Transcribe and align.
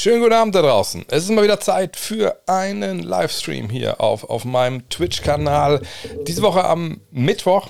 schönen 0.00 0.22
guten 0.22 0.32
Abend 0.32 0.54
da 0.54 0.62
draußen. 0.62 1.04
Es 1.08 1.24
ist 1.24 1.30
mal 1.30 1.44
wieder 1.44 1.60
Zeit 1.60 1.94
für 1.94 2.40
einen 2.46 3.00
Livestream 3.00 3.68
hier 3.68 4.00
auf, 4.00 4.24
auf 4.24 4.46
meinem 4.46 4.88
Twitch-Kanal. 4.88 5.82
Diese 6.26 6.40
Woche 6.40 6.64
am 6.64 7.02
Mittwoch, 7.10 7.68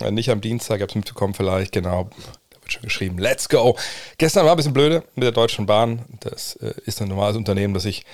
äh, 0.00 0.10
nicht 0.10 0.30
am 0.30 0.40
Dienstag, 0.40 0.78
ihr 0.78 0.84
habt 0.84 0.92
es 0.92 0.96
mitbekommen 0.96 1.34
vielleicht, 1.34 1.72
genau. 1.72 2.08
Da 2.48 2.62
wird 2.62 2.72
schon 2.72 2.82
geschrieben, 2.82 3.18
let's 3.18 3.50
go. 3.50 3.76
Gestern 4.16 4.46
war 4.46 4.52
ein 4.52 4.56
bisschen 4.56 4.72
blöde 4.72 5.04
mit 5.16 5.24
der 5.24 5.32
Deutschen 5.32 5.66
Bahn. 5.66 6.06
Das 6.20 6.56
äh, 6.56 6.72
ist 6.86 7.02
ein 7.02 7.08
normales 7.08 7.36
Unternehmen, 7.36 7.74
das 7.74 7.84
ich 7.84 8.06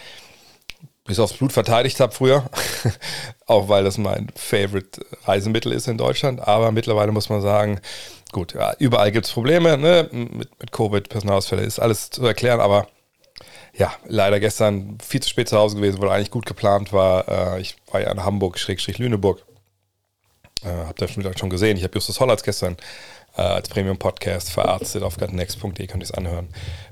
bis 1.04 1.20
aufs 1.20 1.34
Blut 1.34 1.52
verteidigt 1.52 2.00
habe 2.00 2.12
früher. 2.12 2.50
Auch 3.46 3.68
weil 3.68 3.84
das 3.84 3.96
mein 3.96 4.26
Favorite 4.34 5.06
Reisemittel 5.24 5.70
ist 5.70 5.86
in 5.86 5.98
Deutschland. 5.98 6.40
Aber 6.40 6.72
mittlerweile 6.72 7.12
muss 7.12 7.28
man 7.28 7.40
sagen, 7.40 7.80
gut, 8.32 8.54
ja, 8.54 8.74
überall 8.80 9.12
gibt 9.12 9.26
es 9.26 9.32
Probleme 9.32 9.78
ne? 9.78 10.08
mit, 10.10 10.58
mit 10.58 10.72
Covid, 10.72 11.08
Personalausfälle, 11.08 11.62
ist 11.62 11.78
alles 11.78 12.10
zu 12.10 12.26
erklären, 12.26 12.58
aber 12.58 12.88
ja, 13.74 13.92
leider 14.06 14.38
gestern 14.38 14.98
viel 15.00 15.20
zu 15.20 15.28
spät 15.28 15.48
zu 15.48 15.56
Hause 15.56 15.76
gewesen, 15.76 16.00
weil 16.00 16.10
eigentlich 16.10 16.30
gut 16.30 16.46
geplant 16.46 16.92
war. 16.92 17.56
Äh, 17.56 17.60
ich 17.60 17.76
war 17.90 18.00
ja 18.00 18.10
in 18.10 18.22
Hamburg, 18.22 18.58
Schrägstrich 18.58 18.98
Lüneburg. 18.98 19.44
Äh, 20.62 20.68
habt 20.86 21.00
ihr 21.00 21.08
schon 21.08 21.50
gesehen. 21.50 21.76
Ich 21.76 21.82
habe 21.82 21.94
Justus 21.94 22.20
Hollatz 22.20 22.42
gestern 22.42 22.76
äh, 23.36 23.42
als 23.42 23.68
Premium-Podcast 23.68 24.50
verarztet 24.50 25.02
auf 25.02 25.16
gutnext.de, 25.16 25.86
könnt 25.86 26.02
ihr 26.02 26.04
es 26.04 26.12
anhören, 26.12 26.48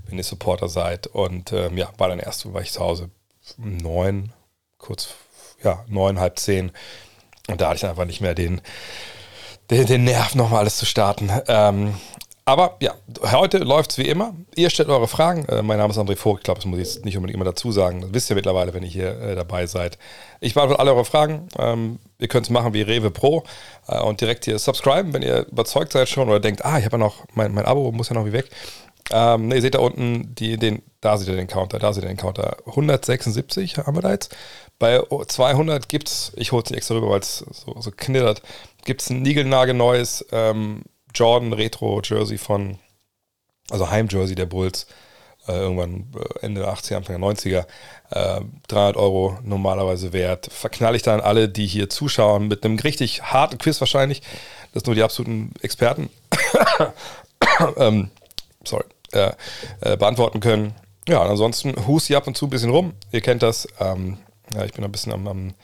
wenn 0.06 0.16
ihr 0.16 0.24
Supporter 0.24 0.68
seid. 0.68 1.06
Und 1.06 1.52
ähm, 1.52 1.76
ja, 1.76 1.90
war 1.98 2.08
dann 2.08 2.18
erst, 2.18 2.52
war 2.52 2.62
ich 2.62 2.72
zu 2.72 2.80
Hause 2.80 3.10
um 3.58 3.76
neun, 3.76 4.32
kurz, 4.78 5.14
ja, 5.62 5.84
neun, 5.88 6.18
halb 6.18 6.38
zehn. 6.38 6.72
Und 7.48 7.60
da 7.60 7.68
hatte 7.68 7.76
ich 7.76 7.86
einfach 7.86 8.06
nicht 8.06 8.20
mehr 8.20 8.34
den, 8.34 8.60
den, 9.70 9.86
den 9.86 10.04
Nerv, 10.04 10.34
nochmal 10.34 10.60
alles 10.60 10.76
zu 10.76 10.86
starten. 10.86 11.30
Ähm, 11.46 11.94
aber 12.44 12.76
ja, 12.80 12.94
heute 13.30 13.58
läuft 13.58 13.92
es 13.92 13.98
wie 13.98 14.08
immer. 14.08 14.34
Ihr 14.56 14.70
stellt 14.70 14.88
eure 14.88 15.08
Fragen. 15.08 15.44
Äh, 15.46 15.62
mein 15.62 15.78
Name 15.78 15.92
ist 15.92 15.98
André 15.98 16.16
Vogt. 16.16 16.40
Ich 16.40 16.44
glaube, 16.44 16.58
das 16.58 16.66
muss 16.66 16.78
ich 16.78 16.86
jetzt 16.86 17.04
nicht 17.04 17.16
unbedingt 17.16 17.36
immer 17.36 17.44
dazu 17.44 17.70
sagen. 17.70 18.00
Das 18.00 18.12
wisst 18.12 18.30
ihr 18.30 18.36
mittlerweile, 18.36 18.74
wenn 18.74 18.82
ihr 18.82 18.88
hier 18.88 19.20
äh, 19.20 19.34
dabei 19.34 19.66
seid. 19.66 19.98
Ich 20.40 20.54
beantworte 20.54 20.80
alle 20.80 20.92
eure 20.92 21.04
Fragen. 21.04 21.48
Ähm, 21.58 21.98
ihr 22.18 22.28
könnt 22.28 22.46
es 22.46 22.50
machen 22.50 22.72
wie 22.72 22.82
Rewe 22.82 23.10
Pro 23.10 23.44
äh, 23.88 24.00
und 24.00 24.20
direkt 24.20 24.46
hier 24.46 24.58
subscriben, 24.58 25.12
wenn 25.12 25.22
ihr 25.22 25.46
überzeugt 25.46 25.92
seid 25.92 26.08
schon 26.08 26.28
oder 26.28 26.40
denkt, 26.40 26.64
ah, 26.64 26.78
ich 26.78 26.84
habe 26.84 26.96
ja 26.96 26.98
noch, 26.98 27.24
mein, 27.34 27.52
mein 27.52 27.66
Abo 27.66 27.92
muss 27.92 28.08
ja 28.08 28.14
noch 28.14 28.26
wie 28.26 28.32
weg. 28.32 28.50
Ähm, 29.12 29.48
ne, 29.48 29.56
ihr 29.56 29.62
seht 29.62 29.74
da 29.74 29.80
unten 29.80 30.34
die, 30.34 30.56
den, 30.56 30.82
da 31.00 31.18
seht 31.18 31.28
ihr 31.28 31.36
den 31.36 31.48
Counter, 31.48 31.78
da 31.78 31.92
seht 31.92 32.04
ihr 32.04 32.08
den 32.08 32.16
Counter. 32.16 32.58
176 32.66 33.78
haben 33.78 33.96
wir 33.96 34.02
da 34.02 34.12
jetzt. 34.12 34.34
Bei 34.78 35.00
200 35.00 35.88
gibt 35.88 36.08
es, 36.08 36.32
ich 36.36 36.52
hole 36.52 36.62
es 36.62 36.70
nicht 36.70 36.78
extra 36.78 36.94
rüber, 36.94 37.10
weil 37.10 37.20
es 37.20 37.38
so, 37.38 37.76
so 37.80 37.90
knittert, 37.90 38.42
gibt 38.84 39.02
es 39.02 39.10
ein 39.10 39.22
niegelnagelneues 39.22 40.24
ähm, 40.32 40.84
Jordan 41.14 41.52
Retro 41.52 42.00
Jersey 42.02 42.38
von, 42.38 42.78
also 43.70 43.90
Heim-Jersey 43.90 44.34
der 44.34 44.46
Bulls, 44.46 44.86
äh, 45.48 45.52
irgendwann 45.52 46.12
äh, 46.14 46.44
Ende 46.44 46.68
80er, 46.68 46.96
Anfang 46.96 47.20
der 47.20 47.28
90er, 47.28 47.66
äh, 48.10 48.40
300 48.68 48.96
Euro 48.96 49.38
normalerweise 49.42 50.12
wert. 50.12 50.48
Verknall 50.52 50.94
ich 50.94 51.02
dann 51.02 51.20
alle, 51.20 51.48
die 51.48 51.66
hier 51.66 51.88
zuschauen, 51.88 52.48
mit 52.48 52.64
einem 52.64 52.78
richtig 52.78 53.22
harten 53.22 53.58
Quiz 53.58 53.80
wahrscheinlich. 53.80 54.22
Das 54.72 54.84
nur 54.84 54.94
die 54.94 55.02
absoluten 55.02 55.52
Experten. 55.62 56.10
ähm, 57.76 58.10
sorry, 58.64 58.84
äh, 59.12 59.32
äh, 59.80 59.96
beantworten 59.96 60.40
können. 60.40 60.74
Ja, 61.08 61.22
ansonsten 61.22 61.74
hust 61.86 62.06
sie 62.06 62.16
ab 62.16 62.26
und 62.26 62.36
zu 62.36 62.46
ein 62.46 62.50
bisschen 62.50 62.70
rum. 62.70 62.92
Ihr 63.10 63.20
kennt 63.20 63.42
das. 63.42 63.66
Ähm, 63.80 64.18
ja, 64.54 64.64
ich 64.64 64.72
bin 64.72 64.84
ein 64.84 64.92
bisschen 64.92 65.12
am, 65.12 65.26
am 65.26 65.54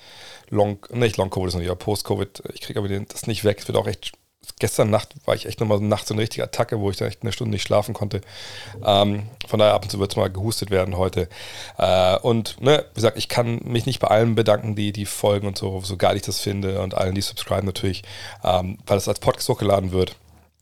Long, 0.49 0.79
nicht 0.91 1.17
Long-Covid, 1.17 1.51
sondern 1.51 1.69
ja 1.69 1.75
Post-Covid. 1.75 2.43
Ich 2.55 2.61
kriege 2.61 2.79
aber 2.79 2.89
den, 2.89 3.07
das 3.09 3.27
nicht 3.27 3.45
weg. 3.45 3.59
Es 3.61 3.69
wird 3.69 3.77
auch 3.77 3.87
echt 3.87 4.13
gestern 4.59 4.91
Nacht 4.91 5.15
war 5.25 5.35
ich 5.35 5.47
echt 5.47 5.61
nochmal 5.61 5.81
nachts 5.81 6.09
so 6.09 6.15
eine 6.15 6.23
richtige 6.23 6.45
Attacke, 6.45 6.81
wo 6.81 6.91
ich 6.91 6.97
dann 6.97 7.09
echt 7.09 7.23
eine 7.23 7.33
Stunde 7.33 7.53
nicht 7.53 7.63
schlafen 7.63 7.95
konnte. 7.95 8.21
Ähm, 8.85 9.29
von 9.47 9.59
daher 9.59 9.75
ab 9.75 9.83
und 9.83 9.91
zu 9.91 9.99
wird 9.99 10.13
es 10.13 10.17
mal 10.17 10.31
gehustet 10.31 10.71
werden 10.71 10.97
heute. 10.97 11.29
Äh, 11.79 12.17
und 12.19 12.61
ne, 12.61 12.85
wie 12.93 12.97
gesagt, 12.97 13.19
ich 13.19 13.29
kann 13.29 13.61
mich 13.65 13.87
nicht 13.87 14.01
bei 14.01 14.09
allen 14.09 14.35
bedanken, 14.35 14.75
die 14.75 14.93
die 14.93 15.07
folgen 15.07 15.47
und 15.47 15.59
so, 15.59 15.81
so 15.81 15.97
geil 15.97 16.17
ich 16.17 16.23
das 16.23 16.41
finde 16.41 16.83
und 16.83 16.95
allen, 16.95 17.15
die 17.15 17.21
subscriben 17.21 17.67
natürlich, 17.67 18.03
ähm, 18.45 18.79
weil 18.87 18.99
es 18.99 19.09
als 19.09 19.21
Podcast 19.21 19.49
hochgeladen 19.49 19.93
wird. 19.93 20.17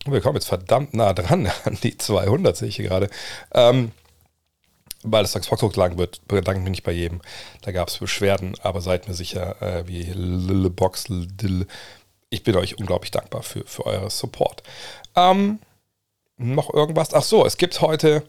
Wir 0.06 0.20
kommen 0.20 0.37
jetzt 0.37 0.48
verdammt 0.48 0.94
nah 0.94 1.12
dran 1.12 1.50
an 1.64 1.78
die 1.82 1.97
200, 1.97 2.56
sehe 2.56 2.69
ich 2.69 2.76
hier 2.76 2.88
gerade. 2.88 3.08
Ähm, 3.54 3.92
weil 5.04 5.25
es 5.25 5.37
als 5.37 5.47
Fox 5.47 5.62
hochgeladen 5.62 5.98
wird, 5.98 6.26
bedanke 6.26 6.60
ich 6.60 6.64
mich 6.64 6.70
nicht 6.70 6.82
bei 6.82 6.92
jedem. 6.92 7.20
Da 7.60 7.72
gab 7.72 7.88
es 7.88 7.98
Beschwerden, 7.98 8.54
aber 8.62 8.81
seid 8.81 9.06
mir 9.06 9.14
sicher, 9.14 9.60
äh, 9.60 9.87
wie 9.87 10.04
Box, 10.70 11.08
Lille, 11.08 11.66
ich 12.34 12.42
bin 12.42 12.56
euch 12.56 12.78
unglaublich 12.78 13.10
dankbar 13.10 13.42
für, 13.42 13.64
für 13.64 13.86
euren 13.86 14.10
Support. 14.10 14.62
Ähm, 15.16 15.60
noch 16.36 16.74
irgendwas? 16.74 17.14
Ach 17.14 17.22
so, 17.22 17.46
es 17.46 17.56
gibt 17.56 17.80
heute, 17.80 18.24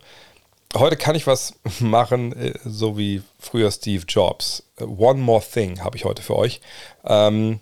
heute 0.75 0.95
kann 0.95 1.15
ich 1.15 1.27
was 1.27 1.55
machen, 1.79 2.33
äh, 2.33 2.53
so 2.63 2.97
wie 2.97 3.21
früher 3.39 3.71
Steve 3.71 4.05
Jobs. 4.07 4.63
One 4.79 5.19
More 5.19 5.43
Thing 5.43 5.83
habe 5.83 5.97
ich 5.97 6.05
heute 6.05 6.21
für 6.21 6.35
euch. 6.35 6.61
Ähm, 7.03 7.59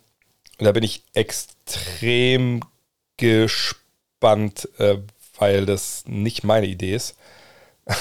da 0.59 0.71
bin 0.71 0.83
ich 0.83 1.03
extrem 1.13 2.61
gespannt, 3.17 4.67
äh, 4.77 4.97
weil 5.37 5.65
das 5.65 6.03
nicht 6.05 6.43
meine 6.43 6.67
Idee 6.67 6.93
ist. 6.93 7.15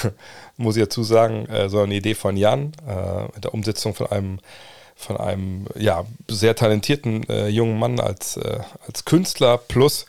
Muss 0.57 0.75
ich 0.75 0.83
dazu 0.83 1.03
sagen, 1.03 1.45
äh, 1.47 1.69
sondern 1.69 1.89
eine 1.89 1.95
Idee 1.95 2.15
von 2.15 2.37
Jan, 2.37 2.73
äh, 2.87 3.23
mit 3.33 3.43
der 3.43 3.53
Umsetzung 3.53 3.95
von 3.95 4.07
einem 4.07 4.39
von 4.95 5.17
einem 5.17 5.67
ja, 5.75 6.05
sehr 6.27 6.55
talentierten 6.55 7.27
äh, 7.29 7.47
jungen 7.47 7.77
Mann 7.77 7.99
als, 7.99 8.37
äh, 8.37 8.59
als 8.87 9.05
Künstler 9.05 9.57
plus 9.57 10.05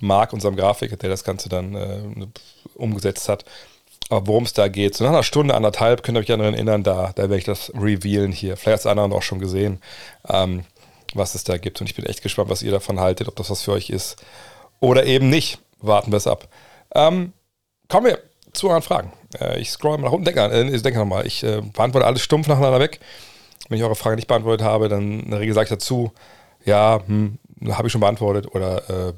Marc, 0.00 0.32
unserem 0.32 0.56
Grafiker, 0.56 0.96
der 0.96 1.10
das 1.10 1.24
Ganze 1.24 1.48
dann 1.48 1.74
äh, 1.74 2.26
umgesetzt 2.74 3.28
hat. 3.28 3.44
Aber 4.10 4.26
worum 4.26 4.44
es 4.44 4.52
da 4.52 4.68
geht, 4.68 4.94
so 4.94 5.04
nach 5.04 5.12
einer 5.12 5.22
Stunde, 5.22 5.54
anderthalb, 5.54 6.02
könnt 6.02 6.16
ihr 6.18 6.20
euch 6.20 6.26
daran 6.26 6.54
erinnern, 6.54 6.82
da, 6.82 7.12
da 7.14 7.22
werde 7.22 7.38
ich 7.38 7.44
das 7.44 7.72
revealen 7.74 8.32
hier. 8.32 8.56
Vielleicht 8.56 8.74
hat 8.74 8.80
es 8.80 8.86
anderen 8.86 9.12
auch 9.12 9.22
schon 9.22 9.38
gesehen, 9.38 9.80
ähm, 10.28 10.64
was 11.14 11.34
es 11.34 11.44
da 11.44 11.56
gibt. 11.56 11.80
Und 11.80 11.88
ich 11.88 11.94
bin 11.94 12.04
echt 12.04 12.22
gespannt, 12.22 12.50
was 12.50 12.62
ihr 12.62 12.72
davon 12.72 13.00
haltet, 13.00 13.28
ob 13.28 13.36
das 13.36 13.48
was 13.48 13.62
für 13.62 13.72
euch 13.72 13.90
ist 13.90 14.16
oder 14.80 15.06
eben 15.06 15.30
nicht. 15.30 15.60
Warten 15.80 16.12
wir 16.12 16.16
es 16.16 16.26
ab. 16.26 16.48
Ähm, 16.94 17.32
kommen 17.88 18.06
wir 18.06 18.18
zu 18.52 18.68
euren 18.68 18.82
Fragen. 18.82 19.12
Äh, 19.40 19.60
ich 19.60 19.70
scroll 19.70 19.98
mal 19.98 20.06
nach 20.06 20.12
unten. 20.12 20.24
Denke, 20.24 20.42
äh, 20.42 20.78
denke 20.78 20.98
nochmal, 20.98 21.26
ich 21.26 21.42
äh, 21.42 21.60
beantworte 21.60 22.06
alles 22.06 22.22
stumpf 22.22 22.48
nacheinander 22.48 22.80
weg 22.80 23.00
wenn 23.72 23.78
ich 23.78 23.84
eure 23.84 23.96
Frage 23.96 24.16
nicht 24.16 24.28
beantwortet 24.28 24.64
habe, 24.64 24.88
dann 24.88 25.20
in 25.20 25.30
der 25.30 25.40
Regel 25.40 25.54
sage 25.54 25.64
ich 25.64 25.70
dazu, 25.70 26.12
ja, 26.64 27.00
hm, 27.06 27.38
habe 27.70 27.88
ich 27.88 27.92
schon 27.92 28.00
beantwortet 28.00 28.54
oder 28.54 29.08
äh, 29.08 29.12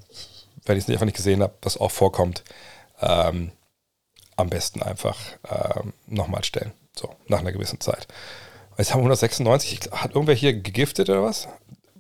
wenn 0.64 0.78
ich 0.78 0.84
es 0.84 0.90
einfach 0.90 1.04
nicht 1.04 1.16
gesehen 1.16 1.42
habe, 1.42 1.54
was 1.62 1.78
auch 1.78 1.90
vorkommt, 1.90 2.44
ähm, 3.00 3.52
am 4.36 4.48
besten 4.48 4.82
einfach 4.82 5.18
ähm, 5.48 5.92
nochmal 6.06 6.44
stellen. 6.44 6.72
So, 6.96 7.14
nach 7.26 7.40
einer 7.40 7.52
gewissen 7.52 7.80
Zeit. 7.80 8.06
Jetzt 8.78 8.90
haben 8.90 9.00
wir 9.00 9.10
196. 9.10 9.90
Hat 9.92 10.12
irgendwer 10.12 10.34
hier 10.34 10.52
gegiftet 10.54 11.10
oder 11.10 11.22
was? 11.22 11.48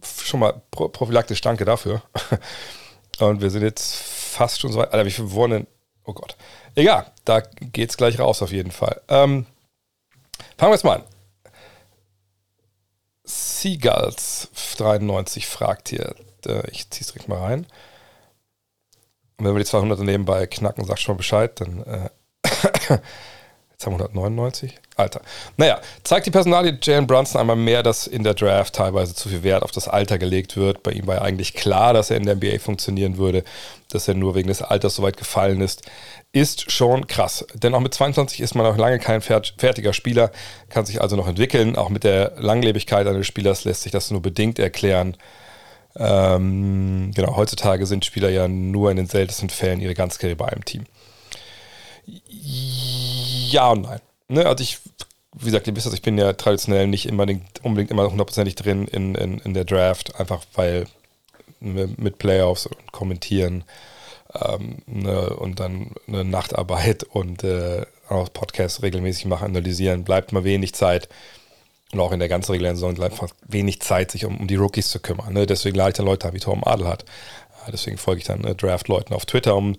Schon 0.02 0.40
mal 0.40 0.62
prophylaktisch 0.70 1.40
danke 1.40 1.64
dafür. 1.64 2.02
Und 3.20 3.40
wir 3.40 3.50
sind 3.50 3.62
jetzt 3.62 3.94
fast 3.94 4.60
schon 4.60 4.72
so 4.72 4.78
weit. 4.78 4.92
Alter, 4.92 5.06
wie 5.06 5.10
viel 5.10 5.30
wohnen 5.30 5.66
Oh 6.04 6.12
Gott. 6.12 6.36
Egal, 6.74 7.10
da 7.24 7.40
geht 7.40 7.90
es 7.90 7.96
gleich 7.96 8.18
raus 8.18 8.42
auf 8.42 8.52
jeden 8.52 8.70
Fall. 8.70 9.00
Ähm, 9.08 9.46
fangen 10.58 10.70
wir 10.70 10.74
jetzt 10.74 10.84
mal 10.84 10.96
an. 10.96 11.04
Seagulls 13.64 14.50
93 14.76 15.46
fragt 15.46 15.88
hier, 15.88 16.14
äh, 16.44 16.70
ich 16.70 16.90
ziehe 16.90 17.00
es 17.00 17.12
direkt 17.12 17.28
mal 17.28 17.40
rein. 17.40 17.66
Und 19.38 19.46
wenn 19.46 19.54
wir 19.54 19.60
die 19.60 19.64
200 19.64 20.00
nebenbei 20.00 20.46
knacken, 20.46 20.84
sag 20.84 20.98
schon 20.98 21.14
mal 21.14 21.18
Bescheid, 21.18 21.58
dann 21.58 21.82
äh, 21.84 22.10
jetzt 23.74 23.86
haben 23.86 23.98
wir 23.98 24.06
199. 24.06 24.80
Alter. 24.96 25.22
Naja, 25.56 25.80
zeigt 26.04 26.26
die 26.26 26.30
Personalie 26.30 26.78
Jalen 26.80 27.08
Brunson 27.08 27.40
einmal 27.40 27.56
mehr, 27.56 27.82
dass 27.82 28.06
in 28.06 28.22
der 28.22 28.34
Draft 28.34 28.76
teilweise 28.76 29.12
zu 29.12 29.28
viel 29.28 29.42
Wert 29.42 29.64
auf 29.64 29.72
das 29.72 29.88
Alter 29.88 30.18
gelegt 30.18 30.56
wird. 30.56 30.84
Bei 30.84 30.92
ihm 30.92 31.08
war 31.08 31.16
ja 31.16 31.22
eigentlich 31.22 31.54
klar, 31.54 31.92
dass 31.92 32.10
er 32.10 32.16
in 32.16 32.26
der 32.26 32.36
NBA 32.36 32.60
funktionieren 32.60 33.18
würde, 33.18 33.42
dass 33.88 34.06
er 34.06 34.14
nur 34.14 34.36
wegen 34.36 34.46
des 34.46 34.62
Alters 34.62 34.94
so 34.94 35.02
weit 35.02 35.16
gefallen 35.16 35.60
ist 35.60 35.82
ist 36.34 36.72
schon 36.72 37.06
krass. 37.06 37.46
Denn 37.54 37.74
auch 37.74 37.80
mit 37.80 37.94
22 37.94 38.40
ist 38.40 38.54
man 38.56 38.66
noch 38.66 38.76
lange 38.76 38.98
kein 38.98 39.20
fertiger 39.22 39.92
Spieler, 39.92 40.32
kann 40.68 40.84
sich 40.84 41.00
also 41.00 41.14
noch 41.14 41.28
entwickeln. 41.28 41.76
Auch 41.76 41.90
mit 41.90 42.02
der 42.02 42.32
Langlebigkeit 42.38 43.06
eines 43.06 43.26
Spielers 43.26 43.64
lässt 43.64 43.82
sich 43.82 43.92
das 43.92 44.10
nur 44.10 44.20
bedingt 44.20 44.58
erklären. 44.58 45.16
Ähm, 45.96 47.12
genau, 47.14 47.36
heutzutage 47.36 47.86
sind 47.86 48.04
Spieler 48.04 48.30
ja 48.30 48.48
nur 48.48 48.90
in 48.90 48.96
den 48.96 49.06
seltensten 49.06 49.48
Fällen 49.48 49.80
ihre 49.80 49.94
ganze 49.94 50.18
Karriere 50.18 50.36
bei 50.36 50.46
einem 50.46 50.64
Team. 50.64 50.86
Ja 52.06 53.03
und 53.70 53.82
nein. 53.82 54.00
Ne, 54.28 54.46
also 54.46 54.62
ich, 54.62 54.78
wie 55.34 55.46
gesagt, 55.46 55.66
ihr 55.66 55.76
wisst 55.76 55.86
das, 55.86 55.94
ich 55.94 56.02
bin 56.02 56.16
ja 56.18 56.32
traditionell 56.32 56.86
nicht 56.86 57.10
unbedingt, 57.10 57.64
unbedingt 57.64 57.90
immer 57.90 58.10
hundertprozentig 58.10 58.54
drin 58.54 58.86
in, 58.88 59.14
in, 59.14 59.38
in 59.38 59.54
der 59.54 59.64
Draft, 59.64 60.18
einfach 60.18 60.44
weil 60.54 60.86
mit 61.60 62.18
Playoffs 62.18 62.66
und 62.66 62.92
kommentieren 62.92 63.64
ähm, 64.34 64.78
ne, 64.86 65.30
und 65.30 65.60
dann 65.60 65.92
eine 66.06 66.24
Nachtarbeit 66.24 67.02
und 67.12 67.44
äh, 67.44 67.86
auch 68.08 68.32
Podcasts 68.32 68.82
regelmäßig 68.82 69.26
machen, 69.26 69.46
analysieren, 69.46 70.04
bleibt 70.04 70.32
mal 70.32 70.44
wenig 70.44 70.74
Zeit. 70.74 71.08
Und 71.92 72.00
auch 72.00 72.12
in 72.12 72.18
der 72.18 72.28
ganzen 72.28 72.50
regulären 72.52 72.76
Saison 72.76 72.94
bleibt 72.94 73.12
einfach 73.12 73.34
wenig 73.46 73.80
Zeit, 73.80 74.10
sich 74.10 74.24
um, 74.24 74.38
um 74.38 74.48
die 74.48 74.56
Rookies 74.56 74.90
zu 74.90 74.98
kümmern. 74.98 75.32
Ne? 75.32 75.46
Deswegen 75.46 75.76
lade 75.76 75.90
ich 75.90 75.96
dann 75.96 76.06
Leute 76.06 76.26
an, 76.26 76.34
wie 76.34 76.40
Tom 76.40 76.64
Adel 76.64 76.88
hat. 76.88 77.04
Deswegen 77.72 77.96
folge 77.96 78.20
ich 78.20 78.26
dann 78.26 78.44
äh, 78.44 78.54
Draft-Leuten 78.54 79.14
auf 79.14 79.26
Twitter, 79.26 79.56
um 79.56 79.76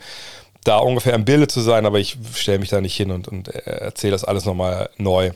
da 0.65 0.79
ungefähr 0.79 1.13
im 1.13 1.25
Bilde 1.25 1.47
zu 1.47 1.61
sein, 1.61 1.85
aber 1.85 1.99
ich 1.99 2.17
stelle 2.33 2.59
mich 2.59 2.69
da 2.69 2.81
nicht 2.81 2.97
hin 2.97 3.11
und, 3.11 3.27
und 3.27 3.47
erzähle 3.47 4.11
das 4.11 4.25
alles 4.25 4.45
nochmal 4.45 4.89
neu 4.97 5.31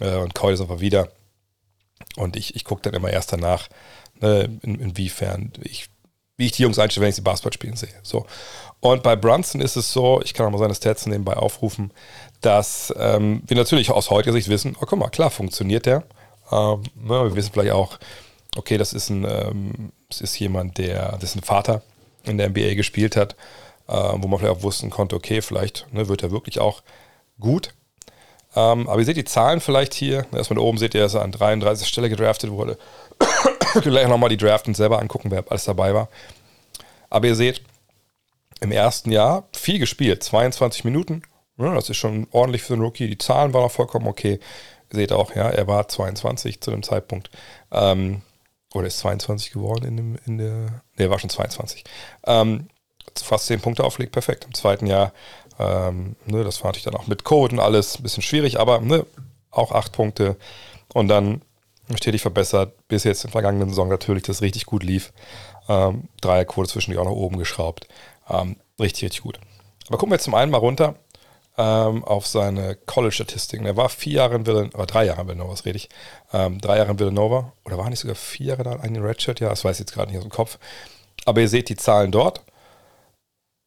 äh, 0.00 0.16
und 0.16 0.34
keule 0.34 0.54
es 0.54 0.60
einfach 0.60 0.80
wieder. 0.80 1.08
Und 2.16 2.36
ich, 2.36 2.54
ich 2.54 2.64
gucke 2.64 2.82
dann 2.82 2.94
immer 2.94 3.10
erst 3.10 3.32
danach, 3.32 3.68
ne, 4.20 4.58
in, 4.62 4.76
inwiefern 4.80 5.52
ich, 5.62 5.88
wie 6.36 6.46
ich 6.46 6.52
die 6.52 6.62
Jungs 6.62 6.78
einstelle, 6.78 7.02
wenn 7.02 7.10
ich 7.10 7.16
sie 7.16 7.22
Basketball 7.22 7.52
spielen 7.52 7.76
sehe. 7.76 7.92
So. 8.02 8.26
Und 8.80 9.02
bei 9.02 9.16
Brunson 9.16 9.60
ist 9.60 9.76
es 9.76 9.92
so, 9.92 10.20
ich 10.22 10.32
kann 10.32 10.46
auch 10.46 10.52
mal 10.52 10.58
seine 10.58 10.76
Stats 10.76 11.06
nebenbei 11.06 11.34
aufrufen, 11.34 11.92
dass 12.40 12.94
ähm, 12.96 13.42
wir 13.48 13.56
natürlich 13.56 13.90
aus 13.90 14.10
heutiger 14.10 14.32
Sicht 14.32 14.48
wissen, 14.48 14.76
oh 14.80 14.86
guck 14.86 14.98
mal, 14.98 15.08
klar 15.08 15.30
funktioniert 15.30 15.86
der. 15.86 16.04
Ähm, 16.52 16.84
ne, 16.94 17.24
wir 17.24 17.34
wissen 17.34 17.50
vielleicht 17.52 17.72
auch, 17.72 17.98
okay, 18.56 18.78
das 18.78 18.92
ist 18.92 19.10
ein, 19.10 19.26
ähm, 19.28 19.92
das 20.08 20.20
ist 20.20 20.38
jemand, 20.38 20.78
der, 20.78 21.18
das 21.18 21.36
Vater 21.42 21.82
in 22.22 22.38
der 22.38 22.50
NBA 22.50 22.74
gespielt 22.74 23.16
hat, 23.16 23.32
äh, 23.32 23.36
wo 23.88 24.28
man 24.28 24.38
vielleicht 24.38 24.58
auch 24.58 24.62
wussten 24.62 24.90
konnte, 24.90 25.16
okay, 25.16 25.42
vielleicht 25.42 25.86
ne, 25.92 26.08
wird 26.08 26.22
er 26.22 26.30
wirklich 26.30 26.60
auch 26.60 26.82
gut. 27.40 27.74
Ähm, 28.54 28.88
aber 28.88 28.98
ihr 28.98 29.04
seht 29.04 29.16
die 29.16 29.24
Zahlen 29.24 29.60
vielleicht 29.60 29.94
hier. 29.94 30.26
Erstmal 30.32 30.58
oben 30.58 30.78
seht 30.78 30.94
ihr, 30.94 31.00
dass 31.00 31.14
er 31.14 31.22
an 31.22 31.32
33 31.32 31.88
Stelle 31.88 32.08
gedraftet 32.08 32.50
wurde. 32.50 32.78
Gleich 33.82 34.08
nochmal 34.08 34.30
die 34.30 34.36
Draft 34.36 34.66
und 34.66 34.76
selber 34.76 35.00
angucken, 35.00 35.30
wer 35.30 35.44
alles 35.48 35.64
dabei 35.64 35.94
war. 35.94 36.08
Aber 37.10 37.26
ihr 37.26 37.34
seht, 37.34 37.62
im 38.60 38.72
ersten 38.72 39.12
Jahr 39.12 39.48
viel 39.52 39.78
gespielt, 39.78 40.22
22 40.22 40.84
Minuten. 40.84 41.22
Ja, 41.58 41.74
das 41.74 41.90
ist 41.90 41.96
schon 41.96 42.26
ordentlich 42.30 42.62
für 42.62 42.74
einen 42.74 42.82
Rookie. 42.82 43.08
Die 43.08 43.18
Zahlen 43.18 43.52
waren 43.52 43.64
auch 43.64 43.72
vollkommen 43.72 44.06
okay. 44.06 44.40
Ihr 44.92 44.96
seht 44.96 45.12
auch, 45.12 45.34
ja, 45.34 45.48
er 45.48 45.66
war 45.66 45.88
22 45.88 46.60
zu 46.60 46.70
dem 46.70 46.82
Zeitpunkt. 46.82 47.30
Ähm, 47.70 48.22
oder 48.74 48.86
ist 48.86 48.98
22 48.98 49.52
geworden 49.52 49.84
in, 49.84 49.96
dem, 49.96 50.18
in 50.26 50.38
der. 50.38 50.54
Ne, 50.54 50.82
er 50.96 51.10
war 51.10 51.18
schon 51.18 51.30
22. 51.30 51.84
Ähm, 52.26 52.68
fast 53.24 53.46
10 53.46 53.60
Punkte 53.60 53.84
auflegt, 53.84 54.12
perfekt. 54.12 54.44
Im 54.44 54.54
zweiten 54.54 54.86
Jahr, 54.86 55.12
ähm, 55.58 56.16
ne, 56.26 56.44
das 56.44 56.62
war 56.62 56.68
natürlich 56.68 56.84
dann 56.84 56.94
auch 56.94 57.06
mit 57.06 57.24
Code 57.24 57.54
und 57.54 57.60
alles 57.60 57.98
ein 57.98 58.02
bisschen 58.02 58.22
schwierig, 58.22 58.58
aber 58.60 58.80
ne, 58.80 59.06
auch 59.50 59.72
8 59.72 59.92
Punkte. 59.92 60.36
Und 60.92 61.08
dann 61.08 61.42
stetig 61.96 62.22
verbessert, 62.22 62.74
bis 62.88 63.04
jetzt 63.04 63.24
in 63.24 63.28
der 63.28 63.32
vergangenen 63.32 63.68
Saison 63.70 63.88
natürlich 63.88 64.22
das 64.24 64.42
richtig 64.42 64.66
gut 64.66 64.82
lief. 64.82 65.12
Ähm, 65.68 66.08
Dreierquote 66.20 66.68
zwischendurch 66.68 67.00
auch 67.00 67.10
nach 67.10 67.16
oben 67.16 67.38
geschraubt. 67.38 67.88
Ähm, 68.28 68.56
richtig, 68.78 69.04
richtig 69.04 69.22
gut. 69.22 69.38
Aber 69.88 69.98
gucken 69.98 70.12
wir 70.12 70.18
zum 70.18 70.34
einen 70.34 70.50
mal 70.50 70.58
runter 70.58 70.96
ähm, 71.56 72.04
auf 72.04 72.26
seine 72.26 72.76
College-Statistiken. 72.76 73.66
Er 73.66 73.76
war 73.76 73.88
vier 73.88 74.14
Jahre 74.14 74.36
in 74.36 74.46
Villanova, 74.46 74.86
drei 74.86 75.04
Jahre 75.06 75.22
in 75.22 75.28
Villanova, 75.28 75.52
was 75.52 75.64
rede 75.64 75.76
ich? 75.76 75.88
Ähm, 76.32 76.60
drei 76.60 76.78
Jahre 76.78 76.92
in 76.92 76.98
Villanova. 76.98 77.52
Oder 77.64 77.78
war 77.78 77.90
nicht 77.90 77.98
sogar 77.98 78.14
vier 78.14 78.46
Jahre 78.46 78.62
da 78.62 78.72
in 78.76 78.96
Redshirt? 78.96 79.40
Ja, 79.40 79.48
das 79.48 79.64
weiß 79.64 79.76
ich 79.76 79.80
jetzt 79.80 79.92
gerade 79.92 80.10
nicht 80.10 80.18
aus 80.18 80.24
dem 80.24 80.30
Kopf. 80.30 80.58
Aber 81.24 81.40
ihr 81.40 81.48
seht 81.48 81.68
die 81.68 81.76
Zahlen 81.76 82.12
dort. 82.12 82.42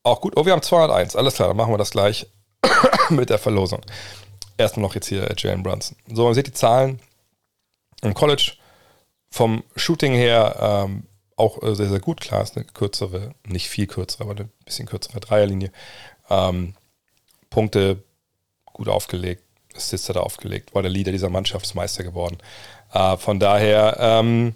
Auch 0.04 0.22
gut. 0.22 0.34
Oh, 0.36 0.46
wir 0.46 0.54
haben 0.54 0.62
201. 0.62 1.16
Alles 1.16 1.36
klar, 1.36 1.48
dann 1.48 1.58
machen 1.58 1.74
wir 1.74 1.78
das 1.78 1.92
gleich 1.92 2.28
mit 3.10 3.30
der 3.30 3.38
Verlosung. 3.38 3.82
Erstmal 4.58 4.84
noch 4.84 4.96
jetzt 4.96 5.08
hier 5.08 5.30
äh, 5.30 5.36
Jalen 5.38 5.64
Brunson. 5.64 5.98
So, 6.08 6.28
ihr 6.28 6.36
seht 6.36 6.48
die 6.48 6.54
Zahlen 6.54 7.00
im 8.02 8.14
College. 8.14 8.54
Vom 9.30 9.64
Shooting 9.76 10.14
her 10.14 10.86
ähm, 10.86 11.04
auch 11.38 11.62
äh, 11.64 11.76
sehr, 11.76 11.90
sehr 11.90 12.00
gut. 12.00 12.22
Klar, 12.22 12.44
ist 12.44 12.58
eine 12.58 12.66
kürzere, 12.66 13.34
nicht 13.46 13.70
viel 13.70 13.88
kürzere, 13.88 14.24
aber 14.24 14.32
eine 14.32 14.50
bisschen 14.66 14.88
kürzere 14.88 15.20
Dreierlinie. 15.20 15.72
Ähm, 16.30 16.76
Punkte 17.50 18.04
gut 18.66 18.88
aufgelegt, 18.88 19.44
Assists 19.76 20.10
hat 20.10 20.16
er 20.16 20.24
aufgelegt, 20.24 20.74
war 20.74 20.82
der 20.82 20.92
Leader 20.92 21.12
dieser 21.12 21.30
Mannschaftsmeister 21.30 22.04
geworden. 22.04 22.38
Äh, 22.94 23.18
von 23.18 23.40
daher, 23.40 23.98
ähm, 24.00 24.56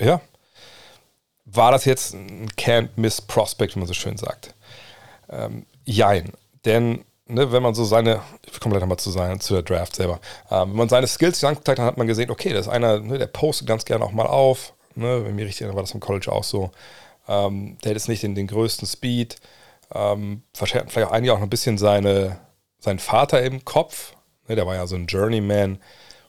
ja, 0.00 0.20
war 1.44 1.72
das 1.72 1.84
jetzt 1.84 2.14
ein 2.14 2.48
Can't-Miss-Prospect, 2.56 3.74
wie 3.74 3.78
man 3.80 3.88
so 3.88 3.94
schön 3.94 4.16
sagt. 4.16 4.53
Ähm, 5.30 5.66
jein, 5.84 6.32
denn 6.64 7.04
ne, 7.26 7.52
wenn 7.52 7.62
man 7.62 7.74
so 7.74 7.84
seine, 7.84 8.20
ich 8.50 8.60
komme 8.60 8.74
gleich 8.74 8.80
nochmal 8.80 8.98
zu, 8.98 9.10
zu 9.38 9.54
der 9.54 9.62
Draft 9.62 9.96
selber, 9.96 10.20
ähm, 10.50 10.70
wenn 10.70 10.76
man 10.76 10.88
seine 10.88 11.06
Skills 11.06 11.42
angeguckt 11.44 11.68
hat, 11.68 11.78
hat 11.78 11.96
man 11.96 12.06
gesehen, 12.06 12.30
okay, 12.30 12.50
das 12.50 12.66
ist 12.66 12.72
einer, 12.72 13.00
ne, 13.00 13.18
der 13.18 13.26
postet 13.26 13.66
ganz 13.66 13.84
gerne 13.84 14.04
auch 14.04 14.12
mal 14.12 14.26
auf, 14.26 14.74
ne, 14.94 15.24
wenn 15.24 15.34
mir 15.34 15.46
richtig 15.46 15.66
war 15.68 15.82
das 15.82 15.92
im 15.92 16.00
College 16.00 16.30
auch 16.30 16.44
so. 16.44 16.70
Ähm, 17.28 17.78
der 17.82 17.90
hat 17.90 17.96
jetzt 17.96 18.08
nicht 18.08 18.22
den, 18.22 18.34
den 18.34 18.46
größten 18.46 18.86
Speed, 18.86 19.36
ähm, 19.92 20.42
vielleicht 20.52 20.96
auch 20.98 21.12
einige 21.12 21.32
auch 21.32 21.40
ein 21.40 21.50
bisschen 21.50 21.78
seine, 21.78 22.40
seinen 22.78 22.98
Vater 22.98 23.42
im 23.42 23.64
Kopf. 23.64 24.14
Ne, 24.48 24.56
der 24.56 24.66
war 24.66 24.74
ja 24.74 24.86
so 24.86 24.96
ein 24.96 25.06
Journeyman, 25.06 25.78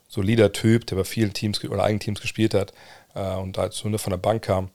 solider 0.07 0.51
Typ, 0.53 0.87
der 0.87 0.95
bei 0.95 1.03
vielen 1.03 1.33
Teams 1.33 1.63
oder 1.63 1.83
eigenen 1.83 1.99
Teams 1.99 2.21
gespielt 2.21 2.53
hat 2.53 2.73
äh, 3.15 3.35
und 3.35 3.57
da 3.57 3.71
so 3.71 3.97
von 3.97 4.11
der 4.11 4.17
Bank 4.17 4.43
kam. 4.43 4.69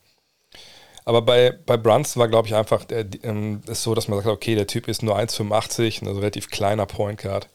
Aber 1.10 1.22
bei, 1.22 1.50
bei 1.66 1.76
Brunson 1.76 2.20
war, 2.20 2.28
glaube 2.28 2.46
ich, 2.46 2.54
einfach 2.54 2.84
der, 2.84 3.04
ähm, 3.24 3.62
ist 3.66 3.82
so, 3.82 3.96
dass 3.96 4.06
man 4.06 4.20
sagt, 4.20 4.28
okay, 4.28 4.54
der 4.54 4.68
Typ 4.68 4.86
ist 4.86 5.02
nur 5.02 5.18
1,85, 5.18 6.06
also 6.06 6.20
relativ 6.20 6.50
kleiner 6.50 6.86
Point 6.86 7.20
Guard. 7.20 7.48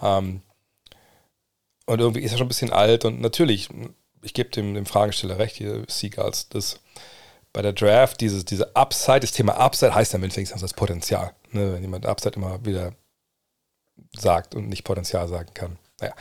Ähm, 0.00 0.40
und 1.84 2.00
irgendwie 2.00 2.20
ist 2.20 2.32
er 2.32 2.38
schon 2.38 2.46
ein 2.46 2.48
bisschen 2.48 2.72
alt 2.72 3.04
und 3.04 3.20
natürlich, 3.20 3.68
ich 4.22 4.32
gebe 4.32 4.48
dem, 4.48 4.72
dem 4.72 4.86
Fragesteller 4.86 5.38
recht, 5.38 5.56
hier 5.56 5.84
Seagulls, 5.88 6.48
das 6.48 6.80
bei 7.52 7.60
der 7.60 7.74
Draft, 7.74 8.18
dieses, 8.22 8.46
diese 8.46 8.74
Upside, 8.74 9.20
das 9.20 9.32
Thema 9.32 9.58
Upside 9.58 9.94
heißt 9.94 10.14
ja 10.14 10.16
im 10.16 10.22
Endeffekt 10.22 10.62
das 10.62 10.72
Potenzial. 10.72 11.34
Ne? 11.50 11.74
Wenn 11.74 11.82
jemand 11.82 12.06
Upside 12.06 12.36
immer 12.36 12.64
wieder 12.64 12.94
sagt 14.16 14.54
und 14.54 14.70
nicht 14.70 14.84
Potenzial 14.84 15.28
sagen 15.28 15.52
kann. 15.52 15.76
Naja, 16.00 16.14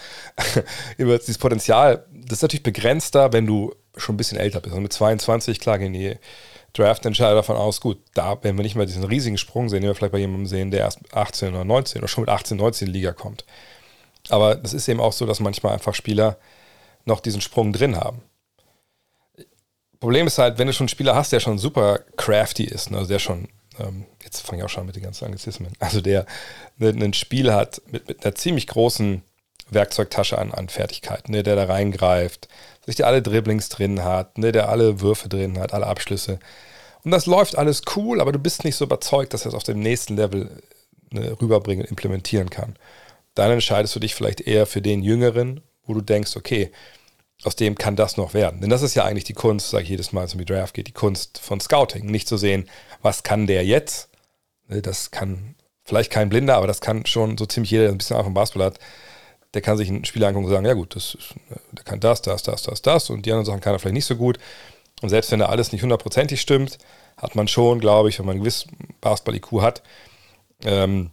dieses 0.98 1.38
Potenzial, 1.38 2.06
das 2.12 2.40
ist 2.40 2.42
natürlich 2.42 2.64
begrenzter, 2.64 3.32
wenn 3.32 3.48
du 3.48 3.74
schon 3.96 4.16
ein 4.16 4.18
bisschen 4.18 4.38
älter 4.38 4.60
bist. 4.60 4.76
Und 4.76 4.84
mit 4.84 4.92
22, 4.92 5.62
klar, 5.62 5.80
gehen 5.80 5.94
die 5.94 6.18
Draft-Entscheider 6.74 7.36
davon 7.36 7.58
aus, 7.58 7.82
gut, 7.82 7.98
da 8.14 8.42
werden 8.44 8.58
wir 8.58 8.64
nicht 8.64 8.76
mal 8.76 8.86
diesen 8.86 9.04
riesigen 9.04 9.38
Sprung 9.38 9.70
sehen, 9.70 9.82
den 9.82 9.90
wir 9.90 9.96
vielleicht 9.96 10.14
bei 10.14 10.20
jemandem 10.20 10.48
sehen, 10.48 10.72
der 10.72 10.82
erst 10.82 11.00
18 11.14 11.50
oder 11.54 11.66
19 11.66 12.00
oder 12.00 12.08
schon 12.08 12.24
mit 12.24 12.30
18, 12.30 12.58
19 12.58 12.88
in 12.88 12.94
die 12.94 13.00
Liga 13.00 13.12
kommt. 13.12 13.46
Aber 14.30 14.56
das 14.56 14.74
ist 14.74 14.88
eben 14.88 15.00
auch 15.00 15.14
so, 15.14 15.26
dass 15.26 15.40
manchmal 15.40 15.74
einfach 15.74 15.96
Spieler 15.96 16.38
noch 17.06 17.20
diesen 17.20 17.42
Sprung 17.42 17.74
drin 17.74 17.98
haben. 17.98 18.22
Problem 20.00 20.28
ist 20.28 20.38
halt, 20.38 20.58
wenn 20.58 20.68
du 20.68 20.74
schon 20.74 20.86
einen 20.86 20.90
Spieler 20.90 21.16
hast, 21.16 21.32
der 21.32 21.40
schon 21.40 21.60
super 21.60 22.00
crafty 22.18 22.64
ist, 22.64 22.90
ne, 22.90 22.98
also 22.98 23.10
der 23.10 23.20
schon, 23.20 23.50
ähm, 23.80 24.06
jetzt 24.24 24.42
fange 24.42 24.60
ich 24.62 24.66
auch 24.66 24.70
schon 24.70 24.86
mit 24.86 24.96
den 24.96 25.04
ganzen 25.04 25.26
Anglizismen, 25.26 25.74
also 25.80 26.02
der 26.02 26.26
ein 26.80 27.14
Spiel 27.14 27.54
hat 27.54 27.82
mit, 27.92 28.08
mit, 28.08 28.26
einer 28.26 28.34
ziemlich 28.34 28.66
großen 28.68 29.22
Werkzeugtasche 29.72 30.38
an, 30.38 30.52
an 30.52 30.70
Fertigkeiten, 30.70 31.32
ne, 31.32 31.44
der 31.44 31.56
da 31.56 31.66
reingreift, 31.66 32.48
sich 32.86 32.96
der 32.96 33.08
alle 33.08 33.22
Dribblings 33.22 33.70
drin 33.70 34.04
hat, 34.04 34.38
ne, 34.38 34.52
der 34.52 34.70
alle 34.70 35.02
Würfe 35.02 35.30
drin 35.30 35.58
hat, 35.60 35.74
alle 35.74 35.88
Abschlüsse. 35.88 36.40
Und 37.04 37.12
das 37.12 37.26
läuft 37.26 37.58
alles 37.58 37.82
cool, 37.96 38.22
aber 38.22 38.32
du 38.32 38.40
bist 38.40 38.64
nicht 38.64 38.76
so 38.76 38.86
überzeugt, 38.86 39.34
dass 39.34 39.46
er 39.46 39.50
es 39.50 39.56
auf 39.56 39.64
dem 39.64 39.80
nächsten 39.80 40.18
Level 40.18 40.62
ne, 41.10 41.36
rüberbringen 41.42 41.84
und 41.84 41.90
implementieren 41.90 42.50
kann. 42.50 42.76
Dann 43.34 43.52
entscheidest 43.52 43.96
du 43.96 44.00
dich 44.00 44.14
vielleicht 44.14 44.42
eher 44.42 44.66
für 44.66 44.82
den 44.82 45.02
Jüngeren, 45.02 45.62
wo 45.86 45.94
du 45.94 46.02
denkst, 46.02 46.36
okay, 46.36 46.72
aus 47.44 47.56
dem 47.56 47.76
kann 47.76 47.96
das 47.96 48.18
noch 48.18 48.34
werden. 48.34 48.62
Denn 48.62 48.70
das 48.70 48.84
ist 48.84 48.94
ja 48.94 49.04
eigentlich 49.04 49.24
die 49.24 49.34
Kunst, 49.34 49.70
sage 49.70 49.84
ich 49.84 49.90
jedes 49.90 50.12
Mal, 50.12 50.22
wenn 50.22 50.28
es 50.28 50.34
um 50.34 50.40
die 50.40 50.46
Draft 50.46 50.76
geht, 50.76 50.88
die 50.88 50.94
Kunst 50.94 51.40
von 51.40 51.60
Scouting. 51.60 52.06
Nicht 52.06 52.28
zu 52.28 52.38
sehen, 52.38 52.70
was 53.02 53.24
kann 53.24 53.48
der 53.48 53.66
jetzt? 53.66 54.10
Ne, 54.68 54.82
das 54.82 55.12
kann 55.12 55.56
vielleicht 55.84 56.12
kein 56.12 56.30
Blinder, 56.30 56.56
aber 56.58 56.68
das 56.68 56.82
kann 56.82 57.06
schon 57.06 57.38
so 57.38 57.46
ziemlich 57.46 57.72
jeder, 57.72 57.84
der 57.84 57.94
ein 57.94 57.98
bisschen 57.98 58.16
Ahnung 58.16 58.28
vom 58.28 58.34
Basketball 58.36 58.68
hat, 58.68 58.80
der 59.54 59.62
kann 59.62 59.78
sich 59.78 59.90
einen 59.90 60.06
Spieler 60.06 60.28
angucken 60.28 60.46
und 60.46 60.52
sagen, 60.52 60.66
ja 60.66 60.74
gut, 60.74 60.96
das 60.96 61.16
ist, 61.16 61.36
der 61.72 61.84
kann 61.84 62.00
das, 62.00 62.22
das, 62.22 62.44
das, 62.44 62.64
das, 62.64 62.82
das 62.82 63.10
und 63.10 63.26
die 63.26 63.32
anderen 63.32 63.46
Sachen 63.46 63.62
kann 63.62 63.74
er 63.74 63.80
vielleicht 63.80 63.96
nicht 63.96 64.06
so 64.06 64.16
gut. 64.16 64.40
Und 65.02 65.10
selbst 65.10 65.32
wenn 65.32 65.40
da 65.40 65.48
alles 65.48 65.72
nicht 65.72 65.82
hundertprozentig 65.82 66.40
stimmt, 66.40 66.78
hat 67.18 67.36
man 67.36 67.48
schon, 67.48 67.80
glaube 67.80 68.10
ich, 68.10 68.20
wenn 68.20 68.26
man 68.26 68.38
ein 68.38 68.40
gewisses 68.40 68.68
Basketball-IQ 69.02 69.62
hat, 69.62 69.82
ähm, 70.64 71.12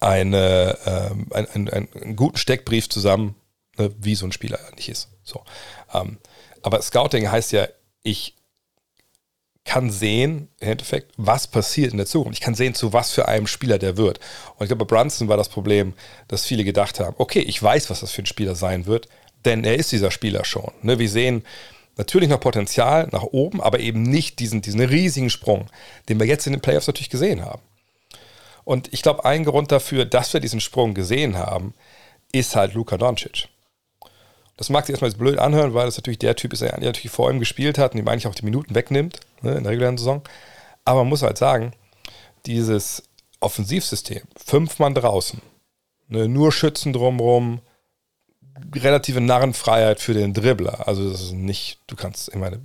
eine, 0.00 0.78
ähm, 0.86 1.26
ein, 1.32 1.48
ein, 1.48 1.68
einen 1.68 2.16
guten 2.16 2.36
Steckbrief 2.36 2.88
zusammen, 2.88 3.34
ne, 3.76 3.94
wie 3.98 4.14
so 4.14 4.26
ein 4.26 4.32
Spieler 4.32 4.58
nicht 4.76 4.88
ist. 4.88 5.08
So. 5.22 5.42
Ähm, 5.92 6.18
aber 6.62 6.80
Scouting 6.80 7.30
heißt 7.30 7.52
ja, 7.52 7.68
ich 8.02 8.34
kann 9.64 9.90
sehen, 9.90 10.48
im 10.60 10.68
Endeffekt, 10.68 11.12
was 11.16 11.46
passiert 11.46 11.92
in 11.92 11.96
der 11.96 12.06
Zukunft. 12.06 12.38
Ich 12.38 12.44
kann 12.44 12.54
sehen, 12.54 12.74
zu 12.74 12.92
was 12.92 13.12
für 13.12 13.28
einem 13.28 13.46
Spieler 13.46 13.78
der 13.78 13.96
wird. 13.96 14.20
Und 14.56 14.64
ich 14.64 14.68
glaube, 14.68 14.84
bei 14.84 14.96
Brunson 14.96 15.28
war 15.28 15.36
das 15.36 15.48
Problem, 15.48 15.94
dass 16.28 16.44
viele 16.44 16.64
gedacht 16.64 17.00
haben, 17.00 17.14
okay, 17.18 17.40
ich 17.40 17.62
weiß, 17.62 17.90
was 17.90 18.00
das 18.00 18.12
für 18.12 18.22
ein 18.22 18.26
Spieler 18.26 18.54
sein 18.54 18.86
wird, 18.86 19.08
denn 19.44 19.64
er 19.64 19.76
ist 19.76 19.92
dieser 19.92 20.10
Spieler 20.10 20.44
schon. 20.44 20.70
Ne, 20.82 20.98
wir 20.98 21.08
sehen 21.08 21.44
natürlich 21.96 22.28
noch 22.28 22.40
Potenzial 22.40 23.08
nach 23.12 23.22
oben, 23.22 23.60
aber 23.60 23.80
eben 23.80 24.02
nicht 24.02 24.38
diesen, 24.38 24.62
diesen 24.62 24.80
riesigen 24.80 25.30
Sprung, 25.30 25.66
den 26.08 26.20
wir 26.20 26.26
jetzt 26.26 26.46
in 26.46 26.52
den 26.52 26.62
Playoffs 26.62 26.86
natürlich 26.86 27.10
gesehen 27.10 27.44
haben. 27.44 27.62
Und 28.64 28.92
ich 28.92 29.02
glaube, 29.02 29.24
ein 29.24 29.44
Grund 29.44 29.72
dafür, 29.72 30.04
dass 30.04 30.32
wir 30.32 30.40
diesen 30.40 30.60
Sprung 30.60 30.94
gesehen 30.94 31.36
haben, 31.36 31.74
ist 32.32 32.56
halt 32.56 32.74
Luka 32.74 32.96
Doncic. 32.96 33.48
Das 34.56 34.70
mag 34.70 34.86
sich 34.86 34.92
erstmal 34.92 35.10
jetzt 35.10 35.18
blöd 35.18 35.38
anhören, 35.38 35.74
weil 35.74 35.86
das 35.86 35.96
natürlich 35.96 36.18
der 36.18 36.36
Typ 36.36 36.52
ist, 36.52 36.62
der 36.62 36.78
natürlich 36.78 37.10
vor 37.10 37.30
ihm 37.30 37.40
gespielt 37.40 37.76
hat 37.78 37.92
und 37.92 37.98
ihm 37.98 38.08
eigentlich 38.08 38.26
auch 38.26 38.34
die 38.34 38.44
Minuten 38.44 38.74
wegnimmt 38.74 39.20
ne, 39.42 39.54
in 39.54 39.64
der 39.64 39.72
regulären 39.72 39.98
Saison. 39.98 40.22
Aber 40.84 41.00
man 41.00 41.08
muss 41.08 41.22
halt 41.22 41.38
sagen, 41.38 41.72
dieses 42.46 43.02
Offensivsystem, 43.40 44.22
fünf 44.36 44.78
Mann 44.78 44.94
draußen, 44.94 45.40
ne, 46.08 46.28
nur 46.28 46.52
Schützen 46.52 46.92
drumrum, 46.92 47.60
relative 48.74 49.20
Narrenfreiheit 49.20 50.00
für 50.00 50.14
den 50.14 50.32
Dribbler. 50.32 50.86
Also 50.86 51.10
das 51.10 51.22
ist 51.22 51.32
nicht, 51.32 51.80
du 51.88 51.96
kannst, 51.96 52.28
ich 52.28 52.36
meine, 52.36 52.60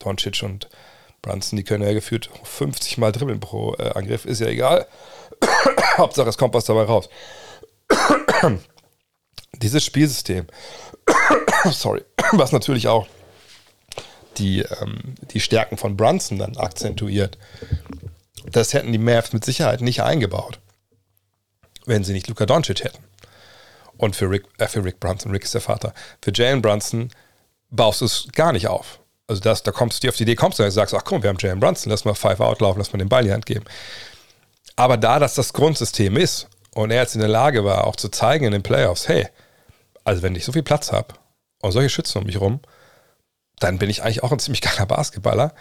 Doncic 0.00 0.42
und 0.42 0.68
Brunson, 1.22 1.56
die 1.56 1.64
können 1.64 1.84
ja 1.84 1.92
gefühlt 1.92 2.30
50 2.42 2.98
Mal 2.98 3.12
dribbeln 3.12 3.40
pro 3.40 3.74
äh, 3.74 3.90
Angriff, 3.94 4.24
ist 4.24 4.40
ja 4.40 4.48
egal. 4.48 4.86
Hauptsache 5.96 6.28
es 6.28 6.38
kommt 6.38 6.54
was 6.54 6.64
dabei 6.64 6.82
raus. 6.82 7.08
Dieses 9.54 9.84
Spielsystem, 9.84 10.46
sorry, 11.70 12.04
was 12.32 12.52
natürlich 12.52 12.88
auch 12.88 13.06
die, 14.38 14.60
ähm, 14.60 15.14
die 15.32 15.40
Stärken 15.40 15.76
von 15.76 15.96
Brunson 15.96 16.38
dann 16.38 16.56
akzentuiert, 16.56 17.38
das 18.50 18.74
hätten 18.74 18.92
die 18.92 18.98
Mavs 18.98 19.32
mit 19.32 19.44
Sicherheit 19.44 19.80
nicht 19.80 20.02
eingebaut, 20.02 20.60
wenn 21.86 22.04
sie 22.04 22.12
nicht 22.12 22.28
Luka 22.28 22.46
Doncic 22.46 22.84
hätten. 22.84 23.02
Und 23.96 24.14
für 24.14 24.30
Rick, 24.30 24.44
äh, 24.58 24.68
für 24.68 24.84
Rick 24.84 25.00
Brunson, 25.00 25.32
Rick 25.32 25.44
ist 25.44 25.54
der 25.54 25.60
Vater, 25.60 25.94
für 26.22 26.32
Jalen 26.34 26.62
Brunson 26.62 27.10
baust 27.70 28.02
du 28.02 28.04
es 28.04 28.28
gar 28.32 28.52
nicht 28.52 28.68
auf. 28.68 29.00
Also 29.26 29.40
das, 29.40 29.62
da 29.62 29.72
kommst 29.72 29.98
du 29.98 30.06
dir 30.06 30.10
auf 30.10 30.16
die 30.16 30.22
Idee, 30.22 30.36
kommst 30.36 30.58
du 30.58 30.64
und 30.64 30.70
sagst, 30.70 30.94
ach 30.94 31.04
komm, 31.04 31.22
wir 31.22 31.30
haben 31.30 31.38
Jalen 31.40 31.58
Brunson, 31.58 31.90
lass 31.90 32.04
mal 32.04 32.14
Five 32.14 32.40
Out 32.40 32.60
laufen, 32.60 32.78
lass 32.78 32.92
mal 32.92 32.98
den 32.98 33.08
Ball 33.08 33.22
in 33.22 33.28
die 33.28 33.32
Hand 33.32 33.46
geben. 33.46 33.64
Aber 34.76 34.96
da 34.96 35.18
das 35.18 35.34
das 35.34 35.52
Grundsystem 35.52 36.16
ist 36.16 36.48
und 36.76 36.90
er 36.90 37.00
jetzt 37.00 37.14
in 37.14 37.20
der 37.20 37.30
Lage 37.30 37.64
war, 37.64 37.86
auch 37.86 37.96
zu 37.96 38.10
zeigen 38.10 38.44
in 38.44 38.52
den 38.52 38.62
Playoffs, 38.62 39.08
hey, 39.08 39.26
also 40.04 40.22
wenn 40.22 40.34
ich 40.34 40.44
so 40.44 40.52
viel 40.52 40.62
Platz 40.62 40.92
habe 40.92 41.14
und 41.62 41.72
solche 41.72 41.88
Schützen 41.88 42.18
um 42.18 42.24
mich 42.24 42.38
rum, 42.38 42.60
dann 43.58 43.78
bin 43.78 43.88
ich 43.88 44.02
eigentlich 44.02 44.22
auch 44.22 44.30
ein 44.30 44.38
ziemlich 44.38 44.60
geiler 44.60 44.84
Basketballer. 44.84 45.54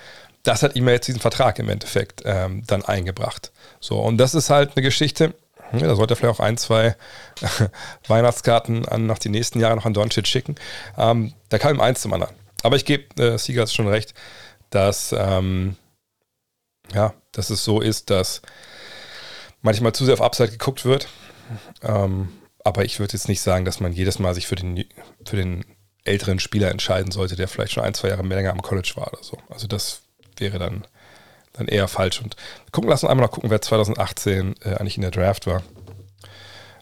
Das 0.44 0.62
hat 0.62 0.76
ihm 0.76 0.86
ja 0.88 0.94
jetzt 0.94 1.08
diesen 1.08 1.22
Vertrag 1.22 1.58
im 1.58 1.70
Endeffekt 1.70 2.22
ähm, 2.26 2.64
dann 2.68 2.84
eingebracht. 2.84 3.54
So, 3.80 4.00
und 4.00 4.18
das 4.18 4.36
ist 4.36 4.50
halt 4.50 4.76
eine 4.76 4.84
Geschichte, 4.84 5.34
ja, 5.72 5.88
da 5.88 5.96
sollte 5.96 6.14
er 6.14 6.18
vielleicht 6.18 6.36
auch 6.36 6.44
ein, 6.44 6.58
zwei 6.58 6.98
Weihnachtskarten 8.08 8.86
an, 8.86 9.08
nach 9.08 9.18
den 9.18 9.32
nächsten 9.32 9.62
Jahren 9.62 9.78
noch 9.78 9.86
an 9.86 9.94
Doncic 9.94 10.28
schicken. 10.28 10.56
Ähm, 10.98 11.34
da 11.48 11.58
kam 11.58 11.76
ihm 11.76 11.82
eins 11.82 12.02
zum 12.02 12.12
anderen. 12.12 12.36
Aber 12.62 12.76
ich 12.76 12.84
gebe 12.84 13.24
äh, 13.24 13.38
Siegers 13.38 13.74
schon 13.74 13.88
recht, 13.88 14.14
dass, 14.70 15.16
ähm, 15.18 15.78
ja, 16.94 17.14
dass 17.32 17.50
es 17.50 17.64
so 17.64 17.80
ist, 17.80 18.10
dass 18.10 18.42
manchmal 19.66 19.94
zu 19.94 20.06
sehr 20.06 20.14
auf 20.14 20.22
Upside 20.22 20.52
geguckt 20.52 20.86
wird. 20.86 21.08
Ähm, 21.84 22.30
aber 22.64 22.86
ich 22.86 23.00
würde 23.00 23.14
jetzt 23.14 23.28
nicht 23.28 23.42
sagen, 23.42 23.66
dass 23.66 23.80
man 23.80 23.92
jedes 23.92 24.20
Mal 24.20 24.34
sich 24.34 24.48
für 24.48 24.56
den, 24.56 24.86
für 25.26 25.36
den 25.36 25.66
älteren 26.04 26.40
Spieler 26.40 26.72
entscheiden 26.72 27.12
sollte, 27.12 27.36
der 27.36 27.48
vielleicht 27.48 27.74
schon 27.74 27.84
ein, 27.84 27.94
zwei 27.94 28.10
Jahre 28.10 28.24
mehr 28.24 28.38
länger 28.38 28.52
am 28.52 28.62
College 28.62 28.94
war 28.96 29.12
oder 29.12 29.24
so. 29.24 29.38
Also 29.50 29.68
das 29.68 30.02
wäre 30.38 30.60
dann 30.60 30.86
dann 31.58 31.68
eher 31.68 31.88
falsch. 31.88 32.22
Und 32.22 32.36
gucken, 32.72 32.90
lassen 32.90 33.08
einmal 33.08 33.26
noch 33.26 33.32
gucken, 33.32 33.50
wer 33.50 33.62
2018 33.62 34.56
äh, 34.62 34.76
eigentlich 34.76 34.98
in 34.98 35.02
der 35.02 35.12
Draft 35.12 35.48
war. 35.48 35.64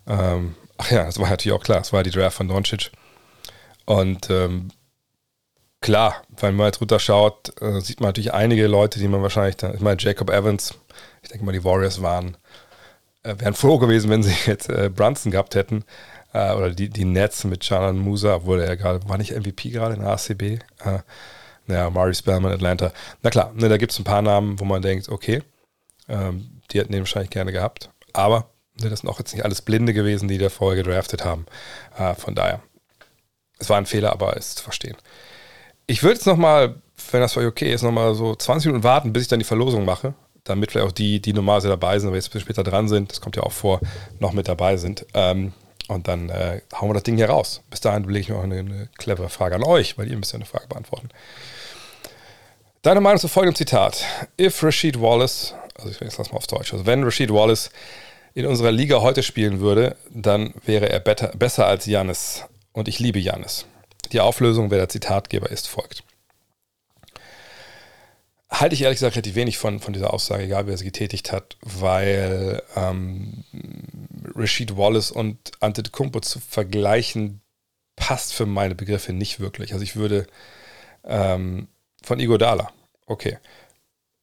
Ähm, 0.07 0.55
ach 0.77 0.91
ja, 0.91 1.05
das 1.05 1.19
war 1.19 1.29
natürlich 1.29 1.57
auch 1.57 1.63
klar, 1.63 1.81
es 1.81 1.93
war 1.93 2.03
die 2.03 2.11
Draft 2.11 2.37
von 2.37 2.47
Doncic. 2.47 2.91
Und 3.85 4.29
ähm, 4.29 4.69
klar, 5.81 6.23
wenn 6.37 6.55
man 6.55 6.67
jetzt 6.67 6.81
runterschaut, 6.81 7.61
äh, 7.61 7.81
sieht 7.81 7.99
man 7.99 8.09
natürlich 8.09 8.33
einige 8.33 8.67
Leute, 8.67 8.99
die 8.99 9.07
man 9.07 9.21
wahrscheinlich, 9.21 9.57
da, 9.57 9.73
ich 9.73 9.81
meine, 9.81 10.01
Jacob 10.01 10.29
Evans, 10.29 10.73
ich 11.21 11.29
denke 11.29 11.45
mal, 11.45 11.51
die 11.51 11.63
Warriors 11.63 12.01
waren, 12.01 12.37
wären 13.23 13.53
froh 13.53 13.77
gewesen, 13.77 14.09
wenn 14.09 14.23
sie 14.23 14.35
jetzt 14.45 14.69
äh, 14.69 14.89
Brunson 14.93 15.31
gehabt 15.31 15.55
hätten. 15.55 15.83
Äh, 16.33 16.53
oder 16.53 16.71
die, 16.71 16.89
die 16.89 17.05
Nets 17.05 17.43
mit 17.43 17.67
Janan 17.67 17.97
Musa, 17.97 18.35
obwohl 18.35 18.59
er 18.61 18.75
gerade, 18.75 19.07
war 19.07 19.17
nicht 19.17 19.31
MVP 19.31 19.69
gerade 19.69 19.95
in 19.95 20.01
der 20.01 20.11
ACB? 20.11 20.41
Äh, 20.41 20.99
naja, 21.67 21.89
Murray 21.89 22.13
Spellman, 22.13 22.51
Atlanta. 22.51 22.91
Na 23.21 23.29
klar, 23.29 23.53
ne, 23.55 23.69
da 23.69 23.77
gibt 23.77 23.93
es 23.93 23.99
ein 23.99 24.03
paar 24.03 24.21
Namen, 24.21 24.59
wo 24.59 24.65
man 24.65 24.81
denkt, 24.81 25.09
okay, 25.09 25.41
ähm, 26.09 26.61
die 26.71 26.79
hätten 26.79 26.91
den 26.91 27.01
wahrscheinlich 27.01 27.29
gerne 27.29 27.51
gehabt. 27.51 27.89
Aber 28.11 28.49
ne, 28.81 28.89
das 28.89 28.99
sind 28.99 29.09
auch 29.09 29.19
jetzt 29.19 29.33
nicht 29.33 29.45
alles 29.45 29.61
Blinde 29.61 29.93
gewesen, 29.93 30.27
die 30.27 30.37
da 30.37 30.49
vorher 30.49 30.83
gedraftet 30.83 31.23
haben. 31.23 31.45
Äh, 31.97 32.15
von 32.15 32.35
daher, 32.35 32.61
es 33.59 33.69
war 33.69 33.77
ein 33.77 33.85
Fehler, 33.85 34.11
aber 34.11 34.35
es 34.35 34.49
ist 34.49 34.57
zu 34.57 34.63
verstehen. 34.63 34.97
Ich 35.87 36.03
würde 36.03 36.15
jetzt 36.15 36.25
nochmal, 36.25 36.81
wenn 37.11 37.21
das 37.21 37.33
für 37.33 37.41
euch 37.41 37.47
okay 37.47 37.73
ist, 37.73 37.81
nochmal 37.81 38.15
so 38.15 38.35
20 38.35 38.67
Minuten 38.67 38.83
warten, 38.83 39.13
bis 39.13 39.23
ich 39.23 39.29
dann 39.29 39.39
die 39.39 39.45
Verlosung 39.45 39.85
mache, 39.85 40.13
damit 40.43 40.71
vielleicht 40.71 40.87
auch 40.87 40.91
die, 40.91 41.21
die 41.21 41.33
normalerweise 41.33 41.69
dabei 41.69 41.99
sind, 41.99 42.07
aber 42.09 42.17
jetzt 42.17 42.27
ein 42.27 42.33
bisschen 42.33 42.41
später 42.41 42.63
dran 42.63 42.87
sind, 42.87 43.11
das 43.11 43.21
kommt 43.21 43.35
ja 43.35 43.43
auch 43.43 43.51
vor, 43.51 43.79
noch 44.19 44.33
mit 44.33 44.47
dabei 44.47 44.77
sind. 44.77 45.05
Ähm, 45.13 45.53
und 45.87 46.07
dann 46.07 46.29
äh, 46.29 46.61
hauen 46.73 46.89
wir 46.89 46.93
das 46.93 47.03
Ding 47.03 47.17
hier 47.17 47.29
raus. 47.29 47.61
Bis 47.69 47.81
dahin 47.81 48.03
lege 48.05 48.19
ich 48.19 48.29
noch 48.29 48.43
eine, 48.43 48.59
eine 48.59 48.89
clevere 48.97 49.29
Frage 49.29 49.55
an 49.55 49.63
euch, 49.63 49.97
weil 49.97 50.09
ihr 50.09 50.17
müsst 50.17 50.31
ja 50.31 50.37
eine 50.37 50.45
Frage 50.45 50.67
beantworten. 50.67 51.09
Deine 52.81 53.01
Meinung 53.01 53.19
zu 53.19 53.27
folgendem 53.27 53.55
Zitat. 53.55 54.03
If 54.39 54.63
Rashid 54.63 54.99
Wallace, 54.99 55.53
also 55.75 55.89
ich 55.89 55.99
lasse 55.99 56.31
mal 56.31 56.37
auf 56.37 56.47
Deutsch, 56.47 56.73
also 56.73 56.85
wenn 56.85 57.03
Rashid 57.03 57.31
Wallace 57.31 57.69
in 58.33 58.45
unserer 58.45 58.71
Liga 58.71 59.01
heute 59.01 59.23
spielen 59.23 59.59
würde, 59.59 59.95
dann 60.09 60.53
wäre 60.65 60.89
er 60.89 60.99
better, 60.99 61.27
besser 61.35 61.67
als 61.67 61.85
Janis. 61.85 62.43
Und 62.71 62.87
ich 62.87 62.99
liebe 62.99 63.19
Janis. 63.19 63.65
Die 64.11 64.19
Auflösung, 64.19 64.71
wer 64.71 64.79
der 64.79 64.89
Zitatgeber 64.89 65.49
ist, 65.49 65.67
folgt. 65.67 66.03
Halte 68.53 68.75
ich 68.75 68.83
ehrlich 68.83 68.97
gesagt 68.97 69.15
relativ 69.15 69.33
wenig 69.33 69.57
von, 69.57 69.79
von 69.79 69.93
dieser 69.93 70.13
Aussage, 70.13 70.43
egal 70.43 70.67
wer 70.67 70.77
sie 70.77 70.85
getätigt 70.85 71.31
hat, 71.31 71.57
weil 71.61 72.61
ähm, 72.75 73.43
Rashid 74.35 74.77
Wallace 74.77 75.09
und 75.09 75.51
Antetokounmpo 75.59 76.19
zu 76.19 76.39
vergleichen 76.39 77.41
passt 77.95 78.33
für 78.33 78.45
meine 78.45 78.75
Begriffe 78.75 79.11
nicht 79.11 79.39
wirklich. 79.39 79.73
Also 79.73 79.83
ich 79.83 79.95
würde 79.95 80.27
ähm, 81.03 81.67
von 82.03 82.19
Igodala. 82.19 82.71
Okay. 83.07 83.39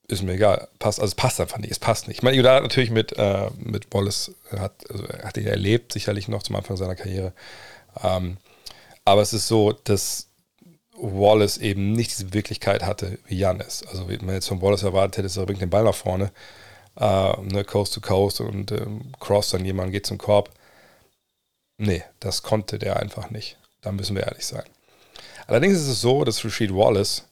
Ist 0.06 0.22
mir 0.22 0.34
egal. 0.34 0.68
Passt, 0.78 1.00
also 1.00 1.10
es 1.10 1.16
passt 1.16 1.40
einfach 1.40 1.58
nicht. 1.58 1.72
Es 1.72 1.80
passt 1.80 2.06
nicht. 2.06 2.18
Ich 2.18 2.22
meine, 2.22 2.36
Igodala 2.36 2.56
hat 2.56 2.62
natürlich 2.62 2.90
mit, 2.90 3.16
äh, 3.18 3.50
mit 3.58 3.92
Wallace, 3.92 4.32
hat, 4.56 4.88
also 4.90 5.06
er 5.06 5.24
hat 5.24 5.36
ihn 5.38 5.46
erlebt, 5.46 5.92
sicherlich 5.92 6.28
noch 6.28 6.44
zum 6.44 6.54
Anfang 6.54 6.76
seiner 6.76 6.94
Karriere. 6.94 7.32
Ähm, 8.02 8.36
aber 9.04 9.22
es 9.22 9.32
ist 9.32 9.48
so, 9.48 9.72
dass 9.72 10.29
Wallace 11.00 11.58
eben 11.58 11.92
nicht 11.92 12.10
diese 12.12 12.32
Wirklichkeit 12.32 12.84
hatte 12.84 13.18
wie 13.26 13.38
Janis. 13.38 13.84
Also, 13.88 14.08
wie 14.08 14.18
man 14.18 14.34
jetzt 14.34 14.48
von 14.48 14.62
Wallace 14.62 14.82
erwartet 14.82 15.18
hätte, 15.18 15.26
ist 15.26 15.36
er 15.36 15.46
bringt 15.46 15.60
den 15.60 15.70
Ball 15.70 15.84
nach 15.84 15.94
vorne, 15.94 16.30
äh, 16.98 17.40
ne, 17.42 17.64
Coast 17.64 17.94
to 17.94 18.00
Coast 18.00 18.40
und 18.40 18.72
ähm, 18.72 19.12
Cross 19.20 19.50
dann 19.50 19.64
jemand 19.64 19.92
geht 19.92 20.06
zum 20.06 20.18
Korb. 20.18 20.50
Nee, 21.78 22.04
das 22.20 22.42
konnte 22.42 22.78
der 22.78 23.00
einfach 23.00 23.30
nicht. 23.30 23.56
Da 23.80 23.92
müssen 23.92 24.14
wir 24.14 24.24
ehrlich 24.24 24.46
sein. 24.46 24.64
Allerdings 25.46 25.74
ist 25.78 25.88
es 25.88 26.00
so, 26.00 26.24
dass 26.24 26.44
Rashid 26.44 26.74
Wallace 26.74 27.24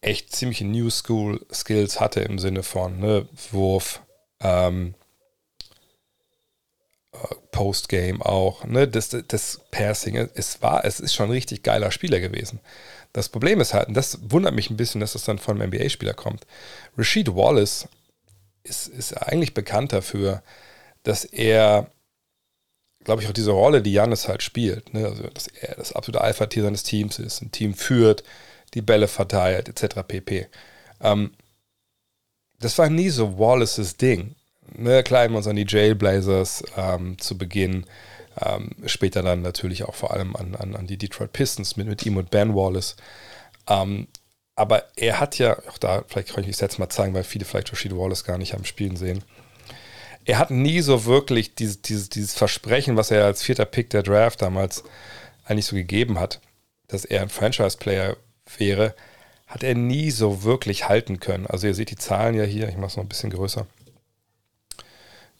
echt 0.00 0.34
ziemliche 0.34 0.64
New 0.64 0.88
School 0.90 1.44
Skills 1.52 2.00
hatte 2.00 2.20
im 2.20 2.38
Sinne 2.38 2.62
von 2.62 2.98
ne, 2.98 3.28
Wurf, 3.50 4.00
ähm, 4.40 4.94
äh, 4.94 4.99
Postgame 7.50 8.24
auch, 8.24 8.64
ne, 8.64 8.86
das, 8.86 9.10
das 9.10 9.60
Passing, 9.70 10.16
es 10.34 10.62
war, 10.62 10.84
es 10.84 11.00
ist 11.00 11.14
schon 11.14 11.26
ein 11.26 11.32
richtig 11.32 11.62
geiler 11.62 11.90
Spieler 11.90 12.20
gewesen. 12.20 12.60
Das 13.12 13.28
Problem 13.28 13.60
ist 13.60 13.74
halt, 13.74 13.88
und 13.88 13.94
das 13.94 14.18
wundert 14.30 14.54
mich 14.54 14.70
ein 14.70 14.76
bisschen, 14.76 15.00
dass 15.00 15.14
das 15.14 15.24
dann 15.24 15.38
von 15.38 15.60
einem 15.60 15.70
NBA-Spieler 15.72 16.14
kommt. 16.14 16.46
Rashid 16.96 17.34
Wallace 17.34 17.88
ist, 18.62 18.86
ist 18.88 19.14
eigentlich 19.14 19.54
bekannt 19.54 19.92
dafür, 19.92 20.42
dass 21.02 21.24
er, 21.24 21.90
glaube 23.02 23.22
ich, 23.22 23.28
auch 23.28 23.32
diese 23.32 23.50
Rolle, 23.50 23.82
die 23.82 23.92
Janis 23.92 24.28
halt 24.28 24.42
spielt, 24.42 24.94
ne, 24.94 25.06
also 25.06 25.24
dass 25.24 25.48
er 25.48 25.74
das 25.74 25.92
absolute 25.92 26.22
Alpha-Tier 26.22 26.62
seines 26.62 26.84
Teams 26.84 27.18
ist, 27.18 27.42
ein 27.42 27.50
Team 27.50 27.74
führt, 27.74 28.22
die 28.74 28.82
Bälle 28.82 29.08
verteilt, 29.08 29.68
etc. 29.68 30.02
pp. 30.06 30.46
Ähm, 31.00 31.32
das 32.60 32.78
war 32.78 32.88
nie 32.88 33.08
so 33.08 33.38
Wallaces 33.38 33.96
Ding. 33.96 34.36
Ne, 34.76 35.02
klar, 35.02 35.24
immer 35.24 35.38
uns 35.38 35.46
an 35.46 35.56
die 35.56 35.66
Jailblazers 35.66 36.64
ähm, 36.76 37.18
zu 37.18 37.36
Beginn, 37.36 37.86
ähm, 38.40 38.70
später 38.86 39.22
dann 39.22 39.42
natürlich 39.42 39.84
auch 39.84 39.94
vor 39.94 40.12
allem 40.12 40.36
an, 40.36 40.54
an, 40.54 40.76
an 40.76 40.86
die 40.86 40.96
Detroit 40.96 41.32
Pistons 41.32 41.76
mit, 41.76 41.86
mit 41.86 42.04
ihm 42.06 42.16
und 42.16 42.30
Ben 42.30 42.54
Wallace. 42.54 42.96
Ähm, 43.68 44.08
aber 44.54 44.84
er 44.96 45.20
hat 45.20 45.38
ja, 45.38 45.58
auch 45.68 45.78
da, 45.78 46.04
vielleicht 46.06 46.34
kann 46.34 46.44
ich 46.44 46.50
es 46.50 46.60
jetzt 46.60 46.78
mal 46.78 46.90
zeigen, 46.90 47.14
weil 47.14 47.24
viele 47.24 47.44
vielleicht 47.44 47.72
Rashid 47.72 47.96
Wallace 47.96 48.24
gar 48.24 48.38
nicht 48.38 48.54
am 48.54 48.64
Spielen 48.64 48.96
sehen. 48.96 49.24
Er 50.24 50.38
hat 50.38 50.50
nie 50.50 50.80
so 50.80 51.06
wirklich 51.06 51.54
dieses, 51.54 51.80
dieses, 51.82 52.10
dieses 52.10 52.34
Versprechen, 52.34 52.96
was 52.96 53.10
er 53.10 53.24
als 53.24 53.42
vierter 53.42 53.64
Pick 53.64 53.90
der 53.90 54.02
Draft 54.02 54.42
damals 54.42 54.84
eigentlich 55.44 55.66
so 55.66 55.76
gegeben 55.76 56.20
hat, 56.20 56.40
dass 56.88 57.04
er 57.04 57.22
ein 57.22 57.30
Franchise-Player 57.30 58.16
wäre, 58.58 58.94
hat 59.46 59.62
er 59.62 59.74
nie 59.74 60.10
so 60.10 60.44
wirklich 60.44 60.88
halten 60.88 61.20
können. 61.20 61.46
Also 61.46 61.66
ihr 61.66 61.74
seht 61.74 61.90
die 61.90 61.96
Zahlen 61.96 62.34
ja 62.34 62.44
hier, 62.44 62.68
ich 62.68 62.76
mache 62.76 62.88
es 62.88 62.96
noch 62.96 63.04
ein 63.04 63.08
bisschen 63.08 63.30
größer. 63.30 63.66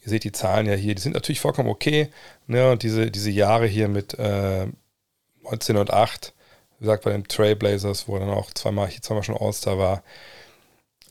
Ihr 0.02 0.08
seht 0.10 0.24
die 0.24 0.32
Zahlen 0.32 0.66
ja 0.66 0.74
hier, 0.74 0.94
die 0.94 1.02
sind 1.02 1.12
natürlich 1.12 1.40
vollkommen 1.40 1.68
okay. 1.68 2.08
Ne? 2.46 2.70
Und 2.70 2.82
diese, 2.82 3.10
diese 3.10 3.30
Jahre 3.30 3.66
hier 3.66 3.88
mit 3.88 4.18
äh, 4.18 4.66
19 5.42 5.76
und 5.76 5.92
8, 5.92 6.32
wie 6.78 6.84
gesagt, 6.84 7.04
bei 7.04 7.12
den 7.12 7.24
Trailblazers, 7.24 8.08
wo 8.08 8.14
er 8.14 8.20
dann 8.20 8.30
auch 8.30 8.52
zweimal, 8.52 8.90
zweimal 8.90 9.22
schon 9.22 9.36
All-Star 9.36 9.78
war. 9.78 10.02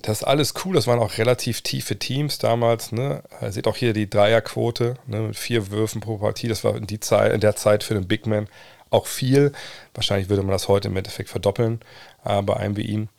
Das 0.01 0.21
ist 0.21 0.23
alles 0.23 0.53
cool, 0.63 0.75
das 0.75 0.87
waren 0.87 0.99
auch 0.99 1.17
relativ 1.17 1.61
tiefe 1.61 1.99
Teams 1.99 2.37
damals. 2.37 2.91
Ne? 2.91 3.21
Ihr 3.41 3.51
seht 3.51 3.67
auch 3.67 3.75
hier 3.75 3.93
die 3.93 4.09
Dreierquote 4.09 4.95
ne? 5.07 5.19
mit 5.21 5.35
vier 5.35 5.71
Würfen 5.71 6.01
pro 6.01 6.17
Partie. 6.17 6.47
Das 6.47 6.63
war 6.63 6.75
in, 6.75 6.87
die 6.87 6.99
Zeit, 6.99 7.33
in 7.33 7.41
der 7.41 7.55
Zeit 7.55 7.83
für 7.83 7.95
den 7.95 8.07
Big 8.07 8.25
Man 8.25 8.47
auch 8.89 9.07
viel. 9.07 9.51
Wahrscheinlich 9.93 10.29
würde 10.29 10.41
man 10.41 10.51
das 10.51 10.67
heute 10.67 10.87
im 10.87 10.95
Endeffekt 10.95 11.29
verdoppeln 11.29 11.81
äh, 12.23 12.41
bei 12.41 12.55
einem 12.55 12.77
wie 12.77 12.85
ihm. 12.85 13.09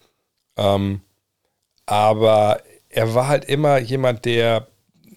Ähm, 0.57 1.03
aber 1.87 2.62
er 2.89 3.15
war 3.15 3.29
halt 3.29 3.45
immer 3.45 3.79
jemand, 3.79 4.25
der 4.25 4.67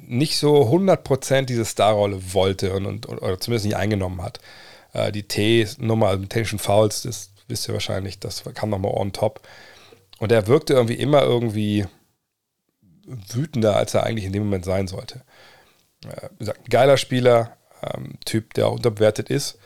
nicht 0.08 0.38
so 0.38 0.64
100% 0.64 1.44
diese 1.44 1.66
Starrolle 1.66 2.34
wollte 2.34 2.74
und, 2.74 2.86
und, 2.86 3.08
oder 3.08 3.40
zumindest 3.40 3.66
nicht 3.66 3.78
eingenommen 3.78 4.22
hat. 4.22 4.40
Äh, 4.94 5.12
die 5.12 5.24
T-Nummer, 5.24 6.08
also 6.08 6.26
Tension 6.26 6.60
Fouls, 6.60 7.04
das 7.04 7.32
wisst 7.48 7.68
ihr 7.68 7.74
wahrscheinlich, 7.74 8.20
das 8.20 8.44
kam 8.54 8.70
nochmal 8.70 8.94
on 8.94 9.14
top. 9.14 9.42
Und 10.20 10.32
er 10.32 10.48
wirkte 10.48 10.74
irgendwie 10.74 10.96
immer 10.96 11.24
irgendwie 11.24 11.86
wütender, 13.06 13.76
als 13.76 13.94
er 13.94 14.04
eigentlich 14.04 14.26
in 14.26 14.34
dem 14.34 14.44
Moment 14.44 14.66
sein 14.66 14.88
sollte. 14.88 15.22
Äh, 16.06 16.30
gesagt, 16.40 16.70
geiler 16.70 16.98
Spieler, 16.98 17.58
ähm, 17.82 18.14
Typ, 18.26 18.54
der 18.54 18.68
auch 18.68 18.74
unterbewertet 18.74 19.30
ist. 19.30 19.58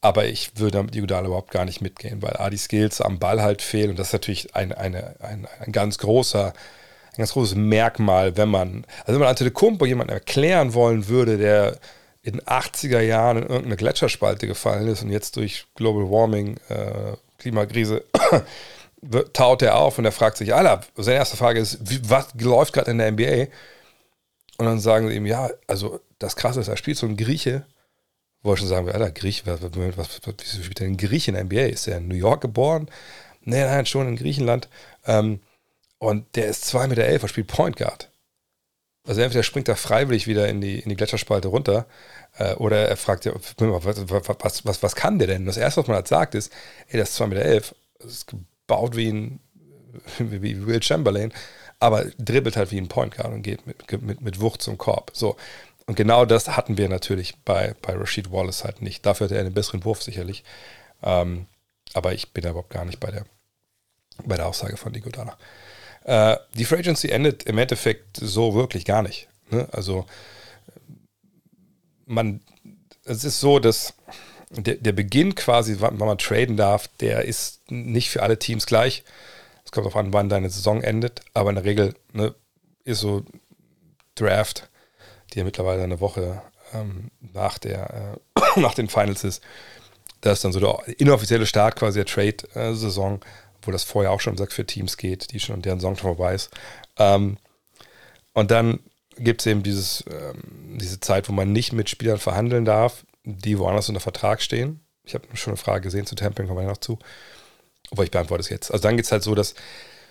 Aber 0.00 0.26
ich 0.26 0.58
würde 0.58 0.82
mit 0.82 0.94
Iguodala 0.94 1.26
überhaupt 1.26 1.50
gar 1.50 1.64
nicht 1.64 1.80
mitgehen, 1.80 2.20
weil 2.20 2.36
A, 2.36 2.50
die 2.50 2.58
Skills 2.58 3.00
am 3.00 3.18
Ball 3.18 3.40
halt 3.40 3.62
fehlen. 3.62 3.90
Und 3.90 3.98
das 3.98 4.08
ist 4.08 4.12
natürlich 4.12 4.54
ein, 4.54 4.72
eine, 4.72 5.16
ein, 5.20 5.48
ein 5.60 5.72
ganz 5.72 5.98
großer, 5.98 6.52
ein 7.14 7.18
ganz 7.18 7.32
großes 7.32 7.54
Merkmal, 7.54 8.36
wenn 8.36 8.48
man, 8.48 8.84
also 9.00 9.12
wenn 9.12 9.20
man 9.20 9.28
Antetokounmpo 9.28 9.86
jemanden 9.86 10.12
erklären 10.12 10.74
wollen 10.74 11.08
würde, 11.08 11.38
der 11.38 11.78
in 12.22 12.34
den 12.34 12.42
80er 12.42 13.00
Jahren 13.00 13.36
in 13.36 13.42
irgendeine 13.44 13.76
Gletscherspalte 13.76 14.46
gefallen 14.46 14.88
ist 14.88 15.02
und 15.02 15.10
jetzt 15.10 15.36
durch 15.36 15.66
Global 15.74 16.10
Warming, 16.10 16.56
äh, 16.68 17.12
Klimakrise 17.38 18.04
taut 19.32 19.62
er 19.62 19.76
auf 19.76 19.98
und 19.98 20.06
er 20.06 20.12
fragt 20.12 20.38
sich, 20.38 20.54
Alter, 20.54 20.80
seine 20.96 21.18
erste 21.18 21.36
Frage 21.36 21.60
ist, 21.60 21.78
wie, 21.88 22.00
was 22.08 22.28
läuft 22.38 22.72
gerade 22.72 22.90
in 22.90 22.98
der 22.98 23.12
NBA? 23.12 23.52
Und 24.56 24.66
dann 24.66 24.80
sagen 24.80 25.08
sie 25.08 25.16
ihm, 25.16 25.26
ja, 25.26 25.50
also 25.66 26.00
das 26.18 26.36
Krasse 26.36 26.60
ist, 26.60 26.68
er 26.68 26.76
spielt 26.76 26.96
so 26.96 27.06
ein 27.06 27.16
Grieche, 27.16 27.66
wo 28.42 28.52
er 28.52 28.56
schon 28.56 28.68
sagen 28.68 28.86
wir, 28.86 28.94
Alter, 28.94 29.10
Griech, 29.10 29.46
was, 29.46 29.60
was, 29.62 29.98
was, 29.98 30.20
wieso 30.38 30.62
spielt 30.62 30.80
denn 30.80 30.92
ein 30.92 30.96
Grieche 30.96 31.30
in 31.30 31.34
der 31.34 31.44
NBA? 31.44 31.72
Ist 31.72 31.86
er 31.86 31.98
in 31.98 32.08
New 32.08 32.14
York 32.14 32.40
geboren? 32.40 32.88
Nee, 33.42 33.64
nein, 33.64 33.86
schon 33.86 34.08
in 34.08 34.16
Griechenland. 34.16 34.68
Ähm, 35.06 35.40
und 36.04 36.36
der 36.36 36.46
ist 36.46 36.64
2,11 36.64 36.88
Meter, 36.88 37.04
er 37.04 37.28
spielt 37.28 37.46
Point 37.46 37.76
Guard. 37.76 38.10
Also 39.06 39.20
entweder 39.20 39.42
springt 39.42 39.68
er 39.68 39.76
freiwillig 39.76 40.26
wieder 40.26 40.48
in 40.48 40.60
die, 40.60 40.78
in 40.78 40.88
die 40.88 40.96
Gletscherspalte 40.96 41.48
runter 41.48 41.86
äh, 42.38 42.54
oder 42.54 42.88
er 42.88 42.96
fragt 42.96 43.24
ja, 43.24 43.32
was, 43.34 44.08
was, 44.08 44.64
was, 44.64 44.82
was 44.82 44.94
kann 44.94 45.18
der 45.18 45.28
denn? 45.28 45.46
Das 45.46 45.56
Erste, 45.56 45.80
was 45.80 45.88
man 45.88 45.96
halt 45.96 46.08
sagt, 46.08 46.34
ist, 46.34 46.52
ey, 46.88 46.98
das 46.98 47.10
ist 47.10 47.20
2,11 47.20 47.26
Meter, 47.28 47.42
elf, 47.42 47.74
ist 48.00 48.26
gebaut 48.26 48.96
wie 48.96 49.08
ein 49.08 49.40
wie 50.18 50.66
Will 50.66 50.82
Chamberlain, 50.82 51.32
aber 51.80 52.04
dribbelt 52.18 52.56
halt 52.56 52.70
wie 52.70 52.78
ein 52.78 52.88
Point 52.88 53.16
Guard 53.16 53.32
und 53.32 53.42
geht 53.42 53.66
mit, 53.66 54.02
mit, 54.02 54.20
mit 54.20 54.40
Wucht 54.40 54.62
zum 54.62 54.78
Korb. 54.78 55.10
So. 55.14 55.36
Und 55.86 55.96
genau 55.96 56.24
das 56.24 56.56
hatten 56.56 56.78
wir 56.78 56.88
natürlich 56.88 57.36
bei, 57.44 57.74
bei 57.82 57.94
Rashid 57.94 58.32
Wallace 58.32 58.64
halt 58.64 58.80
nicht. 58.80 59.04
Dafür 59.04 59.26
hat 59.26 59.32
er 59.32 59.40
einen 59.40 59.52
besseren 59.54 59.84
Wurf 59.84 60.02
sicherlich. 60.02 60.44
Ähm, 61.02 61.46
aber 61.92 62.14
ich 62.14 62.32
bin 62.32 62.42
da 62.42 62.50
überhaupt 62.50 62.70
gar 62.70 62.84
nicht 62.84 63.00
bei 63.00 63.10
der, 63.10 63.26
bei 64.24 64.36
der 64.36 64.46
Aussage 64.46 64.76
von 64.76 64.92
Nico 64.92 65.10
Dana. 65.10 65.36
Äh, 66.04 66.36
die 66.54 66.64
Free 66.64 66.78
Agency 66.78 67.08
endet 67.08 67.44
im 67.44 67.58
Endeffekt 67.58 68.18
so 68.18 68.54
wirklich 68.54 68.84
gar 68.84 69.02
nicht. 69.02 69.28
Ne? 69.50 69.68
Also 69.72 70.06
man, 72.06 72.40
es 73.04 73.24
ist 73.24 73.40
so, 73.40 73.58
dass 73.58 73.94
der, 74.50 74.76
der 74.76 74.92
Beginn 74.92 75.34
quasi, 75.34 75.76
wann 75.80 75.96
man 75.96 76.18
traden 76.18 76.56
darf, 76.56 76.88
der 77.00 77.24
ist 77.24 77.70
nicht 77.70 78.10
für 78.10 78.22
alle 78.22 78.38
Teams 78.38 78.66
gleich. 78.66 79.02
Es 79.64 79.72
kommt 79.72 79.86
darauf 79.86 79.96
an, 79.96 80.12
wann 80.12 80.28
deine 80.28 80.50
Saison 80.50 80.82
endet, 80.82 81.22
aber 81.32 81.50
in 81.50 81.56
der 81.56 81.64
Regel 81.64 81.94
ne, 82.12 82.34
ist 82.84 83.00
so 83.00 83.24
Draft, 84.14 84.68
die 85.32 85.38
ja 85.38 85.44
mittlerweile 85.44 85.82
eine 85.82 86.00
Woche 86.00 86.42
ähm, 86.72 87.10
nach, 87.20 87.58
der, 87.58 88.18
äh, 88.36 88.60
nach 88.60 88.74
den 88.74 88.88
Finals 88.88 89.24
ist. 89.24 89.42
Das 90.20 90.38
ist 90.38 90.44
dann 90.44 90.52
so 90.52 90.60
der 90.60 91.00
inoffizielle 91.00 91.46
Start 91.46 91.76
quasi 91.76 91.98
der 91.98 92.06
Trade-Saison. 92.06 93.20
Wo 93.66 93.70
das 93.70 93.84
vorher 93.84 94.10
auch 94.10 94.20
schon, 94.20 94.36
sagt, 94.36 94.52
für 94.52 94.66
Teams 94.66 94.96
geht, 94.96 95.32
die 95.32 95.40
schon 95.40 95.62
deren 95.62 95.80
Song 95.80 95.96
schon 95.96 96.14
vorbei 96.16 96.34
ist. 96.34 96.50
Ähm, 96.98 97.38
und 98.32 98.50
dann 98.50 98.80
gibt 99.16 99.40
es 99.40 99.46
eben 99.46 99.62
dieses, 99.62 100.04
ähm, 100.10 100.78
diese 100.78 101.00
Zeit, 101.00 101.28
wo 101.28 101.32
man 101.32 101.52
nicht 101.52 101.72
mit 101.72 101.88
Spielern 101.88 102.18
verhandeln 102.18 102.64
darf, 102.64 103.04
die 103.24 103.58
woanders 103.58 103.88
unter 103.88 104.00
Vertrag 104.00 104.42
stehen. 104.42 104.80
Ich 105.04 105.14
habe 105.14 105.24
schon 105.34 105.52
eine 105.52 105.56
Frage 105.58 105.82
gesehen 105.82 106.06
zu 106.06 106.14
Tampering, 106.14 106.48
kommen 106.48 106.60
wir 106.60 106.66
noch 106.66 106.78
zu. 106.78 106.98
Aber 107.90 108.04
ich 108.04 108.10
beantworte 108.10 108.40
es 108.40 108.48
jetzt. 108.48 108.70
Also 108.70 108.82
dann 108.82 108.96
geht 108.96 109.04
es 109.04 109.12
halt 109.12 109.22
so, 109.22 109.34
dass 109.34 109.54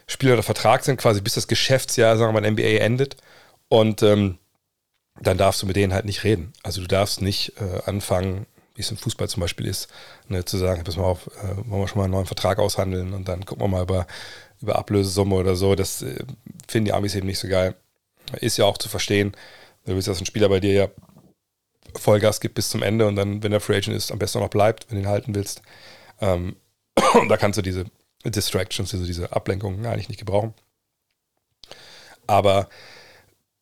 Spieler 0.07 0.33
unter 0.33 0.43
Vertrag 0.43 0.83
sind, 0.83 0.97
quasi 0.97 1.21
bis 1.21 1.33
das 1.33 1.47
Geschäftsjahr, 1.47 2.17
sagen 2.17 2.33
wir 2.33 2.41
mal, 2.41 2.49
NBA 2.49 2.79
endet. 2.83 3.17
Und 3.67 4.03
ähm, 4.03 4.37
dann 5.19 5.37
darfst 5.37 5.61
du 5.61 5.65
mit 5.65 5.75
denen 5.75 5.93
halt 5.93 6.05
nicht 6.05 6.23
reden. 6.23 6.53
Also 6.63 6.81
du 6.81 6.87
darfst 6.87 7.21
nicht 7.21 7.53
äh, 7.59 7.81
anfangen, 7.85 8.45
wie 8.75 8.81
es 8.81 8.91
im 8.91 8.97
Fußball 8.97 9.29
zum 9.29 9.41
Beispiel 9.41 9.67
ist, 9.67 9.87
ne, 10.27 10.45
zu 10.45 10.57
sagen, 10.57 10.83
pass 10.83 10.97
mal 10.97 11.03
auf, 11.03 11.27
äh, 11.27 11.55
wollen 11.69 11.81
wir 11.81 11.87
schon 11.87 11.99
mal 11.99 12.05
einen 12.05 12.13
neuen 12.13 12.25
Vertrag 12.25 12.59
aushandeln 12.59 13.13
und 13.13 13.27
dann 13.27 13.45
gucken 13.45 13.63
wir 13.63 13.67
mal 13.67 13.83
über, 13.83 14.07
über 14.61 14.77
Ablösesumme 14.77 15.35
oder 15.35 15.55
so. 15.55 15.75
Das 15.75 16.01
äh, 16.01 16.23
finden 16.67 16.85
die 16.85 16.93
Amis 16.93 17.15
eben 17.15 17.27
nicht 17.27 17.39
so 17.39 17.47
geil. 17.47 17.75
Ist 18.39 18.57
ja 18.57 18.65
auch 18.65 18.77
zu 18.77 18.89
verstehen. 18.89 19.33
Du 19.85 19.93
willst, 19.93 20.07
dass 20.07 20.19
ein 20.19 20.25
Spieler 20.25 20.49
bei 20.49 20.59
dir 20.59 20.73
ja 20.73 20.87
Vollgas 21.95 22.39
gibt 22.39 22.55
bis 22.55 22.69
zum 22.69 22.81
Ende 22.81 23.05
und 23.07 23.15
dann, 23.15 23.43
wenn 23.43 23.51
er 23.51 23.59
Free 23.59 23.77
Agent 23.77 23.95
ist, 23.95 24.11
am 24.11 24.19
besten 24.19 24.39
noch 24.39 24.49
bleibt, 24.49 24.89
wenn 24.89 24.97
du 24.97 25.03
ihn 25.03 25.09
halten 25.09 25.35
willst. 25.35 25.61
Ähm, 26.21 26.55
da 27.29 27.37
kannst 27.37 27.57
du 27.57 27.61
diese 27.61 27.85
Distractions, 28.25 28.93
also 28.93 29.05
diese 29.05 29.33
Ablenkungen 29.33 29.85
eigentlich 29.85 30.09
nicht 30.09 30.19
gebrauchen. 30.19 30.53
Aber 32.25 32.69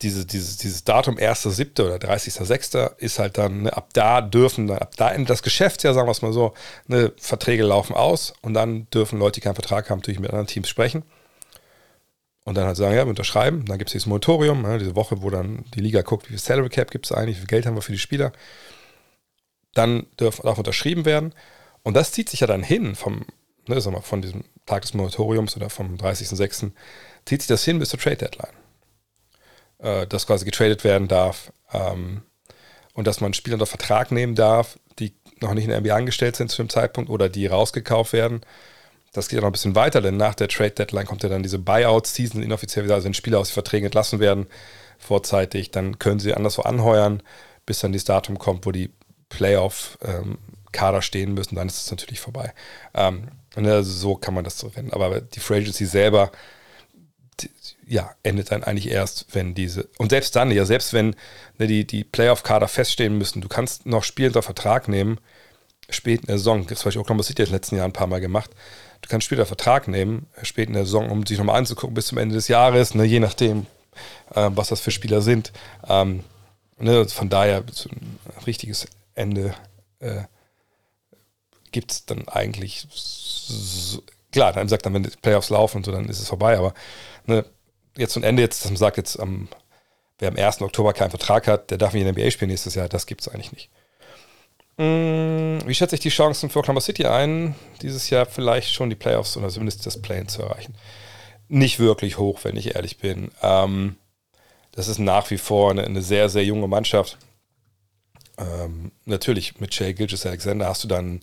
diese, 0.01 0.25
dieses, 0.25 0.57
dieses 0.57 0.83
Datum 0.83 1.17
1.7. 1.17 1.83
oder 1.83 1.95
30.6. 1.95 2.97
ist 2.97 3.19
halt 3.19 3.37
dann, 3.37 3.63
ne, 3.63 3.73
ab 3.75 3.89
da 3.93 4.21
dürfen, 4.21 4.69
ab 4.71 4.95
da 4.97 5.11
endet 5.11 5.29
das 5.29 5.43
Geschäftsjahr, 5.43 5.93
sagen 5.93 6.07
wir 6.07 6.11
es 6.11 6.21
mal 6.21 6.33
so, 6.33 6.53
ne, 6.87 7.13
Verträge 7.17 7.63
laufen 7.63 7.95
aus 7.95 8.33
und 8.41 8.53
dann 8.53 8.89
dürfen 8.89 9.19
Leute, 9.19 9.35
die 9.35 9.41
keinen 9.41 9.55
Vertrag 9.55 9.89
haben, 9.89 9.99
natürlich 9.99 10.19
mit 10.19 10.29
anderen 10.29 10.47
Teams 10.47 10.69
sprechen. 10.69 11.03
Und 12.43 12.55
dann 12.55 12.65
halt 12.65 12.75
sagen, 12.75 12.95
ja, 12.95 13.05
wir 13.05 13.09
unterschreiben. 13.09 13.65
Dann 13.65 13.77
gibt 13.77 13.89
es 13.89 13.91
dieses 13.91 14.07
Moratorium, 14.07 14.63
ne, 14.63 14.79
diese 14.79 14.95
Woche, 14.95 15.21
wo 15.21 15.29
dann 15.29 15.63
die 15.75 15.79
Liga 15.79 16.01
guckt, 16.01 16.25
wie 16.25 16.29
viel 16.29 16.39
Salary 16.39 16.69
Cap 16.69 16.89
gibt 16.89 17.05
es 17.05 17.11
eigentlich, 17.11 17.37
wie 17.37 17.41
viel 17.41 17.47
Geld 17.47 17.65
haben 17.67 17.75
wir 17.75 17.83
für 17.83 17.91
die 17.91 17.99
Spieler. 17.99 18.31
Dann 19.75 20.07
darf, 20.17 20.39
darf 20.39 20.57
unterschrieben 20.57 21.05
werden. 21.05 21.35
Und 21.83 21.93
das 21.93 22.11
zieht 22.11 22.29
sich 22.29 22.39
ja 22.39 22.47
dann 22.47 22.63
hin 22.63 22.95
vom, 22.95 23.25
ne, 23.67 23.79
sag 23.79 23.93
mal, 23.93 24.01
von 24.01 24.23
diesem 24.23 24.43
Tag 24.65 24.81
des 24.81 24.95
Moratoriums 24.95 25.55
oder 25.55 25.69
vom 25.69 25.95
30.06. 25.95 26.71
zieht 27.25 27.41
sich 27.41 27.47
das 27.47 27.63
hin 27.63 27.77
bis 27.77 27.89
zur 27.89 27.99
Trade 27.99 28.17
Deadline 28.17 28.60
äh, 29.81 30.07
dass 30.07 30.27
quasi 30.27 30.45
getradet 30.45 30.83
werden 30.83 31.07
darf 31.07 31.51
ähm, 31.73 32.21
und 32.93 33.07
dass 33.07 33.21
man 33.21 33.33
Spieler 33.33 33.55
unter 33.55 33.65
Vertrag 33.65 34.11
nehmen 34.11 34.35
darf, 34.35 34.79
die 34.99 35.13
noch 35.39 35.53
nicht 35.53 35.65
in 35.65 35.69
der 35.71 35.81
NBA 35.81 35.95
angestellt 35.95 36.35
sind 36.35 36.51
zu 36.51 36.61
dem 36.61 36.69
Zeitpunkt 36.69 37.09
oder 37.09 37.29
die 37.29 37.47
rausgekauft 37.47 38.13
werden. 38.13 38.41
Das 39.13 39.27
geht 39.27 39.37
ja 39.37 39.41
noch 39.41 39.49
ein 39.49 39.53
bisschen 39.53 39.75
weiter, 39.75 40.01
denn 40.01 40.17
nach 40.17 40.35
der 40.35 40.47
Trade 40.47 40.71
Deadline 40.71 41.05
kommt 41.05 41.23
ja 41.23 41.29
dann 41.29 41.43
diese 41.43 41.59
Buyout-Season 41.59 42.41
inoffiziell 42.41 42.85
wieder, 42.85 42.95
also 42.95 43.05
wenn 43.05 43.13
Spieler 43.13 43.39
aus 43.39 43.49
den 43.49 43.55
Verträgen 43.55 43.85
entlassen 43.85 44.19
werden 44.19 44.47
vorzeitig, 45.01 45.71
dann 45.71 45.99
können 45.99 46.19
sie 46.19 46.33
anderswo 46.33 46.61
anheuern, 46.61 47.23
bis 47.65 47.79
dann 47.79 47.91
das 47.91 48.03
Datum 48.03 48.37
kommt, 48.37 48.65
wo 48.65 48.71
die 48.71 48.91
Playoff-Kader 49.29 50.97
ähm, 50.97 51.01
stehen 51.01 51.33
müssen, 51.33 51.55
dann 51.55 51.67
ist 51.67 51.81
es 51.81 51.91
natürlich 51.91 52.19
vorbei. 52.19 52.53
Ähm, 52.93 53.29
und 53.55 53.67
also 53.67 53.91
so 53.91 54.15
kann 54.15 54.33
man 54.33 54.43
das 54.43 54.59
so 54.59 54.67
rennen. 54.67 54.93
Aber 54.93 55.19
die 55.19 55.39
Free 55.39 55.57
Agency 55.57 55.85
selber 55.85 56.31
ja, 57.91 58.15
endet 58.23 58.51
dann 58.51 58.63
eigentlich 58.63 58.89
erst, 58.89 59.25
wenn 59.33 59.53
diese, 59.53 59.89
und 59.97 60.11
selbst 60.11 60.33
dann, 60.37 60.49
ja, 60.49 60.63
selbst 60.63 60.93
wenn 60.93 61.13
ne, 61.57 61.67
die, 61.67 61.85
die 61.85 62.05
Playoff-Kader 62.05 62.69
feststehen 62.69 63.17
müssen, 63.17 63.41
du 63.41 63.49
kannst 63.49 63.85
noch 63.85 64.05
Spiel 64.05 64.27
unter 64.27 64.41
Vertrag 64.41 64.87
nehmen, 64.87 65.19
spät 65.89 66.21
in 66.21 66.27
der 66.27 66.37
Saison, 66.37 66.65
das 66.65 66.79
habe 66.79 66.91
ich 66.91 66.97
Oklahoma 66.97 67.23
City 67.23 67.41
in 67.41 67.47
den 67.47 67.55
letzten 67.55 67.75
Jahren 67.75 67.89
ein 67.89 67.93
paar 67.93 68.07
Mal 68.07 68.21
gemacht, 68.21 68.51
du 69.01 69.09
kannst 69.09 69.25
später 69.25 69.45
Vertrag 69.45 69.89
nehmen, 69.89 70.27
spät 70.41 70.69
in 70.69 70.73
der 70.73 70.85
Saison, 70.85 71.09
um 71.09 71.25
sich 71.25 71.37
nochmal 71.37 71.57
anzugucken 71.57 71.93
bis 71.93 72.07
zum 72.07 72.17
Ende 72.17 72.33
des 72.33 72.47
Jahres, 72.47 72.95
ne, 72.95 73.03
je 73.03 73.19
nachdem, 73.19 73.65
äh, 74.35 74.49
was 74.55 74.69
das 74.69 74.79
für 74.79 74.91
Spieler 74.91 75.21
sind. 75.21 75.51
Ähm, 75.85 76.23
ne, 76.77 77.05
von 77.09 77.27
daher, 77.27 77.57
ein 77.57 78.43
richtiges 78.47 78.87
Ende 79.15 79.53
äh, 79.99 80.21
gibt 81.73 81.91
es 81.91 82.05
dann 82.05 82.25
eigentlich, 82.29 82.87
so, 82.89 84.01
klar, 84.31 84.53
dann 84.53 84.69
sagt 84.69 84.85
dann, 84.85 84.93
wenn 84.93 85.03
die 85.03 85.09
Playoffs 85.09 85.49
laufen 85.49 85.77
und 85.77 85.85
so, 85.85 85.91
dann 85.91 86.07
ist 86.07 86.21
es 86.21 86.29
vorbei, 86.29 86.57
aber 86.57 86.73
ne, 87.25 87.43
jetzt 87.97 88.15
ein 88.15 88.23
Ende, 88.23 88.41
jetzt, 88.41 88.63
dass 88.63 88.71
man 88.71 88.77
sagt, 88.77 88.97
jetzt 88.97 89.19
am, 89.19 89.47
wer 90.19 90.29
am 90.29 90.37
1. 90.37 90.61
Oktober 90.61 90.93
keinen 90.93 91.09
Vertrag 91.09 91.47
hat, 91.47 91.71
der 91.71 91.77
darf 91.77 91.93
nicht 91.93 92.05
in 92.05 92.13
der 92.13 92.23
NBA 92.23 92.31
spielen 92.31 92.49
nächstes 92.49 92.75
Jahr, 92.75 92.89
das 92.89 93.05
gibt 93.05 93.21
es 93.21 93.27
eigentlich 93.27 93.51
nicht. 93.51 93.69
Hm, 94.77 95.59
wie 95.65 95.75
schätze 95.75 95.95
ich 95.95 96.01
die 96.01 96.09
Chancen 96.09 96.49
für 96.49 96.59
Oklahoma 96.59 96.81
City 96.81 97.05
ein, 97.05 97.55
dieses 97.81 98.09
Jahr 98.09 98.25
vielleicht 98.25 98.73
schon 98.73 98.89
die 98.89 98.95
Playoffs 98.95 99.37
oder 99.37 99.49
zumindest 99.49 99.85
das 99.85 100.01
Play 100.01 100.25
zu 100.25 100.41
erreichen? 100.41 100.75
Nicht 101.47 101.79
wirklich 101.79 102.17
hoch, 102.17 102.39
wenn 102.43 102.55
ich 102.55 102.75
ehrlich 102.75 102.97
bin. 102.97 103.31
Ähm, 103.41 103.97
das 104.71 104.87
ist 104.87 104.99
nach 104.99 105.29
wie 105.29 105.37
vor 105.37 105.71
eine, 105.71 105.83
eine 105.83 106.01
sehr, 106.01 106.29
sehr 106.29 106.45
junge 106.45 106.67
Mannschaft. 106.67 107.17
Ähm, 108.37 108.91
natürlich 109.05 109.59
mit 109.59 109.77
Jay 109.77 109.93
Gilgis 109.93 110.25
Alexander 110.25 110.67
hast 110.67 110.83
du 110.83 110.87
dann 110.87 111.21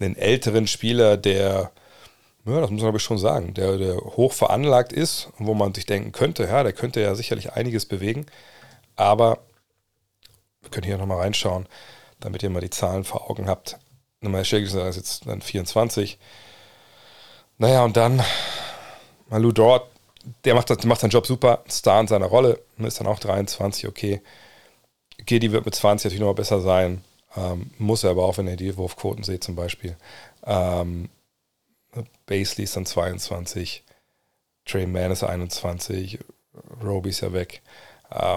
einen 0.00 0.16
älteren 0.16 0.66
Spieler, 0.66 1.16
der 1.16 1.72
ja, 2.46 2.60
das 2.60 2.70
muss 2.70 2.82
man 2.82 2.90
aber 2.90 2.98
schon 3.00 3.18
sagen, 3.18 3.54
der, 3.54 3.76
der 3.76 3.96
hoch 3.96 4.32
veranlagt 4.32 4.92
ist, 4.92 5.30
wo 5.38 5.54
man 5.54 5.74
sich 5.74 5.86
denken 5.86 6.12
könnte, 6.12 6.44
ja, 6.44 6.62
der 6.62 6.72
könnte 6.72 7.00
ja 7.00 7.14
sicherlich 7.14 7.52
einiges 7.52 7.86
bewegen. 7.86 8.26
Aber 8.94 9.38
wir 10.62 10.70
können 10.70 10.86
hier 10.86 10.98
nochmal 10.98 11.18
reinschauen, 11.18 11.66
damit 12.20 12.42
ihr 12.42 12.50
mal 12.50 12.60
die 12.60 12.70
Zahlen 12.70 13.04
vor 13.04 13.30
Augen 13.30 13.48
habt. 13.48 13.78
Nummer 14.20 14.40
ist 14.40 14.50
jetzt 14.52 15.26
dann 15.26 15.42
24. 15.42 16.18
Naja, 17.58 17.84
und 17.84 17.96
dann 17.96 18.22
Malu 19.28 19.52
Dort, 19.52 19.90
der 20.44 20.54
macht, 20.54 20.70
der 20.70 20.86
macht 20.86 21.00
seinen 21.00 21.10
Job 21.10 21.26
super, 21.26 21.62
Star 21.70 22.00
in 22.00 22.08
seiner 22.08 22.26
Rolle, 22.26 22.60
ist 22.78 23.00
dann 23.00 23.06
auch 23.06 23.18
23, 23.18 23.88
okay. 23.88 24.22
Gedi 25.24 25.50
wird 25.50 25.64
mit 25.64 25.74
20 25.74 26.04
natürlich 26.04 26.20
noch 26.20 26.34
besser 26.34 26.60
sein. 26.60 27.02
Ähm, 27.36 27.70
muss 27.78 28.04
er 28.04 28.10
aber 28.10 28.24
auch, 28.24 28.38
wenn 28.38 28.48
ihr 28.48 28.56
die 28.56 28.76
Wurfquoten 28.76 29.24
seht 29.24 29.42
zum 29.42 29.56
Beispiel. 29.56 29.96
Ähm, 30.44 31.08
Basley 32.26 32.64
ist 32.64 32.76
dann 32.76 32.86
22. 32.86 33.84
Trey 34.64 34.86
Mann 34.86 35.12
ist 35.12 35.22
21, 35.22 36.18
Roby 36.82 37.10
ist 37.10 37.20
ja 37.20 37.32
weg. 37.32 37.62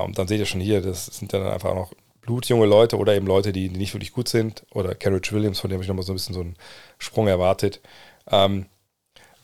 Und 0.06 0.17
dann 0.17 0.28
seht 0.28 0.39
ihr 0.39 0.45
schon 0.45 0.62
hier, 0.62 0.82
das 0.82 1.08
sind 1.08 1.34
dann 1.34 1.45
einfach 1.48 1.74
noch 1.74 1.91
blutjunge 2.22 2.65
Leute 2.65 2.98
oder 2.98 3.15
eben 3.15 3.26
Leute, 3.26 3.52
die, 3.52 3.69
nicht 3.69 3.93
wirklich 3.93 4.13
gut 4.13 4.30
sind. 4.30 4.63
Oder 4.72 4.95
Carriage 4.95 5.32
Williams, 5.32 5.60
von 5.60 5.69
dem 5.69 5.82
ich 5.82 5.88
nochmal 5.88 6.06
so 6.06 6.13
ein 6.13 6.15
bisschen 6.15 6.36
so 6.36 6.41
einen 6.41 6.56
Sprung 6.98 7.28
erwartet. 7.28 7.82
Ähm, 8.30 8.67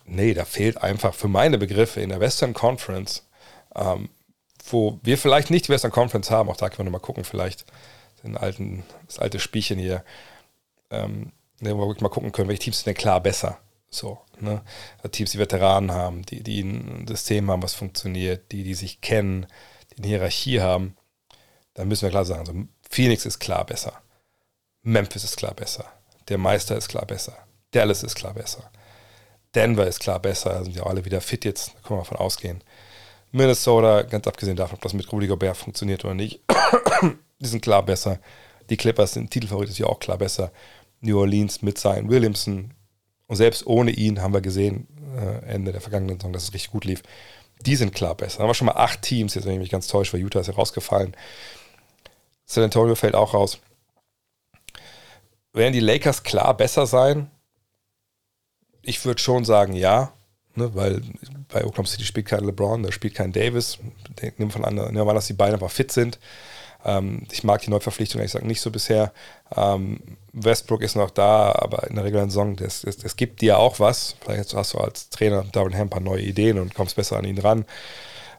nee, 0.05 0.33
da 0.33 0.45
fehlt 0.45 0.81
einfach 0.81 1.13
für 1.13 1.27
meine 1.27 1.57
Begriffe 1.57 2.01
in 2.01 2.09
der 2.09 2.19
Western 2.19 2.53
Conference, 2.53 3.27
ähm, 3.75 4.09
wo 4.69 4.99
wir 5.03 5.17
vielleicht 5.17 5.49
nicht 5.49 5.67
die 5.67 5.71
Western 5.71 5.91
Conference 5.91 6.31
haben, 6.31 6.49
auch 6.49 6.57
da 6.57 6.69
können 6.69 6.79
wir 6.79 6.85
nochmal 6.85 7.01
gucken, 7.01 7.23
vielleicht 7.23 7.65
den 8.23 8.37
alten, 8.37 8.83
das 9.07 9.19
alte 9.19 9.39
Spielchen 9.39 9.79
hier, 9.79 10.03
ähm, 10.89 11.31
wo 11.59 11.87
wir 11.87 12.01
mal 12.01 12.09
gucken 12.09 12.31
können, 12.31 12.49
welche 12.49 12.63
Teams 12.63 12.77
sind 12.77 12.87
denn 12.87 12.95
klar 12.95 13.21
besser. 13.21 13.59
So, 13.95 14.19
ne? 14.39 14.61
Teams, 15.11 15.31
die 15.31 15.39
Veteranen 15.39 15.91
haben, 15.91 16.23
die, 16.23 16.43
die 16.43 16.61
ein 16.61 17.07
System 17.07 17.49
haben, 17.49 17.63
was 17.63 17.73
funktioniert, 17.73 18.51
die, 18.51 18.63
die 18.63 18.73
sich 18.73 19.01
kennen, 19.01 19.47
die 19.91 19.97
eine 19.97 20.07
Hierarchie 20.07 20.61
haben, 20.61 20.95
dann 21.73 21.87
müssen 21.87 22.03
wir 22.03 22.09
klar 22.09 22.25
sagen, 22.25 22.41
also 22.41 22.53
Phoenix 22.89 23.25
ist 23.25 23.39
klar 23.39 23.65
besser. 23.65 23.93
Memphis 24.81 25.23
ist 25.23 25.37
klar 25.37 25.53
besser. 25.53 25.85
Der 26.27 26.37
Meister 26.37 26.77
ist 26.77 26.89
klar 26.89 27.05
besser. 27.05 27.37
Dallas 27.71 28.03
ist 28.03 28.15
klar 28.15 28.33
besser. 28.33 28.71
Denver 29.55 29.87
ist 29.87 29.99
klar 29.99 30.19
besser, 30.19 30.63
sind 30.63 30.75
ja 30.75 30.83
alle 30.83 31.05
wieder 31.05 31.21
fit 31.21 31.45
jetzt, 31.45 31.69
da 31.69 31.87
können 31.87 31.99
wir 31.99 32.03
davon 32.03 32.17
ausgehen. 32.17 32.63
Minnesota, 33.31 34.03
ganz 34.03 34.27
abgesehen 34.27 34.57
davon, 34.57 34.75
ob 34.75 34.81
das 34.81 34.93
mit 34.93 35.11
Rudy 35.11 35.27
Gobert 35.27 35.57
funktioniert 35.57 36.03
oder 36.05 36.13
nicht, 36.13 36.41
die 37.39 37.47
sind 37.47 37.61
klar 37.61 37.83
besser. 37.83 38.19
Die 38.69 38.77
Clippers 38.77 39.13
sind 39.13 39.31
Titelfavorit, 39.31 39.69
ist 39.69 39.77
ja 39.77 39.87
auch 39.87 39.99
klar 39.99 40.17
besser. 40.17 40.51
New 41.01 41.19
Orleans 41.19 41.61
mit 41.61 41.77
Zion 41.77 42.09
Williamson. 42.09 42.73
Und 43.27 43.35
selbst 43.35 43.65
ohne 43.65 43.91
ihn 43.91 44.21
haben 44.21 44.33
wir 44.33 44.41
gesehen, 44.41 44.87
äh, 45.15 45.45
Ende 45.45 45.71
der 45.71 45.81
vergangenen 45.81 46.19
Saison, 46.19 46.33
dass 46.33 46.43
es 46.43 46.53
richtig 46.53 46.71
gut 46.71 46.85
lief. 46.85 47.01
Die 47.61 47.75
sind 47.75 47.93
klar 47.93 48.15
besser. 48.15 48.37
Da 48.37 48.43
haben 48.43 48.49
wir 48.49 48.53
schon 48.53 48.67
mal 48.67 48.73
acht 48.73 49.01
Teams, 49.01 49.33
jetzt 49.33 49.45
wenn 49.45 49.53
ich 49.53 49.59
mich 49.59 49.71
ganz 49.71 49.87
täusche, 49.87 50.13
weil 50.13 50.21
Utah 50.21 50.41
ist 50.41 50.47
ja 50.47 50.53
rausgefallen. 50.53 51.15
San 52.45 52.63
Antonio 52.63 52.95
fällt 52.95 53.15
auch 53.15 53.33
raus. 53.33 53.59
Werden 55.53 55.73
die 55.73 55.79
Lakers 55.79 56.23
klar 56.23 56.55
besser 56.55 56.85
sein? 56.85 57.31
Ich 58.81 59.03
würde 59.05 59.21
schon 59.21 59.45
sagen, 59.45 59.73
ja. 59.73 60.11
Ne, 60.53 60.73
weil 60.73 61.01
bei 61.49 61.65
Oklahoma 61.65 61.87
City 61.87 62.05
spielt 62.05 62.27
kein 62.27 62.45
LeBron, 62.45 62.83
da 62.83 62.91
spielt 62.91 63.15
kein 63.15 63.33
Davis. 63.33 63.77
Nehmen 64.37 64.51
von 64.51 64.63
an, 64.63 64.75
nehmen 64.75 64.95
wir 64.95 65.09
an, 65.09 65.15
dass 65.15 65.27
die 65.27 65.33
beiden 65.33 65.55
einfach 65.55 65.71
fit 65.71 65.91
sind. 65.91 66.19
Ähm, 66.85 67.23
ich 67.31 67.43
mag 67.43 67.61
die 67.61 67.71
Neuverpflichtung 67.71 68.19
ehrlich 68.19 68.31
gesagt 68.31 68.45
nicht 68.45 68.61
so 68.61 68.71
bisher. 68.71 69.11
Ähm, 69.55 69.99
Westbrook 70.35 70.81
ist 70.81 70.95
noch 70.95 71.11
da, 71.11 71.53
aber 71.53 71.87
in 71.87 71.95
der 71.95 72.03
regulären 72.03 72.29
Saison, 72.29 72.57
es 72.59 73.15
gibt 73.15 73.41
dir 73.41 73.57
auch 73.57 73.79
was. 73.79 74.15
Vielleicht 74.19 74.53
hast 74.53 74.73
du 74.73 74.79
als 74.79 75.09
Trainer 75.09 75.45
Darwin 75.45 75.73
Ham 75.73 75.87
ein 75.87 75.89
paar 75.89 76.01
neue 76.01 76.21
Ideen 76.21 76.59
und 76.59 76.75
kommst 76.75 76.97
besser 76.97 77.17
an 77.17 77.25
ihn 77.25 77.37
ran. 77.37 77.65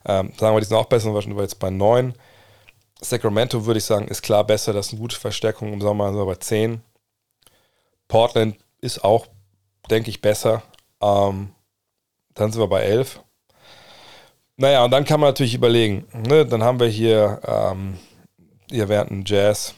Ähm, 0.04 0.32
sagen 0.38 0.54
wir, 0.54 0.60
die 0.60 0.66
sind 0.66 0.76
auch 0.76 0.86
besser, 0.86 1.20
sind 1.20 1.38
jetzt 1.38 1.58
bei 1.58 1.70
9. 1.70 2.14
Sacramento 3.00 3.64
würde 3.64 3.78
ich 3.78 3.84
sagen, 3.84 4.08
ist 4.08 4.22
klar 4.22 4.44
besser, 4.44 4.72
das 4.72 4.86
ist 4.86 4.92
eine 4.92 5.00
gute 5.00 5.18
Verstärkung 5.18 5.72
im 5.72 5.80
Sommer, 5.80 6.08
sind 6.08 6.18
wir 6.18 6.26
bei 6.26 6.36
10. 6.36 6.82
Portland 8.08 8.56
ist 8.80 9.02
auch, 9.02 9.26
denke 9.90 10.10
ich, 10.10 10.20
besser. 10.20 10.62
Ähm, 11.00 11.50
dann 12.34 12.52
sind 12.52 12.60
wir 12.60 12.68
bei 12.68 12.82
11. 12.82 13.20
Naja, 14.58 14.84
und 14.84 14.90
dann 14.90 15.04
kann 15.04 15.20
man 15.20 15.30
natürlich 15.30 15.54
überlegen, 15.54 16.06
ne? 16.12 16.46
dann 16.46 16.62
haben 16.62 16.80
wir 16.80 16.88
hier 16.88 17.40
ähm, 17.46 17.98
ihr 18.70 18.82
erwähnten 18.82 19.24
Jazz. 19.26 19.74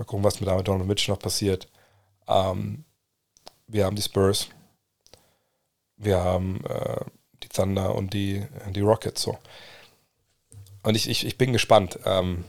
Mal 0.00 0.06
gucken, 0.06 0.24
was 0.24 0.40
mit 0.40 0.48
Ahmed 0.48 0.66
Donovan 0.66 0.86
Mitch 0.86 1.10
noch 1.10 1.18
passiert. 1.18 1.68
Ähm, 2.26 2.84
wir 3.66 3.84
haben 3.84 3.96
die 3.96 4.02
Spurs. 4.02 4.48
Wir 5.98 6.24
haben 6.24 6.64
äh, 6.64 7.04
die 7.42 7.48
Thunder 7.48 7.94
und 7.94 8.14
die, 8.14 8.46
die 8.70 8.80
Rockets. 8.80 9.20
So. 9.20 9.36
Und 10.82 10.94
ich, 10.94 11.06
ich, 11.06 11.26
ich 11.26 11.36
bin 11.36 11.52
gespannt, 11.52 11.98
ähm, 12.06 12.44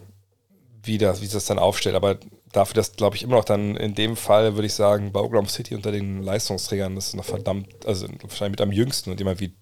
wie, 0.81 0.97
das, 0.97 1.21
wie 1.21 1.27
das 1.27 1.43
dann 1.43 1.59
aufstellt. 1.59 1.97
Aber 1.97 2.19
dafür, 2.53 2.75
dass, 2.75 2.95
glaube 2.95 3.17
ich, 3.17 3.23
immer 3.23 3.35
noch 3.35 3.43
dann 3.43 3.75
in 3.75 3.95
dem 3.95 4.15
Fall, 4.15 4.55
würde 4.55 4.67
ich 4.67 4.73
sagen, 4.73 5.11
bei 5.11 5.19
Oklahoma 5.19 5.49
City 5.49 5.75
unter 5.75 5.91
den 5.91 6.23
Leistungsträgern 6.23 6.95
ist 6.95 7.15
noch 7.15 7.25
verdammt, 7.25 7.85
also 7.85 8.07
wahrscheinlich 8.21 8.51
mit 8.51 8.61
am 8.61 8.71
jüngsten 8.71 9.11
und 9.11 9.19
jemand 9.19 9.41
wie 9.41 9.53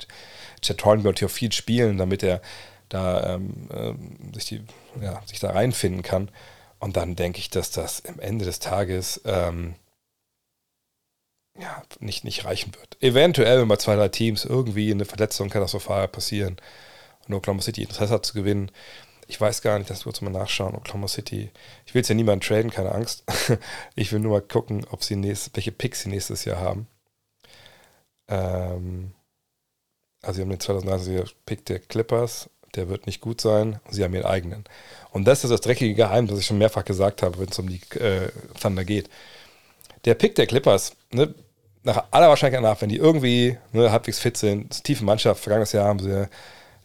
Chad 0.62 0.86
Hornby 0.86 1.12
hier 1.17 1.28
viel 1.28 1.52
spielen, 1.52 1.97
damit 1.97 2.21
er 2.21 2.39
da 2.88 3.34
ähm, 3.34 3.67
äh, 3.73 4.36
sich, 4.36 4.45
die, 4.45 4.62
ja, 5.02 5.23
sich 5.25 5.39
da 5.39 5.49
reinfinden 5.49 6.04
kann. 6.04 6.30
Und 6.79 6.95
dann 6.95 7.15
denke 7.15 7.39
ich, 7.39 7.49
dass 7.49 7.71
das 7.71 8.05
am 8.05 8.19
Ende 8.19 8.45
des 8.45 8.59
Tages 8.59 9.21
ähm, 9.25 9.75
ja, 11.59 11.83
nicht, 11.99 12.23
nicht 12.23 12.45
reichen 12.45 12.73
wird. 12.75 12.97
Eventuell, 13.01 13.59
wenn 13.59 13.67
bei 13.67 13.75
zwei, 13.75 13.95
drei 13.95 14.07
Teams 14.07 14.45
irgendwie 14.45 14.91
eine 14.91 15.05
Verletzung 15.05 15.49
katastrophal 15.49 16.07
passieren 16.07 16.57
und 17.27 17.33
Oklahoma 17.33 17.61
City 17.61 17.83
Interesse 17.83 18.13
hat 18.13 18.25
zu 18.25 18.33
gewinnen. 18.33 18.71
Ich 19.27 19.39
weiß 19.39 19.61
gar 19.61 19.77
nicht, 19.77 19.89
das 19.89 20.03
kurz 20.03 20.21
mal 20.21 20.31
nachschauen. 20.31 20.75
Oklahoma 20.75 21.07
City. 21.07 21.51
Ich 21.85 21.93
will 21.93 21.99
jetzt 21.99 22.09
ja 22.09 22.15
niemanden 22.15 22.45
traden, 22.45 22.71
keine 22.71 22.93
Angst. 22.93 23.23
ich 23.95 24.11
will 24.11 24.19
nur 24.19 24.31
mal 24.31 24.41
gucken, 24.41 24.85
ob 24.89 25.03
sie 25.03 25.15
nächst, 25.15 25.55
welche 25.55 25.71
Picks 25.71 26.01
sie 26.01 26.09
nächstes 26.09 26.45
Jahr 26.45 26.59
haben. 26.59 26.87
Ähm, 28.27 29.11
also 30.21 30.37
sie 30.37 30.41
haben 30.41 30.49
den 30.49 30.59
2030er 30.59 31.31
Pick 31.45 31.65
der 31.65 31.79
Clippers, 31.79 32.49
der 32.75 32.89
wird 32.89 33.05
nicht 33.05 33.21
gut 33.21 33.41
sein. 33.41 33.79
Sie 33.89 34.03
haben 34.03 34.13
ihren 34.13 34.25
eigenen. 34.25 34.63
Und 35.12 35.25
das 35.25 35.43
ist 35.43 35.49
das 35.49 35.62
dreckige 35.62 35.95
Geheim, 35.95 36.27
das 36.27 36.39
ich 36.39 36.45
schon 36.45 36.58
mehrfach 36.58 36.86
gesagt 36.86 37.23
habe, 37.23 37.39
wenn 37.39 37.49
es 37.49 37.60
um 37.60 37.69
die 37.69 37.82
äh, 37.97 38.29
Thunder 38.60 38.86
geht. 38.86 39.10
Der 40.05 40.13
Pick 40.13 40.36
der 40.36 40.47
Clippers, 40.47 40.93
ne, 41.12 41.34
nach 41.84 42.05
aller 42.12 42.29
Wahrscheinlichkeit 42.29 42.63
nach, 42.63 42.82
wenn 42.82 42.89
die 42.89 42.97
irgendwie 42.97 43.58
ne, 43.71 43.91
halbwegs 43.91 44.19
fit 44.19 44.38
sind, 44.38 44.84
tiefe 44.84 45.03
Mannschaft, 45.03 45.41
vergangenes 45.41 45.71
Jahr 45.71 45.88
haben 45.88 45.99
sie 45.99 46.27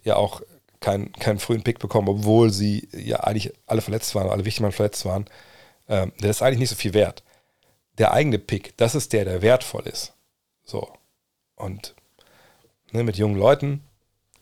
ja 0.04 0.16
auch 0.16 0.42
keinen, 0.80 1.12
keinen 1.12 1.38
frühen 1.38 1.62
Pick 1.62 1.78
bekommen, 1.78 2.08
obwohl 2.08 2.50
sie 2.50 2.88
ja 2.92 3.20
eigentlich 3.20 3.52
alle 3.66 3.80
verletzt 3.80 4.14
waren, 4.14 4.28
alle 4.28 4.44
wichtigen 4.44 4.64
Mann 4.64 4.72
verletzt 4.72 5.04
waren. 5.04 5.26
Ähm, 5.88 6.12
der 6.20 6.30
ist 6.30 6.42
eigentlich 6.42 6.58
nicht 6.58 6.70
so 6.70 6.76
viel 6.76 6.94
wert. 6.94 7.22
Der 7.98 8.12
eigene 8.12 8.38
Pick, 8.38 8.76
das 8.76 8.94
ist 8.94 9.12
der, 9.12 9.24
der 9.24 9.42
wertvoll 9.42 9.86
ist. 9.86 10.12
So. 10.64 10.88
Und 11.56 11.94
ne, 12.92 13.02
mit 13.02 13.16
jungen 13.16 13.36
Leuten, 13.36 13.82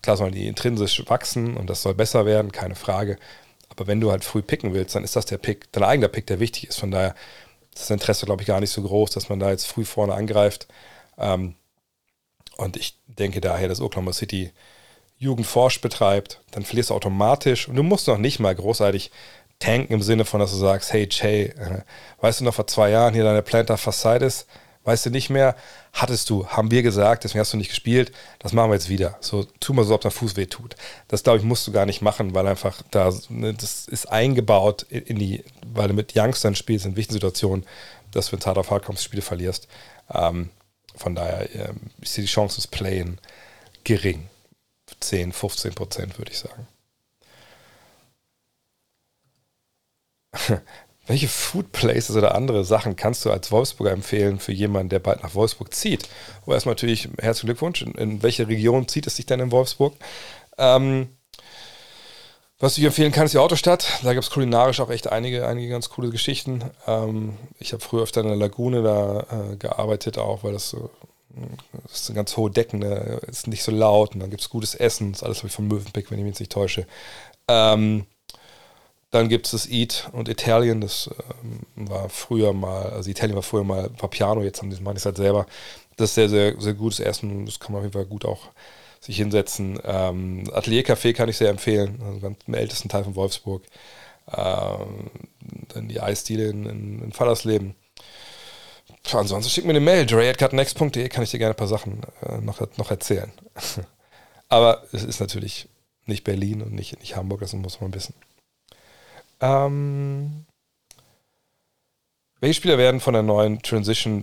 klar 0.02 0.16
sollen 0.16 0.32
die 0.32 0.46
intrinsisch 0.46 1.02
wachsen 1.08 1.56
und 1.56 1.70
das 1.70 1.82
soll 1.82 1.94
besser 1.94 2.26
werden, 2.26 2.52
keine 2.52 2.74
Frage. 2.74 3.18
Aber 3.68 3.86
wenn 3.86 4.00
du 4.00 4.10
halt 4.10 4.24
früh 4.24 4.42
picken 4.42 4.74
willst, 4.74 4.94
dann 4.94 5.04
ist 5.04 5.16
das 5.16 5.26
der 5.26 5.38
Pick, 5.38 5.72
dein 5.72 5.84
eigener 5.84 6.08
Pick, 6.08 6.26
der 6.26 6.40
wichtig 6.40 6.68
ist. 6.68 6.78
Von 6.78 6.90
daher 6.90 7.14
ist 7.72 7.82
das 7.82 7.90
Interesse, 7.90 8.26
glaube 8.26 8.42
ich, 8.42 8.48
gar 8.48 8.60
nicht 8.60 8.70
so 8.70 8.82
groß, 8.82 9.10
dass 9.12 9.28
man 9.28 9.40
da 9.40 9.50
jetzt 9.50 9.66
früh 9.66 9.84
vorne 9.84 10.14
angreift. 10.14 10.68
Ähm, 11.16 11.54
und 12.56 12.76
ich 12.76 12.98
denke 13.06 13.40
daher, 13.40 13.68
dass 13.68 13.80
Oklahoma 13.80 14.12
City 14.12 14.52
Jugendforsch 15.18 15.80
betreibt, 15.80 16.42
dann 16.50 16.64
verlierst 16.64 16.90
du 16.90 16.94
automatisch 16.94 17.68
und 17.68 17.76
du 17.76 17.84
musst 17.84 18.08
noch 18.08 18.18
nicht 18.18 18.40
mal 18.40 18.54
großartig 18.54 19.10
tanken 19.60 19.92
im 19.92 20.02
Sinne 20.02 20.24
von, 20.24 20.40
dass 20.40 20.50
du 20.50 20.56
sagst, 20.56 20.92
hey 20.92 21.08
Jay, 21.10 21.44
äh, 21.44 21.82
weißt 22.20 22.40
du 22.40 22.44
noch 22.44 22.54
vor 22.54 22.66
zwei 22.66 22.90
Jahren 22.90 23.14
hier 23.14 23.22
deine 23.22 23.42
Plantar 23.42 23.78
Fasciitis, 23.78 24.46
weißt 24.84 25.06
du 25.06 25.10
nicht 25.10 25.30
mehr, 25.30 25.56
hattest 25.92 26.28
du, 26.30 26.46
haben 26.46 26.70
wir 26.70 26.82
gesagt, 26.82 27.24
deswegen 27.24 27.40
hast 27.40 27.52
du 27.52 27.56
nicht 27.56 27.68
gespielt, 27.68 28.12
das 28.38 28.52
machen 28.52 28.70
wir 28.70 28.74
jetzt 28.74 28.88
wieder. 28.88 29.16
So, 29.20 29.44
tu 29.60 29.72
mal 29.72 29.84
so, 29.84 29.94
ob 29.94 30.00
dein 30.00 30.12
Fuß 30.12 30.36
weh 30.36 30.46
tut. 30.46 30.76
Das, 31.08 31.22
glaube 31.22 31.38
ich, 31.38 31.44
musst 31.44 31.66
du 31.66 31.72
gar 31.72 31.86
nicht 31.86 32.02
machen, 32.02 32.34
weil 32.34 32.46
einfach 32.46 32.82
da, 32.90 33.12
ne, 33.28 33.54
das 33.54 33.86
ist 33.86 34.06
eingebaut 34.06 34.82
in 34.82 35.18
die, 35.18 35.44
weil 35.66 35.88
du 35.88 35.94
mit 35.94 36.14
Youngstern 36.16 36.54
spielst 36.54 36.86
in 36.86 36.96
wichtigen 36.96 37.14
Situationen, 37.14 37.64
dass 38.10 38.30
du, 38.30 38.36
es 38.36 38.46
hart 38.46 38.58
auf 38.58 38.70
hart 38.70 38.84
kommst, 38.84 39.04
Spiele 39.04 39.22
verlierst. 39.22 39.68
Ähm, 40.12 40.50
von 40.94 41.14
daher 41.14 41.54
ähm, 41.54 41.80
ist 42.00 42.16
die 42.16 42.26
Chance 42.26 42.56
des 42.56 42.66
Playen 42.66 43.18
gering. 43.84 44.28
10, 45.00 45.32
15 45.32 45.74
Prozent, 45.74 46.18
würde 46.18 46.30
ich 46.30 46.38
sagen. 46.38 46.66
Welche 51.06 51.28
Food 51.28 51.72
Places 51.72 52.16
oder 52.16 52.34
andere 52.34 52.64
Sachen 52.64 52.94
kannst 52.94 53.24
du 53.24 53.30
als 53.30 53.50
Wolfsburger 53.50 53.92
empfehlen 53.92 54.38
für 54.38 54.52
jemanden, 54.52 54.90
der 54.90 55.00
bald 55.00 55.22
nach 55.22 55.34
Wolfsburg 55.34 55.74
zieht? 55.74 56.08
Aber 56.42 56.54
erstmal 56.54 56.74
natürlich 56.74 57.08
herzlichen 57.18 57.48
Glückwunsch. 57.48 57.82
In, 57.82 57.92
in 57.94 58.22
welche 58.22 58.46
Region 58.46 58.86
zieht 58.86 59.06
es 59.06 59.16
sich 59.16 59.26
denn 59.26 59.40
in 59.40 59.50
Wolfsburg? 59.50 59.94
Ähm, 60.58 61.08
was 62.60 62.78
ich 62.78 62.84
empfehlen 62.84 63.10
kann, 63.10 63.24
ist 63.24 63.34
die 63.34 63.38
Autostadt. 63.38 64.00
Da 64.04 64.12
gibt 64.12 64.24
es 64.24 64.30
kulinarisch 64.30 64.78
auch 64.78 64.90
echt 64.90 65.10
einige, 65.10 65.48
einige 65.48 65.68
ganz 65.68 65.88
coole 65.88 66.10
Geschichten. 66.10 66.62
Ähm, 66.86 67.36
ich 67.58 67.72
habe 67.72 67.82
früher 67.82 68.04
öfter 68.04 68.20
in 68.20 68.28
der 68.28 68.36
Lagune 68.36 68.82
da 68.82 69.26
äh, 69.52 69.56
gearbeitet, 69.56 70.18
auch 70.18 70.44
weil 70.44 70.52
das 70.52 70.70
so 70.70 70.90
das 71.88 72.06
sind 72.06 72.14
ganz 72.14 72.36
hohe 72.36 72.50
Decken, 72.50 72.80
ne? 72.80 73.20
ist 73.26 73.46
nicht 73.46 73.62
so 73.62 73.72
laut 73.72 74.14
und 74.14 74.20
dann 74.20 74.30
gibt 74.30 74.42
es 74.42 74.50
gutes 74.50 74.74
Essen, 74.74 75.12
das 75.12 75.22
ist 75.22 75.24
alles 75.24 75.54
von 75.54 75.68
Mövenpick, 75.68 76.10
wenn 76.10 76.18
ich 76.18 76.24
mich 76.24 76.32
jetzt 76.32 76.40
nicht 76.40 76.52
täusche. 76.52 76.86
Ähm, 77.48 78.06
dann 79.12 79.28
gibt 79.28 79.46
es 79.46 79.52
das 79.52 79.68
Eat 79.68 80.08
und 80.12 80.28
Italien, 80.28 80.80
das 80.80 81.08
ähm, 81.44 81.88
war 81.88 82.08
früher 82.08 82.52
mal, 82.52 82.90
also 82.90 83.08
Italien 83.08 83.36
war 83.36 83.42
früher 83.42 83.62
mal 83.62 83.88
Papiano, 83.90 84.42
jetzt 84.42 84.60
haben 84.60 84.70
die, 84.70 84.80
machen 84.82 84.94
die 84.94 84.98
es 84.98 85.06
halt 85.06 85.18
selber. 85.18 85.46
Das 85.96 86.10
ist 86.10 86.14
sehr, 86.16 86.28
sehr, 86.28 86.60
sehr 86.60 86.74
gutes 86.74 86.98
Essen, 86.98 87.46
das 87.46 87.60
kann 87.60 87.72
man 87.72 87.80
auf 87.80 87.84
jeden 87.84 87.92
Fall 87.92 88.06
gut 88.06 88.24
auch 88.24 88.48
sich 89.00 89.16
hinsetzen. 89.16 89.78
Ähm, 89.84 90.44
Ateliercafé 90.52 91.12
kann 91.12 91.28
ich 91.28 91.36
sehr 91.36 91.50
empfehlen, 91.50 92.00
also 92.04 92.34
im 92.46 92.54
ältesten 92.54 92.88
Teil 92.88 93.04
von 93.04 93.14
Wolfsburg. 93.14 93.62
Ähm, 94.34 95.10
dann 95.68 95.88
die 95.88 96.00
Eisdiele 96.00 96.48
in, 96.48 96.66
in, 96.66 97.02
in 97.02 97.12
Fallersleben 97.12 97.74
ansonsten 99.12 99.50
schick 99.50 99.64
mir 99.64 99.70
eine 99.70 99.80
Mail, 99.80 100.06
dre.next.de, 100.06 101.08
kann 101.08 101.24
ich 101.24 101.30
dir 101.30 101.38
gerne 101.38 101.54
ein 101.54 101.56
paar 101.56 101.68
Sachen 101.68 102.00
äh, 102.22 102.38
noch, 102.38 102.60
noch 102.76 102.90
erzählen. 102.90 103.32
Aber 104.48 104.84
es 104.92 105.04
ist 105.04 105.20
natürlich 105.20 105.68
nicht 106.06 106.24
Berlin 106.24 106.62
und 106.62 106.72
nicht, 106.72 106.98
nicht 107.00 107.16
Hamburg, 107.16 107.40
das 107.40 107.52
muss 107.52 107.80
man 107.80 107.94
wissen. 107.94 108.14
Ähm, 109.42 110.46
welche 112.40 112.54
Spieler 112.54 112.78
werden 112.78 113.00
von 113.00 113.12
der 113.12 113.24
neuen 113.24 113.60
Transition 113.60 114.22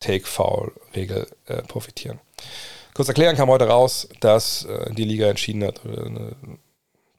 Take 0.00 0.26
Foul 0.26 0.72
Regel 0.96 1.28
äh, 1.46 1.62
profitieren? 1.62 2.18
Kurz 2.94 3.08
erklären 3.08 3.36
kam 3.36 3.50
heute 3.50 3.68
raus, 3.68 4.08
dass 4.20 4.64
äh, 4.64 4.92
die 4.94 5.04
Liga 5.04 5.28
entschieden 5.28 5.64
hat, 5.64 5.84
oder 5.84 6.06
äh, 6.06 6.34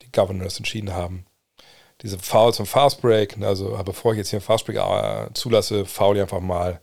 die 0.02 0.12
Governors 0.12 0.58
entschieden 0.58 0.94
haben, 0.94 1.26
diese 2.02 2.18
Fouls 2.18 2.60
und 2.60 2.66
Fast 2.66 3.02
Break, 3.02 3.38
also 3.42 3.80
bevor 3.86 4.14
ich 4.14 4.18
jetzt 4.18 4.32
hier 4.32 4.40
einen 4.40 4.46
Fast 4.46 4.66
Break 4.66 4.78
äh, 4.78 5.34
zulasse, 5.34 5.86
foul 5.86 6.16
ich 6.16 6.24
einfach 6.24 6.42
mal. 6.42 6.82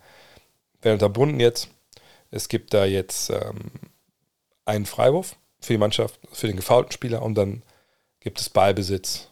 Werden 0.81 0.95
unterbunden 0.95 1.39
jetzt. 1.39 1.69
Es 2.31 2.49
gibt 2.49 2.75
da 2.75 2.85
jetzt 2.85 3.31
ähm, 3.31 3.71
einen 4.65 4.87
Freiwurf 4.87 5.37
für 5.61 5.75
die 5.75 5.79
Mannschaft, 5.79 6.19
für 6.33 6.47
den 6.47 6.57
gefaulten 6.57 6.93
Spieler 6.93 7.23
und 7.23 7.35
dann 7.35 7.63
gibt 8.21 8.41
es 8.41 8.49
Ballbesitz 8.49 9.32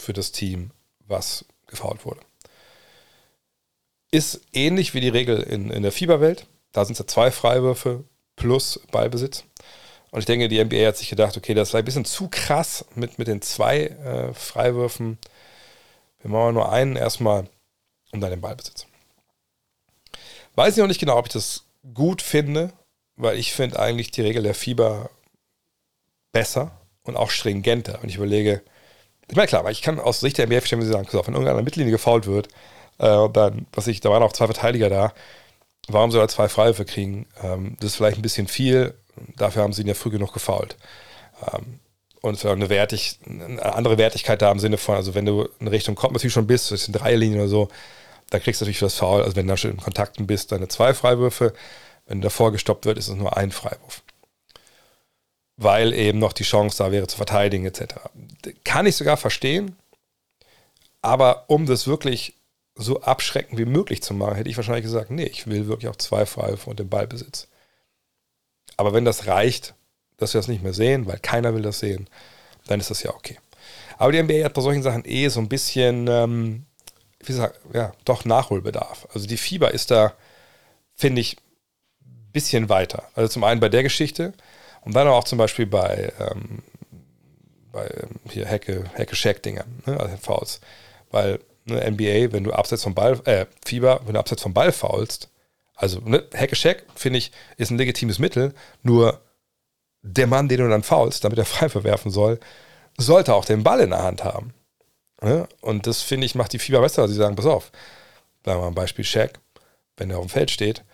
für 0.00 0.12
das 0.12 0.32
Team, 0.32 0.70
was 1.06 1.44
gefault 1.66 2.04
wurde. 2.04 2.20
Ist 4.10 4.40
ähnlich 4.52 4.94
wie 4.94 5.00
die 5.00 5.08
Regel 5.08 5.40
in, 5.40 5.70
in 5.70 5.82
der 5.82 5.92
Fieberwelt. 5.92 6.46
Da 6.72 6.84
sind 6.84 6.94
es 6.94 6.98
ja 6.98 7.06
zwei 7.06 7.30
Freiwürfe 7.30 8.04
plus 8.36 8.80
Ballbesitz. 8.90 9.44
Und 10.10 10.20
ich 10.20 10.26
denke, 10.26 10.48
die 10.48 10.62
NBA 10.62 10.86
hat 10.86 10.96
sich 10.96 11.08
gedacht, 11.08 11.36
okay, 11.36 11.54
das 11.54 11.72
war 11.72 11.78
ein 11.78 11.84
bisschen 11.84 12.04
zu 12.04 12.28
krass 12.28 12.84
mit, 12.96 13.18
mit 13.18 13.28
den 13.28 13.42
zwei 13.42 13.86
äh, 13.86 14.34
Freiwürfen. 14.34 15.18
Wir 16.20 16.30
machen 16.30 16.54
nur 16.54 16.72
einen 16.72 16.96
erstmal 16.96 17.48
und 18.10 18.20
dann 18.20 18.30
den 18.30 18.40
Ballbesitz. 18.40 18.86
Weiß 20.56 20.74
ich 20.74 20.80
noch 20.80 20.88
nicht 20.88 21.00
genau, 21.00 21.16
ob 21.16 21.26
ich 21.26 21.32
das 21.32 21.64
gut 21.94 22.22
finde, 22.22 22.72
weil 23.16 23.38
ich 23.38 23.52
finde 23.52 23.78
eigentlich 23.78 24.10
die 24.10 24.22
Regel 24.22 24.42
der 24.42 24.54
Fieber 24.54 25.10
besser 26.32 26.72
und 27.02 27.16
auch 27.16 27.30
stringenter. 27.30 28.00
Und 28.02 28.08
ich 28.08 28.16
überlege, 28.16 28.62
ich 29.30 29.36
meine, 29.36 29.46
klar, 29.46 29.60
aber 29.60 29.70
ich 29.70 29.82
kann 29.82 30.00
aus 30.00 30.20
Sicht 30.20 30.38
der 30.38 30.46
NBA 30.46 30.58
verstehen, 30.58 30.82
sagen, 30.82 31.08
wenn 31.12 31.34
irgendeiner 31.34 31.62
Mittellinie 31.62 31.92
gefault 31.92 32.26
wird, 32.26 32.48
äh, 32.98 33.28
dann, 33.32 33.66
was 33.72 33.86
ich, 33.86 34.00
da 34.00 34.10
waren 34.10 34.22
auch 34.22 34.32
zwei 34.32 34.46
Verteidiger 34.46 34.90
da, 34.90 35.12
warum 35.88 36.10
soll 36.10 36.20
er 36.20 36.28
zwei 36.28 36.48
Freiwürfe 36.48 36.84
kriegen? 36.84 37.26
Ähm, 37.42 37.76
das 37.78 37.90
ist 37.90 37.96
vielleicht 37.96 38.18
ein 38.18 38.22
bisschen 38.22 38.48
viel, 38.48 38.94
dafür 39.36 39.62
haben 39.62 39.72
sie 39.72 39.82
ihn 39.82 39.88
ja 39.88 39.94
früh 39.94 40.10
genug 40.10 40.32
gefault. 40.32 40.76
Ähm, 41.52 41.78
und 42.22 42.34
es 42.34 42.44
eine, 42.44 42.68
Wertig, 42.68 43.18
eine 43.24 43.74
andere 43.74 43.96
Wertigkeit 43.96 44.42
da 44.42 44.50
im 44.50 44.58
Sinne 44.58 44.76
von, 44.76 44.96
also 44.96 45.14
wenn 45.14 45.24
du 45.24 45.48
in 45.58 45.68
Richtung 45.68 45.94
kommt 45.94 46.12
natürlich 46.12 46.34
schon 46.34 46.46
bist, 46.46 46.70
das 46.70 46.84
sind 46.84 46.92
drei 46.92 47.14
Linien 47.14 47.40
oder 47.40 47.48
so, 47.48 47.68
da 48.30 48.38
kriegst 48.38 48.60
du 48.60 48.64
natürlich 48.64 48.78
für 48.78 48.86
das 48.86 48.96
Foul, 48.96 49.22
also 49.22 49.36
wenn 49.36 49.46
du 49.46 49.52
da 49.52 49.56
schon 49.56 49.70
in 49.70 49.78
Kontakten 49.78 50.26
bist, 50.26 50.52
deine 50.52 50.68
zwei 50.68 50.92
Freiwürfe. 50.92 51.52
Wenn 52.06 52.20
davor 52.20 52.52
gestoppt 52.52 52.86
wird, 52.86 52.98
ist 52.98 53.08
es 53.08 53.14
nur 53.14 53.36
ein 53.36 53.52
Freiwurf 53.52 54.02
weil 55.60 55.92
eben 55.92 56.18
noch 56.18 56.32
die 56.32 56.42
Chance 56.42 56.78
da 56.78 56.90
wäre 56.90 57.06
zu 57.06 57.18
verteidigen 57.18 57.66
etc. 57.66 57.94
Kann 58.64 58.86
ich 58.86 58.96
sogar 58.96 59.18
verstehen, 59.18 59.76
aber 61.02 61.44
um 61.48 61.66
das 61.66 61.86
wirklich 61.86 62.34
so 62.76 63.02
abschreckend 63.02 63.58
wie 63.58 63.66
möglich 63.66 64.02
zu 64.02 64.14
machen, 64.14 64.36
hätte 64.36 64.48
ich 64.48 64.56
wahrscheinlich 64.56 64.84
gesagt, 64.84 65.10
nee, 65.10 65.24
ich 65.24 65.46
will 65.46 65.66
wirklich 65.66 65.90
auch 65.90 65.96
zwei 65.96 66.24
Freiwürfe 66.24 66.70
und 66.70 66.78
den 66.80 66.88
Ballbesitz. 66.88 67.46
Aber 68.78 68.94
wenn 68.94 69.04
das 69.04 69.26
reicht, 69.26 69.74
dass 70.16 70.32
wir 70.32 70.38
das 70.38 70.48
nicht 70.48 70.62
mehr 70.62 70.72
sehen, 70.72 71.06
weil 71.06 71.18
keiner 71.18 71.54
will 71.54 71.62
das 71.62 71.78
sehen, 71.78 72.08
dann 72.66 72.80
ist 72.80 72.90
das 72.90 73.02
ja 73.02 73.10
okay. 73.14 73.38
Aber 73.98 74.12
die 74.12 74.22
NBA 74.22 74.44
hat 74.44 74.54
bei 74.54 74.62
solchen 74.62 74.82
Sachen 74.82 75.04
eh 75.04 75.28
so 75.28 75.40
ein 75.40 75.48
bisschen, 75.50 76.06
ähm, 76.08 76.64
wie 77.18 77.26
gesagt, 77.26 77.60
ja, 77.74 77.92
doch 78.06 78.24
Nachholbedarf. 78.24 79.08
Also 79.12 79.26
die 79.26 79.36
Fieber 79.36 79.72
ist 79.72 79.90
da, 79.90 80.14
finde 80.94 81.20
ich, 81.20 81.36
ein 82.02 82.32
bisschen 82.32 82.70
weiter. 82.70 83.10
Also 83.14 83.28
zum 83.28 83.44
einen 83.44 83.60
bei 83.60 83.68
der 83.68 83.82
Geschichte, 83.82 84.32
und 84.82 84.94
dann 84.94 85.08
auch 85.08 85.24
zum 85.24 85.38
Beispiel 85.38 85.66
bei, 85.66 86.12
ähm, 86.18 86.62
bei 87.72 87.86
ähm, 87.86 88.20
hier 88.30 88.46
Hecke, 88.46 88.84
Hecke 88.94 89.14
Shack-Dinger, 89.14 89.64
ne, 89.86 90.00
also 90.00 90.16
Fouls. 90.16 90.60
Weil 91.10 91.40
ne, 91.64 91.90
NBA, 91.90 92.32
wenn 92.32 92.44
du 92.44 92.52
abseits 92.52 92.82
vom 92.82 92.94
Ball, 92.94 93.20
äh, 93.24 93.46
Fieber, 93.64 94.00
wenn 94.04 94.14
du 94.14 94.20
abseits 94.20 94.42
vom 94.42 94.54
Ball 94.54 94.72
faulst, 94.72 95.28
also 95.74 96.00
ne, 96.00 96.24
Hecke 96.32 96.56
Shack, 96.56 96.84
finde 96.94 97.18
ich, 97.18 97.32
ist 97.56 97.70
ein 97.70 97.78
legitimes 97.78 98.18
Mittel, 98.18 98.54
nur 98.82 99.20
der 100.02 100.26
Mann, 100.26 100.48
den 100.48 100.60
du 100.60 100.68
dann 100.68 100.82
faulst, 100.82 101.24
damit 101.24 101.38
er 101.38 101.44
frei 101.46 101.68
verwerfen 101.68 102.10
soll, 102.10 102.40
sollte 102.96 103.34
auch 103.34 103.44
den 103.44 103.62
Ball 103.62 103.80
in 103.80 103.90
der 103.90 104.02
Hand 104.02 104.24
haben. 104.24 104.52
Ne? 105.22 105.48
Und 105.60 105.86
das, 105.86 106.02
finde 106.02 106.26
ich, 106.26 106.34
macht 106.34 106.52
die 106.52 106.58
Fieber 106.58 106.80
besser. 106.80 107.06
Sie 107.08 107.14
sagen, 107.14 107.36
pass 107.36 107.46
auf, 107.46 107.72
bleiben 108.42 108.60
wir 108.60 108.66
ein 108.66 108.74
Beispiel 108.74 109.04
Shaq, 109.04 109.38
wenn 109.96 110.10
er 110.10 110.18
auf 110.18 110.26
dem 110.26 110.30
Feld 110.30 110.50
steht 110.50 110.84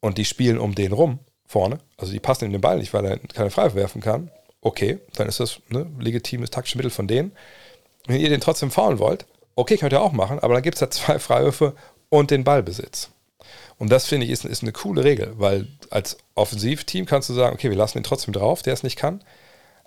und 0.00 0.18
die 0.18 0.24
spielen 0.24 0.58
um 0.58 0.74
den 0.74 0.92
rum, 0.92 1.20
vorne. 1.52 1.78
Also 1.98 2.12
die 2.12 2.20
passen 2.20 2.46
in 2.46 2.52
den 2.52 2.60
Ball 2.60 2.78
nicht, 2.78 2.92
weil 2.94 3.04
er 3.04 3.18
keine 3.18 3.50
Freiwurf 3.50 3.74
werfen 3.74 4.00
kann. 4.00 4.30
Okay, 4.60 4.98
dann 5.16 5.28
ist 5.28 5.40
das 5.40 5.60
ne, 5.68 5.86
legitimes 5.98 6.50
taktisches 6.50 6.76
Mittel 6.76 6.90
von 6.90 7.06
denen. 7.06 7.32
Wenn 8.06 8.20
ihr 8.20 8.30
den 8.30 8.40
trotzdem 8.40 8.70
faulen 8.70 8.98
wollt, 8.98 9.26
okay, 9.54 9.76
könnt 9.76 9.92
ihr 9.92 10.00
auch 10.00 10.12
machen, 10.12 10.38
aber 10.38 10.54
dann 10.54 10.62
gibt 10.62 10.76
es 10.76 10.80
da 10.80 10.90
zwei 10.90 11.18
Freiwürfe 11.18 11.74
und 12.08 12.30
den 12.30 12.44
Ballbesitz. 12.44 13.10
Und 13.78 13.90
das 13.90 14.06
finde 14.06 14.26
ich 14.26 14.32
ist, 14.32 14.44
ist 14.44 14.62
eine 14.62 14.72
coole 14.72 15.04
Regel, 15.04 15.34
weil 15.36 15.66
als 15.90 16.16
Offensivteam 16.34 17.04
kannst 17.06 17.28
du 17.28 17.34
sagen, 17.34 17.54
okay, 17.54 17.68
wir 17.68 17.76
lassen 17.76 17.98
ihn 17.98 18.04
trotzdem 18.04 18.32
drauf, 18.32 18.62
der 18.62 18.72
es 18.72 18.82
nicht 18.82 18.96
kann, 18.96 19.22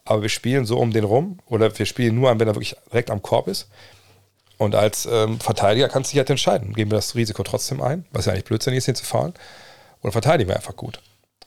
aber 0.04 0.21
wir 0.21 0.30
spielen 0.30 0.65
so 0.65 0.78
um 0.78 0.91
den 0.91 1.04
rum 1.04 1.39
oder 1.47 1.78
wir 1.78 1.86
spielen 1.86 2.15
nur 2.15 2.30
an, 2.30 2.39
wenn 2.39 2.47
er 2.47 2.56
wirklich 2.56 2.75
direkt 2.91 3.10
am 3.10 3.21
Korb 3.21 3.47
ist. 3.47 3.69
Und 4.58 4.75
als 4.75 5.08
ähm, 5.12 5.39
Verteidiger 5.39 5.89
kannst 5.89 6.12
du 6.12 6.13
dich 6.13 6.19
halt 6.19 6.30
entscheiden, 6.30 6.73
geben 6.73 6.91
wir 6.91 6.97
das 6.97 7.15
Risiko 7.15 7.43
trotzdem 7.43 7.82
ein, 7.82 8.06
was 8.12 8.25
ja 8.25 8.34
eigentlich 8.34 8.45
blödsinnig 8.45 8.78
ist, 8.80 8.88
ihn 8.88 8.95
zu 8.95 9.06
fahren, 9.06 9.34
oder 10.01 10.12
verteidigen 10.12 10.49
wir 10.49 10.56
einfach 10.56 10.75
gut. 10.75 11.01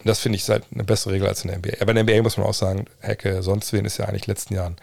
Das 0.05 0.21
finde 0.21 0.37
ich 0.37 0.49
halt 0.49 0.65
eine 0.73 0.85
bessere 0.85 1.15
Regel 1.15 1.29
als 1.29 1.45
in 1.45 1.49
der 1.49 1.59
NBA. 1.59 1.81
Aber 1.81 1.91
in 1.91 1.97
der 1.97 2.05
NBA 2.05 2.23
muss 2.23 2.37
man 2.37 2.47
auch 2.47 2.55
sagen, 2.55 2.87
Hecke, 3.01 3.43
sonst 3.43 3.73
wen 3.73 3.85
ist 3.85 3.99
ja 3.99 4.07
eigentlich 4.07 4.23
in 4.23 4.27
den 4.27 4.35
letzten 4.35 4.55
Jahren 4.55 4.77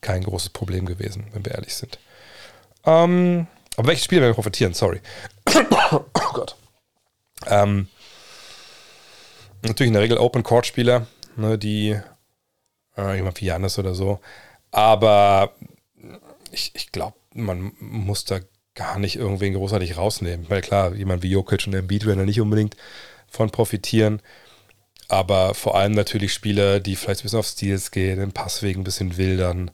kein 0.00 0.22
großes 0.22 0.50
Problem 0.50 0.86
gewesen, 0.86 1.26
wenn 1.32 1.44
wir 1.44 1.52
ehrlich 1.52 1.74
sind. 1.74 1.98
Ähm, 2.86 3.46
aber 3.76 3.88
welches 3.88 4.04
Spiel 4.04 4.20
werden 4.20 4.30
wir 4.30 4.34
profitieren? 4.34 4.74
Sorry. 4.74 5.00
oh 5.90 6.04
Gott. 6.12 6.56
Ähm, 7.46 7.88
natürlich 9.62 9.88
in 9.88 9.94
der 9.94 10.02
Regel 10.02 10.18
Open 10.18 10.42
Court 10.42 10.66
Spieler, 10.66 11.06
ne, 11.36 11.58
die 11.58 11.98
äh, 12.96 13.16
jemand 13.16 13.40
wie 13.40 13.46
Janis 13.46 13.78
oder 13.78 13.94
so. 13.94 14.20
Aber 14.70 15.52
ich, 16.50 16.72
ich 16.74 16.92
glaube, 16.92 17.16
man 17.32 17.72
muss 17.78 18.24
da 18.24 18.40
gar 18.74 18.98
nicht 18.98 19.16
irgendwen 19.16 19.54
großartig 19.54 19.96
rausnehmen. 19.96 20.48
Weil 20.48 20.62
klar, 20.62 20.94
jemand 20.94 21.22
wie 21.22 21.30
Jokic 21.30 21.66
und 21.66 21.74
Embiid 21.74 22.06
werden 22.06 22.18
da 22.18 22.24
nicht 22.24 22.40
unbedingt 22.40 22.76
von 23.28 23.50
profitieren 23.50 24.20
aber 25.08 25.54
vor 25.54 25.76
allem 25.76 25.92
natürlich 25.92 26.32
Spieler, 26.32 26.80
die 26.80 26.96
vielleicht 26.96 27.20
ein 27.20 27.24
bisschen 27.24 27.38
auf 27.38 27.46
Steals 27.46 27.90
gehen, 27.90 28.20
im 28.20 28.32
Passweg 28.32 28.76
ein 28.76 28.84
bisschen 28.84 29.16
wildern, 29.16 29.70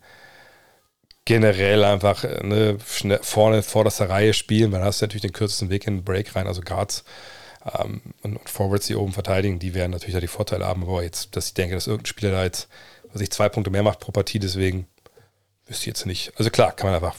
generell 1.25 1.85
einfach 1.85 2.25
ne, 2.43 2.79
schnell 2.87 3.21
vorne 3.23 3.63
vor 3.63 3.85
der 3.85 4.11
Reihe 4.11 4.35
spielen, 4.35 4.73
weil 4.73 4.81
dann 4.81 4.89
hast 4.89 5.01
du 5.01 5.05
natürlich 5.05 5.23
den 5.23 5.33
kürzesten 5.33 5.71
Weg 5.71 5.87
in 5.87 5.99
den 5.99 6.05
Break 6.05 6.35
rein, 6.35 6.47
also 6.47 6.61
Guards 6.61 7.05
ähm, 7.79 8.01
und, 8.23 8.49
Forwards, 8.49 8.87
die 8.87 8.97
oben 8.97 9.13
verteidigen, 9.13 9.59
die 9.59 9.75
werden 9.75 9.93
natürlich 9.93 10.15
da 10.15 10.21
die 10.21 10.27
Vorteile 10.27 10.67
haben, 10.67 10.83
aber 10.83 11.03
jetzt, 11.03 11.37
dass 11.37 11.49
ich 11.49 11.55
denke, 11.55 11.75
dass 11.75 11.87
irgendein 11.87 12.07
Spieler 12.07 12.33
da 12.33 12.45
jetzt, 12.45 12.69
was 13.13 13.21
ich 13.21 13.31
zwei 13.31 13.49
Punkte 13.49 13.71
mehr 13.71 13.83
macht 13.83 14.01
pro 14.01 14.13
Partie, 14.13 14.39
deswegen 14.39 14.87
wüsste 15.67 15.83
ich 15.83 15.87
jetzt 15.87 16.07
nicht. 16.07 16.33
Also 16.37 16.51
klar, 16.51 16.73
kann 16.73 16.91
man 16.91 16.97
einfach 16.97 17.17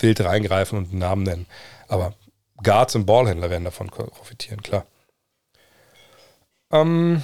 wild 0.00 0.20
reingreifen 0.20 0.78
und 0.78 0.90
einen 0.90 0.98
Namen 0.98 1.22
nennen, 1.22 1.46
aber 1.88 2.14
Guards 2.62 2.94
und 2.94 3.06
Ballhändler 3.06 3.50
werden 3.50 3.64
davon 3.64 3.88
profitieren, 3.88 4.62
klar. 4.62 4.86
Ähm, 6.72 7.22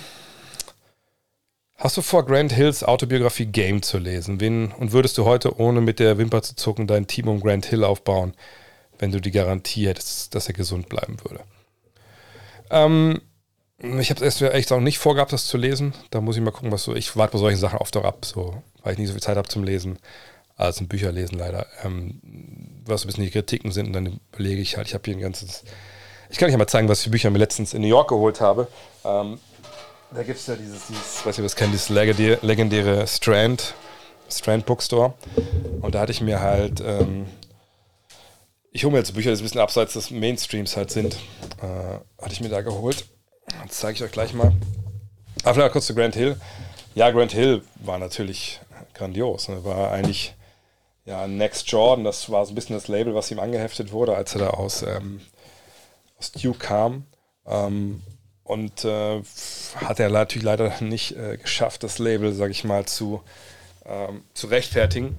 hast 1.78 1.96
du 1.96 2.02
vor, 2.02 2.24
Grant 2.24 2.52
Hills 2.52 2.84
Autobiografie 2.84 3.46
Game 3.46 3.82
zu 3.82 3.98
lesen? 3.98 4.40
Wen, 4.40 4.72
und 4.72 4.92
würdest 4.92 5.18
du 5.18 5.24
heute, 5.24 5.58
ohne 5.58 5.80
mit 5.80 5.98
der 5.98 6.18
Wimper 6.18 6.42
zu 6.42 6.56
zucken, 6.56 6.86
dein 6.86 7.06
Team 7.06 7.28
um 7.28 7.40
Grant 7.40 7.66
Hill 7.66 7.84
aufbauen, 7.84 8.34
wenn 8.98 9.12
du 9.12 9.20
die 9.20 9.30
Garantie 9.30 9.86
hättest, 9.86 10.34
dass 10.34 10.48
er 10.48 10.54
gesund 10.54 10.88
bleiben 10.88 11.16
würde? 11.24 11.44
Ähm, 12.70 13.20
ich 13.78 14.10
habe 14.10 14.24
es 14.24 14.40
erst 14.40 14.54
echt 14.54 14.72
auch 14.72 14.80
nicht 14.80 14.98
vorgehabt, 14.98 15.32
das 15.32 15.46
zu 15.46 15.56
lesen. 15.56 15.92
Da 16.10 16.20
muss 16.20 16.36
ich 16.36 16.42
mal 16.42 16.50
gucken, 16.50 16.72
was 16.72 16.82
so. 16.82 16.94
Ich 16.94 17.16
warte 17.16 17.34
bei 17.34 17.38
solchen 17.38 17.58
Sachen 17.58 17.78
oft 17.78 17.96
auch 17.96 18.04
ab, 18.04 18.24
so, 18.24 18.62
weil 18.82 18.94
ich 18.94 18.98
nicht 18.98 19.08
so 19.08 19.12
viel 19.12 19.22
Zeit 19.22 19.36
habe 19.36 19.48
zum 19.48 19.64
Lesen, 19.64 19.98
als 20.56 20.80
ein 20.80 20.88
Bücher 20.88 21.12
lesen 21.12 21.38
leider. 21.38 21.66
Ähm, 21.84 22.20
was 22.86 23.04
ein 23.04 23.08
bisschen 23.08 23.24
die 23.24 23.30
Kritiken 23.30 23.72
sind, 23.72 23.88
und 23.88 23.92
dann 23.92 24.20
überlege 24.32 24.62
ich 24.62 24.76
halt, 24.76 24.88
ich 24.88 24.94
habe 24.94 25.02
hier 25.04 25.14
ein 25.14 25.20
ganzes 25.20 25.64
ich 26.28 26.38
kann 26.38 26.50
euch 26.50 26.56
mal 26.56 26.66
zeigen, 26.66 26.88
was 26.88 27.02
für 27.02 27.10
Bücher 27.10 27.30
mir 27.30 27.38
letztens 27.38 27.74
in 27.74 27.82
New 27.82 27.88
York 27.88 28.08
geholt 28.08 28.40
habe. 28.40 28.68
Ähm, 29.04 29.38
da 30.12 30.22
gibt 30.22 30.38
es 30.38 30.46
ja 30.46 30.56
dieses, 30.56 30.86
dieses, 30.86 31.26
weiß 31.26 31.38
nicht, 31.38 31.44
was 31.44 31.56
kennt, 31.56 31.72
dieses 31.72 31.88
legendäre, 31.88 32.38
legendäre 32.42 33.06
Strand, 33.06 33.74
Strand 34.30 34.66
Bookstore. 34.66 35.14
Und 35.80 35.94
da 35.94 36.00
hatte 36.00 36.12
ich 36.12 36.20
mir 36.20 36.40
halt, 36.40 36.80
ähm, 36.84 37.26
ich 38.72 38.84
hole 38.84 38.92
mir 38.92 38.98
jetzt 38.98 39.14
Bücher, 39.14 39.32
die 39.32 39.40
ein 39.40 39.42
bisschen 39.42 39.60
abseits 39.60 39.94
des 39.94 40.10
Mainstreams 40.10 40.76
halt 40.76 40.90
sind, 40.90 41.16
äh, 41.62 42.22
hatte 42.22 42.32
ich 42.32 42.40
mir 42.40 42.48
da 42.48 42.62
geholt. 42.62 43.06
Das 43.66 43.78
zeige 43.78 43.96
ich 43.96 44.02
euch 44.02 44.12
gleich 44.12 44.34
mal. 44.34 44.52
Aber 45.42 45.54
vielleicht 45.54 45.72
kurz 45.72 45.86
zu 45.86 45.94
Grant 45.94 46.14
Hill. 46.14 46.36
Ja, 46.94 47.10
Grant 47.10 47.32
Hill 47.32 47.62
war 47.76 47.98
natürlich 47.98 48.60
grandios. 48.94 49.48
Ne? 49.48 49.64
War 49.64 49.92
eigentlich 49.92 50.34
ja, 51.04 51.26
Next 51.28 51.70
Jordan, 51.70 52.04
das 52.04 52.30
war 52.30 52.44
so 52.44 52.52
ein 52.52 52.56
bisschen 52.56 52.74
das 52.74 52.88
Label, 52.88 53.14
was 53.14 53.30
ihm 53.30 53.38
angeheftet 53.38 53.92
wurde, 53.92 54.16
als 54.16 54.34
er 54.34 54.40
da 54.40 54.50
aus 54.50 54.82
ähm, 54.82 55.20
aus 56.18 56.32
Duke 56.32 56.58
kam. 56.58 57.06
Ähm, 57.46 58.02
und 58.46 58.84
äh, 58.84 59.22
hat 59.76 60.00
er 60.00 60.08
natürlich 60.08 60.44
leider 60.44 60.72
nicht 60.80 61.16
äh, 61.16 61.36
geschafft, 61.36 61.82
das 61.82 61.98
Label, 61.98 62.32
sag 62.32 62.50
ich 62.50 62.64
mal, 62.64 62.86
zu, 62.86 63.22
ähm, 63.84 64.22
zu 64.34 64.46
rechtfertigen, 64.46 65.18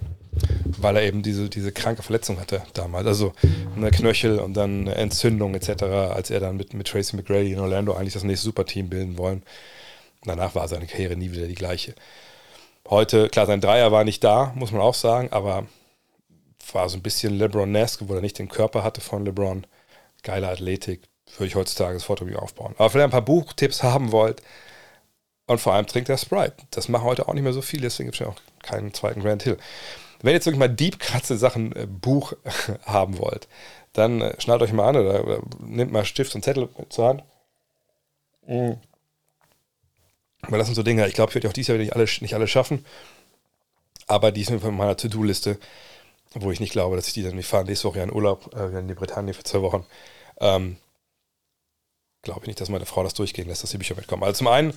weil 0.65 0.95
er 0.95 1.03
eben 1.03 1.23
diese, 1.23 1.49
diese 1.49 1.71
kranke 1.71 2.03
Verletzung 2.03 2.39
hatte 2.39 2.63
damals. 2.73 3.05
Also 3.05 3.33
eine 3.75 3.91
Knöchel 3.91 4.39
und 4.39 4.53
dann 4.53 4.81
eine 4.81 4.95
Entzündung 4.95 5.55
etc., 5.55 5.83
als 5.83 6.29
er 6.29 6.39
dann 6.39 6.55
mit, 6.55 6.73
mit 6.73 6.87
Tracy 6.87 7.17
McGrady 7.17 7.51
in 7.51 7.59
Orlando 7.59 7.93
eigentlich 7.93 8.13
das 8.13 8.23
nächste 8.23 8.45
Superteam 8.45 8.89
bilden 8.89 9.17
wollen. 9.17 9.43
Danach 10.23 10.55
war 10.55 10.67
seine 10.67 10.87
Karriere 10.87 11.15
nie 11.15 11.31
wieder 11.31 11.47
die 11.47 11.55
gleiche. 11.55 11.95
Heute, 12.89 13.27
klar, 13.27 13.45
sein 13.45 13.61
Dreier 13.61 13.91
war 13.91 14.05
nicht 14.05 14.23
da, 14.23 14.53
muss 14.55 14.71
man 14.71 14.81
auch 14.81 14.93
sagen, 14.93 15.29
aber 15.31 15.67
war 16.71 16.87
so 16.89 16.97
ein 16.97 17.03
bisschen 17.03 17.37
LeBron-esque, 17.37 18.07
wo 18.07 18.15
er 18.15 18.21
nicht 18.21 18.39
den 18.39 18.49
Körper 18.49 18.83
hatte 18.83 19.01
von 19.01 19.25
LeBron. 19.25 19.65
Geile 20.23 20.49
Athletik, 20.49 21.01
würde 21.39 21.47
ich 21.47 21.56
heutzutage 21.56 22.00
sofort 22.00 22.21
irgendwie 22.21 22.38
aufbauen. 22.38 22.76
Aber 22.78 22.93
wenn 22.93 23.02
ihr 23.02 23.06
ein 23.06 23.12
paar 23.12 23.21
Buchtipps 23.21 23.84
haben 23.84 24.12
wollt 24.12 24.41
und 25.47 25.60
vor 25.60 25.73
allem 25.73 25.88
trinkt 25.88 26.10
der 26.10 26.17
Sprite. 26.17 26.56
Das 26.71 26.89
machen 26.89 27.06
heute 27.06 27.28
auch 27.28 27.34
nicht 27.34 27.43
mehr 27.43 27.54
so 27.54 27.62
viel, 27.62 27.82
deswegen 27.82 28.08
gibt 28.08 28.21
es 28.21 28.26
ja 28.26 28.32
auch 28.32 28.39
keinen 28.62 28.93
zweiten 28.93 29.21
Grand 29.21 29.43
Hill. 29.43 29.58
Wenn 30.21 30.32
ihr 30.32 30.36
jetzt 30.36 30.45
wirklich 30.45 30.60
mal 30.60 30.67
deep 30.67 31.00
kratze 31.00 31.38
Sachen 31.38 31.76
äh, 31.76 31.88
Buch 31.88 32.34
haben 32.86 33.17
wollt, 33.17 33.47
dann 33.93 34.21
äh, 34.21 34.39
schnallt 34.39 34.62
euch 34.62 34.73
mal 34.73 34.89
an 34.89 34.97
oder, 34.97 35.23
oder 35.23 35.41
nehmt 35.60 35.91
mal 35.91 36.06
Stift 36.06 36.36
und 36.36 36.43
Zettel 36.43 36.69
zur 36.89 37.08
Hand. 37.08 37.23
Mhm. 38.45 38.78
Weil 40.41 40.60
das 40.60 40.67
sind 40.67 40.76
so 40.76 40.84
Dinge, 40.84 41.08
ich 41.08 41.13
glaube, 41.13 41.32
ich 41.32 41.36
werde 41.36 41.47
auch 41.50 41.54
dieses 41.54 41.69
Jahr 41.69 41.78
nicht 41.78 41.95
alle, 41.95 42.06
nicht 42.21 42.34
alle 42.34 42.47
schaffen. 42.47 42.86
Aber 44.06 44.32
die 44.32 44.43
sind 44.43 44.62
von 44.62 44.76
meiner 44.76 44.95
To-Do-Liste, 44.95 45.60
wo 46.34 46.52
ich 46.52 46.60
nicht 46.60 46.71
glaube, 46.71 46.95
dass 46.95 47.08
ich 47.08 47.13
die 47.13 47.23
dann 47.23 47.36
nicht 47.36 47.47
fahre. 47.47 47.65
Nächste 47.65 47.88
Woche 47.88 47.97
ja 47.97 48.04
in 48.04 48.13
Urlaub, 48.13 48.56
äh, 48.56 48.80
in 48.80 48.88
die 48.88 48.93
Britannien 48.93 49.34
für 49.34 49.43
zwei 49.43 49.62
Wochen. 49.62 49.86
Ähm, 50.39 50.78
glaube 52.27 52.41
ich 52.41 52.47
nicht, 52.47 52.61
dass 52.61 52.69
meine 52.69 52.85
Frau 52.85 53.03
das 53.03 53.13
durchgehen 53.13 53.47
lässt, 53.47 53.63
dass 53.63 53.71
die 53.71 53.77
Bücher 53.77 53.95
mitkommen. 53.95 54.23
Also 54.23 54.39
zum 54.39 54.47
einen 54.47 54.73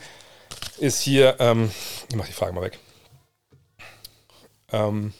ist 0.78 1.00
hier, 1.00 1.36
ähm, 1.40 1.70
ich 2.08 2.16
mache 2.16 2.28
die 2.28 2.32
Frage 2.32 2.52
mal 2.52 2.62
weg. 2.62 2.78
Ähm, 4.72 5.12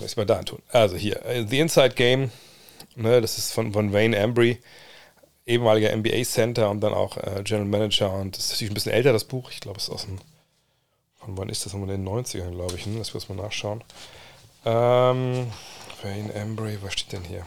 muss 0.00 0.10
ich 0.10 0.16
mal 0.16 0.26
da 0.26 0.42
tun? 0.42 0.60
Also 0.68 0.96
hier, 0.96 1.24
äh, 1.24 1.46
The 1.46 1.60
Inside 1.60 1.94
Game, 1.94 2.30
ne, 2.96 3.20
das 3.20 3.38
ist 3.38 3.52
von, 3.52 3.72
von 3.72 3.92
Wayne 3.92 4.16
Embry, 4.16 4.60
ehemaliger 5.46 5.94
NBA 5.96 6.24
Center 6.24 6.68
und 6.68 6.80
dann 6.80 6.94
auch 6.94 7.16
äh, 7.16 7.42
General 7.44 7.66
Manager 7.66 8.12
und 8.12 8.36
das 8.36 8.46
ist 8.46 8.50
natürlich 8.52 8.72
ein 8.72 8.74
bisschen 8.74 8.92
älter, 8.92 9.12
das 9.12 9.24
Buch. 9.24 9.50
Ich 9.50 9.60
glaube, 9.60 9.78
es 9.78 9.84
ist 9.84 9.90
aus 9.90 10.04
dem, 10.04 10.18
von 11.16 11.36
wann 11.38 11.48
ist 11.48 11.64
das? 11.64 11.72
Von 11.72 11.86
den 11.86 12.06
90ern, 12.06 12.50
glaube 12.50 12.74
ich, 12.76 12.86
ne? 12.86 12.98
Das 12.98 13.14
muss 13.14 13.28
man 13.28 13.38
nachschauen. 13.38 13.84
Ähm, 14.64 15.46
Wayne 16.02 16.32
Embry, 16.34 16.78
was 16.82 16.94
steht 16.94 17.12
denn 17.12 17.24
hier? 17.24 17.46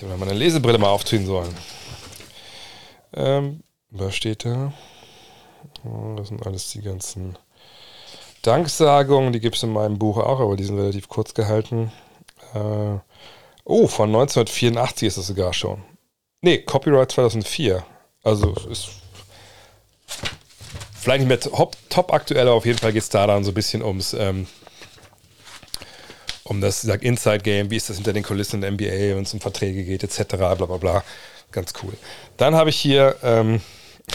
Ich 0.00 0.06
hätte 0.06 0.16
meine 0.16 0.32
Lesebrille 0.32 0.78
mal 0.78 0.88
aufziehen 0.88 1.26
sollen. 1.26 1.54
Ähm, 3.12 3.62
was 3.90 4.16
steht 4.16 4.46
da? 4.46 4.72
Oh, 5.84 6.14
das 6.16 6.28
sind 6.28 6.46
alles 6.46 6.70
die 6.70 6.80
ganzen 6.80 7.36
Danksagungen. 8.40 9.34
Die 9.34 9.40
gibt 9.40 9.56
es 9.56 9.62
in 9.62 9.74
meinem 9.74 9.98
Buch 9.98 10.16
auch, 10.16 10.40
aber 10.40 10.56
die 10.56 10.64
sind 10.64 10.78
relativ 10.78 11.10
kurz 11.10 11.34
gehalten. 11.34 11.92
Äh, 12.54 12.98
oh, 13.64 13.88
von 13.88 14.08
1984 14.08 15.06
ist 15.06 15.18
das 15.18 15.26
sogar 15.26 15.52
schon. 15.52 15.82
Nee, 16.40 16.62
Copyright 16.62 17.12
2004. 17.12 17.84
Also 18.22 18.54
ist 18.70 18.88
vielleicht 20.94 21.20
nicht 21.20 21.28
mehr 21.28 21.40
top, 21.40 21.76
top 21.90 22.10
aktuell, 22.14 22.48
aber 22.48 22.56
auf 22.56 22.64
jeden 22.64 22.78
Fall 22.78 22.94
geht 22.94 23.02
es 23.02 23.10
da 23.10 23.26
dann 23.26 23.44
so 23.44 23.50
ein 23.50 23.54
bisschen 23.54 23.82
ums 23.82 24.14
ähm, 24.14 24.46
um 26.50 26.60
das 26.60 26.82
sag, 26.82 27.04
Inside 27.04 27.38
Game, 27.38 27.70
wie 27.70 27.76
ist 27.76 27.88
das 27.88 27.96
hinter 27.96 28.12
den 28.12 28.24
Kulissen 28.24 28.56
in 28.56 28.62
der 28.62 28.72
NBA, 28.72 29.14
wenn 29.14 29.22
es 29.22 29.32
um 29.32 29.40
Verträge 29.40 29.84
geht, 29.84 30.02
etc. 30.02 30.24
bla 30.36 30.54
bla 30.54 30.76
bla. 30.78 31.04
Ganz 31.52 31.72
cool. 31.80 31.92
Dann 32.38 32.56
habe 32.56 32.70
ich 32.70 32.76
hier, 32.76 33.14
ähm, 33.22 33.60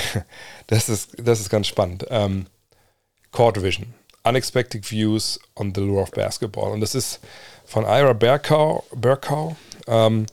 das, 0.68 0.90
ist, 0.90 1.16
das 1.18 1.40
ist 1.40 1.50
ganz 1.50 1.68
spannend, 1.68 2.06
ähm, 2.10 2.48
Court 3.32 3.64
Vision. 3.64 3.94
Unexpected 4.24 4.92
Views 4.92 5.40
on 5.56 5.74
the 5.74 5.80
Lure 5.80 6.02
of 6.02 6.12
Basketball. 6.12 6.74
Und 6.74 6.82
das 6.82 6.94
ist 6.94 7.22
von 7.64 7.86
Ira 7.86 8.12
Berkau. 8.12 8.84
Berkau 8.94 9.56
ähm, 9.88 10.26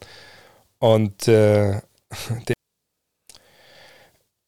und 0.81 1.29
äh, 1.29 1.81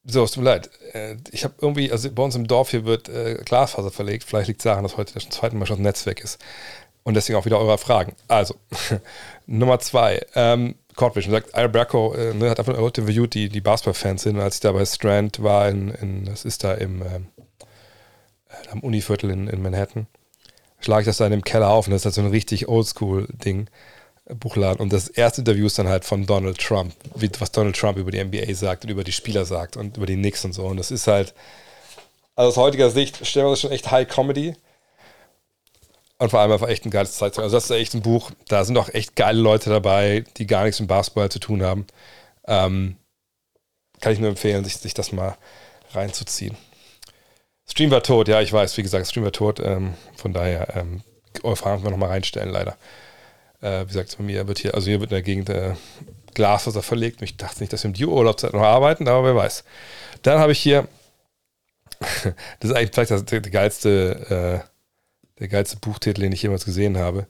so, 0.04 0.24
es 0.24 0.32
tut 0.32 0.42
mir 0.42 0.50
leid. 0.50 0.70
Äh, 0.92 1.18
ich 1.30 1.44
habe 1.44 1.54
irgendwie, 1.60 1.92
also 1.92 2.10
bei 2.10 2.22
uns 2.22 2.34
im 2.34 2.48
Dorf 2.48 2.70
hier 2.70 2.84
wird 2.84 3.08
äh, 3.08 3.36
Glasfaser 3.44 3.92
verlegt. 3.92 4.24
Vielleicht 4.24 4.48
liegt 4.48 4.60
es 4.60 4.64
daran, 4.64 4.82
dass 4.82 4.96
heute 4.96 5.14
das 5.14 5.28
zweite 5.28 5.54
Mal 5.54 5.66
schon 5.66 5.76
das 5.76 5.84
Netz 5.84 6.06
weg 6.06 6.20
ist. 6.20 6.38
Und 7.04 7.14
deswegen 7.14 7.38
auch 7.38 7.44
wieder 7.44 7.60
eure 7.60 7.78
Fragen. 7.78 8.14
Also, 8.28 8.54
Nummer 9.46 9.78
zwei. 9.78 10.24
Ähm, 10.34 10.74
Cordvision 10.96 11.32
sagt, 11.32 11.56
Ira 11.56 11.68
Bracco 11.68 12.14
äh, 12.14 12.34
ne, 12.34 12.50
hat 12.50 12.58
einfach 12.58 12.78
interviewt, 12.78 13.34
die, 13.34 13.48
die 13.48 13.60
Basketball-Fans 13.60 14.22
sind, 14.22 14.38
als 14.38 14.56
ich 14.56 14.60
da 14.60 14.72
bei 14.72 14.84
Strand 14.84 15.42
war, 15.42 15.68
in, 15.68 15.90
in 15.90 16.24
das 16.24 16.44
ist 16.44 16.64
da 16.64 16.74
im 16.74 17.02
ähm, 17.02 17.26
äh, 18.48 18.68
am 18.70 18.80
Univiertel 18.80 19.30
in, 19.30 19.48
in 19.48 19.62
Manhattan, 19.62 20.06
schlage 20.80 21.02
ich 21.02 21.06
das 21.06 21.18
da 21.18 21.26
in 21.26 21.32
dem 21.32 21.44
Keller 21.44 21.70
auf 21.70 21.86
und 21.86 21.92
das 21.92 22.02
ist 22.02 22.06
halt 22.06 22.14
so 22.14 22.20
ein 22.22 22.28
richtig 22.28 22.68
Oldschool-Ding, 22.68 23.68
äh, 24.26 24.34
Buchladen. 24.34 24.80
Und 24.80 24.92
das 24.92 25.08
erste 25.08 25.40
Interview 25.40 25.66
ist 25.66 25.78
dann 25.78 25.88
halt 25.88 26.04
von 26.04 26.26
Donald 26.26 26.58
Trump, 26.58 26.94
wie, 27.14 27.30
was 27.38 27.50
Donald 27.50 27.76
Trump 27.76 27.98
über 27.98 28.10
die 28.10 28.22
NBA 28.22 28.54
sagt 28.54 28.84
und 28.84 28.90
über 28.90 29.04
die 29.04 29.12
Spieler 29.12 29.44
sagt 29.44 29.76
und 29.76 29.96
über 29.96 30.06
die 30.06 30.16
Knicks 30.16 30.44
und 30.44 30.52
so. 30.52 30.64
Und 30.64 30.76
das 30.76 30.90
ist 30.90 31.06
halt, 31.06 31.34
also 32.36 32.50
aus 32.50 32.56
heutiger 32.56 32.90
Sicht, 32.90 33.26
stellen 33.26 33.46
wir 33.46 33.50
das 33.50 33.60
schon 33.60 33.72
echt 33.72 33.90
High 33.90 34.08
Comedy. 34.08 34.54
Und 36.18 36.30
vor 36.30 36.40
allem 36.40 36.52
einfach 36.52 36.68
echt 36.68 36.84
ein 36.84 36.90
geiles 36.90 37.16
Zeitzeug. 37.16 37.44
Also 37.44 37.56
das 37.56 37.64
ist 37.64 37.70
echt 37.70 37.94
ein 37.94 38.02
Buch, 38.02 38.30
da 38.48 38.64
sind 38.64 38.78
auch 38.78 38.88
echt 38.88 39.16
geile 39.16 39.40
Leute 39.40 39.68
dabei, 39.68 40.24
die 40.36 40.46
gar 40.46 40.64
nichts 40.64 40.80
mit 40.80 40.88
Basketball 40.88 41.30
zu 41.30 41.40
tun 41.40 41.62
haben. 41.62 41.86
Ähm, 42.46 42.96
kann 44.00 44.12
ich 44.12 44.20
nur 44.20 44.28
empfehlen, 44.28 44.64
sich, 44.64 44.76
sich 44.76 44.94
das 44.94 45.12
mal 45.12 45.36
reinzuziehen. 45.92 46.56
Stream 47.66 47.90
war 47.90 48.02
tot, 48.02 48.28
ja, 48.28 48.40
ich 48.40 48.52
weiß, 48.52 48.76
wie 48.76 48.82
gesagt, 48.82 49.06
Stream 49.06 49.24
war 49.24 49.32
tot. 49.32 49.60
Ähm, 49.60 49.94
von 50.16 50.32
daher, 50.32 50.76
ähm, 50.76 51.02
eure 51.42 51.56
Fragen 51.56 51.82
wir 51.82 51.90
nochmal 51.90 52.10
reinstellen, 52.10 52.50
leider. 52.50 52.76
Äh, 53.60 53.82
wie 53.82 53.88
gesagt, 53.88 54.16
bei 54.18 54.24
mir 54.24 54.46
wird 54.46 54.58
hier, 54.58 54.74
also 54.74 54.88
hier 54.88 55.00
wird 55.00 55.10
in 55.10 55.16
der 55.16 55.22
Gegend 55.22 55.48
äh, 55.48 55.74
Glaswasser 56.34 56.82
verlegt 56.82 57.20
und 57.20 57.24
ich 57.24 57.36
dachte 57.36 57.60
nicht, 57.60 57.72
dass 57.72 57.82
wir 57.84 57.88
im 57.88 57.94
Dio-Urlaubszeit 57.94 58.52
noch 58.52 58.62
arbeiten, 58.62 59.08
aber 59.08 59.24
wer 59.24 59.36
weiß. 59.36 59.64
Dann 60.22 60.38
habe 60.38 60.52
ich 60.52 60.60
hier, 60.60 60.86
das 62.00 62.70
ist 62.70 62.72
eigentlich 62.72 62.90
vielleicht 62.92 63.10
das, 63.10 63.24
der, 63.24 63.40
der 63.40 63.52
geilste 63.52 64.62
äh, 64.64 64.73
der 65.38 65.48
geilste 65.48 65.76
Buchtitel, 65.76 66.22
den 66.22 66.32
ich 66.32 66.42
jemals 66.42 66.64
gesehen 66.64 66.96
habe. 66.96 67.26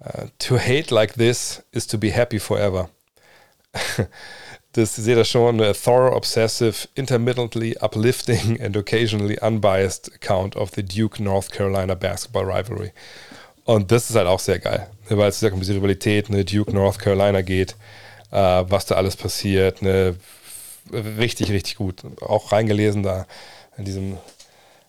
Uh, 0.00 0.26
to 0.38 0.58
hate 0.58 0.92
like 0.92 1.14
this 1.14 1.62
is 1.72 1.86
to 1.86 1.98
be 1.98 2.14
happy 2.14 2.38
forever. 2.38 2.90
das 4.72 4.96
seht 4.96 5.16
ihr 5.16 5.24
schon, 5.24 5.60
a 5.60 5.72
thorough, 5.72 6.14
obsessive, 6.14 6.88
intermittently 6.94 7.76
uplifting 7.80 8.60
and 8.62 8.76
occasionally 8.76 9.38
unbiased 9.40 10.12
account 10.14 10.56
of 10.56 10.72
the 10.74 10.82
Duke 10.82 11.22
North 11.22 11.50
Carolina 11.50 11.94
basketball 11.94 12.44
rivalry. 12.44 12.92
Und 13.64 13.90
das 13.90 14.10
ist 14.10 14.16
halt 14.16 14.26
auch 14.26 14.40
sehr 14.40 14.58
geil, 14.58 14.90
ne, 15.08 15.16
weil 15.16 15.30
es 15.30 15.42
um 15.42 15.60
diese 15.60 15.74
Rivalität, 15.74 16.28
ne, 16.28 16.44
Duke 16.44 16.72
North 16.72 16.98
Carolina 16.98 17.40
geht, 17.40 17.76
uh, 18.30 18.64
was 18.68 18.84
da 18.84 18.96
alles 18.96 19.16
passiert, 19.16 19.80
ne, 19.80 20.16
richtig, 20.92 21.50
richtig 21.50 21.76
gut. 21.76 22.02
Auch 22.20 22.52
reingelesen 22.52 23.02
da 23.02 23.26
in 23.78 23.86
diesem, 23.86 24.18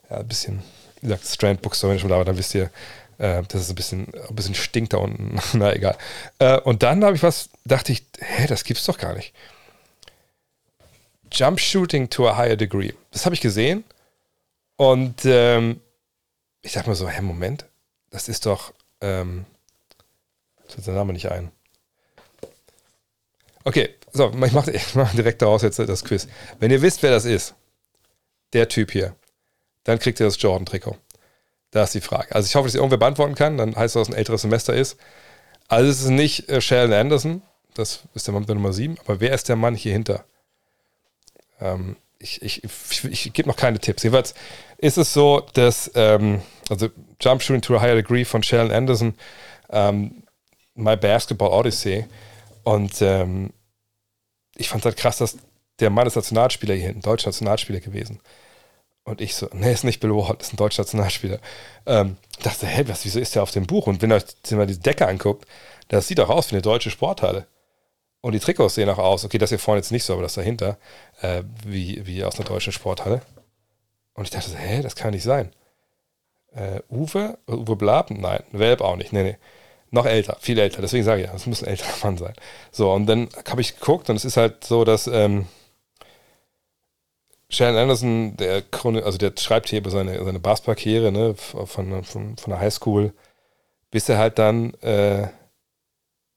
ja, 0.09 0.21
bisschen 0.23 0.61
wie 1.05 1.09
gesagt, 1.09 1.27
Strand 1.27 1.61
Bookstore, 1.61 1.91
wenn 1.91 1.95
ich 1.97 2.01
schon 2.01 2.09
da 2.09 2.17
war, 2.17 2.25
dann 2.25 2.37
wisst 2.37 2.55
ihr, 2.55 2.71
äh, 3.17 3.43
dass 3.43 3.61
es 3.61 3.69
ein 3.69 3.75
bisschen, 3.75 4.07
ein 4.27 4.35
bisschen 4.35 4.55
stinkt 4.55 4.93
da 4.93 4.97
unten. 4.97 5.39
Na 5.53 5.73
egal. 5.73 5.97
Äh, 6.39 6.59
und 6.61 6.83
dann 6.83 7.03
habe 7.03 7.15
ich 7.15 7.23
was, 7.23 7.49
dachte 7.63 7.91
ich, 7.91 8.03
hä, 8.19 8.47
das 8.47 8.63
gibt's 8.63 8.85
doch 8.85 8.97
gar 8.97 9.13
nicht. 9.13 9.33
Jump 11.31 11.59
Shooting 11.59 12.09
to 12.09 12.27
a 12.27 12.37
Higher 12.37 12.55
Degree. 12.55 12.93
Das 13.11 13.25
habe 13.25 13.35
ich 13.35 13.41
gesehen. 13.41 13.83
Und 14.77 15.21
ähm, 15.25 15.79
ich 16.61 16.73
dachte 16.73 16.89
mir 16.89 16.95
so, 16.95 17.07
hä, 17.07 17.21
Moment, 17.21 17.65
das 18.09 18.27
ist 18.27 18.45
doch, 18.45 18.73
ähm, 19.01 19.45
tut 20.67 20.85
der 20.87 20.95
Name 20.95 21.13
nicht 21.13 21.31
ein. 21.31 21.51
Okay, 23.63 23.95
so, 24.11 24.31
ich 24.43 24.51
mache 24.51 24.73
mach 24.95 25.13
direkt 25.13 25.41
daraus 25.41 25.61
jetzt 25.61 25.79
das 25.79 26.03
Quiz. 26.03 26.27
Wenn 26.59 26.71
ihr 26.71 26.81
wisst, 26.81 27.03
wer 27.03 27.11
das 27.11 27.25
ist, 27.25 27.53
der 28.53 28.67
Typ 28.67 28.91
hier, 28.91 29.15
dann 29.85 29.99
kriegt 29.99 30.19
ihr 30.19 30.25
das 30.25 30.41
Jordan-Trikot. 30.41 30.97
Da 31.71 31.83
ist 31.83 31.93
die 31.93 32.01
Frage. 32.01 32.35
Also 32.35 32.47
ich 32.47 32.55
hoffe, 32.55 32.67
dass 32.67 32.75
ihr 32.75 32.79
irgendwer 32.79 32.97
beantworten 32.97 33.35
kann. 33.35 33.57
Dann 33.57 33.75
heißt 33.75 33.95
das, 33.95 34.01
dass 34.01 34.07
es 34.09 34.13
ein 34.13 34.17
älteres 34.17 34.41
Semester 34.41 34.73
ist. 34.73 34.97
Also 35.67 35.89
es 35.89 36.01
ist 36.01 36.09
nicht 36.09 36.49
äh, 36.49 36.61
Sheldon 36.61 36.93
Anderson. 36.93 37.41
Das 37.73 38.03
ist 38.13 38.27
der 38.27 38.33
Mann 38.33 38.41
mit 38.41 38.49
der 38.49 38.55
Nummer 38.55 38.73
7. 38.73 38.97
Aber 39.05 39.19
wer 39.19 39.33
ist 39.33 39.49
der 39.49 39.55
Mann 39.55 39.75
hier 39.75 39.93
hinter? 39.93 40.25
Ähm, 41.59 41.97
ich, 42.19 42.41
ich, 42.41 42.63
ich, 42.63 43.05
ich 43.05 43.33
gebe 43.33 43.47
noch 43.47 43.57
keine 43.57 43.79
Tipps. 43.79 44.03
Jedenfalls 44.03 44.33
ist 44.77 44.97
es 44.97 45.13
so, 45.13 45.45
dass, 45.53 45.91
ähm, 45.95 46.41
also 46.69 46.89
Jump 47.19 47.41
Shooting 47.41 47.61
to 47.61 47.75
a 47.75 47.81
Higher 47.81 47.95
Degree 47.95 48.25
von 48.25 48.41
Sheldon 48.41 48.71
Anderson, 48.71 49.13
ähm, 49.69 50.23
My 50.73 50.95
Basketball 50.95 51.49
Odyssey. 51.49 52.05
Und 52.63 53.01
ähm, 53.01 53.51
ich 54.55 54.69
fand 54.69 54.85
halt 54.85 54.97
krass, 54.97 55.17
dass 55.17 55.37
der 55.79 55.89
Mann 55.89 56.07
ist 56.07 56.15
Nationalspieler 56.15 56.73
hier 56.73 56.87
hinten, 56.87 57.01
deutscher 57.01 57.29
Nationalspieler 57.29 57.81
gewesen. 57.81 58.21
Und 59.05 59.21
ich 59.21 59.35
so, 59.35 59.47
nee, 59.53 59.71
ist 59.71 59.83
nicht 59.83 59.99
Bill 59.99 60.15
Ward, 60.15 60.41
ist 60.41 60.51
ein 60.51 60.57
deutscher 60.57 60.81
Nationalspieler. 60.81 61.39
Ähm, 61.85 62.17
dachte, 62.41 62.65
hä, 62.65 62.83
was, 62.87 63.05
wieso 63.05 63.19
ist 63.19 63.35
der 63.35 63.43
auf 63.43 63.51
dem 63.51 63.67
Buch? 63.67 63.85
Und 63.85 64.01
wenn 64.01 64.11
ihr 64.11 64.15
euch 64.15 64.51
mal 64.51 64.65
diese 64.65 64.79
Decke 64.79 65.07
anguckt, 65.07 65.47
das 65.89 66.07
sieht 66.07 66.19
auch 66.19 66.29
aus 66.29 66.49
wie 66.49 66.55
eine 66.55 66.63
deutsche 66.63 66.89
Sporthalle. 66.89 67.45
Und 68.21 68.31
die 68.33 68.39
Trikots 68.39 68.73
sehen 68.73 68.89
auch 68.89 68.97
aus, 68.97 69.23
okay, 69.23 69.37
das 69.37 69.49
hier 69.49 69.59
vorne 69.59 69.79
jetzt 69.79 69.91
nicht 69.91 70.03
so, 70.03 70.13
aber 70.13 70.23
das 70.23 70.33
dahinter, 70.33 70.77
äh, 71.21 71.43
wie, 71.63 72.05
wie 72.07 72.23
aus 72.23 72.39
einer 72.39 72.49
deutschen 72.49 72.73
Sporthalle. 72.73 73.21
Und 74.15 74.23
ich 74.23 74.31
dachte 74.31 74.49
so, 74.49 74.57
hä, 74.57 74.81
das 74.81 74.95
kann 74.95 75.11
nicht 75.11 75.21
sein. 75.21 75.51
Äh, 76.55 76.81
Uwe? 76.89 77.37
Uwe 77.47 77.75
Blab? 77.75 78.09
Nein, 78.09 78.41
Welp 78.51 78.81
auch 78.81 78.95
nicht. 78.95 79.13
Nee, 79.13 79.23
nee. 79.23 79.37
Noch 79.91 80.07
älter, 80.07 80.37
viel 80.39 80.57
älter. 80.57 80.81
Deswegen 80.81 81.03
sage 81.03 81.21
ich 81.21 81.27
ja, 81.27 81.33
das 81.33 81.45
muss 81.45 81.61
ein 81.61 81.69
älterer 81.69 81.93
Mann 82.03 82.17
sein. 82.17 82.33
So, 82.71 82.91
und 82.91 83.05
dann 83.05 83.29
habe 83.47 83.61
ich 83.61 83.77
geguckt 83.77 84.09
und 84.09 84.15
es 84.15 84.25
ist 84.25 84.37
halt 84.37 84.63
so, 84.63 84.83
dass 84.83 85.05
ähm, 85.05 85.45
Shannon 87.55 87.77
Anderson, 87.77 88.37
der, 88.37 88.63
also 88.83 89.17
der 89.17 89.33
schreibt 89.39 89.69
hier 89.69 89.79
über 89.79 89.89
seine, 89.89 90.23
seine 90.23 90.39
Basketballkarriere 90.39 91.11
ne, 91.11 91.35
von, 91.35 91.65
von, 91.65 92.03
von 92.03 92.49
der 92.49 92.59
Highschool, 92.59 93.13
bis 93.91 94.09
er 94.09 94.17
halt 94.17 94.37
dann 94.39 94.73
äh, 94.75 95.23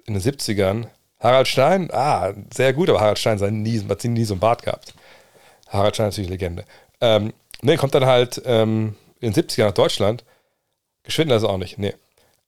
in 0.05 0.15
den 0.15 0.21
70ern 0.21 0.87
Harald 1.21 1.49
Stein, 1.49 1.91
ah, 1.93 2.33
sehr 2.55 2.73
gut, 2.73 2.89
aber 2.89 3.01
Harald 3.01 3.19
Stein 3.19 3.41
hat 3.41 3.53
nie, 3.53 3.81
hat 3.89 4.05
nie 4.05 4.25
so 4.25 4.35
einen 4.35 4.41
Bart 4.41 4.63
gehabt. 4.63 4.95
Harald 5.67 5.97
Stein 5.97 6.09
ist 6.09 6.15
natürlich 6.15 6.31
Legende. 6.31 6.65
Ähm, 7.01 7.33
ne, 7.61 7.77
kommt 7.77 7.95
dann 7.95 8.07
halt 8.07 8.41
ähm, 8.45 8.95
in 9.21 9.33
den 9.33 9.45
70ern 9.45 9.67
nach 9.67 9.73
Deutschland, 9.73 10.25
geschwindet 11.03 11.35
also 11.35 11.49
auch 11.49 11.59
nicht, 11.59 11.79
nee. 11.79 11.95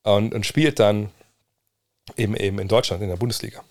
Und, 0.05 0.33
und 0.33 0.47
spielt 0.47 0.79
dann 0.79 1.11
eben, 2.17 2.37
eben 2.37 2.59
in 2.61 2.69
Deutschland 2.69 3.03
in 3.03 3.09
der 3.09 3.17
Bundesliga. 3.17 3.63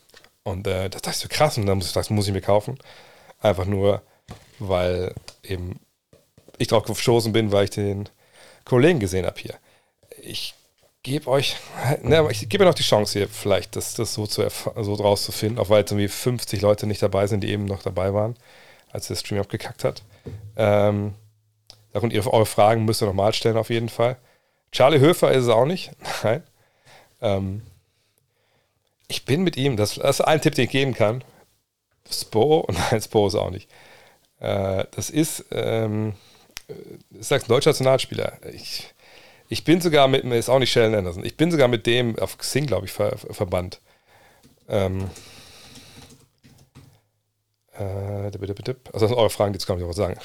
Und 0.43 0.67
äh, 0.67 0.89
das 0.89 1.01
dachte 1.01 1.15
ich 1.15 1.21
so 1.23 1.29
krass 1.29 1.57
und 1.57 1.65
dann 1.65 1.77
muss 1.77 1.87
ich, 1.87 1.93
das 1.93 2.09
muss 2.09 2.27
ich 2.27 2.33
mir 2.33 2.41
kaufen. 2.41 2.77
Einfach 3.39 3.65
nur, 3.65 4.01
weil 4.59 5.13
eben 5.43 5.79
ich 6.57 6.67
drauf 6.67 6.83
gestoßen 6.83 7.31
bin, 7.31 7.51
weil 7.51 7.65
ich 7.65 7.69
den 7.71 8.09
Kollegen 8.65 8.99
gesehen 8.99 9.25
habe 9.25 9.39
hier. 9.39 9.55
Ich 10.21 10.53
gebe 11.03 11.29
euch, 11.29 11.55
ne, 12.01 12.27
ich 12.31 12.47
gebe 12.49 12.65
noch 12.65 12.73
die 12.73 12.83
Chance 12.83 13.19
hier 13.19 13.27
vielleicht, 13.27 13.75
das, 13.75 13.93
das 13.93 14.13
so, 14.13 14.27
zu 14.27 14.47
so 14.49 14.95
draus 14.95 15.23
zu 15.23 15.31
finden, 15.31 15.59
auch 15.59 15.69
weil 15.69 15.79
jetzt 15.79 15.91
irgendwie 15.91 16.07
50 16.07 16.61
Leute 16.61 16.87
nicht 16.87 17.01
dabei 17.01 17.27
sind, 17.27 17.41
die 17.41 17.49
eben 17.49 17.65
noch 17.65 17.81
dabei 17.81 18.13
waren, 18.13 18.35
als 18.91 19.07
der 19.07 19.15
Stream 19.15 19.39
abgekackt 19.39 19.83
hat. 19.83 20.03
Ähm, 20.55 21.15
und 21.93 22.13
ihr 22.13 22.25
eure 22.27 22.45
Fragen 22.45 22.85
müsst 22.85 23.01
ihr 23.01 23.07
nochmal 23.07 23.33
stellen 23.33 23.57
auf 23.57 23.69
jeden 23.69 23.89
Fall. 23.89 24.17
Charlie 24.71 24.99
Höfer 24.99 25.31
ist 25.31 25.43
es 25.43 25.49
auch 25.49 25.65
nicht. 25.65 25.91
Nein. 26.23 26.43
Ähm, 27.21 27.61
ich 29.07 29.25
bin 29.25 29.41
mit 29.41 29.57
ihm, 29.57 29.75
das, 29.75 29.95
das 29.95 30.19
ist 30.19 30.25
ein 30.25 30.39
Tipp, 30.41 30.55
den 30.55 30.65
ich 30.65 30.71
geben 30.71 30.93
kann. 30.93 31.23
Spo, 32.11 32.67
nein, 32.91 33.01
Spo 33.01 33.27
ist 33.27 33.35
auch 33.35 33.49
nicht. 33.49 33.69
Äh, 34.39 34.85
das 34.91 35.09
ist, 35.09 35.45
ähm, 35.51 36.13
ich 37.11 37.27
sag's, 37.27 37.45
deutscher 37.45 37.71
Nationalspieler. 37.71 38.39
Ich, 38.53 38.93
ich 39.49 39.63
bin 39.63 39.81
sogar 39.81 40.07
mit, 40.07 40.23
ist 40.23 40.49
auch 40.49 40.59
nicht 40.59 40.71
Sheldon 40.71 40.95
Anderson, 40.95 41.25
ich 41.25 41.37
bin 41.37 41.51
sogar 41.51 41.67
mit 41.67 41.85
dem 41.85 42.17
auf 42.19 42.37
Xing, 42.37 42.65
glaube 42.65 42.85
ich, 42.85 42.91
ver, 42.91 43.17
verbannt. 43.17 43.81
Ähm, 44.67 45.09
äh, 47.73 47.83
also 47.83 48.37
das 48.91 49.01
sind 49.01 49.13
eure 49.13 49.29
Fragen, 49.29 49.53
die 49.53 49.59
kann 49.59 49.77
ich 49.77 49.83
auch 49.83 49.93
sagen. 49.93 50.19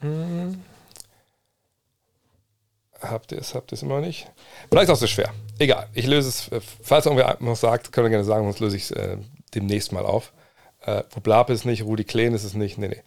Hm. 0.00 0.62
Habt 3.00 3.32
ihr 3.32 3.38
es, 3.38 3.54
habt 3.54 3.72
ihr 3.72 3.74
es 3.74 3.82
immer 3.82 4.00
nicht? 4.00 4.30
Vielleicht 4.68 4.84
ist 4.84 4.90
auch 4.90 5.00
so 5.00 5.06
schwer. 5.06 5.32
Egal, 5.58 5.88
ich 5.92 6.06
löse 6.06 6.28
es. 6.28 6.50
Falls 6.82 7.06
irgendwer 7.06 7.36
noch 7.40 7.56
sagt, 7.56 7.92
könnt 7.92 8.06
ihr 8.06 8.10
gerne 8.10 8.24
sagen, 8.24 8.44
sonst 8.44 8.60
löse 8.60 8.76
ich 8.76 8.84
es 8.84 8.90
äh, 8.92 9.16
demnächst 9.54 9.92
mal 9.92 10.04
auf. 10.04 10.32
Äh, 10.80 11.02
wo 11.10 11.20
Blab 11.20 11.50
ist 11.50 11.64
nicht, 11.64 11.82
Rudi 11.82 12.04
Kleen 12.04 12.34
ist 12.34 12.44
es 12.44 12.54
nicht. 12.54 12.78
Nee, 12.78 12.88
nee. 12.88 13.02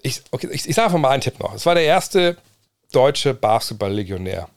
Ich, 0.00 0.22
okay, 0.30 0.48
ich, 0.50 0.68
ich 0.68 0.74
sage 0.74 0.86
einfach 0.86 0.98
mal 0.98 1.10
einen 1.10 1.22
Tipp 1.22 1.40
noch. 1.40 1.54
Es 1.54 1.66
war 1.66 1.74
der 1.74 1.84
erste 1.84 2.36
deutsche 2.92 3.34
Basketball-Legionär. 3.34 4.48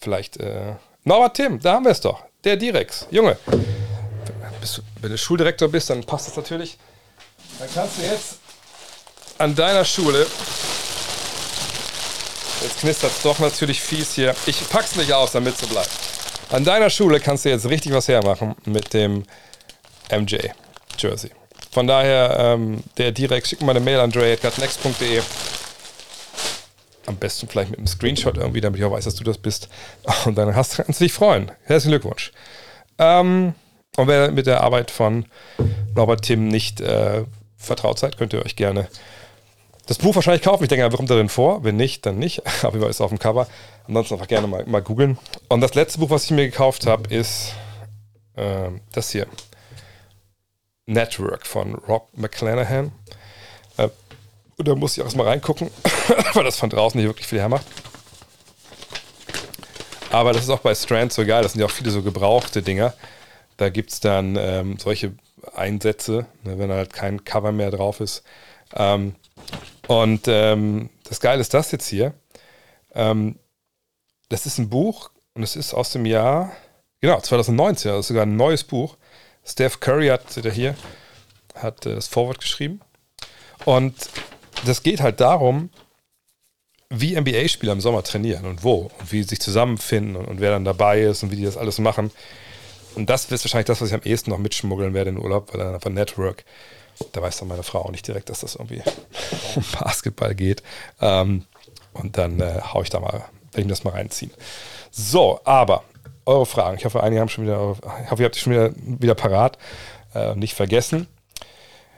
Vielleicht, 0.00 0.38
äh, 0.38 0.74
Norbert 1.04 1.36
Tim, 1.36 1.60
da 1.60 1.74
haben 1.74 1.84
wir 1.84 1.92
es 1.92 2.00
doch. 2.00 2.24
Der 2.44 2.56
Direx. 2.56 3.06
Junge, 3.10 3.36
du, 3.46 4.82
wenn 5.00 5.10
du 5.10 5.18
Schuldirektor 5.18 5.68
bist, 5.68 5.90
dann 5.90 6.02
passt 6.04 6.28
das 6.28 6.36
natürlich. 6.36 6.78
Dann 7.58 7.68
kannst 7.72 7.98
du 7.98 8.02
jetzt 8.02 8.38
an 9.38 9.54
deiner 9.54 9.84
Schule. 9.84 10.26
Jetzt 12.62 12.78
knistert 12.78 13.10
es 13.10 13.22
doch 13.22 13.38
natürlich 13.40 13.80
fies 13.80 14.14
hier. 14.14 14.34
Ich 14.46 14.68
pack's 14.68 14.96
nicht 14.96 15.12
aus, 15.12 15.32
damit 15.32 15.54
es 15.54 15.60
so 15.60 15.66
bleibt. 15.66 15.90
An 16.52 16.64
deiner 16.64 16.90
Schule 16.90 17.18
kannst 17.18 17.46
du 17.46 17.48
jetzt 17.48 17.66
richtig 17.70 17.94
was 17.94 18.08
hermachen 18.08 18.54
mit 18.66 18.92
dem 18.92 19.24
MJ 20.10 20.36
Jersey. 20.98 21.30
Von 21.70 21.86
daher, 21.86 22.36
ähm, 22.38 22.82
der 22.98 23.10
direkt, 23.10 23.48
schick 23.48 23.62
mal 23.62 23.70
eine 23.70 23.80
Mail 23.80 24.00
an 24.00 24.10
dre.next.de. 24.10 25.22
Am 27.06 27.16
besten 27.16 27.48
vielleicht 27.48 27.70
mit 27.70 27.78
einem 27.78 27.86
Screenshot 27.86 28.36
irgendwie, 28.36 28.60
damit 28.60 28.78
ich 28.78 28.84
auch 28.84 28.92
weiß, 28.92 29.04
dass 29.04 29.14
du 29.14 29.24
das 29.24 29.38
bist. 29.38 29.70
Und 30.26 30.36
dann 30.36 30.54
hast, 30.54 30.76
kannst 30.76 31.00
du 31.00 31.04
dich 31.04 31.14
freuen. 31.14 31.50
Herzlichen 31.64 31.92
Glückwunsch. 31.92 32.32
Ähm, 32.98 33.54
und 33.96 34.08
wer 34.08 34.30
mit 34.30 34.46
der 34.46 34.62
Arbeit 34.62 34.90
von 34.90 35.24
Norbert 35.94 36.22
Tim 36.22 36.48
nicht 36.48 36.82
äh, 36.82 37.24
vertraut 37.56 37.98
seid, 37.98 38.18
könnt 38.18 38.34
ihr 38.34 38.44
euch 38.44 38.56
gerne 38.56 38.88
das 39.86 39.98
Buch 39.98 40.14
wahrscheinlich 40.14 40.42
kaufen. 40.42 40.62
Ich 40.62 40.68
denke, 40.68 40.84
er 40.84 40.90
kommt 40.90 41.10
darin 41.10 41.28
vor. 41.28 41.64
Wenn 41.64 41.76
nicht, 41.76 42.06
dann 42.06 42.18
nicht. 42.18 42.42
Aber 42.62 42.88
ist 42.88 43.00
auf 43.00 43.10
dem 43.10 43.18
Cover. 43.18 43.46
Ansonsten 43.86 44.14
einfach 44.14 44.28
gerne 44.28 44.46
mal, 44.46 44.64
mal 44.66 44.82
googeln. 44.82 45.18
Und 45.48 45.60
das 45.60 45.74
letzte 45.74 45.98
Buch, 45.98 46.10
was 46.10 46.24
ich 46.24 46.30
mir 46.30 46.46
gekauft 46.46 46.86
habe, 46.86 47.12
ist 47.14 47.54
äh, 48.36 48.70
das 48.92 49.10
hier. 49.10 49.26
Network 50.86 51.46
von 51.46 51.74
Rob 51.74 52.08
McClanahan. 52.14 52.92
Äh, 53.76 53.88
und 54.56 54.68
da 54.68 54.74
muss 54.74 54.96
ich 54.96 55.00
auch 55.00 55.06
erstmal 55.06 55.28
reingucken, 55.28 55.70
weil 56.34 56.44
das 56.44 56.58
von 56.58 56.70
draußen 56.70 56.98
nicht 56.98 57.08
wirklich 57.08 57.26
viel 57.26 57.40
hermacht. 57.40 57.66
Aber 60.10 60.32
das 60.32 60.42
ist 60.42 60.50
auch 60.50 60.60
bei 60.60 60.74
Strand 60.74 61.12
so 61.12 61.24
geil. 61.24 61.42
Das 61.42 61.52
sind 61.52 61.60
ja 61.60 61.66
auch 61.66 61.70
viele 61.70 61.90
so 61.90 62.02
gebrauchte 62.02 62.62
Dinger. 62.62 62.92
Da 63.56 63.70
gibt 63.70 63.92
es 63.92 64.00
dann 64.00 64.36
ähm, 64.38 64.78
solche 64.78 65.14
Einsätze, 65.54 66.26
ne, 66.44 66.58
wenn 66.58 66.70
halt 66.70 66.92
kein 66.92 67.24
Cover 67.24 67.52
mehr 67.52 67.70
drauf 67.70 68.00
ist. 68.00 68.22
Ähm, 68.74 69.14
und 69.88 70.28
ähm, 70.28 70.90
das 71.08 71.20
Geile 71.20 71.40
ist 71.40 71.54
das 71.54 71.72
jetzt 71.72 71.88
hier. 71.88 72.14
Ähm, 72.94 73.38
das 74.32 74.46
ist 74.46 74.58
ein 74.58 74.68
Buch 74.68 75.10
und 75.34 75.42
es 75.42 75.56
ist 75.56 75.74
aus 75.74 75.92
dem 75.92 76.06
Jahr, 76.06 76.52
genau, 77.00 77.20
2019, 77.20 77.90
das 77.90 78.00
ist 78.00 78.08
sogar 78.08 78.24
ein 78.24 78.36
neues 78.36 78.64
Buch. 78.64 78.96
Steph 79.44 79.80
Curry 79.80 80.08
hat, 80.08 80.36
ihr 80.36 80.50
hier, 80.50 80.74
hat 81.54 81.86
äh, 81.86 81.94
das 81.94 82.08
Vorwort 82.08 82.40
geschrieben. 82.40 82.80
Und 83.64 83.94
das 84.66 84.82
geht 84.82 85.00
halt 85.00 85.20
darum, 85.20 85.70
wie 86.88 87.18
NBA-Spieler 87.18 87.72
im 87.72 87.80
Sommer 87.80 88.02
trainieren 88.02 88.44
und 88.44 88.64
wo 88.64 88.90
und 88.98 89.12
wie 89.12 89.22
sie 89.22 89.30
sich 89.30 89.40
zusammenfinden 89.40 90.16
und, 90.16 90.26
und, 90.26 90.40
wer 90.40 90.50
dann 90.50 90.64
dabei 90.64 91.02
ist 91.02 91.22
und 91.22 91.30
wie 91.30 91.36
die 91.36 91.44
das 91.44 91.56
alles 91.56 91.78
machen. 91.78 92.10
Und 92.94 93.08
das 93.08 93.30
ist 93.30 93.44
wahrscheinlich 93.44 93.66
das, 93.66 93.80
was 93.80 93.88
ich 93.88 93.94
am 93.94 94.02
ehesten 94.02 94.30
noch 94.30 94.38
mitschmuggeln 94.38 94.92
werde 94.92 95.10
in 95.10 95.16
den 95.16 95.24
Urlaub, 95.24 95.52
weil 95.52 95.60
dann 95.60 95.74
einfach 95.74 95.90
Network 95.90 96.44
da 97.12 97.22
weiß 97.22 97.38
dann 97.38 97.48
meine 97.48 97.62
Frau 97.62 97.80
auch 97.80 97.90
nicht 97.90 98.06
direkt, 98.06 98.28
dass 98.28 98.40
das 98.40 98.54
irgendwie 98.54 98.82
um 99.56 99.64
Basketball 99.78 100.34
geht. 100.34 100.62
Ähm, 101.00 101.44
und 101.92 102.18
dann 102.18 102.40
äh, 102.40 102.60
hau 102.62 102.82
ich 102.82 102.90
da 102.90 103.00
mal, 103.00 103.24
werde 103.52 103.60
ich 103.60 103.66
mir 103.66 103.72
das 103.72 103.84
mal 103.84 103.90
reinziehen. 103.90 104.32
So, 104.90 105.40
aber 105.44 105.84
eure 106.26 106.46
Fragen. 106.46 106.76
Ich 106.78 106.84
hoffe, 106.84 107.02
einige 107.02 107.20
haben 107.20 107.28
schon 107.28 107.44
wieder, 107.44 107.76
ich 108.04 108.10
hoffe, 108.10 108.22
ihr 108.22 108.26
habt 108.26 108.36
die 108.36 108.40
schon 108.40 108.52
wieder, 108.52 108.72
wieder 108.76 109.14
parat. 109.14 109.58
Äh, 110.14 110.34
nicht 110.36 110.54
vergessen. 110.54 111.06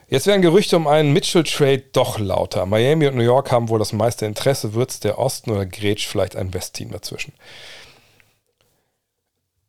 Jetzt 0.09 0.27
werden 0.27 0.43
Gerüchte 0.43 0.77
um 0.77 0.87
einen 0.87 1.13
Mitchell-Trade 1.13 1.85
doch 1.93 2.19
lauter. 2.19 2.67
Miami 2.67 3.07
und 3.07 3.17
New 3.17 3.23
York 3.23 3.51
haben 3.51 3.69
wohl 3.69 3.79
das 3.79 3.93
meiste 3.93 4.27
Interesse. 4.27 4.75
Wird 4.75 4.91
es 4.91 5.01
der 5.01 5.19
Osten 5.19 5.51
oder 5.51 5.67
grätscht 5.67 6.09
vielleicht 6.09 6.37
ein 6.37 6.53
West-Team 6.55 6.91
dazwischen? 6.91 7.33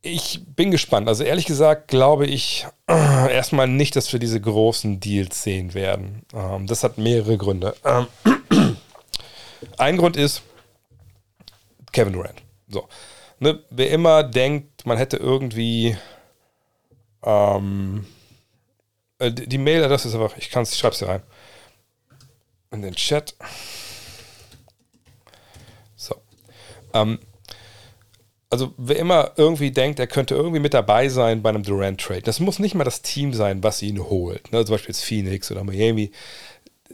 Ich 0.02 0.42
bin 0.56 0.70
gespannt. 0.70 1.08
Also 1.08 1.24
ehrlich 1.24 1.46
gesagt 1.46 1.88
glaube 1.88 2.28
ich 2.28 2.68
äh, 2.88 3.34
erstmal 3.34 3.68
nicht, 3.68 3.96
dass 3.96 4.12
wir 4.14 4.20
diese 4.20 4.40
großen 4.40 5.00
Deals 5.00 5.42
sehen 5.42 5.74
werden. 5.74 6.24
Ähm, 6.34 6.68
das 6.68 6.84
hat 6.84 7.00
mehrere 7.00 7.38
Gründe. 7.38 7.76
Ähm, 7.84 8.08
ein 9.78 9.98
Grund 9.98 10.16
ist 10.16 10.44
Kevin 11.96 12.14
Durant. 12.14 12.44
So. 12.68 12.88
Ne, 13.40 13.64
wer 13.70 13.90
immer 13.90 14.24
denkt, 14.24 14.86
man 14.86 14.98
hätte 14.98 15.18
irgendwie 15.18 15.98
ähm, 17.24 18.06
äh, 19.20 19.32
die 19.32 19.58
Mailadresse 19.58 20.10
ist 20.10 20.14
einfach, 20.14 20.38
ich 20.38 20.50
kann 20.50 20.64
es, 20.64 20.84
es 20.84 21.00
hier 21.00 21.08
rein. 21.08 21.24
In 22.72 22.82
den 22.82 22.96
Chat. 22.96 23.36
So. 25.96 26.16
Ähm, 26.94 27.20
also 28.50 28.74
wer 28.78 28.98
immer 28.98 29.32
irgendwie 29.38 29.72
denkt, 29.72 30.00
er 30.00 30.08
könnte 30.08 30.36
irgendwie 30.36 30.60
mit 30.60 30.74
dabei 30.74 31.08
sein 31.08 31.42
bei 31.42 31.50
einem 31.50 31.64
Durant-Trade, 31.64 32.22
das 32.22 32.42
muss 32.42 32.60
nicht 32.60 32.76
mal 32.76 32.84
das 32.84 33.02
Team 33.02 33.34
sein, 33.34 33.64
was 33.64 33.82
ihn 33.82 34.04
holt. 34.04 34.52
Ne? 34.52 34.66
Zum 34.66 34.76
Beispiel 34.76 34.94
jetzt 34.94 35.04
Phoenix 35.04 35.50
oder 35.50 35.64
Miami. 35.64 36.12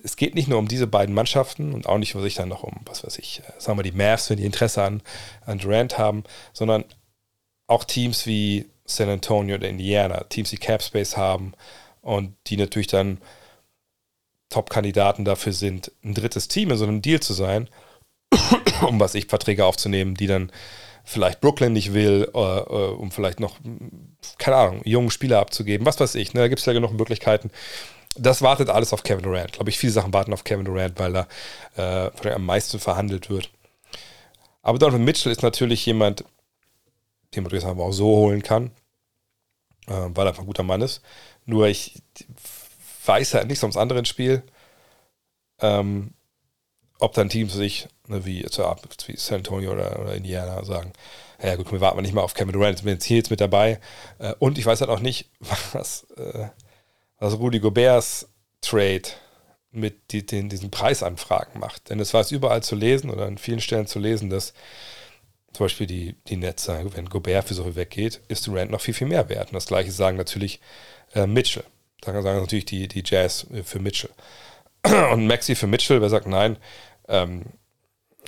Es 0.04 0.16
geht 0.16 0.36
nicht 0.36 0.48
nur 0.48 0.60
um 0.60 0.68
diese 0.68 0.88
beiden 0.88 1.14
Mannschaften 1.14 1.74
und 1.74 1.88
auch 1.88 1.98
nicht 1.98 2.16
um 2.16 2.22
sich 2.22 2.36
dann 2.36 2.50
noch 2.50 2.64
um, 2.64 2.82
was 2.86 3.04
weiß 3.04 3.18
ich, 3.20 3.42
äh, 3.42 3.60
sagen 3.60 3.78
wir 3.78 3.84
die 3.84 3.92
Mavs, 3.92 4.30
wenn 4.30 4.38
die 4.38 4.46
Interesse 4.46 4.84
an, 4.84 5.02
an 5.46 5.60
Durant 5.60 5.98
haben, 5.98 6.24
sondern 6.54 6.86
auch 7.68 7.84
Teams 7.84 8.26
wie 8.26 8.70
San 8.86 9.10
Antonio 9.10 9.56
oder 9.56 9.70
Indiana, 9.70 10.24
Teams, 10.26 10.50
die 10.50 10.58
Cap 10.58 10.82
Space 10.82 11.18
haben 11.18 11.54
und 12.02 12.36
die 12.48 12.58
natürlich 12.58 12.88
dann 12.88 13.20
Top-Kandidaten 14.50 15.26
dafür 15.26 15.54
sind, 15.54 15.92
ein 16.04 16.14
drittes 16.14 16.48
Team 16.48 16.72
in 16.72 16.78
so 16.78 16.86
einem 16.86 17.02
Deal 17.02 17.22
zu 17.22 17.34
sein, 17.34 17.70
um 18.88 19.00
was 19.00 19.16
ich 19.16 19.28
Verträge 19.28 19.66
aufzunehmen, 19.66 20.16
die 20.16 20.28
dann 20.28 20.52
vielleicht 21.04 21.42
Brooklyn 21.42 21.74
nicht 21.74 21.94
will, 21.94 22.30
äh, 22.34 22.40
äh, 22.40 22.94
um 22.94 23.12
vielleicht 23.12 23.40
noch, 23.40 23.58
keine 24.38 24.58
Ahnung, 24.58 24.82
jungen 24.84 25.12
Spieler 25.12 25.40
abzugeben, 25.40 25.86
was 25.86 26.00
weiß 26.00 26.16
ich. 26.16 26.34
Ne? 26.34 26.42
Da 26.42 26.48
gibt 26.48 26.60
es 26.60 26.66
ja 26.66 26.74
genug 26.74 26.94
Möglichkeiten. 26.94 27.50
Das 28.16 28.42
wartet 28.42 28.70
alles 28.70 28.94
auf 28.94 29.04
Kevin 29.04 29.24
Durant. 29.24 29.54
Glaube 29.54 29.70
ich, 29.70 29.78
viele 29.78 29.94
Sachen 29.94 30.14
warten 30.14 30.34
auf 30.34 30.44
Kevin 30.44 30.66
Durant, 30.66 31.00
weil 31.00 31.14
da 31.14 31.28
äh, 31.78 32.32
am 32.32 32.46
meisten 32.46 32.80
verhandelt 32.80 33.30
wird. 33.30 33.50
Aber 34.62 34.78
Donovan 34.78 35.04
Mitchell 35.04 35.32
ist 35.32 35.44
natürlich 35.44 35.86
jemand, 35.86 36.24
den 37.34 37.44
man 37.44 37.50
durchaus 37.50 37.70
aber 37.70 37.86
auch 37.86 37.94
so 37.94 38.08
holen 38.08 38.44
kann, 38.44 38.72
äh, 39.88 39.94
weil 40.10 40.26
er 40.26 40.30
einfach 40.30 40.44
ein 40.44 40.48
guter 40.48 40.64
Mann 40.64 40.82
ist. 40.82 41.02
Nur 41.46 41.68
ich 41.68 42.02
weiß 43.06 43.34
halt 43.34 43.48
nichts 43.48 43.64
ums 43.64 43.78
anderen 43.78 44.06
Spiel. 44.06 44.44
Ähm, 45.60 46.14
ob 47.00 47.14
dann 47.14 47.30
Teams 47.30 47.54
sich, 47.54 47.88
ne, 48.08 48.26
wie, 48.26 48.44
wie 48.44 49.18
San 49.18 49.38
Antonio 49.38 49.72
oder, 49.72 50.00
oder 50.00 50.14
Indiana, 50.14 50.64
sagen, 50.64 50.94
ja 51.42 51.56
gut, 51.56 51.72
wir 51.72 51.82
warten 51.82 52.02
nicht 52.02 52.14
mal 52.14 52.22
auf 52.22 52.36
Kevin 52.36 52.54
Durant, 52.54 52.78
jetzt 52.78 52.84
bin 52.84 52.94
jetzt 52.94 53.06
hier 53.06 53.18
jetzt 53.18 53.32
mit 53.32 53.42
dabei. 53.42 53.80
Äh, 54.20 54.34
und 54.38 54.58
ich 54.58 54.66
weiß 54.66 54.82
halt 54.82 54.92
auch 54.92 55.00
nicht, 55.00 55.30
was, 55.74 56.04
äh, 56.18 56.50
was 57.22 57.38
Rudy 57.40 57.60
Goberts 57.60 58.28
Trade 58.62 59.04
mit 59.72 60.12
die, 60.12 60.26
den, 60.26 60.50
diesen 60.50 60.72
Preisanfragen 60.72 61.60
macht. 61.60 61.90
Denn 61.90 62.00
es 62.00 62.14
war 62.14 62.22
es 62.22 62.32
überall 62.32 62.62
zu 62.62 62.76
lesen 62.76 63.10
oder 63.10 63.26
an 63.26 63.38
vielen 63.38 63.62
Stellen 63.62 63.88
zu 63.88 64.00
lesen, 64.00 64.30
dass 64.30 64.54
zum 65.54 65.66
Beispiel 65.66 65.88
die, 65.88 66.16
die 66.28 66.36
Nets 66.36 66.64
sagen, 66.64 66.92
wenn 66.96 67.10
Gobert 67.10 67.48
für 67.48 67.54
so 67.54 67.64
viel 67.64 67.76
weggeht, 67.76 68.22
ist 68.28 68.48
Durant 68.48 68.72
noch 68.72 68.82
viel, 68.82 68.94
viel 68.94 69.08
mehr 69.08 69.30
wert. 69.30 69.50
Und 69.50 69.54
das 69.54 69.68
gleiche 69.68 69.92
sagen 69.92 70.18
natürlich 70.18 70.60
äh, 71.14 71.28
Mitchell. 71.28 71.64
Sagen, 72.04 72.22
sagen 72.22 72.40
natürlich 72.40 72.66
die, 72.66 72.88
die 72.88 73.04
Jazz 73.06 73.48
für 73.64 73.80
Mitchell. 73.80 74.12
Und 74.84 75.28
Maxi 75.28 75.56
für 75.56 75.68
Mitchell, 75.68 76.02
wer 76.02 76.10
sagt 76.10 76.28
nein, 76.28 76.58
ähm, 77.08 77.46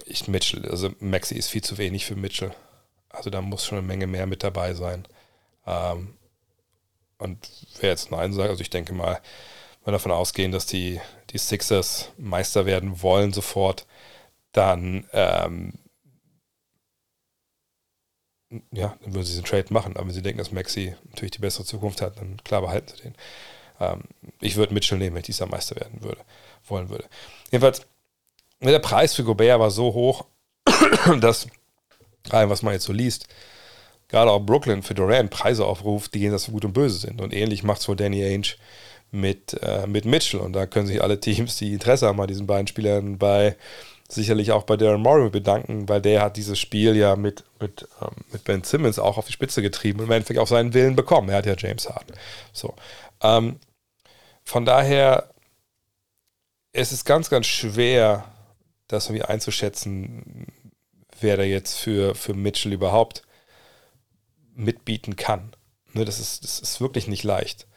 ich 0.05 0.27
Mitchell, 0.27 0.69
also 0.69 0.91
Maxi 0.99 1.35
ist 1.35 1.49
viel 1.49 1.63
zu 1.63 1.77
wenig 1.77 2.05
für 2.05 2.15
Mitchell. 2.15 2.53
Also 3.09 3.29
da 3.29 3.41
muss 3.41 3.65
schon 3.65 3.79
eine 3.79 3.87
Menge 3.87 4.05
mehr 4.05 4.27
mit 4.27 4.43
dabei 4.43 4.73
sein. 4.73 5.07
Ähm, 5.65 6.15
und 7.23 7.49
wer 7.79 7.89
jetzt 7.89 8.11
Nein 8.11 8.33
sagt, 8.33 8.49
also 8.49 8.61
ich 8.61 8.69
denke 8.69 8.93
mal, 8.93 9.21
wenn 9.83 9.91
wir 9.91 9.97
davon 9.97 10.11
ausgehen, 10.11 10.51
dass 10.51 10.65
die, 10.65 10.99
die 11.31 11.37
Sixers 11.37 12.11
Meister 12.17 12.65
werden 12.65 13.01
wollen 13.01 13.33
sofort, 13.33 13.85
dann 14.51 15.07
ähm, 15.13 15.73
ja, 18.71 18.95
dann 19.01 19.13
würden 19.13 19.25
sie 19.25 19.31
diesen 19.31 19.45
Trade 19.45 19.73
machen. 19.73 19.95
Aber 19.97 20.07
wenn 20.07 20.13
sie 20.13 20.21
denken, 20.21 20.37
dass 20.37 20.51
Maxi 20.51 20.95
natürlich 21.09 21.31
die 21.31 21.39
bessere 21.39 21.65
Zukunft 21.65 22.01
hat, 22.01 22.17
dann 22.17 22.37
klar 22.43 22.61
behalten 22.61 22.87
sie 22.95 23.01
den. 23.03 23.15
Ähm, 23.79 24.03
ich 24.39 24.55
würde 24.55 24.73
Mitchell 24.73 24.97
nehmen, 24.97 25.15
wenn 25.15 25.21
ich 25.21 25.27
dieser 25.27 25.47
Meister 25.47 25.75
werden 25.75 26.03
würde, 26.03 26.21
wollen 26.65 26.89
würde. 26.89 27.05
Jedenfalls, 27.51 27.81
der 28.61 28.79
Preis 28.79 29.15
für 29.15 29.23
Gobert 29.23 29.59
war 29.59 29.71
so 29.71 29.93
hoch, 29.93 30.25
dass 31.19 31.47
allem, 32.29 32.49
was 32.49 32.61
man 32.61 32.73
jetzt 32.73 32.85
so 32.85 32.93
liest, 32.93 33.27
gerade 34.13 34.29
auch 34.29 34.41
Brooklyn 34.41 34.83
für 34.83 34.93
Durant 34.93 35.31
Preise 35.31 35.65
aufruft, 35.65 36.13
die 36.13 36.19
gehen 36.19 36.31
das 36.31 36.45
für 36.45 36.51
gut 36.51 36.65
und 36.65 36.73
böse 36.73 36.99
sind. 36.99 37.19
Und 37.19 37.33
ähnlich 37.33 37.63
macht 37.63 37.81
es 37.81 37.87
wohl 37.87 37.95
Danny 37.95 38.23
Ainge 38.23 38.55
mit, 39.09 39.59
äh, 39.63 39.87
mit 39.87 40.05
Mitchell. 40.05 40.39
Und 40.39 40.53
da 40.53 40.67
können 40.67 40.85
sich 40.85 41.01
alle 41.01 41.19
Teams, 41.19 41.57
die 41.57 41.73
Interesse 41.73 42.07
haben 42.07 42.21
an 42.21 42.27
diesen 42.27 42.45
beiden 42.45 42.67
Spielern, 42.67 43.17
bei 43.17 43.57
sicherlich 44.07 44.51
auch 44.51 44.63
bei 44.63 44.77
Darren 44.77 45.01
Morey 45.01 45.31
bedanken, 45.31 45.89
weil 45.89 45.99
der 45.99 46.21
hat 46.21 46.37
dieses 46.37 46.59
Spiel 46.59 46.95
ja 46.95 47.15
mit, 47.15 47.43
mit, 47.59 47.87
ähm, 48.01 48.23
mit 48.31 48.43
Ben 48.43 48.63
Simmons 48.63 48.99
auch 48.99 49.17
auf 49.17 49.25
die 49.25 49.33
Spitze 49.33 49.63
getrieben 49.63 50.01
und 50.01 50.05
im 50.05 50.11
Endeffekt 50.11 50.39
auch 50.39 50.47
seinen 50.47 50.75
Willen 50.75 50.95
bekommen. 50.95 51.29
Er 51.29 51.37
hat 51.37 51.47
ja 51.47 51.55
James 51.57 51.89
Harden. 51.89 52.15
So. 52.51 52.75
Ähm, 53.23 53.59
von 54.43 54.63
daher, 54.63 55.31
es 56.71 56.91
ist 56.91 57.05
ganz, 57.05 57.31
ganz 57.31 57.47
schwer, 57.47 58.25
das 58.87 59.07
irgendwie 59.07 59.25
einzuschätzen, 59.25 60.45
wer 61.19 61.35
da 61.37 61.43
jetzt 61.43 61.79
für, 61.79 62.13
für 62.13 62.35
Mitchell 62.35 62.73
überhaupt 62.73 63.23
mitbieten 64.55 65.15
kann. 65.15 65.53
Ne, 65.93 66.05
das, 66.05 66.19
ist, 66.19 66.43
das 66.43 66.59
ist 66.59 66.81
wirklich 66.81 67.07
nicht 67.07 67.23
leicht. 67.23 67.67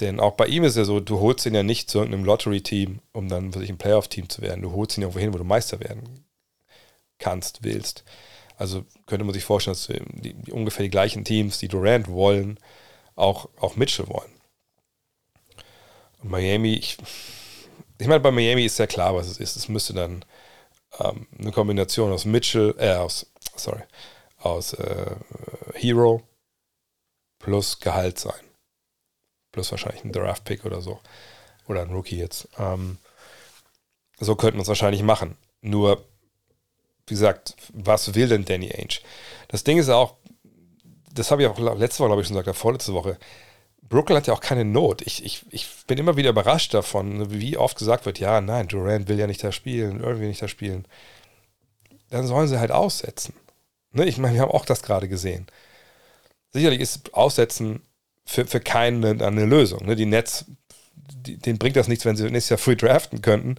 Denn 0.00 0.18
auch 0.18 0.32
bei 0.32 0.46
ihm 0.46 0.64
ist 0.64 0.76
ja 0.76 0.84
so, 0.84 0.98
du 0.98 1.20
holst 1.20 1.46
ihn 1.46 1.54
ja 1.54 1.62
nicht 1.62 1.88
zu 1.88 1.98
irgendeinem 1.98 2.24
Lottery-Team, 2.24 3.00
um 3.12 3.28
dann 3.28 3.54
wirklich 3.54 3.70
ein 3.70 3.78
Playoff-Team 3.78 4.28
zu 4.28 4.42
werden. 4.42 4.62
Du 4.62 4.72
holst 4.72 4.96
ihn 4.96 5.02
ja 5.02 5.06
irgendwo 5.06 5.20
hin, 5.20 5.32
wo 5.32 5.38
du 5.38 5.44
Meister 5.44 5.78
werden 5.80 6.24
kannst, 7.18 7.62
willst. 7.62 8.04
Also 8.56 8.84
könnte 9.06 9.24
man 9.24 9.34
sich 9.34 9.44
vorstellen, 9.44 9.74
dass 9.74 9.86
die, 9.86 10.34
die, 10.34 10.52
ungefähr 10.52 10.84
die 10.84 10.90
gleichen 10.90 11.24
Teams, 11.24 11.58
die 11.58 11.68
Durant 11.68 12.08
wollen, 12.08 12.58
auch, 13.14 13.48
auch 13.60 13.76
Mitchell 13.76 14.08
wollen. 14.08 14.32
Und 16.22 16.30
Miami, 16.30 16.74
ich, 16.74 16.96
ich 17.98 18.06
meine, 18.06 18.20
bei 18.20 18.30
Miami 18.30 18.64
ist 18.64 18.78
ja 18.78 18.86
klar, 18.86 19.14
was 19.14 19.28
es 19.28 19.38
ist. 19.38 19.56
Es 19.56 19.68
müsste 19.68 19.92
dann 19.94 20.24
ähm, 20.98 21.26
eine 21.38 21.52
Kombination 21.52 22.12
aus 22.12 22.24
Mitchell, 22.24 22.74
äh, 22.78 22.94
aus, 22.94 23.26
sorry, 23.56 23.82
aus 24.44 24.74
äh, 24.74 25.16
Hero 25.74 26.22
plus 27.38 27.78
Gehalt 27.80 28.18
sein 28.18 28.44
plus 29.54 29.70
wahrscheinlich 29.70 30.04
ein 30.04 30.12
Draft-Pick 30.12 30.66
oder 30.66 30.82
so. 30.82 31.00
Oder 31.66 31.82
ein 31.82 31.90
Rookie 31.90 32.18
jetzt. 32.18 32.48
Ähm, 32.58 32.98
so 34.18 34.36
könnten 34.36 34.58
wir 34.58 34.62
es 34.62 34.68
wahrscheinlich 34.68 35.02
machen. 35.02 35.36
Nur, 35.62 36.04
wie 37.06 37.14
gesagt, 37.14 37.56
was 37.72 38.14
will 38.14 38.28
denn 38.28 38.44
Danny 38.44 38.70
Ainge? 38.72 38.98
Das 39.48 39.64
Ding 39.64 39.78
ist 39.78 39.88
auch, 39.88 40.16
das 41.12 41.30
habe 41.30 41.42
ich 41.42 41.48
auch 41.48 41.58
letzte 41.58 42.00
Woche, 42.00 42.08
glaube 42.08 42.22
ich, 42.22 42.28
schon 42.28 42.36
gesagt, 42.36 42.58
vorletzte 42.58 42.92
Woche. 42.92 43.16
Brooklyn 43.82 44.16
hat 44.16 44.26
ja 44.26 44.34
auch 44.34 44.40
keine 44.40 44.64
Not. 44.64 45.02
Ich, 45.02 45.24
ich, 45.24 45.46
ich 45.50 45.68
bin 45.86 45.98
immer 45.98 46.16
wieder 46.16 46.30
überrascht 46.30 46.74
davon, 46.74 47.30
wie 47.30 47.56
oft 47.56 47.78
gesagt 47.78 48.06
wird, 48.06 48.18
ja, 48.18 48.40
nein, 48.40 48.66
Durant 48.66 49.08
will 49.08 49.18
ja 49.18 49.26
nicht 49.26 49.44
da 49.44 49.52
spielen, 49.52 50.00
irgendwie 50.00 50.26
nicht 50.26 50.42
da 50.42 50.48
spielen. 50.48 50.86
Dann 52.10 52.26
sollen 52.26 52.48
sie 52.48 52.58
halt 52.58 52.72
aussetzen. 52.72 53.34
Ne? 53.94 54.06
Ich 54.06 54.18
meine, 54.18 54.34
wir 54.34 54.42
haben 54.42 54.50
auch 54.50 54.64
das 54.64 54.82
gerade 54.82 55.08
gesehen. 55.08 55.46
Sicherlich 56.52 56.80
ist 56.80 57.14
Aussetzen 57.14 57.82
für, 58.24 58.46
für 58.46 58.60
keinen 58.60 59.04
eine, 59.04 59.26
eine 59.26 59.44
Lösung. 59.44 59.86
Ne? 59.86 59.96
Die 59.96 60.06
Nets, 60.06 60.46
die, 60.94 61.36
denen 61.36 61.58
bringt 61.58 61.76
das 61.76 61.88
nichts, 61.88 62.04
wenn 62.04 62.16
sie 62.16 62.24
nächstes 62.24 62.50
Jahr 62.50 62.58
free 62.58 62.76
draften 62.76 63.22
könnten. 63.22 63.56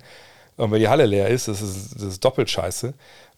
Und 0.57 0.71
wenn 0.71 0.79
die 0.79 0.87
Halle 0.87 1.05
leer 1.05 1.27
ist, 1.27 1.47
das 1.47 1.61
ist, 1.61 1.95
das 1.95 2.03
ist 2.03 2.23
doppelt 2.23 2.49
scheiße. 2.49 2.93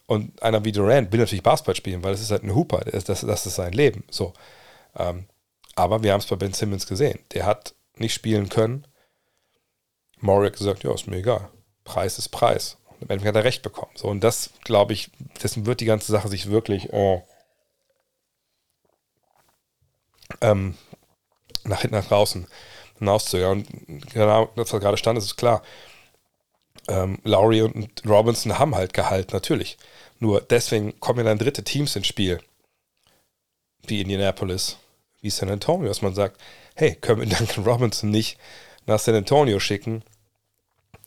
Und 0.05 0.41
einer 0.41 0.63
wie 0.63 0.71
Durant 0.71 1.11
will 1.11 1.19
natürlich 1.19 1.43
Basketball 1.43 1.75
spielen, 1.75 2.03
weil 2.03 2.11
das 2.11 2.21
ist 2.21 2.31
halt 2.31 2.43
ein 2.43 2.55
Hooper, 2.55 2.79
das, 2.79 3.03
das, 3.03 3.21
das 3.21 3.45
ist 3.45 3.55
sein 3.55 3.73
Leben. 3.73 4.03
So. 4.09 4.33
Ähm, 4.97 5.25
aber 5.75 6.01
wir 6.01 6.13
haben 6.13 6.21
es 6.21 6.27
bei 6.27 6.35
Ben 6.37 6.53
Simmons 6.53 6.87
gesehen. 6.87 7.19
Der 7.33 7.45
hat 7.45 7.75
nicht 7.97 8.13
spielen 8.13 8.49
können. 8.49 8.87
Maury 10.19 10.47
hat 10.47 10.57
gesagt, 10.57 10.83
ja, 10.83 10.93
ist 10.93 11.07
mir 11.07 11.17
egal. 11.17 11.49
Preis 11.83 12.17
ist 12.17 12.29
Preis. 12.29 12.76
Im 12.99 13.09
Endeffekt 13.09 13.35
hat 13.35 13.41
er 13.41 13.43
recht 13.43 13.61
bekommen. 13.61 13.91
So, 13.95 14.07
und 14.07 14.23
das, 14.23 14.51
glaube 14.63 14.93
ich, 14.93 15.11
dessen 15.41 15.65
wird 15.65 15.81
die 15.81 15.85
ganze 15.85 16.11
Sache 16.11 16.27
sich 16.29 16.49
wirklich 16.49 16.91
äh, 16.91 17.21
ähm, 20.41 20.75
nach 21.63 21.81
hinten, 21.81 21.95
nach 21.95 22.07
draußen 22.07 22.47
hinauszögern. 22.97 23.65
Und 23.87 24.13
genau, 24.13 24.49
das 24.55 24.73
was 24.73 24.81
gerade 24.81 24.97
stand, 24.97 25.17
ist 25.17 25.37
klar. 25.37 25.61
Ähm, 26.87 27.19
Lowry 27.23 27.61
und 27.61 28.05
Robinson 28.05 28.57
haben 28.57 28.75
halt 28.75 28.93
Gehalt, 28.93 29.33
natürlich. 29.33 29.77
Nur 30.19 30.41
deswegen 30.41 30.99
kommen 30.99 31.19
ja 31.19 31.25
dann 31.25 31.37
dritte 31.37 31.63
Teams 31.63 31.95
ins 31.95 32.07
Spiel. 32.07 32.39
Wie 33.85 34.01
Indianapolis, 34.01 34.77
wie 35.21 35.29
San 35.29 35.49
Antonio, 35.49 35.87
dass 35.87 36.01
man 36.01 36.15
sagt, 36.15 36.41
hey, 36.75 36.95
können 36.95 37.21
wir 37.21 37.27
Duncan 37.37 37.63
Robinson 37.63 38.09
nicht 38.09 38.37
nach 38.85 38.99
San 38.99 39.15
Antonio 39.15 39.59
schicken, 39.59 40.03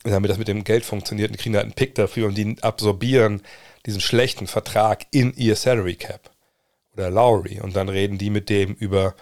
damit 0.05 0.31
das 0.31 0.39
mit 0.39 0.49
dem 0.49 0.65
Geld 0.65 0.85
funktioniert 0.85 1.31
und 1.31 1.39
kriegen 1.39 1.57
halt 1.57 1.65
einen 1.65 1.75
Pick 1.75 1.95
dafür 1.95 2.29
und 2.29 2.37
die 2.37 2.57
absorbieren 2.63 3.43
diesen 3.87 4.01
schlechten 4.01 4.47
Vertrag 4.47 5.07
in 5.11 5.35
ihr 5.37 5.57
Salary 5.57 5.97
Cap. 5.97 6.31
Oder 6.95 7.11
Lowry. 7.11 7.61
Und 7.61 7.77
dann 7.77 7.89
reden 7.89 8.19
die 8.19 8.31
mit 8.31 8.49
dem 8.49 8.75
über 8.75 9.15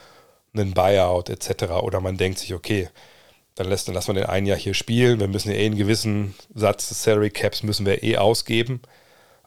einen 0.55 0.73
Buyout 0.73 1.29
etc. 1.29 1.65
Oder 1.83 2.01
man 2.01 2.17
denkt 2.17 2.39
sich, 2.39 2.55
okay, 2.55 2.89
dann 3.55 3.69
lässt, 3.69 3.89
dann 3.89 3.95
lassen 3.95 4.09
wir 4.09 4.23
den 4.23 4.31
einen 4.31 4.47
Jahr 4.47 4.59
hier 4.59 4.75
spielen. 4.75 5.21
Wir 5.21 5.29
müssen 5.29 5.51
ja 5.51 5.57
eh 5.57 5.67
einen 5.67 5.77
gewissen 5.77 6.35
Satz 6.55 6.89
des 6.89 7.03
Salary 7.03 7.31
Caps 7.31 7.63
müssen 7.63 7.87
wir 7.87 8.03
eh 8.03 8.17
ausgeben 8.17 8.81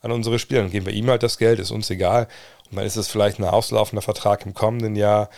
an 0.02 0.12
unsere 0.12 0.38
Spieler. 0.38 0.62
Dann 0.62 0.72
geben 0.72 0.86
wir 0.86 0.94
ihm 0.94 1.10
halt 1.10 1.24
das 1.24 1.38
Geld, 1.38 1.60
ist 1.60 1.72
uns 1.72 1.90
egal. 1.90 2.28
Und 2.70 2.78
dann 2.78 2.86
ist 2.86 2.98
es 2.98 3.08
vielleicht 3.08 3.40
ein 3.40 3.46
auslaufender 3.46 4.02
Vertrag 4.02 4.46
im 4.46 4.54
kommenden 4.54 4.96
Jahr. 4.96 5.30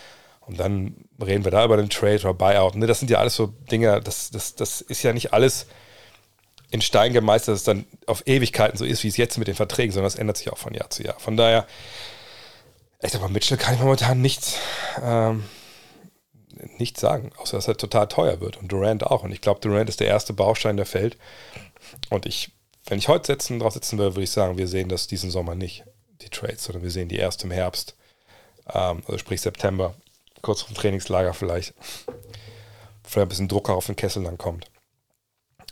Und 0.46 0.60
dann 0.60 1.06
reden 1.24 1.46
wir 1.46 1.52
da 1.52 1.64
über 1.64 1.78
den 1.78 1.90
Trade 1.90 2.20
oder 2.22 2.34
Buyout. 2.34 2.76
Ne, 2.76 2.88
das 2.88 3.00
sind 3.00 3.10
ja 3.10 3.20
alles 3.20 3.36
so 3.36 3.48
Dinge, 3.48 4.02
das, 4.02 4.30
das, 4.32 4.56
das 4.56 4.82
ist 4.82 5.04
ja 5.04 5.14
nicht 5.14 5.34
alles 5.34 5.68
in 6.70 6.82
Stein 6.82 7.14
gemeistert, 7.14 7.54
dass 7.54 7.60
es 7.60 7.66
dann 7.66 7.86
auf 8.08 8.26
Ewigkeiten 8.26 8.78
so 8.78 8.84
ist, 8.84 9.04
wie 9.04 9.08
es 9.08 9.18
jetzt 9.18 9.38
mit 9.38 9.48
den 9.48 9.56
Verträgen, 9.56 9.94
sondern 9.94 10.12
das 10.12 10.20
ändert 10.20 10.38
sich 10.38 10.52
auch 10.52 10.58
von 10.58 10.74
Jahr 10.74 10.90
zu 10.90 11.04
Jahr. 11.04 11.20
Von 11.20 11.38
daher, 11.38 11.68
ich 13.02 13.12
sag 13.12 13.30
Mitchell 13.30 13.58
kann 13.58 13.76
ich 13.76 13.80
momentan 13.80 14.22
nichts, 14.22 14.58
ähm, 15.02 15.44
nichts 16.78 17.00
sagen, 17.00 17.32
außer 17.38 17.58
dass 17.58 17.68
er 17.68 17.78
total 17.78 18.08
teuer 18.08 18.42
wird 18.42 18.58
und 18.58 18.72
Durant 18.72 19.04
auch. 19.04 19.24
Und 19.24 19.32
ich 19.32 19.42
glaube, 19.42 19.60
Durant 19.60 19.88
ist 19.88 20.00
der 20.00 20.08
erste 20.08 20.34
Baustein, 20.34 20.76
der 20.76 20.86
fällt. 20.86 21.18
Und 22.10 22.26
ich, 22.26 22.52
wenn 22.88 22.98
ich 22.98 23.08
heute 23.08 23.28
setzen, 23.28 23.60
drauf 23.60 23.74
sitzen 23.74 23.98
würde, 24.00 24.16
würde 24.16 24.24
ich 24.24 24.32
sagen, 24.32 24.58
wir 24.58 24.68
sehen 24.68 24.90
das 24.90 25.08
diesen 25.08 25.30
Sommer 25.30 25.56
nicht, 25.56 25.84
die 26.22 26.30
Trades, 26.30 26.64
sondern 26.64 26.84
wir 26.84 26.92
sehen 26.92 27.08
die 27.08 27.18
erst 27.18 27.44
im 27.44 27.52
Herbst, 27.52 27.96
ähm, 28.74 29.04
also 29.06 29.20
sprich 29.20 29.42
September, 29.42 29.94
kurz 30.44 30.62
vom 30.62 30.76
Trainingslager 30.76 31.34
vielleicht. 31.34 31.74
Vielleicht 33.04 33.26
ein 33.26 33.30
bisschen 33.30 33.48
Druck 33.48 33.70
auf 33.70 33.88
den 33.88 33.96
Kessel 33.96 34.24
dann 34.24 34.38
kommt. 34.38 34.70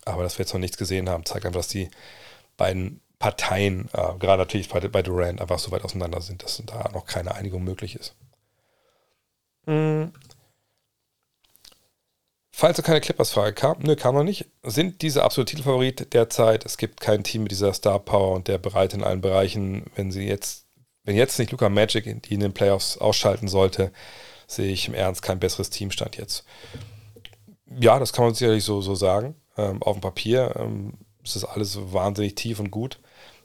Aber 0.05 0.23
dass 0.23 0.39
wir 0.39 0.43
jetzt 0.43 0.53
noch 0.53 0.59
nichts 0.59 0.77
gesehen 0.77 1.07
haben, 1.07 1.25
zeigt 1.25 1.45
einfach, 1.45 1.59
dass 1.59 1.67
die 1.67 1.91
beiden 2.57 3.01
Parteien, 3.19 3.87
äh, 3.93 4.17
gerade 4.17 4.39
natürlich 4.39 4.69
bei, 4.69 4.79
bei 4.79 5.03
Durant, 5.03 5.39
einfach 5.39 5.59
so 5.59 5.69
weit 5.71 5.83
auseinander 5.83 6.21
sind, 6.21 6.41
dass 6.41 6.61
da 6.65 6.89
noch 6.91 7.05
keine 7.05 7.35
Einigung 7.35 7.63
möglich 7.63 7.95
ist. 7.95 8.15
Mhm. 9.67 10.11
Falls 12.51 12.77
noch 12.77 12.85
keine 12.85 13.01
Clippers-Frage 13.01 13.53
kam, 13.53 13.79
ne, 13.79 13.95
kam 13.95 14.15
noch 14.15 14.23
nicht, 14.23 14.47
sind 14.63 15.01
diese 15.01 15.23
absolute 15.23 15.51
Titelfavorit 15.51 16.13
derzeit. 16.13 16.65
Es 16.65 16.77
gibt 16.77 16.99
kein 16.99 17.23
Team 17.23 17.43
mit 17.43 17.51
dieser 17.51 17.73
Star 17.73 17.99
Power 17.99 18.35
und 18.35 18.47
der 18.47 18.57
bereit 18.57 18.93
in 18.93 19.03
allen 19.03 19.21
Bereichen, 19.21 19.85
wenn 19.95 20.11
sie 20.11 20.27
jetzt, 20.27 20.65
wenn 21.03 21.15
jetzt 21.15 21.39
nicht 21.39 21.51
Luca 21.51 21.69
Magic 21.69 22.23
die 22.23 22.33
in 22.33 22.39
den 22.39 22.53
Playoffs 22.53 22.97
ausschalten 22.97 23.47
sollte, 23.47 23.91
sehe 24.55 24.71
ich 24.71 24.87
im 24.87 24.93
Ernst 24.93 25.21
kein 25.21 25.39
besseres 25.39 25.69
Teamstand 25.69 26.17
jetzt. 26.17 26.45
Ja, 27.79 27.99
das 27.99 28.13
kann 28.13 28.25
man 28.25 28.33
sicherlich 28.33 28.63
so, 28.63 28.81
so 28.81 28.95
sagen. 28.95 29.35
Ähm, 29.57 29.81
auf 29.81 29.95
dem 29.95 30.01
Papier 30.01 30.53
ähm, 30.57 30.93
ist 31.23 31.35
das 31.35 31.45
alles 31.45 31.77
wahnsinnig 31.93 32.35
tief 32.35 32.59
und 32.59 32.71
gut. 32.71 32.99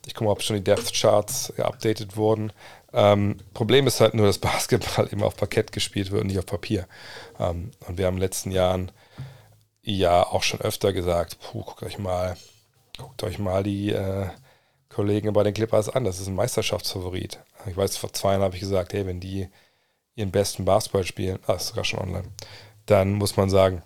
Ich 0.06 0.14
gucke 0.14 0.24
mal, 0.24 0.32
ob 0.32 0.42
schon 0.42 0.56
die 0.56 0.64
Depth 0.64 0.92
Charts 0.94 1.52
geupdatet 1.56 2.16
wurden. 2.16 2.52
Ähm, 2.92 3.38
Problem 3.54 3.86
ist 3.86 4.00
halt 4.00 4.14
nur, 4.14 4.26
dass 4.26 4.38
Basketball 4.38 5.06
immer 5.06 5.26
auf 5.26 5.36
Parkett 5.36 5.72
gespielt 5.72 6.10
wird 6.10 6.22
und 6.22 6.28
nicht 6.28 6.38
auf 6.38 6.46
Papier. 6.46 6.86
Ähm, 7.38 7.70
und 7.86 7.98
wir 7.98 8.06
haben 8.06 8.14
in 8.14 8.20
den 8.20 8.26
letzten 8.26 8.50
Jahren 8.50 8.92
ja 9.82 10.26
auch 10.26 10.42
schon 10.42 10.60
öfter 10.60 10.92
gesagt, 10.92 11.38
puh, 11.40 11.62
guckt 11.62 11.82
euch 11.82 11.98
mal, 11.98 12.36
guckt 12.98 13.22
euch 13.22 13.38
mal 13.38 13.62
die 13.62 13.92
äh, 13.92 14.26
Kollegen 14.88 15.32
bei 15.32 15.44
den 15.44 15.54
Clippers 15.54 15.88
an. 15.88 16.04
Das 16.04 16.20
ist 16.20 16.26
ein 16.26 16.34
Meisterschaftsfavorit. 16.34 17.38
Ich 17.66 17.76
weiß, 17.76 17.96
vor 17.96 18.12
zwei 18.12 18.32
Jahren 18.32 18.42
habe 18.42 18.54
ich 18.54 18.60
gesagt, 18.60 18.92
hey, 18.92 19.06
wenn 19.06 19.20
die 19.20 19.48
ihren 20.16 20.32
besten 20.32 20.64
Basketball 20.64 21.04
spielen, 21.04 21.38
ah, 21.46 21.54
ist 21.54 21.68
sogar 21.68 21.84
schon 21.84 22.00
online, 22.00 22.28
dann 22.86 23.12
muss 23.12 23.36
man 23.36 23.50
sagen, 23.50 23.82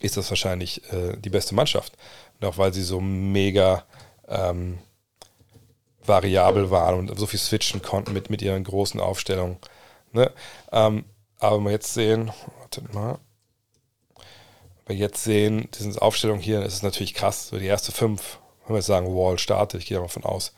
ist 0.00 0.16
das 0.16 0.28
wahrscheinlich 0.30 0.82
äh, 0.92 1.16
die 1.16 1.30
beste 1.30 1.54
Mannschaft. 1.54 1.96
Auch 2.40 2.58
weil 2.58 2.74
sie 2.74 2.82
so 2.82 3.00
mega 3.00 3.84
ähm, 4.26 4.78
variabel 6.04 6.70
waren 6.72 7.08
und 7.08 7.18
so 7.18 7.26
viel 7.26 7.38
switchen 7.38 7.82
konnten 7.82 8.12
mit, 8.12 8.30
mit 8.30 8.42
ihren 8.42 8.64
großen 8.64 9.00
Aufstellungen. 9.00 9.58
Ne? 10.12 10.32
Ähm, 10.72 11.04
aber 11.38 11.56
wenn 11.56 11.64
wir 11.64 11.70
jetzt 11.70 11.94
sehen, 11.94 12.32
wartet 12.58 12.92
mal, 12.92 13.18
wenn 14.86 14.96
wir 14.98 15.06
jetzt 15.06 15.22
sehen, 15.22 15.68
diese 15.78 16.02
Aufstellung 16.02 16.40
hier, 16.40 16.62
ist 16.62 16.74
es 16.74 16.82
natürlich 16.82 17.14
krass. 17.14 17.48
So 17.48 17.58
die 17.58 17.66
erste 17.66 17.92
fünf, 17.92 18.38
wenn 18.66 18.74
wir 18.74 18.78
jetzt 18.78 18.86
sagen, 18.86 19.14
Wall 19.14 19.38
startet, 19.38 19.80
ich 19.80 19.86
gehe 19.86 19.98
davon 19.98 20.24
aus. 20.24 20.52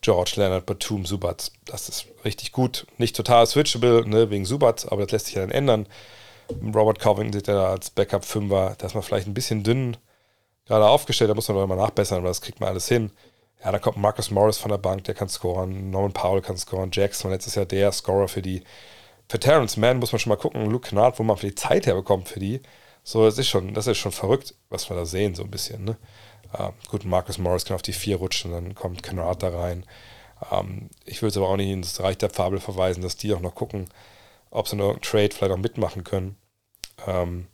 George, 0.00 0.34
Leonard, 0.36 0.66
Batum, 0.66 1.04
Subat, 1.04 1.50
das 1.64 1.88
ist 1.88 2.06
richtig 2.24 2.52
gut. 2.52 2.86
Nicht 2.98 3.16
total 3.16 3.46
switchable, 3.46 4.08
ne, 4.08 4.30
wegen 4.30 4.44
Subat, 4.44 4.90
aber 4.90 5.02
das 5.02 5.12
lässt 5.12 5.26
sich 5.26 5.34
ja 5.34 5.42
dann 5.42 5.50
ändern. 5.50 5.86
Robert 6.74 6.98
Covington 6.98 7.32
sieht 7.32 7.48
er 7.48 7.54
da 7.54 7.70
als 7.70 7.90
Backup-Fünfer, 7.90 8.76
da 8.78 8.86
ist 8.86 8.94
man 8.94 9.02
vielleicht 9.02 9.26
ein 9.26 9.34
bisschen 9.34 9.62
dünn 9.62 9.96
gerade 10.68 10.86
aufgestellt, 10.86 11.30
da 11.30 11.34
muss 11.34 11.48
man 11.48 11.56
doch 11.56 11.64
immer 11.64 11.76
nachbessern, 11.76 12.18
aber 12.18 12.28
das 12.28 12.40
kriegt 12.40 12.60
man 12.60 12.68
alles 12.68 12.86
hin. 12.86 13.10
Ja, 13.64 13.72
da 13.72 13.78
kommt 13.78 13.96
Marcus 13.96 14.30
Morris 14.30 14.58
von 14.58 14.70
der 14.70 14.78
Bank, 14.78 15.04
der 15.04 15.14
kann 15.14 15.28
scoren, 15.28 15.90
Norman 15.90 16.12
Powell 16.12 16.42
kann 16.42 16.56
scoren, 16.56 16.90
Jackson 16.92 17.30
letztes 17.30 17.56
Jahr 17.56 17.66
der 17.66 17.90
Scorer 17.90 18.28
für 18.28 18.42
die. 18.42 18.62
Für 19.28 19.40
Terrence 19.40 19.76
Mann 19.76 19.98
muss 19.98 20.12
man 20.12 20.20
schon 20.20 20.30
mal 20.30 20.36
gucken, 20.36 20.70
Luke 20.70 20.88
Kennard, 20.88 21.18
wo 21.18 21.22
man 21.22 21.36
für 21.36 21.48
die 21.48 21.54
Zeit 21.54 21.86
herbekommt 21.86 22.28
für 22.28 22.38
die. 22.38 22.60
So, 23.02 23.24
das 23.24 23.38
ist 23.38 23.48
schon, 23.48 23.74
das 23.74 23.86
ist 23.86 23.98
schon 23.98 24.12
verrückt, 24.12 24.54
was 24.68 24.88
wir 24.88 24.96
da 24.96 25.04
sehen, 25.06 25.34
so 25.34 25.42
ein 25.42 25.50
bisschen. 25.50 25.84
Ne? 25.84 25.96
Ähm, 26.56 26.72
gut, 26.88 27.04
Marcus 27.04 27.38
Morris 27.38 27.64
kann 27.64 27.74
auf 27.74 27.82
die 27.82 27.92
vier 27.92 28.16
rutschen, 28.16 28.52
dann 28.52 28.74
kommt 28.74 29.02
Kennard 29.02 29.42
da 29.42 29.50
rein. 29.50 29.84
Ähm, 30.50 30.90
ich 31.04 31.22
würde 31.22 31.30
es 31.30 31.36
aber 31.36 31.48
auch 31.48 31.56
nicht 31.56 31.70
ins 31.70 32.00
Reich 32.00 32.18
der 32.18 32.30
Fabel 32.30 32.60
verweisen, 32.60 33.02
dass 33.02 33.16
die 33.16 33.34
auch 33.34 33.40
noch 33.40 33.54
gucken, 33.54 33.88
ob 34.50 34.68
sie 34.68 34.76
noch 34.76 34.90
einen 34.90 35.02
Trade 35.02 35.30
vielleicht 35.34 35.52
auch 35.52 35.58
mitmachen 35.58 36.04
können. 36.04 36.36
Ähm, 37.06 37.46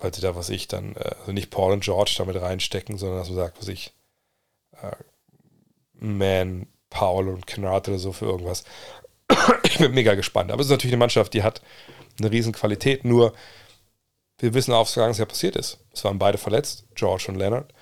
weil 0.00 0.14
sie 0.14 0.20
da, 0.22 0.34
was 0.34 0.48
ich, 0.48 0.66
dann, 0.68 0.96
äh, 0.96 1.14
also 1.20 1.32
nicht 1.32 1.50
Paul 1.50 1.72
und 1.72 1.84
George 1.84 2.14
damit 2.18 2.40
reinstecken, 2.40 2.98
sondern 2.98 3.18
dass 3.18 3.28
man 3.28 3.36
sagt, 3.36 3.58
was 3.58 3.68
ich, 3.68 3.92
äh, 4.82 4.96
Man, 5.94 6.66
Paul 6.88 7.28
und 7.28 7.46
Kennard 7.46 7.88
oder 7.88 7.98
so 7.98 8.12
für 8.12 8.26
irgendwas. 8.26 8.64
ich 9.64 9.78
bin 9.78 9.92
mega 9.92 10.14
gespannt. 10.14 10.50
Aber 10.50 10.60
es 10.60 10.66
ist 10.66 10.72
natürlich 10.72 10.94
eine 10.94 11.00
Mannschaft, 11.00 11.34
die 11.34 11.42
hat 11.42 11.60
eine 12.18 12.30
riesen 12.30 12.52
Qualität, 12.52 13.04
nur 13.04 13.34
wir 14.38 14.54
wissen 14.54 14.72
auf, 14.72 14.96
was 14.96 15.18
ja 15.18 15.24
passiert 15.26 15.56
ist. 15.56 15.78
Es 15.92 16.02
waren 16.04 16.18
beide 16.18 16.38
verletzt, 16.38 16.86
George 16.94 17.26
und 17.28 17.36
Leonard. 17.36 17.72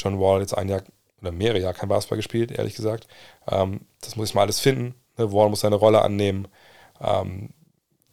John 0.00 0.20
Wall 0.20 0.40
jetzt 0.40 0.56
ein 0.56 0.68
Jahr 0.68 0.82
oder 1.20 1.32
mehrere 1.32 1.60
Jahre 1.60 1.74
kein 1.74 1.88
Basketball 1.88 2.18
gespielt, 2.18 2.50
ehrlich 2.50 2.74
gesagt. 2.74 3.06
Ähm, 3.48 3.80
das 4.00 4.16
muss 4.16 4.30
ich 4.30 4.34
mal 4.34 4.42
alles 4.42 4.60
finden. 4.60 4.94
Ne? 5.18 5.32
Wall 5.32 5.50
muss 5.50 5.60
seine 5.60 5.76
Rolle 5.76 6.02
annehmen. 6.02 6.48
Ähm, 7.00 7.50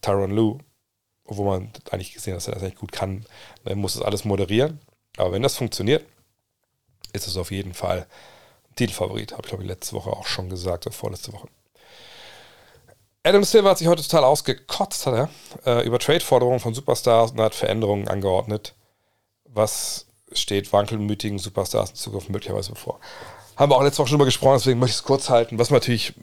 Tyron 0.02 0.32
Lue 0.32 0.60
wo 1.28 1.44
man 1.44 1.72
eigentlich 1.92 2.14
gesehen 2.14 2.34
hat, 2.34 2.38
dass 2.38 2.48
er 2.48 2.54
das 2.56 2.64
eigentlich 2.64 2.80
gut 2.80 2.92
kann, 2.92 3.26
dann 3.66 3.78
muss 3.80 3.94
das 3.94 4.04
alles 4.04 4.26
moderieren. 4.26 4.80
Aber 5.18 5.32
wenn 5.32 5.44
das 5.44 5.58
funktioniert, 5.58 6.06
ist 7.14 7.28
es 7.28 7.38
auf 7.38 7.52
jeden 7.52 7.74
Fall 7.74 8.08
Titelfavorit. 8.76 9.34
Habe 9.34 9.44
ich, 9.44 9.50
glaube 9.50 9.64
ich, 9.64 9.70
letzte 9.70 9.94
Woche 9.94 10.12
auch 10.12 10.26
schon 10.26 10.50
gesagt, 10.50 10.86
oder 10.86 10.96
vorletzte 10.96 11.34
Woche. 11.34 11.48
Adam 13.24 13.44
Silver 13.44 13.72
hat 13.72 13.78
sich 13.78 13.88
heute 13.88 14.04
total 14.04 14.24
ausgekotzt, 14.24 15.06
hat 15.06 15.30
er, 15.66 15.80
äh, 15.80 15.86
über 15.86 16.00
Trade-Forderungen 16.00 16.60
von 16.60 16.74
Superstars 16.74 17.32
und 17.32 17.42
hat 17.42 17.56
Veränderungen 17.56 18.08
angeordnet. 18.08 18.74
Was 19.44 20.07
steht 20.32 20.72
wankelmütigen 20.74 21.40
Superstars 21.40 21.92
in 21.92 21.96
Zukunft 21.96 22.30
möglicherweise 22.30 22.72
bevor? 22.72 23.00
Haben 23.56 23.72
wir 23.72 23.76
auch 23.76 23.84
letzte 23.84 24.00
Woche 24.00 24.10
schon 24.10 24.18
drüber 24.18 24.26
gesprochen, 24.26 24.58
deswegen 24.60 24.80
möchte 24.80 24.94
ich 24.94 24.98
es 24.98 25.04
kurz 25.04 25.30
halten. 25.30 25.58
Was 25.58 25.70
man 25.70 25.80
natürlich, 25.80 26.14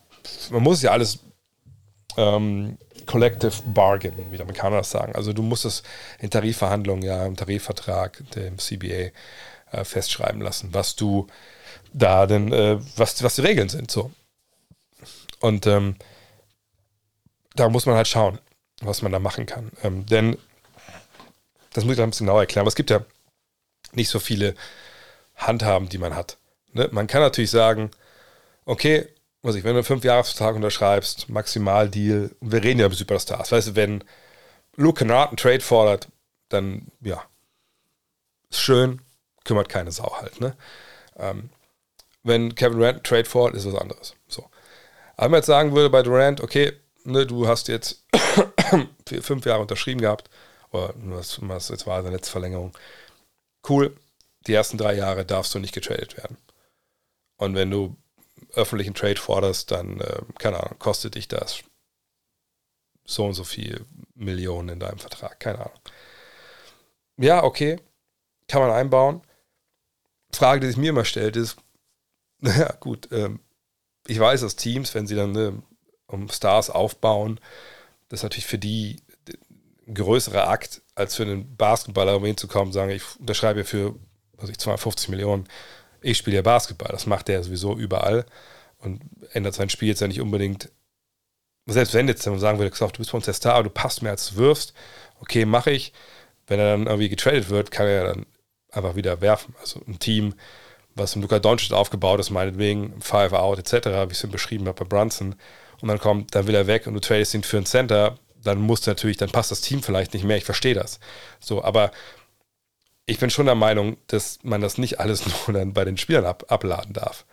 man 0.51 0.63
muss 0.63 0.83
ja 0.83 0.93
alles 0.93 1.19
ähm, 2.17 2.79
Collective 3.07 3.53
Bargain, 3.67 4.15
wie 4.31 4.37
die 4.37 4.43
Amerikaner 4.43 4.79
das 4.79 4.91
sagen. 4.91 5.15
Also 5.15 5.33
du 5.33 5.43
musst 5.43 5.65
es 5.65 5.83
in 6.21 6.31
Tarifverhandlungen, 6.31 7.03
ja, 7.03 7.27
im 7.27 7.37
Tarifvertrag, 7.37 8.23
dem 8.35 8.59
CBA 8.59 9.11
äh, 9.73 9.85
festschreiben 9.85 10.41
lassen, 10.41 10.73
was 10.73 10.97
du 10.97 11.27
da 11.93 12.27
denn, 12.27 12.53
äh, 12.53 12.79
was, 12.97 13.23
was 13.23 13.35
die 13.35 13.43
Regeln 13.43 13.69
sind. 13.69 13.91
So. 13.91 14.11
Und 15.41 15.67
ähm, 15.67 15.97
da 17.57 17.69
muss 17.69 17.87
man 17.87 17.97
halt 17.97 18.09
schauen, 18.09 18.39
was 18.81 19.03
man 19.03 19.13
da 19.13 19.19
machen 19.19 19.47
kann. 19.47 19.71
Ähm, 19.83 20.07
denn, 20.07 20.37
das 21.73 21.85
muss 21.85 21.93
ich 21.93 21.99
da 21.99 22.05
ein 22.05 22.11
bisschen 22.11 22.27
genauer 22.27 22.41
erklären, 22.41 22.63
aber 22.63 22.69
es 22.69 22.77
gibt 22.77 22.91
ja 22.91 23.05
nicht 23.97 24.09
so 24.09 24.19
viele 24.19 24.55
Handhaben, 25.37 25.89
die 25.89 25.99
man 25.99 26.15
hat. 26.15 26.39
Ne? 26.73 26.89
Man 26.93 27.07
kann 27.07 27.23
natürlich 27.23 27.51
sagen, 27.51 27.91
okay, 28.65 29.09
was 29.43 29.57
ich, 29.57 29.65
wenn 29.65 29.73
du 29.73 29.79
einen 29.79 29.85
Fünfjahresvertrag 29.85 30.57
unterschreibst, 30.57 31.29
Maximaldeal, 31.29 32.31
wir 32.41 32.63
reden 32.63 32.81
ja 32.81 32.87
über 32.87 32.95
Superstars, 32.95 33.53
weißt 33.53 33.69
du, 33.69 33.77
wenn 33.77 34.05
Luke 34.77 35.01
Kennard 35.01 35.29
einen 35.29 35.37
Trade 35.37 35.61
fordert, 35.61 36.09
dann, 36.49 36.87
ja, 37.01 37.23
ist 38.51 38.61
schön, 38.61 39.01
kümmert 39.45 39.69
keine 39.69 39.93
Sau 39.93 40.17
halt, 40.21 40.41
ne? 40.41 40.57
Ähm, 41.19 41.51
wenn 42.23 42.55
Kevin 42.55 42.79
Durant 42.79 42.95
einen 42.97 43.05
Trade 43.05 43.27
fordert, 43.27 43.57
ist 43.57 43.71
was 43.71 43.81
anderes. 43.81 44.15
So. 44.29 44.49
Aber 45.17 45.27
wenn 45.27 45.31
man 45.33 45.39
jetzt 45.39 45.47
sagen 45.47 45.75
würde 45.75 45.91
bei 45.91 46.03
Durant, 46.03 46.41
okay, 46.41 46.73
ne, 47.05 47.27
du 47.27 47.47
hast 47.47 47.69
jetzt 47.69 48.05
fünf 49.21 49.45
Jahre 49.45 49.61
unterschrieben 49.61 50.01
gehabt, 50.01 50.31
oder 50.71 50.95
was, 50.97 51.39
was 51.43 51.69
jetzt 51.69 51.87
war 51.87 52.03
seine 52.03 52.17
letzte 52.17 52.33
Verlängerung, 52.33 52.73
cool, 53.69 53.97
die 54.47 54.55
ersten 54.55 54.79
drei 54.79 54.95
Jahre 54.95 55.25
darfst 55.25 55.55
du 55.55 55.59
nicht 55.59 55.75
getradet 55.75 56.17
werden. 56.17 56.37
Und 57.37 57.55
wenn 57.55 57.71
du 57.71 57.97
öffentlichen 58.53 58.95
Trade 58.95 59.17
forderst, 59.17 59.71
dann, 59.71 60.01
äh, 60.01 60.21
keine 60.39 60.63
Ahnung, 60.63 60.79
kostet 60.79 61.15
dich 61.15 61.29
das 61.29 61.63
so 63.05 63.27
und 63.27 63.35
so 63.35 63.45
viel 63.45 63.85
Millionen 64.15 64.71
in 64.71 64.81
deinem 64.81 64.99
Vertrag. 64.99 65.41
Keine 65.41 65.61
Ahnung. 65.61 65.81
Ja, 67.17 67.45
okay, 67.45 67.81
kann 68.49 68.63
man 68.63 68.71
einbauen. 68.71 69.23
Frage, 70.33 70.61
die 70.61 70.67
sich 70.69 70.77
mir 70.77 70.91
immer 70.91 71.05
stellt, 71.05 71.37
ist, 71.37 71.57
naja, 72.39 72.73
gut, 72.81 73.09
ähm, 73.13 73.41
ich 74.07 74.19
weiß, 74.19 74.43
dass 74.43 74.57
Teams, 74.57 74.95
wenn 74.95 75.07
sie 75.07 75.15
dann 75.15 75.33
ne, 75.33 75.63
um 76.07 76.29
Stars 76.29 76.71
aufbauen, 76.71 77.41
das 78.09 78.21
ist 78.21 78.25
natürlich 78.25 78.47
für 78.47 78.59
die 78.59 79.01
ein 79.87 79.95
größerer 79.95 80.49
Akt, 80.49 80.83
als 80.95 81.17
für 81.17 81.25
einen 81.25 81.57
Basketballer, 81.57 82.17
um 82.17 82.25
hinzukommen, 82.25 82.73
sagen, 82.73 82.91
ich 82.91 83.03
unterschreibe 83.19 83.65
für 83.65 83.95
was 84.37 84.51
ich, 84.51 84.59
250 84.59 85.09
Millionen 85.11 85.47
ich 86.05 86.19
spiele 86.19 86.37
ja 86.37 86.43
Basketball. 86.43 86.93
Das 86.93 87.07
macht 87.07 87.29
er 87.29 87.43
sowieso 87.43 87.77
überall 87.77 88.27
und 88.79 89.01
ändert 89.33 89.55
sein 89.55 89.71
Spiel 89.71 89.89
jetzt 89.89 90.01
ja 90.01 90.07
nicht 90.07 90.21
unbedingt. 90.21 90.71
Selbst 91.67 91.95
wenn 91.95 92.07
jetzt 92.09 92.25
jemand 92.25 92.43
sagen 92.43 92.59
würde, 92.59 92.71
du 92.71 92.99
bist 92.99 93.11
bei 93.11 93.17
uns 93.17 93.25
der 93.25 93.35
Star, 93.35 93.63
du 93.63 93.71
passt 93.71 94.03
mehr 94.03 94.13
als 94.13 94.31
du 94.31 94.37
wirfst, 94.37 94.75
okay, 95.21 95.47
mache 95.47 95.71
ich. 95.71 95.93
Wenn 96.47 96.61
er 96.61 96.73
dann 96.73 96.87
irgendwie 96.87 97.09
getradet 97.09 97.49
wird, 97.49 97.71
kann 97.71 97.87
er 97.87 98.05
dann 98.05 98.27
einfach 98.71 98.97
wieder 98.97 99.23
werfen. 99.23 99.55
Also 99.61 99.81
ein 99.89 99.99
Team, 99.99 100.35
was 100.95 101.17
im 101.17 101.23
Luka 101.23 101.39
Doncic 101.39 101.73
aufgebaut 101.73 102.21
ist, 102.21 102.29
meinetwegen, 102.29 103.01
Five 103.01 103.33
Out 103.33 103.59
etc., 103.59 103.87
wie 103.87 104.13
ich 104.13 104.23
es 104.23 104.31
beschrieben 104.31 104.67
habe 104.69 104.85
bei 104.85 104.89
Brunson, 104.89 105.37
und 105.81 105.89
dann 105.89 105.99
kommt, 105.99 106.35
dann 106.35 106.47
will 106.47 106.55
er 106.55 106.67
weg 106.67 106.87
und 106.87 106.95
du 106.95 107.01
tradest 107.01 107.35
ihn 107.35 107.43
für 107.43 107.57
einen 107.57 107.67
Center, 107.67 108.19
dann 108.45 108.61
musst 108.61 108.87
du 108.87 108.91
natürlich, 108.91 109.17
dann 109.17 109.31
passt 109.31 109.51
das 109.51 109.61
Team 109.61 109.83
vielleicht 109.83 110.15
nicht 110.15 110.25
mehr, 110.25 110.37
ich 110.37 110.45
verstehe 110.45 110.75
das. 110.75 111.01
So, 111.41 111.65
aber 111.65 111.91
ich 113.07 113.19
bin 113.19 113.31
schon 113.31 113.47
der 113.47 113.55
Meinung, 113.55 113.97
dass 114.07 114.39
man 114.43 114.61
das 114.61 114.79
nicht 114.79 115.01
alles 115.01 115.25
nur 115.47 115.57
dann 115.57 115.73
bei 115.73 115.85
den 115.85 115.97
Spielern 115.97 116.25
ab, 116.25 116.45
abladen 116.49 116.93
darf. 116.93 117.25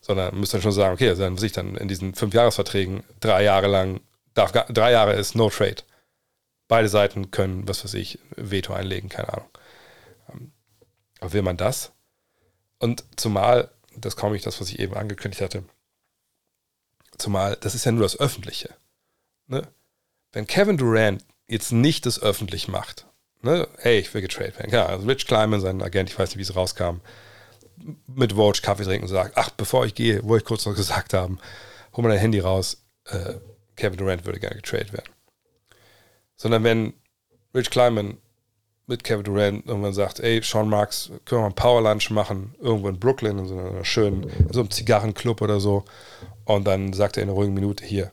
Sondern 0.00 0.32
man 0.32 0.40
müsste 0.40 0.56
dann 0.56 0.62
schon 0.62 0.72
sagen, 0.72 0.94
okay, 0.94 1.08
also 1.08 1.22
dann 1.22 1.32
muss 1.32 1.42
ich 1.42 1.52
dann 1.52 1.76
in 1.76 1.88
diesen 1.88 2.14
fünf 2.14 2.34
Jahresverträgen 2.34 3.02
drei 3.20 3.42
Jahre 3.42 3.66
lang, 3.66 4.00
darf, 4.34 4.52
drei 4.52 4.92
Jahre 4.92 5.14
ist 5.14 5.34
No 5.34 5.50
Trade. 5.50 5.82
Beide 6.68 6.88
Seiten 6.88 7.30
können, 7.30 7.66
was 7.68 7.84
weiß 7.84 7.94
ich, 7.94 8.18
Veto 8.36 8.72
einlegen, 8.72 9.08
keine 9.08 9.32
Ahnung. 9.32 9.48
Ähm, 10.32 10.52
aber 11.20 11.32
will 11.32 11.42
man 11.42 11.56
das? 11.56 11.92
Und 12.78 13.04
zumal, 13.16 13.70
das 13.96 14.16
komme 14.16 14.36
ich 14.36 14.42
das, 14.42 14.60
was 14.60 14.68
ich 14.68 14.78
eben 14.78 14.94
angekündigt 14.94 15.42
hatte. 15.42 15.64
Zumal, 17.18 17.56
das 17.56 17.74
ist 17.74 17.84
ja 17.84 17.92
nur 17.92 18.02
das 18.02 18.18
Öffentliche. 18.18 18.74
Ne? 19.46 19.62
Wenn 20.36 20.46
Kevin 20.46 20.76
Durant 20.76 21.24
jetzt 21.48 21.72
nicht 21.72 22.04
das 22.04 22.20
öffentlich 22.20 22.68
macht, 22.68 23.06
ne? 23.40 23.66
hey, 23.78 24.00
ich 24.00 24.12
will 24.12 24.20
getradet 24.20 24.58
werden. 24.58 24.70
Ja, 24.70 24.84
also 24.84 25.06
Rich 25.06 25.26
Kleiman, 25.26 25.62
sein 25.62 25.80
Agent, 25.80 26.10
ich 26.10 26.18
weiß 26.18 26.28
nicht, 26.28 26.36
wie 26.36 26.42
es 26.42 26.54
rauskam, 26.54 27.00
mit 28.06 28.36
Woj 28.36 28.60
Kaffee 28.60 28.84
trinken 28.84 29.04
und 29.04 29.08
sagt, 29.08 29.38
ach, 29.38 29.48
bevor 29.48 29.86
ich 29.86 29.94
gehe, 29.94 30.22
wollte 30.24 30.42
ich 30.42 30.46
kurz 30.46 30.66
noch 30.66 30.74
gesagt 30.76 31.14
haben, 31.14 31.38
hol 31.94 32.02
mal 32.02 32.10
dein 32.10 32.18
Handy 32.18 32.40
raus, 32.40 32.82
äh, 33.06 33.36
Kevin 33.76 33.96
Durant 33.96 34.26
würde 34.26 34.38
gerne 34.38 34.56
getradet 34.56 34.92
werden. 34.92 35.10
Sondern 36.36 36.64
wenn 36.64 36.92
Rich 37.54 37.70
Kleiman 37.70 38.18
mit 38.86 39.04
Kevin 39.04 39.24
Durant 39.24 39.66
irgendwann 39.66 39.94
sagt, 39.94 40.20
ey, 40.20 40.42
Sean 40.42 40.68
Marks, 40.68 41.12
können 41.24 41.38
wir 41.38 41.38
mal 41.38 41.46
einen 41.46 41.54
Power 41.54 41.80
Lunch 41.80 42.10
machen, 42.10 42.54
irgendwo 42.60 42.90
in 42.90 43.00
Brooklyn, 43.00 43.38
in 43.38 43.46
so 43.46 43.58
einer 43.58 43.86
schönen, 43.86 44.24
in 44.24 44.52
so 44.52 44.60
einem 44.60 44.70
Zigarrenclub 44.70 45.40
oder 45.40 45.60
so. 45.60 45.86
Und 46.44 46.66
dann 46.66 46.92
sagt 46.92 47.16
er 47.16 47.22
in 47.22 47.30
einer 47.30 47.38
ruhigen 47.38 47.54
Minute, 47.54 47.86
hier, 47.86 48.12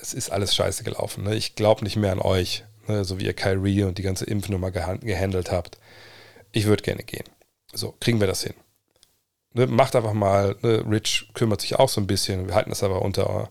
es 0.00 0.14
ist 0.14 0.30
alles 0.30 0.54
scheiße 0.54 0.84
gelaufen. 0.84 1.24
Ne? 1.24 1.34
Ich 1.34 1.54
glaube 1.54 1.84
nicht 1.84 1.96
mehr 1.96 2.12
an 2.12 2.20
euch, 2.20 2.64
ne? 2.88 3.04
so 3.04 3.18
wie 3.18 3.26
ihr 3.26 3.34
Kyrie 3.34 3.84
und 3.84 3.98
die 3.98 4.02
ganze 4.02 4.24
Impfnummer 4.24 4.70
gehandelt 4.70 5.50
habt. 5.50 5.78
Ich 6.52 6.66
würde 6.66 6.82
gerne 6.82 7.02
gehen. 7.02 7.24
So, 7.72 7.94
kriegen 8.00 8.20
wir 8.20 8.26
das 8.26 8.42
hin. 8.42 8.54
Ne? 9.52 9.66
Macht 9.66 9.96
einfach 9.96 10.12
mal, 10.12 10.56
ne? 10.62 10.84
Rich 10.88 11.30
kümmert 11.34 11.60
sich 11.60 11.76
auch 11.76 11.88
so 11.88 12.00
ein 12.00 12.06
bisschen, 12.06 12.48
wir 12.48 12.54
halten 12.54 12.70
das 12.70 12.82
aber 12.82 13.02
unter, 13.02 13.50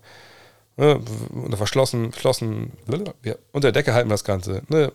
ne? 0.78 1.02
unter 1.32 1.58
verschlossen, 1.58 2.12
verschlossen, 2.12 2.74
wir, 3.22 3.40
unter 3.52 3.72
der 3.72 3.82
Decke 3.82 3.94
halten 3.94 4.10
wir 4.10 4.14
das 4.14 4.24
Ganze. 4.24 4.64
Ne? 4.70 4.92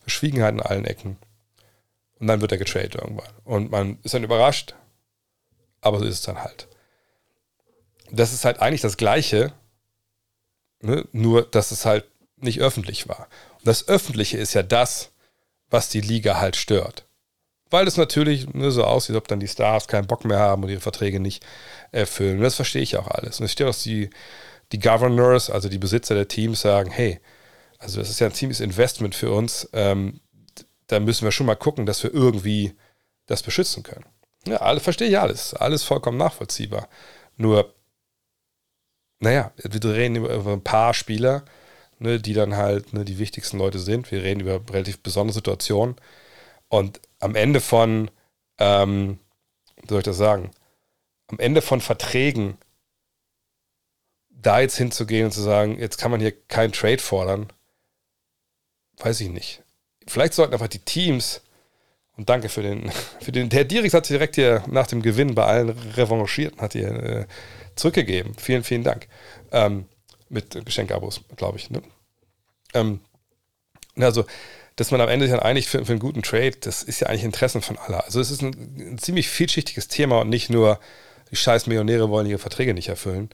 Verschwiegenheit 0.00 0.54
in 0.54 0.60
allen 0.60 0.84
Ecken. 0.84 1.16
Und 2.18 2.26
dann 2.26 2.40
wird 2.40 2.52
er 2.52 2.58
getradet 2.58 2.94
irgendwann. 2.94 3.32
Und 3.44 3.70
man 3.70 3.98
ist 4.02 4.14
dann 4.14 4.24
überrascht, 4.24 4.74
aber 5.80 5.98
so 5.98 6.04
ist 6.04 6.14
es 6.14 6.22
dann 6.22 6.42
halt. 6.42 6.68
Das 8.10 8.32
ist 8.32 8.44
halt 8.44 8.60
eigentlich 8.60 8.80
das 8.80 8.96
Gleiche, 8.96 9.52
ne? 10.84 11.04
nur 11.12 11.42
dass 11.42 11.70
es 11.70 11.84
halt 11.84 12.04
nicht 12.36 12.60
öffentlich 12.60 13.08
war. 13.08 13.28
Und 13.58 13.66
das 13.66 13.88
Öffentliche 13.88 14.38
ist 14.38 14.54
ja 14.54 14.62
das, 14.62 15.10
was 15.70 15.88
die 15.88 16.00
Liga 16.00 16.38
halt 16.38 16.56
stört. 16.56 17.04
Weil 17.70 17.88
es 17.88 17.96
natürlich 17.96 18.52
ne, 18.52 18.70
so 18.70 18.84
aussieht, 18.84 19.16
ob 19.16 19.26
dann 19.26 19.40
die 19.40 19.48
Stars 19.48 19.88
keinen 19.88 20.06
Bock 20.06 20.24
mehr 20.24 20.38
haben 20.38 20.62
und 20.62 20.68
ihre 20.68 20.80
Verträge 20.80 21.18
nicht 21.18 21.44
erfüllen. 21.90 22.40
Das 22.40 22.54
verstehe 22.54 22.82
ich 22.82 22.96
auch 22.96 23.08
alles. 23.08 23.40
Und 23.40 23.46
es 23.46 23.52
steht 23.52 23.66
auch, 23.66 23.74
die, 23.74 24.10
die 24.72 24.78
Governors, 24.78 25.50
also 25.50 25.68
die 25.68 25.78
Besitzer 25.78 26.14
der 26.14 26.28
Teams, 26.28 26.60
sagen, 26.60 26.90
hey, 26.90 27.20
also 27.78 27.98
das 27.98 28.10
ist 28.10 28.20
ja 28.20 28.28
ein 28.28 28.34
ziemliches 28.34 28.60
Investment 28.60 29.14
für 29.14 29.32
uns. 29.32 29.68
Ähm, 29.72 30.20
da 30.86 31.00
müssen 31.00 31.24
wir 31.24 31.32
schon 31.32 31.46
mal 31.46 31.56
gucken, 31.56 31.86
dass 31.86 32.02
wir 32.02 32.12
irgendwie 32.12 32.74
das 33.26 33.42
beschützen 33.42 33.82
können. 33.82 34.04
Ja, 34.46 34.58
alles, 34.58 34.82
verstehe 34.82 35.08
ich 35.08 35.18
alles. 35.18 35.54
Alles 35.54 35.82
vollkommen 35.82 36.18
nachvollziehbar. 36.18 36.88
Nur, 37.36 37.74
naja, 39.20 39.52
wir 39.56 39.94
reden 39.94 40.16
über, 40.16 40.52
ein 40.52 40.64
paar 40.64 40.94
Spieler, 40.94 41.44
ne, 41.98 42.20
die 42.20 42.34
dann 42.34 42.56
halt 42.56 42.92
ne, 42.92 43.04
die 43.04 43.18
wichtigsten 43.18 43.58
Leute 43.58 43.78
sind. 43.78 44.10
Wir 44.10 44.22
reden 44.22 44.40
über 44.40 44.60
relativ 44.72 45.00
besondere 45.00 45.34
Situationen. 45.34 45.96
Und 46.68 47.00
am 47.20 47.34
Ende 47.34 47.60
von, 47.60 48.10
ähm, 48.58 49.18
wie 49.82 49.88
soll 49.88 49.98
ich 49.98 50.04
das 50.04 50.16
sagen, 50.16 50.50
am 51.28 51.38
Ende 51.38 51.62
von 51.62 51.80
Verträgen 51.80 52.58
da 54.28 54.60
jetzt 54.60 54.76
hinzugehen 54.76 55.26
und 55.26 55.32
zu 55.32 55.40
sagen, 55.40 55.78
jetzt 55.78 55.98
kann 55.98 56.10
man 56.10 56.20
hier 56.20 56.32
keinen 56.32 56.72
Trade 56.72 56.98
fordern, 56.98 57.48
weiß 58.98 59.20
ich 59.20 59.30
nicht. 59.30 59.62
Vielleicht 60.06 60.34
sollten 60.34 60.52
einfach 60.52 60.68
die 60.68 60.80
Teams, 60.80 61.40
und 62.16 62.28
danke 62.28 62.48
für 62.48 62.62
den, 62.62 62.90
für 63.20 63.32
den, 63.32 63.48
der 63.48 63.64
Dirix 63.64 63.94
hat 63.94 64.08
direkt 64.08 64.36
hier 64.36 64.62
nach 64.66 64.86
dem 64.86 65.02
Gewinn 65.02 65.34
bei 65.34 65.44
allen 65.44 65.70
revanchiert 65.70 66.58
hat 66.58 66.72
hier 66.74 66.88
äh, 66.88 67.26
zurückgegeben. 67.76 68.34
Vielen, 68.36 68.64
vielen 68.64 68.84
Dank. 68.84 69.08
Ähm, 69.52 69.86
mit 70.28 70.64
Geschenkabos, 70.64 71.22
glaube 71.36 71.58
ich. 71.58 71.70
Ne? 71.70 71.82
Ähm, 72.74 73.00
also, 73.96 74.24
dass 74.76 74.90
man 74.90 75.00
am 75.00 75.08
Ende 75.08 75.26
sich 75.26 75.34
dann 75.34 75.44
einigt 75.44 75.68
für, 75.68 75.84
für, 75.84 75.92
einen 75.92 76.00
guten 76.00 76.22
Trade, 76.22 76.52
das 76.60 76.82
ist 76.82 77.00
ja 77.00 77.08
eigentlich 77.08 77.24
Interessen 77.24 77.62
von 77.62 77.78
aller. 77.78 78.04
Also 78.04 78.20
es 78.20 78.30
ist 78.30 78.42
ein, 78.42 78.54
ein, 78.76 78.98
ziemlich 78.98 79.28
vielschichtiges 79.28 79.88
Thema 79.88 80.20
und 80.20 80.28
nicht 80.28 80.50
nur, 80.50 80.80
die 81.30 81.36
scheiß 81.36 81.66
Millionäre 81.66 82.10
wollen 82.10 82.26
ihre 82.26 82.38
Verträge 82.38 82.74
nicht 82.74 82.88
erfüllen. 82.88 83.30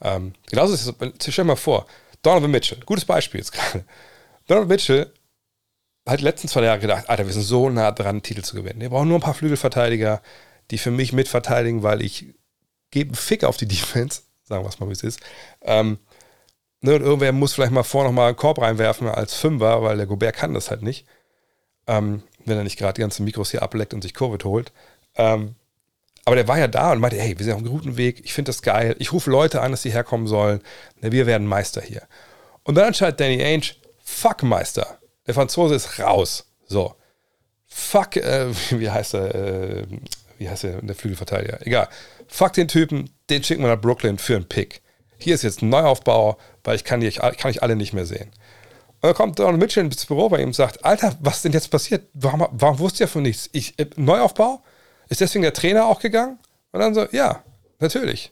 Ähm, 0.00 0.34
genauso 0.48 0.74
ist 0.74 0.86
es, 0.86 0.94
stell 1.20 1.44
dir 1.44 1.44
mal 1.44 1.56
vor, 1.56 1.86
Donovan 2.22 2.50
Mitchell, 2.50 2.78
gutes 2.86 3.04
Beispiel 3.04 3.40
jetzt 3.40 3.52
gerade. 3.52 3.84
Donald 4.46 4.68
Mitchell 4.68 5.12
hat 6.06 6.20
die 6.20 6.24
letzten 6.24 6.48
zwei 6.48 6.62
Jahre 6.62 6.80
gedacht, 6.80 7.08
Alter, 7.08 7.26
wir 7.26 7.32
sind 7.32 7.42
so 7.42 7.70
nah 7.70 7.90
dran, 7.90 8.08
einen 8.08 8.22
Titel 8.22 8.42
zu 8.42 8.56
gewinnen. 8.56 8.80
Wir 8.80 8.90
brauchen 8.90 9.08
nur 9.08 9.18
ein 9.18 9.22
paar 9.22 9.34
Flügelverteidiger, 9.34 10.22
die 10.70 10.78
für 10.78 10.90
mich 10.90 11.12
mitverteidigen, 11.12 11.82
weil 11.82 12.02
ich 12.02 12.34
gebe 12.94 13.10
einen 13.10 13.16
Fick 13.16 13.44
auf 13.44 13.56
die 13.58 13.68
Defense, 13.68 14.22
sagen 14.44 14.64
wir 14.64 14.68
es 14.68 14.80
mal, 14.80 14.88
wie 14.88 14.92
es 14.92 15.02
ist. 15.02 15.20
Ähm, 15.62 15.98
ne, 16.80 16.94
und 16.94 17.02
irgendwer 17.02 17.32
muss 17.32 17.52
vielleicht 17.52 17.72
mal 17.72 17.82
vor 17.82 18.04
noch 18.04 18.12
mal 18.12 18.28
einen 18.28 18.36
Korb 18.36 18.60
reinwerfen 18.60 19.08
als 19.08 19.34
Fünfer, 19.34 19.82
weil 19.82 19.98
der 19.98 20.06
Gobert 20.06 20.36
kann 20.36 20.54
das 20.54 20.70
halt 20.70 20.82
nicht. 20.82 21.06
Ähm, 21.86 22.22
wenn 22.46 22.56
er 22.56 22.64
nicht 22.64 22.78
gerade 22.78 22.94
die 22.94 23.00
ganzen 23.02 23.24
Mikros 23.24 23.50
hier 23.50 23.62
ableckt 23.62 23.92
und 23.92 24.02
sich 24.02 24.14
Covid 24.14 24.44
holt. 24.44 24.72
Ähm, 25.16 25.56
aber 26.24 26.36
der 26.36 26.48
war 26.48 26.58
ja 26.58 26.68
da 26.68 26.92
und 26.92 27.00
meinte, 27.00 27.18
hey, 27.18 27.38
wir 27.38 27.44
sind 27.44 27.54
auf 27.54 27.60
einem 27.60 27.70
guten 27.70 27.96
Weg, 27.98 28.24
ich 28.24 28.32
finde 28.32 28.48
das 28.48 28.62
geil, 28.62 28.96
ich 28.98 29.12
rufe 29.12 29.30
Leute 29.30 29.60
an, 29.60 29.72
dass 29.72 29.82
sie 29.82 29.92
herkommen 29.92 30.26
sollen, 30.26 30.62
ne, 31.00 31.12
wir 31.12 31.26
werden 31.26 31.46
Meister 31.46 31.82
hier. 31.82 32.02
Und 32.62 32.76
dann 32.76 32.86
entscheidet 32.86 33.20
Danny 33.20 33.42
Ainge, 33.42 33.74
fuck 34.02 34.42
Meister. 34.42 34.98
Der 35.26 35.34
Franzose 35.34 35.74
ist 35.74 35.98
raus. 35.98 36.46
So. 36.66 36.94
Fuck, 37.66 38.16
äh, 38.16 38.46
wie 38.70 38.90
heißt 38.90 39.14
er? 39.14 39.34
Äh, 39.34 39.86
wie 40.38 40.48
heißt 40.48 40.64
er, 40.64 40.82
der 40.82 40.94
Flügelverteidiger? 40.94 41.66
Egal. 41.66 41.88
Fuck 42.34 42.54
den 42.54 42.66
Typen, 42.66 43.10
den 43.30 43.44
schicken 43.44 43.62
wir 43.62 43.68
nach 43.68 43.80
Brooklyn 43.80 44.18
für 44.18 44.34
einen 44.34 44.48
Pick. 44.48 44.82
Hier 45.18 45.36
ist 45.36 45.44
jetzt 45.44 45.62
ein 45.62 45.68
Neuaufbau, 45.68 46.36
weil 46.64 46.74
ich 46.74 46.82
kann, 46.82 47.00
ich 47.00 47.18
kann 47.18 47.58
alle 47.60 47.76
nicht 47.76 47.92
mehr 47.92 48.06
sehen. 48.06 48.32
Und 48.94 49.02
dann 49.02 49.14
kommt 49.14 49.38
Donald 49.38 49.60
Mitchell 49.60 49.84
ins 49.84 50.04
Büro 50.04 50.28
bei 50.28 50.40
ihm 50.40 50.48
und 50.48 50.52
sagt, 50.52 50.84
Alter, 50.84 51.16
was 51.20 51.36
ist 51.36 51.44
denn 51.44 51.52
jetzt 51.52 51.70
passiert? 51.70 52.08
Warum, 52.12 52.44
warum 52.50 52.80
wusste 52.80 53.04
ihr 53.04 53.08
von 53.08 53.22
nichts? 53.22 53.48
Ich, 53.52 53.78
äh, 53.78 53.86
Neuaufbau? 53.94 54.64
Ist 55.08 55.20
deswegen 55.20 55.42
der 55.42 55.52
Trainer 55.52 55.86
auch 55.86 56.00
gegangen? 56.00 56.40
Und 56.72 56.80
dann 56.80 56.92
so, 56.92 57.06
ja, 57.12 57.44
natürlich. 57.78 58.30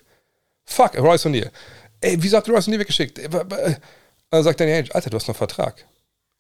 Fuck, 0.65 0.99
Royce 0.99 1.27
O'Neill. 1.27 1.53
Ey, 2.01 2.21
wieso 2.21 2.39
habt 2.39 2.49
ihr 2.49 2.55
Royce 2.55 2.67
O'Neill 2.67 2.81
weggeschickt? 2.81 3.21
Äh, 3.21 3.27
äh, 3.27 3.77
dann 4.31 4.43
sagt 4.43 4.59
Danny 4.59 4.73
Ainge, 4.73 4.93
Alter, 4.93 5.11
du 5.11 5.17
hast 5.17 5.29
noch 5.29 5.37
Vertrag. 5.37 5.87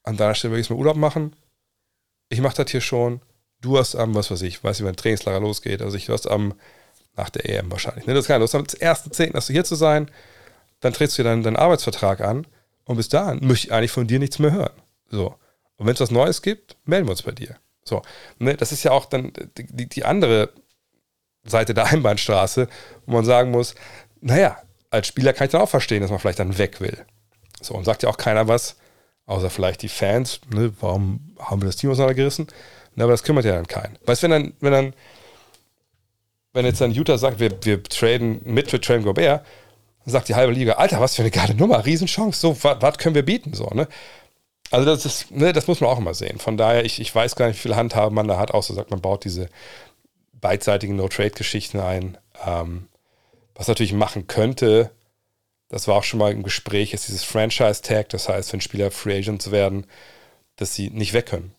An 0.03 0.17
deiner 0.17 0.35
Stelle 0.35 0.55
will 0.55 0.59
ich 0.59 0.67
es 0.67 0.71
mal 0.71 0.81
Urlaub 0.81 0.97
machen. 0.97 1.37
Ich 2.29 2.41
mache 2.41 2.57
das 2.57 2.73
hier 2.73 2.81
schon. 2.81 3.21
Du 3.61 3.79
hast 3.79 3.95
am, 3.95 4.17
was 4.17 4.33
weiß 4.33 4.43
ich, 4.43 4.65
weiß 4.65 4.81
nicht, 4.81 4.89
wann 4.89 4.97
Trainingslager 4.97 5.39
losgeht. 5.39 5.81
Also 5.81 5.97
ich, 5.97 6.07
du 6.07 6.13
hast 6.13 6.29
am, 6.29 6.55
nach 7.17 7.31
der 7.31 7.49
EM 7.49 7.71
wahrscheinlich. 7.71 8.07
Ne? 8.07 8.15
Das 8.15 8.27
kann, 8.27 8.41
du 8.41 8.45
hast 8.45 8.55
am 8.55 8.63
1.10. 8.63 9.35
hast 9.35 9.49
du 9.49 9.53
hier 9.53 9.65
zu 9.65 9.75
sein. 9.75 10.11
Dann 10.81 10.93
trittst 10.93 11.19
du 11.19 11.23
dir 11.23 11.31
deinen, 11.31 11.43
deinen 11.43 11.57
Arbeitsvertrag 11.57 12.21
an. 12.21 12.47
Und 12.85 12.97
bis 12.97 13.09
dahin 13.09 13.47
möchte 13.47 13.69
ich 13.69 13.73
eigentlich 13.73 13.93
von 13.93 14.07
dir 14.07 14.19
nichts 14.19 14.39
mehr 14.39 14.53
hören. 14.53 14.73
So. 15.11 15.35
Und 15.77 15.87
wenn 15.87 15.95
es 15.95 16.01
was 16.01 16.11
Neues 16.11 16.43
gibt, 16.43 16.77
melden 16.85 17.07
wir 17.07 17.13
uns 17.13 17.23
bei 17.23 17.33
dir. 17.33 17.57
So. 17.85 18.03
Ne? 18.39 18.57
Das 18.57 18.73
ist 18.73 18.83
ja 18.83 18.93
auch 18.93 19.07
dann 19.07 19.33
die, 19.57 19.89
die 19.89 20.05
andere 20.05 20.51
Seite 21.45 21.75
der 21.75 21.87
Einbahnstraße, 21.93 22.69
wo 23.07 23.13
man 23.13 23.25
sagen 23.25 23.51
muss, 23.51 23.75
naja, 24.21 24.59
als 24.91 25.07
Spieler 25.07 25.33
kann 25.33 25.47
ich 25.47 25.53
dann 25.53 25.63
auch 25.63 25.69
verstehen, 25.69 26.03
dass 26.03 26.11
man 26.11 26.21
vielleicht 26.21 26.39
dann 26.39 26.59
weg 26.59 26.81
will. 26.81 27.05
So, 27.61 27.75
und 27.75 27.85
sagt 27.85 28.03
ja 28.03 28.09
auch 28.09 28.17
keiner 28.17 28.49
was, 28.49 28.77
außer 29.27 29.51
vielleicht 29.51 29.83
die 29.83 29.89
Fans, 29.89 30.41
ne, 30.53 30.73
warum 30.81 31.35
haben 31.39 31.63
wir 31.63 31.67
das 31.67 31.77
Team 31.77 31.91
auseinandergerissen? 31.91 32.47
Ne, 32.95 33.05
aber 33.05 33.13
das 33.13 33.23
kümmert 33.23 33.45
ja 33.45 33.55
dann 33.55 33.67
keinen. 33.67 33.99
Weißt 34.05 34.23
du, 34.23 34.25
wenn 34.25 34.31
dann, 34.31 34.53
wenn 34.61 34.73
dann, 34.73 34.95
wenn 36.53 36.67
jetzt 36.67 36.81
dann 36.81 36.93
Utah 36.93 37.19
sagt, 37.19 37.41
wir, 37.41 37.53
wir 37.65 37.83
traden 37.83 38.41
mit 38.45 38.71
für 38.71 38.81
Train 38.81 39.03
Gobert, 39.03 39.45
sagt 40.05 40.29
die 40.29 40.35
halbe 40.35 40.53
Liga, 40.53 40.75
Alter, 40.75 41.01
was 41.01 41.17
für 41.17 41.23
eine 41.23 41.31
geile 41.31 41.55
Nummer, 41.55 41.85
Riesenchance, 41.85 42.41
so, 42.41 42.57
was 42.63 42.99
können 42.99 43.15
wir 43.15 43.25
bieten, 43.25 43.55
so, 43.55 43.67
ne? 43.73 43.89
Also 44.71 44.87
das 44.87 45.05
ist, 45.05 45.31
ne, 45.31 45.53
das 45.53 45.67
muss 45.67 45.81
man 45.81 45.91
auch 45.91 45.99
immer 45.99 46.15
sehen. 46.15 46.39
Von 46.39 46.57
daher, 46.57 46.85
ich, 46.87 46.99
ich 46.99 47.15
weiß 47.15 47.37
gar 47.37 47.47
nicht, 47.47 47.57
wie 47.57 47.69
viel 47.69 47.77
Handhabe 47.77 48.15
man 48.15 48.27
da 48.27 48.39
hat, 48.39 48.53
außer 48.53 48.73
sagt, 48.73 48.91
man 48.91 49.03
baut 49.03 49.25
diese 49.25 49.51
beidseitigen 50.33 50.97
No-Trade-Geschichten 50.97 51.79
ein. 51.79 52.17
Ähm, 52.47 52.89
was 53.55 53.69
natürlich 53.69 53.93
machen 53.93 54.29
könnte, 54.29 54.91
das 55.69 55.89
war 55.89 55.97
auch 55.97 56.05
schon 56.05 56.19
mal 56.19 56.33
im 56.33 56.43
Gespräch, 56.43 56.95
ist 56.95 57.09
dieses 57.09 57.23
Franchise-Tag, 57.23 58.09
das 58.09 58.31
heißt, 58.31 58.53
wenn 58.53 58.63
Spieler 58.63 58.91
Free 58.91 59.19
Agents 59.19 59.51
werden, 59.51 59.87
dass 60.57 60.75
sie 60.75 60.89
nicht 60.89 61.13
weg 61.13 61.27
können, 61.27 61.55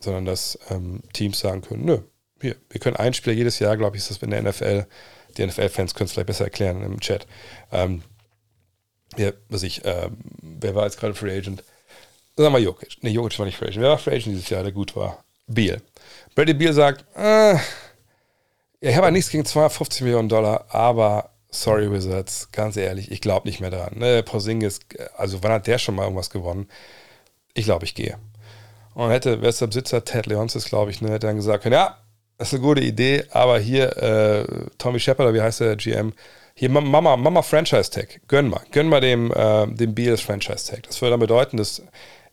sondern 0.00 0.24
dass 0.24 0.58
ähm, 0.70 1.02
Teams 1.12 1.38
sagen 1.38 1.60
können, 1.60 1.84
nö, 1.84 1.98
hier, 2.40 2.56
wir 2.70 2.80
können 2.80 2.96
einen 2.96 3.14
Spieler 3.14 3.34
jedes 3.34 3.58
Jahr, 3.58 3.76
glaube 3.76 3.96
ich, 3.96 4.02
ist 4.02 4.10
das 4.10 4.18
in 4.18 4.30
der 4.30 4.42
NFL, 4.42 4.86
die 5.36 5.46
NFL-Fans 5.46 5.94
können 5.94 6.06
es 6.06 6.12
vielleicht 6.12 6.26
besser 6.26 6.44
erklären 6.44 6.82
im 6.82 7.00
Chat. 7.00 7.26
Ähm, 7.72 8.02
ja, 9.16 9.32
was 9.48 9.62
ich, 9.62 9.84
äh, 9.84 10.10
wer 10.42 10.74
war 10.74 10.84
jetzt 10.84 10.98
gerade 10.98 11.14
Free 11.14 11.36
Agent? 11.36 11.62
Sagen 12.36 12.52
wir 12.52 12.60
Jokic. 12.60 13.02
Ne, 13.02 13.10
Jokic 13.10 13.38
war 13.38 13.46
nicht 13.46 13.56
Free 13.56 13.66
Agent. 13.66 13.82
Wer 13.82 13.90
war 13.90 13.98
Free 13.98 14.12
Agent 14.12 14.26
dieses 14.26 14.50
Jahr, 14.50 14.62
der 14.62 14.72
gut 14.72 14.96
war? 14.96 15.24
Beal. 15.46 15.80
Brady 16.34 16.54
Beal 16.54 16.72
sagt, 16.72 17.04
äh, 17.16 17.56
ich 18.80 18.96
habe 18.96 19.12
nichts 19.12 19.30
gegen 19.30 19.44
250 19.44 20.02
Millionen 20.02 20.28
Dollar, 20.28 20.66
aber 20.68 21.30
sorry 21.50 21.90
Wizards, 21.90 22.50
ganz 22.52 22.76
ehrlich, 22.76 23.10
ich 23.10 23.20
glaube 23.20 23.48
nicht 23.48 23.60
mehr 23.60 23.70
daran. 23.70 23.98
Ne, 23.98 24.22
Porzingis, 24.22 24.80
also 25.16 25.42
wann 25.42 25.52
hat 25.52 25.66
der 25.66 25.78
schon 25.78 25.94
mal 25.94 26.02
irgendwas 26.02 26.30
gewonnen? 26.30 26.68
Ich 27.54 27.64
glaube, 27.64 27.84
ich 27.84 27.94
gehe. 27.94 28.18
Und 28.94 29.10
hätte, 29.10 29.40
wer 29.40 29.50
ist 29.50 29.60
der 29.60 29.68
Besitzer? 29.68 30.04
Ted 30.04 30.26
Leonsis, 30.26 30.64
glaube 30.66 30.90
ich, 30.90 31.00
ne, 31.00 31.10
hätte 31.10 31.26
dann 31.26 31.36
gesagt, 31.36 31.64
ja, 31.64 31.98
das 32.38 32.48
ist 32.48 32.54
eine 32.54 32.62
gute 32.62 32.82
Idee, 32.82 33.24
aber 33.30 33.58
hier, 33.58 33.96
äh, 33.96 34.44
Tommy 34.78 35.00
Shepard, 35.00 35.32
wie 35.34 35.40
heißt 35.40 35.60
der 35.60 35.76
GM? 35.76 36.12
Hier, 36.54 36.70
Mama, 36.70 37.16
Mama 37.16 37.42
Franchise 37.42 37.90
Tag. 37.90 38.20
Gönn 38.28 38.48
mal. 38.48 38.62
Gönn 38.72 38.88
mal 38.88 39.00
dem, 39.00 39.30
äh, 39.32 39.66
dem 39.66 39.94
Beals 39.94 40.22
Franchise 40.22 40.70
Tag. 40.70 40.84
Das 40.84 41.00
würde 41.00 41.10
dann 41.12 41.20
bedeuten, 41.20 41.58
dass 41.58 41.82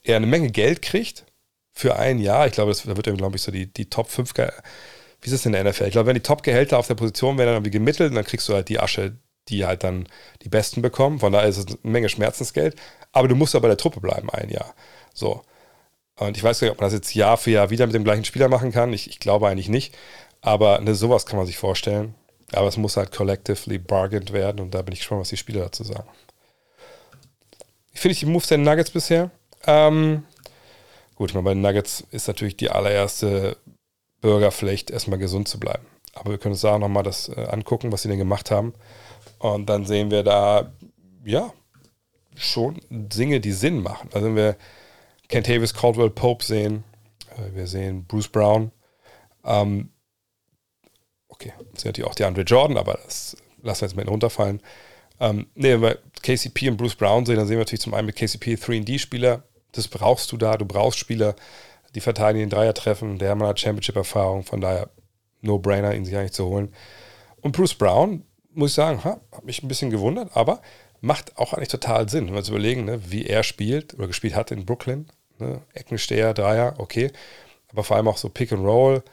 er 0.01 0.17
eine 0.17 0.27
Menge 0.27 0.49
Geld 0.49 0.81
kriegt 0.81 1.25
für 1.73 1.97
ein 1.97 2.19
Jahr. 2.19 2.47
Ich 2.47 2.53
glaube, 2.53 2.71
das, 2.71 2.83
da 2.83 2.95
wird 2.95 3.07
er, 3.07 3.13
glaube 3.13 3.35
ich, 3.35 3.41
so 3.41 3.51
die, 3.51 3.67
die 3.71 3.89
Top 3.89 4.09
5, 4.09 4.33
wie 4.37 5.25
ist 5.25 5.33
das 5.33 5.45
in 5.45 5.53
der 5.53 5.63
NFL? 5.63 5.85
Ich 5.85 5.91
glaube, 5.91 6.07
wenn 6.07 6.15
die 6.15 6.21
Top-Gehälter 6.21 6.77
auf 6.77 6.87
der 6.87 6.95
Position 6.95 7.37
wären, 7.37 7.47
dann 7.47 7.55
irgendwie 7.55 7.71
gemittelt, 7.71 8.15
dann 8.15 8.25
kriegst 8.25 8.47
du 8.47 8.53
halt 8.53 8.69
die 8.69 8.79
Asche, 8.79 9.17
die 9.49 9.65
halt 9.65 9.83
dann 9.83 10.07
die 10.41 10.49
Besten 10.49 10.81
bekommen. 10.81 11.19
Von 11.19 11.33
daher 11.33 11.49
ist 11.49 11.57
es 11.57 11.67
eine 11.67 11.77
Menge 11.83 12.09
Schmerzensgeld. 12.09 12.75
Aber 13.11 13.27
du 13.27 13.35
musst 13.35 13.53
ja 13.53 13.59
bei 13.59 13.67
der 13.67 13.77
Truppe 13.77 13.99
bleiben 13.99 14.29
ein 14.29 14.49
Jahr. 14.49 14.73
So. 15.13 15.43
Und 16.19 16.37
ich 16.37 16.43
weiß 16.43 16.61
nicht, 16.61 16.71
ob 16.71 16.79
man 16.79 16.87
das 16.87 16.93
jetzt 16.93 17.15
Jahr 17.15 17.37
für 17.37 17.51
Jahr 17.51 17.69
wieder 17.69 17.85
mit 17.85 17.95
dem 17.95 18.03
gleichen 18.03 18.25
Spieler 18.25 18.47
machen 18.47 18.71
kann. 18.71 18.93
Ich, 18.93 19.09
ich 19.09 19.19
glaube 19.19 19.47
eigentlich 19.47 19.69
nicht. 19.69 19.95
Aber 20.41 20.79
ne, 20.81 20.93
sowas 20.93 21.25
kann 21.25 21.37
man 21.37 21.45
sich 21.45 21.57
vorstellen. 21.57 22.15
Aber 22.51 22.67
es 22.67 22.77
muss 22.77 22.97
halt 22.97 23.11
collectively 23.11 23.79
bargained 23.79 24.31
werden 24.31 24.61
und 24.61 24.75
da 24.75 24.81
bin 24.81 24.93
ich 24.93 24.99
gespannt, 24.99 25.21
was 25.21 25.29
die 25.29 25.37
Spieler 25.37 25.61
dazu 25.61 25.83
sagen. 25.83 26.07
Ich 27.93 27.99
finde 27.99 28.17
die 28.17 28.25
Moves 28.25 28.47
der 28.47 28.57
Nuggets 28.57 28.91
bisher. 28.91 29.31
Ähm, 29.65 30.25
gut, 31.15 31.29
ich 31.29 31.33
meine, 31.33 31.45
bei 31.45 31.53
den 31.53 31.61
Nuggets 31.61 32.03
ist 32.11 32.27
natürlich 32.27 32.57
die 32.57 32.69
allererste 32.69 33.57
Bürgerpflicht, 34.21 34.91
erstmal 34.91 35.19
gesund 35.19 35.47
zu 35.47 35.59
bleiben. 35.59 35.85
Aber 36.13 36.31
wir 36.31 36.37
können 36.37 36.53
uns 36.53 36.61
da 36.61 36.75
auch 36.75 36.79
nochmal 36.79 37.03
das 37.03 37.29
äh, 37.29 37.45
angucken, 37.49 37.91
was 37.91 38.03
sie 38.03 38.09
denn 38.09 38.19
gemacht 38.19 38.51
haben. 38.51 38.73
Und 39.39 39.67
dann 39.67 39.85
sehen 39.85 40.11
wir 40.11 40.23
da, 40.23 40.71
ja, 41.23 41.51
schon 42.35 42.79
Dinge, 42.89 43.39
die 43.39 43.51
Sinn 43.51 43.81
machen. 43.81 44.09
Also 44.13 44.27
wenn 44.27 44.35
wir 44.35 44.57
Kentavious 45.33 45.73
Caldwell 45.73 46.11
Pope 46.11 46.45
sehen, 46.45 46.83
äh, 47.31 47.55
wir 47.55 47.65
sehen 47.65 48.05
Bruce 48.05 48.27
Brown, 48.27 48.71
ähm, 49.43 49.89
okay, 51.27 51.53
das 51.71 51.81
sind 51.81 51.89
natürlich 51.89 52.07
auch 52.07 52.13
die 52.13 52.25
Andre 52.25 52.43
Jordan, 52.43 52.77
aber 52.77 52.99
das 53.03 53.35
lassen 53.63 53.81
wir 53.81 53.87
jetzt 53.87 53.95
mal 53.95 54.07
runterfallen. 54.07 54.61
Ähm, 55.19 55.47
nee, 55.55 55.71
wenn 55.71 55.81
wir 55.81 55.97
KCP 56.21 56.69
und 56.69 56.77
Bruce 56.77 56.93
Brown 56.93 57.25
sehen, 57.25 57.37
dann 57.37 57.47
sehen 57.47 57.55
wir 57.55 57.61
natürlich 57.61 57.81
zum 57.81 57.95
einen 57.95 58.05
mit 58.05 58.15
KCP 58.15 58.53
3D-Spieler, 58.57 59.41
das 59.71 59.87
brauchst 59.87 60.31
du 60.31 60.37
da, 60.37 60.55
du 60.55 60.65
brauchst 60.65 60.99
Spieler, 60.99 61.35
die 61.95 62.01
verteidigen 62.01 62.47
den 62.47 62.49
Dreier 62.51 62.75
treffen, 62.75 63.17
der 63.17 63.33
Mann 63.33 63.47
hat 63.47 63.59
Championship-Erfahrung, 63.59 64.43
von 64.43 64.61
daher 64.61 64.91
No-Brainer, 65.41 65.95
ihn 65.95 66.05
sich 66.05 66.15
eigentlich 66.15 66.33
zu 66.33 66.45
holen. 66.45 66.71
Und 67.41 67.55
Bruce 67.55 67.73
Brown, 67.73 68.23
muss 68.51 68.69
ich 68.69 68.75
sagen, 68.75 69.03
ha, 69.03 69.19
hat 69.31 69.45
mich 69.45 69.63
ein 69.63 69.67
bisschen 69.67 69.89
gewundert, 69.89 70.37
aber 70.37 70.61
macht 71.01 71.39
auch 71.39 71.53
eigentlich 71.53 71.69
total 71.69 72.07
Sinn, 72.07 72.27
wenn 72.27 72.33
wir 72.33 72.39
uns 72.39 72.49
überlegen, 72.49 72.85
ne, 72.85 73.11
wie 73.11 73.25
er 73.25 73.41
spielt 73.41 73.95
oder 73.95 74.05
gespielt 74.05 74.35
hat 74.35 74.51
in 74.51 74.65
Brooklyn. 74.65 75.07
Ne, 75.39 75.61
Eckensteher, 75.73 76.33
Dreier, 76.33 76.75
okay. 76.77 77.11
Aber 77.69 77.83
vor 77.83 77.97
allem 77.97 78.07
auch 78.07 78.17
so 78.17 78.29
Pick 78.29 78.51
and 78.51 78.65
Roll. 78.65 79.03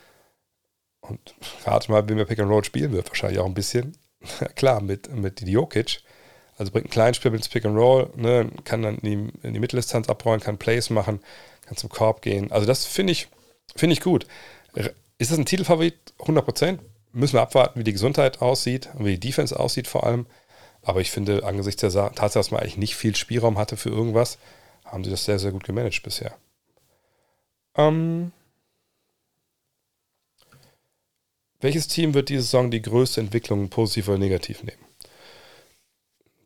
Und 1.01 1.35
rate 1.64 1.91
mal, 1.91 2.09
wie 2.09 2.16
wir 2.16 2.27
Pick 2.27 2.39
and 2.39 2.51
Roll 2.51 2.64
spielen 2.64 2.93
wird, 2.93 3.09
wahrscheinlich 3.09 3.41
auch 3.41 3.47
ein 3.47 3.55
bisschen. 3.55 3.97
Klar, 4.55 4.83
mit, 4.83 5.12
mit 5.14 5.41
Jokic. 5.41 6.03
Also 6.59 6.73
bringt 6.73 6.89
ein 6.89 6.91
Kleinspiel 6.91 7.35
ins 7.35 7.49
Pick 7.49 7.64
and 7.64 7.77
Roll, 7.77 8.11
ne, 8.16 8.51
kann 8.64 8.83
dann 8.83 8.99
in 8.99 9.33
die, 9.41 9.47
in 9.47 9.55
die 9.55 9.61
Mitteldistanz 9.61 10.11
abrollen, 10.11 10.41
kann 10.41 10.59
Plays 10.59 10.91
machen, 10.91 11.21
kann 11.64 11.79
zum 11.79 11.89
Korb 11.89 12.21
gehen. 12.21 12.53
Also 12.53 12.66
das 12.66 12.85
finde 12.85 13.12
ich, 13.12 13.29
finde 13.75 13.95
ich 13.95 14.03
gut. 14.03 14.27
Ist 15.16 15.31
das 15.31 15.39
ein 15.39 15.47
Titelfavorit? 15.47 15.95
100% 16.18 16.79
Müssen 17.12 17.35
wir 17.35 17.43
abwarten, 17.43 17.81
wie 17.81 17.85
die 17.85 17.93
Gesundheit 17.93 18.41
aussieht 18.41 18.89
und 18.95 19.05
wie 19.05 19.14
die 19.16 19.29
Defense 19.29 19.59
aussieht 19.59 19.89
vor 19.89 20.05
allem. 20.05 20.27
Aber 20.83 21.01
ich 21.01 21.11
finde, 21.11 21.45
angesichts 21.45 21.81
der 21.81 21.91
Tatsache, 21.91 22.39
dass 22.39 22.51
man 22.51 22.61
eigentlich 22.61 22.77
nicht 22.77 22.95
viel 22.95 23.16
Spielraum 23.16 23.59
hatte 23.59 23.77
für 23.77 23.91
irgendwas, 23.91 24.39
haben 24.91 25.05
sie 25.05 25.11
das 25.11 25.24
sehr, 25.24 25.38
sehr 25.38 25.53
gut 25.53 25.64
gemanagt 25.64 26.03
bisher. 26.03 26.36
Ähm, 27.76 28.32
welches 31.61 31.88
Team 31.88 32.14
wird 32.14 32.28
diese 32.28 32.43
Saison 32.43 32.70
die 32.70 32.82
größte 32.82 33.20
Entwicklung 33.20 33.68
positiv 33.68 34.09
oder 34.09 34.18
negativ 34.18 34.62
nehmen? 34.62 34.84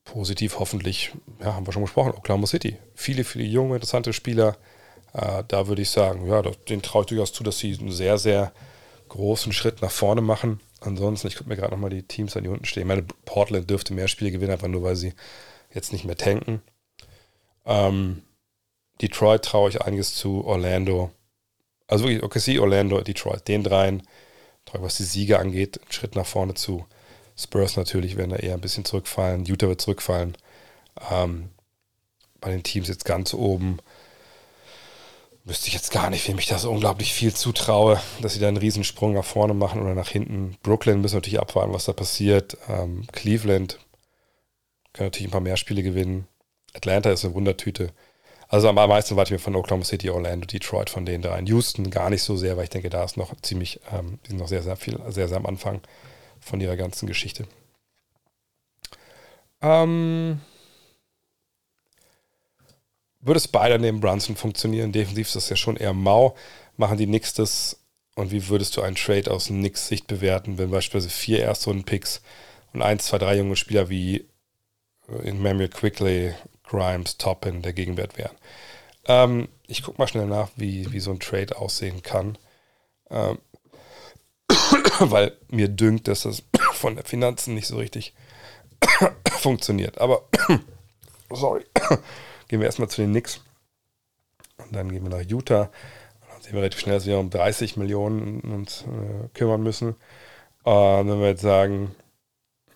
Positiv 0.05 0.59
hoffentlich, 0.59 1.12
ja, 1.40 1.55
haben 1.55 1.66
wir 1.66 1.72
schon 1.72 1.82
besprochen, 1.82 2.12
Oklahoma 2.12 2.47
City. 2.47 2.76
Viele, 2.95 3.24
viele 3.24 3.45
junge, 3.45 3.76
interessante 3.76 4.12
Spieler. 4.12 4.57
Äh, 5.14 5.45
da 5.49 5.66
würde 5.66 5.82
ich 5.82 5.90
sagen, 5.90 6.26
ja, 6.26 6.42
den 6.42 6.82
traue 6.82 7.03
ich 7.03 7.07
durchaus 7.07 7.32
zu, 7.32 7.42
dass 7.42 7.59
sie 7.59 7.76
einen 7.78 7.92
sehr, 7.92 8.18
sehr 8.18 8.53
großen 9.09 9.53
Schritt 9.53 9.80
nach 9.80 9.90
vorne 9.90 10.20
machen. 10.20 10.61
Ansonsten, 10.80 11.28
ich 11.28 11.36
gucke 11.36 11.49
mir 11.49 11.57
gerade 11.57 11.72
nochmal 11.72 11.90
die 11.90 12.03
Teams 12.03 12.36
an, 12.36 12.42
die 12.42 12.51
unten 12.51 12.66
stehen. 12.66 12.82
Ich 12.82 12.88
meine, 12.88 13.05
Portland 13.24 13.70
dürfte 13.70 13.95
mehr 13.95 14.09
Spiele 14.09 14.32
gewinnen, 14.32 14.53
einfach 14.53 14.68
nur, 14.68 14.82
weil 14.82 14.97
sie 14.97 15.14
jetzt 15.72 15.92
nicht 15.92 16.05
mehr 16.05 16.16
tanken. 16.16 16.61
Ähm, 17.64 18.22
Detroit 19.01 19.45
traue 19.45 19.70
ich 19.70 19.82
einiges 19.82 20.14
zu, 20.14 20.45
Orlando. 20.45 21.11
Also 21.86 22.05
wirklich 22.05 22.22
OKC, 22.22 22.61
Orlando, 22.61 23.01
Detroit. 23.01 23.47
Den 23.49 23.62
dreien 23.62 24.03
traue 24.64 24.82
was 24.82 24.97
die 24.97 25.05
Siege 25.05 25.38
angeht, 25.38 25.80
einen 25.80 25.92
Schritt 25.92 26.16
nach 26.16 26.26
vorne 26.26 26.55
zu. 26.55 26.86
Spurs 27.36 27.76
natürlich 27.76 28.16
werden 28.16 28.30
da 28.30 28.36
eher 28.36 28.55
ein 28.55 28.61
bisschen 28.61 28.84
zurückfallen. 28.84 29.45
Utah 29.45 29.68
wird 29.68 29.80
zurückfallen. 29.80 30.36
Ähm, 31.11 31.51
bei 32.40 32.51
den 32.51 32.62
Teams 32.62 32.88
jetzt 32.88 33.05
ganz 33.05 33.34
oben 33.34 33.78
wüsste 35.45 35.68
ich 35.68 35.74
jetzt 35.74 35.92
gar 35.92 36.11
nicht, 36.11 36.26
wem 36.26 36.38
ich 36.38 36.47
da 36.47 36.59
so 36.59 36.70
unglaublich 36.70 37.12
viel 37.12 37.34
zutraue, 37.34 38.01
dass 38.22 38.34
sie 38.34 38.40
da 38.40 38.49
einen 38.49 38.57
Riesensprung 38.57 39.12
nach 39.12 39.24
vorne 39.24 39.53
machen 39.53 39.82
oder 39.82 39.95
nach 39.95 40.09
hinten. 40.09 40.57
Brooklyn 40.62 41.01
müssen 41.01 41.16
natürlich 41.16 41.40
abwarten, 41.40 41.72
was 41.72 41.84
da 41.84 41.92
passiert. 41.92 42.57
Ähm, 42.68 43.07
Cleveland 43.12 43.78
kann 44.92 45.07
natürlich 45.07 45.28
ein 45.28 45.32
paar 45.32 45.40
mehr 45.40 45.57
Spiele 45.57 45.82
gewinnen. 45.82 46.26
Atlanta 46.72 47.11
ist 47.11 47.24
eine 47.24 47.34
Wundertüte. 47.34 47.92
Also 48.49 48.68
am 48.68 48.74
meisten 48.74 49.16
warte 49.16 49.28
ich 49.34 49.40
mir 49.40 49.42
von 49.42 49.57
Oklahoma 49.57 49.84
City, 49.84 50.11
Orlando, 50.11 50.47
Detroit 50.47 50.90
von 50.90 51.07
da. 51.07 51.36
In 51.36 51.47
Houston 51.47 51.90
gar 51.90 52.11
nicht 52.11 52.22
so 52.22 52.36
sehr, 52.36 52.57
weil 52.57 52.64
ich 52.64 52.70
denke, 52.70 52.90
da 52.90 53.05
ist 53.05 53.16
noch 53.16 53.34
ziemlich, 53.42 53.80
ähm, 53.92 54.18
die 54.24 54.30
sind 54.30 54.38
noch 54.38 54.49
sehr, 54.49 54.62
sehr 54.62 54.76
viel, 54.76 55.01
sehr, 55.09 55.28
sehr 55.28 55.38
am 55.38 55.47
Anfang 55.47 55.80
von 56.40 56.61
ihrer 56.61 56.76
ganzen 56.76 57.07
Geschichte. 57.07 57.47
Ähm, 59.62 60.40
würde 63.20 63.40
Spider 63.40 63.78
neben 63.78 64.01
Brunson 64.01 64.36
funktionieren? 64.36 64.92
Defensiv 64.92 65.28
ist 65.28 65.36
das 65.36 65.49
ja 65.49 65.57
schon 65.57 65.76
eher 65.76 65.95
mau. 65.95 66.36
Machen 66.76 66.99
die 66.99 67.07
Knicks 67.07 67.32
das? 67.32 67.80
Und 68.16 68.30
wie 68.30 68.49
würdest 68.49 68.76
du 68.76 68.82
einen 68.82 68.97
Trade 68.97 69.30
aus 69.30 69.47
Knicks 69.47 69.88
Sicht 69.88 70.07
bewerten, 70.07 70.59
wenn 70.59 70.70
beispielsweise 70.70 71.12
vier 71.12 71.40
Erstrunden-Picks 71.40 72.20
und 72.72 72.82
eins, 72.82 73.07
zwei, 73.07 73.18
drei 73.18 73.36
junge 73.38 73.57
Spieler 73.57 73.88
wie 73.88 74.28
äh, 75.09 75.28
in 75.28 75.42
Manuel 75.42 75.68
Quickly, 75.68 76.34
Grimes, 76.64 77.18
Toppin 77.18 77.62
der 77.62 77.72
Gegenwert 77.72 78.16
wären? 78.18 78.36
Ähm, 79.06 79.48
ich 79.66 79.82
gucke 79.82 79.98
mal 79.98 80.08
schnell 80.08 80.26
nach, 80.26 80.50
wie, 80.56 80.92
wie 80.92 81.00
so 81.00 81.10
ein 81.10 81.20
Trade 81.20 81.56
aussehen 81.56 82.02
kann. 82.02 82.38
Ähm, 83.10 83.38
weil 85.00 85.36
mir 85.48 85.68
dünkt, 85.68 86.08
dass 86.08 86.22
das 86.22 86.42
von 86.72 86.96
der 86.96 87.04
Finanzen 87.04 87.54
nicht 87.54 87.66
so 87.66 87.76
richtig 87.76 88.14
funktioniert. 89.30 89.98
Aber, 89.98 90.22
sorry. 91.30 91.64
Gehen 92.48 92.60
wir 92.60 92.66
erstmal 92.66 92.88
zu 92.88 93.02
den 93.02 93.10
Knicks. 93.10 93.40
Und 94.58 94.74
dann 94.74 94.90
gehen 94.90 95.02
wir 95.02 95.10
nach 95.10 95.28
Utah. 95.28 95.70
Und 96.20 96.30
dann 96.30 96.42
sehen 96.42 96.52
wir 96.52 96.60
relativ 96.60 96.80
schnell, 96.80 96.96
dass 96.96 97.06
wir 97.06 97.18
um 97.18 97.30
30 97.30 97.76
Millionen 97.76 98.40
uns 98.40 98.82
äh, 98.82 99.28
kümmern 99.34 99.62
müssen. 99.62 99.96
Und 100.62 101.08
wenn 101.08 101.20
wir 101.20 101.28
jetzt 101.28 101.42
sagen, 101.42 101.94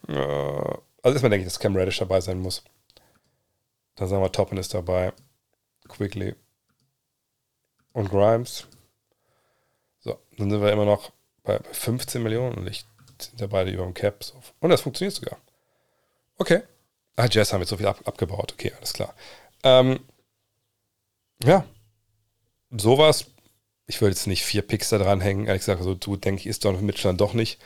äh, 0.09 0.13
also 0.15 1.15
erstmal 1.15 1.31
denke 1.31 1.47
ich, 1.47 1.53
dass 1.53 1.61
Cam 1.61 1.77
Reddish 1.77 1.99
dabei 1.99 2.21
sein 2.21 2.41
muss. 2.41 2.65
Dann 3.99 4.09
sagen 4.09 4.23
wir, 4.23 4.33
Toppin 4.33 4.59
ist 4.59 4.75
dabei. 4.75 5.13
Quickly. 5.89 6.35
Und 7.93 8.11
Grimes. 8.11 8.67
So, 10.01 10.19
dann 10.37 10.51
sind 10.51 10.63
wir 10.63 10.73
immer 10.73 10.85
noch 10.85 11.13
bei 11.43 11.59
15 11.73 12.23
Millionen 12.23 12.57
und 12.57 12.67
ich 12.69 12.85
sind 13.21 13.41
ja 13.41 13.49
beide 13.49 13.71
über 13.71 13.85
dem 13.85 13.95
Cap. 13.95 14.23
So. 14.23 14.41
Und 14.61 14.71
das 14.71 14.83
funktioniert 14.83 15.15
sogar. 15.15 15.39
Okay. 16.37 16.63
Ah, 17.17 17.27
Jazz 17.29 17.53
haben 17.53 17.61
jetzt 17.61 17.71
so 17.71 17.77
viel 17.77 17.87
ab, 17.87 18.01
abgebaut. 18.05 18.53
Okay, 18.53 18.73
alles 18.77 18.93
klar. 18.93 19.15
Ähm, 19.65 19.99
ja, 21.43 21.65
sowas. 22.71 23.27
Ich 23.87 24.01
würde 24.01 24.15
jetzt 24.15 24.27
nicht 24.27 24.45
vier 24.45 24.63
Picks 24.63 24.91
da 24.91 24.99
dranhängen. 24.99 25.47
Ehrlich 25.47 25.63
gesagt, 25.63 25.83
so 25.83 25.95
du 25.95 26.17
denke 26.17 26.41
ich, 26.41 26.47
ist 26.47 26.65
Donovan 26.65 26.87
Mitchell 26.87 27.09
dann 27.09 27.17
doch 27.17 27.33
nicht. 27.33 27.59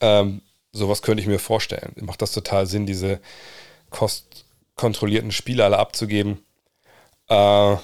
Ähm, 0.00 0.42
sowas 0.72 1.02
könnte 1.02 1.20
ich 1.20 1.28
mir 1.28 1.38
vorstellen. 1.38 1.92
Macht 2.00 2.22
das 2.22 2.32
total 2.32 2.66
Sinn, 2.66 2.86
diese 2.86 3.20
kostkontrollierten 4.78 5.32
Spiele 5.32 5.64
alle 5.64 5.78
abzugeben? 5.78 6.38
Äh, 7.28 7.76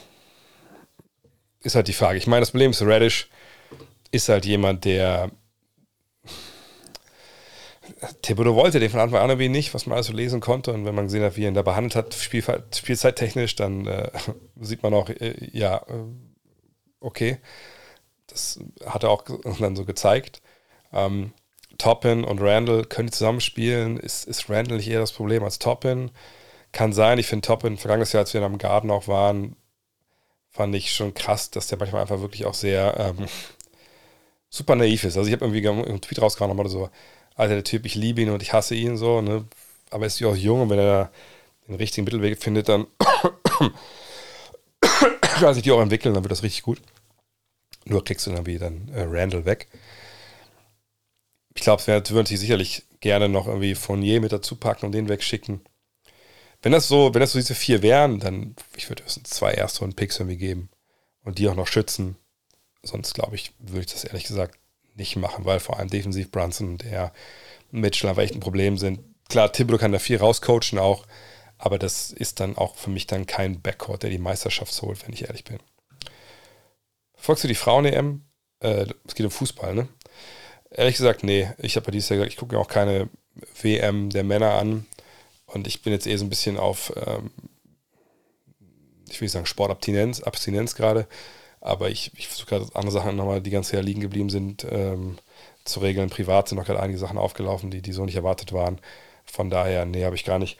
ist 1.60 1.74
halt 1.74 1.88
die 1.88 1.92
Frage. 1.92 2.18
Ich 2.18 2.26
meine, 2.26 2.40
das 2.40 2.52
Problem 2.52 2.70
ist, 2.70 2.82
Radish 2.82 3.28
ist 4.10 4.28
halt 4.28 4.46
jemand, 4.46 4.84
der 4.84 5.30
Thibodeau 8.22 8.54
wollte 8.54 8.80
den 8.80 8.90
von 8.90 9.00
Anfang 9.00 9.20
an 9.20 9.30
irgendwie 9.30 9.48
nicht, 9.48 9.74
was 9.74 9.86
man 9.86 9.96
also 9.96 10.12
lesen 10.12 10.40
konnte. 10.40 10.72
Und 10.72 10.84
wenn 10.84 10.94
man 10.94 11.06
gesehen 11.06 11.22
hat, 11.22 11.36
wie 11.36 11.44
er 11.44 11.48
ihn 11.48 11.54
da 11.54 11.62
behandelt 11.62 11.96
hat, 11.96 12.14
Spiel, 12.14 12.44
spielzeittechnisch, 12.74 13.56
dann 13.56 13.86
äh, 13.86 14.10
sieht 14.60 14.82
man 14.82 14.94
auch, 14.94 15.08
äh, 15.08 15.34
ja, 15.52 15.78
äh, 15.78 16.04
okay. 17.00 17.38
Das 18.28 18.58
hat 18.86 19.02
er 19.02 19.10
auch 19.10 19.24
dann 19.58 19.76
so 19.76 19.84
gezeigt. 19.84 20.42
Ähm, 20.92 21.32
Toppin 21.76 22.24
und 22.24 22.40
Randall 22.40 22.84
können 22.84 23.10
zusammenspielen. 23.10 23.98
Ist, 23.98 24.26
ist 24.26 24.48
Randall 24.48 24.78
nicht 24.78 24.88
eher 24.88 25.00
das 25.00 25.12
Problem 25.12 25.42
als 25.42 25.58
Toppin? 25.58 26.10
Kann 26.74 26.92
sein. 26.92 27.18
Ich 27.18 27.28
finde 27.28 27.46
Toppin, 27.46 27.78
vergangenes 27.78 28.12
Jahr, 28.12 28.24
als 28.24 28.34
wir 28.34 28.42
am 28.42 28.58
Garten 28.58 28.90
auch 28.90 29.06
waren, 29.06 29.54
fand 30.50 30.74
ich 30.74 30.92
schon 30.92 31.14
krass, 31.14 31.50
dass 31.50 31.68
der 31.68 31.78
manchmal 31.78 32.02
einfach 32.02 32.20
wirklich 32.20 32.46
auch 32.46 32.54
sehr 32.54 32.96
ähm, 32.98 33.28
super 34.50 34.74
naiv 34.74 35.04
ist. 35.04 35.16
Also 35.16 35.28
ich 35.28 35.32
habe 35.32 35.44
irgendwie 35.44 35.68
einen 35.68 36.00
Tweet 36.00 36.20
rausgehauen, 36.20 36.58
oder 36.58 36.68
so, 36.68 36.90
Alter, 37.36 37.54
der 37.54 37.64
Typ, 37.64 37.86
ich 37.86 37.94
liebe 37.94 38.22
ihn 38.22 38.30
und 38.30 38.42
ich 38.42 38.52
hasse 38.52 38.74
ihn 38.74 38.96
so, 38.96 39.20
ne? 39.20 39.44
Aber 39.90 40.02
er 40.02 40.08
ist 40.08 40.18
ja 40.18 40.26
auch 40.26 40.34
jung 40.36 40.62
und 40.62 40.70
wenn 40.70 40.80
er 40.80 41.12
den 41.68 41.76
richtigen 41.76 42.04
Mittelweg 42.04 42.42
findet, 42.42 42.68
dann 42.68 42.88
kann 45.20 45.54
sich 45.54 45.62
die 45.62 45.70
auch 45.70 45.80
entwickeln, 45.80 46.12
dann 46.12 46.24
wird 46.24 46.32
das 46.32 46.42
richtig 46.42 46.64
gut. 46.64 46.80
Nur 47.84 48.02
kriegst 48.04 48.26
du 48.26 48.32
dann 48.32 48.46
wie 48.46 48.58
dann 48.58 48.88
äh, 48.92 49.04
Randall 49.08 49.44
weg. 49.44 49.68
Ich 51.54 51.62
glaube, 51.62 51.80
es 51.80 52.10
würden 52.10 52.26
sie 52.26 52.36
sicherlich 52.36 52.82
gerne 52.98 53.28
noch 53.28 53.46
irgendwie 53.46 53.76
Fournier 53.76 54.20
mit 54.20 54.32
dazu 54.32 54.56
packen 54.56 54.86
und 54.86 54.92
den 54.92 55.08
wegschicken. 55.08 55.60
Wenn 56.64 56.72
das 56.72 56.88
so, 56.88 57.12
wenn 57.12 57.20
das 57.20 57.32
so 57.32 57.38
diese 57.38 57.54
vier 57.54 57.82
wären, 57.82 58.20
dann, 58.20 58.56
ich 58.74 58.88
würde 58.88 59.04
höchstens 59.04 59.28
zwei 59.28 59.52
Erstrunden-Picks 59.52 60.18
irgendwie 60.18 60.38
geben 60.38 60.70
und 61.22 61.38
die 61.38 61.46
auch 61.50 61.54
noch 61.54 61.66
schützen. 61.66 62.16
Sonst, 62.82 63.12
glaube 63.12 63.34
ich, 63.34 63.52
würde 63.58 63.80
ich 63.80 63.92
das 63.92 64.04
ehrlich 64.04 64.24
gesagt 64.24 64.58
nicht 64.94 65.16
machen, 65.16 65.44
weil 65.44 65.60
vor 65.60 65.78
allem 65.78 65.90
defensiv 65.90 66.30
Brunson 66.30 66.70
und 66.70 66.82
der 66.82 67.12
Mitchell 67.70 68.08
einfach 68.08 68.22
echt 68.22 68.32
ein 68.32 68.40
Problem 68.40 68.78
sind. 68.78 69.00
Klar, 69.28 69.52
Thibodeau 69.52 69.76
kann 69.76 69.92
da 69.92 69.98
viel 69.98 70.16
rauscoachen 70.16 70.78
auch, 70.78 71.04
aber 71.58 71.78
das 71.78 72.10
ist 72.12 72.40
dann 72.40 72.56
auch 72.56 72.76
für 72.76 72.88
mich 72.88 73.06
dann 73.06 73.26
kein 73.26 73.60
Backcourt, 73.60 74.02
der 74.02 74.08
die 74.08 74.16
Meisterschaft 74.16 74.80
holt, 74.80 75.06
wenn 75.06 75.12
ich 75.12 75.24
ehrlich 75.24 75.44
bin. 75.44 75.58
Folgst 77.14 77.44
du 77.44 77.48
die 77.48 77.54
Frauen-EM? 77.54 78.24
Äh, 78.60 78.86
es 79.06 79.14
geht 79.14 79.26
um 79.26 79.32
Fußball, 79.32 79.74
ne? 79.74 79.88
Ehrlich 80.70 80.96
gesagt, 80.96 81.24
nee. 81.24 81.46
Ich 81.58 81.76
habe 81.76 81.88
ja 81.88 81.90
dieses 81.90 82.08
Jahr 82.08 82.16
gesagt, 82.16 82.32
ich 82.32 82.38
gucke 82.38 82.54
mir 82.54 82.60
auch 82.60 82.68
keine 82.68 83.10
WM 83.60 84.08
der 84.08 84.24
Männer 84.24 84.54
an. 84.54 84.86
Und 85.54 85.68
ich 85.68 85.82
bin 85.82 85.92
jetzt 85.92 86.06
eh 86.06 86.16
so 86.16 86.24
ein 86.24 86.30
bisschen 86.30 86.58
auf, 86.58 86.92
ähm, 86.96 87.30
ich 89.08 89.20
will 89.20 89.26
nicht 89.26 89.32
sagen 89.32 89.46
Sportabstinenz, 89.46 90.20
Abstinenz 90.20 90.74
gerade. 90.74 91.06
Aber 91.60 91.88
ich, 91.88 92.10
ich 92.16 92.28
versuche 92.28 92.48
gerade 92.48 92.66
andere 92.74 92.92
Sachen 92.92 93.16
nochmal, 93.16 93.40
die 93.40 93.50
ganz 93.50 93.70
Jahr 93.70 93.82
liegen 93.82 94.00
geblieben 94.00 94.30
sind, 94.30 94.66
ähm, 94.68 95.16
zu 95.64 95.80
regeln. 95.80 96.10
Privat 96.10 96.48
sind 96.48 96.58
noch 96.58 96.66
gerade 96.66 96.80
einige 96.80 96.98
Sachen 96.98 97.16
aufgelaufen, 97.16 97.70
die, 97.70 97.80
die 97.80 97.92
so 97.92 98.04
nicht 98.04 98.16
erwartet 98.16 98.52
waren. 98.52 98.80
Von 99.24 99.48
daher, 99.48 99.86
nee, 99.86 100.04
habe 100.04 100.16
ich 100.16 100.24
gar 100.24 100.38
nicht. 100.38 100.58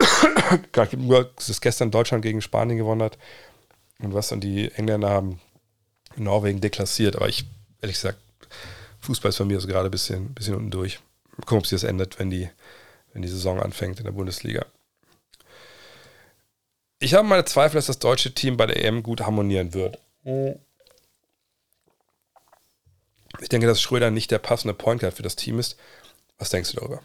nur, 0.96 1.24
dass 1.34 1.60
gestern 1.60 1.90
Deutschland 1.90 2.22
gegen 2.22 2.40
Spanien 2.40 2.78
gewonnen 2.78 3.02
hat. 3.02 3.18
Und 3.98 4.14
was 4.14 4.28
dann 4.28 4.40
die 4.40 4.70
Engländer 4.72 5.10
haben 5.10 5.40
Norwegen 6.14 6.60
deklassiert. 6.60 7.16
Aber 7.16 7.28
ich, 7.28 7.44
ehrlich 7.82 7.96
gesagt, 7.96 8.18
Fußball 9.00 9.30
ist 9.30 9.38
bei 9.38 9.44
mir 9.44 9.60
so 9.60 9.68
gerade 9.68 9.88
ein 9.88 9.90
bisschen, 9.90 10.32
bisschen 10.32 10.54
unten 10.54 10.70
durch. 10.70 11.00
Mal 11.36 11.44
gucken, 11.44 11.58
ob 11.58 11.66
sich 11.66 11.80
das 11.80 11.88
ändert, 11.88 12.18
wenn 12.18 12.30
die, 12.30 12.48
wenn 13.16 13.22
die 13.22 13.28
Saison 13.28 13.62
anfängt 13.62 13.98
in 13.98 14.04
der 14.04 14.12
Bundesliga. 14.12 14.66
Ich 16.98 17.14
habe 17.14 17.26
meine 17.26 17.46
Zweifel, 17.46 17.76
dass 17.76 17.86
das 17.86 17.98
deutsche 17.98 18.34
Team 18.34 18.58
bei 18.58 18.66
der 18.66 18.84
EM 18.84 19.02
gut 19.02 19.22
harmonieren 19.22 19.72
wird. 19.72 19.98
Ich 23.40 23.48
denke, 23.48 23.66
dass 23.66 23.80
Schröder 23.80 24.10
nicht 24.10 24.30
der 24.30 24.38
passende 24.38 24.74
Point 24.74 25.00
Guard 25.00 25.14
für 25.14 25.22
das 25.22 25.34
Team 25.34 25.58
ist. 25.58 25.78
Was 26.36 26.50
denkst 26.50 26.72
du 26.72 26.76
darüber? 26.76 27.02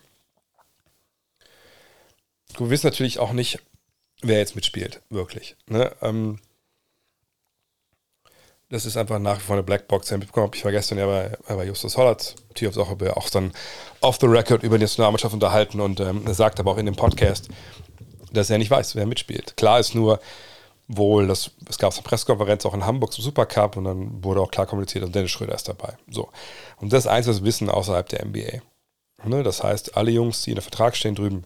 Du 2.57 2.69
wirst 2.69 2.83
natürlich 2.83 3.19
auch 3.19 3.31
nicht, 3.31 3.59
wer 4.21 4.39
jetzt 4.39 4.55
mitspielt, 4.57 5.01
wirklich. 5.09 5.55
Ne? 5.67 5.95
Ähm, 6.01 6.39
das 8.71 8.85
ist 8.85 8.97
einfach 8.97 9.19
nach 9.19 9.37
wie 9.37 9.41
vor 9.41 9.55
eine 9.55 9.63
Blackbox. 9.63 10.11
Ich 10.11 10.65
war 10.65 10.71
gestern 10.71 10.97
ja 10.97 11.05
bei, 11.05 11.37
bei 11.47 11.65
Justus 11.65 11.97
Hollert, 11.97 12.35
Tür 12.55 12.69
aufs 12.69 12.77
Woche, 12.77 13.17
auch 13.17 13.29
dann 13.29 13.51
off 13.99 14.17
the 14.19 14.27
record 14.27 14.63
über 14.63 14.77
die 14.77 14.83
Nationalmannschaft 14.83 15.33
unterhalten 15.33 15.79
und 15.79 15.99
ähm, 15.99 16.23
er 16.25 16.33
sagt 16.33 16.59
aber 16.59 16.71
auch 16.71 16.77
in 16.77 16.85
dem 16.85 16.95
Podcast, 16.95 17.49
dass 18.31 18.49
er 18.49 18.57
nicht 18.57 18.71
weiß, 18.71 18.95
wer 18.95 19.05
mitspielt. 19.05 19.55
Klar 19.57 19.79
ist 19.79 19.93
nur, 19.93 20.19
wohl, 20.87 21.27
das, 21.27 21.51
es 21.69 21.77
gab 21.77 21.93
eine 21.93 22.01
Pressekonferenz 22.01 22.65
auch 22.65 22.73
in 22.73 22.85
Hamburg 22.85 23.13
zum 23.13 23.23
Supercup 23.23 23.77
und 23.77 23.85
dann 23.85 24.23
wurde 24.23 24.41
auch 24.41 24.51
klar 24.51 24.65
kommuniziert, 24.65 25.03
und 25.03 25.15
Dennis 25.15 25.31
Schröder 25.31 25.55
ist 25.55 25.67
dabei. 25.67 25.97
So. 26.09 26.29
Und 26.77 26.91
das 26.91 27.05
ist 27.05 27.11
eins, 27.11 27.27
was 27.27 27.39
wir 27.39 27.45
wissen 27.45 27.69
außerhalb 27.69 28.07
der 28.09 28.25
NBA. 28.25 28.61
Ne? 29.23 29.43
Das 29.43 29.63
heißt, 29.63 29.95
alle 29.95 30.11
Jungs, 30.11 30.43
die 30.43 30.51
in 30.51 30.55
der 30.55 30.63
Vertrag 30.63 30.95
stehen 30.95 31.15
drüben, 31.15 31.45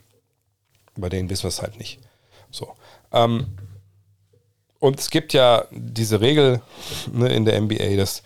bei 0.96 1.10
denen 1.10 1.30
wissen 1.30 1.44
wir 1.44 1.50
es 1.50 1.62
halt 1.62 1.78
nicht. 1.78 2.00
So. 2.50 2.74
Ähm, 3.12 3.58
und 4.86 5.00
es 5.00 5.10
gibt 5.10 5.34
ja 5.34 5.66
diese 5.72 6.22
Regel 6.22 6.62
ne, 7.12 7.30
in 7.30 7.46
der 7.46 7.60
NBA, 7.60 7.96
dass 7.96 8.24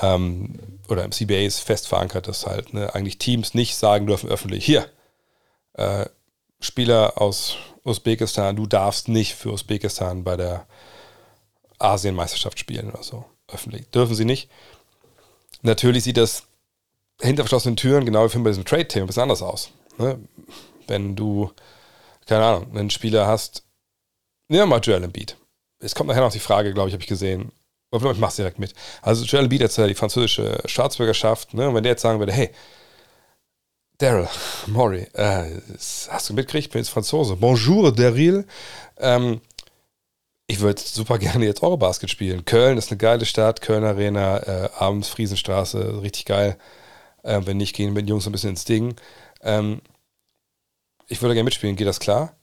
ähm, 0.00 0.58
oder 0.88 1.04
im 1.04 1.12
CBA 1.12 1.46
ist 1.46 1.60
fest 1.60 1.86
verankert, 1.86 2.28
dass 2.28 2.46
halt 2.46 2.74
ne, 2.74 2.94
eigentlich 2.94 3.18
Teams 3.18 3.54
nicht 3.54 3.76
sagen 3.76 4.06
dürfen 4.06 4.28
öffentlich, 4.28 4.64
hier, 4.64 4.88
äh, 5.74 6.06
Spieler 6.60 7.20
aus 7.20 7.56
Usbekistan, 7.84 8.56
du 8.56 8.66
darfst 8.66 9.08
nicht 9.08 9.34
für 9.34 9.52
Usbekistan 9.52 10.24
bei 10.24 10.36
der 10.36 10.66
Asienmeisterschaft 11.78 12.58
spielen 12.58 12.90
oder 12.90 13.02
so. 13.02 13.24
Öffentlich. 13.48 13.90
Dürfen 13.90 14.14
sie 14.14 14.24
nicht. 14.24 14.48
Natürlich 15.62 16.04
sieht 16.04 16.16
das 16.16 16.44
hinter 17.20 17.42
verschlossenen 17.42 17.76
Türen, 17.76 18.04
genau 18.04 18.32
wie 18.32 18.38
bei 18.38 18.50
diesem 18.50 18.64
Trade-Thema, 18.64 19.04
ein 19.04 19.06
bisschen 19.08 19.22
anders 19.22 19.42
aus. 19.42 19.70
Ne? 19.98 20.18
Wenn 20.86 21.16
du, 21.16 21.52
keine 22.26 22.44
Ahnung, 22.44 22.76
einen 22.76 22.90
Spieler 22.90 23.26
hast, 23.26 23.64
nehmen 24.48 24.62
wir 24.62 24.66
mal 24.66 24.80
Joel 24.80 25.04
Embiid. 25.04 25.36
Es 25.82 25.94
kommt 25.94 26.08
nachher 26.08 26.22
noch 26.22 26.32
die 26.32 26.38
Frage, 26.38 26.72
glaube 26.72 26.88
ich, 26.88 26.94
habe 26.94 27.02
ich 27.02 27.08
gesehen. 27.08 27.52
Oder 27.90 28.10
ich 28.10 28.18
mache 28.18 28.30
es 28.30 28.36
direkt 28.36 28.58
mit. 28.58 28.72
Also 29.02 29.24
Joel 29.24 29.44
Embiid 29.44 29.62
hat 29.62 29.76
ja 29.76 29.86
die 29.86 29.94
französische 29.94 30.62
Staatsbürgerschaft. 30.64 31.52
Ne? 31.52 31.68
Und 31.68 31.74
wenn 31.74 31.82
der 31.82 31.92
jetzt 31.92 32.02
sagen 32.02 32.18
würde, 32.18 32.32
hey, 32.32 32.50
Daryl 33.98 34.28
Mori, 34.66 35.02
äh, 35.12 35.60
hast 36.08 36.28
du 36.28 36.34
mitgekriegt? 36.34 36.66
Ich 36.66 36.72
bin 36.72 36.80
jetzt 36.80 36.88
Franzose. 36.88 37.36
Bonjour, 37.36 37.92
Daryl. 37.92 38.46
Ähm, 38.96 39.40
ich 40.46 40.60
würde 40.60 40.80
super 40.80 41.18
gerne 41.18 41.44
jetzt 41.44 41.62
Eurobasket 41.62 42.10
spielen. 42.10 42.44
Köln 42.44 42.78
ist 42.78 42.90
eine 42.90 42.98
geile 42.98 43.26
Stadt, 43.26 43.60
Köln 43.60 43.84
Arena, 43.84 44.38
äh, 44.38 44.70
abends 44.76 45.08
Friesenstraße, 45.08 46.02
richtig 46.02 46.24
geil. 46.24 46.56
Äh, 47.22 47.42
wenn 47.44 47.58
nicht, 47.58 47.76
gehen 47.76 47.92
mit 47.92 48.02
den 48.02 48.08
Jungs 48.08 48.26
ein 48.26 48.32
bisschen 48.32 48.50
ins 48.50 48.64
Ding. 48.64 48.96
Ähm, 49.42 49.82
ich 51.08 51.20
würde 51.20 51.34
gerne 51.34 51.44
mitspielen, 51.44 51.76
geht 51.76 51.86
das 51.86 52.00
klar? 52.00 52.34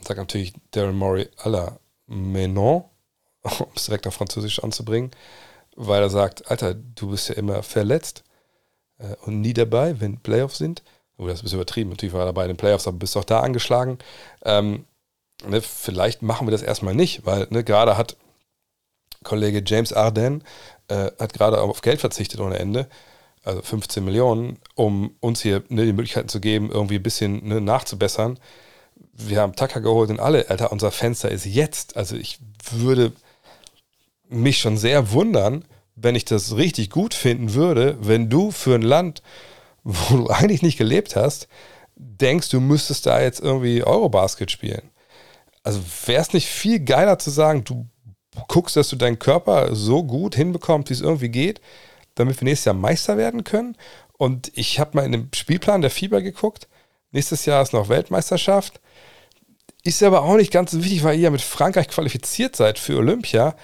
Sagt 0.00 0.18
natürlich 0.18 0.54
Daryl 0.70 0.92
Mori, 0.92 1.28
Alter, 1.36 1.78
mais 2.10 2.48
non, 2.48 2.84
um 3.42 3.66
es 3.74 3.86
direkt 3.86 4.06
auf 4.06 4.14
Französisch 4.14 4.62
anzubringen, 4.62 5.10
weil 5.76 6.02
er 6.02 6.10
sagt, 6.10 6.50
Alter, 6.50 6.74
du 6.74 7.10
bist 7.10 7.28
ja 7.28 7.36
immer 7.36 7.62
verletzt 7.62 8.24
äh, 8.98 9.14
und 9.24 9.40
nie 9.40 9.54
dabei, 9.54 10.00
wenn 10.00 10.18
Playoffs 10.18 10.58
sind. 10.58 10.82
Oh, 11.16 11.26
das 11.26 11.42
ist 11.42 11.52
übertrieben. 11.52 11.90
Natürlich 11.90 12.12
war 12.14 12.22
er 12.22 12.26
dabei 12.26 12.42
in 12.42 12.48
den 12.48 12.56
Playoffs, 12.56 12.86
aber 12.86 12.98
bist 12.98 13.16
auch 13.16 13.24
da 13.24 13.40
angeschlagen. 13.40 13.98
Ähm, 14.44 14.86
ne, 15.46 15.60
vielleicht 15.60 16.22
machen 16.22 16.46
wir 16.46 16.52
das 16.52 16.62
erstmal 16.62 16.94
nicht, 16.94 17.26
weil 17.26 17.46
ne, 17.50 17.62
gerade 17.62 17.96
hat 17.96 18.16
Kollege 19.22 19.62
James 19.64 19.92
Arden 19.92 20.42
äh, 20.88 21.10
gerade 21.28 21.60
auf 21.60 21.82
Geld 21.82 22.00
verzichtet 22.00 22.40
ohne 22.40 22.58
Ende, 22.58 22.88
also 23.44 23.62
15 23.62 24.04
Millionen, 24.04 24.58
um 24.74 25.14
uns 25.20 25.42
hier 25.42 25.62
ne, 25.68 25.84
die 25.84 25.92
Möglichkeiten 25.92 26.28
zu 26.28 26.40
geben, 26.40 26.70
irgendwie 26.70 26.96
ein 26.96 27.02
bisschen 27.02 27.46
ne, 27.46 27.60
nachzubessern. 27.60 28.38
Wir 29.12 29.40
haben 29.40 29.54
Tucker 29.54 29.80
geholt 29.80 30.10
und 30.10 30.20
alle, 30.20 30.48
Alter, 30.48 30.72
unser 30.72 30.90
Fenster 30.90 31.30
ist 31.30 31.46
jetzt. 31.46 31.96
Also 31.96 32.16
ich 32.16 32.38
würde 32.70 33.12
mich 34.28 34.58
schon 34.58 34.76
sehr 34.76 35.12
wundern, 35.12 35.64
wenn 35.96 36.14
ich 36.14 36.24
das 36.24 36.56
richtig 36.56 36.90
gut 36.90 37.14
finden 37.14 37.54
würde, 37.54 37.98
wenn 38.00 38.30
du 38.30 38.50
für 38.50 38.74
ein 38.74 38.82
Land, 38.82 39.22
wo 39.84 40.16
du 40.16 40.26
eigentlich 40.30 40.62
nicht 40.62 40.78
gelebt 40.78 41.16
hast, 41.16 41.48
denkst, 41.96 42.48
du 42.48 42.60
müsstest 42.60 43.06
da 43.06 43.20
jetzt 43.20 43.40
irgendwie 43.40 43.84
Eurobasket 43.84 44.50
spielen. 44.50 44.90
Also 45.62 45.80
wäre 46.06 46.22
es 46.22 46.32
nicht 46.32 46.46
viel 46.46 46.80
geiler 46.80 47.18
zu 47.18 47.30
sagen, 47.30 47.64
du 47.64 47.86
guckst, 48.48 48.76
dass 48.76 48.88
du 48.88 48.96
deinen 48.96 49.18
Körper 49.18 49.74
so 49.74 50.02
gut 50.02 50.34
hinbekommst, 50.34 50.88
wie 50.88 50.94
es 50.94 51.00
irgendwie 51.00 51.28
geht, 51.28 51.60
damit 52.14 52.40
wir 52.40 52.44
nächstes 52.44 52.66
Jahr 52.66 52.74
Meister 52.74 53.16
werden 53.18 53.44
können. 53.44 53.76
Und 54.12 54.50
ich 54.54 54.78
habe 54.80 54.96
mal 54.96 55.04
in 55.04 55.12
dem 55.12 55.28
Spielplan 55.34 55.82
der 55.82 55.90
Fieber 55.90 56.22
geguckt. 56.22 56.68
Nächstes 57.10 57.44
Jahr 57.44 57.62
ist 57.62 57.72
noch 57.72 57.88
Weltmeisterschaft. 57.88 58.80
Ist 59.82 60.02
aber 60.02 60.22
auch 60.22 60.36
nicht 60.36 60.52
ganz 60.52 60.72
so 60.72 60.84
wichtig, 60.84 61.04
weil 61.04 61.16
ihr 61.16 61.22
ja 61.22 61.30
mit 61.30 61.40
Frankreich 61.40 61.88
qualifiziert 61.88 62.54
seid 62.54 62.78
für 62.78 62.98
Olympia 62.98 63.54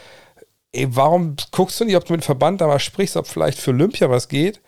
ey, 0.77 0.95
warum 0.95 1.37
guckst 1.51 1.81
du 1.81 1.85
nicht, 1.85 1.97
ob 1.97 2.05
du 2.05 2.13
mit 2.13 2.23
dem 2.23 2.27
Verband 2.27 2.61
da 2.61 2.67
mal 2.67 2.79
sprichst, 2.79 3.17
ob 3.17 3.27
vielleicht 3.27 3.59
für 3.59 3.71
Olympia 3.71 4.11
was 4.11 4.29
geht? 4.29 4.61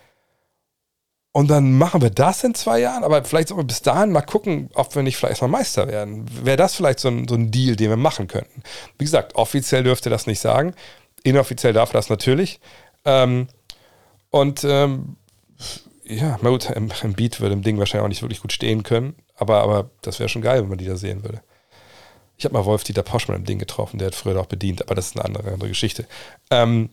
Und 1.32 1.48
dann 1.50 1.76
machen 1.76 2.00
wir 2.00 2.10
das 2.10 2.42
in 2.42 2.54
zwei 2.54 2.80
Jahren, 2.80 3.04
aber 3.04 3.22
vielleicht 3.24 3.48
sollen 3.48 3.60
wir 3.60 3.66
bis 3.66 3.82
dahin 3.82 4.10
mal 4.10 4.22
gucken, 4.22 4.70
ob 4.74 4.94
wir 4.94 5.02
nicht 5.02 5.16
vielleicht 5.16 5.42
mal 5.42 5.48
Meister 5.48 5.86
werden. 5.86 6.26
Wäre 6.44 6.56
das 6.56 6.74
vielleicht 6.74 6.98
so 6.98 7.08
ein, 7.08 7.28
so 7.28 7.34
ein 7.34 7.50
Deal, 7.50 7.76
den 7.76 7.90
wir 7.90 7.96
machen 7.96 8.26
könnten? 8.26 8.62
Wie 8.98 9.04
gesagt, 9.04 9.36
offiziell 9.36 9.84
dürfte 9.84 10.10
das 10.10 10.26
nicht 10.26 10.40
sagen. 10.40 10.74
Inoffiziell 11.22 11.74
darf 11.74 11.92
das 11.92 12.08
natürlich. 12.08 12.60
Ähm, 13.04 13.46
und 14.30 14.64
ähm, 14.64 15.16
ja, 16.04 16.38
na 16.40 16.48
gut, 16.48 16.70
im, 16.70 16.90
im 17.02 17.12
Beat 17.12 17.40
würde 17.40 17.54
im 17.54 17.62
Ding 17.62 17.78
wahrscheinlich 17.78 18.04
auch 18.04 18.08
nicht 18.08 18.22
wirklich 18.22 18.40
gut 18.40 18.52
stehen 18.52 18.82
können, 18.82 19.14
aber, 19.38 19.62
aber 19.62 19.90
das 20.02 20.18
wäre 20.18 20.28
schon 20.28 20.42
geil, 20.42 20.62
wenn 20.62 20.68
man 20.68 20.78
die 20.78 20.86
da 20.86 20.96
sehen 20.96 21.22
würde. 21.22 21.40
Ich 22.36 22.44
habe 22.44 22.54
mal 22.54 22.64
Wolf-Dieter 22.64 23.02
Poschmann 23.02 23.38
im 23.38 23.44
Ding 23.44 23.58
getroffen, 23.58 23.98
der 23.98 24.08
hat 24.08 24.14
früher 24.14 24.40
auch 24.40 24.46
bedient, 24.46 24.82
aber 24.82 24.94
das 24.94 25.06
ist 25.06 25.16
eine 25.16 25.24
andere, 25.24 25.52
andere 25.52 25.68
Geschichte. 25.68 26.06
Ähm, 26.50 26.90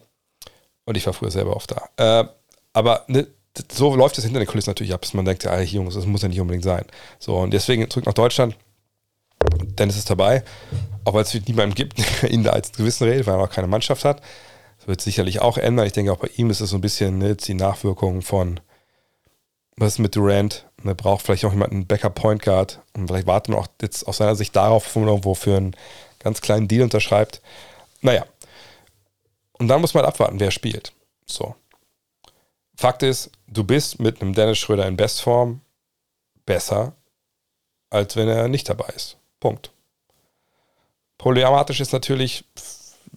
und 0.86 0.98
ich 0.98 1.06
war 1.06 1.14
früher 1.14 1.32
selber 1.32 1.56
oft 1.56 1.72
da. 1.72 2.22
Äh, 2.22 2.28
aber 2.74 3.04
ne, 3.08 3.28
so 3.72 3.96
läuft 3.96 4.18
es 4.18 4.24
hinter 4.24 4.40
den 4.40 4.48
Kulissen 4.48 4.70
natürlich 4.70 4.94
ab, 4.94 5.02
dass 5.02 5.14
man 5.14 5.26
denkt, 5.26 5.44
ja, 5.44 5.60
Jungs, 5.62 5.96
das 5.96 6.06
muss 6.06 6.22
ja 6.22 6.28
nicht 6.28 6.42
unbedingt 6.42 6.64
sein. 6.64 6.86
So, 7.20 7.38
und 7.38 7.52
deswegen 7.52 7.90
zurück 7.90 8.06
nach 8.06 8.14
Deutschland. 8.14 8.56
Dennis 9.78 9.98
ist 9.98 10.10
dabei, 10.10 10.44
auch 11.04 11.14
weil 11.14 11.24
es 11.24 11.34
niemanden 11.34 11.76
gibt, 11.76 11.98
der 12.22 12.30
ihn 12.32 12.44
da 12.44 12.52
als 12.52 12.72
Gewissen 12.72 13.08
redet, 13.08 13.28
weil 13.28 13.36
er 13.36 13.44
auch 13.44 13.50
keine 13.50 13.68
Mannschaft 13.68 14.06
hat. 14.06 14.22
Das 14.80 14.88
wird 14.88 15.02
sicherlich 15.02 15.42
auch 15.42 15.58
ändern. 15.58 15.86
Ich 15.86 15.94
denke, 15.94 16.12
auch 16.12 16.18
bei 16.18 16.30
ihm 16.36 16.50
ist 16.50 16.62
es 16.62 16.70
so 16.70 16.78
ein 16.78 16.82
bisschen 16.82 17.18
ne, 17.18 17.36
die 17.36 17.54
Nachwirkung 17.54 18.22
von, 18.22 18.60
was 19.78 19.94
ist 19.94 20.00
mit 20.00 20.16
Durant? 20.16 20.66
Man 20.78 20.92
ne, 20.92 20.96
braucht 20.96 21.26
vielleicht 21.26 21.46
auch 21.46 21.52
jemanden, 21.52 21.78
einen 21.78 21.88
Backup 21.88 22.16
Point 22.16 22.42
Guard. 22.42 22.80
Und 22.94 23.08
vielleicht 23.08 23.28
wartet 23.28 23.50
man 23.50 23.60
auch 23.60 23.68
jetzt 23.82 24.08
aus 24.08 24.18
seiner 24.18 24.36
Sicht 24.36 24.56
darauf, 24.56 24.96
wo 24.96 25.00
man 25.00 25.10
irgendwo 25.10 25.34
für 25.34 25.58
einen 25.58 25.76
ganz 26.20 26.42
kleinen 26.42 26.68
Deal 26.68 26.84
unterschreibt. 26.84 27.42
Naja. 28.02 28.26
Und 29.54 29.68
dann 29.68 29.82
muss 29.82 29.94
man 29.94 30.06
abwarten, 30.06 30.40
wer 30.40 30.52
spielt. 30.52 30.94
So. 31.26 31.56
Fakt 32.76 33.04
ist, 33.04 33.32
du 33.48 33.64
bist 33.64 34.00
mit 34.00 34.22
einem 34.22 34.34
Dennis 34.34 34.58
Schröder 34.60 34.86
in 34.86 34.98
Bestform 34.98 35.62
besser, 36.46 36.94
als 37.90 38.16
wenn 38.16 38.28
er 38.28 38.48
nicht 38.48 38.68
dabei 38.68 38.90
ist. 38.96 39.18
Punkt. 39.40 39.72
Problematisch 41.18 41.80
ist 41.80 41.94
natürlich, 41.94 42.44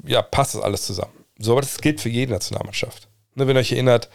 ja, 0.05 0.23
passt 0.23 0.55
das 0.55 0.63
alles 0.63 0.87
zusammen. 0.87 1.13
So, 1.39 1.53
aber 1.53 1.61
das 1.61 1.81
gilt 1.81 2.01
für 2.01 2.09
jede 2.09 2.33
Nationalmannschaft. 2.33 3.09
Ne, 3.35 3.47
wenn 3.47 3.57
ihr 3.57 3.61
euch 3.61 3.73
erinnert, 3.73 4.09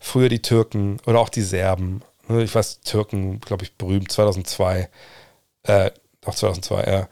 früher 0.00 0.28
die 0.28 0.42
Türken 0.42 0.98
oder 1.06 1.20
auch 1.20 1.28
die 1.28 1.42
Serben, 1.42 2.02
ich 2.28 2.54
weiß, 2.54 2.80
Türken, 2.80 3.40
glaube 3.40 3.64
ich, 3.64 3.74
berühmt, 3.76 4.10
2002, 4.10 4.88
äh, 5.64 5.90
auch 6.24 6.34
2002, 6.34 6.84
ja, 6.84 7.08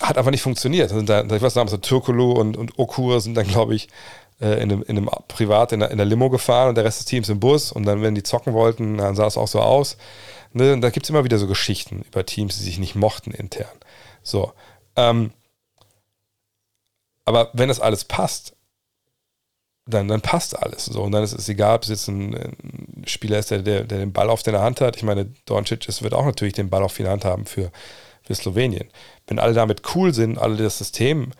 hat 0.00 0.18
einfach 0.18 0.30
nicht 0.30 0.42
funktioniert. 0.42 0.90
ich 0.90 1.42
weiß 1.42 1.54
damals, 1.54 1.78
Türkulu 1.80 2.32
und, 2.32 2.56
und 2.56 2.78
Okur 2.78 3.20
sind 3.20 3.34
dann, 3.34 3.46
glaube 3.46 3.74
ich, 3.74 3.88
äh, 4.40 4.62
in 4.62 4.72
einem, 4.72 4.82
in 4.82 4.96
einem 4.96 5.10
Privat 5.28 5.72
in 5.72 5.80
der, 5.80 5.90
in 5.90 5.96
der 5.96 6.06
Limo 6.06 6.30
gefahren 6.30 6.70
und 6.70 6.74
der 6.74 6.84
Rest 6.84 7.00
des 7.00 7.06
Teams 7.06 7.28
im 7.28 7.40
Bus. 7.40 7.72
Und 7.72 7.84
dann, 7.84 8.02
wenn 8.02 8.14
die 8.14 8.22
zocken 8.22 8.52
wollten, 8.52 8.98
dann 8.98 9.14
sah 9.14 9.26
es 9.26 9.36
auch 9.36 9.48
so 9.48 9.60
aus. 9.60 9.96
Ne? 10.52 10.72
Und 10.72 10.80
da 10.80 10.90
gibt 10.90 11.06
es 11.06 11.10
immer 11.10 11.24
wieder 11.24 11.38
so 11.38 11.46
Geschichten 11.46 12.02
über 12.02 12.26
Teams, 12.26 12.56
die 12.58 12.64
sich 12.64 12.78
nicht 12.78 12.94
mochten 12.94 13.30
intern. 13.30 13.76
So. 14.22 14.52
Ähm, 14.96 15.32
aber 17.24 17.50
wenn 17.52 17.68
das 17.68 17.80
alles 17.80 18.04
passt, 18.04 18.53
dann, 19.86 20.08
dann 20.08 20.20
passt 20.20 20.58
alles. 20.58 20.86
So. 20.86 21.02
Und 21.02 21.12
dann 21.12 21.22
ist 21.22 21.32
es 21.32 21.48
egal, 21.48 21.76
ob 21.76 21.82
es 21.82 21.88
jetzt 21.88 22.08
ein, 22.08 22.34
ein 22.34 23.04
Spieler 23.06 23.38
ist, 23.38 23.50
der, 23.50 23.60
der, 23.60 23.84
der, 23.84 23.98
den 23.98 24.12
Ball 24.12 24.30
auf 24.30 24.42
der 24.42 24.60
Hand 24.60 24.80
hat. 24.80 24.96
Ich 24.96 25.02
meine, 25.02 25.26
Doncic 25.44 25.86
wird 26.02 26.14
auch 26.14 26.24
natürlich 26.24 26.54
den 26.54 26.70
Ball 26.70 26.82
auf 26.82 26.96
der 26.96 27.10
Hand 27.10 27.24
haben 27.24 27.44
für, 27.44 27.70
für 28.22 28.34
Slowenien. 28.34 28.88
Wenn 29.26 29.38
alle 29.38 29.54
damit 29.54 29.82
cool 29.94 30.14
sind, 30.14 30.38
alle 30.38 30.56
das 30.56 30.78
System 30.78 31.32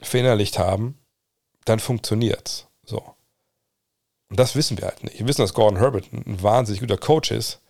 verinnerlicht 0.00 0.58
haben, 0.58 0.98
dann 1.64 1.78
funktioniert's. 1.78 2.66
So. 2.84 3.02
Und 4.28 4.40
das 4.40 4.56
wissen 4.56 4.78
wir 4.78 4.86
halt 4.86 5.04
nicht. 5.04 5.18
Wir 5.18 5.28
wissen, 5.28 5.42
dass 5.42 5.54
Gordon 5.54 5.78
Herbert 5.78 6.12
ein 6.12 6.42
wahnsinnig 6.42 6.80
guter 6.80 6.96
Coach 6.96 7.30
ist, 7.30 7.60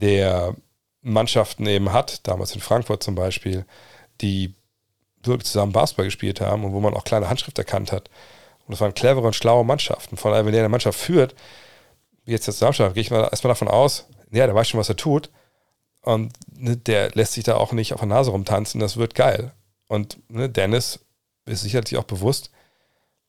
der 0.00 0.56
Mannschaften 1.02 1.66
eben 1.66 1.92
hat, 1.92 2.26
damals 2.26 2.54
in 2.54 2.60
Frankfurt 2.60 3.02
zum 3.02 3.14
Beispiel, 3.14 3.66
die 4.20 4.54
wirklich 5.22 5.50
zusammen 5.50 5.72
Basketball 5.72 6.06
gespielt 6.06 6.40
haben 6.40 6.64
und 6.64 6.72
wo 6.72 6.80
man 6.80 6.94
auch 6.94 7.04
kleine 7.04 7.28
Handschrift 7.28 7.58
erkannt 7.58 7.92
hat. 7.92 8.08
Und 8.66 8.72
das 8.72 8.80
waren 8.80 8.94
clevere 8.94 9.26
und 9.26 9.36
schlaue 9.36 9.64
Mannschaften. 9.64 10.16
Von 10.16 10.32
daher, 10.32 10.44
wenn 10.44 10.52
der 10.52 10.62
eine 10.62 10.68
Mannschaft 10.68 10.98
führt, 10.98 11.34
wie 12.24 12.32
jetzt 12.32 12.48
das 12.48 12.58
Darmstadt, 12.58 12.94
gehe 12.94 13.00
ich 13.00 13.10
mal 13.10 13.28
erstmal 13.28 13.50
davon 13.50 13.68
aus, 13.68 14.06
ja, 14.32 14.46
der 14.46 14.54
weiß 14.54 14.68
schon, 14.68 14.80
was 14.80 14.88
er 14.88 14.96
tut. 14.96 15.30
Und 16.02 16.32
ne, 16.56 16.76
der 16.76 17.10
lässt 17.10 17.32
sich 17.32 17.44
da 17.44 17.56
auch 17.56 17.72
nicht 17.72 17.92
auf 17.92 18.00
der 18.00 18.08
Nase 18.08 18.30
rumtanzen, 18.30 18.80
das 18.80 18.96
wird 18.96 19.14
geil. 19.14 19.52
Und 19.86 20.18
ne, 20.28 20.48
Dennis 20.48 21.00
ist 21.46 21.62
sicherlich 21.62 21.96
auch 21.96 22.04
bewusst, 22.04 22.50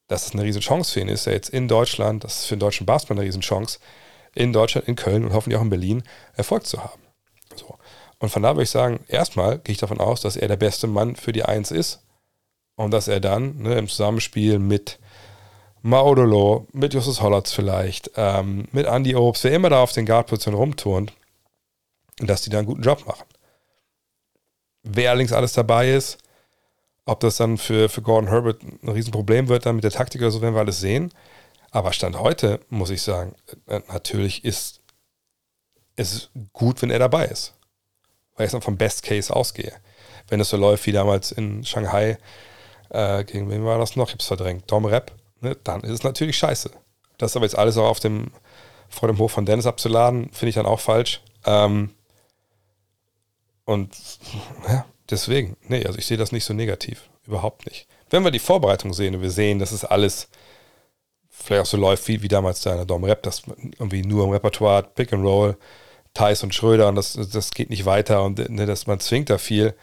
dass 0.08 0.28
es 0.28 0.34
eine 0.34 0.44
riesen 0.44 0.62
Chance 0.62 0.94
für 0.94 1.02
ihn 1.02 1.10
ist, 1.10 1.28
er 1.28 1.34
jetzt 1.34 1.50
in 1.50 1.68
Deutschland, 1.68 2.24
das 2.24 2.40
ist 2.40 2.46
für 2.46 2.56
den 2.56 2.62
deutschen 2.62 2.86
Basketball 2.86 3.18
eine 3.18 3.26
riesen 3.26 3.42
Chance, 3.42 3.80
in 4.34 4.54
Deutschland, 4.54 4.88
in 4.88 4.96
Köln 4.96 5.26
und 5.26 5.34
hoffentlich 5.34 5.58
auch 5.58 5.64
in 5.64 5.70
Berlin 5.70 6.04
Erfolg 6.36 6.66
zu 6.66 6.84
haben. 6.84 7.02
So. 7.56 7.78
Und 8.20 8.30
von 8.30 8.44
da 8.44 8.56
würde 8.56 8.64
ich 8.64 8.70
sagen, 8.70 9.00
erstmal 9.08 9.60
gehe 9.60 9.74
ich 9.74 9.80
davon 9.80 10.00
aus, 10.00 10.22
dass 10.22 10.36
er 10.36 10.48
der 10.48 10.56
beste 10.56 10.88
Mann 10.88 11.16
für 11.16 11.34
die 11.34 11.44
Eins 11.44 11.72
ist 11.72 12.04
und 12.76 12.92
dass 12.92 13.08
er 13.08 13.20
dann 13.20 13.58
ne, 13.58 13.78
im 13.78 13.88
Zusammenspiel 13.88 14.60
mit 14.60 15.00
Maudolo, 15.88 16.68
mit 16.74 16.94
Justus 16.94 17.22
Hollatz 17.22 17.54
vielleicht, 17.54 18.12
ähm, 18.18 18.68
mit 18.74 18.86
Andy 18.86 19.16
Obst, 19.16 19.46
wer 19.46 19.54
immer 19.54 19.70
da 19.70 19.82
auf 19.82 19.94
den 19.94 20.06
Guard-Positionen 20.06 20.60
rumturnt, 20.60 21.14
dass 22.18 22.42
die 22.42 22.50
da 22.50 22.58
einen 22.58 22.68
guten 22.68 22.82
Job 22.82 23.08
machen. 23.08 23.24
Wer 24.84 25.12
allerdings 25.12 25.32
alles 25.32 25.54
dabei 25.54 25.92
ist, 25.92 26.18
ob 27.06 27.22
das 27.22 27.38
dann 27.38 27.58
für, 27.58 27.88
für 27.88 28.02
Gordon 28.02 28.30
Herbert 28.30 28.64
ein 28.64 28.90
Riesenproblem 28.90 29.48
wird, 29.48 29.66
dann 29.66 29.76
mit 29.76 29.86
der 29.86 29.92
Taktik 29.92 30.20
oder 30.20 30.32
so, 30.32 30.42
werden 30.42 30.56
wir 30.56 30.60
alles 30.60 30.82
sehen. 30.82 31.14
Aber 31.72 31.94
Stand 31.94 32.20
heute, 32.20 32.60
muss 32.70 32.90
ich 32.90 33.02
sagen, 33.02 33.34
äh, 33.68 33.80
natürlich 33.88 34.44
ist 34.44 34.82
es 35.96 36.30
gut, 36.52 36.82
wenn 36.82 36.92
er 36.92 37.00
dabei 37.00 37.28
ist. 37.28 37.54
Weil 38.36 38.48
ich 38.48 38.52
dann 38.52 38.62
vom 38.62 38.76
Best 38.76 39.04
Case 39.04 39.34
ausgehe. 39.34 39.72
Wenn 40.28 40.42
es 40.42 40.50
so 40.50 40.58
läuft 40.58 40.86
wie 40.86 40.92
damals 40.92 41.32
in 41.32 41.64
Shanghai, 41.64 42.18
äh, 42.90 43.24
gegen 43.24 43.50
wen 43.50 43.64
war 43.64 43.78
das 43.78 43.96
noch? 43.96 44.10
Ich 44.10 44.16
hab's 44.16 44.28
verdrängt. 44.28 44.70
Dom 44.70 44.84
Rep, 44.84 45.14
ne? 45.42 45.58
dann 45.64 45.82
ist 45.82 45.92
es 45.92 46.04
natürlich 46.04 46.38
scheiße. 46.38 46.72
Das 47.18 47.36
aber 47.36 47.46
jetzt 47.46 47.58
alles 47.58 47.78
auch 47.78 47.88
auf 47.88 48.00
dem, 48.00 48.32
vor 48.90 49.08
dem 49.08 49.18
Hof 49.18 49.32
von 49.32 49.46
Dennis 49.46 49.66
abzuladen, 49.66 50.30
finde 50.32 50.50
ich 50.50 50.56
dann 50.56 50.66
auch 50.66 50.80
falsch. 50.80 51.22
Ähm, 51.46 51.92
und 53.66 53.96
ja, 54.68 54.86
Deswegen, 55.10 55.56
nee, 55.68 55.86
also 55.86 55.98
ich 55.98 56.06
sehe 56.06 56.18
das 56.18 56.32
nicht 56.32 56.44
so 56.44 56.54
negativ. 56.54 57.10
Überhaupt 57.26 57.66
nicht. 57.66 57.88
Wenn 58.10 58.24
wir 58.24 58.32
die 58.32 58.40
Vorbereitung 58.40 58.94
sehen 58.94 59.16
und 59.16 59.22
wir 59.22 59.32
sehen, 59.32 59.60
dass 59.60 59.72
es 59.72 59.86
alles 59.86 60.30
vielleicht 61.30 61.62
auch 61.62 61.66
so 61.68 61.78
läuft 61.78 62.08
wie, 62.08 62.22
wie 62.22 62.28
damals 62.28 62.62
da 62.62 62.72
in 62.72 62.78
der 62.78 62.86
Dom 62.86 63.04
Rap, 63.04 63.24
dass 63.24 63.44
irgendwie 63.48 64.02
nur 64.02 64.26
im 64.26 64.32
Repertoire 64.32 64.84
Pick 64.84 65.14
and 65.14 65.24
Roll, 65.24 65.58
Thais 66.14 66.44
und 66.44 66.56
Schröder 66.56 66.88
und 66.88 66.96
das, 66.96 67.14
das 67.14 67.52
geht 67.52 67.70
nicht 67.70 67.86
weiter 67.86 68.24
und 68.24 68.50
ne, 68.50 68.66
dass 68.66 68.88
man 68.88 69.00
zwingt 69.00 69.30
da 69.30 69.38
viel, 69.38 69.76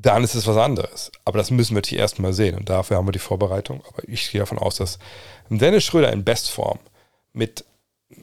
dann 0.00 0.22
ist 0.22 0.34
es 0.34 0.46
was 0.46 0.56
anderes. 0.56 1.10
Aber 1.24 1.38
das 1.38 1.50
müssen 1.50 1.74
wir 1.74 1.78
natürlich 1.78 2.00
erstmal 2.00 2.32
sehen 2.32 2.56
und 2.56 2.68
dafür 2.68 2.96
haben 2.96 3.06
wir 3.06 3.12
die 3.12 3.18
Vorbereitung. 3.18 3.82
Aber 3.86 4.08
ich 4.08 4.30
gehe 4.30 4.40
davon 4.40 4.58
aus, 4.58 4.76
dass 4.76 4.98
Dennis 5.48 5.84
Schröder 5.84 6.12
in 6.12 6.24
Bestform 6.24 6.78
mit 7.32 7.64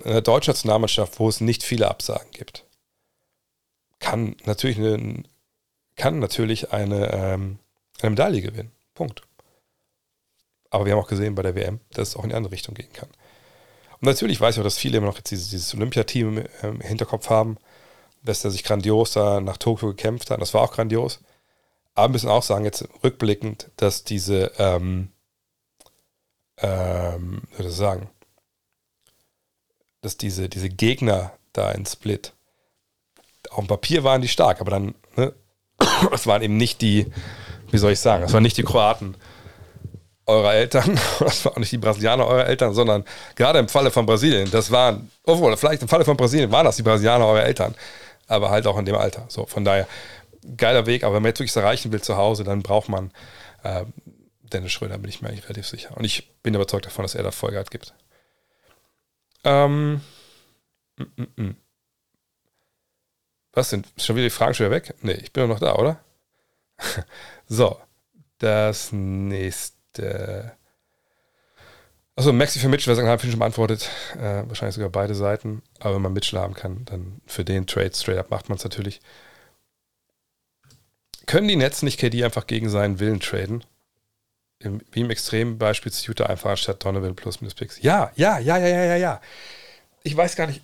einer 0.03 0.21
deutschen 0.21 0.51
Nationalmannschaft, 0.51 1.19
wo 1.19 1.27
es 1.29 1.41
nicht 1.41 1.63
viele 1.63 1.89
Absagen 1.89 2.31
gibt, 2.31 2.65
kann 3.99 4.35
natürlich 4.45 4.77
ein 4.77 5.27
kann 5.95 6.19
natürlich 6.19 6.73
eine, 6.73 7.11
ähm, 7.13 7.59
eine 8.01 8.09
Medaille 8.09 8.41
gewinnen. 8.41 8.71
Punkt. 8.93 9.21
Aber 10.69 10.85
wir 10.85 10.93
haben 10.93 10.99
auch 10.99 11.07
gesehen 11.07 11.35
bei 11.35 11.41
der 11.41 11.55
WM, 11.55 11.79
dass 11.91 12.09
es 12.09 12.15
auch 12.15 12.23
in 12.23 12.29
die 12.29 12.35
andere 12.35 12.51
Richtung 12.51 12.75
gehen 12.75 12.91
kann. 12.91 13.09
Und 13.93 14.03
natürlich 14.03 14.41
weiß 14.41 14.55
ich 14.55 14.59
auch, 14.59 14.65
dass 14.65 14.77
viele 14.77 14.97
immer 14.97 15.07
noch 15.07 15.17
jetzt 15.17 15.31
dieses, 15.31 15.49
dieses 15.49 15.73
Olympiateam 15.73 16.43
im 16.63 16.81
Hinterkopf 16.81 17.29
haben, 17.29 17.57
dass 18.23 18.43
er 18.43 18.51
sich 18.51 18.63
grandios 18.63 19.13
da 19.13 19.39
nach 19.39 19.57
Tokio 19.57 19.89
gekämpft 19.89 20.31
hat. 20.31 20.41
Das 20.41 20.53
war 20.53 20.61
auch 20.61 20.73
grandios. 20.73 21.21
Aber 21.95 22.09
müssen 22.09 22.29
auch 22.29 22.43
sagen, 22.43 22.65
jetzt 22.65 22.87
rückblickend, 23.03 23.71
dass 23.77 24.03
diese, 24.03 24.51
ähm, 24.57 25.09
ähm, 26.57 27.43
würde 27.55 27.69
ich 27.69 27.75
sagen, 27.75 28.09
dass 30.01 30.17
diese, 30.17 30.49
diese 30.49 30.69
Gegner 30.69 31.31
da 31.53 31.71
in 31.71 31.85
Split, 31.85 32.33
auf 33.49 33.59
dem 33.59 33.67
Papier 33.67 34.03
waren 34.03 34.21
die 34.21 34.27
stark, 34.27 34.59
aber 34.59 34.71
dann 34.71 34.93
ne, 35.15 35.33
es 36.11 36.27
waren 36.27 36.41
eben 36.41 36.57
nicht 36.57 36.81
die, 36.81 37.11
wie 37.71 37.77
soll 37.77 37.93
ich 37.93 37.99
sagen, 37.99 38.23
es 38.23 38.33
waren 38.33 38.43
nicht 38.43 38.57
die 38.57 38.63
Kroaten 38.63 39.15
eurer 40.25 40.53
Eltern, 40.53 40.99
das 41.19 41.45
waren 41.45 41.53
auch 41.53 41.59
nicht 41.59 41.71
die 41.71 41.77
Brasilianer 41.77 42.27
eurer 42.27 42.45
Eltern, 42.45 42.73
sondern 42.73 43.05
gerade 43.35 43.59
im 43.59 43.69
Falle 43.69 43.89
von 43.89 44.05
Brasilien, 44.05 44.51
das 44.51 44.69
waren, 44.69 45.09
obwohl, 45.23 45.55
vielleicht 45.55 45.81
im 45.81 45.87
Falle 45.87 46.03
von 46.03 46.17
Brasilien 46.17 46.51
waren 46.51 46.65
das 46.65 46.75
die 46.75 46.83
Brasilianer 46.83 47.25
eurer 47.25 47.43
Eltern, 47.43 47.73
aber 48.27 48.49
halt 48.49 48.67
auch 48.67 48.77
in 48.77 48.85
dem 48.85 48.95
Alter. 48.95 49.25
So, 49.27 49.45
von 49.45 49.63
daher, 49.63 49.87
geiler 50.57 50.85
Weg, 50.85 51.03
aber 51.03 51.15
wenn 51.15 51.23
man 51.23 51.29
jetzt 51.29 51.39
wirklich 51.39 51.55
erreichen 51.55 51.91
will 51.91 52.01
zu 52.01 52.17
Hause, 52.17 52.43
dann 52.43 52.63
braucht 52.63 52.89
man 52.89 53.11
äh, 53.63 53.85
Dennis 54.43 54.71
Schröder, 54.71 54.97
bin 54.97 55.09
ich 55.09 55.21
mir 55.21 55.29
eigentlich 55.29 55.45
relativ 55.45 55.67
sicher. 55.67 55.95
Und 55.97 56.03
ich 56.05 56.33
bin 56.41 56.53
überzeugt 56.53 56.85
davon, 56.85 57.03
dass 57.03 57.15
er 57.15 57.23
da 57.23 57.31
Vollgas 57.31 57.69
gibt. 57.69 57.93
Ähm, 59.43 60.01
m 60.97 61.11
-m 61.17 61.27
-m. 61.37 61.55
Was 63.53 63.69
sind 63.69 63.87
schon 63.97 64.15
wieder 64.15 64.25
die 64.25 64.31
Fragen 64.31 64.53
schon 64.53 64.65
wieder 64.65 64.75
weg? 64.75 64.93
Nee, 65.01 65.13
ich 65.13 65.31
bin 65.31 65.47
noch 65.47 65.59
da, 65.59 65.75
oder? 65.75 65.99
so, 67.47 67.79
das 68.39 68.91
nächste. 68.91 70.51
Achso, 72.17 72.31
Maxi 72.33 72.59
für 72.59 72.69
Mitchell, 72.69 72.95
habe 72.95 73.23
ich 73.23 73.29
schon 73.29 73.39
beantwortet. 73.39 73.89
Äh, 74.15 74.47
wahrscheinlich 74.47 74.75
sogar 74.75 74.89
beide 74.89 75.15
Seiten. 75.15 75.61
Aber 75.79 75.95
wenn 75.95 76.01
man 76.01 76.13
Mitchell 76.13 76.39
haben 76.39 76.53
kann, 76.53 76.85
dann 76.85 77.21
für 77.25 77.43
den 77.43 77.65
Trade 77.65 77.93
straight 77.93 78.17
up 78.17 78.29
macht 78.29 78.49
man 78.49 78.57
es 78.57 78.63
natürlich. 78.63 79.01
Können 81.25 81.47
die 81.47 81.55
Nets 81.55 81.81
nicht 81.81 81.99
KD 81.99 82.23
einfach 82.23 82.47
gegen 82.47 82.69
seinen 82.69 82.99
Willen 82.99 83.19
traden? 83.19 83.63
Im, 84.59 84.81
wie 84.91 85.01
im 85.01 85.09
Extrembeispiel 85.09 85.91
zu 85.91 86.07
Utah 86.07 86.27
einfach 86.27 86.51
anstatt 86.51 86.83
Donovan 86.83 87.15
plus 87.15 87.41
minus 87.41 87.55
Picks. 87.55 87.81
Ja, 87.81 88.11
ja, 88.15 88.39
ja, 88.39 88.57
ja, 88.57 88.67
ja, 88.67 88.83
ja, 88.85 88.95
ja. 88.95 89.21
Ich 90.03 90.15
weiß 90.15 90.35
gar 90.35 90.47
nicht 90.47 90.61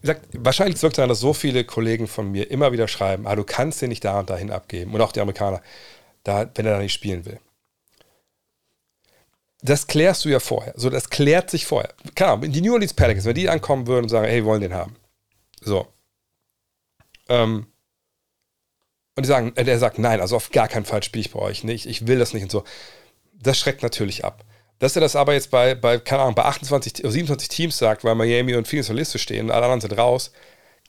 gesagt, 0.00 0.26
wahrscheinlich 0.32 0.80
wirkt 0.82 0.98
daran, 0.98 1.08
dass 1.08 1.20
so 1.20 1.32
viele 1.32 1.64
Kollegen 1.64 2.06
von 2.06 2.30
mir 2.30 2.50
immer 2.50 2.72
wieder 2.72 2.88
schreiben, 2.88 3.26
ah, 3.26 3.36
du 3.36 3.44
kannst 3.44 3.82
den 3.82 3.88
nicht 3.88 4.04
da 4.04 4.20
und 4.20 4.30
dahin 4.30 4.50
abgeben. 4.50 4.94
Und 4.94 5.00
auch 5.00 5.12
die 5.12 5.20
Amerikaner, 5.20 5.62
da, 6.24 6.50
wenn 6.54 6.66
er 6.66 6.74
da 6.74 6.78
nicht 6.78 6.92
spielen 6.92 7.24
will. 7.24 7.40
Das 9.60 9.88
klärst 9.88 10.24
du 10.24 10.28
ja 10.28 10.38
vorher. 10.38 10.72
So, 10.76 10.88
das 10.88 11.10
klärt 11.10 11.50
sich 11.50 11.66
vorher. 11.66 11.92
Ahnung, 12.20 12.52
die 12.52 12.60
New 12.60 12.72
Orleans 12.72 12.94
Pelicans, 12.94 13.24
wenn 13.24 13.34
die 13.34 13.48
ankommen 13.48 13.86
würden 13.86 14.04
und 14.04 14.08
sagen, 14.08 14.26
hey, 14.26 14.36
wir 14.36 14.44
wollen 14.44 14.60
den 14.60 14.74
haben. 14.74 14.96
So. 15.60 15.88
Ähm, 17.28 17.66
Und 19.16 19.24
die 19.24 19.28
sagen, 19.28 19.52
der 19.54 19.78
sagt, 19.78 19.98
nein, 19.98 20.20
also 20.20 20.36
auf 20.36 20.50
gar 20.50 20.68
keinen 20.68 20.84
Fall 20.84 21.02
spiele 21.02 21.22
ich 21.22 21.32
bei 21.32 21.40
euch 21.40 21.64
nicht, 21.64 21.86
ich 21.86 22.06
will 22.06 22.18
das 22.18 22.34
nicht 22.34 22.44
und 22.44 22.52
so. 22.52 22.64
Das 23.32 23.58
schreckt 23.58 23.82
natürlich 23.82 24.24
ab. 24.24 24.44
Dass 24.78 24.96
er 24.96 25.00
das 25.00 25.16
aber 25.16 25.34
jetzt 25.34 25.50
bei, 25.50 25.74
bei 25.74 25.98
keine 25.98 26.22
Ahnung, 26.22 26.36
bei 26.36 26.44
28, 26.44 26.98
27 27.04 27.48
Teams 27.48 27.78
sagt, 27.78 28.04
weil 28.04 28.14
Miami 28.14 28.54
und 28.54 28.68
Phoenix 28.68 28.86
auf 28.86 28.94
der 28.94 29.00
Liste 29.00 29.18
stehen 29.18 29.46
und 29.46 29.50
alle 29.52 29.64
anderen 29.64 29.80
sind 29.80 29.98
raus, 29.98 30.32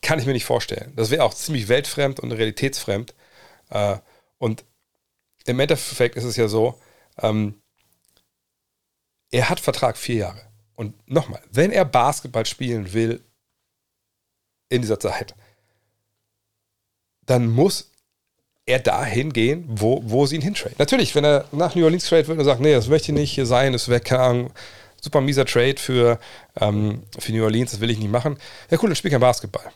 kann 0.02 0.18
ich 0.18 0.26
mir 0.26 0.32
nicht 0.32 0.44
vorstellen. 0.44 0.92
Das 0.96 1.10
wäre 1.10 1.24
auch 1.24 1.34
ziemlich 1.34 1.68
weltfremd 1.68 2.20
und 2.20 2.32
realitätsfremd. 2.32 3.14
Äh, 3.70 3.98
und 4.38 4.64
im 5.46 5.58
Endeffekt 5.60 6.16
ist 6.16 6.24
es 6.24 6.36
ja 6.36 6.48
so, 6.48 6.80
ähm, 7.18 7.60
er 9.32 9.48
hat 9.48 9.60
Vertrag 9.60 9.96
vier 9.96 10.16
Jahre. 10.16 10.42
Und 10.76 10.94
nochmal, 11.08 11.42
wenn 11.50 11.72
er 11.72 11.84
Basketball 11.84 12.46
spielen 12.46 12.92
will 12.92 13.24
in 14.68 14.82
dieser 14.82 15.00
Zeit, 15.00 15.34
dann 17.26 17.48
muss 17.48 17.90
er 18.66 18.78
dahin 18.78 19.32
gehen, 19.32 19.64
wo, 19.68 20.02
wo 20.04 20.26
sie 20.26 20.36
ihn 20.36 20.42
hintraden. 20.42 20.76
Natürlich, 20.78 21.14
wenn 21.14 21.24
er 21.24 21.44
nach 21.52 21.74
New 21.74 21.84
Orleans 21.84 22.06
trade 22.06 22.26
wird 22.28 22.38
und 22.38 22.44
sagt, 22.44 22.60
nee, 22.60 22.72
das 22.72 22.88
möchte 22.88 23.12
ich 23.12 23.18
nicht 23.18 23.32
hier 23.32 23.46
sein, 23.46 23.72
das 23.72 23.88
wäre 23.88 24.00
kein 24.00 24.50
super 25.00 25.20
mieser 25.20 25.46
Trade 25.46 25.76
für, 25.78 26.18
ähm, 26.60 27.02
für 27.18 27.32
New 27.32 27.42
Orleans, 27.42 27.72
das 27.72 27.80
will 27.80 27.90
ich 27.90 27.98
nicht 27.98 28.10
machen. 28.10 28.38
Ja, 28.70 28.78
cool, 28.80 28.88
dann 28.88 28.96
spiel 28.96 29.10
kein 29.10 29.20
Basketball. 29.20 29.72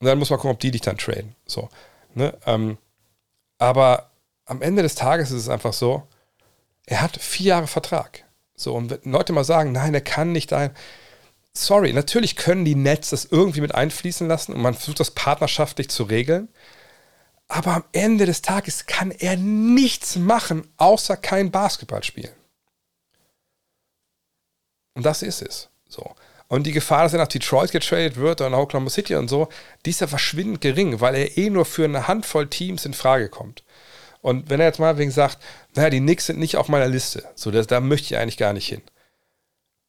Und 0.00 0.06
dann 0.06 0.18
muss 0.18 0.30
man 0.30 0.38
gucken, 0.38 0.54
ob 0.54 0.60
die 0.60 0.70
dich 0.70 0.80
dann 0.80 0.98
traden. 0.98 1.34
So, 1.46 1.68
ne? 2.14 2.36
Ähm, 2.46 2.78
aber 3.58 4.10
am 4.44 4.62
Ende 4.62 4.82
des 4.82 4.94
Tages 4.94 5.30
ist 5.30 5.42
es 5.42 5.48
einfach 5.48 5.72
so, 5.72 6.04
er 6.86 7.02
hat 7.02 7.16
vier 7.16 7.48
Jahre 7.48 7.66
Vertrag. 7.66 8.24
So, 8.54 8.74
und 8.74 8.90
wenn 8.90 9.12
Leute 9.12 9.32
mal 9.32 9.44
sagen, 9.44 9.72
nein, 9.72 9.94
er 9.94 10.00
kann 10.00 10.32
nicht 10.32 10.52
ein. 10.52 10.70
Sorry, 11.60 11.92
natürlich 11.92 12.36
können 12.36 12.64
die 12.64 12.76
Nets 12.76 13.10
das 13.10 13.24
irgendwie 13.24 13.60
mit 13.60 13.74
einfließen 13.74 14.28
lassen 14.28 14.52
und 14.52 14.60
man 14.60 14.74
versucht 14.74 15.00
das 15.00 15.10
partnerschaftlich 15.10 15.88
zu 15.88 16.04
regeln. 16.04 16.48
Aber 17.48 17.74
am 17.74 17.84
Ende 17.92 18.26
des 18.26 18.42
Tages 18.42 18.86
kann 18.86 19.10
er 19.10 19.36
nichts 19.36 20.16
machen, 20.16 20.70
außer 20.76 21.16
kein 21.16 21.50
Basketball 21.50 22.04
spielen. 22.04 22.32
Und 24.94 25.04
das 25.04 25.22
ist 25.22 25.42
es. 25.42 25.68
So. 25.88 26.14
Und 26.46 26.64
die 26.64 26.72
Gefahr, 26.72 27.02
dass 27.02 27.12
er 27.14 27.18
nach 27.18 27.28
Detroit 27.28 27.72
getradet 27.72 28.16
wird 28.16 28.40
oder 28.40 28.50
nach 28.50 28.58
Oklahoma 28.58 28.90
City 28.90 29.16
und 29.16 29.28
so, 29.28 29.48
die 29.84 29.90
ist 29.90 30.00
ja 30.00 30.06
verschwindend 30.06 30.60
gering, 30.60 31.00
weil 31.00 31.16
er 31.16 31.36
eh 31.36 31.50
nur 31.50 31.64
für 31.64 31.84
eine 31.84 32.06
Handvoll 32.06 32.48
Teams 32.48 32.84
in 32.84 32.94
Frage 32.94 33.28
kommt. 33.28 33.64
Und 34.20 34.48
wenn 34.48 34.60
er 34.60 34.66
jetzt 34.66 34.78
mal 34.78 34.96
wegen 34.96 35.10
sagt, 35.10 35.38
naja, 35.74 35.90
die 35.90 36.00
Knicks 36.00 36.26
sind 36.26 36.38
nicht 36.38 36.56
auf 36.56 36.68
meiner 36.68 36.88
Liste, 36.88 37.24
so 37.34 37.50
das, 37.50 37.66
da 37.66 37.80
möchte 37.80 38.14
ich 38.14 38.20
eigentlich 38.20 38.38
gar 38.38 38.52
nicht 38.52 38.68
hin. 38.68 38.82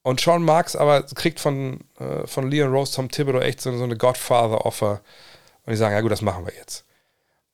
Und 0.01 0.21
Sean 0.21 0.43
Marks 0.43 0.75
aber 0.75 1.03
kriegt 1.03 1.39
von, 1.39 1.81
äh, 1.99 2.25
von 2.25 2.49
Leon 2.49 2.71
Rose, 2.71 2.93
Tom 2.95 3.09
Thibodeau 3.09 3.39
echt 3.39 3.61
so, 3.61 3.75
so 3.77 3.83
eine 3.83 3.97
Godfather-Offer. 3.97 5.01
Und 5.65 5.71
die 5.71 5.77
sagen, 5.77 5.93
ja 5.93 6.01
gut, 6.01 6.11
das 6.11 6.21
machen 6.21 6.45
wir 6.45 6.53
jetzt. 6.55 6.85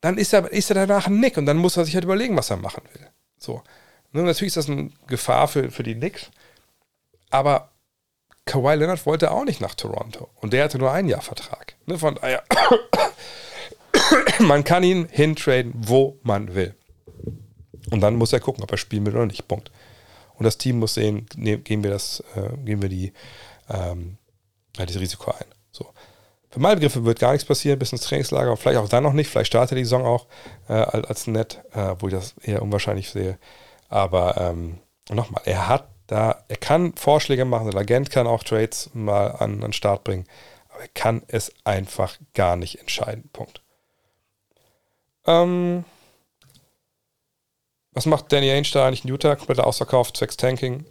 Dann 0.01 0.17
ist 0.17 0.33
er, 0.33 0.51
ist 0.51 0.69
er 0.69 0.75
danach 0.85 1.07
ein 1.07 1.19
Nick 1.19 1.37
und 1.37 1.45
dann 1.45 1.57
muss 1.57 1.77
er 1.77 1.85
sich 1.85 1.95
halt 1.95 2.03
überlegen, 2.03 2.37
was 2.37 2.51
er 2.51 2.57
machen 2.57 2.83
will. 2.93 3.07
So. 3.37 3.63
Nun, 4.11 4.25
natürlich 4.25 4.55
ist 4.55 4.57
das 4.57 4.69
eine 4.69 4.91
Gefahr 5.07 5.47
für, 5.47 5.71
für 5.71 5.83
die 5.83 5.95
Knicks. 5.95 6.29
Aber 7.31 7.71
Kawhi 8.45 8.75
Leonard 8.75 9.05
wollte 9.05 9.31
auch 9.31 9.43
nicht 9.43 9.59
nach 9.59 9.75
Toronto. 9.75 10.29
Und 10.35 10.53
der 10.53 10.63
hatte 10.63 10.77
nur 10.77 10.91
ein 10.91 11.09
Jahr 11.09 11.21
Vertrag. 11.21 11.75
Ne, 11.87 11.97
von 11.97 12.15
daher, 12.15 12.43
man 14.39 14.63
kann 14.63 14.83
ihn 14.83 15.07
hintraden, 15.09 15.73
wo 15.75 16.19
man 16.21 16.53
will. 16.53 16.75
Und 17.91 18.01
dann 18.01 18.15
muss 18.15 18.33
er 18.33 18.39
gucken, 18.39 18.63
ob 18.63 18.71
er 18.71 18.77
spielen 18.77 19.05
will 19.05 19.15
oder 19.15 19.25
nicht. 19.25 19.47
Punkt. 19.47 19.71
Und 20.37 20.43
das 20.43 20.57
Team 20.57 20.79
muss 20.79 20.95
sehen, 20.95 21.27
ne, 21.35 21.57
gehen 21.57 21.83
wir 21.83 21.91
das, 21.91 22.23
äh, 22.35 22.55
gehen 22.57 22.81
wir 22.81 22.89
die, 22.89 23.13
ähm, 23.69 24.17
ja, 24.77 24.85
Risiko 24.85 25.31
ein. 25.31 25.45
So. 25.71 25.87
Für 26.49 26.59
meine 26.59 26.75
Begriffe 26.75 27.05
wird 27.05 27.19
gar 27.19 27.31
nichts 27.31 27.47
passieren 27.47 27.79
bis 27.79 27.91
ins 27.91 28.01
Trainingslager. 28.01 28.55
Vielleicht 28.57 28.79
auch 28.79 28.89
dann 28.89 29.03
noch 29.03 29.13
nicht. 29.13 29.29
Vielleicht 29.29 29.47
startet 29.47 29.77
die 29.77 29.83
Saison 29.83 30.05
auch 30.05 30.27
äh, 30.69 30.73
als 30.73 31.27
nett, 31.27 31.61
äh, 31.73 31.95
wo 31.99 32.07
ich 32.07 32.13
das 32.13 32.35
eher 32.41 32.61
unwahrscheinlich 32.61 33.09
sehe. 33.09 33.37
Aber 33.89 34.37
ähm, 34.37 34.79
nochmal, 35.09 35.41
er 35.45 35.67
hat 35.67 35.89
da, 36.07 36.43
er 36.47 36.57
kann 36.57 36.93
Vorschläge 36.95 37.45
machen, 37.45 37.71
der 37.71 37.79
Agent 37.79 38.11
kann 38.11 38.27
auch 38.27 38.43
Trades 38.43 38.91
mal 38.93 39.31
an 39.31 39.61
den 39.61 39.73
Start 39.73 40.03
bringen, 40.03 40.25
aber 40.69 40.83
er 40.83 40.87
kann 40.89 41.23
es 41.27 41.51
einfach 41.63 42.17
gar 42.33 42.55
nicht 42.55 42.79
entscheiden. 42.79 43.29
Punkt. 43.33 43.61
Ähm, 45.25 45.83
was 47.95 48.05
macht 48.05 48.31
Danny 48.31 48.51
Ainge 48.51 48.69
da 48.71 48.85
eigentlich 48.85 49.03
in 49.03 49.09
Utah? 49.09 49.35
Kompletter 49.35 49.65
Ausverkauf, 49.65 50.13
zwecks 50.13 50.37
Tanking. 50.37 50.85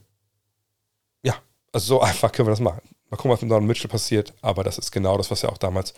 Ja, 1.22 1.36
also 1.72 1.86
so 1.86 2.00
einfach 2.02 2.32
können 2.32 2.48
wir 2.48 2.52
das 2.52 2.60
machen. 2.60 2.82
Mal 3.10 3.16
gucken, 3.16 3.30
was 3.30 3.42
mit 3.42 3.50
Don 3.50 3.66
Mitchell 3.66 3.90
passiert, 3.90 4.32
aber 4.40 4.64
das 4.64 4.78
ist 4.78 4.90
genau 4.90 5.16
das, 5.16 5.30
was 5.30 5.44
er 5.44 5.52
auch 5.52 5.58
damals 5.58 5.94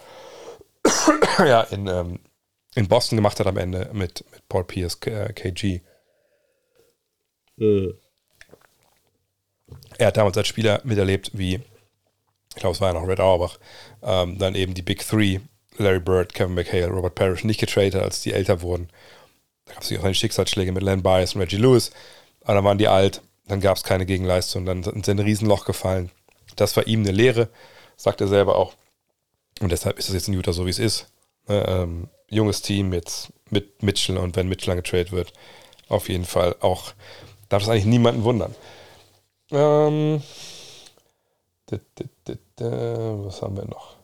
ja, 1.38 1.62
in, 1.62 1.86
ähm, 1.86 2.20
in 2.74 2.88
Boston 2.88 3.16
gemacht 3.16 3.40
hat 3.40 3.46
am 3.46 3.56
Ende 3.56 3.88
mit, 3.92 4.24
mit 4.30 4.48
Paul 4.48 4.64
Pierce, 4.64 4.98
äh, 5.06 5.32
KG. 5.32 5.80
Äh 7.58 7.94
er 9.98 10.08
hat 10.08 10.16
damals 10.16 10.36
als 10.36 10.48
Spieler 10.48 10.80
miterlebt, 10.84 11.30
wie, 11.32 11.54
ich 12.50 12.56
glaube, 12.56 12.74
es 12.74 12.80
war 12.80 12.92
ja 12.92 13.00
noch 13.00 13.08
Red 13.08 13.20
Auerbach, 13.20 13.58
ähm, 14.02 14.38
dann 14.38 14.54
eben 14.54 14.74
die 14.74 14.82
Big 14.82 15.06
Three, 15.06 15.40
Larry 15.78 16.00
Bird, 16.00 16.34
Kevin 16.34 16.54
McHale, 16.54 16.88
Robert 16.88 17.14
Parrish, 17.14 17.44
nicht 17.44 17.60
getradet, 17.60 18.02
als 18.02 18.22
die 18.22 18.32
älter 18.32 18.62
wurden. 18.62 18.88
Da 19.66 19.74
gab 19.74 19.82
es 19.82 19.92
auch 19.92 20.02
seine 20.02 20.14
Schicksalsschläge 20.14 20.72
mit 20.72 20.82
Len 20.82 21.02
Bias 21.02 21.34
und 21.34 21.42
Reggie 21.42 21.56
Lewis, 21.56 21.90
aber 22.42 22.54
dann 22.54 22.64
waren 22.64 22.78
die 22.78 22.88
alt, 22.88 23.22
dann 23.46 23.60
gab 23.60 23.76
es 23.76 23.82
keine 23.82 24.06
Gegenleistung, 24.06 24.64
dann 24.64 24.82
sind 24.82 25.04
sie 25.04 25.12
in 25.12 25.20
ein 25.20 25.26
Riesenloch 25.26 25.64
gefallen. 25.64 26.10
Das 26.56 26.76
war 26.76 26.86
ihm 26.86 27.00
eine 27.00 27.12
Lehre, 27.12 27.48
sagt 27.96 28.20
er 28.20 28.28
selber 28.28 28.56
auch. 28.56 28.74
Und 29.60 29.72
deshalb 29.72 29.98
ist 29.98 30.08
es 30.08 30.14
jetzt 30.14 30.28
in 30.28 30.34
Utah 30.34 30.52
so, 30.52 30.66
wie 30.66 30.70
es 30.70 30.78
ist. 30.78 31.06
Ne, 31.48 31.64
ähm, 31.68 32.08
junges 32.28 32.62
Team 32.62 32.92
jetzt 32.92 33.32
mit 33.50 33.82
Mitchell 33.82 34.16
und 34.16 34.36
wenn 34.36 34.48
Mitchell 34.48 34.74
getradet 34.74 35.12
wird, 35.12 35.32
auf 35.88 36.08
jeden 36.08 36.24
Fall 36.24 36.56
auch, 36.60 36.92
darf 37.48 37.62
es 37.62 37.68
eigentlich 37.68 37.84
niemanden 37.84 38.24
wundern. 38.24 38.54
Ähm, 39.50 40.22
was 41.68 43.42
haben 43.42 43.56
wir 43.56 43.64
noch? 43.66 43.96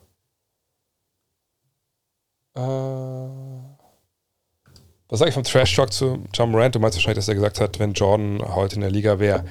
Äh, 2.55 2.59
was 5.13 5.19
sage 5.19 5.29
ich 5.29 5.35
vom 5.35 5.43
Trash-Talk 5.43 5.93
zu 5.93 6.23
John 6.33 6.49
Morant? 6.49 6.73
Du 6.73 6.79
meinst 6.79 6.97
wahrscheinlich, 6.97 7.17
dass 7.17 7.27
er 7.27 7.35
gesagt 7.35 7.61
hat, 7.61 7.77
wenn 7.77 7.93
Jordan 7.93 8.41
heute 8.55 8.73
in 8.73 8.81
der 8.81 8.89
Liga 8.89 9.19
wäre, 9.19 9.45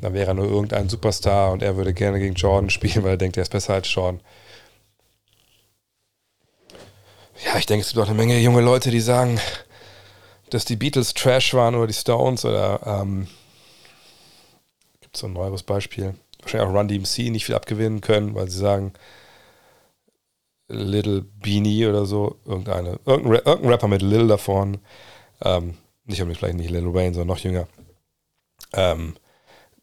dann 0.00 0.14
wäre 0.14 0.28
er 0.28 0.34
nur 0.34 0.44
irgendein 0.44 0.88
Superstar 0.88 1.50
und 1.50 1.60
er 1.60 1.76
würde 1.76 1.92
gerne 1.92 2.20
gegen 2.20 2.36
Jordan 2.36 2.70
spielen, 2.70 3.02
weil 3.02 3.14
er 3.14 3.16
denkt, 3.16 3.36
er 3.36 3.42
ist 3.42 3.50
besser 3.50 3.74
als 3.74 3.92
Jordan. 3.92 4.20
Ja, 7.44 7.58
ich 7.58 7.66
denke, 7.66 7.82
es 7.82 7.88
gibt 7.88 8.00
auch 8.00 8.08
eine 8.08 8.16
Menge 8.16 8.38
junge 8.38 8.60
Leute, 8.60 8.92
die 8.92 9.00
sagen, 9.00 9.40
dass 10.50 10.64
die 10.64 10.76
Beatles 10.76 11.14
Trash 11.14 11.52
waren 11.52 11.74
oder 11.74 11.88
die 11.88 11.94
Stones 11.94 12.44
oder 12.44 12.78
ähm, 13.02 13.26
gibt 15.00 15.16
so 15.16 15.26
ein 15.26 15.32
neueres 15.32 15.64
Beispiel. 15.64 16.14
Wahrscheinlich 16.42 16.70
auch 16.70 16.72
Run 16.72 16.86
DMC 16.86 17.32
nicht 17.32 17.44
viel 17.44 17.56
abgewinnen 17.56 18.02
können, 18.02 18.36
weil 18.36 18.48
sie 18.48 18.58
sagen, 18.58 18.92
Little 20.68 21.22
Beanie 21.22 21.86
oder 21.86 22.04
so, 22.04 22.36
irgendeine, 22.44 23.00
irgendein, 23.06 23.42
irgendein 23.44 23.70
Rapper 23.70 23.88
mit 23.88 24.02
Lil 24.02 24.28
davon, 24.28 24.78
ähm, 25.42 25.74
nicht 26.04 26.20
unbedingt 26.20 26.38
vielleicht 26.38 26.58
nicht 26.58 26.70
Lil 26.70 26.92
Wayne, 26.94 27.14
sondern 27.14 27.28
noch 27.28 27.42
jünger. 27.42 27.66
Ähm, 28.72 29.16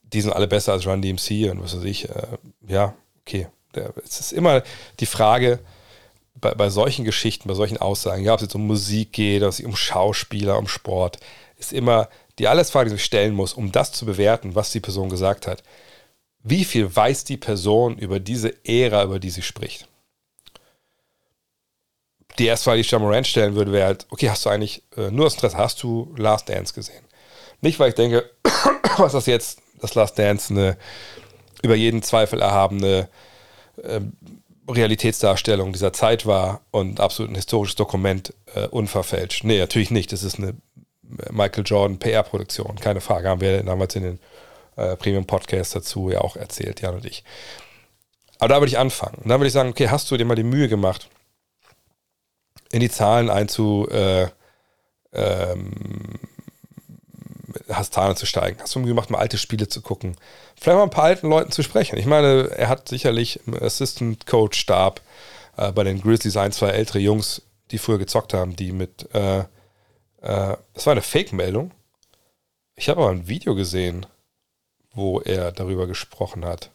die 0.04 0.22
sind 0.22 0.34
alle 0.34 0.48
besser 0.48 0.74
als 0.74 0.86
Run 0.86 1.02
DMC 1.02 1.52
und 1.52 1.64
was 1.64 1.76
weiß 1.76 1.84
ich. 1.84 2.10
Äh, 2.10 2.38
ja, 2.68 2.94
okay. 3.22 3.48
Der, 3.74 3.94
es 4.04 4.20
ist 4.20 4.32
immer 4.32 4.64
die 5.00 5.06
Frage, 5.06 5.60
bei, 6.36 6.54
bei 6.54 6.70
solchen 6.70 7.06
Geschichten, 7.06 7.48
bei 7.48 7.56
solchen 7.56 7.78
Aussagen, 7.78 8.24
ja, 8.24 8.34
ob 8.34 8.40
es 8.40 8.44
jetzt 8.44 8.56
um 8.56 8.68
Musik 8.68 9.14
geht, 9.14 9.44
ob 9.44 9.50
es 9.50 9.60
um 9.62 9.76
Schauspieler, 9.76 10.58
um 10.58 10.68
Sport, 10.68 11.20
ist 11.58 11.74
immer 11.74 12.10
die 12.38 12.48
alles 12.48 12.70
Frage, 12.70 12.90
die 12.90 12.96
sich 12.96 13.06
stellen 13.06 13.34
muss, 13.34 13.54
um 13.54 13.72
das 13.72 13.92
zu 13.92 14.06
bewerten, 14.06 14.56
was 14.56 14.72
die 14.72 14.82
Person 14.82 15.10
gesagt 15.10 15.48
hat. 15.48 15.64
Wie 16.44 16.66
viel 16.66 16.94
weiß 16.94 17.24
die 17.24 17.38
Person 17.38 17.98
über 17.98 18.20
diese 18.20 18.54
Ära, 18.66 19.04
über 19.04 19.20
die 19.20 19.30
sie 19.30 19.42
spricht? 19.42 19.88
Die 22.38 22.48
erste 22.48 22.66
Frage, 22.66 22.78
die 22.78 22.82
ich 22.82 22.92
Jamorant 22.92 23.28
stellen 23.28 23.56
würde, 23.56 23.72
wäre 23.72 23.88
halt, 23.88 24.06
okay, 24.10 24.30
hast 24.30 24.46
du 24.46 24.50
eigentlich 24.50 24.84
äh, 24.98 25.10
nur 25.12 25.26
das 25.26 25.36
Interesse, 25.36 25.58
hast 25.58 25.82
du 25.84 26.14
Last 26.18 26.50
Dance 26.50 26.74
gesehen? 26.74 27.04
Nicht, 27.62 27.80
weil 27.80 27.90
ich 27.90 27.96
denke, 27.96 28.30
was 28.98 29.14
das 29.14 29.26
jetzt, 29.26 29.60
das 29.82 29.96
Last 29.96 30.20
Dance 30.20 30.54
eine 30.54 30.78
über 31.62 31.76
jeden 31.76 32.04
Zweifel 32.04 32.42
erhabene 32.42 33.08
äh, 33.82 34.02
Realitätsdarstellung 34.70 35.74
dieser 35.74 35.94
Zeit 35.94 36.26
war 36.26 36.62
und 36.72 37.00
absolut 37.00 37.32
ein 37.32 37.36
historisches 37.36 37.76
Dokument 37.76 38.34
äh, 38.54 38.68
unverfälscht. 38.68 39.44
Nee, 39.44 39.60
natürlich 39.60 39.92
nicht. 39.92 40.12
Das 40.12 40.24
ist 40.24 40.40
eine 40.40 40.56
Michael 41.32 41.64
Jordan 41.66 42.00
PR-Produktion, 42.00 42.76
keine 42.80 43.02
Frage. 43.02 43.30
Haben 43.30 43.42
wir 43.42 43.62
damals 43.64 43.96
in 43.96 44.04
den 44.04 44.20
äh, 44.76 44.96
Premium-Podcasts 44.96 45.74
dazu 45.74 46.10
ja 46.10 46.22
auch 46.22 46.36
erzählt, 46.36 46.82
Jan 46.82 46.96
und 46.96 47.06
ich. 47.06 47.24
Aber 48.40 48.50
da 48.50 48.56
würde 48.56 48.68
ich 48.68 48.78
anfangen. 48.78 49.20
Und 49.24 49.30
dann 49.30 49.40
würde 49.40 49.48
ich 49.48 49.54
sagen, 49.54 49.70
okay, 49.70 49.90
hast 49.90 50.10
du 50.10 50.18
dir 50.18 50.26
mal 50.26 50.36
die 50.36 50.44
Mühe 50.44 50.68
gemacht, 50.68 51.10
in 52.72 52.80
die 52.80 52.90
Zahlen 52.90 53.30
einzu, 53.30 53.88
äh, 53.90 54.28
ähm, 55.14 56.20
hast 57.70 57.94
Zahlen 57.94 58.16
zu 58.16 58.26
steigen. 58.26 58.60
Hast 58.62 58.76
du 58.76 58.80
mir 58.80 58.88
gemacht, 58.88 59.10
mal 59.10 59.20
alte 59.20 59.38
Spiele 59.38 59.68
zu 59.68 59.82
gucken. 59.82 60.18
Vielleicht 60.60 60.78
mal 60.78 60.84
ein 60.84 60.90
paar 60.90 61.06
alten 61.06 61.30
Leuten 61.30 61.52
zu 61.52 61.64
sprechen. 61.64 61.98
Ich 61.98 62.06
meine, 62.06 62.50
er 62.56 62.70
hat 62.70 62.90
sicherlich 62.90 63.40
im 63.48 63.62
Assistant 63.62 64.26
Coach 64.26 64.60
Stab 64.60 65.02
äh, 65.58 65.72
bei 65.72 65.84
den 65.84 66.02
Grizzlies 66.02 66.38
ein, 66.38 66.52
zwei 66.52 66.70
ältere 66.70 67.00
Jungs 67.00 67.42
die 67.72 67.78
früher 67.78 67.98
gezockt 67.98 68.34
haben, 68.34 68.56
die 68.56 68.72
mit, 68.72 69.14
äh, 69.14 69.40
äh, 69.40 69.46
das 70.74 70.86
war 70.86 70.92
eine 70.92 71.02
Fake-Meldung. 71.02 71.72
Ich 72.76 72.90
habe 72.90 73.02
aber 73.02 73.12
ein 73.12 73.28
Video 73.28 73.56
gesehen, 73.56 74.06
wo 74.94 75.20
er 75.22 75.52
darüber 75.52 75.88
gesprochen 75.88 76.46
hat. 76.46 76.72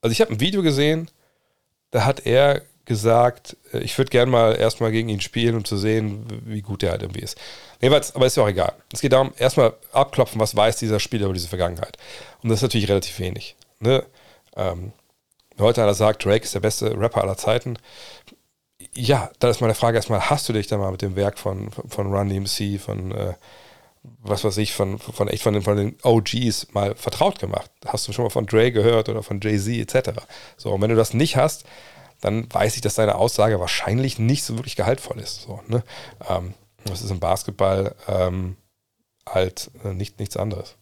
Also 0.00 0.12
ich 0.12 0.20
habe 0.20 0.32
ein 0.32 0.40
Video 0.40 0.62
gesehen, 0.62 1.10
da 1.90 2.04
hat 2.04 2.26
er 2.26 2.62
gesagt, 2.86 3.56
äh, 3.72 3.78
ich 3.78 3.96
würde 3.98 4.10
gerne 4.10 4.30
mal 4.30 4.56
erstmal 4.56 4.90
gegen 4.90 5.08
ihn 5.08 5.20
spielen, 5.20 5.56
um 5.56 5.64
zu 5.64 5.76
sehen, 5.76 6.24
wie 6.44 6.62
gut 6.62 6.82
der 6.82 6.92
halt 6.92 7.02
irgendwie 7.02 7.20
ist. 7.20 7.36
Jedenfalls, 7.80 8.14
aber 8.14 8.26
ist 8.26 8.36
ja 8.36 8.44
auch 8.44 8.48
egal. 8.48 8.72
Es 8.92 9.00
geht 9.00 9.12
darum, 9.12 9.32
erstmal 9.36 9.74
abklopfen, 9.92 10.40
was 10.40 10.56
weiß 10.56 10.78
dieser 10.78 11.00
Spieler 11.00 11.26
über 11.26 11.34
diese 11.34 11.48
Vergangenheit. 11.48 11.98
Und 12.42 12.48
das 12.48 12.60
ist 12.60 12.62
natürlich 12.62 12.88
relativ 12.88 13.18
wenig. 13.18 13.56
Ne? 13.80 14.04
Ähm, 14.56 14.92
heute 15.58 15.82
einer 15.82 15.94
sagt, 15.94 16.24
Drake 16.24 16.44
ist 16.44 16.54
der 16.54 16.60
beste 16.60 16.98
Rapper 16.98 17.22
aller 17.22 17.36
Zeiten. 17.36 17.78
Ja, 18.94 19.30
da 19.40 19.50
ist 19.50 19.60
meine 19.60 19.74
Frage 19.74 19.98
erstmal, 19.98 20.30
hast 20.30 20.48
du 20.48 20.54
dich 20.54 20.68
da 20.68 20.78
mal 20.78 20.90
mit 20.90 21.02
dem 21.02 21.16
Werk 21.16 21.38
von, 21.38 21.70
von 21.70 22.14
Run 22.14 22.30
DMC, 22.30 22.80
von 22.80 23.12
äh, 23.12 23.34
was 24.22 24.44
weiß 24.44 24.56
ich, 24.58 24.72
von, 24.72 24.98
von 24.98 25.28
echt 25.28 25.42
von 25.42 25.52
den, 25.52 25.62
von 25.62 25.76
den 25.76 25.96
OGs 26.02 26.68
mal 26.72 26.94
vertraut 26.94 27.38
gemacht? 27.38 27.70
Hast 27.84 28.06
du 28.06 28.12
schon 28.12 28.24
mal 28.24 28.30
von 28.30 28.46
Dre 28.46 28.70
gehört 28.72 29.08
oder 29.08 29.22
von 29.22 29.40
Jay-Z 29.40 29.94
etc.? 29.94 30.20
So, 30.56 30.72
und 30.72 30.80
wenn 30.80 30.90
du 30.90 30.96
das 30.96 31.12
nicht 31.12 31.36
hast, 31.36 31.64
dann 32.20 32.52
weiß 32.52 32.76
ich, 32.76 32.80
dass 32.80 32.94
deine 32.94 33.16
Aussage 33.16 33.60
wahrscheinlich 33.60 34.18
nicht 34.18 34.44
so 34.44 34.56
wirklich 34.56 34.76
gehaltvoll 34.76 35.20
ist. 35.20 35.42
So, 35.42 35.60
ne? 35.68 35.82
ähm, 36.28 36.54
das 36.84 37.02
ist 37.02 37.10
im 37.10 37.20
Basketball 37.20 37.94
ähm, 38.08 38.56
halt 39.28 39.70
äh, 39.84 39.92
nicht, 39.92 40.18
nichts 40.18 40.36
anderes. 40.36 40.76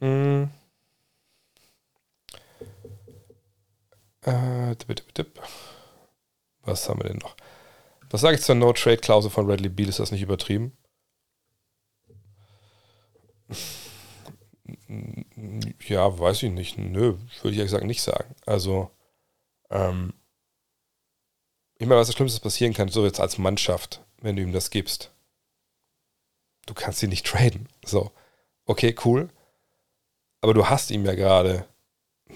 Mm. 0.00 0.44
Äh, 4.22 4.74
Was 6.62 6.88
haben 6.88 7.00
wir 7.00 7.08
denn 7.08 7.18
noch? 7.18 7.36
Was 8.10 8.20
sage 8.20 8.36
ich 8.36 8.42
zur 8.42 8.54
No-Trade-Klausel 8.54 9.30
von 9.30 9.50
Redley 9.50 9.68
Beal? 9.68 9.88
Ist 9.88 9.98
das 9.98 10.12
nicht 10.12 10.22
übertrieben? 10.22 10.76
Ja, 15.86 16.18
weiß 16.18 16.44
ich 16.44 16.52
nicht. 16.52 16.78
Nö, 16.78 17.14
würde 17.42 17.50
ich 17.50 17.58
ehrlich 17.58 17.64
gesagt 17.64 17.84
nicht 17.84 18.02
sagen. 18.02 18.34
Also, 18.46 18.90
ähm, 19.70 20.12
ich 21.78 21.86
meine, 21.86 22.00
was 22.00 22.08
das 22.08 22.16
Schlimmste 22.16 22.40
passieren 22.40 22.72
kann, 22.72 22.88
so 22.88 23.04
jetzt 23.04 23.20
als 23.20 23.38
Mannschaft, 23.38 24.02
wenn 24.20 24.36
du 24.36 24.42
ihm 24.42 24.52
das 24.52 24.70
gibst. 24.70 25.10
Du 26.66 26.74
kannst 26.74 27.02
ihn 27.02 27.10
nicht 27.10 27.26
traden. 27.26 27.68
So, 27.84 28.10
okay, 28.64 28.94
cool. 29.04 29.28
Aber 30.40 30.54
du 30.54 30.68
hast 30.68 30.90
ihm 30.90 31.04
ja 31.04 31.14
gerade 31.14 31.66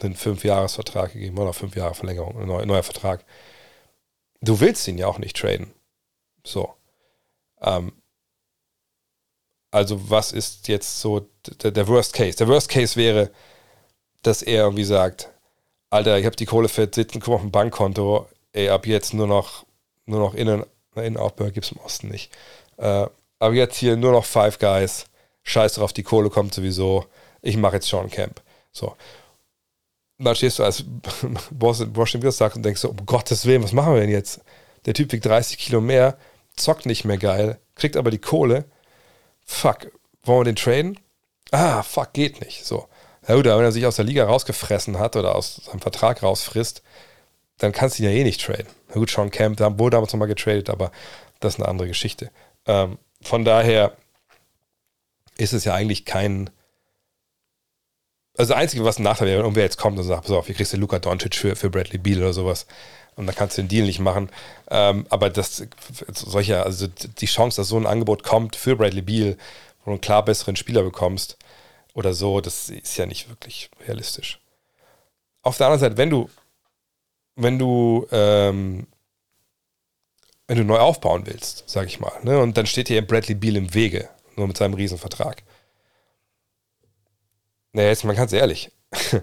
einen 0.00 0.14
Fünf-Jahres-Vertrag 0.14 1.12
gegeben 1.12 1.38
oder 1.38 1.52
fünf 1.52 1.76
Jahre 1.76 1.94
Verlängerung, 1.94 2.38
ein 2.38 2.46
neuer, 2.46 2.66
neuer 2.66 2.82
Vertrag. 2.82 3.24
Du 4.40 4.60
willst 4.60 4.86
ihn 4.88 4.98
ja 4.98 5.06
auch 5.06 5.18
nicht 5.18 5.36
traden. 5.36 5.72
So. 6.44 6.74
Ähm, 7.60 7.92
also, 9.70 10.10
was 10.10 10.32
ist 10.32 10.68
jetzt 10.68 11.00
so 11.00 11.28
der, 11.62 11.70
der, 11.70 11.88
Worst 11.88 12.14
Case? 12.14 12.38
Der 12.38 12.48
Worst 12.48 12.68
Case 12.68 12.96
wäre, 12.96 13.30
dass 14.22 14.42
er 14.42 14.64
irgendwie 14.64 14.84
sagt: 14.84 15.30
Alter, 15.90 16.18
ich 16.18 16.26
habe 16.26 16.36
die 16.36 16.46
Kohle 16.46 16.68
fett 16.68 16.94
sitzen, 16.94 17.20
komm 17.20 17.34
auf 17.34 17.42
ein 17.42 17.50
Bankkonto, 17.50 18.28
ey, 18.52 18.68
ab 18.68 18.86
jetzt 18.86 19.14
nur 19.14 19.26
noch, 19.26 19.64
nur 20.06 20.20
noch 20.20 20.34
Innen, 20.34 20.64
Innenaufbau 20.94 21.46
gibt 21.46 21.64
es 21.64 21.72
im 21.72 21.78
Osten 21.78 22.08
nicht. 22.08 22.30
Äh, 22.76 23.06
aber 23.38 23.54
jetzt 23.54 23.76
hier 23.76 23.96
nur 23.96 24.12
noch 24.12 24.24
Five 24.24 24.58
Guys, 24.58 25.06
scheiß 25.44 25.74
drauf, 25.74 25.92
die 25.92 26.02
Kohle 26.02 26.28
kommt 26.28 26.52
sowieso, 26.52 27.06
ich 27.40 27.56
mache 27.56 27.76
jetzt 27.76 27.88
Sean 27.88 28.10
Camp. 28.10 28.42
So. 28.72 28.96
Und 30.18 30.24
dann 30.24 30.34
stehst 30.34 30.58
du 30.58 30.64
als 30.64 30.84
Washington 31.50 32.26
Wizards 32.26 32.56
und 32.56 32.64
denkst 32.64 32.80
so, 32.80 32.90
um 32.90 33.06
Gottes 33.06 33.46
Willen, 33.46 33.62
was 33.62 33.72
machen 33.72 33.94
wir 33.94 34.00
denn 34.00 34.10
jetzt? 34.10 34.40
Der 34.84 34.94
Typ 34.94 35.12
wiegt 35.12 35.24
30 35.24 35.56
Kilo 35.56 35.80
mehr, 35.80 36.18
zockt 36.56 36.84
nicht 36.84 37.04
mehr 37.04 37.18
geil, 37.18 37.58
kriegt 37.76 37.96
aber 37.96 38.10
die 38.10 38.18
Kohle. 38.18 38.64
Fuck, 39.44 39.90
wollen 40.24 40.40
wir 40.40 40.52
den 40.52 40.56
traden? 40.56 41.00
Ah, 41.50 41.82
fuck, 41.82 42.12
geht 42.12 42.40
nicht. 42.42 42.66
So. 42.66 42.88
Gut, 43.34 43.44
wenn 43.44 43.60
er 43.60 43.72
sich 43.72 43.84
aus 43.84 43.96
der 43.96 44.06
Liga 44.06 44.24
rausgefressen 44.24 44.98
hat 44.98 45.14
oder 45.14 45.34
aus 45.34 45.56
seinem 45.56 45.80
Vertrag 45.80 46.22
rausfrisst, 46.22 46.82
dann 47.58 47.72
kannst 47.72 47.98
du 47.98 48.02
ihn 48.02 48.08
ja 48.08 48.14
eh 48.14 48.24
nicht 48.24 48.40
traden. 48.40 48.66
Na 48.88 48.94
gut, 48.94 49.10
Sean 49.10 49.30
Camp, 49.30 49.58
da 49.58 49.78
wurde 49.78 49.96
damals 49.96 50.12
nochmal 50.12 50.28
getradet, 50.28 50.70
aber 50.70 50.90
das 51.40 51.54
ist 51.54 51.60
eine 51.60 51.68
andere 51.68 51.88
Geschichte. 51.88 52.30
Ähm, 52.66 52.96
von 53.20 53.44
daher 53.44 53.92
ist 55.36 55.52
es 55.52 55.64
ja 55.64 55.74
eigentlich 55.74 56.04
kein. 56.04 56.50
Also, 58.36 58.52
das 58.54 58.60
Einzige, 58.60 58.84
was 58.84 58.98
ein 58.98 59.02
Nachteil 59.02 59.26
wäre, 59.26 59.38
wenn 59.38 59.44
irgendwer 59.44 59.64
jetzt 59.64 59.78
kommt 59.78 59.98
und 59.98 60.04
sagt: 60.04 60.22
Pass 60.22 60.30
auf, 60.30 60.46
hier 60.46 60.54
kriegst 60.54 60.72
du 60.72 60.76
Luca 60.78 60.98
Doncic 60.98 61.34
für, 61.34 61.54
für 61.54 61.68
Bradley 61.68 61.98
Beal 61.98 62.18
oder 62.18 62.32
sowas. 62.32 62.66
Und 63.16 63.26
dann 63.26 63.34
kannst 63.34 63.58
du 63.58 63.62
den 63.62 63.68
Deal 63.68 63.84
nicht 63.84 63.98
machen. 63.98 64.30
Ähm, 64.70 65.04
aber 65.10 65.28
das, 65.28 65.64
solche, 66.12 66.62
also 66.62 66.86
die 66.86 67.26
Chance, 67.26 67.60
dass 67.60 67.68
so 67.68 67.76
ein 67.76 67.86
Angebot 67.86 68.22
kommt 68.22 68.54
für 68.54 68.76
Bradley 68.76 69.02
Beal, 69.02 69.36
wo 69.80 69.86
du 69.86 69.90
einen 69.92 70.00
klar 70.00 70.24
besseren 70.24 70.54
Spieler 70.54 70.82
bekommst 70.82 71.37
oder 71.98 72.14
so, 72.14 72.40
das 72.40 72.70
ist 72.70 72.96
ja 72.96 73.06
nicht 73.06 73.28
wirklich 73.28 73.70
realistisch. 73.86 74.40
Auf 75.42 75.58
der 75.58 75.66
anderen 75.66 75.80
Seite, 75.80 75.96
wenn 75.96 76.10
du 76.10 76.30
wenn 77.38 77.58
du, 77.58 78.06
ähm, 78.10 78.86
wenn 80.48 80.58
du 80.58 80.64
neu 80.64 80.78
aufbauen 80.78 81.22
willst, 81.26 81.64
sag 81.66 81.86
ich 81.86 82.00
mal, 82.00 82.12
ne? 82.22 82.40
und 82.40 82.56
dann 82.56 82.66
steht 82.66 82.88
hier 82.88 83.06
Bradley 83.06 83.34
Beal 83.34 83.56
im 83.56 83.72
Wege, 83.74 84.08
nur 84.36 84.48
mit 84.48 84.56
seinem 84.56 84.74
Riesenvertrag. 84.74 85.42
Naja, 87.72 87.88
jetzt 87.88 88.04
mal 88.04 88.16
ganz 88.16 88.32
ehrlich. 88.32 88.72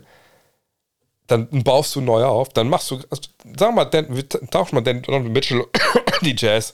dann 1.28 1.64
baust 1.64 1.96
du 1.96 2.02
neu 2.02 2.24
auf, 2.24 2.50
dann 2.50 2.70
machst 2.70 2.90
du, 2.90 3.02
also, 3.10 3.24
sag 3.58 3.76
mal, 3.76 3.86
Dan, 3.86 4.08
tausch 4.50 4.72
mal 4.72 4.82
Dan 4.82 5.02
Donovan 5.02 5.34
Mitchell 5.34 5.66
die 6.22 6.36
Jazz 6.38 6.72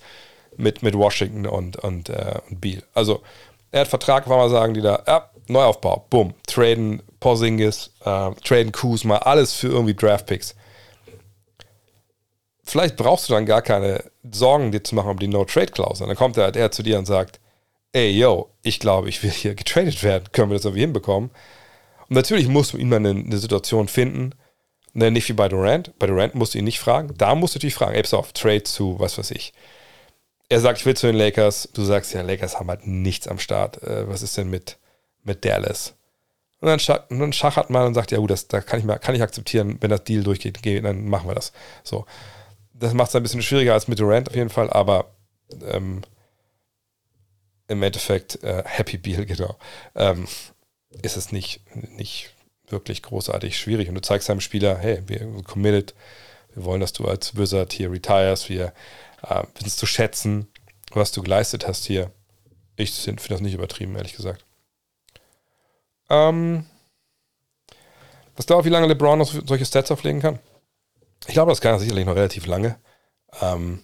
mit, 0.57 0.83
mit 0.83 0.93
Washington 0.93 1.47
und, 1.47 1.77
und, 1.77 2.09
äh, 2.09 2.39
und 2.49 2.61
Beal. 2.61 2.83
Also, 2.93 3.23
er 3.71 3.81
hat 3.81 3.87
Vertrag, 3.87 4.27
wollen 4.27 4.39
wir 4.39 4.49
sagen, 4.49 4.73
die 4.73 4.81
da, 4.81 5.03
ja, 5.07 5.29
Neuaufbau, 5.47 6.05
bumm, 6.09 6.33
traden 6.47 7.01
Porzingis, 7.19 7.91
äh, 8.05 8.31
traden 8.43 8.71
Kuzma, 8.71 9.17
alles 9.17 9.53
für 9.53 9.67
irgendwie 9.67 9.93
Draftpicks 9.93 10.55
vielleicht 12.71 12.95
brauchst 12.95 13.29
du 13.29 13.33
dann 13.33 13.45
gar 13.45 13.61
keine 13.61 14.03
Sorgen 14.31 14.71
dir 14.71 14.83
zu 14.83 14.95
machen 14.95 15.11
um 15.11 15.19
die 15.19 15.27
No-Trade-Klausel. 15.27 16.07
Dann 16.07 16.15
kommt 16.15 16.37
er 16.37 16.45
halt 16.45 16.55
eher 16.55 16.71
zu 16.71 16.83
dir 16.83 16.97
und 16.97 17.05
sagt, 17.05 17.39
ey, 17.91 18.09
yo, 18.11 18.49
ich 18.63 18.79
glaube, 18.79 19.09
ich 19.09 19.21
will 19.23 19.31
hier 19.31 19.55
getradet 19.55 20.01
werden. 20.03 20.25
Können 20.31 20.49
wir 20.49 20.55
das 20.55 20.65
irgendwie 20.65 20.81
hinbekommen? 20.81 21.31
Und 22.09 22.15
natürlich 22.15 22.47
musst 22.47 22.73
du 22.73 22.77
ihn 22.77 22.89
mal 22.89 22.97
eine, 22.97 23.11
eine 23.11 23.37
Situation 23.37 23.87
finden, 23.87 24.31
ne, 24.93 25.11
nicht 25.11 25.27
wie 25.29 25.33
bei 25.33 25.49
Durant. 25.49 25.97
Bei 25.99 26.07
Durant 26.07 26.35
musst 26.35 26.53
du 26.53 26.59
ihn 26.59 26.65
nicht 26.65 26.79
fragen. 26.79 27.13
Da 27.17 27.35
musst 27.35 27.55
du 27.55 27.59
dich 27.59 27.73
fragen, 27.73 27.93
ey, 27.93 28.01
pass 28.01 28.13
auf, 28.13 28.33
Trade 28.33 28.63
zu, 28.63 28.99
was 28.99 29.17
weiß 29.17 29.31
ich. 29.31 29.53
Er 30.51 30.59
sagt, 30.59 30.79
ich 30.79 30.85
will 30.85 30.95
zu 30.95 31.07
den 31.07 31.15
Lakers. 31.15 31.69
Du 31.73 31.83
sagst, 31.83 32.13
ja, 32.13 32.21
Lakers 32.21 32.59
haben 32.59 32.69
halt 32.69 32.85
nichts 32.85 33.27
am 33.27 33.39
Start. 33.39 33.81
Äh, 33.83 34.07
was 34.07 34.21
ist 34.21 34.37
denn 34.37 34.49
mit, 34.49 34.77
mit 35.23 35.45
Dallas? 35.45 35.95
Und 36.59 36.67
dann, 36.67 36.79
schach, 36.79 37.09
und 37.09 37.19
dann 37.19 37.33
schachert 37.33 37.69
man 37.69 37.87
und 37.87 37.93
sagt, 37.93 38.11
ja 38.11 38.19
gut, 38.19 38.29
das, 38.29 38.47
da 38.47 38.61
kann 38.61 38.79
ich, 38.79 38.85
mal, 38.85 38.99
kann 38.99 39.15
ich 39.15 39.23
akzeptieren, 39.23 39.77
wenn 39.79 39.89
das 39.89 40.03
Deal 40.03 40.23
durchgeht, 40.23 40.59
dann 40.83 41.07
machen 41.07 41.27
wir 41.27 41.35
das. 41.35 41.53
So 41.83 42.05
das 42.81 42.93
macht 42.93 43.09
es 43.09 43.15
ein 43.15 43.23
bisschen 43.23 43.43
schwieriger 43.43 43.73
als 43.73 43.87
mit 43.87 43.99
Durant 43.99 44.29
auf 44.29 44.35
jeden 44.35 44.49
Fall, 44.49 44.69
aber 44.69 45.11
ähm, 45.63 46.01
im 47.67 47.83
Endeffekt 47.83 48.43
äh, 48.43 48.63
Happy 48.65 48.97
Beal, 48.97 49.25
genau, 49.27 49.55
ähm, 49.95 50.27
ist 51.01 51.15
es 51.15 51.31
nicht, 51.31 51.61
nicht 51.97 52.31
wirklich 52.67 53.01
großartig 53.01 53.57
schwierig. 53.57 53.87
Und 53.87 53.95
du 53.95 54.01
zeigst 54.01 54.29
deinem 54.29 54.41
Spieler, 54.41 54.77
hey, 54.77 55.01
wir 55.07 55.19
committed, 55.43 55.93
wir 56.53 56.65
wollen, 56.65 56.81
dass 56.81 56.93
du 56.93 57.05
als 57.05 57.37
Wizard 57.37 57.71
hier 57.71 57.91
retires, 57.91 58.49
wir 58.49 58.73
äh, 59.27 59.43
es 59.65 59.75
zu 59.75 59.85
schätzen, 59.85 60.47
was 60.91 61.11
du 61.11 61.21
geleistet 61.21 61.67
hast 61.67 61.85
hier. 61.85 62.11
Ich 62.75 62.93
finde 62.93 63.21
das 63.27 63.41
nicht 63.41 63.53
übertrieben, 63.53 63.95
ehrlich 63.95 64.15
gesagt. 64.15 64.45
Ähm, 66.09 66.65
was 68.35 68.45
glaubt, 68.45 68.65
wie 68.65 68.69
lange 68.69 68.87
LeBron 68.87 69.19
noch 69.19 69.31
solche 69.31 69.65
Stats 69.65 69.91
auflegen 69.91 70.21
kann? 70.21 70.39
Ich 71.27 71.33
glaube, 71.33 71.51
das 71.51 71.61
kann 71.61 71.73
er 71.73 71.79
sicherlich 71.79 72.05
noch 72.05 72.15
relativ 72.15 72.45
lange, 72.47 72.79
ähm, 73.41 73.83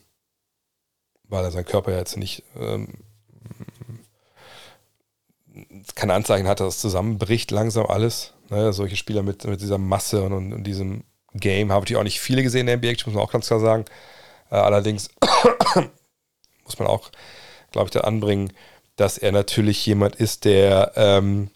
weil 1.25 1.43
er 1.43 1.51
seinen 1.51 1.65
Körper 1.65 1.95
jetzt 1.95 2.17
nicht 2.17 2.43
ähm, 2.55 3.03
keine 5.95 6.13
Anzeichen 6.13 6.47
hat, 6.47 6.59
dass 6.59 6.75
es 6.75 6.81
zusammenbricht 6.81 7.51
langsam 7.51 7.85
alles. 7.85 8.33
Ne? 8.49 8.73
Solche 8.73 8.95
Spieler 8.95 9.23
mit, 9.23 9.45
mit 9.45 9.61
dieser 9.61 9.77
Masse 9.77 10.23
und, 10.23 10.33
und, 10.33 10.53
und 10.53 10.63
diesem 10.63 11.03
Game 11.33 11.71
habe 11.71 11.85
ich 11.87 11.95
auch 11.95 12.03
nicht 12.03 12.19
viele 12.19 12.43
gesehen 12.43 12.67
in 12.67 12.67
der 12.67 12.77
NBA, 12.77 13.05
muss 13.05 13.15
man 13.15 13.23
auch 13.23 13.31
ganz 13.31 13.47
klar 13.47 13.59
sagen. 13.59 13.85
Äh, 14.51 14.55
allerdings 14.55 15.09
muss 16.63 16.79
man 16.79 16.87
auch, 16.87 17.11
glaube 17.71 17.87
ich, 17.87 17.91
da 17.91 18.01
anbringen, 18.01 18.53
dass 18.95 19.17
er 19.17 19.31
natürlich 19.31 19.85
jemand 19.85 20.15
ist, 20.15 20.45
der, 20.45 20.91
ähm, 20.95 21.51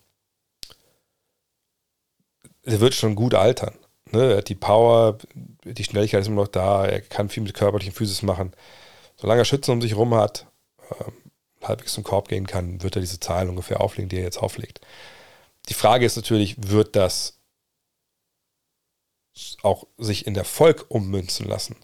der 2.66 2.80
wird 2.80 2.94
schon 2.94 3.16
gut 3.16 3.34
altern. 3.34 3.78
Ne? 4.12 4.32
Er 4.32 4.38
hat 4.38 4.50
die 4.50 4.56
Power, 4.56 5.18
die 5.64 5.84
Schnelligkeit 5.84 6.22
ist 6.22 6.28
immer 6.28 6.44
noch 6.44 6.48
da, 6.48 6.86
er 6.86 7.02
kann 7.02 7.30
viel 7.30 7.44
mit 7.44 7.54
körperlichen 7.54 7.94
Physis 7.94 8.22
machen. 8.22 8.54
Solange 9.18 9.42
er 9.42 9.46
Schützen 9.46 9.72
um 9.72 9.82
sich 9.82 9.92
herum 9.92 10.14
hat, 10.14 10.48
ähm, 11.00 11.14
halbwegs 11.62 11.94
zum 11.94 12.04
Korb 12.04 12.28
gehen 12.28 12.48
kann, 12.48 12.82
wird 12.84 12.96
er 12.96 13.02
diese 13.02 13.20
Zahlen 13.20 13.50
ungefähr 13.50 13.82
auflegen, 13.82 14.10
die 14.10 14.18
er 14.18 14.24
jetzt 14.24 14.42
auflegt. 14.42 14.82
Die 15.70 15.74
Frage 15.74 16.06
ist 16.06 16.16
natürlich, 16.16 16.56
wird 16.58 16.96
das 16.96 17.40
auch 19.62 19.88
sich 19.98 20.28
in 20.28 20.36
Erfolg 20.36 20.86
ummünzen 20.90 21.48
lassen? 21.48 21.76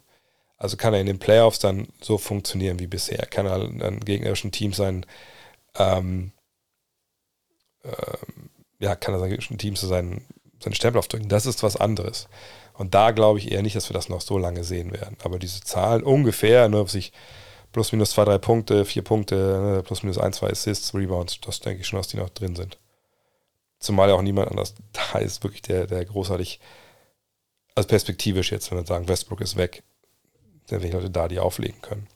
Also 0.57 0.75
kann 0.75 0.93
er 0.93 0.99
in 1.01 1.05
den 1.05 1.19
Playoffs 1.19 1.59
dann 1.59 1.87
so 2.01 2.17
funktionieren 2.17 2.79
wie 2.79 2.87
bisher. 2.87 3.25
Kann 3.27 3.45
er 3.45 3.59
dann 3.59 3.99
gegnerischen 3.99 4.51
Team 4.51 4.73
sein, 4.73 5.05
ähm, 5.75 6.31
ähm, 7.83 8.49
ja, 8.79 8.95
kann 8.95 9.13
er 9.13 9.21
gegnerischen 9.21 9.57
Teams 9.57 9.81
so 9.81 9.87
seinen, 9.87 10.25
seinen 10.61 10.73
Stempel 10.73 10.99
aufdrücken. 10.99 11.29
Das 11.29 11.45
ist 11.45 11.63
was 11.63 11.75
anderes. 11.77 12.27
Und 12.73 12.93
da 12.93 13.11
glaube 13.11 13.39
ich 13.39 13.51
eher 13.51 13.61
nicht, 13.61 13.75
dass 13.75 13.89
wir 13.89 13.93
das 13.93 14.09
noch 14.09 14.21
so 14.21 14.37
lange 14.37 14.63
sehen 14.63 14.91
werden. 14.91 15.17
Aber 15.23 15.39
diese 15.39 15.61
Zahlen 15.61 16.03
ungefähr, 16.03 16.69
ne, 16.69 16.87
sich 16.87 17.11
plus 17.71 17.91
minus 17.91 18.11
zwei, 18.11 18.25
drei 18.25 18.37
Punkte, 18.37 18.85
vier 18.85 19.03
Punkte, 19.03 19.35
ne, 19.35 19.83
plus 19.83 20.03
minus 20.03 20.17
ein, 20.17 20.33
zwei 20.33 20.49
Assists, 20.49 20.93
Rebounds, 20.93 21.39
das 21.41 21.59
denke 21.59 21.81
ich 21.81 21.87
schon, 21.87 21.97
dass 21.97 22.07
die 22.07 22.17
noch 22.17 22.29
drin 22.29 22.55
sind. 22.55 22.77
Zumal 23.79 24.09
ja 24.09 24.15
auch 24.15 24.21
niemand 24.21 24.49
anders 24.49 24.75
da 25.13 25.19
ist, 25.19 25.43
wirklich 25.43 25.61
der, 25.63 25.87
der 25.87 26.05
großartig, 26.05 26.59
also 27.75 27.87
perspektivisch 27.87 28.51
jetzt, 28.51 28.71
wenn 28.71 28.79
wir 28.79 28.85
sagen, 28.85 29.07
Westbrook 29.07 29.41
ist 29.41 29.57
weg, 29.57 29.83
dann 30.67 30.81
wenig 30.81 30.93
Leute 30.93 31.09
da, 31.09 31.27
die 31.27 31.39
auflegen 31.39 31.81
können. 31.81 32.07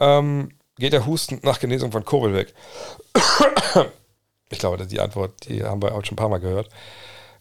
Ähm, 0.00 0.50
geht 0.76 0.92
der 0.92 1.06
Husten 1.06 1.40
nach 1.42 1.60
Genesung 1.60 1.92
von 1.92 2.04
Kobel 2.04 2.34
weg? 2.34 2.54
ich 4.50 4.58
glaube, 4.58 4.86
die 4.86 5.00
Antwort, 5.00 5.48
die 5.48 5.64
haben 5.64 5.82
wir 5.82 5.94
auch 5.94 6.04
schon 6.04 6.14
ein 6.14 6.16
paar 6.16 6.28
Mal 6.28 6.38
gehört. 6.38 6.68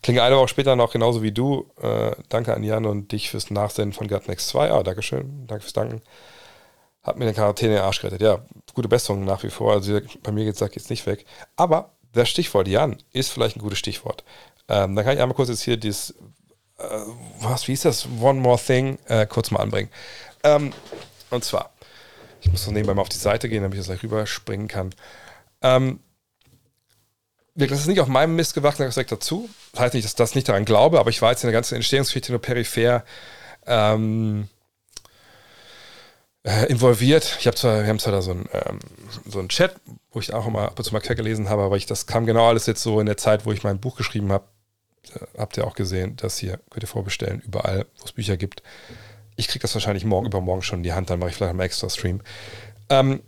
Klinge 0.01 0.21
eine 0.21 0.37
Woche 0.37 0.49
später 0.49 0.75
noch 0.75 0.91
genauso 0.91 1.23
wie 1.23 1.31
du. 1.31 1.71
Äh, 1.81 2.11
danke 2.29 2.53
an 2.53 2.63
Jan 2.63 2.85
und 2.85 3.11
dich 3.11 3.29
fürs 3.29 3.49
Nachsenden 3.49 3.93
von 3.93 4.07
Gutnext 4.07 4.49
2. 4.49 4.71
Ah, 4.71 4.83
Dankeschön. 4.83 5.47
Danke 5.47 5.63
fürs 5.63 5.73
Danken. 5.73 6.01
Hat 7.01 7.17
mir 7.17 7.25
eine 7.25 7.33
Quarantäne 7.33 7.73
in 7.73 7.77
den 7.77 7.85
Arsch 7.85 8.01
gerettet. 8.01 8.21
Ja, 8.21 8.45
gute 8.73 8.87
Besserung 8.87 9.25
nach 9.25 9.43
wie 9.43 9.49
vor. 9.49 9.73
Also 9.73 9.99
bei 10.21 10.31
mir 10.31 10.45
geht 10.45 10.61
es 10.61 10.89
nicht 10.89 11.05
weg. 11.07 11.25
Aber 11.55 11.91
das 12.13 12.29
Stichwort 12.29 12.67
Jan 12.67 12.97
ist 13.13 13.31
vielleicht 13.31 13.57
ein 13.57 13.61
gutes 13.61 13.79
Stichwort. 13.79 14.23
Ähm, 14.67 14.95
dann 14.95 15.05
kann 15.05 15.15
ich 15.15 15.21
einmal 15.21 15.35
kurz 15.35 15.49
jetzt 15.49 15.63
hier 15.63 15.77
dieses, 15.77 16.15
äh, 16.77 16.83
was, 17.39 17.67
wie 17.67 17.73
ist 17.73 17.85
das? 17.85 18.07
One 18.19 18.39
More 18.39 18.59
Thing 18.59 18.97
äh, 19.07 19.25
kurz 19.25 19.51
mal 19.51 19.61
anbringen. 19.61 19.89
Ähm, 20.43 20.73
und 21.29 21.43
zwar, 21.43 21.71
ich 22.41 22.51
muss 22.51 22.65
noch 22.65 22.73
nebenbei 22.73 22.93
mal 22.93 23.01
auf 23.01 23.09
die 23.09 23.17
Seite 23.17 23.49
gehen, 23.49 23.63
damit 23.63 23.77
ich 23.77 23.85
das 23.85 23.87
gleich 23.87 24.03
rüberspringen 24.03 24.67
kann. 24.67 24.93
Ähm, 25.61 25.99
das 27.55 27.71
ist 27.79 27.87
nicht 27.87 28.01
auf 28.01 28.07
meinem 28.07 28.35
Mist 28.35 28.53
gewachsen, 28.53 28.83
das 28.83 28.95
dazu. 28.95 29.49
Das 29.71 29.81
heißt 29.81 29.93
nicht, 29.93 30.03
dass 30.03 30.11
ich 30.11 30.17
das 30.17 30.35
nicht 30.35 30.49
daran 30.49 30.65
glaube, 30.65 30.99
aber 30.99 31.09
ich 31.09 31.21
war 31.21 31.31
jetzt 31.31 31.43
in 31.43 31.47
der 31.47 31.53
ganzen 31.53 31.75
Entstehungsgeschichte 31.75 32.33
nur 32.33 32.41
peripher 32.41 33.05
ähm, 33.65 34.49
äh, 36.43 36.65
involviert. 36.65 37.37
Ich 37.39 37.47
habe 37.47 37.55
zwar, 37.55 37.81
wir 37.81 37.87
haben 37.87 37.99
zwar 37.99 38.11
da 38.11 38.21
so 38.21 38.31
einen, 38.31 38.49
ähm, 38.51 38.79
so 39.25 39.41
Chat, 39.47 39.75
wo 40.11 40.19
ich 40.19 40.33
auch 40.33 40.45
immer 40.45 40.63
ab 40.63 40.77
und 40.77 40.83
zu 40.83 40.93
mal 40.93 40.99
quer 40.99 41.15
gelesen 41.15 41.49
habe, 41.49 41.63
aber 41.63 41.77
ich, 41.77 41.85
das 41.85 42.07
kam 42.07 42.25
genau 42.25 42.47
alles 42.47 42.65
jetzt 42.65 42.83
so 42.83 42.99
in 42.99 43.05
der 43.05 43.17
Zeit, 43.17 43.45
wo 43.45 43.53
ich 43.53 43.63
mein 43.63 43.79
Buch 43.79 43.95
geschrieben 43.95 44.31
habe. 44.31 44.45
Äh, 45.13 45.25
habt 45.37 45.57
ihr 45.57 45.65
auch 45.65 45.75
gesehen, 45.75 46.15
das 46.17 46.37
hier 46.37 46.59
könnt 46.69 46.83
ihr 46.83 46.87
vorbestellen, 46.87 47.41
überall, 47.45 47.85
wo 47.99 48.05
es 48.05 48.11
Bücher 48.11 48.37
gibt. 48.37 48.63
Ich 49.35 49.47
kriege 49.47 49.61
das 49.61 49.73
wahrscheinlich 49.73 50.05
morgen, 50.05 50.27
übermorgen 50.27 50.61
schon 50.61 50.79
in 50.79 50.83
die 50.83 50.93
Hand, 50.93 51.09
dann 51.09 51.19
mache 51.19 51.29
ich 51.29 51.35
vielleicht 51.35 51.51
einen 51.51 51.59
extra 51.59 51.89
Stream. 51.89 52.21
Ähm, 52.89 53.21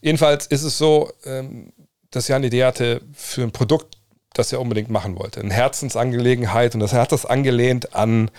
jedenfalls 0.00 0.46
ist 0.46 0.62
es 0.62 0.78
so, 0.78 1.12
ähm, 1.24 1.72
dass 2.10 2.28
er 2.28 2.36
eine 2.36 2.46
Idee 2.46 2.64
hatte 2.64 3.00
für 3.12 3.42
ein 3.42 3.52
Produkt, 3.52 3.96
das 4.32 4.52
er 4.52 4.60
unbedingt 4.60 4.90
machen 4.90 5.18
wollte. 5.18 5.40
Eine 5.40 5.54
Herzensangelegenheit 5.54 6.74
und 6.74 6.80
das 6.80 6.92
hat 6.92 7.12
das 7.12 7.26
angelehnt 7.26 7.94
an 7.94 8.30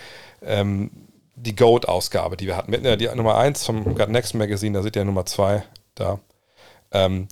ähm, 0.42 0.90
die 1.34 1.54
Goat-Ausgabe, 1.54 2.36
die 2.36 2.46
wir 2.46 2.56
hatten. 2.56 2.72
Wir 2.72 2.78
hatten 2.78 2.98
die 2.98 3.08
Nummer 3.08 3.36
1 3.38 3.64
vom 3.64 3.94
God 3.94 4.08
Next 4.08 4.34
Magazine, 4.34 4.76
da 4.76 4.82
seht 4.82 4.96
ihr 4.96 5.04
Nummer 5.04 5.26
2 5.26 5.62
da. 5.94 6.20
Ähm, 6.90 7.28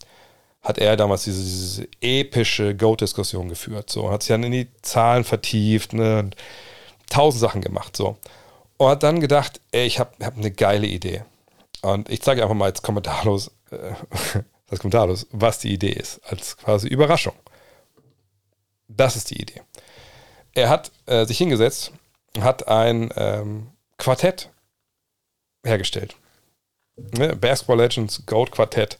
hat 0.67 0.79
er 0.79 0.97
damals 0.97 1.23
diese, 1.23 1.43
diese 1.45 1.89
epische 2.01 2.75
Goat-Diskussion 2.75 3.49
geführt. 3.49 3.89
So, 3.89 4.11
hat 4.11 4.23
sich 4.23 4.31
dann 4.31 4.43
in 4.43 4.51
die 4.51 4.69
Zahlen 4.83 5.23
vertieft, 5.23 5.93
ne, 5.93 6.31
tausend 7.09 7.41
Sachen 7.41 7.61
gemacht. 7.61 7.97
So. 7.97 8.17
Und 8.77 8.89
hat 8.89 9.05
dann 9.05 9.21
gedacht, 9.21 9.61
ey, 9.71 9.87
ich 9.87 10.01
habe 10.01 10.11
hab 10.25 10.37
eine 10.37 10.51
geile 10.51 10.89
Idee. 10.89 11.23
Und 11.83 12.11
ich 12.11 12.21
zeige 12.21 12.43
einfach 12.43 12.57
mal 12.57 12.67
jetzt 12.67 12.83
kommentarlos, 12.83 13.53
äh, 13.71 13.93
das 14.67 14.81
kommentarlos, 14.81 15.29
was 15.31 15.61
die 15.61 15.73
Idee 15.73 15.93
ist, 15.93 16.21
als 16.25 16.57
quasi 16.57 16.89
Überraschung. 16.89 17.35
Das 18.89 19.15
ist 19.15 19.31
die 19.31 19.41
Idee. 19.41 19.63
Er 20.53 20.69
hat 20.69 20.91
äh, 21.07 21.27
sich 21.27 21.39
hingesetzt, 21.39 21.93
hat 22.41 22.67
ein 22.67 23.11
ähm, 23.17 23.69
Quartett 23.99 24.51
hergestellt. 25.65 26.17
Ne? 26.97 27.37
Basketball 27.37 27.79
Legends 27.79 28.27
Gold 28.27 28.51
Quartett. 28.51 28.99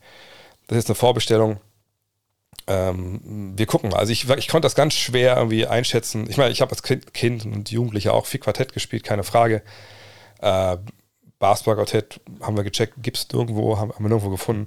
Das 0.67 0.79
ist 0.79 0.89
eine 0.89 0.95
Vorbestellung. 0.95 1.61
Ähm, 2.67 3.53
wir 3.57 3.67
gucken 3.67 3.91
mal. 3.91 3.99
Also 3.99 4.13
ich, 4.13 4.29
ich 4.29 4.49
konnte 4.49 4.67
das 4.67 4.75
ganz 4.75 4.95
schwer 4.95 5.37
irgendwie 5.37 5.67
einschätzen. 5.67 6.27
Ich 6.29 6.37
meine, 6.37 6.51
ich 6.51 6.61
habe 6.61 6.73
als 6.73 6.83
kind, 6.83 7.15
kind, 7.15 7.45
und 7.45 7.71
Jugendlicher 7.71 8.15
auch 8.15 8.27
viel 8.27 8.41
Quartett 8.41 8.73
gespielt, 8.73 9.05
keine 9.05 9.23
Frage. 9.23 9.63
Äh, 10.41 10.77
Basketball-Quartett 11.39 12.21
haben 12.41 12.57
wir 12.57 12.65
gecheckt, 12.65 12.95
gibt 12.99 13.19
es 13.19 13.29
nirgendwo, 13.33 13.79
haben, 13.79 13.93
haben 13.93 14.05
wir 14.05 14.09
nirgendwo 14.09 14.31
gefunden. 14.31 14.67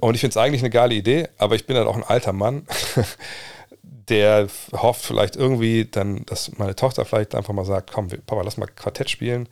Und 0.00 0.14
ich 0.14 0.20
finde 0.20 0.32
es 0.32 0.36
eigentlich 0.36 0.62
eine 0.62 0.70
geile 0.70 0.94
Idee, 0.94 1.28
aber 1.38 1.54
ich 1.54 1.66
bin 1.66 1.76
halt 1.76 1.86
auch 1.86 1.96
ein 1.96 2.04
alter 2.04 2.32
Mann, 2.32 2.66
der 3.82 4.48
hofft 4.72 5.04
vielleicht 5.04 5.36
irgendwie 5.36 5.84
dann, 5.84 6.24
dass 6.26 6.58
meine 6.58 6.74
Tochter 6.74 7.04
vielleicht 7.04 7.36
einfach 7.36 7.54
mal 7.54 7.64
sagt, 7.64 7.92
komm, 7.92 8.08
Papa, 8.08 8.42
lass 8.42 8.56
mal 8.56 8.66
Quartett 8.66 9.08
spielen. 9.08 9.48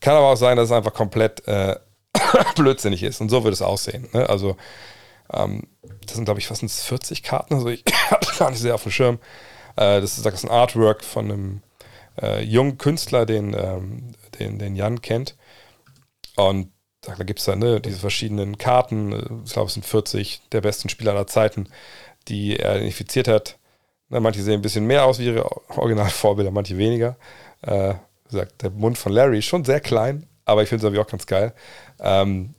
Kann 0.00 0.14
aber 0.14 0.28
auch 0.28 0.36
sein, 0.36 0.56
dass 0.56 0.66
es 0.66 0.72
einfach 0.72 0.94
komplett 0.94 1.46
äh, 1.48 1.76
blödsinnig 2.56 3.02
ist. 3.02 3.20
Und 3.20 3.28
so 3.28 3.44
wird 3.44 3.54
es 3.54 3.62
aussehen. 3.62 4.08
Ne? 4.12 4.28
Also, 4.28 4.56
ähm, 5.32 5.64
das 6.04 6.14
sind, 6.14 6.24
glaube 6.24 6.40
ich, 6.40 6.46
fast 6.46 6.62
40 6.62 7.22
Karten. 7.22 7.54
Also 7.54 7.68
ich 7.68 7.84
habe 8.10 8.26
gar 8.38 8.50
nicht 8.50 8.60
sehr 8.60 8.74
auf 8.74 8.82
dem 8.82 8.92
Schirm. 8.92 9.18
Äh, 9.76 10.00
das, 10.00 10.16
ist, 10.16 10.26
das 10.26 10.34
ist 10.34 10.44
ein 10.44 10.50
Artwork 10.50 11.04
von 11.04 11.30
einem 11.30 11.62
äh, 12.20 12.42
jungen 12.42 12.78
Künstler, 12.78 13.26
den, 13.26 13.54
ähm, 13.54 14.12
den, 14.38 14.58
den 14.58 14.76
Jan 14.76 15.02
kennt. 15.02 15.36
Und 16.36 16.70
da 17.00 17.14
gibt 17.14 17.38
es 17.38 17.44
dann 17.44 17.60
ne, 17.60 17.80
diese 17.80 17.98
verschiedenen 17.98 18.58
Karten, 18.58 19.42
ich 19.44 19.52
glaube, 19.52 19.68
es 19.68 19.74
sind 19.74 19.86
40 19.86 20.42
der 20.52 20.60
besten 20.60 20.88
Spieler 20.88 21.12
aller 21.12 21.26
Zeiten, 21.26 21.68
die 22.28 22.58
er 22.58 22.76
identifiziert 22.76 23.28
hat. 23.28 23.58
Na, 24.08 24.20
manche 24.20 24.42
sehen 24.42 24.54
ein 24.54 24.62
bisschen 24.62 24.86
mehr 24.86 25.04
aus 25.04 25.18
wie 25.18 25.26
ihre 25.26 25.48
Originalvorbilder, 25.76 26.50
manche 26.50 26.78
weniger. 26.78 27.16
Äh, 27.62 27.94
gesagt, 28.28 28.62
der 28.62 28.70
Mund 28.70 28.98
von 28.98 29.12
Larry 29.12 29.38
ist 29.38 29.46
schon 29.46 29.64
sehr 29.64 29.80
klein, 29.80 30.26
aber 30.44 30.62
ich 30.62 30.68
finde 30.68 30.86
es 30.86 30.98
auch 30.98 31.06
ganz 31.06 31.26
geil. 31.26 31.54
Ähm, 32.00 32.54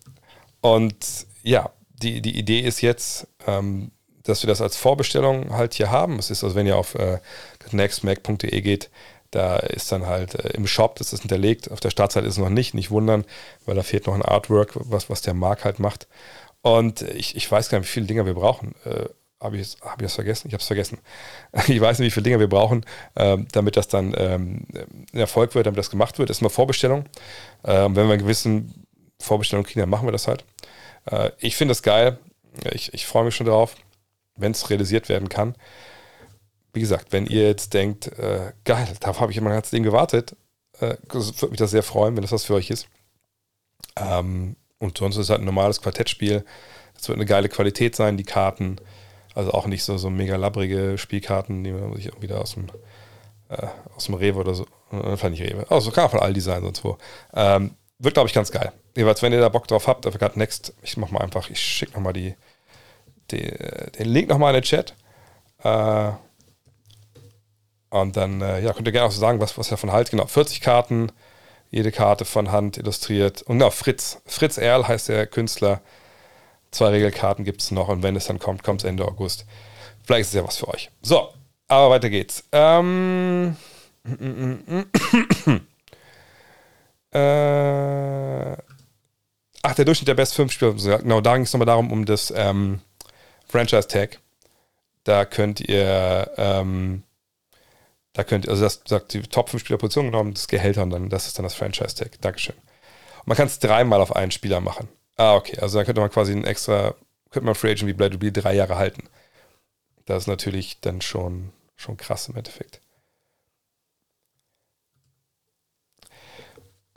und 0.62 1.28
ja, 1.44 1.72
die, 2.02 2.22
die 2.22 2.38
Idee 2.38 2.60
ist 2.60 2.82
jetzt, 2.82 3.28
ähm, 3.46 3.92
dass 4.24 4.44
wir 4.44 4.48
das 4.48 4.62
als 4.62 4.76
Vorbestellung 4.76 5.56
halt 5.56 5.74
hier 5.74 5.90
haben. 5.90 6.20
Es 6.20 6.30
ist 6.30 6.44
also, 6.44 6.56
wenn 6.56 6.68
ihr 6.68 6.78
auf 6.78 6.96
äh, 6.96 7.20
nextmac.de 7.72 8.62
geht, 8.62 8.90
da 9.32 9.58
ist 9.58 9.92
dann 9.92 10.06
halt 10.06 10.36
äh, 10.36 10.50
im 10.50 10.68
Shop, 10.68 10.96
das 10.96 11.14
ist 11.14 11.22
hinterlegt, 11.22 11.72
auf 11.72 11.80
der 11.80 11.90
Startseite 11.90 12.28
ist 12.28 12.34
es 12.34 12.40
noch 12.40 12.50
nicht, 12.50 12.74
nicht 12.74 12.92
wundern, 12.92 13.26
weil 13.66 13.76
da 13.76 13.84
fehlt 13.84 14.08
noch 14.08 14.16
ein 14.16 14.22
Artwork, 14.22 14.72
was, 14.74 15.10
was 15.10 15.22
der 15.22 15.34
Mark 15.34 15.66
halt 15.66 15.80
macht. 15.80 16.08
Und 16.62 17.02
ich, 17.02 17.36
ich 17.36 17.50
weiß 17.50 17.70
gar 17.70 17.80
nicht, 17.80 17.88
wie 17.88 17.94
viele 17.94 18.08
Dinger 18.08 18.26
wir 18.26 18.34
brauchen. 18.34 18.76
Äh, 18.86 19.06
habe 19.40 19.58
ich, 19.58 19.78
hab 19.82 20.02
ich 20.02 20.06
das 20.06 20.16
vergessen? 20.16 20.48
Ich 20.48 20.54
habe 20.54 20.62
es 20.62 20.68
vergessen. 20.68 21.00
Ich 21.68 21.80
weiß 21.80 22.00
nicht, 22.00 22.08
wie 22.08 22.12
viele 22.12 22.24
Dinger 22.24 22.40
wir 22.40 22.50
brauchen, 22.50 22.86
äh, 23.16 23.38
damit 23.52 23.78
das 23.78 23.88
dann 23.88 24.14
ähm, 24.18 24.66
ein 25.14 25.20
Erfolg 25.20 25.56
wird, 25.56 25.68
damit 25.68 25.78
das 25.78 25.92
gemacht 25.92 26.18
wird. 26.18 26.30
Das 26.30 26.38
ist 26.38 26.42
mal 26.42 26.50
Vorbestellung. 26.50 27.06
Ähm, 27.64 27.96
wenn 27.96 28.08
wir 28.08 28.14
eine 28.14 28.24
gewisse 28.24 28.64
Vorbestellung 29.20 29.66
kriegen, 29.66 29.80
dann 29.80 29.90
machen 29.90 30.08
wir 30.08 30.12
das 30.12 30.28
halt. 30.28 30.46
Äh, 31.06 31.32
ich 31.40 31.56
finde 31.56 31.72
das 31.72 31.84
geil. 31.84 32.20
Ich, 32.72 32.94
ich 32.94 33.06
freue 33.06 33.26
mich 33.26 33.36
schon 33.36 33.46
darauf, 33.46 33.76
wenn 34.36 34.52
es 34.52 34.70
realisiert 34.70 35.10
werden 35.10 35.30
kann 35.30 35.56
wie 36.78 36.82
gesagt, 36.82 37.12
wenn 37.12 37.26
ihr 37.26 37.48
jetzt 37.48 37.74
denkt, 37.74 38.08
äh, 38.20 38.54
geil, 38.64 38.88
darauf 39.00 39.20
habe 39.20 39.32
ich 39.32 39.38
immer 39.38 39.50
ganz 39.50 39.72
Ding 39.72 39.82
gewartet, 39.82 40.36
äh, 40.80 40.96
würde 41.12 41.50
mich 41.50 41.58
das 41.58 41.72
sehr 41.72 41.82
freuen, 41.82 42.16
wenn 42.16 42.22
das 42.22 42.32
was 42.32 42.46
für 42.46 42.54
euch 42.54 42.70
ist. 42.70 42.88
Ähm, 43.96 44.56
und 44.78 44.96
sonst 45.00 45.16
ist 45.16 45.24
es 45.24 45.30
halt 45.32 45.42
ein 45.42 45.46
normales 45.46 45.82
Quartettspiel. 45.82 46.46
Es 46.96 47.08
wird 47.10 47.18
eine 47.18 47.26
geile 47.26 47.50
Qualität 47.50 47.96
sein, 47.96 48.16
die 48.16 48.24
Karten. 48.24 48.78
Also 49.34 49.52
auch 49.54 49.66
nicht 49.66 49.84
so, 49.84 49.98
so 49.98 50.12
mega 50.12 50.36
labbrige 50.36 51.00
Spielkarten, 51.00 51.64
die 51.64 51.72
man 51.72 51.96
sich 51.96 52.06
irgendwie 52.06 52.28
da 52.28 52.38
aus 52.38 52.54
dem, 52.54 52.68
äh, 53.50 53.68
aus 53.96 54.06
dem 54.06 54.14
Rewe 54.14 54.40
oder 54.40 54.54
so, 54.54 54.68
äh, 54.92 55.18
vielleicht 55.18 55.42
nicht 55.42 55.52
Rewe, 55.52 55.66
also 55.70 55.90
kann 55.90 56.12
von 56.12 56.20
Aldi 56.20 56.42
sein, 56.42 56.62
sonst 56.62 56.84
wo. 56.84 57.00
Ähm, 57.34 57.72
wird, 58.00 58.14
glaube 58.14 58.28
ich, 58.28 58.34
ganz 58.34 58.52
geil. 58.52 58.72
Jeweils, 58.96 59.22
wenn 59.22 59.34
ihr 59.34 59.40
da 59.40 59.50
Bock 59.50 59.68
drauf 59.68 59.88
habt, 59.88 60.06
dafür 60.06 60.20
gerade 60.20 60.38
Next, 60.38 60.74
ich 60.82 60.98
mach 60.98 61.12
mal 61.12 61.22
einfach, 61.22 61.50
ich 61.50 61.60
schicke 61.60 61.94
nochmal 61.94 62.14
die, 62.14 62.36
die, 63.32 63.52
den 63.98 64.08
Link 64.08 64.30
nochmal 64.30 64.54
in 64.54 64.62
den 64.62 64.64
Chat. 64.64 64.94
Äh, 65.64 66.12
und 67.90 68.18
dann 68.18 68.42
äh, 68.42 68.62
ja, 68.62 68.74
könnt 68.74 68.88
ihr 68.88 68.92
gerne 68.92 69.08
auch 69.08 69.12
so 69.12 69.20
sagen, 69.20 69.40
was, 69.40 69.58
was 69.58 69.68
ihr 69.68 69.72
davon 69.72 69.92
haltet. 69.92 70.12
Genau, 70.12 70.28
40 70.28 70.62
Karten, 70.62 71.12
jede 71.72 71.92
Karte 71.92 72.26
von 72.26 72.52
Hand 72.52 72.78
illustriert. 72.78 73.42
Und 73.44 73.60
genau, 73.60 73.72
Fritz. 73.72 74.22
Fritz 74.26 74.58
Erl 74.58 74.88
heißt 74.88 75.10
der 75.10 75.26
Künstler. 75.28 75.82
Zwei 76.72 76.90
Regelkarten 76.90 77.46
gibt 77.46 77.62
es 77.62 77.72
noch 77.72 77.88
und 77.88 78.04
wenn 78.04 78.16
es 78.18 78.26
dann 78.26 78.40
kommt, 78.40 78.62
kommt 78.64 78.82
es 78.82 78.86
Ende 78.86 79.06
August. 79.06 79.46
Vielleicht 80.04 80.22
ist 80.22 80.28
es 80.30 80.34
ja 80.34 80.44
was 80.44 80.58
für 80.58 80.68
euch. 80.68 80.92
So, 81.02 81.30
aber 81.68 81.90
weiter 81.90 82.10
geht's. 82.10 82.44
Ähm, 82.52 83.56
äh, 87.12 88.58
ach, 89.62 89.76
der 89.76 89.86
Durchschnitt 89.86 90.08
der 90.08 90.16
Best 90.16 90.36
5 90.36 90.52
Spieler. 90.52 90.74
Genau, 91.00 91.22
da 91.22 91.34
ging 91.36 91.44
es 91.44 91.54
nochmal 91.54 91.66
darum, 91.66 91.92
um 91.92 92.06
das 92.06 92.32
ähm, 92.36 92.82
Franchise 93.48 93.88
Tag. 93.88 94.20
Da 95.04 95.26
könnt 95.26 95.62
ihr 95.62 96.32
ähm, 96.38 97.04
Da 98.14 98.24
könnt 98.24 98.50
also 98.50 98.64
das 98.64 98.82
sagt 98.86 99.14
die 99.14 99.22
Top 99.22 99.50
5 99.50 99.62
Spielerposition 99.62 100.08
genommen, 100.08 100.34
das 100.34 100.48
Gehälter 100.48 100.82
und 100.84 100.90
dann, 100.90 101.10
das 101.10 101.28
ist 101.28 101.38
dann 101.38 101.44
das 101.44 101.54
Franchise-Tag. 101.54 102.20
Dankeschön. 102.22 102.56
Und 102.56 103.28
man 103.28 103.38
kann 103.38 103.48
es 103.48 103.60
dreimal 103.60 104.02
auf 104.02 104.16
einen 104.16 104.32
Spieler 104.32 104.60
machen. 104.60 104.90
Ah, 105.18 105.36
okay. 105.36 105.60
Also 105.60 105.78
dann 105.78 105.86
könnte 105.86 106.02
man 106.02 106.10
quasi 106.10 106.32
ein 106.34 106.44
extra, 106.44 106.96
könnte 107.30 107.46
man 107.46 107.56
Free 107.56 107.72
Agent 107.72 107.88
wie 107.88 107.94
Blade 107.94 108.18
Blade 108.18 108.42
drei 108.42 108.56
Jahre 108.56 108.78
halten. 108.78 109.04
Das 110.06 110.24
ist 110.24 110.28
natürlich 110.28 110.80
dann 110.82 111.02
schon, 111.02 111.52
schon 111.76 111.96
krass 111.98 112.28
im 112.28 112.36
Endeffekt. 112.36 112.82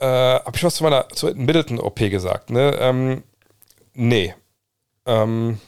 Äh, 0.01 0.05
Habe 0.05 0.57
ich 0.57 0.63
was 0.63 0.75
zu 0.75 0.83
meiner 0.83 1.07
zu 1.09 1.27
Middleton-OP 1.27 1.97
gesagt? 2.09 2.49
Ne? 2.49 2.75
Ähm, 2.79 3.23
nee. 3.93 4.33
Ähm, 5.05 5.59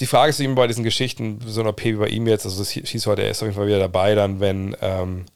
die 0.00 0.06
Frage 0.06 0.30
ist 0.30 0.40
eben 0.40 0.54
bei 0.54 0.66
diesen 0.66 0.82
Geschichten, 0.82 1.40
so 1.46 1.60
eine 1.60 1.70
OP 1.70 1.84
wie 1.84 1.92
bei 1.92 2.08
ihm 2.08 2.26
jetzt, 2.26 2.46
also 2.46 2.62
es 2.62 2.70
hieß 2.70 3.06
heute, 3.06 3.22
er 3.22 3.30
ist 3.30 3.42
auf 3.42 3.46
jeden 3.46 3.56
Fall 3.56 3.66
wieder 3.66 3.78
dabei, 3.78 4.14
dann, 4.14 4.40
wenn, 4.40 4.74
ähm, 4.80 5.26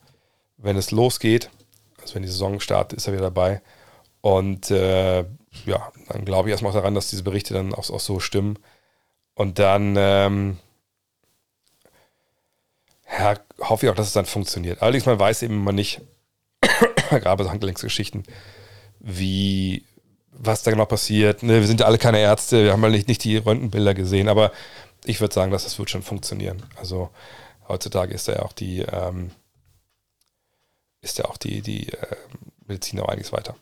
wenn 0.57 0.77
es 0.77 0.91
losgeht, 0.91 1.51
also 2.01 2.15
wenn 2.15 2.23
die 2.23 2.29
Saison 2.29 2.61
startet, 2.61 2.99
ist 2.99 3.07
er 3.07 3.13
wieder 3.13 3.25
dabei. 3.25 3.61
Und 4.23 4.71
äh, 4.71 5.21
ja, 5.67 5.93
dann 6.09 6.25
glaube 6.25 6.49
ich 6.49 6.53
erstmal 6.53 6.73
daran, 6.73 6.95
dass 6.95 7.11
diese 7.11 7.25
Berichte 7.25 7.53
dann 7.53 7.75
auch, 7.75 7.91
auch 7.91 8.01
so 8.01 8.21
stimmen. 8.21 8.59
Und 9.35 9.59
dann 9.59 9.97
ähm, 9.99 10.59
ja, 13.19 13.35
hoffe 13.61 13.85
ich 13.85 13.93
auch, 13.93 13.97
dass 13.97 14.07
es 14.07 14.13
dann 14.15 14.27
funktioniert. 14.27 14.81
Allerdings, 14.81 15.05
man 15.05 15.19
weiß 15.19 15.43
eben 15.43 15.55
immer 15.55 15.73
nicht, 15.73 16.01
gerade 17.11 17.45
so 17.45 17.51
Handgelenksgeschichten, 17.51 18.25
wie, 19.01 19.85
was 20.33 20.63
da 20.63 20.71
genau 20.71 20.87
passiert. 20.87 21.43
Ne, 21.43 21.61
wir 21.61 21.67
sind 21.67 21.81
ja 21.81 21.87
alle 21.87 21.99
keine 21.99 22.21
Ärzte, 22.21 22.65
wir 22.65 22.73
haben 22.73 22.83
halt 22.83 22.93
nicht, 22.93 23.09
nicht 23.09 23.25
die 23.25 23.37
Röntgenbilder 23.37 23.95
gesehen, 23.95 24.29
aber 24.29 24.53
ich 25.05 25.21
würde 25.21 25.35
sagen, 25.35 25.51
dass 25.51 25.65
das 25.65 25.79
wird 25.79 25.91
schon 25.91 26.03
funktionieren. 26.03 26.63
Also 26.77 27.11
heutzutage 27.69 28.15
ist 28.15 28.29
ja 28.29 28.43
auch 28.43 28.53
die, 28.53 28.81
ähm, 28.81 29.31
ist 31.01 31.19
ja 31.19 31.25
auch 31.27 31.37
die, 31.37 31.63
die 31.63 31.89
äh, 31.93 32.17
Medizin 32.67 33.01
auch 33.01 33.09
einiges 33.09 33.33
weiter. 33.33 33.57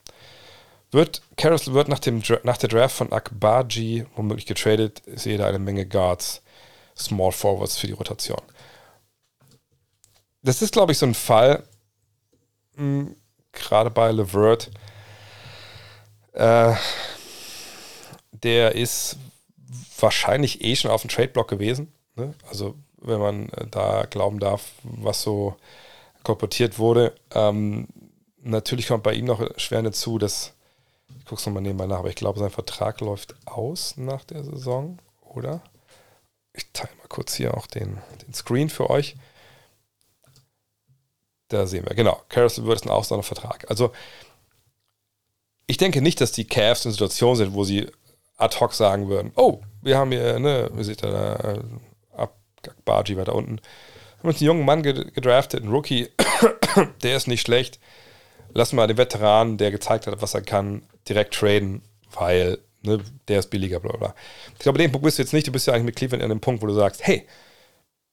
Wird 0.91 1.23
Carousel 1.37 1.75
wird 1.75 1.89
nach, 1.89 1.99
dem, 1.99 2.23
nach 2.45 2.57
der 2.57 2.69
Draft 2.69 2.97
von 2.97 3.13
Akbaji 3.13 4.07
womöglich 4.17 4.47
getradet, 4.47 5.03
ich 5.07 5.23
sehe 5.23 5.39
da 5.39 5.47
eine 5.47 5.59
Menge 5.59 5.87
Guards, 5.87 6.43
Small 6.97 7.33
Forwards 7.33 7.77
für 7.77 7.87
die 7.87 7.93
Rotation. 7.93 8.41
Das 10.43 10.63
ist, 10.63 10.73
glaube 10.73 10.93
ich, 10.93 10.99
so 10.99 11.07
ein 11.07 11.15
Fall, 11.15 11.63
gerade 13.53 13.91
bei 13.91 14.11
Levert, 14.13 14.71
äh, 16.33 16.75
der 18.33 18.75
ist 18.75 19.17
wahrscheinlich 19.99 20.63
eh 20.65 20.77
schon 20.77 20.91
auf 20.91 21.03
dem 21.03 21.11
Trade-Block 21.11 21.49
gewesen. 21.49 21.93
Ne? 22.15 22.35
Also, 22.49 22.75
wenn 23.01 23.19
man 23.19 23.49
äh, 23.51 23.67
da 23.69 24.07
glauben 24.09 24.39
darf, 24.39 24.73
was 24.83 25.23
so 25.23 25.57
kolportiert 26.23 26.79
wurde. 26.79 27.15
Ähm, 27.35 27.89
natürlich 28.43 28.89
kommt 28.89 29.03
bei 29.03 29.15
ihm 29.15 29.25
noch 29.25 29.43
schwer 29.57 29.83
dazu, 29.83 30.19
dass, 30.19 30.53
ich 31.19 31.25
gucke 31.25 31.41
es 31.41 31.47
nochmal 31.47 31.63
nebenbei 31.63 31.87
nach, 31.87 31.99
aber 31.99 32.11
ich 32.11 32.17
glaube, 32.17 32.39
sein 32.39 32.51
Vertrag 32.51 33.01
läuft 33.01 33.35
aus 33.47 33.97
nach 33.97 34.25
der 34.25 34.45
Saison, 34.45 34.99
oder? 35.23 35.63
Ich 36.53 36.73
teile 36.73 36.95
mal 36.99 37.09
kurz 37.09 37.35
hier 37.35 37.57
auch 37.57 37.67
den, 37.67 37.99
den 38.27 38.35
Screen 38.35 38.69
für 38.69 38.91
euch. 38.91 39.17
Da 41.49 41.67
sehen 41.67 41.87
wir, 41.87 41.95
genau. 41.95 42.21
Carousel 42.29 42.67
wird 42.67 42.85
ein 42.85 42.91
Auslandvertrag. 42.91 43.67
Also, 43.69 43.93
ich 45.67 45.79
denke 45.79 46.03
nicht, 46.03 46.21
dass 46.21 46.33
die 46.33 46.47
Cavs 46.47 46.85
in 46.85 46.93
Situation 46.93 47.37
sind, 47.37 47.55
wo 47.55 47.65
sie 47.65 47.87
ad 48.37 48.59
hoc 48.61 48.75
sagen 48.75 49.09
würden: 49.09 49.33
Oh, 49.37 49.61
wir 49.83 49.97
haben 49.97 50.13
hier, 50.13 50.39
ne, 50.39 50.71
wie 50.75 50.85
sieht 50.85 51.03
der 51.03 51.11
da, 51.11 51.35
äh, 51.53 51.61
ab, 52.17 52.35
Bargi 52.85 53.17
weiter 53.17 53.35
unten. 53.35 53.57
Wir 53.57 54.19
haben 54.21 54.29
uns 54.29 54.41
einen 54.41 54.47
jungen 54.47 54.65
Mann 54.65 54.83
gedraftet, 54.83 55.63
einen 55.63 55.73
Rookie, 55.73 56.09
der 57.03 57.17
ist 57.17 57.29
nicht 57.29 57.43
schlecht. 57.43 57.79
Lass 58.53 58.73
mal 58.73 58.87
den 58.87 58.97
Veteran, 58.97 59.59
der 59.59 59.71
gezeigt 59.71 60.07
hat, 60.07 60.21
was 60.21 60.35
er 60.35 60.43
kann, 60.43 60.83
direkt 61.09 61.35
traden, 61.35 61.83
weil 62.13 62.59
ne, 62.83 62.99
der 63.29 63.39
ist 63.39 63.51
billiger, 63.51 63.81
bla 63.81 63.97
bla. 63.97 64.15
Ich 64.55 64.61
glaube, 64.61 64.79
den 64.79 64.91
Punkt 64.91 65.05
bist 65.05 65.19
du 65.19 65.23
jetzt 65.23 65.33
nicht. 65.33 65.47
Du 65.47 65.53
bist 65.53 65.67
ja 65.67 65.75
eigentlich 65.75 65.85
mit 65.85 65.97
Cleveland 65.97 66.23
an 66.23 66.31
dem 66.31 66.41
Punkt, 66.41 66.63
wo 66.63 66.67
du 66.67 66.75
sagst: 66.75 67.07
Hey, 67.07 67.27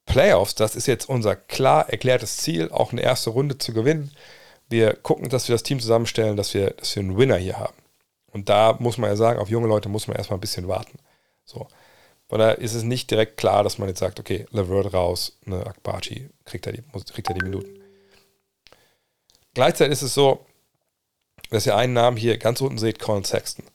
Playoffs, 0.05 0.55
das 0.55 0.75
ist 0.75 0.87
jetzt 0.87 1.09
unser 1.09 1.35
klar 1.35 1.89
erklärtes 1.89 2.37
Ziel, 2.37 2.69
auch 2.71 2.91
eine 2.91 3.01
erste 3.01 3.31
Runde 3.31 3.57
zu 3.57 3.73
gewinnen. 3.73 4.11
Wir 4.69 4.93
gucken, 4.93 5.29
dass 5.29 5.47
wir 5.47 5.55
das 5.55 5.63
Team 5.63 5.79
zusammenstellen, 5.79 6.37
dass 6.37 6.53
wir, 6.53 6.71
dass 6.71 6.95
wir 6.95 7.03
einen 7.03 7.17
Winner 7.17 7.37
hier 7.37 7.57
haben. 7.59 7.75
Und 8.31 8.49
da 8.49 8.75
muss 8.79 8.97
man 8.97 9.09
ja 9.09 9.15
sagen, 9.15 9.39
auf 9.39 9.49
junge 9.49 9.67
Leute 9.67 9.89
muss 9.89 10.07
man 10.07 10.17
erstmal 10.17 10.37
ein 10.37 10.41
bisschen 10.41 10.67
warten. 10.67 10.97
So. 11.43 11.67
Von 12.27 12.39
daher 12.39 12.57
ist 12.57 12.73
es 12.73 12.83
nicht 12.83 13.11
direkt 13.11 13.37
klar, 13.37 13.63
dass 13.63 13.77
man 13.77 13.87
jetzt 13.87 13.99
sagt, 13.99 14.19
okay, 14.19 14.45
Levert 14.51 14.93
raus, 14.93 15.37
ne, 15.45 15.65
Akbachi 15.65 16.29
kriegt 16.43 16.65
er 16.65 16.73
die, 16.73 16.83
kriegt 17.13 17.29
er 17.29 17.35
die 17.35 17.43
Minuten. 17.43 17.81
Gleichzeitig 19.53 19.93
ist 19.93 20.01
es 20.01 20.13
so, 20.13 20.45
dass 21.51 21.65
ihr 21.65 21.75
einen 21.75 21.93
Namen 21.93 22.17
hier 22.17 22.37
ganz 22.37 22.61
unten 22.61 22.77
seht, 22.77 22.99
Colin 22.99 23.23
Sexton. 23.23 23.65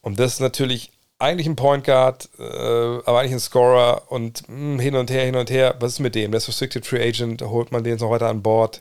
Und 0.00 0.18
das 0.20 0.34
ist 0.34 0.40
natürlich 0.40 0.92
eigentlich 1.18 1.46
ein 1.48 1.56
Point 1.56 1.84
Guard, 1.84 2.28
äh, 2.38 2.42
aber 2.42 3.20
eigentlich 3.20 3.32
ein 3.32 3.40
Scorer 3.40 4.04
und 4.08 4.48
mh, 4.48 4.56
hm, 4.56 4.78
hin 4.78 4.94
und 4.94 5.10
her, 5.10 5.24
hin 5.24 5.36
und 5.36 5.50
her. 5.50 5.74
Was 5.80 5.94
ist 5.94 5.98
mit 6.00 6.14
dem? 6.14 6.30
Der 6.30 6.38
ist 6.38 6.48
Restricted 6.48 6.86
Free 6.86 7.06
Agent, 7.06 7.42
holt 7.42 7.72
man 7.72 7.84
den 7.84 7.96
noch 7.96 8.10
weiter 8.10 8.28
an 8.28 8.42
Bord? 8.42 8.80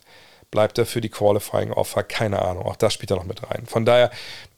Bleibt 0.50 0.78
er 0.78 0.86
für 0.86 1.02
die 1.02 1.10
Qualifying 1.10 1.72
Offer? 1.74 2.04
Keine 2.04 2.42
Ahnung. 2.42 2.66
Auch 2.66 2.78
das 2.78 2.94
spielt 2.94 3.12
er 3.12 3.18
noch 3.18 3.26
mit 3.26 3.44
rein. 3.44 3.66
Von 3.66 3.86
daher, 3.86 4.12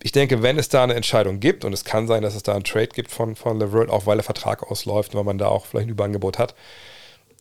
ich 0.04 0.12
denke, 0.12 0.44
wenn 0.44 0.60
es 0.60 0.70
da 0.70 0.84
eine 0.84 0.94
Entscheidung 0.94 1.40
gibt, 1.40 1.66
und 1.66 1.74
es 1.74 1.84
kann 1.84 2.08
sein, 2.08 2.22
dass 2.22 2.36
es 2.36 2.44
da 2.44 2.54
einen 2.54 2.64
Trade 2.64 2.90
gibt 2.90 3.10
von, 3.12 3.36
von 3.36 3.58
Levert, 3.60 3.90
auch 3.90 4.06
weil 4.06 4.18
der 4.18 4.24
Vertrag 4.24 4.70
ausläuft, 4.70 5.16
weil 5.16 5.24
man 5.24 5.40
da 5.40 5.48
auch 5.48 5.66
vielleicht 5.66 5.88
ein 5.88 5.92
Überangebot 5.92 6.38
hat, 6.38 6.54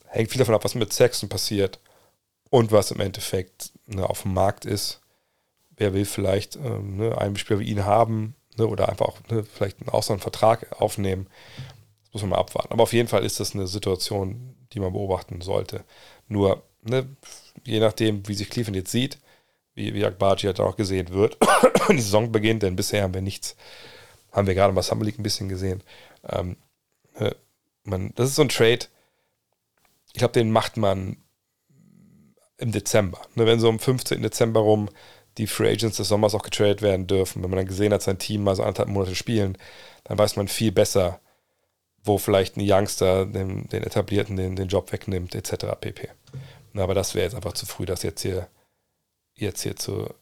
hängt 0.06 0.31
viel 0.31 0.39
davon 0.39 0.55
ab, 0.55 0.65
was 0.65 0.74
mit 0.74 0.93
Sexton 0.93 1.28
passiert 1.28 1.78
und 2.48 2.73
was 2.73 2.90
im 2.90 3.01
Endeffekt 3.01 3.73
ne, 3.86 4.09
auf 4.09 4.23
dem 4.23 4.32
Markt 4.32 4.65
ist. 4.65 5.01
Wer 5.77 5.93
will 5.93 6.06
vielleicht 6.06 6.56
ähm, 6.56 6.97
ne, 6.97 7.19
einen 7.19 7.36
Spieler 7.36 7.60
wie 7.60 7.69
ihn 7.69 7.85
haben, 7.85 8.35
ne, 8.59 8.67
oder 8.67 8.89
einfach 8.89 9.07
auch 9.07 9.21
ne, 9.31 9.45
vielleicht 9.45 9.77
auch 9.89 10.03
so 10.03 10.13
einen 10.13 10.21
Vertrag 10.21 10.81
aufnehmen. 10.81 11.27
Das 12.05 12.15
muss 12.15 12.23
man 12.23 12.31
mal 12.31 12.39
abwarten. 12.39 12.73
Aber 12.73 12.83
auf 12.83 12.93
jeden 12.93 13.09
Fall 13.09 13.25
ist 13.25 13.41
das 13.41 13.55
eine 13.55 13.67
Situation, 13.67 14.55
die 14.73 14.81
man 14.81 14.93
beobachten 14.93 15.41
sollte. 15.41 15.85
Nur, 16.27 16.63
ne, 16.83 17.07
je 17.65 17.81
nachdem, 17.81 18.27
wie 18.29 18.35
sich 18.35 18.51
Cleveland 18.51 18.77
jetzt 18.77 18.93
sieht, 18.93 19.19
wie, 19.75 19.95
wie 19.95 20.05
Akbaji 20.05 20.47
halt 20.47 20.61
auch 20.61 20.77
gesehen 20.77 21.11
wird, 21.11 21.39
die 21.89 22.01
Saison 22.01 22.33
beginnt, 22.33 22.63
denn 22.63 22.77
bisher 22.77 23.03
haben 23.03 23.15
wir 23.15 23.23
nichts, 23.23 23.57
haben 24.33 24.47
wir 24.47 24.55
gerade 24.55 24.73
mal 24.73 24.83
Summer 24.83 25.05
League 25.05 25.19
ein 25.19 25.23
bisschen 25.23 25.49
gesehen. 25.49 25.83
Ähm, 26.29 26.57
ne, 27.19 27.37
man, 27.85 28.13
das 28.17 28.31
ist 28.31 28.37
so 28.37 28.43
ein 28.43 28.49
Trade, 28.49 28.87
ich 30.13 30.19
glaube, 30.19 30.33
den 30.33 30.51
macht 30.51 30.77
man 30.77 31.17
im 32.57 32.73
Dezember. 32.73 33.21
Ne, 33.35 33.47
wenn 33.47 33.61
so 33.61 33.69
am 33.69 33.79
15. 33.79 34.21
Dezember 34.21 34.61
rum 34.61 34.89
die 35.39 35.47
Free 35.47 35.70
Agents 35.70 35.97
des 35.97 36.09
Sommers 36.09 36.35
auch 36.35 36.43
getradet 36.43 36.82
werden 36.82 37.06
dürfen. 37.06 37.43
Wenn 37.43 37.51
man 37.51 37.59
dann 37.59 37.66
gesehen 37.66 37.93
hat, 37.93 38.02
sein 38.02 38.19
Team 38.19 38.43
mal 38.44 38.56
so 38.56 38.62
anderthalb 38.62 38.89
Monate 38.89 39.15
spielen, 39.15 39.56
dann 40.05 40.19
weiß 40.19 40.36
man 40.36 40.48
viel 40.48 40.73
besser, 40.73 41.20
wo 42.02 42.19
vielleicht 42.19 42.56
ein 42.56 42.65
Youngster 42.65 43.27
den, 43.27 43.69
den 43.69 43.82
Etablierten 43.82 44.36
den, 44.36 44.56
den 44.56 44.69
Job 44.69 44.93
wegnimmt, 44.93 45.35
etc. 45.35 45.66
pp. 45.81 46.09
Na, 46.73 46.82
aber 46.82 46.94
das 46.94 47.15
wäre 47.15 47.24
jetzt 47.24 47.35
einfach 47.35 47.52
zu 47.52 47.66
früh, 47.66 47.86
das 47.86 48.02
jetzt 48.02 48.23
hier, 48.23 48.48
jetzt 49.35 49.62
hier 49.62 49.77
zu, 49.77 50.12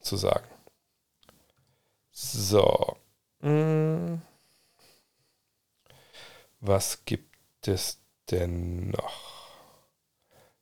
zu 0.00 0.16
sagen. 0.16 0.48
So. 2.10 2.96
Hm. 3.40 4.22
Was 6.60 7.04
gibt 7.04 7.68
es 7.68 8.00
denn 8.30 8.90
noch? 8.90 9.37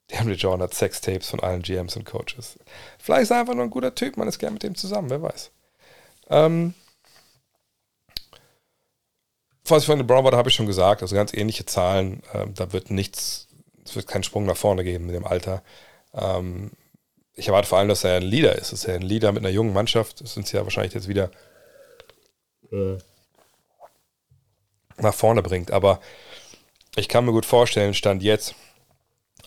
Henry 0.09 0.35
John 0.35 0.61
hat 0.61 0.73
Sextapes 0.73 1.29
von 1.29 1.39
allen 1.41 1.61
GMs 1.61 1.95
und 1.95 2.05
Coaches. 2.05 2.57
Vielleicht 2.97 3.23
ist 3.23 3.31
er 3.31 3.41
einfach 3.41 3.55
nur 3.55 3.63
ein 3.63 3.69
guter 3.69 3.93
Typ, 3.93 4.17
man 4.17 4.27
ist 4.27 4.39
gern 4.39 4.53
mit 4.53 4.63
dem 4.63 4.75
zusammen, 4.75 5.09
wer 5.09 5.21
weiß. 5.21 5.51
Ähm, 6.29 6.73
was 9.65 9.83
ich 9.83 9.87
von 9.87 9.97
den 9.97 10.07
Brown 10.07 10.23
war, 10.23 10.31
habe 10.31 10.49
ich 10.49 10.55
schon 10.55 10.65
gesagt, 10.65 11.01
also 11.01 11.15
ganz 11.15 11.33
ähnliche 11.33 11.65
Zahlen. 11.65 12.21
Ähm, 12.33 12.53
da 12.53 12.71
wird 12.71 12.89
nichts, 12.89 13.47
es 13.83 13.95
wird 13.95 14.07
keinen 14.07 14.23
Sprung 14.23 14.45
nach 14.45 14.57
vorne 14.57 14.83
geben 14.83 15.05
mit 15.05 15.15
dem 15.15 15.25
Alter. 15.25 15.61
Ähm, 16.13 16.71
ich 17.33 17.49
erwarte 17.49 17.67
vor 17.67 17.77
allem, 17.77 17.89
dass 17.89 18.03
er 18.03 18.17
ein 18.17 18.23
Leader 18.23 18.55
ist. 18.55 18.71
Dass 18.71 18.85
er 18.85 18.95
ein 18.95 19.01
Leader 19.01 19.31
mit 19.31 19.43
einer 19.43 19.53
jungen 19.53 19.73
Mannschaft. 19.73 20.21
Das 20.21 20.33
sind 20.33 20.47
sie 20.47 20.57
ja 20.57 20.63
wahrscheinlich 20.63 20.93
jetzt 20.93 21.07
wieder 21.07 21.31
äh, 22.71 22.97
nach 24.97 25.13
vorne 25.13 25.43
bringt. 25.43 25.71
Aber 25.71 25.99
ich 26.95 27.07
kann 27.07 27.25
mir 27.25 27.31
gut 27.31 27.45
vorstellen, 27.45 27.93
Stand 27.93 28.23
jetzt, 28.23 28.55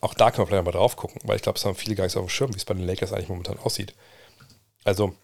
auch 0.01 0.15
da 0.15 0.31
können 0.31 0.43
wir 0.43 0.47
vielleicht 0.47 0.65
mal 0.65 0.73
drauf 0.73 0.97
gucken, 0.97 1.21
weil 1.25 1.37
ich 1.37 1.43
glaube, 1.43 1.59
es 1.59 1.65
haben 1.65 1.75
viele 1.75 1.95
gar 1.95 2.05
nicht 2.05 2.13
so 2.13 2.21
auf 2.21 2.27
dem 2.27 2.31
Schirm, 2.31 2.55
wie 2.55 2.59
es 2.59 2.65
bei 2.65 2.75
den 2.75 2.87
Lakers 2.87 3.13
eigentlich 3.13 3.29
momentan 3.29 3.59
aussieht. 3.59 3.95
Also, 4.85 5.15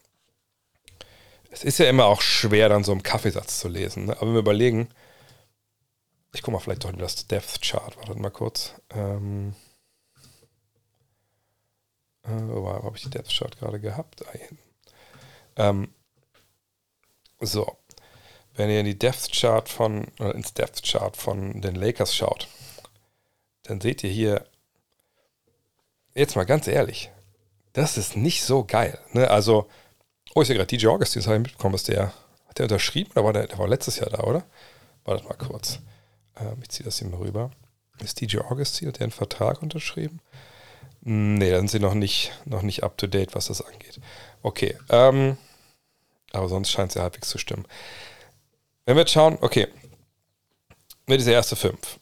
es 1.49 1.63
ist 1.63 1.79
ja 1.79 1.89
immer 1.89 2.05
auch 2.05 2.21
schwer, 2.21 2.69
dann 2.69 2.83
so 2.83 2.91
einen 2.91 3.03
Kaffeesatz 3.03 3.59
zu 3.59 3.67
lesen. 3.67 4.05
Ne? 4.05 4.13
Aber 4.13 4.27
wenn 4.27 4.33
wir 4.33 4.39
überlegen, 4.39 4.89
ich 6.33 6.41
gucke 6.41 6.53
mal 6.53 6.59
vielleicht 6.59 6.83
doch 6.83 6.91
in 6.91 6.99
das 6.99 7.25
Depth 7.27 7.61
Chart, 7.61 7.97
wartet 7.97 8.19
mal 8.19 8.29
kurz. 8.29 8.73
Ähm, 8.91 9.55
äh, 12.23 12.29
wo 12.29 12.69
habe 12.69 12.95
ich 12.95 13.03
die 13.03 13.09
Depth 13.09 13.31
Chart 13.31 13.57
gerade 13.57 13.79
gehabt? 13.79 14.23
Ah, 14.27 15.69
ähm, 15.69 15.93
so, 17.39 17.77
wenn 18.55 18.69
ihr 18.69 18.81
in 18.81 18.85
die 18.85 18.99
Depth 18.99 19.31
Chart 19.31 19.67
von, 19.67 20.03
ins 20.19 20.53
Depth 20.53 20.83
Chart 20.83 21.17
von 21.17 21.61
den 21.61 21.75
Lakers 21.75 22.15
schaut, 22.15 22.47
dann 23.63 23.81
seht 23.81 24.03
ihr 24.03 24.09
hier 24.11 24.45
jetzt 26.17 26.35
mal 26.35 26.45
ganz 26.45 26.67
ehrlich, 26.67 27.11
das 27.73 27.97
ist 27.97 28.17
nicht 28.17 28.43
so 28.43 28.63
geil. 28.63 28.99
Ne? 29.13 29.29
Also, 29.29 29.67
oh, 30.33 30.41
ich 30.41 30.47
sehe 30.47 30.55
gerade 30.55 30.67
DJ 30.67 30.87
Augustin, 30.87 31.21
das 31.21 31.27
habe 31.27 31.37
ich 31.37 31.43
mitbekommen, 31.43 31.73
dass 31.73 31.83
der, 31.83 32.13
hat 32.47 32.57
der 32.57 32.65
unterschrieben 32.65 33.11
oder 33.11 33.23
war 33.23 33.33
der, 33.33 33.47
der 33.47 33.57
war 33.57 33.67
letztes 33.67 33.97
Jahr 33.97 34.09
da, 34.09 34.23
oder? 34.23 34.43
Warte 35.05 35.23
mal 35.25 35.35
kurz. 35.35 35.79
Ähm, 36.39 36.57
ich 36.61 36.69
ziehe 36.69 36.85
das 36.85 36.99
hier 36.99 37.07
mal 37.07 37.19
rüber. 37.19 37.51
Ist 37.99 38.19
DJ 38.19 38.39
Augustin, 38.39 38.87
hat 38.87 38.97
der 38.97 39.03
einen 39.03 39.11
Vertrag 39.11 39.61
unterschrieben? 39.61 40.19
Nee, 41.01 41.51
dann 41.51 41.67
sind 41.67 41.69
sie 41.69 41.79
noch 41.79 41.93
nicht, 41.93 42.31
noch 42.45 42.63
nicht 42.63 42.83
up 42.83 42.97
to 42.97 43.07
date, 43.07 43.33
was 43.33 43.47
das 43.47 43.61
angeht. 43.61 43.99
Okay, 44.41 44.77
ähm, 44.89 45.37
aber 46.31 46.49
sonst 46.49 46.71
scheint 46.71 46.89
es 46.89 46.95
ja 46.95 47.03
halbwegs 47.03 47.29
zu 47.29 47.37
stimmen. 47.37 47.65
Wenn 48.85 48.95
wir 48.95 49.01
jetzt 49.01 49.13
schauen, 49.13 49.37
okay, 49.41 49.67
mit 51.05 51.19
dieser 51.19 51.31
erste 51.31 51.55
fünf. 51.55 51.99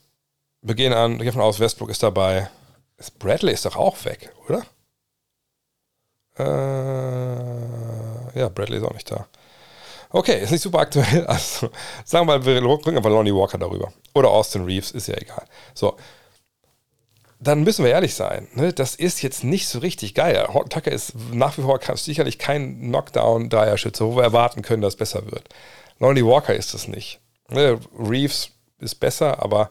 Wir 0.61 0.75
gehen 0.75 0.93
an, 0.93 1.17
wir 1.17 1.25
gehen 1.25 1.33
von 1.33 1.41
aus, 1.41 1.59
Westbrook 1.59 1.89
ist 1.89 2.01
dabei. 2.01 2.49
Bradley 3.19 3.53
ist 3.53 3.65
doch 3.65 3.76
auch 3.76 4.05
weg, 4.05 4.31
oder? 4.47 4.65
Äh, 6.38 8.39
ja, 8.39 8.49
Bradley 8.49 8.77
ist 8.77 8.84
auch 8.84 8.93
nicht 8.93 9.11
da. 9.11 9.27
Okay, 10.09 10.41
ist 10.41 10.51
nicht 10.51 10.61
super 10.61 10.80
aktuell. 10.80 11.26
Also, 11.27 11.69
sagen 12.05 12.27
wir 12.27 12.38
mal, 12.38 12.45
wir 12.45 12.63
rücken 12.63 12.95
einfach 12.95 13.09
Lonnie 13.09 13.34
Walker 13.34 13.57
darüber. 13.57 13.91
Oder 14.13 14.30
Austin 14.30 14.63
Reeves, 14.63 14.91
ist 14.91 15.07
ja 15.07 15.15
egal. 15.15 15.45
So. 15.73 15.97
Dann 17.39 17.63
müssen 17.63 17.84
wir 17.84 17.91
ehrlich 17.91 18.15
sein, 18.15 18.47
ne? 18.53 18.72
das 18.72 18.95
ist 18.95 19.22
jetzt 19.22 19.43
nicht 19.43 19.67
so 19.67 19.80
richtig 19.80 20.15
geil. 20.15 20.47
Horton 20.47 20.69
Tucker 20.69 20.91
ist 20.91 21.13
nach 21.34 21.57
wie 21.57 21.63
vor 21.63 21.80
sicherlich 21.95 22.39
kein 22.39 22.80
Knockdown-Dreierschütze, 22.80 24.05
wo 24.05 24.15
wir 24.15 24.23
erwarten 24.23 24.61
können, 24.61 24.81
dass 24.81 24.93
es 24.93 24.97
besser 24.97 25.30
wird. 25.30 25.49
Lonnie 25.99 26.26
Walker 26.26 26.55
ist 26.55 26.73
es 26.73 26.88
nicht. 26.88 27.19
Ne? 27.49 27.77
Reeves 27.99 28.51
ist 28.80 28.95
besser, 28.95 29.43
aber 29.43 29.69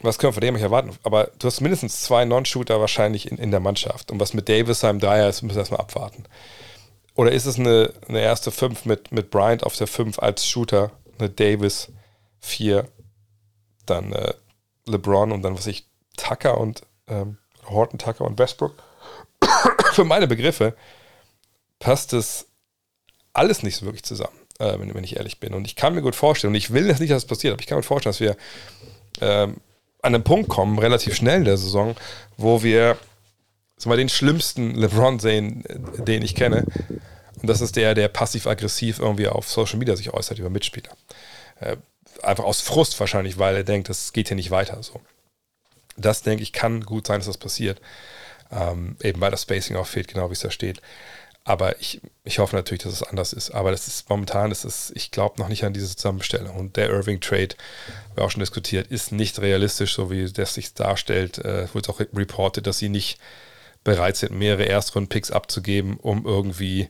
was 0.00 0.18
können 0.18 0.30
wir 0.30 0.34
von 0.34 0.40
dem 0.40 0.54
nicht 0.54 0.62
erwarten? 0.62 0.90
Aber 1.02 1.30
du 1.38 1.46
hast 1.46 1.60
mindestens 1.60 2.02
zwei 2.02 2.24
Non-Shooter 2.24 2.80
wahrscheinlich 2.80 3.30
in, 3.30 3.38
in 3.38 3.50
der 3.50 3.60
Mannschaft. 3.60 4.10
Und 4.10 4.20
was 4.20 4.34
mit 4.34 4.48
Davis 4.48 4.80
seinem 4.80 5.00
Dreier 5.00 5.28
ist, 5.28 5.42
müssen 5.42 5.56
wir 5.56 5.60
erstmal 5.60 5.80
abwarten. 5.80 6.24
Oder 7.14 7.32
ist 7.32 7.46
es 7.46 7.58
eine, 7.58 7.92
eine 8.08 8.20
erste 8.20 8.50
5 8.50 8.86
mit, 8.86 9.12
mit 9.12 9.30
Bryant 9.30 9.64
auf 9.64 9.76
der 9.76 9.86
5 9.86 10.18
als 10.18 10.46
Shooter, 10.46 10.90
eine 11.18 11.30
Davis 11.30 11.92
4, 12.40 12.88
dann 13.86 14.12
äh, 14.12 14.34
LeBron 14.86 15.30
und 15.30 15.42
dann 15.42 15.56
was 15.56 15.66
ich, 15.66 15.86
Tucker 16.16 16.58
und 16.58 16.82
ähm, 17.06 17.38
Horton 17.66 17.98
Tucker 17.98 18.24
und 18.24 18.38
Westbrook? 18.38 18.74
Für 19.92 20.04
meine 20.04 20.26
Begriffe 20.26 20.74
passt 21.78 22.12
es 22.12 22.48
alles 23.32 23.62
nicht 23.62 23.76
so 23.76 23.86
wirklich 23.86 24.04
zusammen, 24.04 24.36
äh, 24.58 24.78
wenn, 24.78 24.92
wenn, 24.94 25.04
ich 25.04 25.16
ehrlich 25.16 25.38
bin. 25.38 25.54
Und 25.54 25.66
ich 25.66 25.76
kann 25.76 25.94
mir 25.94 26.02
gut 26.02 26.16
vorstellen, 26.16 26.52
und 26.52 26.56
ich 26.56 26.72
will 26.72 26.88
das 26.88 26.98
nicht, 26.98 27.10
dass 27.10 27.22
es 27.22 27.28
passiert, 27.28 27.52
aber 27.52 27.60
ich 27.60 27.66
kann 27.68 27.78
mir 27.78 27.82
vorstellen, 27.84 28.12
dass 28.12 28.20
wir 28.20 28.36
ähm, 29.20 29.56
an 30.04 30.14
einen 30.14 30.24
Punkt 30.24 30.48
kommen, 30.48 30.78
relativ 30.78 31.14
schnell 31.14 31.38
in 31.38 31.44
der 31.44 31.56
Saison, 31.56 31.96
wo 32.36 32.62
wir 32.62 32.96
mal, 33.84 33.96
den 33.96 34.08
schlimmsten 34.08 34.74
LeBron 34.74 35.18
sehen, 35.18 35.64
den 35.98 36.22
ich 36.22 36.34
kenne. 36.34 36.64
Und 37.40 37.48
das 37.48 37.60
ist 37.60 37.76
der, 37.76 37.94
der 37.94 38.08
passiv-aggressiv 38.08 38.98
irgendwie 38.98 39.28
auf 39.28 39.50
Social 39.50 39.78
Media 39.78 39.96
sich 39.96 40.12
äußert 40.12 40.38
über 40.38 40.50
Mitspieler. 40.50 40.90
Äh, 41.60 41.76
einfach 42.22 42.44
aus 42.44 42.60
Frust 42.60 42.98
wahrscheinlich, 43.00 43.38
weil 43.38 43.56
er 43.56 43.64
denkt, 43.64 43.88
das 43.88 44.12
geht 44.12 44.28
hier 44.28 44.36
nicht 44.36 44.50
weiter. 44.50 44.82
So. 44.82 45.00
Das, 45.96 46.22
denke 46.22 46.42
ich, 46.42 46.52
kann 46.52 46.82
gut 46.82 47.06
sein, 47.06 47.18
dass 47.18 47.26
das 47.26 47.38
passiert. 47.38 47.80
Ähm, 48.50 48.96
eben 49.02 49.20
weil 49.20 49.30
das 49.30 49.42
Spacing 49.42 49.76
auch 49.76 49.86
fehlt, 49.86 50.08
genau 50.08 50.30
wie 50.30 50.34
es 50.34 50.40
da 50.40 50.50
steht. 50.50 50.80
Aber 51.44 51.78
ich, 51.78 52.00
ich 52.24 52.38
hoffe 52.38 52.56
natürlich, 52.56 52.82
dass 52.82 52.94
es 52.94 53.02
anders 53.02 53.34
ist. 53.34 53.50
Aber 53.50 53.70
das 53.70 53.86
ist 53.86 54.08
momentan, 54.08 54.48
das 54.48 54.64
ist, 54.64 54.92
ich 54.94 55.10
glaube 55.10 55.40
noch 55.40 55.48
nicht 55.48 55.64
an 55.64 55.74
diese 55.74 55.94
Zusammenstellung. 55.94 56.56
Und 56.56 56.76
der 56.76 56.88
Irving-Trade, 56.88 57.50
wir 58.14 58.24
auch 58.24 58.30
schon 58.30 58.40
diskutiert, 58.40 58.90
ist 58.90 59.12
nicht 59.12 59.38
realistisch, 59.40 59.94
so 59.94 60.10
wie 60.10 60.30
das 60.32 60.54
sich 60.54 60.72
darstellt. 60.72 61.38
Äh, 61.38 61.72
wurde 61.74 61.90
auch 61.90 62.00
reported, 62.00 62.66
dass 62.66 62.78
sie 62.78 62.88
nicht 62.88 63.18
bereit 63.84 64.16
sind, 64.16 64.32
mehrere 64.32 64.64
Erstrunden-Picks 64.64 65.30
abzugeben, 65.30 65.98
um 65.98 66.24
irgendwie 66.24 66.88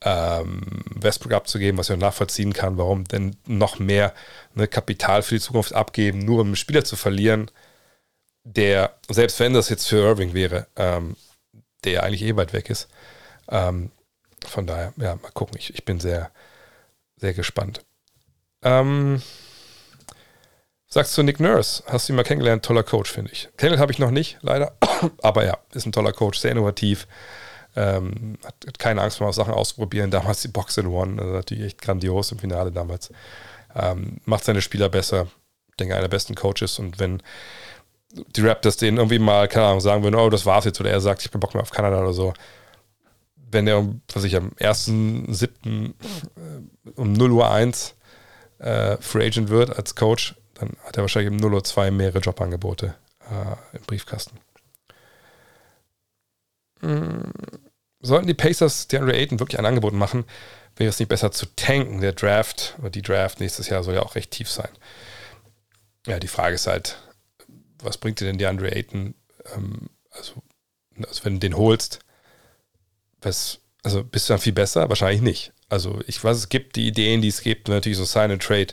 ähm, 0.00 0.62
Westbrook 0.94 1.32
abzugeben, 1.32 1.78
was 1.78 1.90
ich 1.90 1.96
nachvollziehen 1.96 2.54
kann, 2.54 2.78
warum 2.78 3.04
denn 3.04 3.36
noch 3.46 3.78
mehr 3.78 4.14
ne, 4.54 4.66
Kapital 4.66 5.22
für 5.22 5.36
die 5.36 5.40
Zukunft 5.40 5.74
abgeben, 5.74 6.18
nur 6.20 6.40
um 6.40 6.48
einen 6.48 6.56
Spieler 6.56 6.84
zu 6.84 6.96
verlieren, 6.96 7.50
der, 8.44 8.96
selbst 9.08 9.38
wenn 9.38 9.54
das 9.54 9.68
jetzt 9.68 9.86
für 9.86 9.98
Irving 9.98 10.34
wäre, 10.34 10.66
ähm, 10.76 11.16
der 11.84 12.02
eigentlich 12.02 12.22
eh 12.22 12.36
weit 12.36 12.52
weg 12.52 12.70
ist, 12.70 12.88
ähm, 13.48 13.90
von 14.46 14.66
daher, 14.66 14.92
ja, 14.96 15.16
mal 15.16 15.30
gucken. 15.32 15.56
Ich, 15.58 15.74
ich 15.74 15.84
bin 15.84 16.00
sehr, 16.00 16.30
sehr 17.16 17.34
gespannt. 17.34 17.84
Ähm, 18.62 19.22
sagst 20.88 21.16
du 21.16 21.22
Nick 21.22 21.40
Nurse? 21.40 21.82
Hast 21.86 22.08
du 22.08 22.12
ihn 22.12 22.16
mal 22.16 22.24
kennengelernt? 22.24 22.64
Toller 22.64 22.82
Coach, 22.82 23.10
finde 23.10 23.32
ich. 23.32 23.48
Kennengelernt 23.56 23.80
habe 23.80 23.92
ich 23.92 23.98
noch 23.98 24.10
nicht, 24.10 24.38
leider. 24.42 24.76
Aber 25.22 25.44
ja, 25.44 25.58
ist 25.72 25.86
ein 25.86 25.92
toller 25.92 26.12
Coach, 26.12 26.38
sehr 26.38 26.52
innovativ. 26.52 27.06
Ähm, 27.74 28.38
hat, 28.44 28.54
hat, 28.66 28.78
keine 28.78 29.00
Angst 29.02 29.18
vor 29.18 29.32
Sachen 29.32 29.54
ausprobieren. 29.54 30.10
Damals 30.10 30.42
die 30.42 30.48
Box 30.48 30.76
in 30.76 30.86
One, 30.86 31.20
also 31.20 31.32
natürlich 31.32 31.64
echt 31.64 31.82
grandios 31.82 32.32
im 32.32 32.38
Finale 32.38 32.70
damals. 32.70 33.10
Ähm, 33.74 34.18
macht 34.24 34.44
seine 34.44 34.60
Spieler 34.60 34.88
besser. 34.88 35.28
Ich 35.70 35.76
denke, 35.76 35.94
einer 35.94 36.02
der 36.02 36.08
besten 36.08 36.34
Coaches. 36.34 36.78
Und 36.78 36.98
wenn 36.98 37.22
die 38.12 38.46
Raptors 38.46 38.76
denen 38.76 38.98
irgendwie 38.98 39.18
mal, 39.18 39.48
keine 39.48 39.66
Ahnung, 39.66 39.80
sagen 39.80 40.02
würden, 40.02 40.16
oh, 40.16 40.28
das 40.28 40.44
war's 40.44 40.66
jetzt, 40.66 40.80
oder 40.80 40.90
er 40.90 41.00
sagt, 41.00 41.22
ich 41.22 41.30
bin 41.30 41.40
Bock 41.40 41.54
mehr 41.54 41.62
auf 41.62 41.70
Kanada 41.70 42.00
oder 42.00 42.12
so, 42.12 42.34
wenn 43.52 43.66
er, 43.66 43.88
was 44.12 44.24
ich 44.24 44.36
am 44.36 44.50
1.7. 44.58 45.90
Äh, 45.90 46.90
um 46.96 47.12
0 47.12 47.30
Uhr 47.30 47.50
1 47.50 47.94
äh, 48.58 48.96
Free 48.98 49.26
Agent 49.26 49.48
wird 49.48 49.76
als 49.76 49.94
Coach, 49.94 50.34
dann 50.54 50.76
hat 50.84 50.96
er 50.96 51.02
wahrscheinlich 51.02 51.32
um 51.32 51.36
0 51.36 51.54
Uhr 51.54 51.64
2 51.64 51.90
mehrere 51.90 52.18
Jobangebote 52.18 52.94
äh, 53.30 53.76
im 53.76 53.82
Briefkasten. 53.84 54.38
Mhm. 56.80 57.32
Sollten 58.00 58.26
die 58.26 58.34
Pacers 58.34 58.88
DeAndre 58.88 59.14
Ayton 59.14 59.38
wirklich 59.38 59.58
ein 59.58 59.66
Angebot 59.66 59.94
machen, 59.94 60.24
wäre 60.76 60.90
es 60.90 60.98
nicht 60.98 61.08
besser 61.08 61.30
zu 61.30 61.46
tanken. 61.54 62.00
Der 62.00 62.12
Draft 62.12 62.74
oder 62.80 62.90
die 62.90 63.02
Draft 63.02 63.40
nächstes 63.40 63.68
Jahr 63.68 63.84
soll 63.84 63.94
ja 63.94 64.02
auch 64.02 64.16
recht 64.16 64.32
tief 64.32 64.50
sein. 64.50 64.70
Ja, 66.06 66.18
die 66.18 66.28
Frage 66.28 66.56
ist 66.56 66.66
halt, 66.66 66.98
was 67.80 67.98
bringt 67.98 68.20
dir 68.20 68.26
denn 68.26 68.38
DeAndre 68.38 68.72
Ayton? 68.72 69.14
Ähm, 69.54 69.88
also, 70.10 70.42
also, 71.06 71.24
wenn 71.24 71.34
du 71.34 71.40
den 71.40 71.56
holst, 71.56 72.00
was, 73.22 73.58
also 73.82 74.04
bist 74.04 74.28
du 74.28 74.34
dann 74.34 74.40
viel 74.40 74.52
besser? 74.52 74.88
Wahrscheinlich 74.88 75.22
nicht. 75.22 75.52
Also 75.68 76.00
ich 76.06 76.22
weiß, 76.22 76.36
es 76.36 76.48
gibt 76.48 76.76
die 76.76 76.86
Ideen, 76.86 77.22
die 77.22 77.28
es 77.28 77.40
gibt, 77.40 77.68
natürlich 77.68 77.98
so 77.98 78.04
Sign 78.04 78.30
and 78.30 78.42
Trade. 78.42 78.68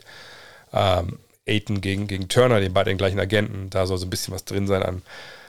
Ähm, 0.74 1.20
Aiton 1.50 1.82
gegen, 1.82 2.08
gegen 2.08 2.30
Turner, 2.30 2.60
den 2.60 2.74
beiden 2.74 2.98
gleichen 2.98 3.20
Agenten, 3.20 3.70
da 3.70 3.86
soll 3.88 3.98
so 3.98 4.06
ein 4.06 4.10
bisschen 4.10 4.34
was 4.34 4.46
drin 4.46 4.68
sein 4.68 4.84
an, 4.84 5.02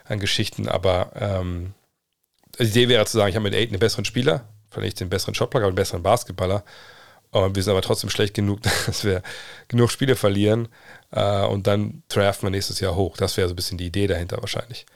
an 0.07 0.19
Geschichten, 0.19 0.67
aber 0.67 1.13
ähm, 1.15 1.75
die 2.59 2.65
Idee 2.65 2.89
wäre 2.89 3.05
zu 3.05 3.19
sagen, 3.19 3.29
ich 3.29 3.37
habe 3.37 3.45
mit 3.45 3.55
Aiton 3.55 3.75
einen 3.75 3.81
besseren 3.81 4.05
Spieler, 4.05 4.45
vielleicht 4.71 5.01
den 5.01 5.11
besseren 5.11 5.35
Shotblocker, 5.35 5.67
einen 5.67 5.75
besseren 5.75 6.03
Basketballer, 6.03 6.65
und 7.33 7.55
wir 7.55 7.63
sind 7.63 7.71
aber 7.71 7.83
trotzdem 7.83 8.11
schlecht 8.11 8.35
genug, 8.35 8.61
dass 8.87 9.05
wir 9.05 9.23
genug 9.69 9.91
Spiele 9.91 10.17
verlieren 10.17 10.69
äh, 11.13 11.45
und 11.45 11.67
dann 11.67 12.03
draften 12.09 12.47
wir 12.47 12.51
nächstes 12.51 12.81
Jahr 12.81 12.97
hoch. 12.97 13.17
Das 13.17 13.37
wäre 13.37 13.49
so 13.49 13.55
ein 13.55 13.57
bisschen 13.57 13.79
die 13.79 13.87
Idee 13.87 14.09
dahinter 14.09 14.39
wahrscheinlich. 14.41 14.87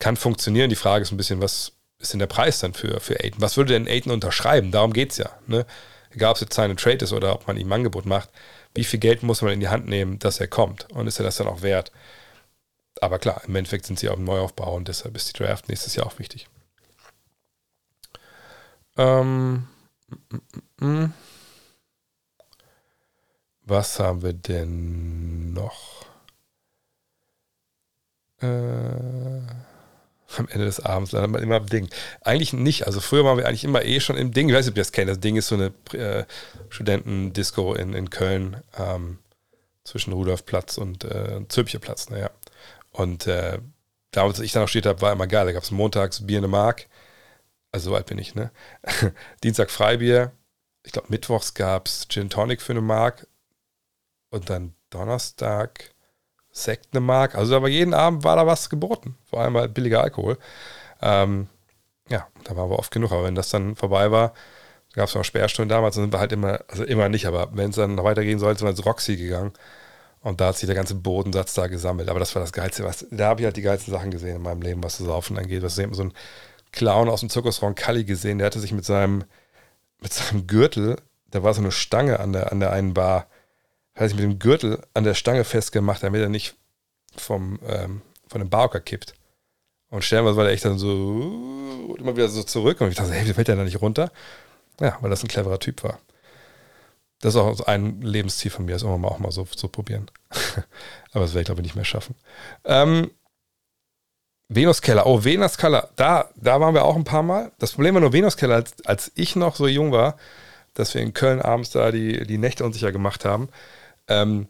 Kann 0.00 0.16
funktionieren. 0.16 0.70
Die 0.70 0.76
Frage 0.76 1.02
ist 1.02 1.12
ein 1.12 1.16
bisschen, 1.16 1.40
was, 1.40 1.72
ist 1.98 2.12
denn 2.12 2.20
der 2.20 2.26
Preis 2.26 2.60
dann 2.60 2.74
für, 2.74 3.00
für 3.00 3.20
Aiden? 3.20 3.40
Was 3.40 3.56
würde 3.56 3.72
denn 3.72 3.88
Aiden 3.88 4.12
unterschreiben? 4.12 4.70
Darum 4.70 4.92
geht 4.92 5.12
es 5.12 5.18
ja. 5.18 5.30
Ne? 5.46 5.66
Egal, 6.10 6.30
ob 6.30 6.36
es 6.36 6.42
jetzt 6.42 6.54
seine 6.54 6.76
Trade 6.76 7.04
ist 7.04 7.12
oder 7.12 7.34
ob 7.34 7.46
man 7.46 7.56
ihm 7.56 7.68
ein 7.68 7.72
Angebot 7.74 8.06
macht. 8.06 8.30
Wie 8.74 8.84
viel 8.84 9.00
Geld 9.00 9.22
muss 9.22 9.42
man 9.42 9.52
in 9.52 9.60
die 9.60 9.68
Hand 9.68 9.86
nehmen, 9.86 10.18
dass 10.18 10.40
er 10.40 10.48
kommt? 10.48 10.90
Und 10.92 11.06
ist 11.06 11.18
er 11.18 11.24
das 11.24 11.36
dann 11.36 11.48
auch 11.48 11.62
wert? 11.62 11.92
Aber 13.00 13.18
klar, 13.18 13.42
im 13.46 13.54
Endeffekt 13.56 13.86
sind 13.86 13.98
sie 13.98 14.08
auf 14.08 14.16
dem 14.16 14.24
Neuaufbau 14.24 14.74
und 14.74 14.88
deshalb 14.88 15.16
ist 15.16 15.28
die 15.28 15.42
Draft 15.42 15.68
nächstes 15.68 15.94
Jahr 15.96 16.06
auch 16.06 16.18
wichtig. 16.18 16.48
Ähm, 18.96 19.68
mm, 20.08 20.36
mm, 20.80 20.86
mm. 20.86 21.12
Was 23.62 24.00
haben 24.00 24.22
wir 24.22 24.32
denn 24.32 25.52
noch? 25.52 26.06
Äh 28.40 29.67
am 30.36 30.48
Ende 30.48 30.66
des 30.66 30.80
Abends 30.80 31.12
landet 31.12 31.30
man 31.30 31.42
immer 31.42 31.56
im 31.56 31.66
Ding. 31.66 31.88
Eigentlich 32.20 32.52
nicht. 32.52 32.86
Also 32.86 33.00
früher 33.00 33.24
waren 33.24 33.38
wir 33.38 33.46
eigentlich 33.46 33.64
immer 33.64 33.84
eh 33.84 34.00
schon 34.00 34.16
im 34.16 34.32
Ding. 34.32 34.48
Ich 34.48 34.54
weiß 34.54 34.66
nicht, 34.66 34.72
ob 34.72 34.76
ihr 34.76 34.82
das 34.82 34.92
kennt. 34.92 35.08
Das 35.08 35.20
Ding 35.20 35.36
ist 35.36 35.48
so 35.48 35.54
eine 35.54 35.72
äh, 35.92 36.24
Studentendisco 36.68 37.74
in, 37.74 37.94
in 37.94 38.10
Köln 38.10 38.62
ähm, 38.78 39.18
zwischen 39.84 40.12
Rudolfplatz 40.12 40.76
und 40.76 41.04
äh, 41.04 41.40
Zülpicherplatz. 41.48 42.10
Naja. 42.10 42.30
Und 42.90 43.26
äh, 43.26 43.58
damals, 44.10 44.38
als 44.38 44.46
ich 44.46 44.52
da 44.52 44.60
noch 44.60 44.68
steht 44.68 44.86
habe, 44.86 45.00
war 45.00 45.12
immer 45.12 45.26
geil. 45.26 45.46
Da 45.46 45.52
gab 45.52 45.62
es 45.62 45.70
montags 45.70 46.26
Bier 46.26 46.38
eine 46.38 46.48
Mark. 46.48 46.88
Also 47.72 47.90
so 47.90 47.96
alt 47.96 48.06
bin 48.06 48.18
ich, 48.18 48.34
ne? 48.34 48.50
Dienstag 49.44 49.70
Freibier. 49.70 50.32
Ich 50.84 50.92
glaube, 50.92 51.08
mittwochs 51.10 51.54
gab 51.54 51.86
es 51.86 52.06
Gin 52.08 52.30
Tonic 52.30 52.60
für 52.60 52.72
eine 52.72 52.80
Mark. 52.80 53.26
Und 54.30 54.50
dann 54.50 54.74
Donnerstag 54.90 55.90
Sekt 56.64 56.88
eine 56.92 57.00
Mark. 57.00 57.34
Also 57.34 57.56
aber 57.56 57.68
jeden 57.68 57.94
Abend 57.94 58.24
war 58.24 58.36
da 58.36 58.46
was 58.46 58.70
geboten. 58.70 59.16
Vor 59.28 59.40
allem 59.40 59.56
halt 59.56 59.74
billiger 59.74 60.02
Alkohol. 60.02 60.38
Ähm, 61.02 61.48
ja, 62.08 62.26
da 62.44 62.56
waren 62.56 62.70
wir 62.70 62.78
oft 62.78 62.90
genug. 62.90 63.12
Aber 63.12 63.24
wenn 63.24 63.34
das 63.34 63.50
dann 63.50 63.76
vorbei 63.76 64.10
war, 64.10 64.32
gab 64.94 65.08
es 65.08 65.14
noch 65.14 65.24
Sperrstunden 65.24 65.68
damals, 65.68 65.94
dann 65.94 66.04
sind 66.04 66.12
wir 66.12 66.20
halt 66.20 66.32
immer, 66.32 66.60
also 66.68 66.84
immer 66.84 67.08
nicht, 67.08 67.26
aber 67.26 67.50
wenn 67.52 67.70
es 67.70 67.76
dann 67.76 67.94
noch 67.94 68.04
weitergehen 68.04 68.38
sollte, 68.38 68.60
sind 68.60 68.66
wir 68.66 68.70
ins 68.70 68.86
Roxy 68.86 69.16
gegangen. 69.16 69.52
Und 70.20 70.40
da 70.40 70.48
hat 70.48 70.56
sich 70.56 70.66
der 70.66 70.74
ganze 70.74 70.96
Bodensatz 70.96 71.54
da 71.54 71.68
gesammelt. 71.68 72.08
Aber 72.08 72.18
das 72.18 72.34
war 72.34 72.42
das 72.42 72.52
Geilste. 72.52 72.84
Was, 72.84 73.06
da 73.10 73.28
habe 73.28 73.40
ich 73.40 73.44
halt 73.44 73.56
die 73.56 73.62
geilsten 73.62 73.92
Sachen 73.92 74.10
gesehen 74.10 74.36
in 74.36 74.42
meinem 74.42 74.62
Leben, 74.62 74.82
was 74.82 74.98
das 74.98 75.06
Saufen 75.06 75.38
angeht. 75.38 75.62
Was 75.62 75.76
so 75.76 75.82
ein 75.82 76.12
Clown 76.72 77.08
aus 77.08 77.20
dem 77.20 77.30
Zirkusraum 77.30 77.74
Kalli 77.74 78.04
gesehen, 78.04 78.38
der 78.38 78.46
hatte 78.46 78.60
sich 78.60 78.72
mit 78.72 78.84
seinem, 78.84 79.24
mit 80.00 80.12
seinem 80.12 80.46
Gürtel, 80.46 80.96
da 81.30 81.42
war 81.42 81.54
so 81.54 81.60
eine 81.60 81.72
Stange 81.72 82.20
an 82.20 82.32
der, 82.32 82.52
an 82.52 82.60
der 82.60 82.72
einen 82.72 82.94
Bar, 82.94 83.26
hat 83.98 84.08
sich 84.08 84.16
mit 84.16 84.24
dem 84.24 84.38
Gürtel 84.38 84.80
an 84.94 85.04
der 85.04 85.14
Stange 85.14 85.44
festgemacht, 85.44 86.02
damit 86.02 86.20
er 86.20 86.28
nicht 86.28 86.54
vom, 87.16 87.58
ähm, 87.66 88.02
von 88.28 88.40
dem 88.40 88.48
Barhocker 88.48 88.80
kippt. 88.80 89.14
Und 89.90 90.04
stellenweise 90.04 90.36
war 90.36 90.44
der 90.44 90.52
echt 90.52 90.64
dann 90.64 90.78
so 90.78 91.96
immer 91.98 92.16
wieder 92.16 92.28
so 92.28 92.42
zurück 92.42 92.80
und 92.80 92.88
ich 92.88 92.96
dachte, 92.96 93.12
hey, 93.12 93.26
wie 93.26 93.32
fällt 93.32 93.48
der 93.48 93.56
da 93.56 93.64
nicht 93.64 93.80
runter? 93.80 94.12
Ja, 94.80 94.98
weil 95.00 95.10
das 95.10 95.24
ein 95.24 95.28
cleverer 95.28 95.58
Typ 95.58 95.82
war. 95.82 95.98
Das 97.20 97.34
ist 97.34 97.40
auch 97.40 97.66
ein 97.66 98.00
Lebensziel 98.00 98.50
von 98.50 98.64
mir, 98.64 98.72
das 98.72 98.82
immer 98.82 98.98
mal 98.98 99.08
auch 99.08 99.18
mal 99.18 99.32
so 99.32 99.44
zu 99.44 99.58
so 99.58 99.68
probieren. 99.68 100.08
Aber 101.12 101.24
das 101.24 101.30
werde 101.30 101.40
ich, 101.40 101.46
glaube 101.46 101.60
ich, 101.62 101.64
nicht 101.64 101.74
mehr 101.74 101.84
schaffen. 101.84 102.14
Ähm, 102.64 103.10
Venuskeller, 104.48 105.06
oh, 105.06 105.24
Venuskeller, 105.24 105.90
da, 105.96 106.30
da 106.36 106.60
waren 106.60 106.74
wir 106.74 106.84
auch 106.84 106.96
ein 106.96 107.04
paar 107.04 107.22
Mal. 107.24 107.50
Das 107.58 107.72
Problem 107.72 107.94
war 107.94 108.00
nur 108.00 108.12
Venuskeller, 108.12 108.54
als, 108.54 108.74
als 108.86 109.10
ich 109.14 109.34
noch 109.34 109.56
so 109.56 109.66
jung 109.66 109.90
war, 109.90 110.16
dass 110.74 110.94
wir 110.94 111.02
in 111.02 111.12
Köln 111.12 111.42
abends 111.42 111.70
da 111.70 111.90
die, 111.90 112.24
die 112.26 112.38
Nächte 112.38 112.64
unsicher 112.64 112.92
gemacht 112.92 113.24
haben. 113.24 113.48
Ähm, 114.08 114.48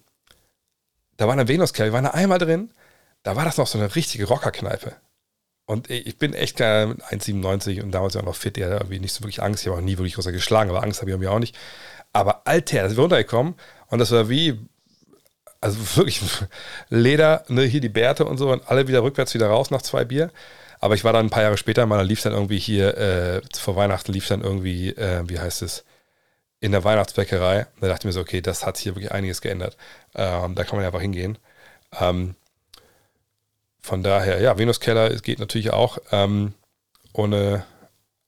da 1.17 1.27
war 1.27 1.33
eine 1.33 1.49
Venuskeller, 1.49 1.89
wir 1.89 1.93
waren 1.93 2.05
da 2.05 2.11
einmal 2.11 2.39
drin, 2.39 2.71
da 3.23 3.37
war 3.37 3.45
das 3.45 3.59
noch 3.59 3.67
so 3.67 3.79
eine 3.79 3.95
richtige 3.95 4.27
Rockerkneipe. 4.27 4.97
Und 5.67 5.91
ich 5.91 6.17
bin 6.17 6.33
echt 6.33 6.57
kein 6.57 6.95
1,97 6.97 7.83
und 7.83 7.91
damals 7.91 8.15
ja 8.15 8.23
auch 8.23 8.25
noch 8.25 8.37
fit, 8.37 8.57
der 8.57 8.71
irgendwie 8.71 9.01
nicht 9.01 9.13
so 9.13 9.21
wirklich 9.21 9.43
Angst. 9.43 9.63
Ich 9.63 9.69
habe 9.69 9.77
auch 9.77 9.85
nie 9.85 9.99
wirklich 9.99 10.15
großer 10.15 10.33
geschlagen, 10.33 10.71
aber 10.71 10.83
Angst 10.83 11.03
habe 11.03 11.11
ich 11.11 11.13
irgendwie 11.13 11.29
auch 11.29 11.39
nicht. 11.39 11.55
Aber 12.15 12.47
Alter, 12.47 12.83
da 12.83 12.89
sind 12.89 12.97
wir 12.97 13.03
runtergekommen 13.03 13.55
und 13.89 13.99
das 13.99 14.11
war 14.11 14.31
wie, 14.31 14.59
also 15.61 15.79
wirklich 15.97 16.23
Leder, 16.89 17.45
ne, 17.49 17.65
hier 17.65 17.83
die 17.83 17.91
Bärte 17.91 18.25
und 18.25 18.39
so 18.39 18.51
und 18.51 18.67
alle 18.67 18.89
wieder 18.89 19.03
rückwärts 19.03 19.35
wieder 19.35 19.49
raus 19.49 19.71
nach 19.71 19.83
zwei 19.83 20.07
Bier. 20.07 20.31
Aber 20.81 20.95
ich 20.95 21.05
war 21.05 21.13
dann 21.13 21.27
ein 21.27 21.31
paar 21.31 21.43
Jahre 21.43 21.59
später 21.59 21.85
mal, 21.85 21.99
da 21.99 22.03
lief 22.03 22.23
dann 22.23 22.33
irgendwie 22.33 22.59
hier, 22.59 22.97
äh, 22.97 23.43
vor 23.55 23.77
Weihnachten 23.77 24.13
lief 24.13 24.27
dann 24.27 24.43
irgendwie, 24.43 24.91
äh, 24.91 25.23
wie 25.29 25.39
heißt 25.39 25.61
es, 25.63 25.85
in 26.61 26.73
der 26.73 26.85
Weihnachtsbäckerei. 26.85 27.67
Da 27.81 27.89
dachte 27.89 28.03
ich 28.03 28.05
mir 28.07 28.13
so, 28.13 28.21
okay, 28.21 28.41
das 28.41 28.67
hat 28.67 28.79
hier 28.79 28.95
wirklich 28.95 29.13
einiges 29.13 29.41
geändert. 29.41 29.77
Ähm, 30.15 30.55
da 30.55 30.65
kann 30.65 30.77
man 30.77 30.83
ja 30.83 30.89
einfach 30.89 31.01
hingehen. 31.01 31.39
Ähm, 31.99 32.35
von 33.81 34.03
daher, 34.03 34.41
ja, 34.41 34.59
Venuskeller 34.59 35.11
geht 35.17 35.39
natürlich 35.39 35.73
auch 35.73 35.99
ähm, 36.11 36.55
ohne 37.13 37.65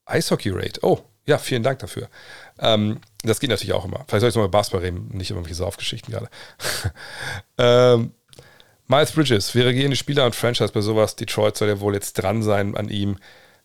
Eishockey-Rate. 0.07 0.81
Oh, 0.82 1.01
ja, 1.27 1.39
vielen 1.39 1.62
Dank 1.62 1.81
dafür. 1.81 2.09
Ähm, 2.59 3.01
das 3.23 3.40
geht 3.40 3.51
natürlich 3.51 3.74
auch 3.74 3.85
immer. 3.85 4.05
Vielleicht 4.09 4.20
soll 4.20 4.31
ich 4.31 4.36
mal 4.36 4.43
über 4.43 4.51
Basketball 4.51 4.82
reden, 4.82 5.09
nicht 5.12 5.31
immer 5.31 5.43
welche 5.43 5.55
Saufgeschichten 5.55 6.12
gerade. 6.12 6.28
ähm, 7.59 8.12
Miles 8.86 9.12
Bridges 9.12 9.55
wäre 9.55 9.73
gehende 9.74 9.97
Spieler 9.97 10.24
und 10.24 10.35
Franchise 10.35 10.73
bei 10.73 10.81
sowas. 10.81 11.15
Detroit 11.15 11.57
soll 11.57 11.69
ja 11.69 11.81
wohl 11.81 11.94
jetzt 11.94 12.15
dran 12.15 12.43
sein 12.43 12.77
an 12.77 12.89
ihm. 12.89 13.19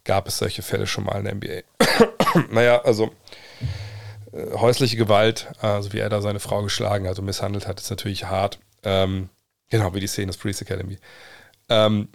Gab 0.03 0.27
es 0.27 0.37
solche 0.37 0.61
Fälle 0.61 0.85
schon 0.85 1.05
mal 1.05 1.17
in 1.17 1.25
der 1.25 1.35
NBA? 1.35 2.49
naja, 2.51 2.81
also 2.83 3.11
häusliche 4.35 4.97
Gewalt, 4.97 5.51
also 5.61 5.93
wie 5.93 5.99
er 5.99 6.09
da 6.09 6.21
seine 6.21 6.39
Frau 6.39 6.61
geschlagen 6.63 7.07
hat 7.07 7.17
und 7.19 7.25
misshandelt 7.25 7.67
hat, 7.67 7.79
ist 7.79 7.89
natürlich 7.89 8.25
hart. 8.25 8.59
Ähm, 8.83 9.29
genau, 9.69 9.93
wie 9.93 9.99
die 9.99 10.07
Szene 10.07 10.27
des 10.27 10.37
Police 10.37 10.61
Academy. 10.61 10.97
Ähm, 11.69 12.09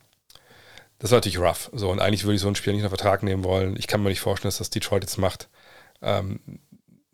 das 0.99 1.11
war 1.11 1.17
natürlich 1.17 1.39
rough. 1.39 1.71
So, 1.73 1.91
und 1.91 2.01
eigentlich 2.01 2.25
würde 2.25 2.35
ich 2.35 2.43
so 2.43 2.47
einen 2.47 2.57
Spieler 2.57 2.75
nicht 2.75 2.85
unter 2.85 2.97
Vertrag 2.97 3.23
nehmen 3.23 3.43
wollen. 3.43 3.77
Ich 3.79 3.87
kann 3.87 4.03
mir 4.03 4.11
nicht 4.11 4.21
vorstellen, 4.21 4.49
dass 4.49 4.59
das 4.59 4.71
Detroit 4.71 5.03
jetzt 5.03 5.17
macht. 5.17 5.49
Ähm, 6.03 6.41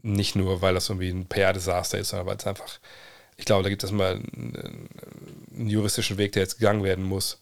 nicht 0.03 0.37
nur, 0.37 0.61
weil 0.61 0.75
das 0.75 0.89
irgendwie 0.89 1.11
ein 1.11 1.27
PR-Desaster 1.27 1.99
ist, 1.99 2.09
sondern 2.09 2.27
weil 2.27 2.37
es 2.37 2.47
einfach, 2.47 2.81
ich 3.37 3.45
glaube, 3.45 3.63
da 3.63 3.69
gibt 3.69 3.85
es 3.85 3.93
mal 3.93 4.15
einen, 4.15 4.89
einen, 5.53 5.69
juristischen 5.69 6.19
Weg, 6.19 6.33
der 6.33 6.43
jetzt 6.43 6.59
gegangen 6.59 6.83
werden 6.83 7.05
muss. 7.05 7.41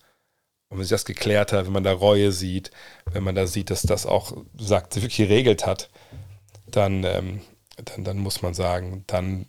Und 0.68 0.78
wenn 0.78 0.84
sich 0.84 0.90
das 0.90 1.04
geklärt 1.04 1.52
hat, 1.52 1.66
wenn 1.66 1.72
man 1.72 1.84
da 1.84 1.92
Reue 1.92 2.30
sieht, 2.30 2.70
wenn 3.10 3.24
man 3.24 3.34
da 3.34 3.46
sieht, 3.46 3.70
dass 3.70 3.82
das 3.82 4.06
auch 4.06 4.36
sagt, 4.58 4.96
wirklich 4.96 5.16
geregelt 5.16 5.66
hat, 5.66 5.90
dann, 6.66 7.04
ähm, 7.04 7.40
dann, 7.76 8.05
dann 8.05 8.18
muss 8.18 8.42
man 8.42 8.55
sagen, 8.55 9.05
dann 9.06 9.46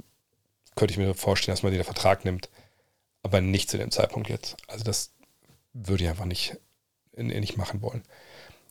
könnte 0.76 0.94
ich 0.94 0.98
mir 0.98 1.14
vorstellen, 1.14 1.56
dass 1.56 1.64
man 1.64 1.72
den 1.72 1.84
Vertrag 1.84 2.26
nimmt, 2.26 2.50
aber 3.24 3.42
nicht 3.42 3.70
zu 3.70 3.78
dem 3.78 3.92
Zeitpunkt 3.92 4.30
jetzt. 4.30 4.58
Also 4.68 4.84
das 4.84 5.12
würde 5.74 6.04
ich 6.04 6.10
einfach 6.10 6.26
nicht, 6.26 6.58
nicht 7.16 7.58
machen 7.58 7.82
wollen. 7.82 8.04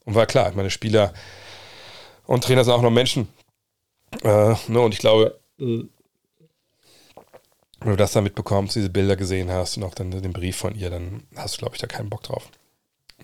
Und 0.04 0.14
war 0.14 0.26
klar, 0.26 0.52
meine 0.54 0.70
Spieler 0.70 1.14
und 2.26 2.44
Trainer 2.44 2.64
sind 2.64 2.74
auch 2.74 2.82
noch 2.82 2.90
Menschen. 2.90 3.28
Äh, 4.22 4.54
ne, 4.68 4.80
und 4.80 4.92
ich 4.92 5.00
glaube, 5.00 5.38
wenn 5.58 5.90
du 7.90 7.96
das 7.96 8.12
da 8.12 8.20
mitbekommst, 8.20 8.76
diese 8.76 8.90
Bilder 8.90 9.16
gesehen 9.16 9.50
hast 9.50 9.76
und 9.76 9.84
auch 9.84 9.94
dann 9.94 10.10
den 10.10 10.32
Brief 10.32 10.56
von 10.56 10.74
ihr, 10.74 10.90
dann 10.90 11.24
hast 11.36 11.56
du, 11.56 11.58
glaube 11.58 11.74
ich, 11.74 11.80
da 11.80 11.86
keinen 11.86 12.10
Bock 12.10 12.22
drauf, 12.22 12.48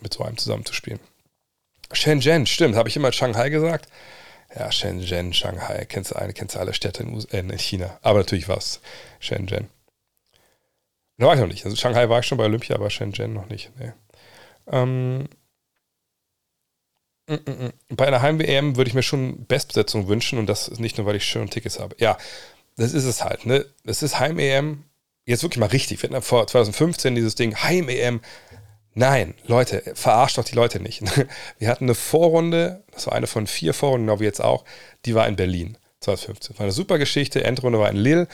mit 0.00 0.12
so 0.12 0.24
einem 0.24 0.36
zusammenzuspielen. 0.36 1.00
Shenzhen, 1.92 2.46
stimmt, 2.46 2.76
habe 2.76 2.88
ich 2.88 2.96
immer 2.96 3.12
Shanghai 3.12 3.48
gesagt? 3.50 3.88
Ja, 4.54 4.72
Shenzhen, 4.72 5.32
Shanghai, 5.32 5.84
kennst 5.88 6.10
du 6.10 6.16
eine, 6.16 6.32
kennst 6.32 6.56
du 6.56 6.58
alle 6.58 6.74
Städte 6.74 7.02
in, 7.02 7.18
äh, 7.30 7.38
in 7.38 7.58
China. 7.58 7.98
Aber 8.02 8.18
natürlich 8.18 8.48
war 8.48 8.58
es 8.58 8.80
Shenzhen. 9.20 9.68
Da 11.18 11.26
war 11.26 11.34
ich 11.34 11.40
noch 11.40 11.46
nicht. 11.46 11.64
Also 11.64 11.76
Shanghai 11.76 12.08
war 12.08 12.20
ich 12.20 12.26
schon 12.26 12.38
bei 12.38 12.44
Olympia, 12.44 12.74
aber 12.76 12.90
Shenzhen 12.90 13.32
noch 13.32 13.48
nicht. 13.48 13.70
Nee. 13.78 13.92
Ähm, 14.72 15.28
mm, 17.28 17.34
mm, 17.34 17.64
mm. 17.66 17.72
bei 17.90 18.06
einer 18.06 18.22
Heim-WM 18.22 18.76
würde 18.76 18.88
ich 18.88 18.94
mir 18.94 19.02
schon 19.02 19.44
Bestbesetzung 19.44 20.08
wünschen 20.08 20.38
und 20.38 20.46
das 20.46 20.70
nicht 20.78 20.98
nur, 20.98 21.06
weil 21.06 21.16
ich 21.16 21.24
schöne 21.24 21.50
Tickets 21.50 21.78
habe. 21.78 21.94
Ja, 21.98 22.16
das 22.76 22.92
ist 22.92 23.04
es 23.04 23.22
halt. 23.22 23.46
Ne? 23.46 23.66
Das 23.84 24.02
ist 24.02 24.18
Heim-EM. 24.18 24.84
Jetzt 25.26 25.42
wirklich 25.42 25.60
mal 25.60 25.66
richtig. 25.66 26.02
Wir 26.02 26.10
hatten 26.10 26.22
vor 26.22 26.46
2015 26.46 27.14
dieses 27.14 27.34
Ding 27.34 27.54
Heim-EM. 27.54 28.20
Nein, 28.94 29.34
Leute, 29.46 29.82
verarscht 29.94 30.38
doch 30.38 30.44
die 30.44 30.56
Leute 30.56 30.80
nicht. 30.80 31.02
Wir 31.58 31.68
hatten 31.68 31.84
eine 31.84 31.94
Vorrunde, 31.94 32.82
das 32.90 33.06
war 33.06 33.14
eine 33.14 33.26
von 33.26 33.46
vier 33.46 33.72
Vorrunden, 33.72 34.06
genau 34.06 34.20
wie 34.20 34.24
jetzt 34.24 34.42
auch, 34.42 34.64
die 35.04 35.14
war 35.14 35.28
in 35.28 35.36
Berlin. 35.36 35.78
2015. 36.00 36.58
War 36.58 36.64
eine 36.64 36.72
super 36.72 36.98
Geschichte. 36.98 37.44
Endrunde 37.44 37.78
war 37.78 37.90
in 37.90 37.96
Lille. 37.96 38.26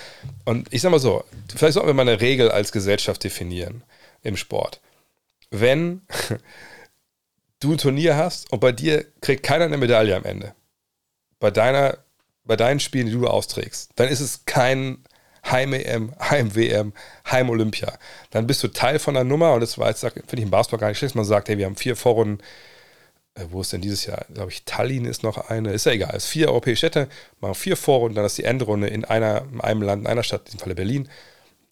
Und 0.44 0.72
ich 0.72 0.82
sag 0.82 0.90
mal 0.90 1.00
so, 1.00 1.24
vielleicht 1.54 1.74
sollten 1.74 1.88
wir 1.88 1.94
mal 1.94 2.08
eine 2.08 2.20
Regel 2.20 2.50
als 2.50 2.72
Gesellschaft 2.72 3.24
definieren 3.24 3.82
im 4.22 4.36
Sport. 4.36 4.80
Wenn 5.50 6.02
du 7.60 7.72
ein 7.72 7.78
Turnier 7.78 8.16
hast 8.16 8.52
und 8.52 8.60
bei 8.60 8.72
dir 8.72 9.04
kriegt 9.20 9.42
keiner 9.42 9.64
eine 9.64 9.78
Medaille 9.78 10.14
am 10.14 10.24
Ende, 10.24 10.54
bei, 11.40 11.50
deiner, 11.50 11.98
bei 12.44 12.56
deinen 12.56 12.80
Spielen, 12.80 13.06
die 13.06 13.12
du 13.12 13.26
austrägst, 13.26 13.90
dann 13.96 14.08
ist 14.08 14.20
es 14.20 14.44
kein 14.44 15.04
Heim-EM, 15.50 16.14
Heim-WM, 16.18 16.92
Heim-Olympia. 17.30 17.92
Dann 18.30 18.46
bist 18.46 18.62
du 18.62 18.68
Teil 18.68 18.98
von 18.98 19.14
der 19.14 19.24
Nummer 19.24 19.54
und 19.54 19.60
das 19.60 19.78
war 19.78 19.88
jetzt, 19.88 20.00
finde 20.00 20.36
ich 20.36 20.42
im 20.42 20.50
Basketball 20.50 20.80
gar 20.80 20.88
nicht 20.88 20.98
schlecht, 20.98 21.14
man 21.14 21.24
sagt, 21.24 21.48
hey, 21.48 21.58
wir 21.58 21.66
haben 21.66 21.76
vier 21.76 21.96
Vorrunden 21.96 22.40
äh, 23.36 23.44
wo 23.50 23.60
ist 23.60 23.72
denn 23.72 23.80
dieses 23.80 24.06
Jahr? 24.06 24.24
Glaube 24.32 24.50
ich, 24.50 24.64
Tallinn 24.64 25.04
ist 25.04 25.22
noch 25.22 25.48
eine. 25.48 25.72
Ist 25.72 25.86
ja 25.86 25.92
egal. 25.92 26.14
Es 26.16 26.24
ist 26.24 26.30
vier 26.30 26.48
europäische 26.48 26.78
Städte, 26.78 27.08
machen 27.40 27.54
vier 27.54 27.76
Vorrunden, 27.76 28.16
dann 28.16 28.24
ist 28.24 28.38
die 28.38 28.44
Endrunde 28.44 28.88
in, 28.88 29.04
einer, 29.04 29.44
in 29.52 29.60
einem 29.60 29.82
Land, 29.82 30.02
in 30.02 30.06
einer 30.06 30.22
Stadt, 30.22 30.40
in 30.40 30.44
diesem 30.46 30.60
Falle 30.60 30.74
Berlin. 30.74 31.08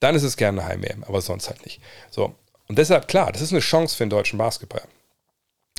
Dann 0.01 0.15
ist 0.15 0.23
es 0.23 0.37
gerne 0.37 0.61
eine 0.61 0.69
Heim-EM, 0.69 1.05
aber 1.05 1.21
sonst 1.21 1.49
halt 1.49 1.65
nicht. 1.65 1.81
So. 2.11 2.35
Und 2.69 2.79
deshalb, 2.79 3.09
klar, 3.09 3.33
das 3.33 3.43
ist 3.43 3.53
eine 3.53 3.61
Chance 3.61 3.97
für 3.97 4.05
den 4.05 4.11
deutschen 4.11 4.39
Basketball. 4.39 4.83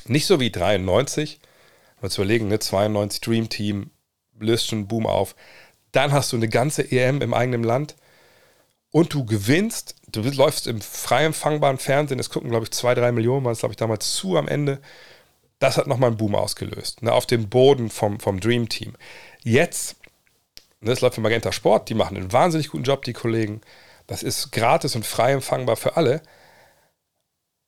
Nicht 0.06 0.26
so 0.26 0.40
wie 0.40 0.50
93, 0.50 1.40
wenn 1.40 2.02
wir 2.02 2.04
uns 2.04 2.16
überlegen, 2.16 2.48
ne, 2.48 2.58
92 2.58 3.20
Dream 3.20 3.48
Team, 3.48 3.90
löst 4.38 4.68
schon 4.68 4.86
Boom 4.86 5.06
auf. 5.06 5.34
Dann 5.92 6.12
hast 6.12 6.32
du 6.32 6.36
eine 6.36 6.48
ganze 6.48 6.90
EM 6.90 7.22
im 7.22 7.34
eigenen 7.34 7.62
Land 7.62 7.96
und 8.90 9.14
du 9.14 9.24
gewinnst. 9.24 9.94
Du 10.08 10.22
läufst 10.22 10.66
im 10.66 10.80
frei 10.80 11.24
empfangbaren 11.24 11.78
Fernsehen, 11.78 12.18
es 12.18 12.30
gucken, 12.30 12.50
glaube 12.50 12.64
ich, 12.64 12.70
zwei, 12.70 12.94
drei 12.94 13.12
Millionen, 13.12 13.44
war 13.44 13.52
es, 13.52 13.60
glaube 13.60 13.72
ich, 13.72 13.76
damals 13.76 14.14
zu 14.14 14.36
am 14.36 14.48
Ende 14.48 14.80
das 15.58 15.76
hat 15.76 15.86
nochmal 15.86 16.10
einen 16.10 16.16
Boom 16.18 16.34
ausgelöst. 16.34 17.02
Ne, 17.02 17.12
auf 17.12 17.26
dem 17.26 17.48
Boden 17.48 17.90
vom, 17.90 18.20
vom 18.20 18.40
Dream 18.40 18.68
Team. 18.68 18.94
Jetzt, 19.42 19.96
ne, 20.80 20.90
das 20.90 21.00
läuft 21.00 21.14
für 21.14 21.20
Magenta 21.20 21.52
Sport, 21.52 21.88
die 21.88 21.94
machen 21.94 22.16
einen 22.16 22.32
wahnsinnig 22.32 22.68
guten 22.68 22.84
Job, 22.84 23.04
die 23.04 23.12
Kollegen. 23.12 23.60
Das 24.06 24.22
ist 24.22 24.52
gratis 24.52 24.94
und 24.94 25.06
frei 25.06 25.32
empfangbar 25.32 25.76
für 25.76 25.96
alle. 25.96 26.22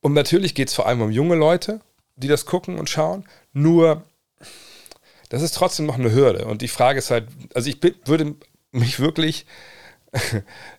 Und 0.00 0.12
natürlich 0.12 0.54
geht 0.54 0.68
es 0.68 0.74
vor 0.74 0.86
allem 0.86 1.02
um 1.02 1.10
junge 1.10 1.34
Leute, 1.34 1.80
die 2.16 2.28
das 2.28 2.46
gucken 2.46 2.78
und 2.78 2.90
schauen. 2.90 3.24
Nur, 3.52 4.04
das 5.28 5.42
ist 5.42 5.54
trotzdem 5.54 5.86
noch 5.86 5.98
eine 5.98 6.12
Hürde. 6.12 6.46
Und 6.46 6.62
die 6.62 6.68
Frage 6.68 6.98
ist 6.98 7.10
halt, 7.10 7.28
also 7.54 7.68
ich 7.68 7.78
würde 8.06 8.34
mich 8.72 9.00
wirklich, 9.00 9.46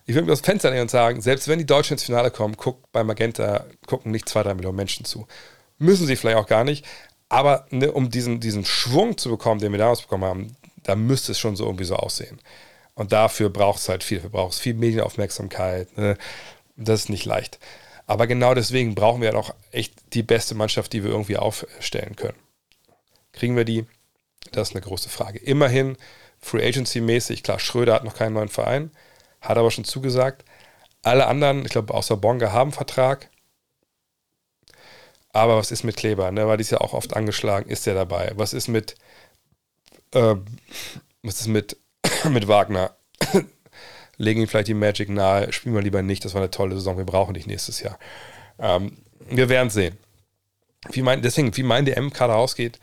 ich 0.06 0.14
würde 0.14 0.22
mir 0.22 0.32
das 0.32 0.40
Fenster 0.40 0.70
nehmen 0.70 0.82
und 0.82 0.90
sagen, 0.90 1.20
selbst 1.20 1.48
wenn 1.48 1.58
die 1.58 1.66
Deutschen 1.66 1.94
ins 1.94 2.04
Finale 2.04 2.30
kommen, 2.30 2.56
guckt 2.56 2.90
bei 2.92 3.04
Magenta, 3.04 3.64
gucken 3.86 4.12
nicht 4.12 4.28
zwei, 4.28 4.42
drei 4.42 4.54
Millionen 4.54 4.76
Menschen 4.76 5.04
zu. 5.04 5.26
Müssen 5.78 6.06
sie 6.06 6.16
vielleicht 6.16 6.38
auch 6.38 6.46
gar 6.46 6.64
nicht. 6.64 6.84
Aber 7.28 7.66
ne, 7.70 7.92
um 7.92 8.10
diesen, 8.10 8.40
diesen 8.40 8.64
Schwung 8.64 9.16
zu 9.16 9.30
bekommen, 9.30 9.60
den 9.60 9.72
wir 9.72 9.78
damals 9.78 10.02
bekommen 10.02 10.24
haben, 10.24 10.56
da 10.82 10.96
müsste 10.96 11.32
es 11.32 11.38
schon 11.38 11.56
so 11.56 11.64
irgendwie 11.64 11.84
so 11.84 11.94
aussehen. 11.94 12.40
Und 12.94 13.12
dafür 13.12 13.50
braucht 13.50 13.78
es 13.78 13.88
halt 13.88 14.02
viel. 14.02 14.22
Wir 14.22 14.30
brauchen 14.30 14.52
viel 14.52 14.74
Medienaufmerksamkeit. 14.74 15.96
Ne? 15.96 16.18
Das 16.76 17.02
ist 17.02 17.08
nicht 17.08 17.24
leicht. 17.24 17.58
Aber 18.06 18.26
genau 18.26 18.54
deswegen 18.54 18.96
brauchen 18.96 19.22
wir 19.22 19.34
auch 19.38 19.54
echt 19.70 19.94
die 20.14 20.24
beste 20.24 20.56
Mannschaft, 20.56 20.92
die 20.92 21.04
wir 21.04 21.10
irgendwie 21.10 21.36
aufstellen 21.36 22.16
können. 22.16 22.36
Kriegen 23.32 23.56
wir 23.56 23.64
die? 23.64 23.86
Das 24.52 24.70
ist 24.70 24.74
eine 24.74 24.84
große 24.84 25.08
Frage. 25.08 25.38
Immerhin, 25.38 25.96
Free 26.40 26.66
Agency 26.66 27.00
mäßig, 27.00 27.42
klar, 27.42 27.58
Schröder 27.58 27.94
hat 27.94 28.04
noch 28.04 28.14
keinen 28.14 28.34
neuen 28.34 28.48
Verein, 28.48 28.90
hat 29.40 29.58
aber 29.58 29.70
schon 29.70 29.84
zugesagt. 29.84 30.44
Alle 31.02 31.26
anderen, 31.26 31.64
ich 31.64 31.70
glaube, 31.70 31.94
außer 31.94 32.16
Bonga 32.16 32.52
haben 32.52 32.72
Vertrag. 32.72 33.30
Aber 35.32 35.56
was 35.56 35.70
ist 35.70 35.84
mit 35.84 35.96
Kleber? 35.96 36.30
Ne? 36.32 36.46
Weil 36.46 36.56
die 36.56 36.62
ist 36.62 36.72
ja 36.72 36.80
auch 36.80 36.92
oft 36.92 37.14
angeschlagen. 37.14 37.70
Ist 37.70 37.86
der 37.86 37.94
dabei? 37.94 38.32
Was 38.34 38.52
ist 38.52 38.68
mit, 38.68 38.96
äh, 40.12 40.34
was 41.22 41.40
ist 41.40 41.46
mit, 41.46 41.76
mit 42.28 42.48
Wagner? 42.48 42.94
Legen 44.16 44.40
ihn 44.40 44.48
vielleicht 44.48 44.68
die 44.68 44.74
Magic 44.74 45.08
nahe. 45.08 45.52
Spielen 45.52 45.74
wir 45.74 45.82
lieber 45.82 46.02
nicht. 46.02 46.24
Das 46.24 46.34
war 46.34 46.42
eine 46.42 46.50
tolle 46.50 46.74
Saison. 46.74 46.98
Wir 46.98 47.04
brauchen 47.04 47.34
dich 47.34 47.46
nächstes 47.46 47.80
Jahr. 47.80 47.98
Ähm, 48.58 48.98
wir 49.20 49.48
werden 49.48 49.70
sehen. 49.70 49.96
Wie 50.90 51.02
mein, 51.02 51.22
deswegen, 51.22 51.56
wie 51.56 51.62
mein 51.62 51.84
DM-Kader 51.84 52.36
ausgeht, 52.36 52.80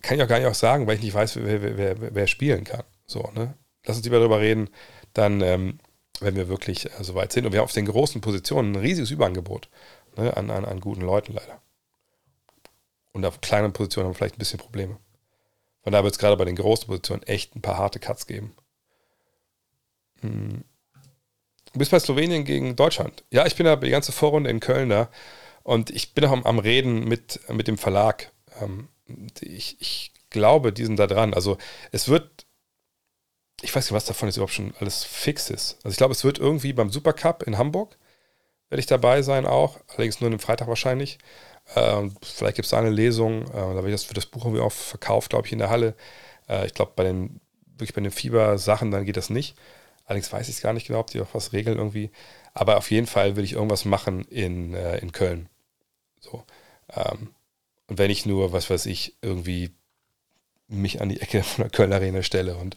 kann 0.00 0.16
ich 0.16 0.22
auch 0.22 0.28
gar 0.28 0.38
nicht 0.38 0.48
auch 0.48 0.54
sagen, 0.54 0.86
weil 0.86 0.96
ich 0.96 1.02
nicht 1.02 1.14
weiß, 1.14 1.36
wer, 1.36 1.76
wer, 1.76 2.14
wer, 2.14 2.26
spielen 2.26 2.64
kann. 2.64 2.82
So, 3.06 3.30
ne? 3.34 3.54
Lass 3.84 3.96
uns 3.96 4.04
lieber 4.04 4.18
darüber 4.18 4.40
reden, 4.40 4.70
dann, 5.12 5.40
ähm, 5.40 5.78
wenn 6.20 6.36
wir 6.36 6.48
wirklich 6.48 6.86
äh, 6.86 7.02
so 7.04 7.14
weit 7.14 7.32
sind. 7.32 7.46
Und 7.46 7.52
wir 7.52 7.60
haben 7.60 7.64
auf 7.64 7.72
den 7.72 7.86
großen 7.86 8.20
Positionen 8.20 8.72
ein 8.72 8.80
riesiges 8.80 9.10
Überangebot 9.10 9.68
ne? 10.16 10.36
an, 10.36 10.50
an, 10.50 10.64
an 10.64 10.80
guten 10.80 11.02
Leuten 11.02 11.32
leider. 11.32 11.60
Und 13.12 13.24
auf 13.24 13.40
kleinen 13.40 13.72
Positionen 13.72 14.06
haben 14.06 14.14
wir 14.14 14.18
vielleicht 14.18 14.36
ein 14.36 14.38
bisschen 14.38 14.58
Probleme. 14.58 14.98
Von 15.82 15.92
daher 15.92 16.04
wird 16.04 16.14
es 16.14 16.18
gerade 16.18 16.36
bei 16.36 16.44
den 16.44 16.56
großen 16.56 16.86
Positionen 16.86 17.22
echt 17.24 17.54
ein 17.56 17.62
paar 17.62 17.76
harte 17.76 17.98
Cuts 17.98 18.26
geben. 18.26 18.54
Hm. 20.20 20.64
Du 21.72 21.78
bist 21.78 21.90
bei 21.90 21.98
Slowenien 21.98 22.44
gegen 22.44 22.76
Deutschland. 22.76 23.24
Ja, 23.30 23.46
ich 23.46 23.56
bin 23.56 23.66
da 23.66 23.76
die 23.76 23.90
ganze 23.90 24.12
Vorrunde 24.12 24.50
in 24.50 24.60
Köln 24.60 24.88
da. 24.88 25.08
Und 25.62 25.90
ich 25.90 26.14
bin 26.14 26.24
auch 26.24 26.32
am, 26.32 26.44
am 26.44 26.58
Reden 26.58 27.04
mit, 27.04 27.40
mit 27.48 27.68
dem 27.68 27.78
Verlag. 27.78 28.32
Ähm, 28.60 28.88
ich, 29.40 29.76
ich 29.80 30.12
glaube, 30.30 30.72
die 30.72 30.84
sind 30.84 30.98
da 30.98 31.06
dran. 31.06 31.34
Also 31.34 31.58
es 31.92 32.08
wird, 32.08 32.46
ich 33.60 33.74
weiß 33.74 33.84
nicht, 33.84 33.92
was 33.92 34.04
davon 34.04 34.28
jetzt 34.28 34.36
überhaupt 34.36 34.54
schon 34.54 34.74
alles 34.80 35.04
fix 35.04 35.50
ist. 35.50 35.76
Also 35.84 35.90
ich 35.90 35.98
glaube, 35.98 36.12
es 36.12 36.24
wird 36.24 36.38
irgendwie 36.38 36.72
beim 36.72 36.90
Supercup 36.90 37.42
in 37.44 37.58
Hamburg, 37.58 37.96
werde 38.68 38.80
ich 38.80 38.86
dabei 38.86 39.22
sein 39.22 39.46
auch, 39.46 39.78
allerdings 39.88 40.20
nur 40.20 40.30
am 40.30 40.38
Freitag 40.38 40.68
wahrscheinlich. 40.68 41.18
Ähm, 41.76 42.14
vielleicht 42.22 42.56
gibt 42.56 42.66
es 42.66 42.70
da 42.70 42.78
eine 42.78 42.90
Lesung, 42.90 43.42
äh, 43.48 43.52
da 43.52 43.82
für 43.98 44.14
das 44.14 44.26
Buch 44.26 44.44
irgendwie 44.44 44.62
auch 44.62 44.72
verkauft, 44.72 45.30
glaube 45.30 45.46
ich, 45.46 45.52
in 45.52 45.58
der 45.58 45.70
Halle. 45.70 45.94
Äh, 46.48 46.66
ich 46.66 46.74
glaube, 46.74 46.92
bei 46.96 47.04
den, 47.04 47.40
wirklich 47.66 47.94
bei 47.94 48.00
den 48.00 48.10
Fieber-Sachen, 48.10 48.90
dann 48.90 49.04
geht 49.04 49.16
das 49.16 49.30
nicht. 49.30 49.56
Allerdings 50.04 50.32
weiß 50.32 50.48
ich 50.48 50.56
es 50.56 50.62
gar 50.62 50.72
nicht 50.72 50.88
genau, 50.88 51.00
ob 51.00 51.10
die 51.10 51.20
auch 51.20 51.34
was 51.34 51.52
regeln 51.52 51.78
irgendwie. 51.78 52.10
Aber 52.54 52.76
auf 52.76 52.90
jeden 52.90 53.06
Fall 53.06 53.36
will 53.36 53.44
ich 53.44 53.52
irgendwas 53.52 53.84
machen 53.84 54.24
in, 54.24 54.74
äh, 54.74 54.98
in 54.98 55.12
Köln. 55.12 55.48
So. 56.20 56.44
Ähm, 56.94 57.30
und 57.92 57.98
wenn 57.98 58.10
ich 58.10 58.24
nur, 58.24 58.54
was 58.54 58.70
weiß 58.70 58.86
ich, 58.86 59.18
irgendwie 59.20 59.70
mich 60.66 61.02
an 61.02 61.10
die 61.10 61.20
Ecke 61.20 61.42
von 61.42 61.64
der 61.64 61.70
Köln 61.70 61.92
Arena 61.92 62.22
stelle 62.22 62.56
und 62.56 62.74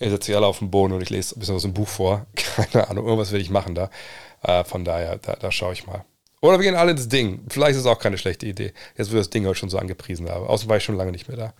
ihr 0.00 0.08
setzt 0.08 0.24
sich 0.24 0.34
alle 0.34 0.46
auf 0.46 0.60
den 0.60 0.70
Boden 0.70 0.94
und 0.94 1.02
ich 1.02 1.10
lese 1.10 1.36
ein 1.36 1.40
bisschen 1.40 1.56
aus 1.56 1.62
dem 1.62 1.74
Buch 1.74 1.88
vor. 1.88 2.24
Keine 2.72 2.88
Ahnung, 2.88 3.04
irgendwas 3.04 3.32
will 3.32 3.40
ich 3.42 3.50
machen 3.50 3.74
da. 3.74 3.90
Äh, 4.40 4.64
von 4.64 4.86
daher, 4.86 5.18
da, 5.18 5.36
da 5.36 5.52
schaue 5.52 5.74
ich 5.74 5.86
mal. 5.86 6.06
Oder 6.40 6.58
wir 6.58 6.64
gehen 6.64 6.74
alle 6.74 6.92
ins 6.92 7.06
Ding. 7.06 7.44
Vielleicht 7.50 7.72
ist 7.72 7.80
es 7.80 7.86
auch 7.86 7.98
keine 7.98 8.16
schlechte 8.16 8.46
Idee. 8.46 8.72
Jetzt, 8.96 9.10
wo 9.10 9.14
wir 9.14 9.20
das 9.20 9.28
Ding 9.28 9.44
heute 9.44 9.56
schon 9.56 9.68
so 9.68 9.76
angepriesen 9.76 10.26
haben. 10.30 10.46
Außerdem 10.46 10.70
war 10.70 10.76
ich 10.78 10.84
schon 10.84 10.96
lange 10.96 11.12
nicht 11.12 11.28
mehr 11.28 11.36
da. 11.36 11.52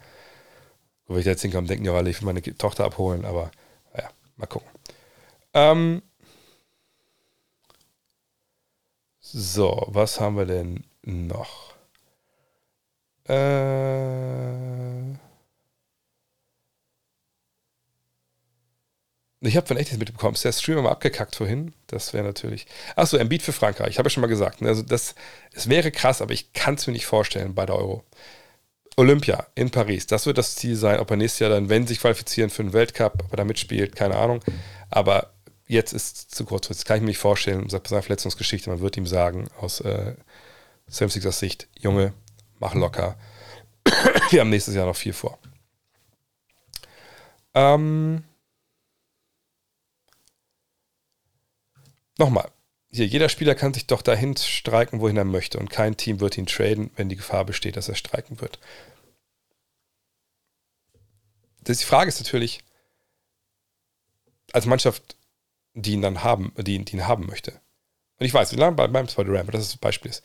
Wo 1.07 1.19
ich 1.19 1.27
jetzt 1.27 1.43
hinkomme, 1.43 1.67
denken 1.67 1.85
ja 1.85 1.93
alle, 1.93 2.09
ich 2.09 2.23
will 2.23 2.27
meine 2.27 2.41
Tochter 2.41 2.87
abholen, 2.87 3.27
aber 3.27 3.51
naja, 3.93 4.09
mal 4.37 4.47
gucken. 4.47 4.71
Ähm 5.53 6.03
so, 9.21 9.85
was 9.89 10.19
haben 10.19 10.39
wir 10.39 10.47
denn 10.47 10.85
noch? 11.03 11.76
Äh 13.29 15.17
ich 19.41 19.57
habe 19.57 19.67
von 19.67 19.77
echtes 19.77 19.99
mitbekommen. 19.99 20.35
Ist 20.35 20.45
der 20.45 20.53
Streamer 20.53 20.83
mal 20.83 20.91
abgekackt 20.91 21.37
vorhin? 21.37 21.73
Das 21.87 22.13
wäre 22.13 22.25
natürlich. 22.25 22.67
Achso, 22.97 23.17
ein 23.17 23.29
Beat 23.29 23.43
für 23.43 23.53
Frankreich. 23.53 23.91
Ich 23.91 23.99
habe 23.99 24.07
ja 24.07 24.11
schon 24.11 24.21
mal 24.21 24.27
gesagt. 24.27 24.61
Ne? 24.61 24.69
Also 24.69 24.83
das, 24.83 25.15
es 25.53 25.69
wäre 25.69 25.91
krass, 25.91 26.21
aber 26.21 26.33
ich 26.33 26.53
kann 26.53 26.75
es 26.75 26.87
mir 26.87 26.93
nicht 26.93 27.07
vorstellen 27.07 27.55
bei 27.55 27.67
der 27.67 27.77
Euro. 27.77 28.05
Olympia 28.97 29.47
in 29.55 29.71
Paris, 29.71 30.07
das 30.07 30.25
wird 30.25 30.39
das 30.39 30.55
Ziel 30.57 30.75
sein. 30.75 31.01
Ob 31.01 31.11
er 31.11 31.19
nächstes 31.19 31.41
Jahr 31.41 31.51
dann, 31.51 31.69
wenn 31.69 31.87
sich 31.87 32.01
qualifizieren 32.01 32.49
für 32.49 32.63
einen 32.63 32.73
Weltcup, 32.73 33.25
ob 33.25 33.33
er 33.33 33.37
da 33.37 33.45
mitspielt, 33.45 33.95
keine 33.95 34.17
Ahnung. 34.17 34.43
Aber 34.91 35.33
jetzt 35.67 35.93
ist 35.93 36.17
es 36.17 36.29
zu 36.29 36.45
kurzfristig. 36.45 36.87
Kann 36.87 36.97
ich 36.97 37.03
mir 37.03 37.09
nicht 37.09 37.19
vorstellen. 37.19 37.69
Seiner 37.69 38.03
Verletzungsgeschichte, 38.03 38.71
man 38.71 38.81
wird 38.81 38.97
ihm 38.97 39.07
sagen, 39.07 39.49
aus 39.61 39.81
äh, 39.81 40.15
Sam 40.89 41.11
Sixers 41.11 41.39
Sicht, 41.39 41.69
Junge, 41.79 42.15
mach 42.59 42.75
locker. 42.75 43.19
Wir 44.31 44.41
haben 44.41 44.51
nächstes 44.51 44.75
Jahr 44.75 44.87
noch 44.87 44.97
viel 44.97 45.13
vor. 45.13 45.39
Ähm. 47.55 48.25
Nochmal, 52.19 52.51
hier, 52.91 53.07
jeder 53.07 53.29
Spieler 53.29 53.55
kann 53.55 53.75
sich 53.75 53.87
doch 53.87 54.01
dahin 54.01 54.37
streiken, 54.37 55.01
wohin 55.01 55.19
er 55.19 55.25
möchte 55.25 55.59
und 55.59 55.69
kein 55.69 55.97
Team 55.97 56.21
wird 56.21 56.39
ihn 56.39 56.47
traden, 56.47 56.91
wenn 56.97 57.11
die 57.11 57.17
Gefahr 57.17 57.45
besteht, 57.45 57.77
dass 57.77 57.89
er 57.89 57.95
streiken 57.95 58.41
wird. 58.41 58.59
Das, 61.61 61.79
die 61.79 61.85
Frage 61.85 62.09
ist 62.09 62.21
natürlich, 62.21 62.61
als 64.53 64.67
Mannschaft, 64.67 65.17
die 65.75 65.93
ihn 65.93 66.03
dann 66.03 66.23
haben, 66.23 66.55
die, 66.57 66.83
die 66.83 66.97
ihn 66.97 67.07
haben 67.07 67.27
möchte. 67.27 67.61
Und 68.19 68.25
ich 68.25 68.33
weiß, 68.33 68.53
wie 68.53 68.57
lange 68.57 68.77
bei 68.77 68.89
meinem 68.89 69.09
Spider 69.09 69.35
Ramp, 69.35 69.51
das 69.51 69.63
ist 69.63 69.73
das 69.73 69.81
Beispiel 69.81 70.11
ist. 70.11 70.23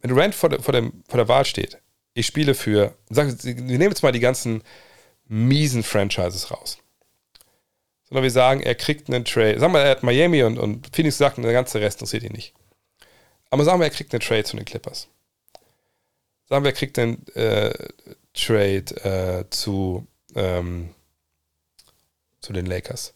Wenn 0.00 0.18
Rand 0.18 0.34
vor, 0.34 0.48
der, 0.48 0.62
vor, 0.62 0.72
dem, 0.72 1.02
vor 1.08 1.18
der 1.18 1.28
Wahl 1.28 1.44
steht, 1.44 1.78
ich 2.14 2.26
spiele 2.26 2.54
für, 2.54 2.94
sag, 3.10 3.28
wir 3.44 3.54
nehmen 3.54 3.90
jetzt 3.90 4.02
mal 4.02 4.12
die 4.12 4.20
ganzen 4.20 4.62
miesen 5.26 5.82
Franchises 5.82 6.50
raus 6.50 6.78
sondern 8.08 8.22
wir 8.22 8.30
sagen, 8.30 8.60
er 8.60 8.74
kriegt 8.74 9.08
einen 9.08 9.24
Trade. 9.24 9.60
Sagen 9.60 9.72
wir, 9.72 9.80
er 9.80 9.90
hat 9.90 10.02
Miami 10.02 10.42
und, 10.42 10.58
und 10.58 10.94
Phoenix 10.94 11.18
sagt, 11.18 11.38
der 11.38 11.52
ganze 11.52 11.80
Rest 11.80 11.98
interessiert 11.98 12.22
ihn 12.22 12.32
nicht. 12.32 12.54
Aber 13.50 13.64
sagen 13.64 13.80
wir, 13.80 13.84
er 13.84 13.90
kriegt 13.90 14.12
einen 14.14 14.22
Trade 14.22 14.44
zu 14.44 14.56
den 14.56 14.64
Clippers. 14.64 15.08
Sagen 16.48 16.64
wir, 16.64 16.70
er 16.70 16.76
kriegt 16.76 16.98
einen 16.98 17.26
äh, 17.34 17.72
Trade 18.32 19.44
äh, 19.44 19.50
zu, 19.50 20.06
ähm, 20.34 20.94
zu 22.40 22.52
den 22.54 22.64
Lakers. 22.64 23.14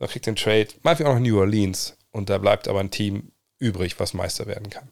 Er 0.00 0.08
kriegt 0.08 0.26
den 0.26 0.36
Trade, 0.36 0.68
meinetwegen 0.82 1.08
auch 1.08 1.14
noch 1.14 1.20
New 1.20 1.38
Orleans. 1.38 1.96
Und 2.10 2.28
da 2.28 2.38
bleibt 2.38 2.66
aber 2.66 2.80
ein 2.80 2.90
Team 2.90 3.30
übrig, 3.58 4.00
was 4.00 4.14
Meister 4.14 4.46
werden 4.46 4.68
kann. 4.68 4.90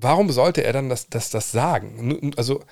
Warum 0.00 0.30
sollte 0.30 0.62
er 0.62 0.72
dann 0.72 0.88
das, 0.88 1.08
das, 1.08 1.30
das 1.30 1.50
sagen? 1.50 2.32
Also, 2.36 2.62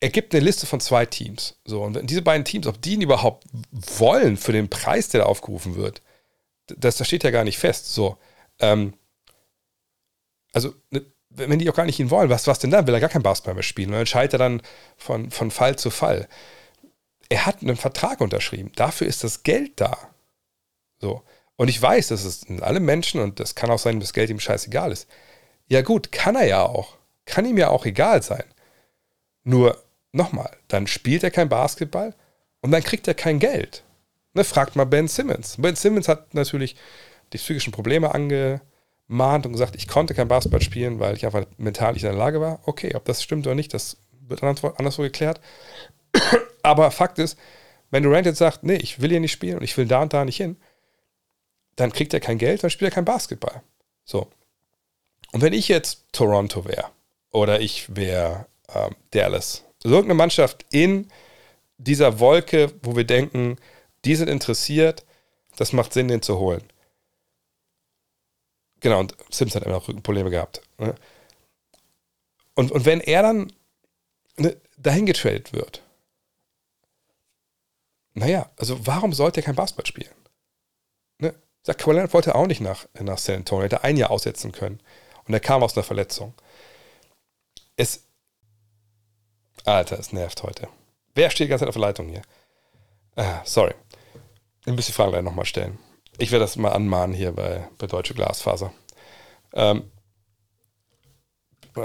er 0.00 0.10
gibt 0.10 0.34
eine 0.34 0.44
Liste 0.44 0.66
von 0.66 0.80
zwei 0.80 1.06
Teams. 1.06 1.56
So, 1.64 1.82
und 1.82 2.10
diese 2.10 2.22
beiden 2.22 2.44
Teams, 2.44 2.66
ob 2.66 2.82
die 2.82 2.94
ihn 2.94 3.02
überhaupt 3.02 3.46
wollen 3.70 4.36
für 4.36 4.52
den 4.52 4.68
Preis, 4.68 5.08
der 5.08 5.20
da 5.20 5.26
aufgerufen 5.26 5.76
wird, 5.76 6.02
das, 6.66 6.96
das 6.96 7.06
steht 7.06 7.24
ja 7.24 7.30
gar 7.30 7.44
nicht 7.44 7.58
fest. 7.58 7.92
So, 7.94 8.18
ähm, 8.58 8.94
also, 10.52 10.74
ne, 10.90 11.04
wenn 11.30 11.58
die 11.58 11.70
auch 11.70 11.74
gar 11.74 11.86
nicht 11.86 12.00
ihn 12.00 12.10
wollen, 12.10 12.30
was, 12.30 12.46
was 12.46 12.58
denn 12.58 12.70
dann? 12.70 12.86
Will 12.86 12.94
er 12.94 13.00
gar 13.00 13.08
kein 13.08 13.22
Basketball 13.22 13.54
mehr 13.54 13.62
spielen? 13.62 13.88
Und 13.88 13.92
dann 13.92 14.00
entscheidet 14.00 14.34
er 14.34 14.38
dann 14.38 14.62
von, 14.96 15.30
von 15.30 15.50
Fall 15.50 15.76
zu 15.76 15.90
Fall. 15.90 16.28
Er 17.28 17.46
hat 17.46 17.62
einen 17.62 17.76
Vertrag 17.76 18.20
unterschrieben. 18.20 18.72
Dafür 18.74 19.06
ist 19.06 19.24
das 19.24 19.42
Geld 19.42 19.80
da. 19.80 19.96
So. 21.00 21.22
Und 21.56 21.68
ich 21.68 21.80
weiß, 21.80 22.08
das 22.08 22.22
sind 22.40 22.62
alle 22.62 22.80
Menschen 22.80 23.20
und 23.20 23.40
das 23.40 23.54
kann 23.54 23.70
auch 23.70 23.78
sein, 23.78 24.00
dass 24.00 24.12
Geld 24.12 24.30
ihm 24.30 24.40
scheißegal 24.40 24.92
ist. 24.92 25.08
Ja, 25.72 25.80
gut, 25.80 26.12
kann 26.12 26.36
er 26.36 26.44
ja 26.44 26.66
auch. 26.66 26.98
Kann 27.24 27.46
ihm 27.46 27.56
ja 27.56 27.70
auch 27.70 27.86
egal 27.86 28.22
sein. 28.22 28.44
Nur 29.42 29.82
nochmal, 30.12 30.54
dann 30.68 30.86
spielt 30.86 31.24
er 31.24 31.30
kein 31.30 31.48
Basketball 31.48 32.14
und 32.60 32.72
dann 32.72 32.82
kriegt 32.82 33.08
er 33.08 33.14
kein 33.14 33.38
Geld. 33.38 33.82
Ne, 34.34 34.44
fragt 34.44 34.76
mal 34.76 34.84
Ben 34.84 35.08
Simmons. 35.08 35.56
Ben 35.58 35.74
Simmons 35.74 36.08
hat 36.08 36.34
natürlich 36.34 36.76
die 37.32 37.38
psychischen 37.38 37.72
Probleme 37.72 38.14
angemahnt 38.14 39.46
und 39.46 39.52
gesagt, 39.52 39.74
ich 39.74 39.88
konnte 39.88 40.12
kein 40.12 40.28
Basketball 40.28 40.60
spielen, 40.60 41.00
weil 41.00 41.16
ich 41.16 41.24
einfach 41.24 41.46
mental 41.56 41.94
nicht 41.94 42.02
in 42.02 42.10
der 42.10 42.18
Lage 42.18 42.42
war. 42.42 42.60
Okay, 42.66 42.94
ob 42.94 43.06
das 43.06 43.22
stimmt 43.22 43.46
oder 43.46 43.54
nicht, 43.54 43.72
das 43.72 43.96
wird 44.28 44.42
anderswo 44.42 45.00
geklärt. 45.00 45.40
Aber 46.62 46.90
Fakt 46.90 47.18
ist, 47.18 47.38
wenn 47.90 48.02
Durant 48.02 48.26
jetzt 48.26 48.36
sagt, 48.36 48.62
nee, 48.62 48.76
ich 48.76 49.00
will 49.00 49.08
hier 49.08 49.20
nicht 49.20 49.32
spielen 49.32 49.56
und 49.56 49.64
ich 49.64 49.78
will 49.78 49.86
da 49.86 50.02
und 50.02 50.12
da 50.12 50.26
nicht 50.26 50.36
hin, 50.36 50.58
dann 51.76 51.94
kriegt 51.94 52.12
er 52.12 52.20
kein 52.20 52.36
Geld, 52.36 52.62
dann 52.62 52.68
spielt 52.68 52.92
er 52.92 52.94
kein 52.94 53.06
Basketball. 53.06 53.62
So. 54.04 54.28
Und 55.32 55.42
wenn 55.42 55.52
ich 55.52 55.68
jetzt 55.68 56.04
Toronto 56.12 56.64
wäre 56.64 56.90
oder 57.30 57.60
ich 57.60 57.96
wäre 57.96 58.46
ähm, 58.68 58.94
Dallas 59.10 59.64
also 59.84 59.96
irgendeine 59.96 60.18
Mannschaft 60.18 60.64
in 60.70 61.10
dieser 61.78 62.20
Wolke, 62.20 62.72
wo 62.82 62.94
wir 62.96 63.04
denken, 63.04 63.56
die 64.04 64.14
sind 64.14 64.28
interessiert, 64.28 65.04
das 65.56 65.72
macht 65.72 65.92
Sinn, 65.92 66.08
den 66.08 66.22
zu 66.22 66.38
holen. 66.38 66.62
Genau, 68.80 69.00
und 69.00 69.16
Sims 69.30 69.54
hat 69.54 69.64
immer 69.64 69.76
noch 69.76 70.02
Probleme 70.02 70.30
gehabt. 70.30 70.62
Ne? 70.78 70.94
Und, 72.54 72.70
und 72.72 72.84
wenn 72.84 73.00
er 73.00 73.22
dann 73.22 73.52
ne, 74.36 74.56
dahin 74.76 75.06
getradet 75.06 75.52
wird, 75.52 75.82
naja, 78.14 78.50
also 78.56 78.86
warum 78.86 79.12
sollte 79.12 79.40
er 79.40 79.44
kein 79.44 79.54
Basketball 79.54 79.86
spielen? 79.86 80.14
Ne? 81.18 81.34
Zach 81.62 81.76
Kawhi 81.76 82.12
wollte 82.12 82.34
auch 82.34 82.46
nicht 82.46 82.60
nach, 82.60 82.86
nach 83.00 83.18
San 83.18 83.36
Antonio, 83.36 83.64
hätte 83.64 83.84
ein 83.84 83.96
Jahr 83.96 84.10
aussetzen 84.10 84.52
können. 84.52 84.80
Und 85.26 85.34
er 85.34 85.40
kam 85.40 85.62
aus 85.62 85.76
einer 85.76 85.84
Verletzung. 85.84 86.34
Es, 87.76 88.04
Alter, 89.64 89.98
es 89.98 90.12
nervt 90.12 90.42
heute. 90.42 90.68
Wer 91.14 91.30
steht 91.30 91.46
die 91.46 91.48
ganze 91.50 91.62
Zeit 91.62 91.68
auf 91.68 91.74
der 91.74 91.82
Leitung 91.82 92.08
hier? 92.08 92.22
Ah, 93.16 93.40
sorry. 93.44 93.74
Ich 94.64 94.72
muss 94.72 94.86
die 94.86 94.92
Frage 94.92 95.12
gleich 95.12 95.22
nochmal 95.22 95.44
stellen. 95.44 95.78
Ich 96.18 96.30
werde 96.30 96.44
das 96.44 96.56
mal 96.56 96.72
anmahnen 96.72 97.14
hier 97.14 97.32
bei, 97.32 97.68
bei 97.78 97.86
Deutsche 97.86 98.14
Glasfaser. 98.14 98.72
Ähm, 99.52 99.90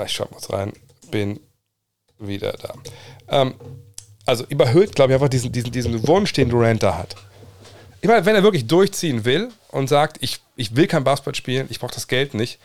ich 0.05 0.11
schaue 0.11 0.29
mal 0.31 0.39
rein. 0.49 0.73
Bin 1.09 1.39
wieder 2.19 2.53
da. 2.53 2.73
Ähm, 3.29 3.55
also 4.25 4.45
überhöht, 4.45 4.95
glaube 4.95 5.11
ich, 5.11 5.15
einfach 5.15 5.29
diesen, 5.29 5.51
diesen, 5.51 5.71
diesen 5.71 6.07
Wunsch, 6.07 6.33
den 6.33 6.49
Durant 6.49 6.83
da 6.83 6.97
hat. 6.97 7.15
Ich 8.01 8.07
meine, 8.07 8.25
wenn 8.25 8.35
er 8.35 8.43
wirklich 8.43 8.67
durchziehen 8.67 9.25
will 9.25 9.49
und 9.69 9.87
sagt, 9.87 10.17
ich, 10.21 10.39
ich 10.55 10.75
will 10.75 10.87
kein 10.87 11.03
Basketball 11.03 11.35
spielen, 11.35 11.67
ich 11.69 11.79
brauche 11.79 11.93
das 11.93 12.07
Geld 12.07 12.33
nicht, 12.33 12.59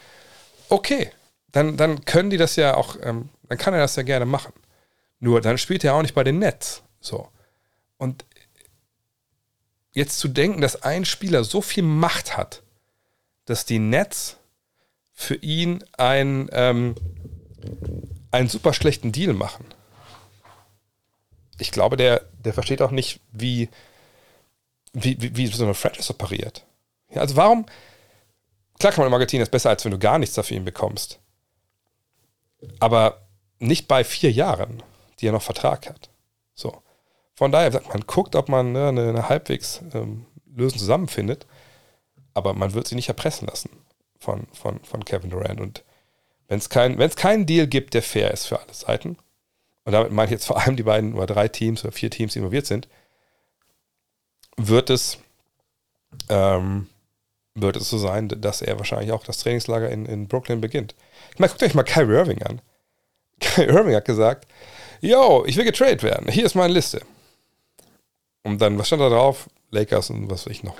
okay, 0.73 1.11
dann, 1.53 1.77
dann 1.77 2.05
können 2.05 2.31
die 2.31 2.39
das 2.39 2.57
ja 2.57 2.74
auch, 2.77 2.97
ähm, 3.03 3.28
dann 3.49 3.59
kann 3.59 3.74
er 3.74 3.81
das 3.81 3.97
ja 3.97 4.03
gerne 4.03 4.24
machen. 4.24 4.53
Nur 5.20 5.40
dann 5.40 5.59
spielt 5.59 5.85
er 5.85 5.94
auch 5.94 6.03
nicht 6.03 6.15
bei 6.15 6.24
den 6.24 6.39
Nets. 6.39 6.82
So. 7.01 7.28
Und 7.99 8.24
jetzt 9.93 10.19
zu 10.19 10.28
denken, 10.28 10.61
dass 10.61 10.82
ein 10.82 11.05
Spieler 11.05 11.44
so 11.44 11.61
viel 11.61 11.85
Macht 11.85 12.36
hat, 12.36 12.62
dass 13.44 13.66
die 13.66 13.78
Nets 13.78 14.39
für 15.12 15.36
ihn 15.36 15.85
ein, 15.97 16.49
ähm, 16.53 16.94
einen 18.31 18.49
super 18.49 18.73
schlechten 18.73 19.12
Deal 19.12 19.35
machen. 19.35 19.66
Ich 21.59 21.70
glaube, 21.70 21.97
der, 21.97 22.23
der 22.44 22.55
versteht 22.55 22.82
auch 22.82 22.90
nicht, 22.90 23.20
wie, 23.31 23.69
wie, 24.93 25.20
wie, 25.20 25.36
wie 25.36 25.47
so 25.47 25.65
eine 25.65 25.74
Franchise 25.74 26.11
operiert. 26.11 26.65
Ja, 27.11 27.20
also 27.20 27.36
warum, 27.36 27.66
klar 28.82 28.92
kann 28.92 29.02
man 29.02 29.09
im 29.09 29.14
Argentinien 29.14 29.42
ist 29.42 29.50
besser, 29.50 29.70
als 29.70 29.84
wenn 29.84 29.92
du 29.92 29.98
gar 29.98 30.18
nichts 30.18 30.34
dafür 30.34 30.56
ihn 30.56 30.64
bekommst. 30.64 31.20
Aber 32.80 33.26
nicht 33.59 33.88
bei 33.88 34.04
vier 34.04 34.30
Jahren, 34.30 34.82
die 35.20 35.28
er 35.28 35.32
noch 35.32 35.42
Vertrag 35.42 35.88
hat. 35.88 36.10
So. 36.54 36.82
Von 37.34 37.52
daher 37.52 37.72
sagt 37.72 37.88
man, 37.88 38.02
guckt, 38.06 38.36
ob 38.36 38.48
man 38.48 38.72
ne, 38.72 38.88
eine, 38.88 39.09
eine, 39.09 39.28
halbwegs 39.28 39.80
ähm, 39.94 40.26
Lösung 40.54 40.78
zusammenfindet. 40.78 41.46
Aber 42.34 42.54
man 42.54 42.74
wird 42.74 42.88
sie 42.88 42.94
nicht 42.94 43.09
erpressen 43.09 43.46
lassen 43.46 43.70
von, 44.18 44.46
von, 44.52 44.82
von 44.84 45.04
Kevin 45.04 45.30
Durant. 45.30 45.60
Und 45.60 45.84
wenn 46.48 46.59
es 46.59 46.68
kein, 46.68 46.98
keinen 47.10 47.46
Deal 47.46 47.66
gibt, 47.66 47.94
der 47.94 48.02
fair 48.02 48.32
ist 48.32 48.46
für 48.46 48.60
alle 48.60 48.74
Seiten, 48.74 49.16
und 49.84 49.92
damit 49.92 50.12
meine 50.12 50.26
ich 50.26 50.32
jetzt 50.32 50.46
vor 50.46 50.60
allem 50.60 50.76
die 50.76 50.82
beiden 50.82 51.14
oder 51.14 51.26
drei 51.26 51.48
Teams 51.48 51.84
oder 51.84 51.92
vier 51.92 52.10
Teams, 52.10 52.32
die 52.32 52.40
involviert 52.40 52.66
sind, 52.66 52.88
wird 54.56 54.90
es, 54.90 55.18
ähm, 56.28 56.88
wird 57.54 57.76
es 57.76 57.90
so 57.90 57.98
sein, 57.98 58.28
dass 58.28 58.62
er 58.62 58.78
wahrscheinlich 58.78 59.12
auch 59.12 59.24
das 59.24 59.38
Trainingslager 59.38 59.90
in, 59.90 60.06
in 60.06 60.28
Brooklyn 60.28 60.60
beginnt. 60.60 60.94
Ich 61.32 61.38
meine, 61.38 61.50
guckt 61.50 61.62
euch 61.62 61.74
mal 61.74 61.82
Kyrie 61.82 62.14
Irving 62.14 62.42
an. 62.42 62.60
Kyrie 63.40 63.68
Irving 63.68 63.94
hat 63.94 64.04
gesagt, 64.04 64.48
yo, 65.00 65.44
ich 65.46 65.56
will 65.56 65.64
getradet 65.64 66.02
werden. 66.02 66.30
Hier 66.30 66.46
ist 66.46 66.54
meine 66.54 66.72
Liste. 66.72 67.02
Und 68.42 68.60
dann, 68.60 68.78
was 68.78 68.86
stand 68.86 69.02
da 69.02 69.08
drauf? 69.08 69.48
Lakers 69.70 70.10
und 70.10 70.30
was 70.30 70.46
weiß 70.46 70.52
ich 70.52 70.62
noch. 70.62 70.78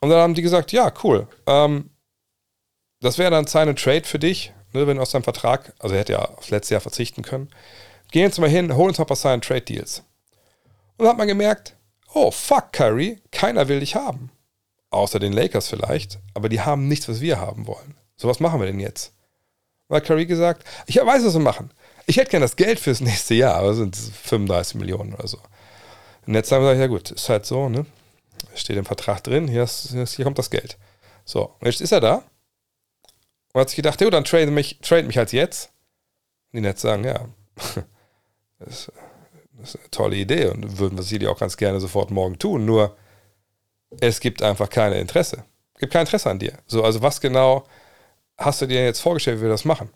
Und 0.00 0.10
dann 0.10 0.20
haben 0.20 0.34
die 0.34 0.42
gesagt, 0.42 0.72
ja, 0.72 0.92
cool. 1.04 1.26
Ähm, 1.46 1.90
das 3.00 3.18
wäre 3.18 3.30
dann 3.30 3.46
seine 3.46 3.74
Trade 3.74 4.04
für 4.04 4.18
dich, 4.18 4.52
ne, 4.72 4.86
wenn 4.86 4.98
aus 4.98 5.10
deinem 5.10 5.22
Vertrag, 5.22 5.72
also 5.78 5.94
er 5.94 6.00
hätte 6.00 6.12
ja 6.12 6.24
aufs 6.24 6.50
letzte 6.50 6.74
Jahr 6.74 6.80
verzichten 6.80 7.22
können. 7.22 7.50
Gehen 8.10 8.22
jetzt 8.22 8.38
mal 8.38 8.50
hin, 8.50 8.74
holen 8.74 8.88
uns 8.88 8.98
mal 8.98 9.04
ein 9.04 9.08
paar 9.08 9.16
Sign 9.16 9.40
Trade 9.40 9.62
Deals. 9.62 10.02
Und 10.96 11.04
dann 11.04 11.08
hat 11.08 11.18
man 11.18 11.28
gemerkt, 11.28 11.76
oh 12.12 12.30
fuck, 12.30 12.72
Kyrie, 12.72 13.20
keiner 13.30 13.68
will 13.68 13.80
dich 13.80 13.94
haben. 13.94 14.30
Außer 14.90 15.18
den 15.18 15.32
Lakers 15.32 15.68
vielleicht, 15.68 16.18
aber 16.34 16.48
die 16.48 16.60
haben 16.60 16.88
nichts, 16.88 17.08
was 17.08 17.20
wir 17.20 17.40
haben 17.40 17.66
wollen. 17.66 17.96
So, 18.16 18.28
was 18.28 18.40
machen 18.40 18.60
wir 18.60 18.66
denn 18.66 18.80
jetzt? 18.80 19.12
Hat 19.88 20.04
Kyrie 20.04 20.26
gesagt, 20.26 20.64
ich 20.86 20.96
weiß, 20.96 21.24
was 21.24 21.34
wir 21.34 21.40
machen. 21.40 21.72
Ich 22.06 22.16
hätte 22.16 22.30
gern 22.30 22.42
das 22.42 22.56
Geld 22.56 22.78
fürs 22.78 23.00
nächste 23.00 23.34
Jahr, 23.34 23.56
aber 23.56 23.74
sind 23.74 23.96
35 23.96 24.76
Millionen 24.76 25.14
oder 25.14 25.26
so. 25.26 25.38
Und 26.26 26.34
jetzt 26.34 26.52
haben 26.52 26.62
wir 26.62 26.74
gesagt, 26.74 26.80
ja 26.80 26.86
gut, 26.86 27.10
ist 27.10 27.28
halt 27.28 27.46
so, 27.46 27.68
ne? 27.68 27.86
Steht 28.54 28.76
im 28.76 28.84
Vertrag 28.84 29.22
drin, 29.22 29.48
hier, 29.48 29.62
ist, 29.62 29.94
hier 30.16 30.24
kommt 30.24 30.38
das 30.38 30.50
Geld. 30.50 30.78
So, 31.24 31.54
und 31.60 31.66
jetzt 31.66 31.80
ist 31.80 31.92
er 31.92 32.00
da 32.00 32.22
und 33.52 33.60
hat 33.60 33.68
sich 33.68 33.76
gedacht, 33.76 34.00
jo, 34.00 34.10
dann 34.10 34.24
trade 34.24 34.50
mich, 34.50 34.78
trade 34.80 35.04
mich 35.04 35.18
halt 35.18 35.32
jetzt. 35.32 35.70
Und 36.52 36.58
die 36.58 36.60
Nets 36.62 36.82
sagen, 36.82 37.04
ja, 37.04 37.28
das, 38.58 38.90
ist 39.62 39.76
eine 39.76 39.90
tolle 39.90 40.16
Idee 40.16 40.46
und 40.46 40.78
würden 40.78 40.96
wir 40.96 41.02
sie 41.02 41.26
auch 41.26 41.38
ganz 41.38 41.56
gerne 41.56 41.80
sofort 41.80 42.10
morgen 42.10 42.38
tun. 42.38 42.64
Nur 42.64 42.96
es 44.00 44.20
gibt 44.20 44.42
einfach 44.42 44.70
keine 44.70 44.98
Interesse. 44.98 45.44
Es 45.74 45.80
gibt 45.80 45.92
kein 45.92 46.02
Interesse 46.02 46.30
an 46.30 46.38
dir. 46.38 46.52
So, 46.66 46.84
also 46.84 47.02
was 47.02 47.20
genau 47.20 47.64
hast 48.38 48.62
du 48.62 48.66
dir 48.66 48.84
jetzt 48.84 49.00
vorgestellt, 49.00 49.38
wie 49.38 49.42
wir 49.42 49.48
das 49.50 49.64
machen? 49.64 49.90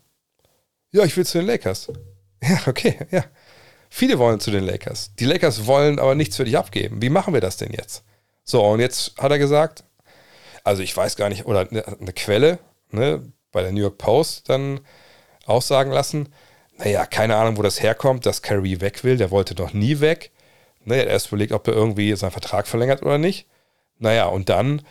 Ja, 0.91 1.03
ich 1.03 1.15
will 1.17 1.25
zu 1.25 1.39
den 1.39 1.47
Lakers. 1.47 1.91
Ja, 2.43 2.59
okay, 2.67 2.99
ja. 3.09 3.23
Viele 3.89 4.19
wollen 4.19 4.39
zu 4.39 4.51
den 4.51 4.65
Lakers. 4.65 5.15
Die 5.15 5.25
Lakers 5.25 5.65
wollen 5.65 5.97
aber 5.99 6.13
nichts 6.13 6.35
für 6.35 6.43
dich 6.43 6.57
abgeben. 6.57 7.01
Wie 7.01 7.09
machen 7.09 7.33
wir 7.33 7.41
das 7.41 7.57
denn 7.57 7.71
jetzt? 7.71 8.03
So, 8.43 8.63
und 8.63 8.81
jetzt 8.81 9.17
hat 9.17 9.31
er 9.31 9.39
gesagt, 9.39 9.83
also 10.63 10.83
ich 10.83 10.95
weiß 10.95 11.15
gar 11.15 11.29
nicht, 11.29 11.45
oder 11.45 11.67
eine 11.71 12.13
Quelle, 12.13 12.59
ne, 12.91 13.23
bei 13.51 13.63
der 13.63 13.71
New 13.71 13.81
York 13.81 13.97
Post 13.97 14.49
dann 14.49 14.81
aussagen 15.45 15.91
lassen, 15.91 16.33
naja, 16.77 17.05
keine 17.05 17.37
Ahnung, 17.37 17.57
wo 17.57 17.61
das 17.61 17.81
herkommt, 17.81 18.25
dass 18.25 18.41
Kyrie 18.41 18.81
weg 18.81 19.03
will, 19.03 19.17
der 19.17 19.31
wollte 19.31 19.55
doch 19.55 19.73
nie 19.73 20.01
weg. 20.01 20.31
Ne, 20.83 20.95
er 20.95 21.01
hat 21.03 21.09
erst 21.09 21.27
überlegt, 21.27 21.53
ob 21.53 21.67
er 21.67 21.73
irgendwie 21.73 22.15
seinen 22.15 22.31
Vertrag 22.31 22.67
verlängert 22.67 23.01
oder 23.01 23.17
nicht. 23.17 23.47
Naja, 23.99 24.25
und 24.27 24.49
dann 24.49 24.81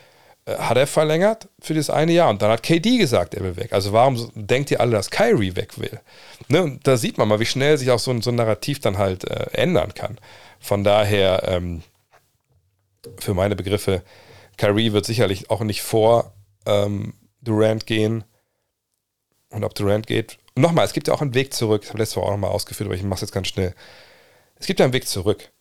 äh, 0.45 0.55
hat 0.57 0.77
er 0.77 0.87
verlängert 0.87 1.49
für 1.59 1.73
das 1.73 1.89
eine 1.89 2.11
Jahr 2.11 2.29
und 2.29 2.41
dann 2.41 2.51
hat 2.51 2.63
KD 2.63 2.97
gesagt, 2.97 3.33
er 3.33 3.43
will 3.43 3.55
weg. 3.55 3.73
Also 3.73 3.93
warum 3.93 4.31
denkt 4.35 4.71
ihr 4.71 4.79
alle, 4.79 4.91
dass 4.91 5.11
Kyrie 5.11 5.55
weg 5.55 5.79
will? 5.79 5.99
Ne, 6.47 6.79
da 6.83 6.97
sieht 6.97 7.17
man 7.17 7.27
mal, 7.27 7.39
wie 7.39 7.45
schnell 7.45 7.77
sich 7.77 7.91
auch 7.91 7.99
so 7.99 8.11
ein, 8.11 8.21
so 8.21 8.31
ein 8.31 8.35
Narrativ 8.35 8.79
dann 8.79 8.97
halt 8.97 9.23
äh, 9.25 9.47
ändern 9.53 9.93
kann. 9.93 10.19
Von 10.59 10.83
daher, 10.83 11.43
ähm, 11.47 11.83
für 13.19 13.33
meine 13.33 13.55
Begriffe, 13.55 14.03
Kyrie 14.57 14.93
wird 14.93 15.05
sicherlich 15.05 15.49
auch 15.49 15.61
nicht 15.61 15.81
vor 15.81 16.33
ähm, 16.65 17.13
Durant 17.41 17.85
gehen 17.85 18.23
und 19.49 19.63
ob 19.63 19.75
Durant 19.75 20.07
geht. 20.07 20.37
Und 20.55 20.61
nochmal, 20.61 20.85
es 20.85 20.93
gibt 20.93 21.07
ja 21.07 21.13
auch 21.13 21.21
einen 21.21 21.33
Weg 21.33 21.53
zurück. 21.53 21.81
Ich 21.83 21.89
habe 21.89 21.99
letztes 21.99 22.15
Mal 22.15 22.23
auch 22.23 22.31
nochmal 22.31 22.51
ausgeführt, 22.51 22.87
aber 22.87 22.95
ich 22.95 23.03
mache 23.03 23.15
es 23.15 23.21
jetzt 23.21 23.33
ganz 23.33 23.47
schnell. 23.47 23.75
Es 24.57 24.67
gibt 24.67 24.79
ja 24.79 24.85
einen 24.85 24.93
Weg 24.93 25.07
zurück. 25.07 25.51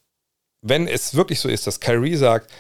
Wenn 0.63 0.89
es 0.89 1.15
wirklich 1.15 1.41
so 1.41 1.49
ist, 1.49 1.67
dass 1.67 1.81
Kyrie 1.81 2.17
sagt, 2.17 2.51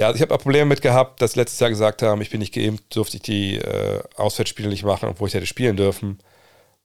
ja, 0.00 0.06
also 0.06 0.16
ich 0.16 0.22
habe 0.22 0.34
auch 0.34 0.42
Probleme 0.42 0.66
mit 0.66 0.82
gehabt, 0.82 1.22
dass 1.22 1.36
letztes 1.36 1.60
Jahr 1.60 1.70
gesagt 1.70 2.02
haben, 2.02 2.20
ich 2.20 2.30
bin 2.30 2.40
nicht 2.40 2.54
geimpft, 2.54 2.96
durfte 2.96 3.18
ich 3.18 3.22
die 3.22 3.56
äh, 3.56 4.02
Auswärtsspiele 4.16 4.68
nicht 4.68 4.84
machen, 4.84 5.08
obwohl 5.08 5.28
ich 5.28 5.34
hätte 5.34 5.46
spielen 5.46 5.76
dürfen. 5.76 6.18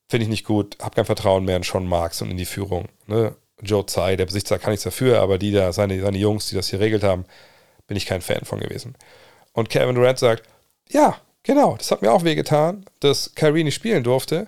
Finde 0.10 0.26
ich 0.26 0.30
nicht 0.30 0.46
gut, 0.46 0.78
habe 0.82 0.96
kein 0.96 1.06
Vertrauen 1.06 1.46
mehr 1.46 1.58
in 1.58 1.64
Sean 1.64 1.88
Marks 1.88 2.22
und 2.22 2.30
in 2.30 2.38
die 2.38 2.46
Führung. 2.46 2.88
Ne? 3.08 3.36
Joe 3.62 3.86
Tsai, 3.86 4.16
der 4.16 4.26
Besitzer, 4.26 4.60
kann 4.60 4.72
nichts 4.72 4.84
dafür, 4.84 5.22
aber 5.22 5.38
die 5.38 5.52
da, 5.52 5.74
seine, 5.74 6.00
seine 6.02 6.18
Jungs, 6.18 6.50
die 6.50 6.56
das 6.56 6.70
hier 6.70 6.80
regelt 6.80 7.04
haben, 7.04 7.26
bin 7.88 7.98
ich 7.98 8.06
kein 8.06 8.22
Fan 8.22 8.46
von 8.46 8.60
gewesen. 8.60 8.96
Und 9.54 9.70
Kevin 9.70 9.96
Durant 9.96 10.20
sagt, 10.20 10.44
ja, 10.90 11.18
Genau, 11.46 11.76
das 11.78 11.92
hat 11.92 12.02
mir 12.02 12.12
auch 12.12 12.24
wehgetan, 12.24 12.86
dass 13.02 13.36
Kyrie 13.36 13.64
nicht 13.64 13.76
spielen 13.76 14.04
durfte. 14.04 14.48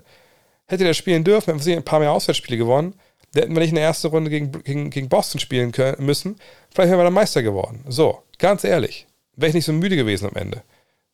Hätte 0.66 0.82
der 0.82 0.94
spielen 0.94 1.22
dürfen, 1.22 1.54
hätten 1.54 1.64
wir 1.64 1.76
ein 1.76 1.84
paar 1.84 2.00
mehr 2.00 2.10
Auswärtsspiele 2.10 2.58
gewonnen. 2.58 2.94
Da 3.32 3.40
hätten 3.40 3.54
wir 3.54 3.60
nicht 3.60 3.70
in 3.70 3.76
der 3.76 3.84
ersten 3.84 4.08
Runde 4.08 4.30
gegen, 4.30 4.52
gegen, 4.62 4.90
gegen 4.90 5.08
Boston 5.08 5.40
spielen 5.40 5.72
können, 5.72 6.04
müssen. 6.04 6.36
Vielleicht 6.74 6.90
wären 6.90 6.98
wir 6.98 7.04
dann 7.04 7.12
Meister 7.12 7.42
geworden. 7.42 7.84
So, 7.88 8.22
ganz 8.38 8.64
ehrlich. 8.64 9.06
Wäre 9.36 9.48
ich 9.48 9.54
nicht 9.54 9.66
so 9.66 9.72
müde 9.72 9.96
gewesen 9.96 10.28
am 10.28 10.36
Ende. 10.36 10.62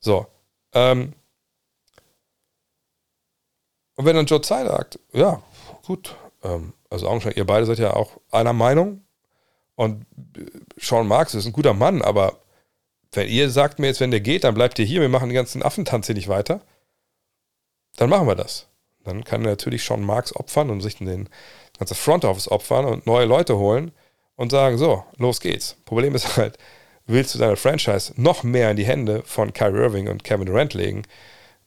So. 0.00 0.26
Ähm, 0.72 1.12
und 3.96 4.04
wenn 4.04 4.16
dann 4.16 4.26
Joe 4.26 4.40
Tsai 4.40 4.64
sagt, 4.64 4.98
ja, 5.12 5.42
gut, 5.86 6.16
ähm, 6.42 6.72
also 6.90 7.08
augenscheinlich, 7.08 7.38
ihr 7.38 7.46
beide 7.46 7.66
seid 7.66 7.78
ja 7.78 7.94
auch 7.94 8.12
einer 8.30 8.52
Meinung. 8.52 9.04
Und 9.74 10.06
äh, 10.36 10.44
Sean 10.78 11.06
Marks 11.06 11.34
ist 11.34 11.46
ein 11.46 11.52
guter 11.52 11.74
Mann, 11.74 12.02
aber 12.02 12.38
wenn 13.12 13.28
ihr 13.28 13.50
sagt 13.50 13.78
mir 13.78 13.88
jetzt, 13.88 14.00
wenn 14.00 14.10
der 14.10 14.20
geht, 14.20 14.44
dann 14.44 14.54
bleibt 14.54 14.78
ihr 14.78 14.84
hier, 14.84 15.00
wir 15.00 15.08
machen 15.08 15.28
den 15.28 15.34
ganzen 15.34 15.62
Affentanz 15.62 16.06
hier 16.06 16.14
nicht 16.14 16.28
weiter, 16.28 16.60
dann 17.96 18.10
machen 18.10 18.26
wir 18.26 18.34
das. 18.34 18.68
Dann 19.04 19.24
kann 19.24 19.42
natürlich 19.42 19.84
schon 19.84 20.02
Marx 20.02 20.34
opfern 20.34 20.70
und 20.70 20.80
sich 20.80 20.96
den 20.96 21.28
ganze 21.78 21.94
Front 21.94 22.24
Office 22.24 22.50
opfern 22.50 22.84
und 22.84 23.06
neue 23.06 23.26
Leute 23.26 23.56
holen 23.56 23.92
und 24.36 24.50
sagen, 24.50 24.78
so, 24.78 25.04
los 25.16 25.40
geht's. 25.40 25.76
Problem 25.84 26.14
ist 26.14 26.36
halt, 26.36 26.58
willst 27.06 27.34
du 27.34 27.38
deine 27.38 27.56
Franchise 27.56 28.12
noch 28.16 28.42
mehr 28.42 28.70
in 28.70 28.76
die 28.76 28.86
Hände 28.86 29.22
von 29.24 29.52
Kyrie 29.52 29.78
Irving 29.78 30.08
und 30.08 30.24
Kevin 30.24 30.46
Durant 30.46 30.74
legen? 30.74 31.02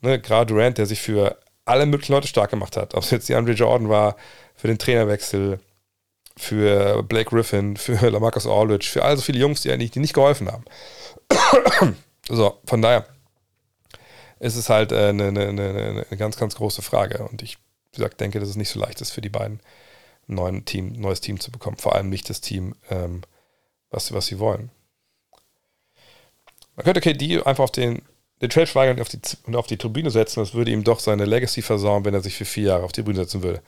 Ne, 0.02 0.20
Gerade 0.20 0.54
Durant, 0.54 0.78
der 0.78 0.86
sich 0.86 1.02
für 1.02 1.38
alle 1.66 1.86
möglichen 1.86 2.14
Leute 2.14 2.28
stark 2.28 2.50
gemacht 2.50 2.78
hat. 2.78 2.96
Ob 2.96 3.04
es 3.04 3.12
jetzt 3.12 3.30
die 3.30 3.36
Andre 3.36 3.54
Jordan 3.54 3.90
war, 3.90 4.16
für 4.56 4.68
den 4.68 4.78
Trainerwechsel, 4.78 5.60
für 6.38 7.04
Blake 7.04 7.30
Griffin, 7.30 7.78
für 7.78 8.10
Lamarcus 8.10 8.48
Aldridge, 8.48 8.88
für 8.92 9.04
all 9.04 9.16
so 9.18 9.24
viele 9.24 9.40
Jungs, 9.40 9.62
die 9.62 9.72
eigentlich 9.72 9.92
die 9.92 10.00
nicht 10.00 10.14
geholfen 10.14 10.50
haben. 10.52 10.66
so, 12.30 12.60
von 12.66 12.82
daher 12.82 13.06
ist 14.40 14.56
es 14.56 14.70
halt 14.70 14.92
äh, 14.92 15.10
eine, 15.10 15.28
eine, 15.28 15.48
eine, 15.48 16.06
eine, 16.10 16.18
ganz, 16.18 16.38
ganz 16.38 16.56
große 16.56 16.82
Frage. 16.82 17.28
Und 17.28 17.42
ich, 17.42 17.58
wie 17.92 17.98
gesagt, 17.98 18.20
denke, 18.22 18.40
dass 18.40 18.50
es 18.50 18.56
nicht 18.56 18.70
so 18.70 18.80
leicht 18.80 19.02
ist 19.02 19.12
für 19.12 19.22
die 19.22 19.30
beiden, 19.30 19.60
neuen 20.28 20.66
Team, 20.66 20.94
neues 20.94 21.22
Team 21.22 21.40
zu 21.40 21.52
bekommen. 21.52 21.78
Vor 21.78 21.96
allem 21.96 22.10
nicht 22.10 22.30
das 22.30 22.42
Team, 22.42 22.76
ähm, 22.90 23.22
was, 23.90 24.14
was 24.14 24.28
sie 24.28 24.40
wollen. 24.40 24.70
Man 26.76 26.84
könnte 26.84 27.02
KD 27.02 27.42
einfach 27.44 27.64
auf 27.64 27.72
den, 27.72 28.04
den 28.42 28.50
Trade 28.50 28.68
verweigern 28.68 28.98
und 28.98 29.02
auf 29.02 29.10
die, 29.10 29.20
und 29.46 29.56
auf 29.56 29.68
die 29.68 29.78
Tribüne 29.78 30.12
setzen. 30.12 30.40
Das 30.40 30.54
würde 30.54 30.72
ihm 30.72 30.84
doch 30.84 31.00
seine 31.00 31.26
Legacy 31.26 31.62
versauen, 31.62 32.06
wenn 32.06 32.14
er 32.14 32.22
sich 32.22 32.36
für 32.36 32.46
vier 32.46 32.66
Jahre 32.66 32.84
auf 32.84 32.92
die 32.92 33.02
Tribüne 33.02 33.24
setzen 33.24 33.42
würde. 33.42 33.62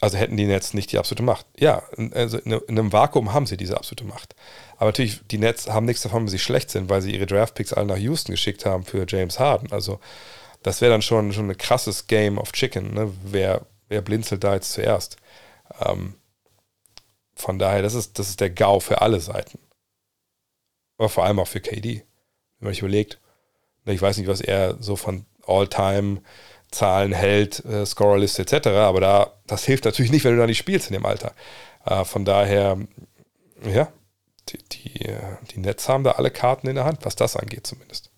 Also 0.00 0.16
hätten 0.16 0.36
die 0.36 0.46
Nets 0.46 0.74
nicht 0.74 0.92
die 0.92 0.98
absolute 0.98 1.24
Macht. 1.24 1.44
Ja, 1.58 1.82
also 2.12 2.38
in 2.38 2.60
einem 2.68 2.92
Vakuum 2.92 3.32
haben 3.32 3.46
sie 3.46 3.56
diese 3.56 3.76
absolute 3.76 4.04
Macht. 4.04 4.36
Aber 4.76 4.86
natürlich, 4.86 5.20
die 5.26 5.38
Nets 5.38 5.68
haben 5.68 5.86
nichts 5.86 6.02
davon, 6.02 6.22
wenn 6.22 6.28
sie 6.28 6.38
schlecht 6.38 6.70
sind, 6.70 6.88
weil 6.88 7.02
sie 7.02 7.12
ihre 7.12 7.26
Draftpicks 7.26 7.72
alle 7.72 7.86
nach 7.86 7.96
Houston 7.96 8.32
geschickt 8.32 8.64
haben 8.64 8.84
für 8.84 9.04
James 9.08 9.40
Harden. 9.40 9.72
Also 9.72 9.98
das 10.62 10.80
wäre 10.80 10.92
dann 10.92 11.02
schon, 11.02 11.32
schon 11.32 11.50
ein 11.50 11.58
krasses 11.58 12.06
Game 12.06 12.38
of 12.38 12.52
Chicken. 12.52 12.94
Ne? 12.94 13.12
Wer, 13.24 13.66
wer 13.88 14.00
blinzelt 14.00 14.44
da 14.44 14.54
jetzt 14.54 14.72
zuerst? 14.72 15.16
Ähm, 15.80 16.14
von 17.34 17.58
daher, 17.58 17.82
das 17.82 17.94
ist, 17.94 18.18
das 18.18 18.28
ist 18.28 18.40
der 18.40 18.50
GAU 18.50 18.80
für 18.80 19.00
alle 19.00 19.20
Seiten. 19.20 19.58
Aber 20.96 21.08
vor 21.08 21.24
allem 21.24 21.38
auch 21.38 21.48
für 21.48 21.60
KD. 21.60 22.04
Wenn 22.58 22.66
man 22.66 22.72
sich 22.72 22.80
überlegt, 22.80 23.20
ne, 23.84 23.94
ich 23.94 24.02
weiß 24.02 24.18
nicht, 24.18 24.26
was 24.26 24.40
er 24.40 24.76
so 24.80 24.96
von 24.96 25.24
All-Time 25.46 26.20
Zahlen 26.70 27.12
hält, 27.12 27.64
äh, 27.64 27.86
Scorerliste 27.86 28.42
etc. 28.42 28.68
Aber 28.68 29.00
da, 29.00 29.32
das 29.46 29.64
hilft 29.64 29.84
natürlich 29.84 30.10
nicht, 30.10 30.24
wenn 30.24 30.32
du 30.32 30.38
da 30.38 30.46
nicht 30.46 30.58
spielst 30.58 30.88
in 30.88 30.94
dem 30.94 31.06
Alter. 31.06 31.32
Äh, 31.86 32.04
von 32.04 32.24
daher, 32.24 32.78
ja, 33.64 33.90
die, 34.48 34.58
die, 34.58 35.16
die 35.50 35.60
Nets 35.60 35.88
haben 35.88 36.04
da 36.04 36.12
alle 36.12 36.30
Karten 36.30 36.68
in 36.68 36.74
der 36.74 36.84
Hand, 36.84 37.04
was 37.04 37.16
das 37.16 37.36
angeht 37.36 37.66
zumindest. 37.66 38.10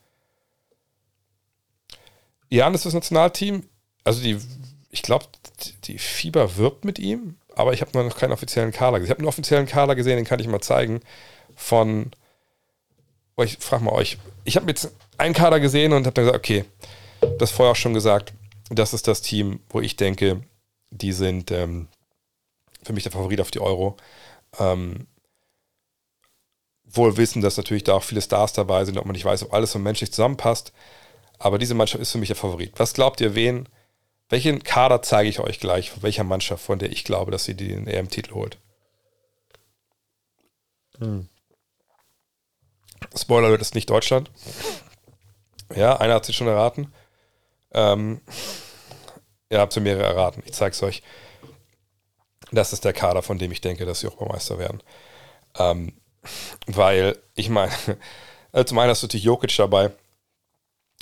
Jan 2.49 2.75
ist 2.75 2.85
das 2.85 2.95
Nationalteam, 2.95 3.69
also 4.05 4.23
die, 4.23 4.39
ich 4.91 5.03
glaube, 5.03 5.27
die 5.85 5.99
Fieber 5.99 6.57
wirbt 6.57 6.85
mit 6.85 6.99
ihm, 6.99 7.37
aber 7.61 7.73
ich 7.73 7.81
habe 7.81 7.97
noch 8.03 8.17
keinen 8.17 8.33
offiziellen 8.33 8.73
Kader 8.73 8.99
gesehen. 8.99 9.07
Ich 9.07 9.11
habe 9.11 9.21
einen 9.21 9.29
offiziellen 9.29 9.67
Kader 9.67 9.95
gesehen, 9.95 10.17
den 10.17 10.25
kann 10.25 10.41
ich 10.41 10.49
mal 10.49 10.61
zeigen, 10.61 11.01
von, 11.55 12.11
oh, 13.37 13.43
ich 13.43 13.59
frage 13.59 13.85
mal 13.85 13.93
euch, 13.93 14.19
ich 14.45 14.57
habe 14.57 14.69
jetzt 14.69 14.93
einen 15.19 15.35
Kader 15.35 15.61
gesehen 15.61 15.93
und 15.93 16.07
habe 16.07 16.15
dann 16.15 16.25
gesagt, 16.25 16.39
okay, 16.39 16.65
das 17.39 17.51
vorher 17.51 17.73
auch 17.73 17.77
schon 17.77 17.95
gesagt, 17.95 18.33
das 18.71 18.95
ist 18.95 19.09
das 19.09 19.23
Team, 19.23 19.61
wo 19.69 19.81
ich 19.81 19.97
denke, 19.97 20.43
die 20.91 21.13
sind 21.13 21.51
ähm, 21.51 21.89
für 22.83 22.93
mich 22.93 23.03
der 23.03 23.13
Favorit 23.13 23.41
auf 23.41 23.51
die 23.51 23.61
Euro. 23.61 23.97
Ähm, 24.59 25.07
wohl 26.85 27.17
wissen, 27.17 27.43
dass 27.43 27.57
natürlich 27.57 27.85
da 27.85 27.95
auch 27.95 28.03
viele 28.03 28.23
Stars 28.23 28.53
dabei 28.53 28.85
sind, 28.85 28.99
ob 28.99 29.05
man 29.05 29.13
nicht 29.13 29.25
weiß, 29.25 29.45
ob 29.45 29.55
alles 29.55 29.73
so 29.73 29.79
menschlich 29.79 30.13
zusammenpasst. 30.13 30.73
Aber 31.39 31.59
diese 31.59 31.75
Mannschaft 31.75 32.03
ist 32.03 32.13
für 32.13 32.19
mich 32.19 32.29
der 32.29 32.37
Favorit. 32.37 32.73
Was 32.77 32.95
glaubt 32.95 33.21
ihr, 33.21 33.35
wen? 33.35 33.69
Welchen 34.31 34.63
Kader 34.63 35.03
zeige 35.03 35.29
ich 35.29 35.41
euch 35.41 35.59
gleich, 35.59 35.91
von 35.91 36.05
welcher 36.05 36.25
Mannschaft, 36.25 36.65
von 36.65 36.79
der 36.79 36.93
ich 36.93 37.05
glaube, 37.05 37.33
dass 37.33 37.45
sie 37.45 37.55
den 37.55 37.89
EM-Titel 37.89 38.33
holt? 38.33 38.59
Hm. 40.99 41.29
Spoiler 43.17 43.51
wird 43.51 43.61
es 43.61 43.75
nicht 43.75 43.91
Deutschland. 43.91 44.31
Ja, 45.75 45.97
einer 45.97 46.15
hat 46.15 46.25
sich 46.25 46.37
schon 46.37 46.47
erraten. 46.47 46.93
Ähm, 47.73 48.21
ihr 49.49 49.59
habt 49.59 49.73
sie 49.73 49.81
mehrere 49.81 50.05
erraten. 50.05 50.43
Ich 50.47 50.53
zeige 50.53 50.75
es 50.75 50.83
euch. 50.83 51.03
Das 52.53 52.73
ist 52.73 52.85
der 52.85 52.93
Kader, 52.93 53.23
von 53.23 53.39
dem 53.39 53.51
ich 53.51 53.61
denke, 53.61 53.85
dass 53.85 54.01
sie 54.01 54.07
Europameister 54.07 54.59
werden. 54.59 54.81
Ähm, 55.59 55.93
weil, 56.67 57.19
ich 57.35 57.49
meine, 57.49 57.73
äh, 58.53 58.65
zum 58.65 58.79
einen 58.79 58.91
hast 58.91 59.03
du 59.03 59.07
natürlich 59.07 59.25
Jokic 59.25 59.57
dabei. 59.57 59.91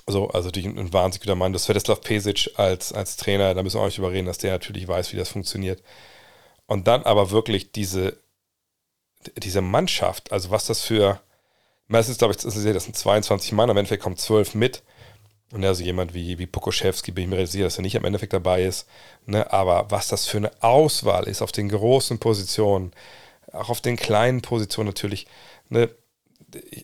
So, 0.09 0.28
also 0.28 0.48
natürlich 0.48 0.68
ein, 0.68 0.78
ein 0.78 0.93
wahnsinnig 0.93 1.22
guter 1.22 1.35
Mann. 1.35 1.52
Das 1.52 1.64
Svetislav 1.64 2.01
Pesic 2.01 2.51
als, 2.56 2.93
als 2.93 3.16
Trainer, 3.16 3.55
da 3.55 3.62
müssen 3.62 3.76
wir 3.76 3.82
auch 3.82 3.86
nicht 3.86 3.98
überreden, 3.98 4.26
dass 4.26 4.39
der 4.39 4.52
natürlich 4.52 4.89
weiß, 4.89 5.12
wie 5.12 5.16
das 5.16 5.28
funktioniert. 5.28 5.82
Und 6.66 6.86
dann 6.86 7.02
aber 7.02 7.30
wirklich 7.30 7.72
diese, 7.72 8.18
diese 9.36 9.60
Mannschaft, 9.60 10.32
also 10.32 10.51
was 10.51 10.66
das 10.66 10.82
für, 10.82 11.20
meistens 11.89 12.18
glaube 12.18 12.35
ich, 12.35 12.43
das 12.43 12.55
sind 12.55 12.97
22 12.97 13.52
Mann, 13.52 13.70
am 13.70 13.76
Endeffekt 13.76 14.02
kommen 14.02 14.16
12 14.16 14.55
mit. 14.55 14.82
Und 15.52 15.64
also 15.64 15.82
jemand 15.82 16.12
wie, 16.12 16.39
wie 16.39 16.47
Pokoschewski, 16.47 17.10
bin 17.10 17.24
ich 17.24 17.30
mir 17.30 17.47
sicher, 17.47 17.64
dass 17.64 17.78
er 17.78 17.82
nicht 17.82 17.97
am 17.97 18.05
Endeffekt 18.05 18.35
dabei 18.35 18.64
ist. 18.64 18.86
Ne? 19.26 19.51
Aber 19.51 19.90
was 19.90 20.09
das 20.09 20.26
für 20.26 20.36
eine 20.39 20.51
Auswahl 20.60 21.24
ist 21.24 21.40
auf 21.40 21.52
den 21.52 21.70
großen 21.70 22.18
Positionen, 22.18 22.93
auch 23.52 23.70
auf 23.70 23.80
den 23.80 23.97
kleinen 23.97 24.43
Positionen 24.43 24.89
natürlich. 24.89 25.26
Ne? 25.70 25.90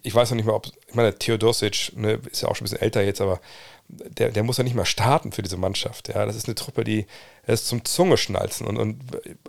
Ich 0.02 0.14
weiß 0.14 0.30
noch 0.30 0.36
nicht 0.36 0.46
mal, 0.46 0.52
ob, 0.52 0.66
ich 0.66 0.94
meine, 0.94 1.18
Theodosic 1.18 1.92
ne, 1.96 2.20
ist 2.30 2.42
ja 2.42 2.48
auch 2.48 2.56
schon 2.56 2.64
ein 2.64 2.70
bisschen 2.70 2.82
älter 2.82 3.02
jetzt, 3.02 3.20
aber 3.20 3.40
der, 3.88 4.30
der 4.30 4.42
muss 4.42 4.58
ja 4.58 4.64
nicht 4.64 4.76
mal 4.76 4.84
starten 4.84 5.32
für 5.32 5.42
diese 5.42 5.56
Mannschaft. 5.56 6.08
Ja? 6.08 6.26
Das 6.26 6.36
ist 6.36 6.46
eine 6.46 6.54
Truppe, 6.54 6.84
die 6.84 7.06
ist 7.46 7.66
zum 7.66 7.84
Zungeschnalzen. 7.84 8.66
Und, 8.66 8.76
und 8.76 9.00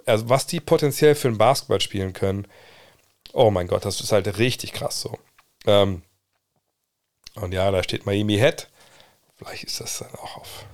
also 0.06 0.30
was 0.30 0.48
die 0.48 0.60
potenziell 0.60 1.16
für 1.16 1.28
ein 1.28 1.38
Basketball 1.38 1.82
spielen 1.82 2.14
können, 2.14 2.48
oh 3.34 3.52
mein 3.52 3.68
Gott, 3.68 3.86
das 3.86 4.00
ist 4.00 4.12
halt 4.12 4.38
richtig 4.38 4.74
krass 4.74 5.02
so. 5.02 5.18
Ähm, 5.66 6.04
und 7.36 7.54
ja, 7.54 7.70
da 7.72 7.84
steht 7.84 8.06
Miami 8.06 8.38
Head 8.38 8.70
Vielleicht 9.38 9.66
ist 9.66 9.82
das 9.82 10.00
dann 10.00 10.14
auch 10.16 10.38
auf, 10.38 10.66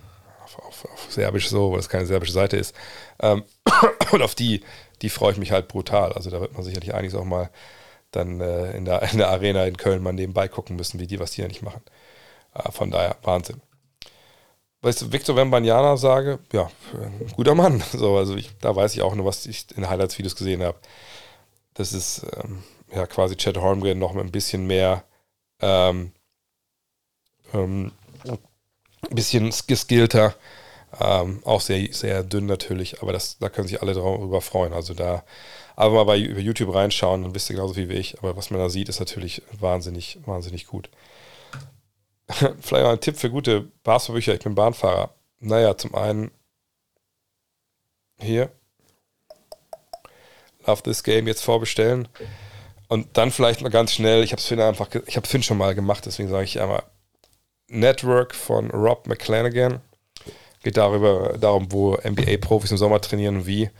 auf, 0.44 0.60
auf, 0.60 0.86
auf 0.86 1.08
Serbisch 1.10 1.50
so, 1.50 1.72
weil 1.72 1.80
es 1.80 1.90
keine 1.90 2.06
serbische 2.06 2.34
Seite 2.34 2.58
ist. 2.58 2.76
Ähm, 3.20 3.44
und 4.12 4.22
auf 4.22 4.36
die, 4.36 4.64
die 5.02 5.10
freue 5.10 5.32
ich 5.32 5.40
mich 5.40 5.52
halt 5.52 5.68
brutal. 5.68 6.14
Also 6.14 6.30
da 6.30 6.40
wird 6.42 6.54
man 6.54 6.64
sicherlich 6.64 6.94
einiges 6.94 7.16
auch 7.16 7.26
mal 7.26 7.50
dann 8.12 8.40
äh, 8.42 8.72
in, 8.72 8.86
der, 8.86 9.02
in 9.12 9.18
der 9.18 9.30
Arena 9.30 9.66
in 9.66 9.78
Köln 9.78 10.04
mal 10.04 10.14
nebenbei 10.14 10.48
gucken 10.48 10.76
müssen, 10.76 11.00
wie 11.00 11.08
die, 11.08 11.20
was 11.20 11.32
die 11.32 11.42
ja 11.42 11.48
nicht 11.48 11.62
machen. 11.62 11.82
Äh, 12.54 12.72
von 12.72 12.92
daher, 12.92 13.18
Wahnsinn. 13.24 13.62
Weißt 14.82 15.02
du, 15.02 15.12
Victor 15.12 15.36
Wembanyama 15.36 15.96
sage, 15.96 16.40
ja, 16.52 16.72
ein 16.94 17.32
guter 17.36 17.56
Mann. 17.56 17.84
So, 17.92 18.18
also 18.18 18.36
ich, 18.36 18.50
da 18.60 18.76
weiß 18.76 18.94
ich 18.96 19.02
auch 19.02 19.16
nur, 19.16 19.26
was 19.26 19.46
ich 19.46 19.66
in 19.78 19.88
Highlights-Videos 19.90 20.36
gesehen 20.36 20.64
habe. 20.64 20.78
Das 21.74 21.94
ist 21.94 22.26
ähm, 22.44 22.64
ja 22.94 23.06
quasi 23.08 23.36
Chad 23.38 23.58
Holmgren 23.58 24.00
noch 24.00 24.16
ein 24.16 24.32
bisschen 24.32 24.66
mehr 24.68 25.04
ähm, 25.62 26.12
ähm, 27.54 27.92
bisschen 29.10 29.54
geskillter. 29.68 30.36
Ähm, 31.00 31.42
auch 31.46 31.62
sehr, 31.62 31.94
sehr 31.94 32.24
dünn 32.24 32.48
natürlich, 32.48 33.02
aber 33.02 33.14
das, 33.14 33.38
da 33.40 33.50
können 33.50 33.68
sich 33.68 33.82
alle 33.82 33.94
darüber 33.94 34.42
freuen. 34.42 34.74
Also 34.74 34.94
da 34.94 35.24
aber 35.82 35.96
mal 35.96 36.04
bei 36.04 36.16
YouTube 36.16 36.76
reinschauen, 36.76 37.24
dann 37.24 37.34
wisst 37.34 37.50
ihr 37.50 37.56
genauso 37.56 37.74
viel 37.74 37.90
wie 37.90 37.96
ich. 37.96 38.20
Aber 38.20 38.38
was 38.38 38.52
man 38.52 38.60
da 38.60 38.70
sieht, 38.70 38.88
ist 38.88 39.00
natürlich 39.00 39.42
wahnsinnig, 39.60 40.20
wahnsinnig 40.26 40.68
gut. 40.68 40.92
Vielleicht 42.30 42.72
mal 42.72 42.92
ein 42.92 43.00
Tipp 43.00 43.18
für 43.18 43.32
gute 43.32 43.62
Basketballbücher. 43.84 44.36
Ich 44.36 44.44
bin 44.44 44.54
Bahnfahrer. 44.54 45.10
Naja, 45.40 45.76
zum 45.76 45.96
einen 45.96 46.30
hier. 48.20 48.52
Love 50.68 50.84
This 50.84 51.02
Game 51.02 51.26
jetzt 51.26 51.44
vorbestellen. 51.44 52.08
Und 52.88 53.18
dann 53.18 53.32
vielleicht 53.32 53.62
mal 53.62 53.70
ganz 53.70 53.94
schnell, 53.94 54.24
ich 54.24 54.34
habe 54.34 54.40
es 54.40 54.46
Finn 54.46 54.60
einfach, 54.60 54.90
ich 55.08 55.16
habe 55.16 55.28
Finn 55.28 55.42
schon 55.42 55.58
mal 55.58 55.74
gemacht, 55.74 56.06
deswegen 56.06 56.30
sage 56.30 56.44
ich 56.44 56.62
einmal 56.62 56.84
Network 57.70 58.36
von 58.36 58.70
Rob 58.70 59.08
McClanagan. 59.08 59.82
Geht 60.62 60.78
darüber, 60.78 61.38
darum, 61.40 61.72
wo 61.72 61.96
NBA-Profis 61.96 62.70
im 62.70 62.78
Sommer 62.78 63.02
trainieren 63.02 63.38
und 63.38 63.48
wie. 63.48 63.72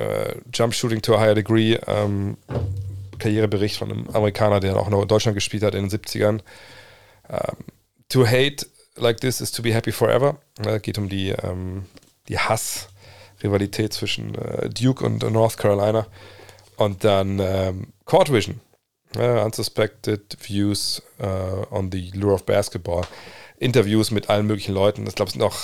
Äh, 0.00 0.36
Jump 0.52 0.74
Shooting 0.74 1.02
to 1.02 1.14
a 1.14 1.20
Higher 1.20 1.34
Degree, 1.34 1.78
ähm, 1.86 2.36
Karrierebericht 3.18 3.76
von 3.76 3.90
einem 3.90 4.08
Amerikaner, 4.10 4.60
der 4.60 4.76
auch 4.76 4.88
in 4.88 5.08
Deutschland 5.08 5.34
gespielt 5.34 5.62
hat 5.62 5.74
in 5.74 5.88
den 5.88 5.90
70ern. 5.90 6.40
Ähm, 7.28 7.56
to 8.08 8.26
hate 8.26 8.66
like 8.96 9.20
this 9.20 9.40
is 9.40 9.52
to 9.52 9.62
be 9.62 9.74
happy 9.74 9.92
forever. 9.92 10.38
Äh, 10.64 10.80
geht 10.80 10.98
um 10.98 11.08
die, 11.08 11.30
ähm, 11.30 11.84
die 12.28 12.38
Hass-Rivalität 12.38 13.92
zwischen 13.92 14.34
äh, 14.34 14.70
Duke 14.70 15.04
und 15.04 15.22
North 15.30 15.58
Carolina. 15.58 16.06
Und 16.76 17.04
dann 17.04 17.38
ähm, 17.40 17.88
Court 18.06 18.32
Vision 18.32 18.60
Uh, 19.18 19.44
unsuspected 19.44 20.36
Views 20.38 21.02
uh, 21.20 21.64
on 21.72 21.90
the 21.90 22.12
Lure 22.14 22.34
of 22.34 22.46
Basketball. 22.46 23.04
Interviews 23.60 24.10
mit 24.10 24.30
allen 24.30 24.46
möglichen 24.46 24.74
Leuten. 24.74 25.06
Ich 25.06 25.14
glaube, 25.14 25.28
es 25.28 25.34
sind 25.34 25.42
auch 25.42 25.58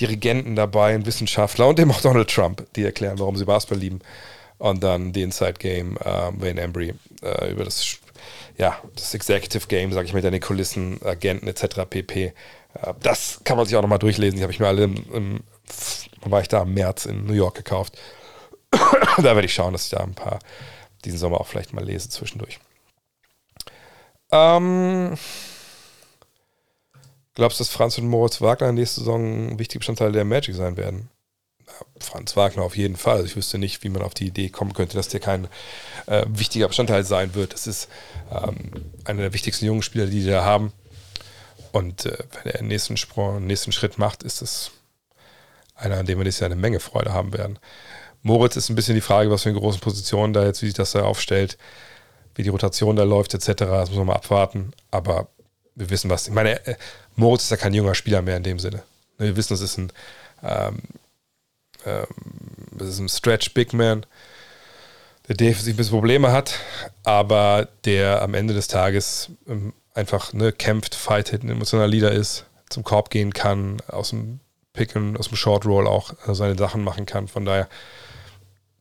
Dirigenten 0.00 0.56
dabei, 0.56 0.94
ein 0.94 1.06
Wissenschaftler 1.06 1.68
und 1.68 1.78
eben 1.78 1.90
auch 1.90 2.00
Donald 2.00 2.28
Trump, 2.28 2.66
die 2.74 2.84
erklären, 2.84 3.18
warum 3.18 3.36
sie 3.36 3.44
Basketball 3.44 3.78
lieben. 3.78 4.00
Und 4.58 4.82
dann 4.82 5.12
the 5.12 5.22
Inside 5.22 5.54
Game, 5.58 5.96
uh, 5.98 6.32
Wayne 6.40 6.60
Embry, 6.60 6.94
uh, 7.22 7.46
über 7.46 7.64
das, 7.64 7.98
ja, 8.56 8.78
das 8.96 9.12
Executive 9.14 9.66
Game, 9.66 9.92
sage 9.92 10.06
ich 10.06 10.14
mit 10.14 10.24
den 10.24 10.40
Kulissen, 10.40 10.98
Agenten 11.04 11.46
etc. 11.46 11.82
pp. 11.88 12.32
Uh, 12.74 12.94
das 13.02 13.40
kann 13.44 13.58
man 13.58 13.66
sich 13.66 13.76
auch 13.76 13.82
nochmal 13.82 13.98
durchlesen. 13.98 14.38
Die 14.38 14.42
habe 14.42 14.52
ich 14.52 14.60
mir 14.60 14.68
alle 14.68 14.84
im, 14.84 15.04
im, 15.12 15.40
war 16.24 16.40
ich 16.40 16.48
da 16.48 16.62
im 16.62 16.72
März 16.72 17.04
in 17.04 17.26
New 17.26 17.34
York 17.34 17.56
gekauft. 17.56 17.98
da 18.70 19.22
werde 19.22 19.44
ich 19.44 19.52
schauen, 19.52 19.72
dass 19.72 19.84
ich 19.84 19.90
da 19.90 19.98
ein 19.98 20.14
paar 20.14 20.38
diesen 21.04 21.18
Sommer 21.18 21.40
auch 21.40 21.46
vielleicht 21.46 21.74
mal 21.74 21.84
lese 21.84 22.08
zwischendurch. 22.08 22.58
Ähm, 24.32 25.14
glaubst 27.34 27.58
du, 27.58 27.64
dass 27.64 27.72
Franz 27.72 27.98
und 27.98 28.08
Moritz 28.08 28.40
Wagner 28.40 28.72
nächste 28.72 29.00
Saison 29.00 29.50
ein 29.50 29.58
wichtiger 29.58 29.80
Bestandteil 29.80 30.12
der 30.12 30.24
Magic 30.24 30.54
sein 30.54 30.76
werden? 30.76 31.10
Ja, 31.66 31.86
Franz 31.98 32.36
Wagner 32.36 32.62
auf 32.62 32.76
jeden 32.76 32.96
Fall. 32.96 33.16
Also 33.16 33.26
ich 33.26 33.36
wüsste 33.36 33.58
nicht, 33.58 33.82
wie 33.84 33.88
man 33.88 34.02
auf 34.02 34.14
die 34.14 34.26
Idee 34.26 34.48
kommen 34.50 34.74
könnte, 34.74 34.96
dass 34.96 35.08
der 35.08 35.20
kein 35.20 35.48
äh, 36.06 36.24
wichtiger 36.28 36.68
Bestandteil 36.68 37.04
sein 37.04 37.34
wird. 37.34 37.52
Das 37.52 37.66
ist 37.66 37.88
ähm, 38.30 38.70
einer 39.04 39.22
der 39.22 39.32
wichtigsten 39.32 39.66
jungen 39.66 39.82
Spieler, 39.82 40.06
die 40.06 40.20
die 40.20 40.30
da 40.30 40.44
haben. 40.44 40.72
Und 41.72 42.06
äh, 42.06 42.18
wenn 42.32 42.52
er 42.52 42.58
den 42.58 42.68
nächsten, 42.68 42.96
Sprung, 42.96 43.46
nächsten 43.46 43.72
Schritt 43.72 43.98
macht, 43.98 44.22
ist 44.22 44.42
es 44.42 44.70
einer, 45.74 45.96
an 45.96 46.06
dem 46.06 46.18
wir 46.18 46.24
nächstes 46.24 46.40
Jahr 46.40 46.50
eine 46.50 46.60
Menge 46.60 46.80
Freude 46.80 47.12
haben 47.12 47.32
werden. 47.32 47.58
Moritz 48.22 48.56
ist 48.56 48.68
ein 48.68 48.76
bisschen 48.76 48.94
die 48.94 49.00
Frage, 49.00 49.30
was 49.30 49.42
für 49.42 49.48
eine 49.50 49.58
große 49.58 49.80
Position 49.80 50.32
da 50.32 50.44
jetzt, 50.44 50.62
wie 50.62 50.66
sich 50.66 50.74
das 50.74 50.92
da 50.92 51.02
aufstellt 51.02 51.58
wie 52.34 52.42
die 52.42 52.48
Rotation 52.48 52.96
da 52.96 53.04
läuft, 53.04 53.34
etc. 53.34 53.64
Das 53.64 53.90
muss 53.90 53.98
man 53.98 54.08
mal 54.08 54.14
abwarten. 54.14 54.72
Aber 54.90 55.28
wir 55.74 55.90
wissen 55.90 56.10
was. 56.10 56.28
Ich 56.28 56.34
meine, 56.34 56.64
äh, 56.66 56.76
Moritz 57.16 57.44
ist 57.44 57.50
ja 57.50 57.56
kein 57.56 57.74
junger 57.74 57.94
Spieler 57.94 58.22
mehr 58.22 58.36
in 58.36 58.42
dem 58.42 58.58
Sinne. 58.58 58.82
Wir 59.18 59.36
wissen, 59.36 59.54
es 59.54 59.60
ist 59.60 59.78
ein, 59.78 59.92
ähm, 60.42 60.82
ähm, 61.86 62.06
ein 62.80 63.08
Stretch 63.08 63.54
Big 63.54 63.72
Man, 63.72 64.06
der 65.28 65.36
defensiv 65.36 65.74
ein 65.74 65.76
bisschen 65.76 65.92
Probleme 65.92 66.32
hat, 66.32 66.58
aber 67.04 67.68
der 67.84 68.22
am 68.22 68.34
Ende 68.34 68.54
des 68.54 68.68
Tages 68.68 69.30
ähm, 69.48 69.72
einfach 69.94 70.32
ne, 70.32 70.52
kämpft, 70.52 70.94
fightet, 70.94 71.42
ein 71.42 71.50
emotionaler 71.50 71.88
Leader 71.88 72.12
ist, 72.12 72.46
zum 72.68 72.84
Korb 72.84 73.10
gehen 73.10 73.32
kann, 73.32 73.80
aus 73.88 74.10
dem 74.10 74.40
Picken, 74.72 75.16
aus 75.16 75.28
dem 75.28 75.36
Short 75.36 75.64
Roll 75.64 75.86
auch 75.86 76.12
äh, 76.26 76.34
seine 76.34 76.58
Sachen 76.58 76.82
machen 76.82 77.06
kann. 77.06 77.28
Von 77.28 77.44
daher, 77.44 77.68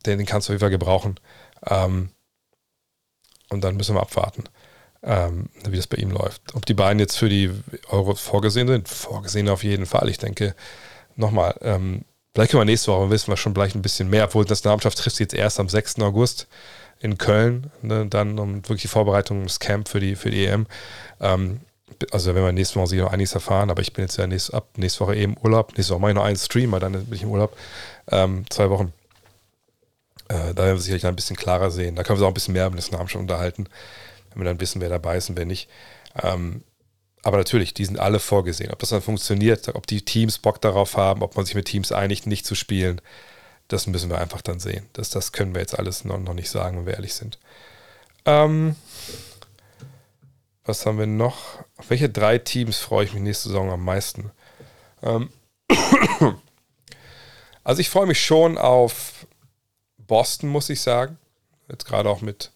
den, 0.06 0.18
den 0.18 0.28
kannst 0.28 0.48
du 0.48 0.52
auf 0.52 0.54
jeden 0.56 0.62
Fall 0.62 0.70
gebrauchen. 0.70 1.20
Ähm, 1.68 2.10
und 3.50 3.64
dann 3.64 3.78
müssen 3.78 3.96
wir 3.96 4.02
abwarten, 4.02 4.44
ähm, 5.04 5.50
wie 5.68 5.78
das 5.78 5.88
bei 5.88 5.98
ihm 5.98 6.12
läuft. 6.12 6.42
Ob 6.54 6.66
die 6.66 6.74
beiden 6.74 7.00
jetzt 7.00 7.18
für 7.18 7.30
die 7.30 7.52
Euro 7.90 8.16
vorgesehen 8.16 8.68
sind, 8.68 8.88
vorgesehen 8.88 9.50
auf 9.50 9.64
jeden 9.64 9.86
Fall. 9.86 10.10
Ich 10.10 10.18
denke, 10.18 10.56
nochmal, 11.16 11.56
ähm, 11.62 12.06
vielleicht 12.34 12.52
können 12.52 12.62
wir 12.62 12.66
nächste 12.66 12.92
Woche 12.92 13.10
wissen 13.10 13.32
wir 13.32 13.38
schon 13.38 13.54
vielleicht 13.54 13.76
ein 13.76 13.82
bisschen 13.82 14.10
mehr, 14.10 14.26
obwohl 14.26 14.46
das 14.46 14.60
Nationalmannschaft 14.60 14.98
trifft 14.98 15.20
jetzt 15.20 15.34
erst 15.34 15.60
am 15.60 15.70
6. 15.70 16.00
August 16.00 16.48
in 17.00 17.18
Köln, 17.18 17.70
ne, 17.82 18.06
dann 18.08 18.40
um 18.40 18.58
wirklich 18.58 18.84
die 18.84 18.88
Vorbereitung 18.88 19.44
des 19.44 19.60
Camp 19.60 19.90
für 19.90 20.00
die, 20.00 20.16
für 20.16 20.32
die 20.32 20.46
EM. 20.46 20.68
Ähm, 21.20 21.60
also 22.12 22.34
wenn 22.34 22.44
wir 22.44 22.52
nächste 22.52 22.80
Woche 22.80 22.88
sicher 22.88 23.04
noch 23.04 23.12
einiges 23.12 23.34
erfahren, 23.34 23.70
aber 23.70 23.82
ich 23.82 23.94
bin 23.94 24.04
jetzt 24.06 24.18
ja 24.18 24.26
nächst, 24.26 24.54
ab 24.54 24.68
nächste 24.78 25.02
Woche 25.02 25.16
eben 25.16 25.36
Urlaub. 25.44 25.78
Nächste 25.78 25.94
Woche 25.94 26.02
mache 26.02 26.12
ich 26.12 26.16
noch 26.16 26.24
einen 26.24 26.38
Stream, 26.38 26.72
weil 26.72 26.80
dann 26.80 26.94
bin 26.94 27.14
ich 27.14 27.24
im 27.24 27.30
Urlaub. 27.30 27.56
Ähm, 28.10 28.46
zwei 28.50 28.70
Wochen. 28.70 28.94
Äh, 30.30 30.54
da 30.54 30.64
werden 30.64 30.78
wir 30.78 30.80
sicherlich 30.80 31.06
ein 31.06 31.16
bisschen 31.16 31.36
klarer 31.36 31.72
sehen. 31.72 31.96
Da 31.96 32.04
können 32.04 32.20
wir 32.20 32.22
uns 32.22 32.26
auch 32.26 32.32
ein 32.32 32.34
bisschen 32.34 32.54
mehr 32.54 32.68
über 32.68 32.76
das 32.76 32.92
Namen 32.92 33.10
schon 33.10 33.22
unterhalten, 33.22 33.68
wenn 34.34 34.44
wir 34.44 34.50
dann 34.50 34.60
wissen, 34.60 34.82
wer 34.82 34.90
dabei 34.90 35.18
ist 35.18 35.30
und 35.30 35.38
wer 35.38 35.46
nicht. 35.46 35.70
Ähm, 36.22 36.64
aber 37.24 37.38
natürlich, 37.38 37.74
die 37.74 37.86
sind 37.86 38.00
alle 38.00 38.20
vorgesehen. 38.20 38.72
Ob 38.72 38.80
das 38.80 38.90
dann 38.90 39.02
funktioniert, 39.02 39.74
ob 39.76 39.88
die 39.88 40.04
Teams 40.04 40.40
Bock 40.40 40.62
darauf 40.62 40.98
haben, 40.98 41.22
ob 41.22 41.36
man 41.36 41.46
sich 41.46 41.56
mit 41.56 41.66
Teams 41.66 41.92
einigt, 41.92 42.28
nicht 42.28 42.46
zu 42.46 42.54
spielen, 42.54 43.02
das 43.70 43.88
müssen 43.88 44.10
wir 44.10 44.20
einfach 44.20 44.42
dann 44.42 44.60
sehen. 44.60 44.90
Das, 44.94 45.10
das 45.10 45.32
können 45.32 45.56
wir 45.56 45.62
jetzt 45.62 45.78
alles 45.80 46.04
noch, 46.04 46.20
noch 46.20 46.34
nicht 46.34 46.50
sagen, 46.50 46.78
wenn 46.78 46.86
wir 46.86 46.94
ehrlich 46.96 47.14
sind. 47.14 47.40
Ähm, 48.26 48.76
was 50.66 50.86
haben 50.86 51.00
wir 51.00 51.08
noch? 51.08 51.60
Auf 51.78 51.90
welche 51.90 52.10
drei 52.10 52.38
Teams 52.38 52.78
freue 52.78 53.06
ich 53.06 53.14
mich 53.14 53.24
nächste 53.24 53.50
Saison 53.50 53.72
am 53.72 53.84
meisten? 53.84 54.32
Ähm, 55.02 55.30
also 57.64 57.80
ich 57.80 57.90
freue 57.90 58.06
mich 58.06 58.24
schon 58.24 58.58
auf 58.58 59.26
Boston, 59.98 60.50
muss 60.50 60.70
ich 60.70 60.82
sagen. 60.82 61.18
Jetzt 61.70 61.86
gerade 61.86 62.10
auch 62.10 62.22
mit, 62.22 62.52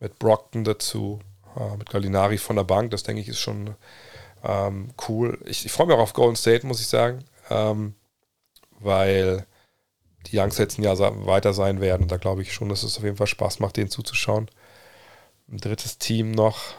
mit 0.00 0.18
Brockton 0.18 0.64
dazu, 0.64 1.20
äh, 1.56 1.76
mit 1.76 1.90
Gallinari 1.90 2.38
von 2.38 2.56
der 2.56 2.64
Bank. 2.64 2.90
Das 2.90 3.02
denke 3.02 3.22
ich 3.22 3.28
ist 3.28 3.40
schon 3.40 3.74
ähm, 4.44 4.88
cool. 5.08 5.38
Ich, 5.44 5.64
ich 5.64 5.72
freue 5.72 5.86
mich 5.86 5.96
auch 5.96 6.00
auf 6.00 6.12
Golden 6.12 6.36
State, 6.36 6.66
muss 6.66 6.80
ich 6.80 6.88
sagen. 6.88 7.24
Ähm, 7.50 7.94
weil 8.78 9.46
die 10.26 10.38
Youngs 10.38 10.58
jetzt 10.58 10.78
ein 10.78 10.82
Jahr 10.82 10.98
weiter 11.26 11.52
sein 11.54 11.80
werden. 11.80 12.02
Und 12.02 12.12
da 12.12 12.16
glaube 12.16 12.42
ich 12.42 12.52
schon, 12.52 12.68
dass 12.68 12.82
es 12.82 12.96
auf 12.98 13.04
jeden 13.04 13.16
Fall 13.16 13.26
Spaß 13.26 13.60
macht, 13.60 13.76
denen 13.76 13.90
zuzuschauen. 13.90 14.50
Ein 15.48 15.58
drittes 15.58 15.98
Team 15.98 16.32
noch. 16.32 16.74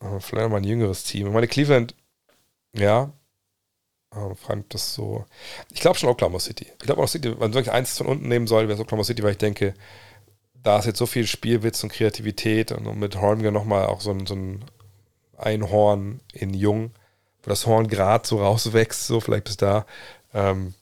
Äh, 0.00 0.20
vielleicht 0.20 0.50
mal 0.50 0.56
ein 0.56 0.64
jüngeres 0.64 1.04
Team. 1.04 1.28
Ich 1.28 1.32
meine, 1.32 1.48
Cleveland, 1.48 1.94
ja, 2.72 3.12
äh, 4.12 4.34
fand 4.34 4.74
das 4.74 4.94
so. 4.94 5.24
Ich 5.72 5.80
glaube 5.80 5.98
schon 5.98 6.08
Oklahoma 6.10 6.40
City. 6.40 6.64
Ich 6.64 6.78
glaube 6.78 7.00
Oklahoma 7.02 7.08
City, 7.08 7.30
wenn 7.30 7.38
man 7.38 7.54
wirklich 7.54 7.72
eins 7.72 7.96
von 7.96 8.06
unten 8.06 8.28
nehmen 8.28 8.46
soll, 8.46 8.64
wäre 8.68 8.74
es 8.74 8.80
Oklahoma 8.80 9.04
City, 9.04 9.22
weil 9.22 9.32
ich 9.32 9.38
denke, 9.38 9.74
da 10.66 10.80
ist 10.80 10.86
jetzt 10.86 10.98
so 10.98 11.06
viel 11.06 11.28
Spielwitz 11.28 11.84
und 11.84 11.92
Kreativität 11.92 12.72
und 12.72 12.98
mit 12.98 13.20
Holmgren 13.20 13.54
nochmal 13.54 13.86
auch 13.86 14.00
so 14.00 14.10
ein, 14.10 14.26
so 14.26 14.34
ein 14.34 14.64
Einhorn 15.38 16.20
in 16.32 16.54
Jung, 16.54 16.90
wo 17.44 17.50
das 17.50 17.66
Horn 17.66 17.86
gerade 17.86 18.26
so 18.26 18.38
rauswächst, 18.38 19.06
so 19.06 19.20
vielleicht 19.20 19.44
bis 19.44 19.56
da. 19.56 19.86
Ähm, 20.34 20.74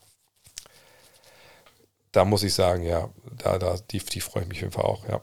da 2.12 2.24
muss 2.24 2.44
ich 2.44 2.55
sagen, 2.55 2.82
ja, 2.82 3.11
da, 3.36 3.59
da, 3.59 3.77
die, 3.90 3.98
die 3.98 4.23
freue 4.23 4.44
ich 4.44 4.48
mich 4.48 4.59
auf 4.59 4.62
jeden 4.62 4.73
Fall 4.73 4.85
auch, 4.85 5.06
ja. 5.06 5.20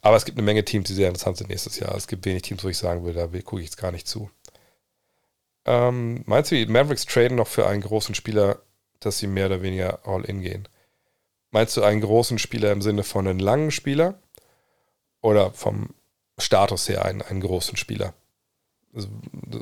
Aber 0.00 0.16
es 0.16 0.24
gibt 0.24 0.36
eine 0.36 0.44
Menge 0.44 0.64
Teams, 0.64 0.88
die 0.88 0.94
sehr 0.94 1.06
interessant 1.06 1.36
sind 1.36 1.48
nächstes 1.48 1.78
Jahr. 1.78 1.94
Es 1.94 2.08
gibt 2.08 2.24
wenig 2.24 2.42
Teams, 2.42 2.64
wo 2.64 2.68
ich 2.68 2.78
sagen 2.78 3.04
würde, 3.04 3.20
da 3.20 3.40
gucke 3.42 3.60
ich 3.62 3.68
jetzt 3.68 3.78
gar 3.78 3.92
nicht 3.92 4.08
zu. 4.08 4.30
Ähm, 5.64 6.24
meinst 6.26 6.50
du, 6.50 6.56
die 6.56 6.66
Mavericks 6.66 7.06
traden 7.06 7.36
noch 7.36 7.46
für 7.46 7.68
einen 7.68 7.82
großen 7.82 8.16
Spieler, 8.16 8.62
dass 8.98 9.18
sie 9.18 9.28
mehr 9.28 9.46
oder 9.46 9.62
weniger 9.62 10.00
all 10.04 10.24
in 10.24 10.40
gehen? 10.40 10.66
Meinst 11.58 11.76
du 11.76 11.82
einen 11.82 12.02
großen 12.02 12.38
Spieler 12.38 12.70
im 12.70 12.82
Sinne 12.82 13.02
von 13.02 13.26
einem 13.26 13.40
langen 13.40 13.72
Spieler? 13.72 14.22
Oder 15.22 15.50
vom 15.50 15.92
Status 16.38 16.88
her 16.88 17.04
einen, 17.04 17.20
einen 17.20 17.40
großen 17.40 17.76
Spieler? 17.76 18.14
Also, 18.94 19.08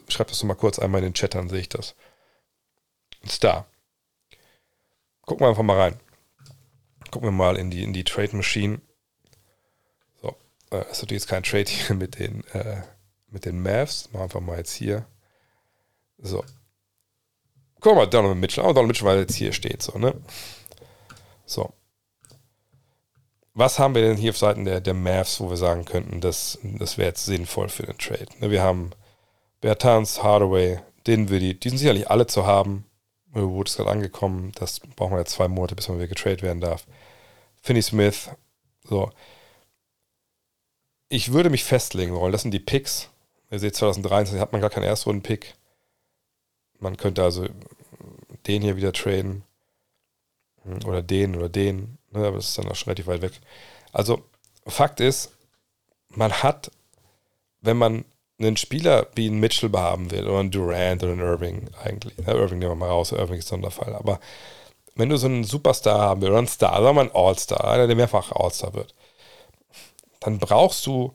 schreib 0.06 0.28
das 0.28 0.40
doch 0.40 0.44
mal 0.44 0.56
kurz 0.56 0.78
einmal 0.78 1.00
in 1.00 1.06
den 1.06 1.14
Chat, 1.14 1.34
dann 1.34 1.48
sehe 1.48 1.60
ich 1.60 1.70
das. 1.70 1.94
Star. 3.26 3.66
Gucken 5.22 5.46
wir 5.46 5.48
einfach 5.48 5.62
mal 5.62 5.80
rein. 5.80 6.00
Gucken 7.10 7.28
wir 7.28 7.32
mal 7.32 7.56
in 7.56 7.70
die, 7.70 7.82
in 7.82 7.94
die 7.94 8.04
Trade 8.04 8.36
Machine. 8.36 8.82
So, 10.20 10.36
äh, 10.72 10.82
ist 10.90 11.00
natürlich 11.00 11.22
jetzt 11.22 11.28
kein 11.28 11.44
Trade 11.44 11.70
hier 11.70 11.96
mit 11.96 12.18
den, 12.18 12.44
äh, 12.48 12.82
mit 13.28 13.46
den 13.46 13.62
Mavs. 13.62 14.12
Machen 14.12 14.34
wir 14.34 14.40
mal 14.42 14.58
jetzt 14.58 14.74
hier. 14.74 15.06
So. 16.18 16.44
Guck 17.80 17.94
mal, 17.94 18.04
Donovan 18.04 18.38
Mitchell. 18.38 18.64
Oh, 18.64 18.74
Donovan 18.74 18.88
Mitchell, 18.88 19.08
weil 19.08 19.20
jetzt 19.20 19.36
hier 19.36 19.54
steht, 19.54 19.80
so, 19.80 19.96
ne? 19.96 20.12
So. 21.46 21.72
Was 23.58 23.78
haben 23.78 23.94
wir 23.94 24.02
denn 24.02 24.18
hier 24.18 24.32
auf 24.32 24.36
Seiten 24.36 24.66
der, 24.66 24.82
der 24.82 24.92
Mavs, 24.92 25.40
wo 25.40 25.48
wir 25.48 25.56
sagen 25.56 25.86
könnten, 25.86 26.20
das, 26.20 26.58
das 26.62 26.98
wäre 26.98 27.08
jetzt 27.08 27.24
sinnvoll 27.24 27.70
für 27.70 27.84
den 27.84 27.96
Trade? 27.96 28.26
Ne, 28.38 28.50
wir 28.50 28.62
haben 28.62 28.90
Bertans, 29.62 30.22
Hardaway, 30.22 30.80
Dinwiddie, 31.06 31.58
die 31.58 31.70
sind 31.70 31.78
sicherlich 31.78 32.10
alle 32.10 32.26
zu 32.26 32.44
haben. 32.44 32.84
Wood 33.32 33.70
ist 33.70 33.76
gerade 33.76 33.90
angekommen. 33.90 34.52
Das 34.56 34.80
brauchen 34.80 35.12
wir 35.12 35.20
jetzt 35.20 35.32
zwei 35.32 35.48
Monate, 35.48 35.74
bis 35.74 35.88
man 35.88 35.96
wieder 35.96 36.06
getradet 36.06 36.42
werden 36.42 36.60
darf. 36.60 36.86
Finney 37.62 37.80
Smith. 37.80 38.28
So. 38.84 39.10
Ich 41.08 41.32
würde 41.32 41.48
mich 41.48 41.64
festlegen 41.64 42.14
wollen. 42.14 42.32
Das 42.32 42.42
sind 42.42 42.52
die 42.52 42.60
Picks. 42.60 43.08
Ihr 43.50 43.58
seht, 43.58 43.74
2023 43.74 44.38
hat 44.38 44.52
man 44.52 44.60
gar 44.60 44.70
keinen 44.70 44.84
Erstrunden-Pick. 44.84 45.54
Man 46.78 46.98
könnte 46.98 47.22
also 47.22 47.46
den 48.46 48.60
hier 48.60 48.76
wieder 48.76 48.92
traden. 48.92 49.44
Oder 50.84 51.00
den 51.00 51.36
oder 51.36 51.48
den. 51.48 51.95
Ne, 52.16 52.26
aber 52.26 52.36
das 52.36 52.48
ist 52.48 52.58
dann 52.58 52.68
auch 52.68 52.74
schon 52.74 52.90
relativ 52.90 53.06
weit 53.06 53.22
weg. 53.22 53.32
Also, 53.92 54.22
Fakt 54.66 55.00
ist, 55.00 55.32
man 56.08 56.32
hat, 56.32 56.70
wenn 57.60 57.76
man 57.76 58.04
einen 58.38 58.56
Spieler 58.56 59.06
wie 59.14 59.28
einen 59.28 59.40
Mitchell 59.40 59.70
haben 59.72 60.10
will 60.10 60.26
oder 60.26 60.40
einen 60.40 60.50
Durant 60.50 61.02
oder 61.02 61.12
einen 61.12 61.20
Irving 61.20 61.70
eigentlich. 61.82 62.14
Ja, 62.26 62.34
Irving 62.34 62.58
nehmen 62.58 62.72
wir 62.72 62.76
mal 62.76 62.88
raus, 62.88 63.12
Irving 63.12 63.38
ist 63.38 63.48
Sonderfall. 63.48 63.94
Aber 63.94 64.20
wenn 64.94 65.08
du 65.08 65.16
so 65.16 65.26
einen 65.26 65.44
Superstar 65.44 66.00
haben 66.00 66.20
willst 66.20 66.30
oder 66.30 66.38
einen 66.38 66.48
Star, 66.48 66.82
sagen 66.82 66.96
wir 66.96 67.00
einen 67.02 67.14
All-Star, 67.14 67.64
einer, 67.70 67.86
der 67.86 67.96
mehrfach 67.96 68.32
All-Star 68.32 68.74
wird, 68.74 68.94
dann 70.20 70.38
brauchst 70.38 70.86
du 70.86 71.12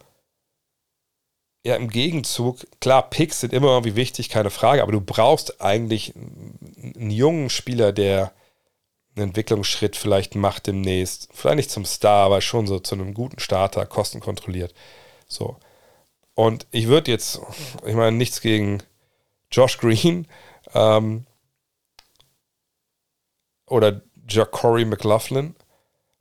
ja 1.64 1.76
im 1.76 1.90
Gegenzug, 1.90 2.66
klar, 2.80 3.10
Picks 3.10 3.42
sind 3.42 3.54
immer 3.54 3.70
irgendwie 3.70 3.96
wichtig, 3.96 4.30
keine 4.30 4.50
Frage, 4.50 4.82
aber 4.82 4.92
du 4.92 5.02
brauchst 5.02 5.62
eigentlich 5.62 6.14
einen 6.16 7.12
jungen 7.12 7.50
Spieler, 7.50 7.92
der 7.92 8.32
einen 9.16 9.30
Entwicklungsschritt 9.30 9.96
vielleicht 9.96 10.36
macht 10.36 10.68
demnächst. 10.68 11.30
Vielleicht 11.34 11.58
nicht 11.58 11.72
zum 11.72 11.86
Star, 11.86 12.26
aber 12.26 12.42
schon 12.42 12.68
so 12.68 12.80
zu 12.80 12.96
einem 12.96 13.14
guten 13.14 13.40
Starter, 13.40 13.86
kostenkontrolliert. 13.86 14.74
So. 15.28 15.58
Und 16.34 16.66
ich 16.72 16.88
würde 16.88 17.12
jetzt, 17.12 17.40
ich 17.86 17.96
meine, 17.96 18.16
nichts 18.16 18.42
gegen 18.42 18.82
Josh 19.52 19.78
Green 19.78 20.28
ähm, 20.74 21.26
oder 23.68 24.02
Jacory 24.28 24.86
McLaughlin 24.86 25.56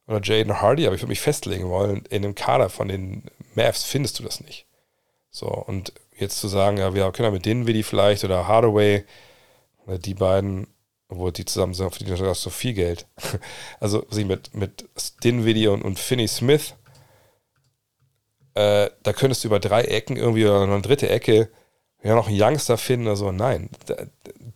oder 0.07 0.21
Jaden 0.23 0.61
Hardy, 0.61 0.87
aber 0.87 0.97
ich 0.97 1.03
würde 1.03 1.11
mich 1.11 1.21
festlegen 1.21 1.69
wollen, 1.69 2.05
in 2.11 2.23
dem 2.23 2.35
Kader 2.35 2.69
von 2.69 2.89
den 2.89 3.31
Mavs 3.55 3.85
findest 3.85 4.19
du 4.19 4.25
das 4.25 4.41
nicht. 4.41 4.67
So, 5.31 5.47
und 5.47 5.93
jetzt 6.19 6.41
zu 6.41 6.49
sagen, 6.49 6.77
ja, 6.77 6.95
wir 6.95 7.11
können 7.13 7.29
ja 7.29 7.33
mit 7.33 7.47
Dinwiddie 7.47 7.85
vielleicht 7.85 8.25
oder 8.25 8.49
Hardaway 8.49 9.05
oder 9.87 9.99
die 9.99 10.15
beiden, 10.15 10.67
obwohl 11.11 11.33
die 11.33 11.45
zusammen 11.45 11.75
sind, 11.75 11.91
verdienen 11.91 12.17
sogar 12.17 12.35
so 12.35 12.51
viel 12.51 12.75
Geld. 12.75 13.07
Also, 13.81 14.07
sie 14.11 14.25
mit, 14.25 14.55
mit 14.55 14.89
Dinwiddie 15.25 15.69
und, 15.69 15.83
und 15.83 15.99
Finney 15.99 16.29
Smith 16.29 16.75
äh, 18.55 18.91
da 19.03 19.13
könntest 19.13 19.45
du 19.45 19.49
über 19.49 19.61
drei 19.61 19.83
Ecken 19.83 20.17
irgendwie 20.17 20.45
oder 20.45 20.63
eine 20.63 20.83
dritte 20.83 21.09
Ecke 21.09 21.51
ja 22.03 22.15
noch 22.15 22.29
einen 22.29 22.41
Youngster 22.41 22.77
finden 22.77 23.07
oder 23.07 23.17
so. 23.17 23.33
Nein, 23.33 23.71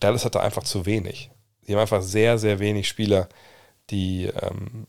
Dallas 0.00 0.24
hat 0.24 0.34
da 0.34 0.40
einfach 0.40 0.64
zu 0.64 0.86
wenig. 0.86 1.30
Die 1.66 1.72
haben 1.72 1.80
einfach 1.80 2.02
sehr, 2.02 2.38
sehr 2.38 2.58
wenig 2.58 2.88
Spieler, 2.88 3.28
die, 3.90 4.24
ähm, 4.42 4.86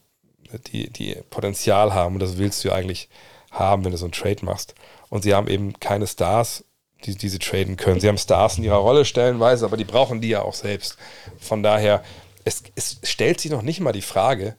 die, 0.68 0.90
die 0.90 1.16
Potenzial 1.30 1.94
haben 1.94 2.16
und 2.16 2.20
das 2.20 2.38
willst 2.38 2.64
du 2.66 2.72
eigentlich 2.72 3.10
haben, 3.52 3.86
wenn 3.86 3.92
du 3.92 3.98
so 3.98 4.06
einen 4.06 4.12
Trade 4.12 4.44
machst. 4.44 4.76
Und 5.10 5.24
sie 5.24 5.34
haben 5.34 5.48
eben 5.48 5.80
keine 5.80 6.08
Stars, 6.08 6.65
die, 7.06 7.16
die 7.16 7.30
sie 7.30 7.40
traden 7.40 7.78
können. 7.78 8.00
Sie 8.00 8.08
haben 8.08 8.18
Stars 8.18 8.58
in 8.58 8.64
ihrer 8.64 8.78
Rolle 8.78 9.06
stellenweise, 9.06 9.66
aber 9.66 9.78
die 9.78 9.84
brauchen 9.84 10.22
die 10.22 10.30
ja 10.30 10.42
auch 10.42 10.54
selbst. 10.54 10.98
Von 11.40 11.64
daher, 11.64 12.04
es, 12.44 12.64
es 12.76 13.00
stellt 13.04 13.40
sich 13.42 13.52
noch 13.52 13.62
nicht 13.62 13.80
mal 13.80 13.92
die 13.92 14.02
Frage, 14.02 14.56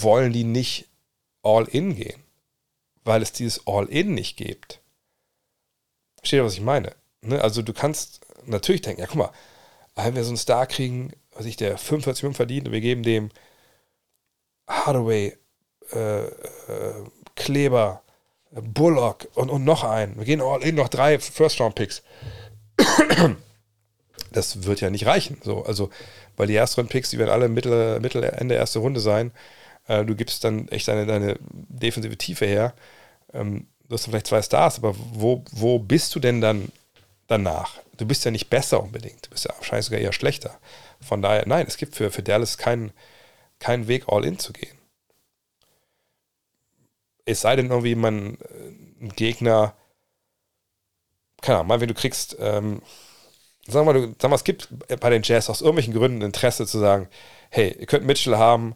wollen 0.00 0.32
die 0.32 0.44
nicht 0.44 0.88
all 1.42 1.64
in 1.64 1.96
gehen? 1.96 2.26
weil 3.06 3.22
es 3.22 3.32
dieses 3.32 3.66
All-In 3.66 4.14
nicht 4.14 4.36
gibt. 4.36 4.80
Versteht 6.18 6.38
ihr, 6.38 6.44
was 6.44 6.54
ich 6.54 6.60
meine? 6.60 6.94
Ne? 7.22 7.40
Also 7.40 7.62
du 7.62 7.72
kannst 7.72 8.20
natürlich 8.44 8.82
denken, 8.82 9.00
ja 9.00 9.06
guck 9.06 9.16
mal, 9.16 9.32
wenn 9.94 10.14
wir 10.14 10.24
so 10.24 10.30
einen 10.30 10.36
Star 10.36 10.66
kriegen, 10.66 11.12
was 11.32 11.46
ich, 11.46 11.56
der 11.56 11.78
45 11.78 12.22
Millionen 12.22 12.34
verdient 12.34 12.66
und 12.66 12.72
wir 12.72 12.80
geben 12.80 13.02
dem 13.02 13.30
Hardaway, 14.68 15.36
äh, 15.92 16.24
äh, 16.26 17.04
Kleber, 17.36 18.02
Bullock 18.52 19.28
und, 19.34 19.50
und 19.50 19.64
noch 19.64 19.84
einen. 19.84 20.16
Wir 20.16 20.24
gehen 20.24 20.40
all 20.40 20.62
in, 20.62 20.74
noch 20.74 20.88
drei 20.88 21.18
First-Round-Picks. 21.18 22.02
Das 24.32 24.64
wird 24.64 24.80
ja 24.80 24.90
nicht 24.90 25.06
reichen. 25.06 25.38
So, 25.42 25.64
also, 25.64 25.90
weil 26.36 26.46
die 26.46 26.54
Erstrunden-Picks, 26.54 27.10
die 27.10 27.18
werden 27.18 27.30
alle 27.30 27.48
Mittel, 27.48 28.00
Mittel, 28.00 28.22
Ende 28.24 28.54
erste 28.54 28.78
Runde 28.80 29.00
sein. 29.00 29.32
Äh, 29.88 30.04
du 30.04 30.14
gibst 30.14 30.44
dann 30.44 30.68
echt 30.68 30.88
deine, 30.88 31.06
deine 31.06 31.38
defensive 31.40 32.16
Tiefe 32.16 32.46
her. 32.46 32.74
Ähm, 33.32 33.66
du 33.88 33.94
hast 33.94 34.04
vielleicht 34.04 34.26
zwei 34.26 34.42
Stars, 34.42 34.78
aber 34.78 34.94
wo, 34.96 35.44
wo 35.52 35.78
bist 35.78 36.14
du 36.14 36.20
denn 36.20 36.40
dann 36.40 36.70
danach? 37.28 37.78
Du 37.96 38.06
bist 38.06 38.24
ja 38.24 38.30
nicht 38.30 38.50
besser 38.50 38.82
unbedingt. 38.82 39.26
Du 39.26 39.30
bist 39.30 39.44
ja 39.44 39.54
wahrscheinlich 39.56 39.86
sogar 39.86 40.00
eher 40.00 40.12
schlechter. 40.12 40.58
Von 41.00 41.22
daher, 41.22 41.46
nein, 41.46 41.66
es 41.66 41.76
gibt 41.76 41.94
für, 41.94 42.10
für 42.10 42.22
Dallas 42.22 42.58
keinen 42.58 42.92
keinen 43.58 43.88
Weg, 43.88 44.04
all 44.08 44.24
in 44.24 44.38
zu 44.38 44.52
gehen. 44.52 44.75
Es 47.26 47.42
sei 47.42 47.56
denn, 47.56 47.70
irgendwie 47.70 47.94
man 47.94 48.36
äh, 48.36 49.04
ein 49.04 49.10
Gegner, 49.16 49.74
keine 51.42 51.58
Ahnung, 51.58 51.68
mal, 51.68 51.80
wenn 51.80 51.88
du 51.88 51.94
kriegst, 51.94 52.36
ähm, 52.40 52.80
sagen 53.66 53.86
wir 53.86 53.92
mal, 53.92 54.00
du, 54.00 54.14
sag 54.20 54.30
mal, 54.30 54.36
es 54.36 54.44
gibt 54.44 54.68
bei 55.00 55.10
den 55.10 55.22
Jazz 55.22 55.50
aus 55.50 55.60
irgendwelchen 55.60 55.94
Gründen 55.94 56.22
Interesse 56.22 56.66
zu 56.66 56.78
sagen, 56.78 57.08
hey, 57.50 57.76
ihr 57.78 57.86
könnt 57.86 58.06
Mitchell 58.06 58.36
haben, 58.36 58.74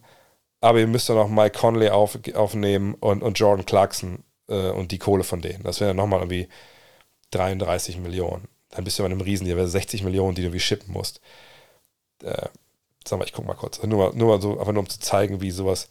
aber 0.60 0.81
ihr 0.81 0.86
müsst 0.86 1.09
doch 1.09 1.14
noch 1.14 1.28
Mike 1.28 1.59
Conley 1.59 1.90
auf, 1.90 2.18
aufnehmen 2.35 2.94
und, 2.94 3.22
und 3.22 3.39
Jordan 3.39 3.64
Clarkson 3.66 4.24
äh, 4.48 4.70
und 4.70 4.93
die 4.93 4.98
Kohle 4.98 5.24
von 5.24 5.40
denen. 5.40 5.62
Das 5.64 5.81
wäre 5.81 5.94
nochmal 5.94 6.20
irgendwie 6.20 6.48
33 7.32 7.98
Millionen. 7.98 8.48
Dann 8.70 8.85
bist 8.85 8.98
du 8.98 9.02
bei 9.02 9.06
einem 9.09 9.20
Riesen, 9.20 9.47
die 9.47 9.56
wäre 9.56 9.68
60 9.68 10.02
Millionen, 10.05 10.35
die 10.35 10.43
du 10.43 10.52
wie 10.52 10.60
shippen 10.60 10.93
musst. 10.93 11.20
Äh, 12.22 12.48
sag 13.06 13.18
mal, 13.18 13.24
ich 13.24 13.32
guck 13.32 13.47
mal 13.47 13.55
kurz. 13.55 13.82
Nur 13.82 14.10
mal, 14.10 14.16
nur 14.16 14.28
mal 14.28 14.43
so, 14.43 14.59
einfach 14.59 14.72
nur 14.72 14.82
um 14.82 14.89
zu 14.89 15.01
zeigen, 15.01 15.40
wie 15.40 15.51
sowas 15.51 15.89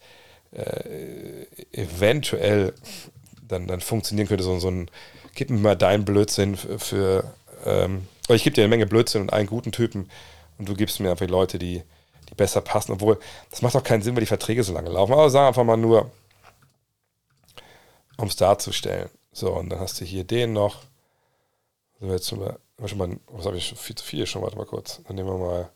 äh, 0.52 1.46
eventuell 1.72 2.74
dann, 3.46 3.66
dann 3.66 3.80
funktionieren 3.80 4.28
könnte. 4.28 4.44
So, 4.44 4.58
so 4.58 4.68
ein, 4.68 4.90
gib 5.34 5.50
mir 5.50 5.58
mal 5.58 5.76
deinen 5.76 6.04
Blödsinn 6.04 6.56
für, 6.56 7.24
ähm, 7.64 8.06
ich 8.28 8.44
gebe 8.44 8.54
dir 8.54 8.62
eine 8.62 8.70
Menge 8.70 8.86
Blödsinn 8.86 9.22
und 9.22 9.32
einen 9.32 9.48
guten 9.48 9.72
Typen 9.72 10.10
und 10.58 10.68
du 10.68 10.74
gibst 10.74 11.00
mir 11.00 11.10
einfach 11.10 11.26
Leute, 11.26 11.58
die, 11.58 11.82
die 12.28 12.34
besser 12.34 12.60
passen. 12.60 12.92
Obwohl, 12.92 13.18
das 13.50 13.62
macht 13.62 13.74
doch 13.74 13.84
keinen 13.84 14.02
Sinn, 14.02 14.14
weil 14.14 14.20
die 14.20 14.26
Verträge 14.26 14.62
so 14.62 14.72
lange 14.72 14.90
laufen. 14.90 15.12
Aber 15.12 15.30
sag 15.30 15.48
einfach 15.48 15.64
mal 15.64 15.76
nur, 15.76 16.10
um 18.16 18.28
es 18.28 18.36
darzustellen. 18.36 19.08
So, 19.32 19.52
und 19.52 19.70
dann 19.70 19.80
hast 19.80 20.00
du 20.00 20.04
hier 20.04 20.24
den 20.24 20.52
noch. 20.52 20.82
So, 22.00 22.06
jetzt 22.08 22.28
schon 22.28 22.40
mal, 22.40 22.58
schon 22.86 22.98
mal 22.98 23.16
was 23.28 23.46
habe 23.46 23.56
ich 23.56 23.74
viel 23.76 23.96
zu 23.96 24.04
viel 24.04 24.26
schon? 24.26 24.42
Warte 24.42 24.56
mal 24.56 24.66
kurz. 24.66 25.00
Dann 25.06 25.16
nehmen 25.16 25.28
wir 25.28 25.38
mal 25.38 25.70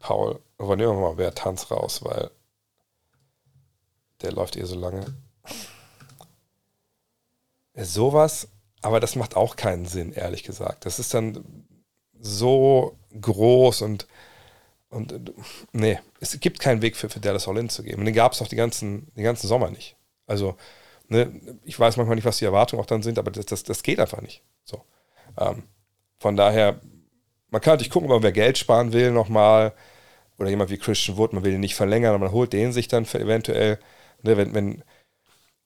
Paul. 0.00 0.40
Aber 0.58 0.76
nehmen 0.76 0.92
wir 0.92 1.00
mal 1.00 1.18
wer 1.18 1.34
Tanz 1.34 1.70
raus, 1.70 2.04
weil 2.04 2.30
der 4.22 4.32
läuft 4.32 4.56
eh 4.56 4.64
so 4.64 4.78
lange. 4.78 5.04
Sowas, 7.74 8.48
aber 8.82 9.00
das 9.00 9.16
macht 9.16 9.36
auch 9.36 9.56
keinen 9.56 9.86
Sinn, 9.86 10.12
ehrlich 10.12 10.42
gesagt. 10.42 10.86
Das 10.86 10.98
ist 10.98 11.12
dann 11.12 11.66
so 12.18 12.96
groß 13.20 13.82
und, 13.82 14.06
und 14.88 15.32
nee, 15.72 15.98
es 16.20 16.38
gibt 16.40 16.60
keinen 16.60 16.82
Weg 16.82 16.96
für, 16.96 17.08
für 17.08 17.20
Dallas 17.20 17.48
All-In 17.48 17.68
zu 17.68 17.82
geben. 17.82 18.00
Und 18.00 18.06
den 18.06 18.14
gab 18.14 18.32
es 18.32 18.40
auch 18.40 18.48
die 18.48 18.56
ganzen, 18.56 19.12
den 19.14 19.24
ganzen 19.24 19.46
Sommer 19.46 19.70
nicht. 19.70 19.96
Also, 20.26 20.56
ne, 21.08 21.40
ich 21.64 21.78
weiß 21.78 21.96
manchmal 21.96 22.16
nicht, 22.16 22.24
was 22.24 22.38
die 22.38 22.44
Erwartungen 22.44 22.82
auch 22.82 22.86
dann 22.86 23.02
sind, 23.02 23.18
aber 23.18 23.30
das, 23.30 23.46
das, 23.46 23.62
das 23.62 23.82
geht 23.82 24.00
einfach 24.00 24.22
nicht. 24.22 24.42
So. 24.64 24.82
Ähm, 25.38 25.64
von 26.18 26.36
daher, 26.36 26.80
man 27.50 27.60
kann 27.60 27.74
natürlich 27.74 27.90
gucken, 27.90 28.10
ob 28.10 28.16
man 28.16 28.22
wer 28.22 28.32
Geld 28.32 28.58
sparen 28.58 28.92
will 28.92 29.10
nochmal 29.10 29.74
oder 30.38 30.50
jemand 30.50 30.70
wie 30.70 30.78
Christian 30.78 31.16
Wood, 31.16 31.32
man 31.32 31.44
will 31.44 31.54
ihn 31.54 31.60
nicht 31.60 31.74
verlängern, 31.74 32.10
aber 32.10 32.24
man 32.24 32.32
holt 32.32 32.52
den 32.52 32.72
sich 32.72 32.88
dann 32.88 33.06
für 33.06 33.20
eventuell, 33.20 33.78
ne, 34.22 34.36
wenn, 34.36 34.54
wenn 34.54 34.82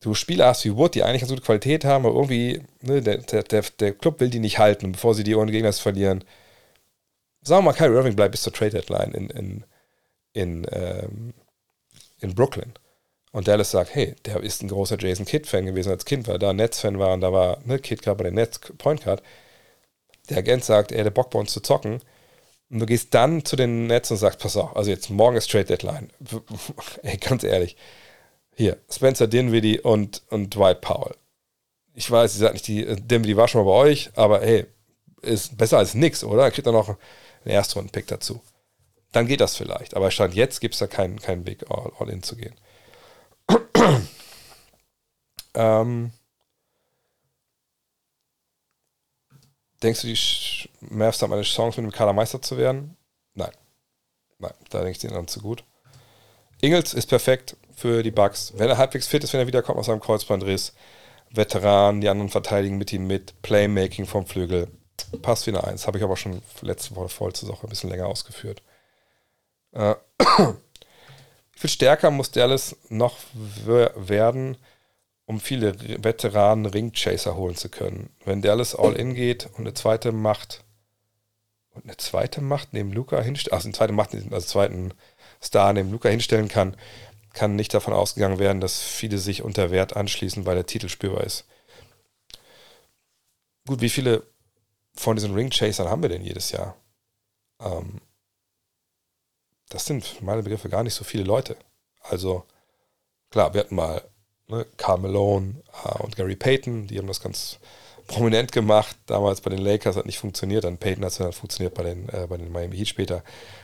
du 0.01 0.15
Spieler 0.15 0.47
hast 0.47 0.65
wie 0.65 0.77
Wood, 0.77 0.95
die 0.95 1.03
eigentlich 1.03 1.21
ganz 1.21 1.31
gute 1.31 1.43
Qualität 1.43 1.85
haben, 1.85 2.07
aber 2.07 2.15
irgendwie, 2.15 2.63
ne, 2.83 3.03
der, 3.03 3.19
der, 3.19 3.63
der 3.63 3.93
Club 3.93 4.21
will 4.21 4.31
die 4.31 4.39
nicht 4.41 4.59
halten, 4.59 4.93
bevor 4.93 5.15
sie 5.15 5.25
die 5.25 5.35
ohne 5.35 5.53
Gegner 5.53 5.73
verlieren. 5.73 6.25
Sagen 7.43 7.65
wir 7.65 7.71
mal, 7.71 7.77
Kyrie 7.77 7.97
Irving 7.97 8.17
bleibt 8.17 8.33
bis 8.33 8.43
zur 8.43 8.53
Trade 8.53 8.73
Deadline 8.73 9.13
in, 9.13 9.31
in, 9.31 9.65
in, 10.33 10.67
ähm, 10.73 11.35
in 12.21 12.35
Brooklyn. 12.35 12.73
Und 13.33 13.47
Dallas 13.47 13.71
sagt, 13.71 13.95
hey, 13.95 14.17
der 14.25 14.43
ist 14.43 14.63
ein 14.63 14.69
großer 14.69 14.99
Jason 14.99 15.25
Kidd-Fan 15.25 15.67
gewesen 15.67 15.91
als 15.91 16.05
Kind, 16.05 16.27
weil 16.27 16.37
er 16.37 16.41
da 16.41 16.53
Nets-Fan 16.53 16.99
war 16.99 17.13
und 17.13 17.21
da 17.21 17.33
war 17.33 17.59
ne, 17.65 17.79
Kidd 17.79 18.03
gerade 18.03 18.17
bei 18.19 18.25
den 18.25 18.35
Nets 18.35 18.59
Point 18.79 19.05
Guard. 19.05 19.23
Der 20.29 20.39
Agent 20.39 20.65
sagt, 20.65 20.93
er 20.93 21.05
hat 21.05 21.15
Bock 21.15 21.31
bei 21.31 21.39
uns 21.39 21.53
zu 21.53 21.61
zocken. 21.61 22.01
Und 22.71 22.79
du 22.81 22.87
gehst 22.87 23.15
dann 23.15 23.45
zu 23.45 23.57
den 23.57 23.87
Nets 23.87 24.11
und 24.11 24.17
sagst, 24.17 24.41
pass 24.41 24.57
auf, 24.57 24.77
also 24.77 24.91
jetzt 24.91 25.11
morgen 25.11 25.37
ist 25.37 25.51
Trade 25.51 25.65
Deadline. 25.65 26.11
Ey, 27.03 27.17
ganz 27.17 27.45
ehrlich. 27.45 27.77
Hier, 28.61 28.77
Spencer 28.91 29.27
Dinwiddie 29.27 29.81
und, 29.81 30.21
und 30.29 30.55
Dwight 30.55 30.83
Powell. 30.83 31.17
Ich 31.95 32.11
weiß, 32.11 32.35
ihr 32.35 32.41
sagt 32.41 32.53
nicht, 32.53 32.67
die, 32.67 32.85
Dinwiddie 32.85 33.39
war 33.39 33.49
schon 33.49 33.65
mal 33.65 33.71
bei 33.71 33.77
euch, 33.79 34.11
aber 34.17 34.43
hey, 34.43 34.67
ist 35.23 35.57
besser 35.57 35.79
als 35.79 35.95
nix, 35.95 36.23
oder? 36.23 36.43
Er 36.43 36.51
kriegt 36.51 36.67
dann 36.67 36.75
noch 36.75 36.91
einen 36.91 36.99
Erstrunden-Pick 37.55 38.07
dazu. 38.09 38.43
Dann 39.13 39.27
geht 39.27 39.41
das 39.41 39.57
vielleicht. 39.57 39.97
Aber 39.97 40.11
Stand 40.11 40.35
jetzt 40.35 40.61
gibt 40.61 40.75
es 40.75 40.81
da 40.81 40.89
keinen, 40.89 41.19
keinen 41.21 41.47
Weg, 41.47 41.71
all, 41.71 41.91
all 41.99 42.11
in 42.11 42.23
zu 42.23 42.37
gehen. 42.37 42.55
ähm, 45.55 46.13
Denkst 49.83 50.03
du, 50.03 50.07
die 50.07 50.69
Mavs 50.81 51.23
haben 51.23 51.33
eine 51.33 51.45
Chance, 51.45 51.81
mit 51.81 51.91
dem 51.91 51.97
Kader 51.97 52.13
Meister 52.13 52.43
zu 52.43 52.59
werden? 52.59 52.99
Nein. 53.33 53.53
Nein, 54.39 54.53
da 54.69 54.81
denke 54.81 54.91
ich 54.91 54.99
denen 54.99 55.15
dann 55.15 55.29
zu 55.29 55.41
gut. 55.41 55.65
Ingels 56.61 56.93
ist 56.93 57.07
perfekt 57.07 57.57
für 57.81 58.03
die 58.03 58.11
Bucks. 58.11 58.53
Wenn 58.57 58.69
er 58.69 58.77
halbwegs 58.77 59.07
fit 59.07 59.25
ist, 59.25 59.33
wenn 59.33 59.41
er 59.41 59.47
wiederkommt 59.47 59.79
aus 59.79 59.87
seinem 59.87 60.01
Kreuzbandriss. 60.01 60.75
Veteran, 61.31 62.01
die 62.01 62.09
anderen 62.09 62.29
verteidigen 62.29 62.77
mit 62.77 62.93
ihm 62.93 63.07
mit. 63.07 63.41
Playmaking 63.43 64.07
vom 64.07 64.27
Flügel. 64.27 64.69
Passt 65.23 65.47
wie 65.47 65.51
eine 65.51 65.65
Eins. 65.65 65.87
Habe 65.87 65.97
ich 65.97 66.05
aber 66.05 66.17
schon 66.17 66.43
letzte 66.61 66.95
Woche 66.97 67.09
voll 67.09 67.33
zur 67.33 67.49
Sache 67.49 67.67
ein 67.67 67.71
bisschen 67.71 67.89
länger 67.89 68.07
ausgeführt. 68.07 68.63
Äh, 69.73 69.95
wie 70.19 70.55
viel 71.53 71.71
stärker 71.71 72.11
muss 72.11 72.33
Dallas 72.33 72.77
noch 72.89 73.17
werden, 73.35 74.59
um 75.25 75.41
viele 75.41 75.75
Veteranen 76.05 76.67
Ringchaser 76.67 77.37
holen 77.37 77.57
zu 77.57 77.71
können. 77.71 78.11
Wenn 78.25 78.43
Dallas 78.43 78.75
all 78.75 78.95
in 78.95 79.15
geht 79.15 79.47
und 79.47 79.61
eine 79.61 79.75
zweite 79.75 80.13
Macht 80.13 80.65
und 81.71 81.85
eine 81.85 81.97
zweite 81.97 82.43
Macht 82.43 82.73
neben 82.73 82.93
Luca 82.93 83.23
hinstellen, 83.23 83.55
also 83.55 83.69
eine 83.69 83.75
zweite 83.75 83.93
Macht, 83.93 84.15
also 84.15 84.47
zweiten 84.47 84.93
Star 85.43 85.73
neben 85.73 85.91
Luca 85.91 86.09
hinstellen 86.09 86.49
kann, 86.49 86.77
kann 87.33 87.57
nicht 87.57 87.75
davon 87.75 87.95
ausgegangen 87.95 88.39
werden, 88.39 88.61
dass 88.61 88.81
viele 88.81 89.19
sich 89.19 89.43
unter 89.43 89.71
Wert 89.71 89.97
anschließen, 89.97 90.47
weil 90.47 90.57
der 90.57 90.67
Titel 90.67 90.89
spürbar 90.89 91.25
ist. 91.25 91.45
Gut, 93.67 93.81
wie 93.81 93.91
viele 93.91 94.25
von 94.95 95.17
diesen 95.17 95.35
Ringchasern 95.35 95.89
haben 95.89 96.03
wir 96.03 96.09
denn 96.09 96.25
jedes 96.25 96.51
Jahr? 96.51 96.77
Ähm, 97.61 98.01
das 99.69 99.87
sind 99.87 100.21
meine 100.23 100.43
Begriffe 100.43 100.69
gar 100.69 100.83
nicht 100.83 100.95
so 100.95 101.05
viele 101.05 101.25
Leute. 101.25 101.57
Also, 102.03 102.45
klar, 103.31 103.55
wir 103.55 103.61
hatten 103.61 103.77
mal 103.77 104.03
ne, 104.49 104.67
Carl 104.77 104.99
Malone 104.99 105.63
äh, 105.85 106.03
und 106.03 106.17
Gary 106.17 106.37
Payton, 106.37 106.89
die 106.89 106.99
haben 106.99 107.07
das 107.07 107.21
ganz 107.21 107.59
prominent 108.09 108.51
gemacht. 108.51 108.97
Damals 109.07 109.41
bei 109.41 109.51
den 109.51 109.61
Lakers 109.61 109.97
hat 109.97 110.07
nicht 110.07 110.19
funktioniert, 110.19 110.65
dann 110.65 110.79
Payton 110.79 111.05
hat 111.05 111.13
es 111.13 111.19
dann 111.19 111.33
funktioniert 111.33 111.75
bei 111.75 111.85
den, 111.85 112.09
äh, 112.09 112.27
bei 112.29 112.37
den 112.37 112.51
Miami 112.51 112.77
Heat 112.77 112.89
später. 112.89 113.23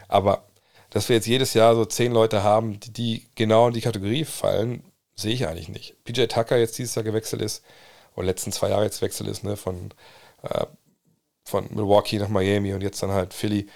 Aber 0.08 0.44
dass 0.90 1.08
wir 1.08 1.16
jetzt 1.16 1.26
jedes 1.26 1.54
Jahr 1.54 1.74
so 1.74 1.84
zehn 1.84 2.12
Leute 2.12 2.42
haben, 2.42 2.80
die, 2.80 2.92
die 2.92 3.28
genau 3.34 3.68
in 3.68 3.74
die 3.74 3.80
Kategorie 3.80 4.24
fallen, 4.24 4.84
sehe 5.14 5.34
ich 5.34 5.46
eigentlich 5.46 5.68
nicht. 5.68 6.02
PJ 6.04 6.26
Tucker 6.26 6.56
jetzt 6.58 6.78
dieses 6.78 6.94
Jahr 6.94 7.04
gewechselt 7.04 7.42
ist, 7.42 7.64
oder 8.14 8.26
letzten 8.26 8.52
zwei 8.52 8.70
Jahre 8.70 8.84
jetzt 8.84 9.00
gewechselt 9.00 9.28
ist, 9.28 9.44
ne, 9.44 9.56
von, 9.56 9.92
äh, 10.42 10.66
von 11.44 11.68
Milwaukee 11.70 12.18
nach 12.18 12.28
Miami 12.28 12.74
und 12.74 12.82
jetzt 12.82 13.02
dann 13.02 13.12
halt 13.12 13.34
Philly. 13.34 13.68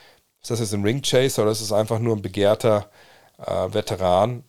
Ist 0.43 0.51
das 0.51 0.61
jetzt 0.61 0.73
ein 0.73 0.85
Ringchaser 0.85 1.43
oder 1.43 1.53
ist 1.53 1.61
es 1.61 1.73
einfach 1.73 1.99
nur 1.99 2.16
ein 2.16 2.23
begehrter 2.23 2.91
äh, 3.39 3.73
Veteran, 3.73 4.45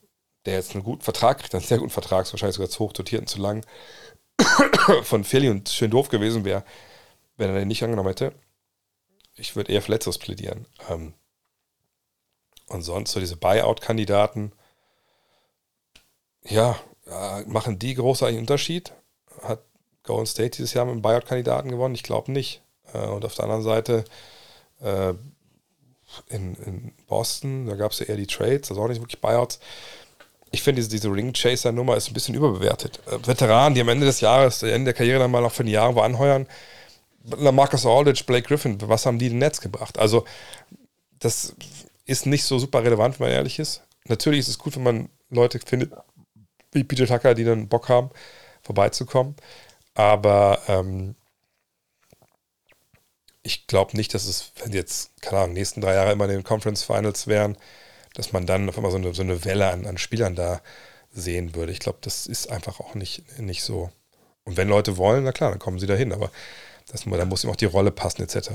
der 0.46 0.56
jetzt 0.56 0.74
einen 0.74 0.84
guten 0.84 1.02
Vertrag 1.02 1.40
kriegt, 1.40 1.54
einen 1.54 1.64
sehr 1.64 1.78
guten 1.78 1.92
Vertrag, 1.92 2.32
wahrscheinlich 2.32 2.56
sogar 2.56 2.70
zu 2.70 2.80
hoch 2.80 2.94
dotiert 2.94 3.22
und 3.22 3.28
zu 3.28 3.40
lang, 3.40 3.66
von 5.04 5.24
Philly 5.24 5.50
und 5.50 5.70
schön 5.70 5.92
doof 5.92 6.10
gewesen 6.10 6.46
wäre, 6.46 6.64
wenn 7.38 7.50
er 7.50 7.60
den 7.60 7.68
nicht 7.68 7.84
angenommen 7.84 8.10
hätte. 8.10 8.34
Ich 9.36 9.56
würde 9.56 9.72
eher 9.72 9.82
für 9.82 9.92
Letzteres 9.92 10.18
plädieren. 10.18 10.66
Ähm, 10.90 11.14
und 12.72 12.82
sonst 12.82 13.12
so 13.12 13.20
diese 13.20 13.36
Buyout-Kandidaten, 13.38 14.52
ja, 16.44 16.78
äh, 17.08 17.44
machen 17.44 17.80
die 17.80 17.94
großartigen 17.96 18.42
Unterschied? 18.42 18.94
Hat 19.44 19.62
Golden 20.04 20.26
State 20.26 20.58
dieses 20.58 20.74
Jahr 20.74 20.86
mit 20.86 20.94
einem 20.94 21.02
Buyout-Kandidaten 21.02 21.70
gewonnen? 21.70 21.96
Ich 21.96 22.04
glaube 22.04 22.32
nicht. 22.32 22.62
Äh, 22.94 23.06
und 23.08 23.26
auf 23.26 23.36
der 23.36 23.46
anderen 23.46 23.64
Seite, 23.64 24.06
äh, 24.82 25.14
in, 26.28 26.56
in 26.56 26.94
Boston, 27.08 27.68
da 27.68 27.76
gab 27.76 27.92
es 27.92 28.00
ja 28.00 28.08
eher 28.08 28.18
die 28.18 28.28
Trades, 28.28 28.70
also 28.70 28.82
auch 28.82 28.88
nicht 28.88 29.02
wirklich 29.02 29.22
Buyouts 29.22 29.60
ich 30.52 30.62
finde, 30.62 30.82
diese, 30.82 30.90
diese 30.90 31.08
Ring-Chaser-Nummer 31.12 31.96
ist 31.96 32.10
ein 32.10 32.14
bisschen 32.14 32.36
überbewertet. 32.36 33.00
Veteranen, 33.26 33.74
die 33.74 33.82
am 33.82 33.90
Ende 33.90 34.06
des 34.06 34.20
Jahres, 34.20 34.62
Ende 34.62 34.86
der 34.86 34.94
Karriere 34.94 35.20
dann 35.20 35.32
mal 35.32 35.42
noch 35.42 35.54
für 35.54 35.64
ein 35.64 35.68
Jahr 35.68 35.96
anheuern, 35.98 36.46
Marcus 37.24 37.86
Aldridge, 37.86 38.24
Blake 38.26 38.48
Griffin, 38.48 38.78
was 38.82 39.06
haben 39.06 39.20
die 39.20 39.30
den 39.30 39.38
Netz 39.38 39.62
gebracht? 39.62 39.98
Also, 39.98 40.26
das 41.20 41.56
ist 42.12 42.26
nicht 42.26 42.44
so 42.44 42.60
super 42.60 42.84
relevant, 42.84 43.20
wenn 43.20 43.28
man 43.28 43.36
ehrlich 43.36 43.60
ist. 43.60 43.82
Natürlich 44.06 44.42
ist 44.42 44.50
es 44.50 44.58
gut, 44.58 44.76
wenn 44.76 44.84
man 44.84 45.10
Leute 45.30 45.60
findet, 45.60 45.92
wie 46.72 46.84
Peter 46.84 47.08
Tucker, 47.08 47.34
die 47.34 47.44
dann 47.44 47.68
Bock 47.68 47.90
haben, 47.90 48.10
vorbeizukommen. 48.64 49.36
Aber 49.94 50.62
ähm, 50.68 51.16
ich 53.44 53.68
glaube 53.68 53.98
nicht, 53.98 54.14
dass 54.14 54.26
es, 54.26 54.52
wenn 54.64 54.74
jetzt, 54.74 55.22
keine 55.22 55.42
Ahnung, 55.42 55.54
nächsten 55.54 55.82
drei 55.82 55.96
Jahre 55.96 56.12
immer 56.12 56.26
in 56.26 56.32
den 56.32 56.44
Conference 56.44 56.84
Finals 56.84 57.28
wären, 57.28 57.58
dass 58.14 58.34
man 58.34 58.46
dann 58.46 58.70
auf 58.70 58.78
einmal 58.78 58.92
so 58.92 58.98
eine, 58.98 59.14
so 59.14 59.24
eine 59.24 59.46
Welle 59.46 59.70
an, 59.70 59.86
an 59.86 59.98
Spielern 59.98 60.36
da 60.36 60.62
sehen 61.12 61.56
würde. 61.56 61.72
Ich 61.72 61.80
glaube, 61.80 62.00
das 62.02 62.28
ist 62.28 62.52
einfach 62.52 62.80
auch 62.80 62.96
nicht, 62.96 63.40
nicht 63.40 63.64
so. 63.64 63.90
Und 64.44 64.58
wenn 64.58 64.68
Leute 64.68 64.98
wollen, 64.98 65.24
na 65.24 65.32
klar, 65.32 65.50
dann 65.50 65.60
kommen 65.60 65.80
sie 65.80 65.88
dahin, 65.88 66.14
aber 66.14 66.32
das, 66.92 67.04
da 67.04 67.26
muss 67.26 67.44
ihm 67.44 67.50
auch 67.50 67.56
die 67.56 67.66
Rolle 67.66 67.92
passen, 67.92 68.22
etc. 68.22 68.52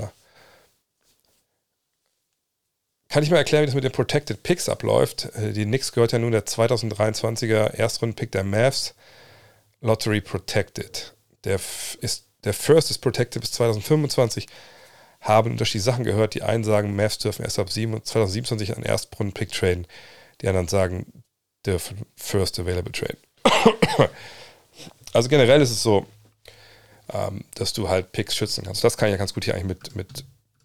Kann 3.17 3.23
ich 3.23 3.31
mal 3.31 3.39
erklären, 3.39 3.63
wie 3.63 3.67
das 3.67 3.75
mit 3.75 3.83
den 3.83 3.93
Protected 3.93 4.43
Picks 4.43 4.69
abläuft? 4.69 5.31
Äh, 5.37 5.55
die 5.55 5.65
Knicks 5.65 5.93
gehört 5.93 6.13
ja 6.13 6.19
nun 6.19 6.33
der 6.33 6.45
2023er 6.45 7.73
Erstrunden-Pick 7.73 8.31
der 8.31 8.45
Mavs 8.45 8.95
Lottery 9.81 10.21
Protected. 10.21 11.15
Der 11.45 11.59
ist 12.03 12.27
der 12.45 12.53
First 12.53 12.91
ist 12.91 12.99
Protected 12.99 13.41
bis 13.41 13.53
2025. 13.53 14.47
Haben 15.23 15.53
unterschiedliche 15.53 15.91
Sachen 15.91 16.05
gehört. 16.05 16.35
Die 16.35 16.43
einen 16.43 16.63
sagen, 16.63 16.95
Mavs 16.95 17.17
dürfen 17.17 17.43
erst 17.43 17.59
ab 17.59 17.71
2027 17.71 18.77
einen 18.77 18.85
Erstrunden-Pick 18.85 19.51
traden. 19.51 19.87
Die 20.43 20.49
anderen 20.49 20.69
sagen, 20.69 21.25
dürfen 21.65 22.05
First 22.17 22.61
Available 22.61 22.93
traden. 22.93 23.17
also 25.15 25.31
generell 25.31 25.63
ist 25.63 25.71
es 25.71 25.83
so, 25.83 26.05
ähm, 27.15 27.47
dass 27.55 27.73
du 27.73 27.89
halt 27.89 28.13
Picks 28.13 28.37
schützen 28.37 28.65
kannst. 28.65 28.85
Das 28.85 28.99
kann 28.99 29.09
ich 29.09 29.13
ja 29.13 29.17
ganz 29.17 29.33
gut 29.33 29.47
hier 29.47 29.55
eigentlich 29.55 29.69
mit, 29.69 29.97
mit 29.97 30.25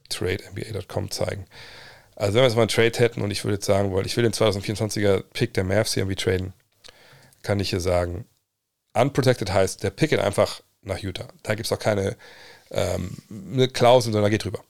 TradeNBA.com 0.10 1.12
zeigen. 1.12 1.46
Also 2.22 2.36
wenn 2.36 2.44
wir 2.44 2.48
jetzt 2.50 2.56
mal 2.56 2.62
einen 2.62 2.70
Trade 2.70 3.00
hätten 3.00 3.24
und 3.24 3.32
ich 3.32 3.44
würde 3.44 3.56
jetzt 3.56 3.66
sagen, 3.66 3.92
weil 3.96 4.06
ich 4.06 4.16
will 4.16 4.22
den 4.22 4.32
2024er 4.32 5.24
Pick 5.34 5.56
der 5.56 5.64
Mavs 5.64 5.96
hier 5.96 6.04
irgendwie 6.04 6.16
traden, 6.16 6.54
kann 7.42 7.60
ich 7.60 7.72
hier 7.72 7.80
sagen, 7.80 8.26
unprotected 8.94 9.52
heißt, 9.52 9.82
der 9.82 9.90
Pick 9.90 10.12
geht 10.12 10.20
einfach 10.20 10.62
nach 10.84 11.00
Utah. 11.00 11.30
Da 11.42 11.56
gibt 11.56 11.66
es 11.66 11.72
auch 11.72 11.80
keine 11.80 12.16
ähm, 12.70 13.18
Klausel, 13.74 14.14
sondern 14.14 14.30
geht 14.30 14.44
drüber. 14.44 14.64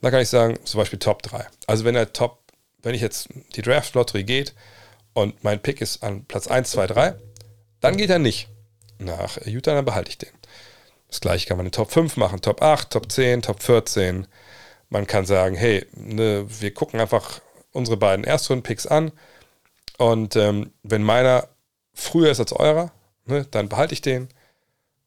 Da 0.00 0.12
kann 0.12 0.20
ich 0.20 0.28
sagen, 0.28 0.60
zum 0.64 0.78
Beispiel 0.78 1.00
Top 1.00 1.24
3. 1.24 1.44
Also 1.66 1.84
wenn 1.84 1.96
er 1.96 2.12
Top, 2.12 2.38
wenn 2.84 2.94
ich 2.94 3.00
jetzt 3.00 3.30
die 3.56 3.62
Draft 3.62 3.94
Lottery 3.94 4.22
geht 4.22 4.54
und 5.12 5.42
mein 5.42 5.60
Pick 5.60 5.80
ist 5.80 6.04
an 6.04 6.24
Platz 6.26 6.46
1, 6.46 6.70
2, 6.70 6.86
3, 6.86 7.14
dann 7.80 7.96
geht 7.96 8.10
er 8.10 8.20
nicht 8.20 8.46
nach 8.98 9.44
Utah, 9.44 9.74
dann 9.74 9.84
behalte 9.84 10.10
ich 10.10 10.18
den. 10.18 10.30
Das 11.08 11.20
gleiche 11.20 11.48
kann 11.48 11.56
man 11.56 11.66
in 11.66 11.72
Top 11.72 11.90
5 11.90 12.16
machen, 12.16 12.42
Top 12.42 12.62
8, 12.62 12.90
Top 12.90 13.10
10, 13.10 13.42
Top 13.42 13.60
14. 13.60 14.28
Man 14.92 15.06
kann 15.06 15.24
sagen, 15.24 15.56
hey, 15.56 15.86
ne, 15.94 16.44
wir 16.46 16.74
gucken 16.74 17.00
einfach 17.00 17.40
unsere 17.72 17.96
beiden 17.96 18.26
Erstrunden-Picks 18.26 18.86
an 18.86 19.10
und 19.96 20.36
ähm, 20.36 20.74
wenn 20.82 21.02
meiner 21.02 21.48
früher 21.94 22.30
ist 22.30 22.40
als 22.40 22.52
eurer, 22.52 22.92
ne, 23.24 23.46
dann 23.50 23.70
behalte 23.70 23.94
ich 23.94 24.02
den. 24.02 24.28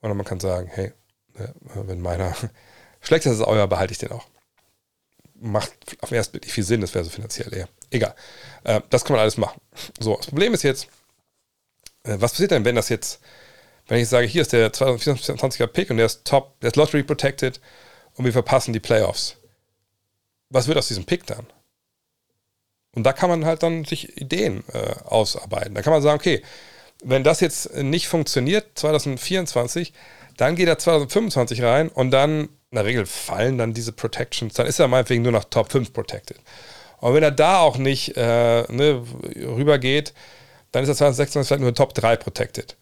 Oder 0.02 0.16
man 0.16 0.26
kann 0.26 0.40
sagen, 0.40 0.72
hey, 0.74 0.92
ne, 1.38 1.54
wenn 1.76 2.02
meiner 2.02 2.36
schlechter 3.00 3.32
ist 3.32 3.42
als 3.42 3.48
euer, 3.48 3.68
behalte 3.68 3.92
ich 3.92 4.00
den 4.00 4.12
auch. 4.12 4.26
Macht 5.36 5.72
auf 6.02 6.10
den 6.10 6.16
ersten 6.16 6.32
Blick 6.32 6.46
nicht 6.46 6.54
viel 6.54 6.64
Sinn, 6.64 6.82
das 6.82 6.96
wäre 6.96 7.04
so 7.04 7.12
finanziell 7.12 7.54
eher. 7.54 7.70
Egal. 7.92 8.16
Äh, 8.64 8.82
das 8.90 9.06
kann 9.06 9.14
man 9.14 9.22
alles 9.22 9.38
machen. 9.38 9.62
So, 10.00 10.18
das 10.18 10.26
Problem 10.26 10.56
ist 10.56 10.64
jetzt, 10.64 10.88
äh, 12.06 12.18
was 12.20 12.32
passiert 12.32 12.50
denn, 12.50 12.66
wenn 12.66 12.76
das 12.76 12.90
jetzt, 12.90 13.20
wenn 13.86 14.02
ich 14.02 14.10
sage, 14.10 14.26
hier 14.26 14.42
ist 14.42 14.52
der 14.52 14.74
2024er 14.74 15.68
Pick 15.68 15.92
und 15.92 15.98
der 15.98 16.08
ist 16.08 16.26
top, 16.26 16.60
der 16.62 16.70
ist 16.70 16.76
Lottery 16.76 17.04
protected 17.04 17.62
und 18.16 18.26
wir 18.26 18.34
verpassen 18.34 18.74
die 18.74 18.80
Playoffs 18.80 19.38
was 20.56 20.68
wird 20.68 20.78
aus 20.78 20.88
diesem 20.88 21.06
Pick 21.06 21.26
dann? 21.28 21.46
Und 22.96 23.04
da 23.04 23.14
kann 23.14 23.30
man 23.30 23.46
halt 23.46 23.62
dann 23.62 23.84
sich 23.84 24.20
Ideen 24.20 24.64
äh, 24.74 24.96
ausarbeiten. 25.04 25.76
Da 25.76 25.82
kann 25.82 25.92
man 25.92 26.02
sagen, 26.02 26.18
okay, 26.18 26.42
wenn 27.04 27.24
das 27.24 27.42
jetzt 27.42 27.76
nicht 27.76 28.08
funktioniert, 28.08 28.66
2024, 28.76 29.94
dann 30.38 30.56
geht 30.56 30.68
er 30.68 30.80
2025 30.80 31.62
rein 31.62 31.90
und 31.90 32.12
dann, 32.12 32.50
in 32.72 32.76
der 32.76 32.86
Regel 32.86 33.06
fallen 33.06 33.58
dann 33.58 33.74
diese 33.74 33.92
Protections, 33.92 34.54
dann 34.54 34.66
ist 34.66 34.80
er 34.80 34.88
meinetwegen 34.88 35.24
nur 35.24 35.34
noch 35.34 35.44
Top 35.44 35.72
5 35.72 35.92
protected. 35.92 36.38
Und 37.00 37.14
wenn 37.14 37.24
er 37.24 37.32
da 37.32 37.60
auch 37.60 37.78
nicht 37.78 38.16
äh, 38.16 38.64
ne, 38.72 39.04
rübergeht, 39.36 40.14
dann 40.72 40.84
ist 40.84 40.90
er 40.90 40.96
2026 40.96 41.48
vielleicht 41.48 41.62
nur 41.62 41.74
Top 41.74 41.94
3 41.94 42.16
protected. 42.16 42.78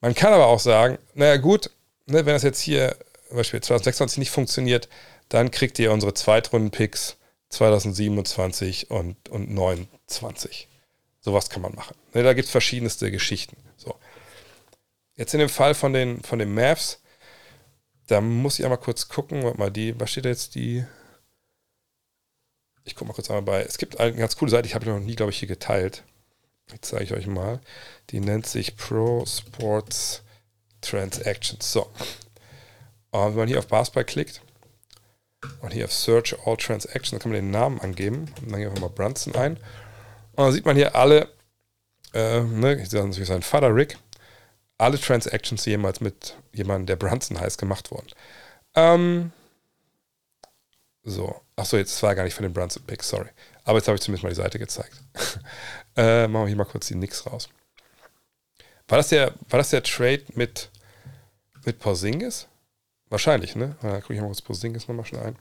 Man 0.00 0.14
kann 0.14 0.32
aber 0.32 0.46
auch 0.46 0.58
sagen, 0.58 0.98
naja 1.14 1.36
gut, 1.36 1.70
ne, 2.06 2.24
wenn 2.24 2.32
das 2.32 2.42
jetzt 2.42 2.60
hier 2.60 2.96
zum 3.28 3.36
Beispiel 3.36 3.60
2026 3.60 4.18
nicht 4.18 4.30
funktioniert, 4.30 4.88
dann 5.30 5.50
kriegt 5.50 5.78
ihr 5.78 5.92
unsere 5.92 6.12
Zweitrunden-Picks 6.12 7.16
2027 7.48 8.90
und, 8.90 9.28
und 9.28 9.50
29. 9.50 10.68
Sowas 11.20 11.48
kann 11.48 11.62
man 11.62 11.74
machen. 11.74 11.96
Ne, 12.12 12.22
da 12.22 12.34
gibt 12.34 12.46
es 12.46 12.52
verschiedenste 12.52 13.10
Geschichten. 13.10 13.56
So. 13.76 13.94
Jetzt 15.14 15.32
in 15.32 15.40
dem 15.40 15.48
Fall 15.48 15.74
von 15.74 15.92
den, 15.92 16.22
von 16.22 16.38
den 16.38 16.52
Mavs, 16.52 17.00
da 18.08 18.20
muss 18.20 18.58
ich 18.58 18.64
einmal 18.64 18.78
kurz 18.78 19.08
gucken, 19.08 19.44
warte 19.44 19.58
mal, 19.58 19.70
die, 19.70 19.98
was 20.00 20.10
steht 20.10 20.24
da 20.24 20.30
jetzt 20.30 20.56
die? 20.56 20.84
Ich 22.84 22.96
gucke 22.96 23.08
mal 23.08 23.14
kurz 23.14 23.30
einmal 23.30 23.42
bei. 23.42 23.62
Es 23.62 23.78
gibt 23.78 24.00
eine 24.00 24.14
ganz 24.14 24.36
coole 24.36 24.50
Seite, 24.50 24.66
die 24.66 24.74
habe 24.74 24.84
ich 24.84 24.90
noch 24.90 24.98
nie, 24.98 25.14
glaube 25.14 25.30
ich, 25.30 25.38
hier 25.38 25.48
geteilt. 25.48 26.02
Die 26.72 26.80
zeige 26.80 27.04
ich 27.04 27.12
euch 27.12 27.26
mal. 27.26 27.60
Die 28.10 28.20
nennt 28.20 28.46
sich 28.46 28.76
Pro 28.76 29.24
Sports 29.26 30.22
Transactions. 30.80 31.70
So. 31.70 31.82
Und 33.10 33.30
wenn 33.30 33.34
man 33.34 33.48
hier 33.48 33.58
auf 33.58 33.68
Basketball 33.68 34.04
klickt, 34.04 34.40
und 35.60 35.72
hier 35.72 35.84
auf 35.84 35.92
Search 35.92 36.36
All 36.44 36.56
Transactions, 36.56 37.22
kann 37.22 37.32
man 37.32 37.40
den 37.40 37.50
Namen 37.50 37.80
angeben. 37.80 38.32
Und 38.42 38.52
dann 38.52 38.60
gehen 38.60 38.74
wir 38.74 38.80
mal 38.80 38.90
Brunson 38.90 39.34
ein. 39.34 39.56
Und 39.56 40.44
dann 40.44 40.52
sieht 40.52 40.66
man 40.66 40.76
hier 40.76 40.94
alle, 40.94 41.28
äh, 42.12 42.40
ne, 42.40 42.80
ich 42.80 42.90
sage 42.90 43.06
natürlich 43.06 43.28
sein 43.28 43.42
Vater 43.42 43.74
Rick, 43.74 43.98
alle 44.78 44.98
Transactions, 44.98 45.64
jemals 45.66 46.00
mit 46.00 46.36
jemandem, 46.52 46.86
der 46.86 46.96
Brunson 46.96 47.40
heißt, 47.40 47.58
gemacht 47.58 47.90
wurden. 47.90 48.08
Ähm, 48.74 49.32
so, 51.02 51.40
achso, 51.56 51.76
jetzt 51.76 52.02
war 52.02 52.14
gar 52.14 52.24
nicht 52.24 52.34
von 52.34 52.42
den 52.42 52.52
Brunson 52.52 52.82
Picks, 52.86 53.08
sorry. 53.08 53.28
Aber 53.64 53.78
jetzt 53.78 53.88
habe 53.88 53.96
ich 53.96 54.02
zumindest 54.02 54.22
mal 54.22 54.30
die 54.30 54.36
Seite 54.36 54.58
gezeigt. 54.58 54.92
äh, 55.96 56.26
machen 56.26 56.44
wir 56.44 56.48
hier 56.48 56.56
mal 56.56 56.64
kurz 56.64 56.86
die 56.88 56.94
Nix 56.94 57.26
raus. 57.26 57.48
War 58.88 58.98
das 58.98 59.08
der, 59.08 59.34
war 59.48 59.58
das 59.58 59.70
der 59.70 59.82
Trade 59.82 60.24
mit, 60.34 60.70
mit 61.64 61.78
Porzingis? 61.78 62.48
Wahrscheinlich, 63.10 63.56
ne? 63.56 63.76
Da 63.82 64.00
gucke 64.00 64.14
ich 64.14 64.20
mal 64.20 64.26
kurz 64.26 64.40
Posingis 64.40 64.88
nochmal 64.88 65.04
schnell 65.04 65.22
ein. 65.22 65.38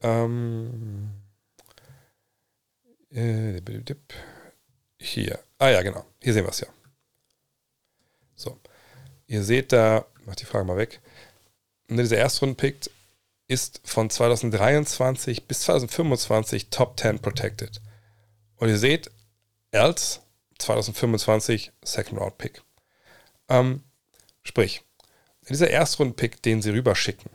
Ähm, 0.00 1.10
äh, 3.10 3.60
hier. 4.98 5.38
Ah 5.58 5.68
ja, 5.68 5.82
genau. 5.82 6.04
Hier 6.20 6.32
sehen 6.32 6.44
wir 6.44 6.50
es 6.50 6.60
ja. 6.60 6.68
So. 8.34 8.58
Ihr 9.26 9.44
seht 9.44 9.72
da, 9.72 10.06
mach 10.24 10.34
die 10.34 10.46
Frage 10.46 10.64
mal 10.64 10.76
weg. 10.78 11.00
Und 11.88 11.98
dieser 11.98 12.16
Erstrunden-Pick 12.16 12.90
ist 13.48 13.82
von 13.84 14.08
2023 14.08 15.46
bis 15.46 15.60
2025 15.60 16.70
Top 16.70 16.98
10 16.98 17.18
protected. 17.18 17.82
Und 18.56 18.70
ihr 18.70 18.78
seht, 18.78 19.10
else 19.72 20.20
2025 20.58 21.72
Second 21.84 22.20
Round 22.20 22.38
Pick. 22.38 22.62
Ähm, 23.48 23.82
Sprich, 24.42 24.82
dieser 25.48 25.70
Erstrunden-Pick, 25.70 26.42
den 26.42 26.62
sie 26.62 26.70
rüberschicken, 26.70 27.30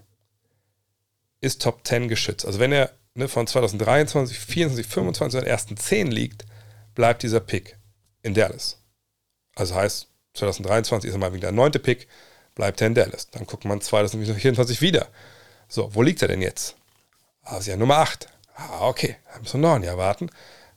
ist 1.41 1.61
Top 1.61 1.85
10 1.85 2.07
geschützt. 2.07 2.45
Also 2.45 2.59
wenn 2.59 2.71
er 2.71 2.91
ne, 3.13 3.27
von 3.27 3.47
2023, 3.47 4.37
24, 4.39 4.87
25 4.87 5.39
an 5.39 5.45
den 5.45 5.51
ersten 5.51 5.77
10 5.77 6.07
liegt, 6.11 6.45
bleibt 6.95 7.23
dieser 7.23 7.39
Pick 7.39 7.77
in 8.23 8.33
Dallas. 8.33 8.77
Also 9.55 9.75
heißt, 9.75 10.07
2023 10.33 11.09
ist 11.09 11.15
er 11.15 11.19
mal 11.19 11.33
wieder 11.33 11.47
der 11.47 11.51
neunte 11.51 11.79
Pick, 11.79 12.07
bleibt 12.55 12.81
er 12.81 12.87
in 12.87 12.95
Dallas. 12.95 13.29
Dann 13.29 13.45
guckt 13.45 13.65
man 13.65 13.81
2024 13.81 14.81
wieder. 14.81 15.07
So, 15.67 15.93
wo 15.93 16.01
liegt 16.01 16.21
er 16.21 16.27
denn 16.27 16.41
jetzt? 16.41 16.75
Ah, 17.43 17.57
ist 17.57 17.67
ja 17.67 17.77
Nummer 17.77 17.97
8. 17.97 18.27
Ah, 18.55 18.87
okay, 18.87 19.17
da 19.31 19.39
müssen 19.39 19.61
wir 19.61 19.67
noch 19.67 19.75
ein 19.75 19.83
Jahr 19.83 19.97
warten. 19.97 20.29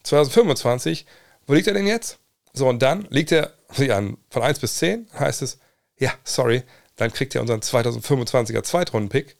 2025, 0.02 1.06
wo 1.46 1.54
liegt 1.54 1.66
er 1.66 1.74
denn 1.74 1.86
jetzt? 1.86 2.18
So, 2.52 2.68
und 2.68 2.80
dann 2.80 3.06
liegt 3.10 3.32
er 3.32 3.52
an, 3.90 4.18
von 4.28 4.42
1 4.42 4.58
bis 4.58 4.78
10, 4.78 5.08
heißt 5.18 5.42
es, 5.42 5.58
ja, 6.00 6.12
sorry, 6.24 6.64
dann 6.96 7.12
kriegt 7.12 7.34
ihr 7.34 7.40
unseren 7.40 7.60
2025er 7.60 8.62
Zweitrunden-Pick. 8.62 9.36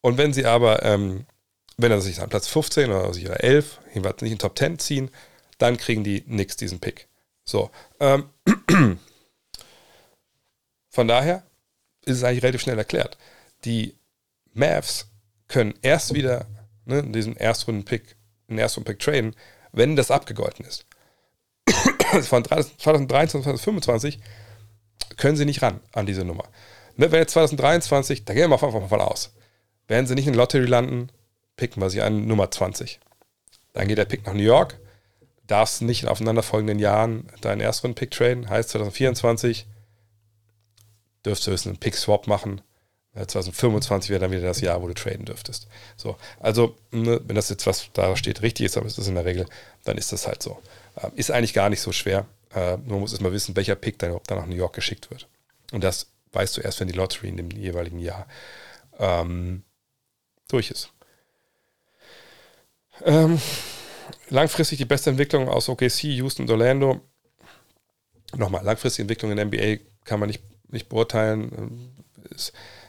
Und 0.00 0.18
wenn 0.18 0.32
sie 0.32 0.46
aber, 0.46 0.82
ähm, 0.82 1.26
wenn 1.76 1.92
er 1.92 2.00
sich 2.00 2.20
an 2.20 2.28
Platz 2.28 2.48
15 2.48 2.90
oder 2.90 3.14
sich 3.14 3.28
11, 3.28 3.78
jedenfalls 3.94 4.22
nicht 4.22 4.32
in 4.32 4.38
Top 4.38 4.58
10 4.58 4.78
ziehen, 4.78 5.10
dann 5.58 5.76
kriegen 5.76 6.02
die 6.02 6.24
nix 6.26 6.56
diesen 6.56 6.80
Pick. 6.80 7.08
So. 7.44 7.70
Ähm, 8.00 8.30
von 10.90 11.08
daher 11.08 11.44
ist 12.04 12.16
es 12.16 12.24
eigentlich 12.24 12.42
relativ 12.42 12.62
schnell 12.62 12.78
erklärt. 12.78 13.16
Die 13.64 13.94
Mavs 14.54 15.06
können 15.46 15.74
erst 15.82 16.14
wieder 16.14 16.46
ne, 16.84 17.02
diesen 17.04 17.36
Erstrunden-Pick, 17.36 18.16
den 18.48 18.58
Erstrunden-Pick 18.58 18.98
traden, 18.98 19.36
wenn 19.72 19.96
das 19.96 20.10
abgegolten 20.10 20.64
ist. 20.64 20.86
Von 22.28 22.44
2023 22.44 23.32
bis 23.32 23.44
2025 23.44 24.20
können 25.16 25.36
sie 25.36 25.44
nicht 25.44 25.62
ran 25.62 25.80
an 25.92 26.06
diese 26.06 26.24
Nummer. 26.24 26.44
Ne, 26.96 27.10
wenn 27.10 27.20
jetzt 27.20 27.32
2023, 27.32 28.24
da 28.24 28.34
gehen 28.34 28.42
wir 28.42 28.48
mal 28.48 28.58
von, 28.58 28.88
von 28.88 29.00
aus, 29.00 29.32
werden 29.88 30.06
sie 30.06 30.14
nicht 30.14 30.26
in 30.26 30.34
Lottery 30.34 30.66
landen, 30.66 31.10
picken 31.56 31.82
wir 31.82 31.90
sich 31.90 32.02
an 32.02 32.26
Nummer 32.26 32.50
20. 32.50 33.00
Dann 33.72 33.88
geht 33.88 33.98
der 33.98 34.04
Pick 34.04 34.26
nach 34.26 34.34
New 34.34 34.42
York. 34.42 34.78
Darfst 35.46 35.82
nicht 35.82 36.02
in 36.02 36.08
aufeinanderfolgenden 36.08 36.78
Jahren 36.78 37.28
deinen 37.40 37.60
ersten 37.60 37.94
Pick 37.94 38.10
traden. 38.10 38.48
Heißt 38.48 38.70
2024 38.70 39.66
dürftest 41.24 41.64
du 41.64 41.70
einen 41.70 41.78
Pick-Swap 41.78 42.26
machen. 42.26 42.60
2025 43.14 44.10
wäre 44.10 44.20
dann 44.20 44.30
wieder 44.30 44.42
das 44.42 44.62
Jahr, 44.62 44.80
wo 44.80 44.88
du 44.88 44.94
traden 44.94 45.26
dürftest. 45.26 45.68
So, 45.96 46.16
also, 46.40 46.76
ne, 46.90 47.20
wenn 47.24 47.36
das 47.36 47.50
jetzt 47.50 47.66
was 47.66 47.90
da 47.92 48.16
steht, 48.16 48.40
richtig 48.40 48.66
ist, 48.66 48.78
aber 48.78 48.86
es 48.86 48.96
ist 48.96 49.06
in 49.06 49.16
der 49.16 49.26
Regel, 49.26 49.46
dann 49.84 49.98
ist 49.98 50.12
das 50.12 50.26
halt 50.26 50.42
so. 50.42 50.58
Ähm, 51.02 51.12
ist 51.16 51.30
eigentlich 51.30 51.52
gar 51.52 51.68
nicht 51.68 51.80
so 51.80 51.92
schwer. 51.92 52.26
Äh, 52.54 52.76
man 52.76 53.00
muss 53.00 53.12
erstmal 53.12 53.32
wissen, 53.32 53.56
welcher 53.56 53.74
Pick 53.74 53.98
dann 53.98 54.18
dann 54.26 54.38
nach 54.38 54.46
New 54.46 54.56
York 54.56 54.74
geschickt 54.74 55.10
wird. 55.10 55.28
Und 55.72 55.84
das 55.84 56.08
weißt 56.32 56.56
du 56.56 56.60
erst, 56.60 56.80
wenn 56.80 56.88
die 56.88 56.94
Lottery 56.94 57.28
in 57.28 57.36
dem 57.36 57.50
jeweiligen 57.50 57.98
Jahr 57.98 58.26
ähm, 58.98 59.64
durch 60.48 60.70
ist. 60.70 60.90
Ähm, 63.04 63.40
langfristig 64.28 64.78
die 64.78 64.84
beste 64.84 65.10
Entwicklung 65.10 65.48
aus 65.48 65.68
OKC, 65.68 66.04
Houston 66.04 66.42
und 66.42 66.50
Orlando. 66.50 67.00
Nochmal, 68.36 68.64
langfristige 68.64 69.02
Entwicklung 69.02 69.32
in 69.32 69.46
NBA 69.48 69.82
kann 70.04 70.20
man 70.20 70.28
nicht, 70.28 70.42
nicht 70.68 70.88
beurteilen. 70.88 71.92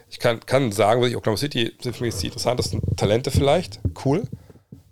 Ich 0.09 0.19
kann, 0.19 0.45
kann 0.45 0.71
sagen, 0.71 1.01
was 1.01 1.09
ich 1.09 1.17
Oklahoma 1.17 1.37
City 1.37 1.73
sind 1.81 1.95
für 1.95 2.03
mich 2.03 2.15
die 2.15 2.27
interessantesten 2.27 2.81
Talente 2.95 3.31
vielleicht. 3.31 3.79
Cool. 4.05 4.27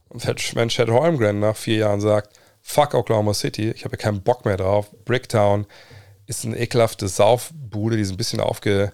Und 0.10 0.26
wenn 0.56 0.70
Chad 0.70 0.90
Holmgren 0.90 1.40
nach 1.40 1.56
vier 1.56 1.78
Jahren 1.78 2.02
sagt, 2.02 2.38
fuck 2.62 2.94
Oklahoma 2.94 3.34
City, 3.34 3.72
ich 3.72 3.86
habe 3.86 3.96
ja 3.96 4.02
keinen 4.02 4.22
Bock 4.22 4.46
mehr 4.46 4.58
drauf. 4.58 4.92
Bricktown 5.06 5.66
ist 6.28 6.46
eine 6.46 6.58
ekelhafte 6.58 7.08
Saufbude, 7.08 7.98
die 7.98 8.06
sie 8.06 8.14
ein 8.14 8.18
bisschen 8.18 8.40
aufge, 8.40 8.94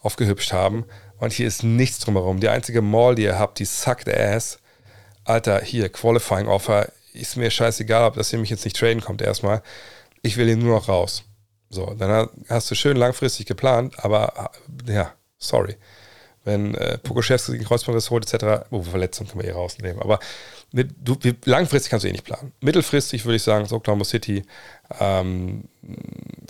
aufgehübscht 0.00 0.52
haben. 0.52 0.84
Und 1.18 1.32
hier 1.32 1.48
ist 1.48 1.62
nichts 1.62 1.98
drumherum. 1.98 2.40
Die 2.40 2.48
einzige 2.48 2.80
Mall, 2.80 3.16
die 3.16 3.24
ihr 3.24 3.38
habt, 3.38 3.58
die 3.58 3.64
suckt 3.64 4.08
ass. 4.08 4.58
Alter, 5.24 5.60
hier, 5.60 5.88
Qualifying 5.88 6.46
Offer. 6.46 6.90
Ist 7.12 7.36
mir 7.36 7.50
scheißegal, 7.50 8.04
ob 8.04 8.14
das 8.14 8.30
hier 8.30 8.38
mich 8.38 8.50
jetzt 8.50 8.64
nicht 8.64 8.76
traden 8.76 9.02
kommt 9.02 9.20
erstmal. 9.20 9.62
Ich 10.22 10.36
will 10.36 10.46
hier 10.46 10.56
nur 10.56 10.76
noch 10.76 10.88
raus. 10.88 11.24
So, 11.70 11.94
dann 11.94 12.28
hast 12.48 12.70
du 12.70 12.74
schön 12.74 12.96
langfristig 12.96 13.46
geplant, 13.46 14.02
aber 14.02 14.52
ja, 14.86 15.12
sorry. 15.38 15.76
Wenn 16.48 16.74
äh, 16.74 16.98
Pokoschewski 16.98 17.52
einen 17.52 17.64
Kreuzbandriss 17.64 18.10
holt, 18.10 18.32
etc., 18.32 18.66
oh, 18.70 18.82
Verletzung 18.82 19.28
können 19.28 19.42
wir 19.42 19.48
eh 19.48 19.52
rausnehmen. 19.52 20.02
Aber 20.02 20.18
mit, 20.72 20.90
du, 21.00 21.16
langfristig 21.44 21.90
kannst 21.90 22.04
du 22.04 22.08
eh 22.08 22.12
nicht 22.12 22.24
planen. 22.24 22.52
Mittelfristig 22.60 23.24
würde 23.24 23.36
ich 23.36 23.42
sagen, 23.42 23.64
ist 23.64 23.72
Oklahoma 23.72 24.04
City 24.04 24.44
ähm, 24.98 25.64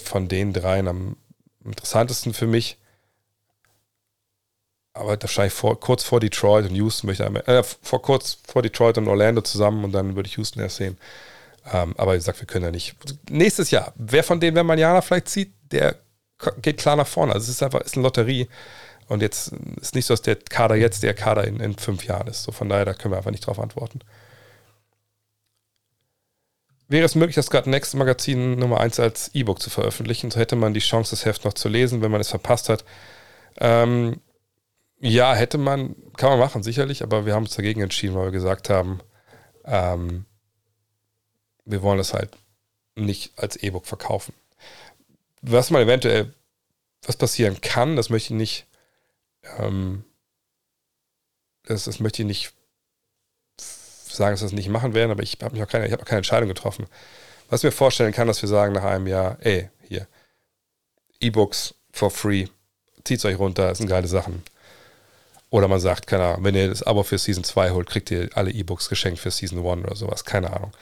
von 0.03 0.29
den 0.29 0.53
dreien 0.53 0.89
am 0.89 1.17
interessantesten 1.65 2.33
für 2.33 2.47
mich 2.47 2.79
aber 4.99 5.21
wahrscheinlich 5.21 5.55
vor, 5.55 5.79
kurz 5.79 6.03
vor 6.03 6.21
Detroit 6.21 6.69
und 6.69 6.75
Houston 6.75 7.07
möchte 7.07 7.31
ich, 7.33 7.49
äh, 7.49 7.63
vor 7.63 8.03
kurz 8.03 8.39
vor 8.47 8.63
Detroit 8.63 8.99
und 8.99 9.09
Orlando 9.09 9.43
zusammen 9.43 9.85
und 9.85 9.93
dann 9.93 10.17
würde 10.17 10.29
ich 10.29 10.37
Houston 10.37 10.61
erst 10.61 10.77
sehen. 10.77 10.99
Ähm, 11.73 11.95
aber 11.97 12.15
wie 12.15 12.19
gesagt, 12.19 12.41
wir 12.41 12.47
können 12.47 12.65
ja 12.65 12.71
nicht. 12.71 12.97
Nächstes 13.31 13.71
Jahr, 13.71 13.93
wer 13.97 14.25
von 14.25 14.41
denen, 14.41 14.57
wenn 14.57 14.67
man 14.67 14.79
Jana 14.79 15.01
vielleicht 15.01 15.29
zieht, 15.29 15.53
der 15.71 15.97
geht 16.63 16.79
klar 16.79 16.97
nach 16.97 17.07
vorne. 17.07 17.33
Also 17.33 17.45
es 17.45 17.51
ist 17.51 17.63
einfach 17.63 17.81
ist 17.81 17.95
eine 17.95 18.03
Lotterie. 18.03 18.49
Und 19.09 19.23
jetzt 19.23 19.53
ist 19.81 19.95
nicht 19.95 20.07
so, 20.07 20.13
dass 20.13 20.23
der 20.23 20.37
Kader 20.37 20.77
jetzt 20.77 21.03
der 21.03 21.15
Kader 21.15 21.45
in, 21.45 21.61
in 21.61 21.77
fünf 21.77 22.05
Jahren 22.05 22.29
ist. 22.29 22.43
So 22.43 22.53
von 22.53 22.69
daher, 22.69 22.85
da 22.85 22.95
können 22.95 23.13
wir 23.13 23.19
einfach 23.19 23.31
nicht 23.31 23.47
drauf 23.47 23.59
antworten. 23.59 24.01
Wäre 26.89 27.05
es 27.05 27.15
möglich, 27.15 27.35
das 27.35 27.51
gerade 27.51 27.69
Next 27.69 27.95
Magazin 27.95 28.59
Nummer 28.59 28.81
1 28.81 28.99
als 29.01 29.31
E-Book 29.35 29.61
zu 29.61 29.69
veröffentlichen, 29.69 30.31
so 30.31 30.41
hätte 30.41 30.57
man 30.57 30.73
die 30.73 30.81
Chance, 30.81 31.11
das 31.11 31.27
Heft 31.27 31.45
noch 31.45 31.53
zu 31.53 31.69
lesen, 31.69 32.01
wenn 32.01 32.11
man 32.11 32.21
es 32.21 32.31
verpasst 32.31 32.71
hat. 32.71 32.85
Ähm, 33.59 34.21
ja, 35.01 35.35
hätte 35.35 35.59
man, 35.59 35.95
kann 36.17 36.31
man 36.31 36.39
machen, 36.39 36.63
sicherlich, 36.63 37.03
aber 37.03 37.27
wir 37.27 37.35
haben 37.35 37.45
uns 37.45 37.55
dagegen 37.55 37.83
entschieden, 37.83 38.15
weil 38.15 38.27
wir 38.27 38.33
gesagt 38.33 38.71
haben, 38.71 39.01
ähm, 39.65 40.25
wir 41.67 41.83
wollen 41.83 41.99
das 41.99 42.15
halt 42.15 42.31
nicht 42.95 43.39
als 43.39 43.57
E-Book 43.57 43.87
verkaufen. 43.87 44.33
Was 45.43 45.71
man 45.71 45.83
eventuell, 45.83 46.35
was 47.03 47.17
passieren 47.17 47.61
kann, 47.61 47.97
das 47.97 48.09
möchte 48.09 48.33
ich 48.33 48.39
nicht, 48.39 48.68
ähm, 49.59 50.05
das, 51.65 51.85
das 51.85 52.01
möchte 52.01 52.23
ich 52.23 52.27
nicht 52.27 52.53
sagen, 53.59 54.33
dass 54.33 54.41
wir 54.41 54.47
das 54.47 54.53
nicht 54.53 54.69
machen 54.69 54.95
werden, 54.95 55.11
aber 55.11 55.23
ich 55.23 55.39
habe 55.41 55.63
auch 55.63 55.69
keine, 55.69 55.87
ich 55.87 55.95
auch 55.95 56.05
keine 56.05 56.19
Entscheidung 56.19 56.49
getroffen. 56.49 56.87
Was 57.49 57.61
ich 57.61 57.65
mir 57.65 57.73
vorstellen 57.73 58.13
kann, 58.13 58.27
dass 58.27 58.43
wir 58.43 58.49
sagen 58.49 58.75
nach 58.75 58.85
einem 58.85 59.07
Jahr, 59.07 59.39
ey, 59.41 59.71
hier, 59.87 60.07
E-Books 61.21 61.75
for 61.93 62.11
free, 62.11 62.47
zieht's 63.05 63.25
euch 63.25 63.39
runter, 63.39 63.69
das 63.69 63.79
sind 63.79 63.89
geile 63.89 64.09
Sachen. 64.09 64.43
Oder 65.51 65.67
man 65.69 65.81
sagt, 65.81 66.07
keine 66.07 66.25
Ahnung, 66.25 66.45
wenn 66.45 66.55
ihr 66.55 66.69
das 66.69 66.83
Abo 66.83 67.03
für 67.03 67.17
Season 67.17 67.45
2 67.45 67.71
holt, 67.71 67.89
kriegt 67.89 68.11
ihr 68.11 68.29
alle 68.35 68.51
E-Books 68.51 68.89
geschenkt 68.89 69.19
für 69.19 69.31
Season 69.31 69.65
1 69.67 69.85
oder 69.85 69.97
sowas, 69.97 70.25
keine 70.25 70.53
Ahnung. 70.53 70.73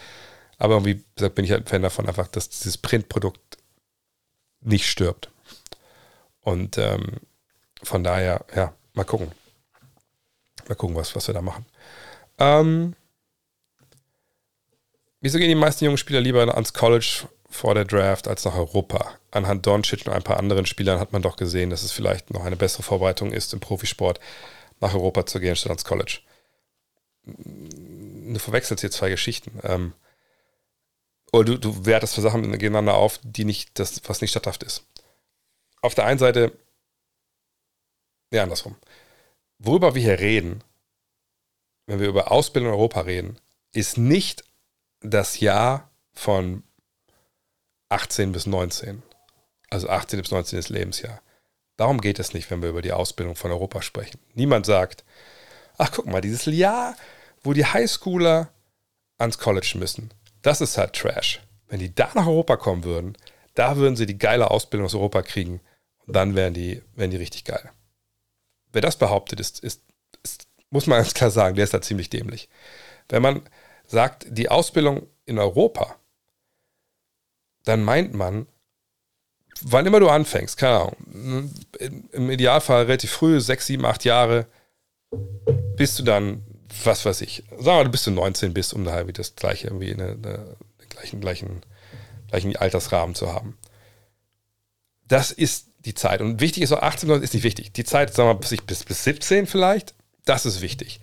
Aber 0.58 0.74
irgendwie 0.74 1.04
gesagt, 1.14 1.36
bin 1.36 1.44
ich 1.44 1.52
halt 1.52 1.64
ein 1.64 1.68
Fan 1.68 1.82
davon, 1.82 2.08
einfach, 2.08 2.26
dass 2.28 2.48
dieses 2.48 2.78
Printprodukt 2.78 3.58
nicht 4.60 4.88
stirbt. 4.88 5.30
Und 6.40 6.78
ähm, 6.78 7.20
von 7.86 8.02
daher, 8.02 8.44
ja, 8.54 8.74
mal 8.94 9.04
gucken. 9.04 9.30
Mal 10.68 10.74
gucken, 10.74 10.96
was, 10.96 11.14
was 11.14 11.28
wir 11.28 11.34
da 11.34 11.42
machen. 11.42 11.64
Ähm, 12.38 12.94
wieso 15.20 15.38
gehen 15.38 15.48
die 15.48 15.54
meisten 15.54 15.84
jungen 15.84 15.98
Spieler 15.98 16.20
lieber 16.20 16.52
ans 16.54 16.72
College 16.72 17.28
vor 17.48 17.74
der 17.74 17.84
Draft 17.84 18.26
als 18.26 18.44
nach 18.44 18.56
Europa? 18.56 19.14
Anhand 19.30 19.66
Doncic 19.66 20.06
und 20.06 20.12
ein 20.12 20.24
paar 20.24 20.38
anderen 20.38 20.66
Spielern 20.66 20.98
hat 20.98 21.12
man 21.12 21.22
doch 21.22 21.36
gesehen, 21.36 21.70
dass 21.70 21.84
es 21.84 21.92
vielleicht 21.92 22.30
noch 22.30 22.44
eine 22.44 22.56
bessere 22.56 22.82
Vorbereitung 22.82 23.32
ist 23.32 23.52
im 23.52 23.60
Profisport 23.60 24.18
nach 24.80 24.94
Europa 24.94 25.24
zu 25.24 25.38
gehen 25.38 25.54
statt 25.54 25.70
ans 25.70 25.84
College. 25.84 26.18
Du 27.24 28.38
verwechselst 28.38 28.80
hier 28.80 28.90
zwei 28.90 29.10
Geschichten. 29.10 29.60
Ähm, 29.62 29.92
oder 31.32 31.44
du, 31.44 31.58
du 31.58 31.86
wertest 31.86 32.16
für 32.16 32.20
Sachen 32.20 32.50
gegeneinander 32.52 32.94
auf, 32.94 33.20
die 33.22 33.44
nicht, 33.44 33.78
das, 33.78 34.00
was 34.06 34.20
nicht 34.20 34.30
statthaft 34.30 34.64
ist. 34.64 34.84
Auf 35.82 35.94
der 35.94 36.06
einen 36.06 36.18
Seite, 36.18 36.52
ja, 38.30 38.42
andersrum. 38.42 38.76
Worüber 39.58 39.94
wir 39.94 40.02
hier 40.02 40.18
reden, 40.18 40.62
wenn 41.86 42.00
wir 42.00 42.08
über 42.08 42.30
Ausbildung 42.30 42.70
in 42.70 42.74
Europa 42.74 43.00
reden, 43.00 43.38
ist 43.72 43.96
nicht 43.96 44.44
das 45.00 45.40
Jahr 45.40 45.90
von 46.12 46.62
18 47.88 48.32
bis 48.32 48.46
19. 48.46 49.02
Also 49.70 49.88
18 49.88 50.20
bis 50.20 50.30
19 50.30 50.58
ist 50.58 50.68
Lebensjahr. 50.68 51.20
Darum 51.76 52.00
geht 52.00 52.18
es 52.18 52.34
nicht, 52.34 52.50
wenn 52.50 52.62
wir 52.62 52.70
über 52.70 52.82
die 52.82 52.92
Ausbildung 52.92 53.36
von 53.36 53.50
Europa 53.50 53.82
sprechen. 53.82 54.18
Niemand 54.34 54.66
sagt, 54.66 55.04
ach 55.76 55.92
guck 55.92 56.06
mal, 56.06 56.20
dieses 56.20 56.46
Jahr, 56.46 56.96
wo 57.42 57.52
die 57.52 57.66
Highschooler 57.66 58.50
ans 59.18 59.38
College 59.38 59.74
müssen, 59.76 60.12
das 60.42 60.60
ist 60.60 60.78
halt 60.78 60.94
Trash. 60.94 61.40
Wenn 61.68 61.80
die 61.80 61.94
da 61.94 62.10
nach 62.14 62.26
Europa 62.26 62.56
kommen 62.56 62.84
würden, 62.84 63.16
da 63.54 63.76
würden 63.76 63.96
sie 63.96 64.06
die 64.06 64.18
geile 64.18 64.50
Ausbildung 64.50 64.86
aus 64.86 64.94
Europa 64.94 65.22
kriegen 65.22 65.60
und 66.06 66.14
dann 66.14 66.34
wären 66.34 66.54
die, 66.54 66.82
wären 66.94 67.10
die 67.10 67.16
richtig 67.16 67.44
geil. 67.44 67.70
Wer 68.76 68.82
das 68.82 68.96
behauptet, 68.96 69.40
ist, 69.40 69.60
ist, 69.60 69.80
ist, 70.22 70.48
muss 70.68 70.86
man 70.86 70.98
ganz 71.02 71.14
klar 71.14 71.30
sagen, 71.30 71.56
der 71.56 71.64
ist 71.64 71.72
da 71.72 71.80
ziemlich 71.80 72.10
dämlich. 72.10 72.50
Wenn 73.08 73.22
man 73.22 73.40
sagt, 73.86 74.26
die 74.28 74.50
Ausbildung 74.50 75.06
in 75.24 75.38
Europa, 75.38 75.96
dann 77.64 77.82
meint 77.82 78.12
man, 78.12 78.46
wann 79.62 79.86
immer 79.86 79.98
du 79.98 80.10
anfängst, 80.10 80.58
keine 80.58 80.92
Ahnung, 80.92 81.54
im 82.12 82.30
Idealfall 82.30 82.84
relativ 82.84 83.12
früh, 83.12 83.40
sechs, 83.40 83.66
sieben, 83.66 83.86
acht 83.86 84.04
Jahre, 84.04 84.46
bist 85.76 85.98
du 85.98 86.02
dann, 86.02 86.44
was 86.84 87.06
weiß 87.06 87.22
ich, 87.22 87.44
sagen 87.52 87.78
wir, 87.78 87.84
du 87.84 87.90
bist 87.90 88.06
du 88.06 88.10
19 88.10 88.52
bist, 88.52 88.74
um 88.74 88.84
da 88.84 89.02
das 89.04 89.36
gleiche, 89.36 89.68
irgendwie 89.68 89.94
eine, 89.94 90.08
eine, 90.08 90.56
den 90.82 90.88
gleichen, 90.90 91.22
gleichen, 91.22 91.62
gleichen 92.28 92.54
Altersrahmen 92.56 93.14
zu 93.14 93.32
haben. 93.32 93.56
Das 95.08 95.30
ist 95.30 95.68
die 95.86 95.94
Zeit. 95.94 96.20
Und 96.20 96.40
wichtig 96.40 96.62
ist 96.62 96.72
auch 96.72 96.82
18, 96.82 97.08
ist 97.22 97.34
nicht 97.34 97.44
wichtig. 97.44 97.72
Die 97.72 97.84
Zeit, 97.84 98.12
sagen 98.12 98.28
wir 98.28 98.34
mal, 98.34 98.40
bis, 98.40 98.60
bis, 98.60 98.84
bis 98.84 99.04
17 99.04 99.46
vielleicht, 99.46 99.94
das 100.24 100.44
ist 100.44 100.60
wichtig. 100.60 101.00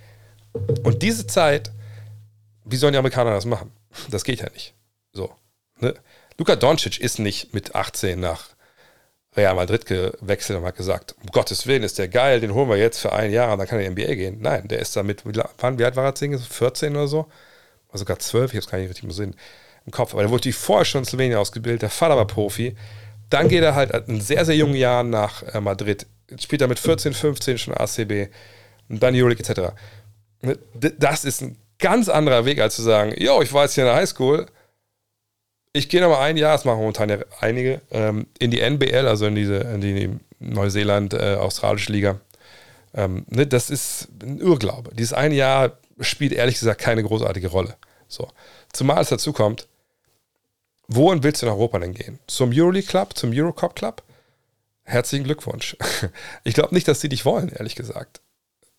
Und 0.84 1.02
diese 1.02 1.26
Zeit, 1.26 1.72
wie 2.66 2.76
sollen 2.76 2.94
die 2.94 3.00
Amerikaner 3.00 3.32
das 3.32 3.46
machen? 3.46 3.72
Das 4.12 4.24
geht 4.24 4.42
ja 4.42 4.50
nicht. 4.52 4.74
So. 5.14 5.34
Ne? 5.80 5.94
Luka 6.38 6.56
Doncic 6.56 7.00
ist 7.00 7.20
nicht 7.20 7.54
mit 7.54 7.76
18 7.76 8.20
nach 8.20 8.50
Real 9.36 9.56
Madrid 9.56 9.86
gewechselt 9.86 10.60
und 10.60 10.66
hat 10.66 10.76
gesagt, 10.76 11.16
um 11.22 11.28
Gottes 11.32 11.66
Willen 11.66 11.84
ist 11.84 11.98
der 11.98 12.08
geil, 12.08 12.40
den 12.40 12.54
holen 12.54 12.70
wir 12.70 12.78
jetzt 12.78 13.00
für 13.00 13.14
ein 13.14 13.32
Jahr 13.32 13.52
und 13.52 13.60
dann 13.60 13.68
kann 13.68 13.80
er 13.80 13.88
in 13.88 13.96
die 13.96 14.04
NBA 14.04 14.16
gehen. 14.16 14.38
Nein, 14.42 14.68
der 14.68 14.80
ist 14.80 14.96
damit, 14.96 15.24
wann, 15.58 15.80
wie 15.80 15.86
alt 15.86 15.96
war 15.96 16.06
er, 16.06 16.16
10, 16.16 16.38
14 16.38 16.96
oder 16.96 17.08
so? 17.08 17.28
Oder 17.90 17.98
sogar 17.98 18.20
12, 18.20 18.52
ich 18.52 18.58
habe 18.58 18.66
es 18.66 18.70
gar 18.70 18.78
nicht 18.78 18.90
richtig 18.90 19.06
im 19.06 19.12
Sinn 19.12 19.36
im 19.86 19.92
Kopf. 19.92 20.14
Aber 20.14 20.22
der 20.22 20.30
wurde 20.30 20.54
vorher 20.54 20.86
schon 20.86 21.00
in 21.00 21.06
Slowenien 21.06 21.38
ausgebildet, 21.38 21.82
der 21.82 21.90
Vater 21.90 22.16
war 22.16 22.28
Profi. 22.28 22.76
Dann 23.30 23.48
geht 23.48 23.64
er 23.64 23.76
halt 23.76 24.08
in 24.08 24.22
sehr, 24.22 24.46
sehr 24.46 24.56
jungen 24.56 24.76
Jahren 24.76 25.10
nach 25.10 25.44
äh, 25.44 25.60
Madrid, 25.60 26.06
spielt 26.40 26.62
er 26.62 26.68
mit 26.68 26.80
14, 26.80 27.14
15 27.14 27.58
schon 27.58 27.74
ACB 27.74 28.30
und 28.90 29.02
dann 29.02 29.16
Euroleague 29.16 29.44
etc. 29.44 29.74
Das 31.00 31.26
ist 31.26 31.42
ein 31.42 31.58
ganz 31.80 32.10
anderer 32.10 32.46
Weg, 32.46 32.60
als 32.60 32.76
zu 32.76 32.82
sagen, 32.82 33.14
yo, 33.18 33.42
ich 33.42 33.54
war 33.54 33.64
jetzt 33.64 33.76
hier 33.76 33.86
in 33.86 33.90
der 33.90 33.96
Highschool, 33.96 34.46
ich 35.74 35.90
gehe 35.90 36.02
nochmal 36.02 36.22
ein 36.22 36.38
Jahr, 36.38 36.54
das 36.54 36.66
machen 36.66 36.80
momentan 36.80 37.10
ja 37.10 37.18
einige, 37.40 37.82
ähm, 37.92 38.28
in 38.38 38.52
die 38.52 38.62
NBL, 38.62 39.08
also 39.08 39.26
in 39.26 39.36
diese, 39.36 39.56
in 39.56 39.82
die 39.82 40.20
Neuseeland-Australische 40.40 41.90
äh, 41.90 41.96
Liga. 41.96 42.20
Ähm, 42.94 43.26
ne, 43.28 43.48
das 43.48 43.72
ist 43.72 44.08
ein 44.22 44.40
Irrglaube. 44.40 44.92
Dieses 44.94 45.14
eine 45.14 45.34
Jahr 45.34 45.78
spielt 46.00 46.32
ehrlich 46.32 46.60
gesagt 46.60 46.80
keine 46.80 47.04
großartige 47.04 47.48
Rolle. 47.48 47.76
So. 48.08 48.30
Zumal 48.72 49.02
es 49.02 49.10
dazu 49.10 49.34
kommt, 49.34 49.68
wohin 50.96 51.24
willst 51.24 51.42
du 51.42 51.46
in 51.46 51.52
Europa 51.52 51.80
denn 51.80 51.94
gehen? 51.94 52.20
Zum 52.28 52.52
Euroleague 52.54 52.88
Club, 52.88 53.18
zum 53.18 53.32
Eurocop 53.34 53.76
Club? 53.76 54.04
Herzlichen 54.84 55.24
Glückwunsch. 55.24 55.78
Ich 56.44 56.54
glaube 56.54 56.74
nicht, 56.74 56.88
dass 56.88 57.02
sie 57.02 57.10
dich 57.10 57.26
wollen, 57.26 57.50
ehrlich 57.50 57.76
gesagt. 57.76 58.22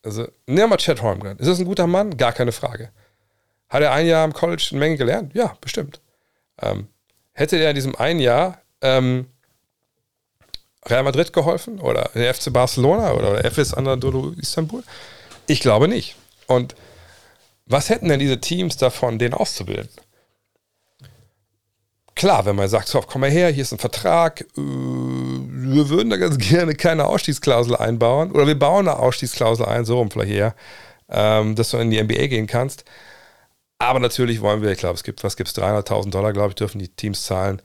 Also, 0.03 0.27
wir 0.45 0.67
mal 0.67 0.77
Chad 0.77 1.01
Holmgren. 1.01 1.37
Ist 1.39 1.47
das 1.47 1.59
ein 1.59 1.65
guter 1.65 1.87
Mann? 1.87 2.15
Gar 2.15 2.31
keine 2.31 2.51
Frage. 2.51 2.91
Hat 3.69 3.81
er 3.81 3.91
ein 3.91 4.05
Jahr 4.05 4.23
am 4.23 4.33
College 4.33 4.67
eine 4.69 4.79
Menge 4.79 4.97
gelernt? 4.97 5.33
Ja, 5.33 5.57
bestimmt. 5.61 5.99
Ähm, 6.61 6.87
hätte 7.33 7.57
er 7.57 7.69
in 7.69 7.75
diesem 7.75 7.95
einen 7.95 8.19
Jahr 8.19 8.61
ähm, 8.81 9.25
Real 10.85 11.03
Madrid 11.03 11.33
geholfen 11.33 11.79
oder 11.79 12.11
der 12.13 12.33
FC 12.33 12.53
Barcelona 12.53 13.13
oder 13.13 13.41
der 13.41 13.51
FS 13.51 13.73
Anadolu 13.73 14.33
Istanbul? 14.39 14.83
Ich 15.47 15.59
glaube 15.59 15.87
nicht. 15.87 16.15
Und 16.47 16.75
was 17.65 17.89
hätten 17.89 18.09
denn 18.09 18.19
diese 18.19 18.39
Teams 18.39 18.77
davon, 18.77 19.17
den 19.17 19.33
auszubilden? 19.33 19.89
Klar, 22.15 22.45
wenn 22.45 22.55
man 22.55 22.69
sagt, 22.69 22.87
so, 22.87 23.01
komm 23.01 23.21
mal 23.21 23.29
her, 23.29 23.49
hier 23.49 23.63
ist 23.63 23.73
ein 23.73 23.77
Vertrag, 23.77 24.41
äh, 24.41 24.45
wir 24.55 25.89
würden 25.89 26.09
da 26.09 26.17
ganz 26.17 26.37
gerne 26.49 26.73
keine 26.73 27.05
Ausstiegsklausel 27.05 27.75
einbauen 27.75 28.31
oder 28.31 28.47
wir 28.47 28.57
bauen 28.57 28.87
eine 28.87 28.97
Ausstiegsklausel 28.97 29.65
ein, 29.65 29.83
so 29.83 29.97
rum 29.97 30.09
vielleicht 30.09 30.31
eher, 30.31 30.55
ähm, 31.09 31.55
dass 31.55 31.71
du 31.71 31.77
in 31.77 31.91
die 31.91 32.01
NBA 32.01 32.27
gehen 32.27 32.47
kannst. 32.47 32.85
Aber 33.79 33.99
natürlich 33.99 34.39
wollen 34.41 34.61
wir, 34.61 34.71
ich 34.71 34.79
glaube, 34.79 34.95
es 34.95 35.03
gibt, 35.03 35.23
was 35.25 35.35
gibt 35.35 35.49
es, 35.49 35.55
300.000 35.55 36.09
Dollar, 36.09 36.31
glaube 36.31 36.49
ich, 36.49 36.55
dürfen 36.55 36.79
die 36.79 36.87
Teams 36.87 37.23
zahlen. 37.23 37.61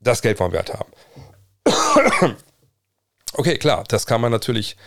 Das 0.00 0.22
Geld 0.22 0.40
wollen 0.40 0.52
wir 0.52 0.60
halt 0.60 0.74
haben. 0.74 2.36
okay, 3.34 3.58
klar, 3.58 3.84
das 3.88 4.06
kann 4.06 4.22
man 4.22 4.32
natürlich 4.32 4.78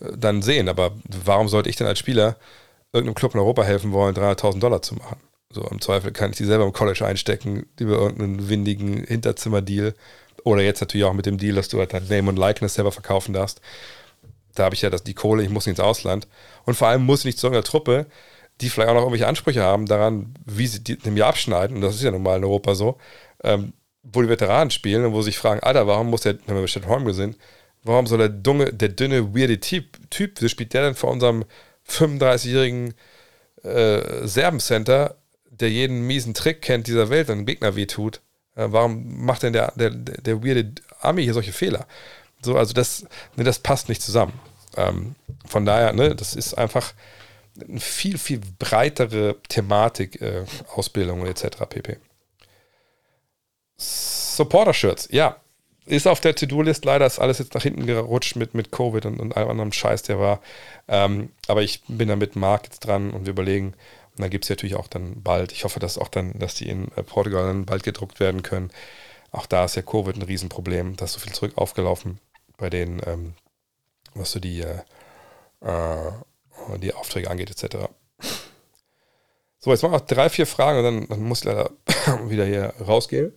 äh, 0.00 0.10
dann 0.16 0.42
sehen, 0.42 0.68
aber 0.68 0.90
warum 1.24 1.48
sollte 1.48 1.70
ich 1.70 1.76
denn 1.76 1.86
als 1.86 2.00
Spieler 2.00 2.36
irgendeinem 2.92 3.14
Club 3.14 3.34
in 3.34 3.40
Europa 3.40 3.62
helfen 3.62 3.92
wollen, 3.92 4.16
300.000 4.16 4.58
Dollar 4.58 4.82
zu 4.82 4.96
machen? 4.96 5.20
So 5.54 5.62
im 5.70 5.80
Zweifel 5.80 6.12
kann 6.12 6.30
ich 6.30 6.36
die 6.36 6.44
selber 6.44 6.64
im 6.64 6.72
College 6.72 7.04
einstecken, 7.06 7.66
über 7.78 7.94
irgendeinen 7.94 8.48
windigen 8.48 9.04
Hinterzimmer-Deal. 9.04 9.94
Oder 10.42 10.62
jetzt 10.62 10.80
natürlich 10.80 11.04
auch 11.04 11.14
mit 11.14 11.26
dem 11.26 11.38
Deal, 11.38 11.54
dass 11.54 11.68
du 11.68 11.78
halt 11.78 11.94
dein 11.94 12.08
Name 12.08 12.28
und 12.28 12.36
Likeness 12.36 12.74
selber 12.74 12.92
verkaufen 12.92 13.32
darfst. 13.32 13.60
Da 14.54 14.64
habe 14.64 14.74
ich 14.74 14.82
ja 14.82 14.90
das, 14.90 15.02
die 15.02 15.14
Kohle, 15.14 15.42
ich 15.42 15.48
muss 15.48 15.66
nicht 15.66 15.78
ins 15.78 15.80
Ausland. 15.80 16.28
Und 16.64 16.74
vor 16.74 16.88
allem 16.88 17.04
muss 17.04 17.20
ich 17.20 17.26
nicht 17.26 17.38
zu 17.38 17.46
irgendeiner 17.46 17.64
Truppe, 17.64 18.06
die 18.60 18.68
vielleicht 18.68 18.90
auch 18.90 18.94
noch 18.94 19.02
irgendwelche 19.02 19.26
Ansprüche 19.26 19.62
haben 19.62 19.86
daran, 19.86 20.34
wie 20.44 20.66
sie 20.66 20.82
die, 20.82 20.96
dem 20.96 21.16
Jahr 21.16 21.30
abschneiden, 21.30 21.76
und 21.76 21.82
das 21.82 21.96
ist 21.96 22.02
ja 22.02 22.10
normal 22.10 22.38
in 22.38 22.44
Europa 22.44 22.74
so, 22.74 22.98
ähm, 23.42 23.72
wo 24.02 24.22
die 24.22 24.28
Veteranen 24.28 24.70
spielen 24.70 25.04
und 25.04 25.12
wo 25.12 25.22
sie 25.22 25.26
sich 25.26 25.38
fragen, 25.38 25.60
Alter, 25.60 25.86
warum 25.86 26.10
muss 26.10 26.22
der, 26.22 26.38
wenn 26.46 26.56
wir 26.56 26.62
bei 26.62 26.66
Stadt 26.66 26.86
Holmgren 26.86 27.14
sind, 27.14 27.38
warum 27.82 28.06
soll 28.06 28.18
der 28.18 28.28
dunge, 28.28 28.72
der 28.72 28.90
dünne, 28.90 29.34
weirde 29.34 29.58
Typ, 29.58 29.98
typ 30.10 30.32
wieso 30.36 30.48
spielt 30.48 30.72
der 30.74 30.82
denn 30.82 30.94
vor 30.94 31.10
unserem 31.10 31.44
35-jährigen 31.88 32.94
äh, 33.62 34.26
Serbencenter, 34.26 35.16
der 35.60 35.70
jeden 35.70 36.06
miesen 36.06 36.34
Trick 36.34 36.62
kennt 36.62 36.86
dieser 36.86 37.10
Welt, 37.10 37.28
wenn 37.28 37.40
ein 37.40 37.46
Gegner 37.46 37.76
wehtut? 37.76 38.20
Äh, 38.56 38.66
warum 38.68 39.24
macht 39.24 39.42
denn 39.42 39.52
der, 39.52 39.72
der, 39.76 39.90
der 39.90 40.44
weirde 40.44 40.74
Ami 41.00 41.24
hier 41.24 41.34
solche 41.34 41.52
Fehler? 41.52 41.86
So, 42.42 42.56
also 42.56 42.74
das, 42.74 43.04
ne, 43.36 43.44
das 43.44 43.58
passt 43.58 43.88
nicht 43.88 44.02
zusammen. 44.02 44.38
Ähm, 44.76 45.14
von 45.46 45.64
daher, 45.64 45.92
ne, 45.92 46.14
das 46.14 46.34
ist 46.34 46.54
einfach 46.54 46.92
eine 47.68 47.80
viel, 47.80 48.18
viel 48.18 48.40
breitere 48.58 49.36
Thematik, 49.48 50.20
äh, 50.20 50.44
Ausbildung 50.74 51.26
etc. 51.26 51.66
pp. 51.68 51.96
Supporter-Shirts, 53.76 55.08
ja, 55.10 55.36
ist 55.86 56.06
auf 56.06 56.20
der 56.20 56.34
To-Do-List. 56.34 56.84
Leider 56.84 57.06
ist 57.06 57.18
alles 57.18 57.38
jetzt 57.38 57.54
nach 57.54 57.62
hinten 57.62 57.86
gerutscht 57.86 58.36
mit, 58.36 58.54
mit 58.54 58.72
Covid 58.72 59.06
und, 59.06 59.20
und 59.20 59.36
allem 59.36 59.50
anderen 59.50 59.72
Scheiß, 59.72 60.02
der 60.02 60.18
war. 60.18 60.40
Ähm, 60.88 61.30
aber 61.46 61.62
ich 61.62 61.82
bin 61.88 62.08
da 62.08 62.16
mit 62.16 62.36
Marc 62.36 62.64
jetzt 62.64 62.80
dran 62.80 63.10
und 63.10 63.26
wir 63.26 63.32
überlegen. 63.32 63.74
Und 64.16 64.22
dann 64.22 64.30
gibt 64.30 64.44
es 64.44 64.50
natürlich 64.50 64.76
auch 64.76 64.86
dann 64.86 65.22
bald, 65.22 65.50
ich 65.50 65.64
hoffe, 65.64 65.80
dass 65.80 65.98
auch 65.98 66.08
dann, 66.08 66.38
dass 66.38 66.54
die 66.54 66.68
in 66.68 66.88
äh, 66.92 67.02
Portugal 67.02 67.46
dann 67.46 67.66
bald 67.66 67.82
gedruckt 67.82 68.20
werden 68.20 68.42
können. 68.42 68.70
Auch 69.32 69.46
da 69.46 69.64
ist 69.64 69.74
ja 69.74 69.82
Covid 69.82 70.16
ein 70.16 70.22
Riesenproblem. 70.22 70.96
Da 70.96 71.06
ist 71.06 71.14
so 71.14 71.20
viel 71.20 71.32
zurück 71.32 71.52
aufgelaufen 71.56 72.20
bei 72.56 72.70
denen, 72.70 73.02
ähm, 73.06 73.34
was 74.14 74.30
so 74.30 74.38
die 74.38 74.60
äh, 74.60 74.78
äh 75.60 76.12
die 76.78 76.94
Aufträge 76.94 77.28
angeht, 77.28 77.50
etc. 77.50 77.88
So, 79.58 79.70
jetzt 79.72 79.82
machen 79.82 79.92
wir 79.92 79.98
noch 79.98 80.06
drei, 80.06 80.28
vier 80.28 80.46
Fragen 80.46 80.78
und 80.78 80.84
dann, 80.84 81.08
dann 81.08 81.22
muss 81.22 81.40
ich 81.40 81.46
leider 81.46 81.70
wieder 82.28 82.44
hier 82.44 82.74
rausgehen. 82.80 83.32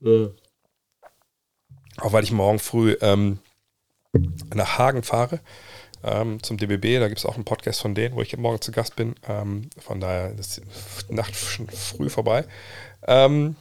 Mhm. 0.00 0.34
Auch 1.98 2.12
weil 2.12 2.24
ich 2.24 2.32
morgen 2.32 2.58
früh 2.58 2.96
ähm, 3.00 3.38
nach 4.54 4.78
Hagen 4.78 5.04
fahre 5.04 5.40
ähm, 6.04 6.42
zum 6.42 6.56
DBB. 6.56 7.00
Da 7.00 7.08
gibt 7.08 7.18
es 7.18 7.26
auch 7.26 7.34
einen 7.34 7.44
Podcast 7.44 7.80
von 7.80 7.94
denen, 7.94 8.14
wo 8.14 8.22
ich 8.22 8.36
morgen 8.36 8.60
zu 8.60 8.72
Gast 8.72 8.96
bin. 8.96 9.14
Ähm, 9.28 9.70
von 9.78 10.00
daher 10.00 10.32
ist 10.38 10.60
die 11.08 11.14
Nacht 11.14 11.34
schon 11.36 11.68
früh 11.68 12.08
vorbei. 12.08 12.44
Ähm, 13.06 13.56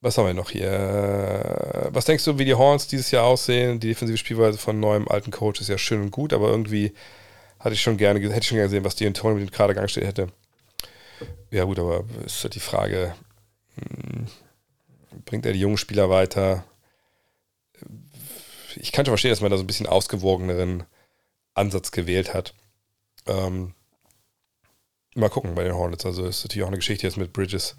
was 0.00 0.16
haben 0.16 0.26
wir 0.26 0.34
noch 0.34 0.50
hier? 0.50 1.88
Was 1.92 2.06
denkst 2.06 2.24
du, 2.24 2.38
wie 2.38 2.46
die 2.46 2.54
Horns 2.54 2.86
dieses 2.86 3.10
Jahr 3.10 3.24
aussehen? 3.24 3.80
Die 3.80 3.88
defensive 3.88 4.16
Spielweise 4.16 4.56
von 4.56 4.80
neuem 4.80 5.06
alten 5.08 5.30
Coach 5.30 5.60
ist 5.60 5.68
ja 5.68 5.76
schön 5.76 6.00
und 6.00 6.10
gut, 6.10 6.32
aber 6.32 6.48
irgendwie 6.48 6.94
hatte 7.58 7.74
ich 7.74 7.82
schon 7.82 7.98
gerne, 7.98 8.18
hätte 8.20 8.38
ich 8.38 8.46
schon 8.46 8.56
gerne 8.56 8.68
gesehen, 8.68 8.84
was 8.84 8.96
die 8.96 9.04
in 9.04 9.12
Tony 9.12 9.38
mit 9.38 9.50
dem 9.50 9.52
Kadergang 9.52 9.88
steht 9.88 10.06
hätte. 10.06 10.28
Ja, 11.50 11.64
gut, 11.64 11.78
aber 11.78 12.04
ist 12.24 12.42
halt 12.42 12.54
die 12.54 12.60
Frage, 12.60 13.14
hm, 13.74 14.26
bringt 15.26 15.44
er 15.44 15.52
die 15.52 15.60
jungen 15.60 15.76
Spieler 15.76 16.08
weiter? 16.08 16.64
Ich 18.76 18.92
kann 18.92 19.04
schon 19.04 19.12
verstehen, 19.12 19.30
dass 19.30 19.40
man 19.40 19.50
da 19.50 19.56
so 19.56 19.64
ein 19.64 19.66
bisschen 19.66 19.86
ausgewogeneren 19.86 20.84
Ansatz 21.54 21.90
gewählt 21.90 22.34
hat. 22.34 22.54
Ähm, 23.26 23.74
mal 25.14 25.28
gucken 25.28 25.54
bei 25.54 25.64
den 25.64 25.74
Hornets. 25.74 26.06
Also 26.06 26.26
ist 26.26 26.44
natürlich 26.44 26.64
auch 26.64 26.68
eine 26.68 26.78
Geschichte 26.78 27.06
jetzt 27.06 27.16
mit 27.16 27.32
Bridges 27.32 27.76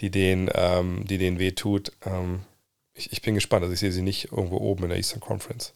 die 0.00 0.10
denen, 0.10 0.50
ähm, 0.54 1.04
die 1.06 1.18
denen 1.18 1.38
wehtut. 1.38 1.92
Ähm, 2.04 2.44
ich, 2.94 3.12
ich 3.12 3.22
bin 3.22 3.34
gespannt. 3.34 3.62
Also 3.62 3.74
ich 3.74 3.80
sehe 3.80 3.92
sie 3.92 4.02
nicht 4.02 4.32
irgendwo 4.32 4.58
oben 4.58 4.84
in 4.84 4.88
der 4.90 4.98
Eastern 4.98 5.20
Conference. 5.20 5.74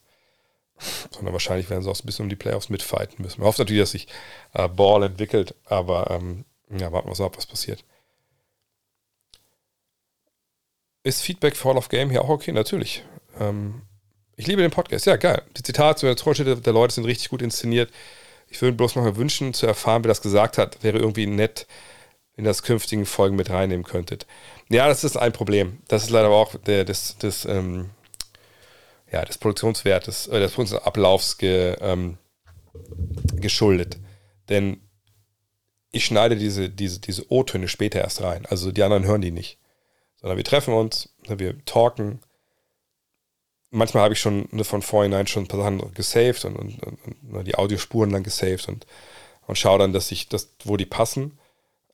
Sondern 1.11 1.33
wahrscheinlich 1.33 1.69
werden 1.69 1.83
sie 1.83 1.91
auch 1.91 1.99
ein 1.99 2.07
bisschen 2.07 2.25
um 2.25 2.31
die 2.31 2.37
Playoffs 2.37 2.71
mitfighten 2.71 3.23
müssen. 3.23 3.41
Man 3.41 3.49
hofft 3.49 3.59
natürlich, 3.59 3.83
dass 3.83 3.91
sich 3.91 4.09
äh, 4.55 4.69
Ball 4.69 5.03
entwickelt, 5.03 5.55
aber 5.67 6.11
ähm, 6.11 6.45
ja, 6.71 6.93
warten 6.93 7.09
wir 7.09 7.19
mal 7.19 7.27
ab, 7.27 7.37
was 7.37 7.47
passiert. 7.47 7.85
Ist 11.03 11.23
Feedback 11.23 11.57
for 11.57 11.73
Hall 11.73 11.79
of 11.79 11.89
Game 11.89 12.11
hier 12.11 12.23
auch 12.23 12.29
okay? 12.29 12.53
Natürlich. 12.53 13.05
Ähm, 13.39 13.83
ich 14.41 14.47
liebe 14.47 14.63
den 14.63 14.71
Podcast. 14.71 15.05
Ja, 15.05 15.17
geil. 15.17 15.43
Die 15.55 15.63
Zitate 15.63 16.07
der 16.07 16.17
Torschnitte 16.17 16.57
der 16.57 16.73
Leute 16.73 16.95
sind 16.95 17.05
richtig 17.05 17.29
gut 17.29 17.43
inszeniert. 17.43 17.91
Ich 18.49 18.63
würde 18.63 18.75
bloß 18.75 18.97
noch 18.97 19.03
mal 19.03 19.17
wünschen, 19.17 19.53
zu 19.53 19.67
erfahren, 19.67 20.03
wer 20.03 20.09
das 20.09 20.23
gesagt 20.23 20.57
hat. 20.57 20.83
Wäre 20.83 20.97
irgendwie 20.97 21.27
nett, 21.27 21.67
in 22.37 22.45
das 22.45 22.63
künftigen 22.63 23.05
Folgen 23.05 23.37
mit 23.37 23.51
reinnehmen 23.51 23.85
könntet. 23.85 24.27
Ja, 24.71 24.89
das 24.89 25.05
ist 25.05 25.19
ein 25.19 25.33
Problem. 25.33 25.81
Das 25.89 26.05
ist 26.05 26.11
leider 26.11 26.31
auch 26.31 26.55
der, 26.55 26.87
des, 26.87 27.19
des, 27.19 27.45
ähm, 27.45 27.91
ja, 29.13 29.23
des 29.27 29.37
Produktionswertes, 29.37 30.29
äh, 30.29 30.41
des 30.41 30.53
Produktionsablaufs 30.53 31.37
ge, 31.37 31.77
ähm, 31.83 32.17
geschuldet. 33.35 33.99
Denn 34.49 34.81
ich 35.93 36.07
schneide 36.07 36.37
diese, 36.37 36.71
diese, 36.71 36.99
diese 37.01 37.31
O-Töne 37.31 37.69
später 37.69 38.01
erst 38.01 38.23
rein. 38.23 38.47
Also 38.47 38.73
die 38.73 38.83
anderen 38.83 39.05
hören 39.05 39.21
die 39.21 39.33
nicht. 39.33 39.59
Sondern 40.17 40.39
wir 40.39 40.45
treffen 40.45 40.73
uns, 40.73 41.15
ne, 41.29 41.39
wir 41.39 41.63
talken. 41.67 42.21
Manchmal 43.71 44.03
habe 44.03 44.15
ich 44.15 44.21
schon 44.21 44.49
ne, 44.51 44.65
von 44.65 44.83
vornherein 44.83 45.27
schon 45.27 45.45
ein 45.45 45.49
paar 45.49 45.61
Sachen 45.61 45.95
gesaved 45.95 46.45
und, 46.45 46.57
und, 46.57 46.83
und, 46.83 46.99
und 47.33 47.45
die 47.47 47.55
Audiospuren 47.55 48.11
dann 48.11 48.25
gesaved 48.25 48.69
und, 48.69 48.87
und 49.47 49.57
schaue 49.57 49.79
dann, 49.79 49.93
dass 49.93 50.11
ich 50.11 50.29
das, 50.29 50.51
wo 50.65 50.77
die 50.77 50.87
passen 50.87 51.39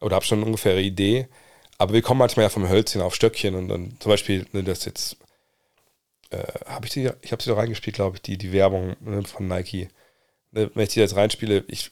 oder 0.00 0.16
habe 0.16 0.24
schon 0.24 0.38
eine 0.38 0.46
ungefähre 0.46 0.80
Idee. 0.80 1.28
Aber 1.78 1.92
wir 1.92 2.02
kommen 2.02 2.18
manchmal 2.18 2.44
ja 2.44 2.50
vom 2.50 2.68
Hölzchen 2.68 3.02
auf 3.02 3.14
Stöckchen 3.14 3.54
und 3.54 3.68
dann 3.68 3.96
zum 4.00 4.10
Beispiel, 4.10 4.46
ne, 4.52 4.62
das 4.62 4.84
jetzt, 4.86 5.18
äh, 6.30 6.44
habe 6.66 6.86
ich 6.86 6.92
die, 6.92 7.10
ich 7.22 7.32
habe 7.32 7.42
sie 7.42 7.50
da 7.50 7.56
reingespielt, 7.56 7.96
glaube 7.96 8.16
ich, 8.16 8.22
die, 8.22 8.38
die 8.38 8.52
Werbung 8.52 8.96
ne, 9.00 9.22
von 9.24 9.46
Nike. 9.46 9.88
Ne, 10.52 10.70
wenn 10.74 10.84
ich 10.84 10.94
die 10.94 11.00
jetzt 11.00 11.16
reinspiele, 11.16 11.64
ich, 11.68 11.90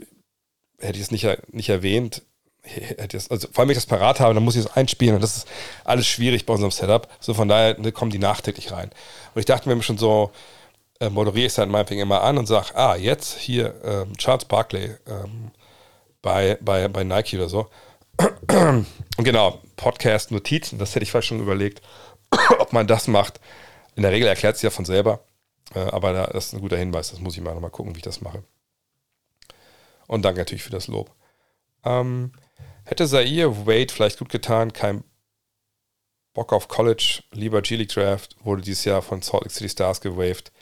hätte 0.79 0.99
ich 0.99 1.03
es 1.03 1.11
nicht, 1.11 1.27
nicht 1.53 1.69
erwähnt, 1.69 2.23
also 3.31 3.49
vor 3.53 3.61
allem, 3.61 3.69
wenn 3.69 3.71
ich 3.71 3.77
das 3.77 3.87
parat 3.87 4.21
habe, 4.21 4.35
dann 4.35 4.45
muss 4.45 4.57
ich 4.57 4.65
es 4.65 4.73
einspielen 4.73 5.17
und 5.17 5.23
das 5.23 5.39
ist 5.39 5.49
alles 5.85 6.07
schwierig 6.07 6.47
bei 6.47 6.55
unserem 6.55 6.71
Setup. 6.71 7.09
So 7.21 7.35
von 7.35 7.49
daher 7.49 7.79
ne, 7.79 7.93
kommen 7.93 8.11
die 8.11 8.19
nachträglich 8.19 8.73
rein. 8.73 8.91
Und 9.35 9.41
ich 9.41 9.47
dachte 9.47 9.69
mir 9.69 9.83
schon 9.83 9.99
so, 9.99 10.31
äh, 11.01 11.11
moderiere 11.11 11.47
ich 11.47 11.53
es 11.53 11.59
halt 11.59 11.71
meinetwegen 11.71 12.01
immer 12.01 12.23
an 12.23 12.39
und 12.39 12.47
sage, 12.47 12.75
ah, 12.75 12.97
jetzt 12.97 13.39
hier 13.39 13.75
ähm, 13.85 14.17
Charles 14.17 14.45
Barkley 14.47 14.97
ähm, 15.07 15.51
bei, 16.23 16.59
bei, 16.61 16.89
bei 16.89 17.05
Nike 17.05 17.37
oder 17.37 17.49
so. 17.49 17.69
genau, 19.19 19.61
Podcast-Notizen, 19.77 20.79
das 20.79 20.95
hätte 20.95 21.03
ich 21.03 21.11
vielleicht 21.11 21.29
schon 21.29 21.41
überlegt, 21.41 21.83
ob 22.59 22.73
man 22.73 22.87
das 22.87 23.09
macht. 23.09 23.41
In 23.97 24.03
der 24.03 24.13
Regel 24.13 24.29
erklärt 24.29 24.57
es 24.57 24.63
ja 24.63 24.71
von 24.71 24.85
selber, 24.85 25.21
äh, 25.75 25.81
aber 25.81 26.13
das 26.13 26.47
ist 26.47 26.55
ein 26.55 26.61
guter 26.61 26.77
Hinweis, 26.77 27.11
das 27.11 27.21
muss 27.21 27.37
ich 27.37 27.43
mal 27.43 27.55
nochmal 27.55 27.71
gucken, 27.71 27.95
wie 27.95 27.99
ich 27.99 28.05
das 28.05 28.21
mache. 28.21 28.45
Und 30.07 30.23
danke 30.25 30.41
natürlich 30.41 30.63
für 30.63 30.71
das 30.71 30.87
Lob. 30.87 31.11
Ähm, 31.85 32.33
hätte 32.85 33.07
Zaire 33.07 33.67
Wade 33.67 33.93
vielleicht 33.93 34.19
gut 34.19 34.29
getan, 34.29 34.73
kein 34.73 35.05
Bock 36.35 36.53
auf 36.53 36.69
College, 36.69 37.23
lieber 37.31 37.63
G-League 37.63 37.91
Draft, 37.91 38.37
wurde 38.45 38.63
dieses 38.63 38.85
Jahr 38.85 39.03
von 39.03 39.23
Salt 39.23 39.45
Lake 39.45 39.55
City 39.55 39.69
Stars 39.69 40.01
gewaved. 40.01 40.53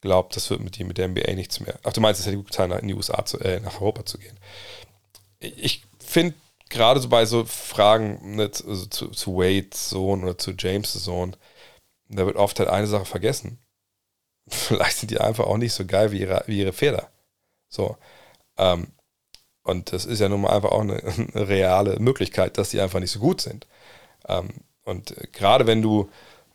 glaubt, 0.00 0.36
das 0.36 0.48
wird 0.50 0.60
mit, 0.60 0.76
die, 0.76 0.84
mit 0.84 0.98
der 0.98 1.08
NBA 1.08 1.32
nichts 1.32 1.60
mehr. 1.60 1.78
Ach, 1.82 1.92
du 1.92 2.00
meinst, 2.00 2.20
es 2.20 2.26
hätte 2.26 2.36
gut 2.36 2.48
getan, 2.50 2.70
in 2.72 2.88
die 2.88 2.94
USA 2.94 3.24
zu, 3.24 3.38
äh, 3.40 3.58
nach 3.60 3.80
Europa 3.80 4.04
zu 4.04 4.18
gehen. 4.18 4.38
Ich 5.40 5.82
finde 5.98 6.34
gerade 6.68 7.00
so 7.00 7.08
bei 7.08 7.24
so 7.26 7.44
Fragen 7.44 8.36
ne, 8.36 8.44
also 8.44 8.86
zu, 8.86 9.08
zu 9.08 9.34
Wade's 9.36 9.90
Sohn 9.90 10.22
oder 10.22 10.38
zu 10.38 10.52
James' 10.52 10.92
Sohn, 10.92 11.36
da 12.08 12.26
wird 12.26 12.36
oft 12.36 12.58
halt 12.58 12.68
eine 12.68 12.86
Sache 12.86 13.06
vergessen. 13.06 13.58
Vielleicht 14.48 14.98
sind 14.98 15.10
die 15.10 15.20
einfach 15.20 15.46
auch 15.46 15.56
nicht 15.56 15.72
so 15.72 15.84
geil 15.86 16.12
wie 16.12 16.20
ihre, 16.20 16.44
wie 16.46 16.60
ihre 16.60 16.72
Väter. 16.72 17.10
So. 17.68 17.96
Ähm, 18.56 18.92
und 19.68 19.92
das 19.92 20.04
ist 20.04 20.20
ja 20.20 20.28
nun 20.28 20.42
mal 20.42 20.50
einfach 20.50 20.70
auch 20.70 20.80
eine, 20.80 21.02
eine, 21.34 21.48
reale 21.48 21.98
Möglichkeit, 22.00 22.58
dass 22.58 22.70
die 22.70 22.80
einfach 22.80 23.00
nicht 23.00 23.10
so 23.10 23.18
gut 23.18 23.40
sind. 23.40 23.66
Ähm, 24.26 24.48
und 24.84 25.14
gerade 25.32 25.66
wenn 25.66 25.82
du 25.82 26.08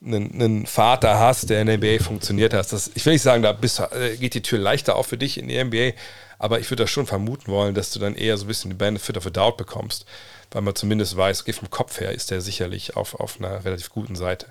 einen, 0.03 0.33
einen, 0.33 0.66
Vater 0.66 1.19
hast, 1.19 1.50
der 1.50 1.61
in 1.61 1.67
der 1.67 1.77
NBA 1.77 2.03
funktioniert 2.03 2.53
hast, 2.53 2.74
das, 2.74 2.92
ich 2.95 3.06
will 3.06 3.14
nicht 3.14 3.22
sagen, 3.22 3.43
da 3.43 3.53
bist, 3.53 3.80
äh, 3.80 4.17
geht 4.17 4.33
die 4.33 4.42
Tür 4.42 4.59
leichter 4.59 4.95
auf 4.95 5.08
für 5.08 5.17
dich 5.17 5.38
in 5.38 5.48
die 5.48 5.64
NBA, 5.64 5.92
aber 6.40 6.59
ich 6.59 6.69
würde 6.69 6.83
das 6.83 6.90
schon 6.90 7.06
vermuten 7.06 7.51
wollen, 7.51 7.75
dass 7.75 7.92
du 7.92 8.00
dann 8.00 8.16
eher 8.16 8.35
so 8.38 8.45
ein 8.45 8.48
bisschen 8.48 8.72
die 8.72 8.75
Benefit 8.75 9.16
of 9.16 9.27
a 9.27 9.30
Doubt 9.30 9.58
bekommst, 9.58 10.06
weil 10.51 10.61
man 10.61 10.75
zumindest 10.75 11.16
weiß, 11.16 11.42
vom 11.42 11.69
Kopf 11.69 12.00
her 12.00 12.11
ist 12.11 12.32
der 12.32 12.42
sicherlich 12.42 12.98
auf, 12.98 13.16
auf 13.16 13.40
einer 13.40 13.64
relativ 13.64 13.92
guten 13.92 14.16
Seite, 14.16 14.48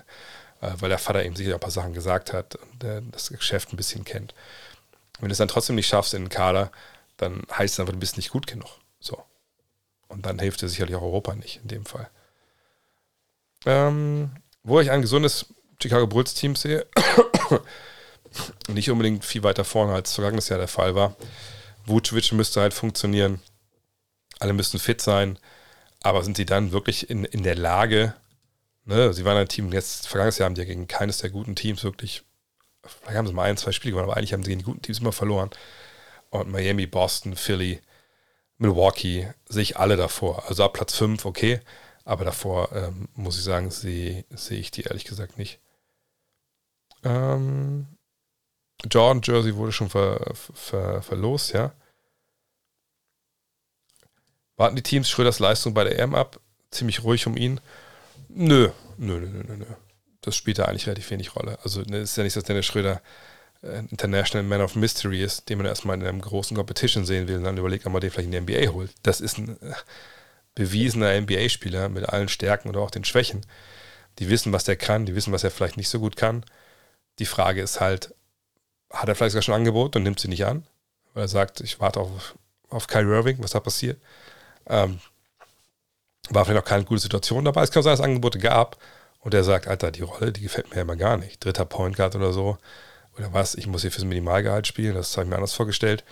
äh, 0.61 0.71
weil 0.79 0.89
der 0.89 0.97
Vater 0.97 1.23
eben 1.23 1.35
sicher 1.35 1.53
ein 1.53 1.59
paar 1.59 1.69
Sachen 1.69 1.93
gesagt 1.93 2.33
hat 2.33 2.55
und 2.55 2.81
der 2.81 3.01
das 3.01 3.29
Geschäft 3.29 3.73
ein 3.73 3.77
bisschen 3.77 4.05
kennt. 4.05 4.33
Wenn 5.19 5.29
du 5.29 5.33
es 5.33 5.37
dann 5.37 5.47
trotzdem 5.49 5.75
nicht 5.75 5.87
schaffst 5.87 6.13
in 6.13 6.23
den 6.23 6.29
Kader, 6.29 6.71
dann 7.17 7.43
heißt 7.51 7.75
es 7.75 7.79
einfach, 7.79 7.93
du 7.93 7.99
bist 7.99 8.17
nicht 8.17 8.31
gut 8.31 8.47
genug. 8.47 8.69
So. 8.99 9.23
Und 10.07 10.25
dann 10.25 10.39
hilft 10.39 10.61
dir 10.61 10.69
sicherlich 10.69 10.95
auch 10.95 11.01
Europa 11.01 11.35
nicht 11.35 11.59
in 11.61 11.67
dem 11.67 11.85
Fall. 11.85 12.09
Ähm, 13.65 14.31
wo 14.63 14.79
ich 14.79 14.91
ein 14.91 15.01
gesundes 15.01 15.53
Chicago 15.81 16.07
Bulls 16.07 16.33
Team 16.33 16.55
sehe, 16.55 16.85
nicht 18.67 18.89
unbedingt 18.89 19.25
viel 19.25 19.43
weiter 19.43 19.65
vorne 19.65 19.93
als 19.93 20.13
vergangenes 20.13 20.49
Jahr 20.49 20.59
der 20.59 20.67
Fall 20.67 20.95
war. 20.95 21.15
Vucevic 21.85 22.31
müsste 22.31 22.61
halt 22.61 22.73
funktionieren. 22.73 23.41
Alle 24.39 24.53
müssten 24.53 24.79
fit 24.79 25.01
sein. 25.01 25.37
Aber 26.01 26.23
sind 26.23 26.37
sie 26.37 26.45
dann 26.45 26.71
wirklich 26.71 27.09
in, 27.09 27.23
in 27.25 27.43
der 27.43 27.55
Lage, 27.55 28.13
ne, 28.85 29.13
sie 29.13 29.25
waren 29.25 29.37
ein 29.37 29.47
Team, 29.47 29.71
jetzt 29.71 30.07
vergangenes 30.07 30.37
Jahr 30.37 30.45
haben 30.45 30.55
die 30.55 30.61
ja 30.61 30.67
gegen 30.67 30.87
keines 30.87 31.19
der 31.19 31.29
guten 31.29 31.55
Teams 31.55 31.83
wirklich, 31.83 32.23
vielleicht 32.81 33.17
haben 33.17 33.27
sie 33.27 33.33
mal 33.33 33.49
ein, 33.49 33.57
zwei 33.57 33.71
Spiele 33.71 33.93
gewonnen, 33.93 34.09
aber 34.09 34.17
eigentlich 34.17 34.33
haben 34.33 34.43
sie 34.43 34.49
gegen 34.49 34.59
die 34.59 34.65
guten 34.65 34.81
Teams 34.81 34.99
immer 34.99 35.13
verloren. 35.13 35.49
Und 36.33 36.49
Miami, 36.49 36.87
Boston, 36.87 37.35
Philly, 37.35 37.79
Milwaukee, 38.57 39.31
sehe 39.45 39.61
ich 39.61 39.77
alle 39.77 39.97
davor. 39.97 40.47
Also 40.47 40.63
ab 40.63 40.73
Platz 40.73 40.95
5, 40.95 41.25
okay. 41.25 41.59
Aber 42.05 42.25
davor 42.25 42.71
ähm, 42.71 43.07
muss 43.13 43.37
ich 43.37 43.43
sagen, 43.43 43.69
sehe 43.69 44.25
seh 44.31 44.55
ich 44.55 44.71
die 44.71 44.81
ehrlich 44.81 45.05
gesagt 45.05 45.37
nicht. 45.37 45.59
Ähm, 47.03 47.85
Jordan 48.89 49.21
Jersey 49.23 49.55
wurde 49.55 49.71
schon 49.71 49.91
ver, 49.91 50.33
ver, 50.33 51.03
verlost, 51.03 51.53
ja. 51.53 51.71
Warten 54.55 54.75
die 54.75 54.81
Teams 54.81 55.09
Schröders 55.09 55.37
Leistung 55.37 55.75
bei 55.75 55.83
der 55.83 55.99
EM 55.99 56.15
ab? 56.15 56.39
Ziemlich 56.71 57.03
ruhig 57.03 57.27
um 57.27 57.37
ihn? 57.37 57.61
Nö, 58.27 58.71
nö, 58.97 59.19
nö, 59.19 59.43
nö, 59.43 59.57
nö. 59.57 59.65
Das 60.21 60.35
spielt 60.35 60.57
da 60.57 60.65
eigentlich 60.65 60.87
relativ 60.87 61.11
wenig 61.11 61.35
Rolle. 61.35 61.59
Also 61.63 61.81
ne, 61.81 61.97
es 61.97 62.11
ist 62.11 62.17
ja 62.17 62.23
nicht, 62.23 62.35
dass 62.35 62.43
Dennis 62.43 62.65
Schröder 62.65 63.03
International 63.63 64.43
Man 64.43 64.61
of 64.61 64.75
Mystery 64.75 65.23
ist, 65.23 65.49
den 65.49 65.57
man 65.57 65.67
erstmal 65.67 65.97
in 65.97 66.05
einem 66.05 66.21
großen 66.21 66.55
Competition 66.55 67.05
sehen 67.05 67.27
will 67.27 67.37
und 67.37 67.43
dann 67.45 67.57
überlegt, 67.57 67.85
ob 67.85 67.93
man 67.93 68.01
den 68.01 68.11
vielleicht 68.11 68.31
in 68.31 68.45
die 68.45 68.53
NBA 68.53 68.73
holt. 68.73 68.91
Das 69.03 69.21
ist 69.21 69.37
ein 69.37 69.61
äh, 69.61 69.73
bewiesener 70.55 71.19
NBA-Spieler 71.19 71.89
mit 71.89 72.07
allen 72.09 72.27
Stärken 72.29 72.69
oder 72.69 72.81
auch 72.81 72.91
den 72.91 73.05
Schwächen. 73.05 73.45
Die 74.19 74.29
wissen, 74.29 74.53
was 74.53 74.65
der 74.65 74.75
kann, 74.75 75.05
die 75.05 75.15
wissen, 75.15 75.33
was 75.33 75.43
er 75.43 75.51
vielleicht 75.51 75.77
nicht 75.77 75.89
so 75.89 75.99
gut 75.99 76.15
kann. 76.15 76.45
Die 77.19 77.25
Frage 77.25 77.61
ist 77.61 77.79
halt, 77.79 78.13
hat 78.91 79.07
er 79.07 79.15
vielleicht 79.15 79.31
sogar 79.31 79.43
schon 79.43 79.53
ein 79.53 79.61
Angebot 79.61 79.95
und 79.95 80.03
nimmt 80.03 80.19
sie 80.19 80.27
nicht 80.27 80.45
an? 80.45 80.67
Weil 81.13 81.23
er 81.23 81.29
sagt, 81.29 81.61
ich 81.61 81.79
warte 81.79 81.99
auf, 81.99 82.35
auf 82.69 82.87
Kyrie 82.87 83.15
Irving, 83.15 83.37
was 83.39 83.51
da 83.51 83.59
passiert. 83.59 83.99
Ähm, 84.67 84.99
war 86.29 86.45
vielleicht 86.45 86.63
auch 86.63 86.67
keine 86.67 86.85
gute 86.85 87.01
Situation 87.01 87.45
dabei. 87.45 87.63
Es 87.63 87.71
kann 87.71 87.83
sein, 87.83 87.91
dass 87.91 87.99
es 87.99 88.05
Angebote 88.05 88.39
gab 88.39 88.77
und 89.19 89.33
er 89.33 89.43
sagt, 89.43 89.67
Alter, 89.67 89.91
die 89.91 90.01
Rolle, 90.01 90.31
die 90.31 90.41
gefällt 90.41 90.69
mir 90.69 90.77
ja 90.77 90.81
immer 90.81 90.95
gar 90.95 91.17
nicht. 91.17 91.43
Dritter 91.43 91.65
Point 91.65 91.95
Guard 91.95 92.15
oder 92.15 92.33
so. 92.33 92.57
Oder 93.17 93.33
was, 93.33 93.55
ich 93.55 93.67
muss 93.67 93.81
hier 93.81 93.91
fürs 93.91 94.05
Minimalgehalt 94.05 94.67
spielen, 94.67 94.95
das 94.95 95.15
habe 95.15 95.25
ich 95.25 95.29
mir 95.29 95.35
anders 95.35 95.53
vorgestellt. 95.53 96.03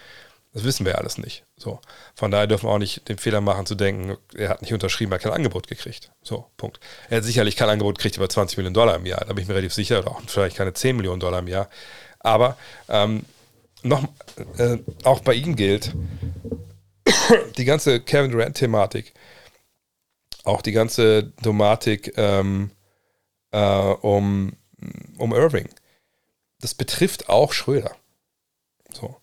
Das 0.54 0.66
wissen 0.66 0.86
wir 0.86 0.98
alles 0.98 1.18
nicht. 1.18 1.46
So. 1.56 1.80
Von 2.14 2.30
daher 2.30 2.46
dürfen 2.46 2.68
wir 2.68 2.72
auch 2.72 2.78
nicht 2.78 3.08
den 3.08 3.18
Fehler 3.18 3.40
machen 3.40 3.66
zu 3.66 3.76
denken, 3.76 4.18
er 4.36 4.50
hat 4.50 4.62
nicht 4.62 4.74
unterschrieben, 4.74 5.12
er 5.12 5.16
hat 5.16 5.24
kein 5.24 5.32
Angebot 5.32 5.68
gekriegt. 5.68 6.12
So, 6.22 6.48
Punkt. 6.58 6.80
Er 7.10 7.18
hat 7.18 7.24
sicherlich 7.24 7.56
kein 7.56 7.70
Angebot 7.70 7.98
gekriegt 7.98 8.18
über 8.18 8.28
20 8.28 8.58
Millionen 8.58 8.74
Dollar 8.74 8.98
im 8.98 9.06
Jahr, 9.06 9.22
da 9.22 9.34
bin 9.34 9.44
ich 9.44 9.48
mir 9.48 9.56
relativ 9.56 9.74
sicher, 9.74 10.00
oder 10.00 10.12
auch 10.12 10.22
vielleicht 10.28 10.58
keine 10.58 10.74
10 10.74 10.98
Millionen 10.98 11.22
Dollar 11.22 11.40
im 11.40 11.48
Jahr. 11.48 11.70
Aber 12.20 12.58
ähm, 12.90 13.26
noch, 13.82 14.04
äh, 14.58 14.78
auch 15.04 15.22
bei 15.22 15.36
ihm 15.36 15.56
gilt, 15.56 15.94
die 17.58 17.66
ganze 17.66 18.02
Kevin 18.02 18.32
Durant-Thematik, 18.32 19.14
auch 20.44 20.62
die 20.62 20.74
ganze 20.74 21.32
Domatik 21.42 22.14
ähm, 22.18 22.72
äh, 23.52 23.60
um, 23.60 24.54
um 25.18 25.34
Irving, 25.34 25.70
das 26.62 26.74
betrifft 26.74 27.30
auch 27.30 27.54
Schröder. 27.54 27.96
So. 28.92 29.18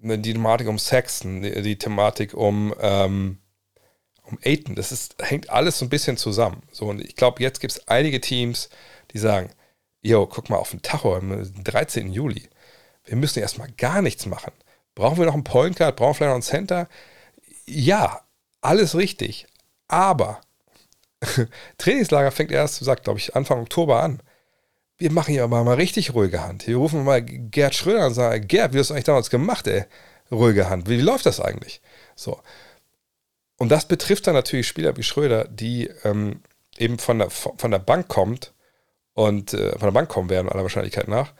Ne, 0.00 0.18
die 0.18 0.32
Thematik 0.32 0.68
um 0.68 0.78
Sexton, 0.78 1.42
die, 1.42 1.62
die 1.62 1.78
Thematik 1.78 2.34
um, 2.34 2.74
ähm, 2.80 3.38
um 4.22 4.38
Aiton, 4.44 4.74
das 4.74 4.92
ist, 4.92 5.16
hängt 5.20 5.50
alles 5.50 5.78
so 5.78 5.84
ein 5.84 5.88
bisschen 5.88 6.16
zusammen. 6.16 6.62
So, 6.70 6.86
und 6.86 7.00
ich 7.00 7.16
glaube, 7.16 7.42
jetzt 7.42 7.60
gibt 7.60 7.72
es 7.72 7.88
einige 7.88 8.20
Teams, 8.20 8.68
die 9.12 9.18
sagen, 9.18 9.50
yo, 10.02 10.26
guck 10.26 10.50
mal 10.50 10.56
auf 10.56 10.70
den 10.70 10.82
Tacho 10.82 11.16
am 11.16 11.52
13. 11.64 12.12
Juli. 12.12 12.48
Wir 13.04 13.16
müssen 13.16 13.40
erstmal 13.40 13.70
gar 13.72 14.02
nichts 14.02 14.26
machen. 14.26 14.52
Brauchen 14.94 15.18
wir 15.18 15.26
noch 15.26 15.34
einen 15.34 15.44
Point 15.44 15.76
Guard? 15.76 15.96
Brauchen 15.96 16.10
wir 16.10 16.14
vielleicht 16.14 16.28
noch 16.28 16.34
einen 16.34 16.42
Center? 16.42 16.88
Ja, 17.66 18.22
alles 18.60 18.94
richtig. 18.94 19.46
Aber 19.88 20.40
Trainingslager 21.78 22.30
fängt 22.30 22.52
erst, 22.52 22.78
sagt, 22.84 23.04
glaube 23.04 23.18
ich, 23.18 23.34
Anfang 23.34 23.60
Oktober 23.60 24.02
an 24.02 24.20
wir 24.98 25.12
machen 25.12 25.32
hier 25.32 25.44
aber 25.44 25.62
mal 25.64 25.74
richtig 25.74 26.14
ruhige 26.14 26.42
Hand. 26.42 26.66
Wir 26.66 26.76
rufen 26.76 27.04
mal 27.04 27.22
Gerd 27.22 27.74
Schröder 27.74 28.06
und 28.06 28.14
sagen, 28.14 28.46
Gerd, 28.46 28.74
wie 28.74 28.78
hast 28.78 28.90
du 28.90 28.94
eigentlich 28.94 29.04
damals 29.04 29.30
gemacht, 29.30 29.66
ey? 29.68 29.84
Ruhige 30.30 30.68
Hand. 30.68 30.88
Wie, 30.88 30.98
wie 30.98 31.02
läuft 31.02 31.26
das 31.26 31.40
eigentlich? 31.40 31.80
So. 32.16 32.40
Und 33.56 33.70
das 33.70 33.86
betrifft 33.86 34.26
dann 34.26 34.34
natürlich 34.34 34.66
Spieler 34.66 34.96
wie 34.96 35.02
Schröder, 35.02 35.44
die 35.44 35.88
ähm, 36.04 36.42
eben 36.76 36.98
von 36.98 37.18
der, 37.18 37.30
von 37.30 37.70
der 37.70 37.78
Bank 37.78 38.08
kommt 38.08 38.52
und 39.14 39.54
äh, 39.54 39.70
von 39.72 39.86
der 39.86 39.92
Bank 39.92 40.08
kommen 40.08 40.30
werden, 40.30 40.48
aller 40.48 40.62
Wahrscheinlichkeit 40.62 41.08
nach, 41.08 41.32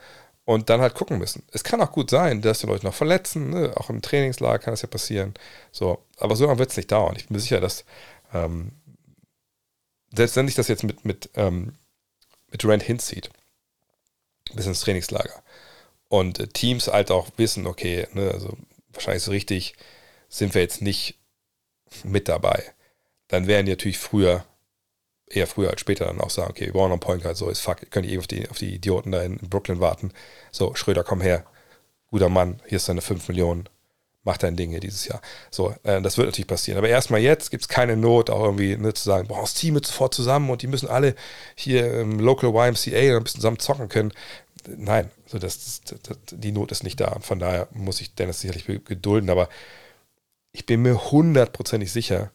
und 0.45 0.69
dann 0.69 0.81
halt 0.81 0.95
gucken 0.95 1.17
müssen. 1.17 1.43
Es 1.51 1.63
kann 1.63 1.81
auch 1.81 1.91
gut 1.91 2.09
sein, 2.09 2.41
dass 2.41 2.59
die 2.59 2.67
Leute 2.67 2.85
noch 2.85 2.93
verletzen, 2.93 3.51
ne? 3.51 3.73
auch 3.75 3.89
im 3.89 4.01
Trainingslager 4.01 4.59
kann 4.59 4.73
das 4.73 4.81
ja 4.81 4.87
passieren. 4.87 5.33
So, 5.71 5.99
aber 6.17 6.35
so 6.35 6.45
lange 6.45 6.59
wird 6.59 6.71
es 6.71 6.77
nicht 6.77 6.91
dauern. 6.91 7.15
Ich 7.17 7.27
bin 7.27 7.35
mir 7.35 7.41
sicher, 7.41 7.61
dass 7.61 7.85
ähm, 8.33 8.71
selbst 10.13 10.35
wenn 10.35 10.47
sich 10.47 10.55
das 10.55 10.67
jetzt 10.67 10.83
mit, 10.83 11.05
mit, 11.05 11.29
ähm, 11.35 11.75
mit 12.49 12.63
Durant 12.63 12.83
hinzieht, 12.83 13.29
bis 14.53 14.65
ins 14.65 14.81
Trainingslager. 14.81 15.43
Und 16.07 16.39
äh, 16.39 16.47
Teams 16.47 16.87
halt 16.87 17.11
auch 17.11 17.27
wissen, 17.37 17.67
okay, 17.67 18.07
ne, 18.13 18.31
also 18.31 18.57
wahrscheinlich 18.93 19.23
so 19.23 19.31
richtig 19.31 19.75
sind 20.27 20.53
wir 20.53 20.61
jetzt 20.61 20.81
nicht 20.81 21.19
mit 22.03 22.27
dabei. 22.27 22.63
Dann 23.27 23.47
werden 23.47 23.65
die 23.65 23.71
natürlich 23.71 23.99
früher, 23.99 24.45
eher 25.27 25.47
früher 25.47 25.69
als 25.69 25.81
später 25.81 26.05
dann 26.05 26.21
auch 26.21 26.29
sagen, 26.29 26.51
okay, 26.51 26.65
wir 26.65 26.73
brauchen 26.73 26.89
noch 26.89 26.93
einen 26.93 26.99
Point 26.99 27.23
Guard, 27.23 27.37
so 27.37 27.49
ist 27.49 27.61
fuck, 27.61 27.89
könnt 27.91 28.07
ihr 28.07 28.13
eh 28.13 28.17
auf 28.19 28.27
die, 28.27 28.49
auf 28.49 28.57
die 28.57 28.73
Idioten 28.73 29.11
da 29.11 29.21
in 29.21 29.37
Brooklyn 29.37 29.79
warten. 29.79 30.11
So, 30.51 30.75
Schröder, 30.75 31.03
komm 31.03 31.21
her, 31.21 31.45
guter 32.07 32.29
Mann, 32.29 32.61
hier 32.67 32.77
ist 32.77 32.89
deine 32.89 33.01
5 33.01 33.27
Millionen, 33.27 33.69
mach 34.23 34.37
dein 34.37 34.55
Ding 34.55 34.71
hier 34.71 34.79
dieses 34.79 35.07
Jahr. 35.07 35.21
So, 35.49 35.73
äh, 35.83 36.01
das 36.01 36.17
wird 36.17 36.27
natürlich 36.27 36.47
passieren. 36.47 36.77
Aber 36.77 36.89
erstmal 36.89 37.21
jetzt 37.21 37.51
gibt 37.51 37.63
es 37.63 37.69
keine 37.69 37.95
Not, 37.95 38.29
auch 38.29 38.43
irgendwie 38.43 38.75
ne, 38.77 38.93
zu 38.93 39.03
sagen, 39.03 39.27
boah, 39.27 39.41
das 39.41 39.53
Team 39.53 39.77
ist 39.77 39.87
sofort 39.87 40.13
zusammen 40.13 40.49
und 40.49 40.61
die 40.61 40.67
müssen 40.67 40.89
alle 40.89 41.15
hier 41.55 41.99
im 41.99 42.19
Local 42.19 42.49
YMCA 42.49 43.17
ein 43.17 43.23
bisschen 43.23 43.41
zusammen 43.41 43.59
zocken 43.59 43.89
können. 43.89 44.11
Nein, 44.67 45.09
so 45.25 45.39
das, 45.39 45.81
das, 45.81 45.99
das, 46.03 46.17
die 46.31 46.51
Not 46.51 46.71
ist 46.71 46.83
nicht 46.83 46.99
da. 46.99 47.17
Von 47.21 47.39
daher 47.39 47.69
muss 47.71 48.01
ich 48.01 48.15
Dennis 48.15 48.41
sicherlich 48.41 48.65
gedulden. 48.85 49.29
Aber 49.29 49.49
ich 50.51 50.65
bin 50.65 50.81
mir 50.81 51.11
hundertprozentig 51.11 51.91
sicher, 51.91 52.31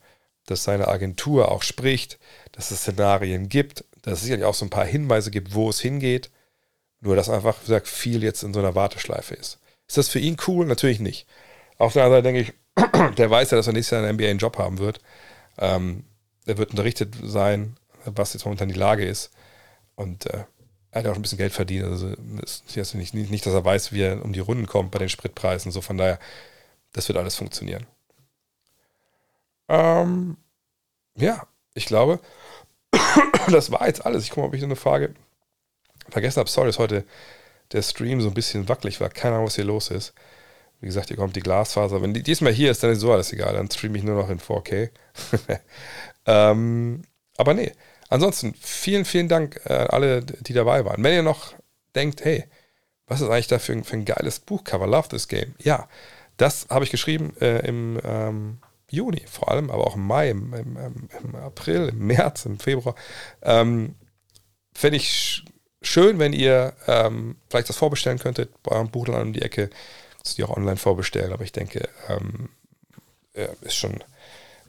dass 0.47 0.63
seine 0.63 0.87
Agentur 0.87 1.51
auch 1.51 1.63
spricht, 1.63 2.19
dass 2.51 2.71
es 2.71 2.81
Szenarien 2.81 3.49
gibt, 3.49 3.83
dass 4.01 4.15
es 4.15 4.21
sicherlich 4.21 4.45
auch 4.45 4.53
so 4.53 4.65
ein 4.65 4.69
paar 4.69 4.85
Hinweise 4.85 5.31
gibt, 5.31 5.53
wo 5.53 5.69
es 5.69 5.79
hingeht. 5.79 6.29
Nur, 7.01 7.15
dass 7.15 7.29
einfach, 7.29 7.57
wie 7.61 7.67
gesagt, 7.67 7.87
viel 7.87 8.23
jetzt 8.23 8.43
in 8.43 8.53
so 8.53 8.59
einer 8.59 8.75
Warteschleife 8.75 9.35
ist. 9.35 9.59
Ist 9.87 9.97
das 9.97 10.09
für 10.09 10.19
ihn 10.19 10.37
cool? 10.47 10.65
Natürlich 10.65 10.99
nicht. 10.99 11.27
Auf 11.77 11.93
der 11.93 12.03
anderen 12.03 12.23
Seite 12.23 12.33
denke 12.33 12.41
ich, 12.41 13.15
der 13.17 13.29
weiß 13.29 13.51
ja, 13.51 13.57
dass 13.57 13.67
er 13.67 13.73
nächstes 13.73 13.91
Jahr 13.91 14.01
in 14.01 14.05
der 14.05 14.13
NBA 14.13 14.29
einen 14.29 14.39
Job 14.39 14.57
haben 14.57 14.79
wird. 14.79 14.99
Ähm, 15.57 16.03
er 16.45 16.57
wird 16.57 16.71
unterrichtet 16.71 17.15
sein, 17.23 17.77
was 18.05 18.33
jetzt 18.33 18.45
momentan 18.45 18.69
die 18.69 18.75
Lage 18.75 19.05
ist. 19.05 19.31
Und 19.95 20.25
äh, 20.27 20.43
er 20.91 21.03
hat 21.03 21.07
auch 21.07 21.15
ein 21.15 21.21
bisschen 21.21 21.37
Geld 21.37 21.53
verdient. 21.53 21.85
Also 21.85 22.15
ist 22.43 22.95
nicht, 22.95 23.13
nicht, 23.13 23.45
dass 23.45 23.53
er 23.53 23.65
weiß, 23.65 23.91
wie 23.91 24.01
er 24.01 24.23
um 24.23 24.33
die 24.33 24.39
Runden 24.39 24.67
kommt 24.67 24.91
bei 24.91 24.99
den 24.99 25.09
Spritpreisen. 25.09 25.71
So 25.71 25.81
von 25.81 25.97
daher, 25.97 26.19
das 26.93 27.07
wird 27.07 27.17
alles 27.17 27.35
funktionieren. 27.35 27.85
Ähm, 29.67 30.37
ja, 31.17 31.47
ich 31.73 31.85
glaube, 31.85 32.19
das 33.51 33.71
war 33.71 33.87
jetzt 33.87 34.05
alles. 34.05 34.23
Ich 34.23 34.29
gucke 34.29 34.41
mal, 34.41 34.47
ob 34.47 34.53
ich 34.53 34.61
so 34.61 34.67
eine 34.67 34.75
Frage 34.75 35.13
vergessen 36.09 36.39
habe. 36.39 36.49
Sorry, 36.49 36.69
ist 36.69 36.79
heute 36.79 37.05
der 37.71 37.81
Stream 37.81 38.21
so 38.21 38.27
ein 38.29 38.33
bisschen 38.33 38.69
wackelig 38.69 39.01
war. 39.01 39.09
Keine 39.09 39.35
Ahnung, 39.35 39.47
was 39.47 39.55
hier 39.55 39.65
los 39.65 39.89
ist. 39.89 40.13
Wie 40.79 40.87
gesagt, 40.87 41.07
hier 41.07 41.17
kommt 41.17 41.35
die 41.35 41.41
Glasfaser. 41.41 42.01
Wenn 42.01 42.13
die 42.13 42.23
diesmal 42.23 42.53
hier 42.53 42.71
ist, 42.71 42.83
dann 42.83 42.91
ist 42.91 42.99
so 42.99 43.11
alles 43.11 43.31
egal. 43.33 43.53
Dann 43.53 43.69
streame 43.69 43.97
ich 43.97 44.03
nur 44.03 44.15
noch 44.15 44.29
in 44.29 44.39
4K. 44.39 44.89
ähm, 46.25 47.03
aber 47.37 47.53
nee. 47.53 47.71
Ansonsten, 48.09 48.53
vielen, 48.59 49.03
vielen 49.03 49.27
Dank 49.27 49.61
äh, 49.65 49.73
alle, 49.73 50.21
die 50.21 50.53
dabei 50.53 50.85
waren. 50.85 51.03
Wenn 51.03 51.13
ihr 51.13 51.23
noch 51.23 51.53
denkt, 51.95 52.23
hey, 52.23 52.45
was 53.07 53.21
ist 53.21 53.29
eigentlich 53.29 53.47
da 53.47 53.59
für 53.59 53.73
ein, 53.73 53.83
für 53.83 53.95
ein 53.95 54.05
geiles 54.05 54.39
Buchcover? 54.39 54.87
Love 54.87 55.09
this 55.09 55.27
game. 55.27 55.55
Ja, 55.61 55.87
das 56.37 56.67
habe 56.69 56.85
ich 56.85 56.91
geschrieben 56.91 57.35
äh, 57.39 57.67
im 57.67 57.99
ähm, 58.03 58.57
Juni 58.89 59.23
vor 59.27 59.49
allem, 59.49 59.71
aber 59.71 59.87
auch 59.87 59.95
im 59.95 60.05
Mai, 60.05 60.29
im, 60.29 60.53
im, 60.53 60.77
im 61.23 61.35
April, 61.35 61.89
im 61.89 62.07
März, 62.07 62.45
im 62.45 62.59
Februar. 62.59 62.95
Ähm, 63.41 63.95
Fände 64.73 64.97
ich 64.97 65.45
schön, 65.81 66.19
wenn 66.19 66.33
ihr 66.33 66.73
ähm, 66.87 67.37
vielleicht 67.49 67.69
das 67.69 67.77
vorbestellen 67.77 68.19
könntet 68.19 68.51
bei 68.63 68.71
eurem 68.73 68.89
Buchladen 68.89 69.27
um 69.27 69.33
die 69.33 69.41
Ecke. 69.41 69.69
Kannst 70.25 70.39
du 70.39 70.43
die 70.43 70.49
auch 70.49 70.57
online 70.57 70.77
vorbestellen, 70.77 71.33
aber 71.33 71.43
ich 71.43 71.51
denke, 71.51 71.87
ähm, 72.09 72.49
ja, 73.35 73.45
ist, 73.61 73.75
schon, 73.75 74.03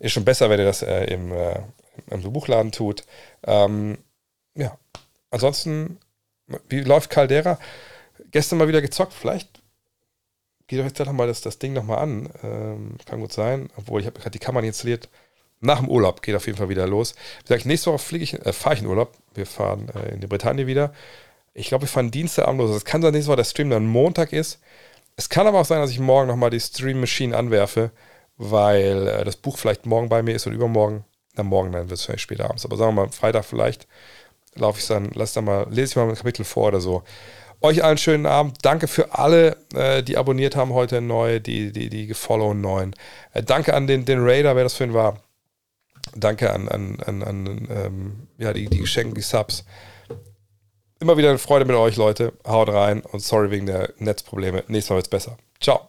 ist 0.00 0.12
schon 0.12 0.26
besser, 0.26 0.50
wenn 0.50 0.60
ihr 0.60 0.66
das 0.66 0.82
äh, 0.82 1.04
im, 1.04 1.32
äh, 1.32 1.60
im 2.10 2.20
Buchladen 2.30 2.72
tut. 2.72 3.04
Ähm, 3.42 3.96
ja, 4.54 4.76
ansonsten, 5.30 5.98
wie 6.68 6.80
läuft 6.80 7.08
Caldera? 7.08 7.58
Gestern 8.32 8.58
mal 8.58 8.68
wieder 8.68 8.82
gezockt, 8.82 9.14
vielleicht 9.14 9.62
geht 10.66 10.78
euch 10.80 10.92
jetzt 10.94 11.10
mal 11.10 11.26
das, 11.26 11.40
das 11.40 11.58
Ding 11.58 11.72
nochmal 11.72 12.00
an. 12.00 12.28
Ähm, 12.42 12.98
kann 13.06 13.20
gut 13.20 13.32
sein, 13.32 13.70
obwohl 13.76 14.02
ich 14.02 14.06
habe 14.06 14.18
gerade 14.18 14.32
die 14.32 14.38
Kamera 14.38 14.62
installiert. 14.62 15.08
Nach 15.60 15.78
dem 15.78 15.88
Urlaub 15.88 16.20
geht 16.20 16.36
auf 16.36 16.44
jeden 16.44 16.58
Fall 16.58 16.68
wieder 16.68 16.86
los. 16.86 17.14
Wie 17.38 17.48
gesagt, 17.48 17.64
nächste 17.64 17.90
Woche 17.90 18.04
fliege 18.04 18.24
ich, 18.24 18.34
äh, 18.34 18.52
fahre 18.52 18.74
ich 18.74 18.82
in 18.82 18.88
Urlaub. 18.88 19.16
Wir 19.32 19.46
fahren 19.46 19.88
äh, 19.94 20.12
in 20.12 20.20
die 20.20 20.26
Bretagne 20.26 20.66
wieder. 20.66 20.92
Ich 21.54 21.68
glaube, 21.68 21.84
wir 21.84 21.88
fahren 21.88 22.10
Dienstagabend 22.10 22.60
los. 22.60 22.76
Es 22.76 22.84
kann 22.84 23.00
sein, 23.00 23.14
nächste 23.14 23.30
Woche 23.30 23.38
der 23.38 23.44
Stream 23.44 23.70
dann 23.70 23.86
Montag 23.86 24.34
ist. 24.34 24.60
Es 25.16 25.28
kann 25.30 25.46
aber 25.46 25.60
auch 25.60 25.64
sein, 25.64 25.80
dass 25.80 25.90
ich 25.90 25.98
morgen 25.98 26.28
nochmal 26.28 26.50
die 26.50 26.60
Stream 26.60 27.00
Machine 27.00 27.36
anwerfe, 27.36 27.90
weil 28.36 29.08
äh, 29.08 29.24
das 29.24 29.36
Buch 29.36 29.56
vielleicht 29.56 29.86
morgen 29.86 30.08
bei 30.10 30.22
mir 30.22 30.34
ist 30.34 30.46
oder 30.46 30.56
übermorgen. 30.56 31.04
Na, 31.34 31.42
morgen 31.42 31.72
dann 31.72 31.88
wird 31.88 31.98
es 31.98 32.04
vielleicht 32.04 32.22
später 32.22 32.44
abends. 32.44 32.64
Aber 32.64 32.76
sagen 32.76 32.94
wir 32.94 33.04
mal, 33.06 33.12
Freitag 33.12 33.44
vielleicht 33.46 33.86
laufe 34.54 34.78
ich 34.78 34.86
dann, 34.86 35.10
lass 35.14 35.32
dann 35.32 35.44
mal, 35.44 35.66
lese 35.70 35.92
ich 35.92 35.96
mal 35.96 36.08
ein 36.08 36.14
Kapitel 36.14 36.44
vor 36.44 36.68
oder 36.68 36.80
so. 36.80 37.02
Euch 37.62 37.82
allen 37.82 37.98
schönen 37.98 38.26
Abend. 38.26 38.58
Danke 38.62 38.86
für 38.88 39.14
alle, 39.14 39.56
äh, 39.74 40.02
die 40.02 40.18
abonniert 40.18 40.56
haben 40.56 40.74
heute 40.74 41.00
neu, 41.00 41.40
die, 41.40 41.72
die, 41.72 41.88
die 41.88 42.06
gefollowen 42.06 42.60
neuen. 42.60 42.94
Äh, 43.32 43.42
danke 43.42 43.72
an 43.72 43.86
den, 43.86 44.04
den 44.04 44.22
Raider, 44.22 44.54
wer 44.56 44.64
das 44.64 44.74
für 44.74 44.84
ihn 44.84 44.94
war. 44.94 45.22
Danke 46.14 46.52
an, 46.52 46.68
an, 46.68 47.00
an, 47.04 47.22
an 47.22 47.68
ähm, 47.70 48.28
ja, 48.38 48.52
die, 48.52 48.66
die 48.66 48.78
Geschenke, 48.78 49.14
die 49.14 49.22
Subs. 49.22 49.64
Immer 50.98 51.16
wieder 51.16 51.28
eine 51.28 51.38
Freude 51.38 51.64
mit 51.64 51.76
euch, 51.76 51.96
Leute. 51.96 52.32
Haut 52.46 52.68
rein 52.68 53.02
und 53.02 53.20
sorry 53.20 53.50
wegen 53.50 53.66
der 53.66 53.92
Netzprobleme. 53.98 54.64
Nächstes 54.68 54.90
Mal 54.90 54.96
wird's 54.96 55.08
besser. 55.08 55.36
Ciao. 55.60 55.88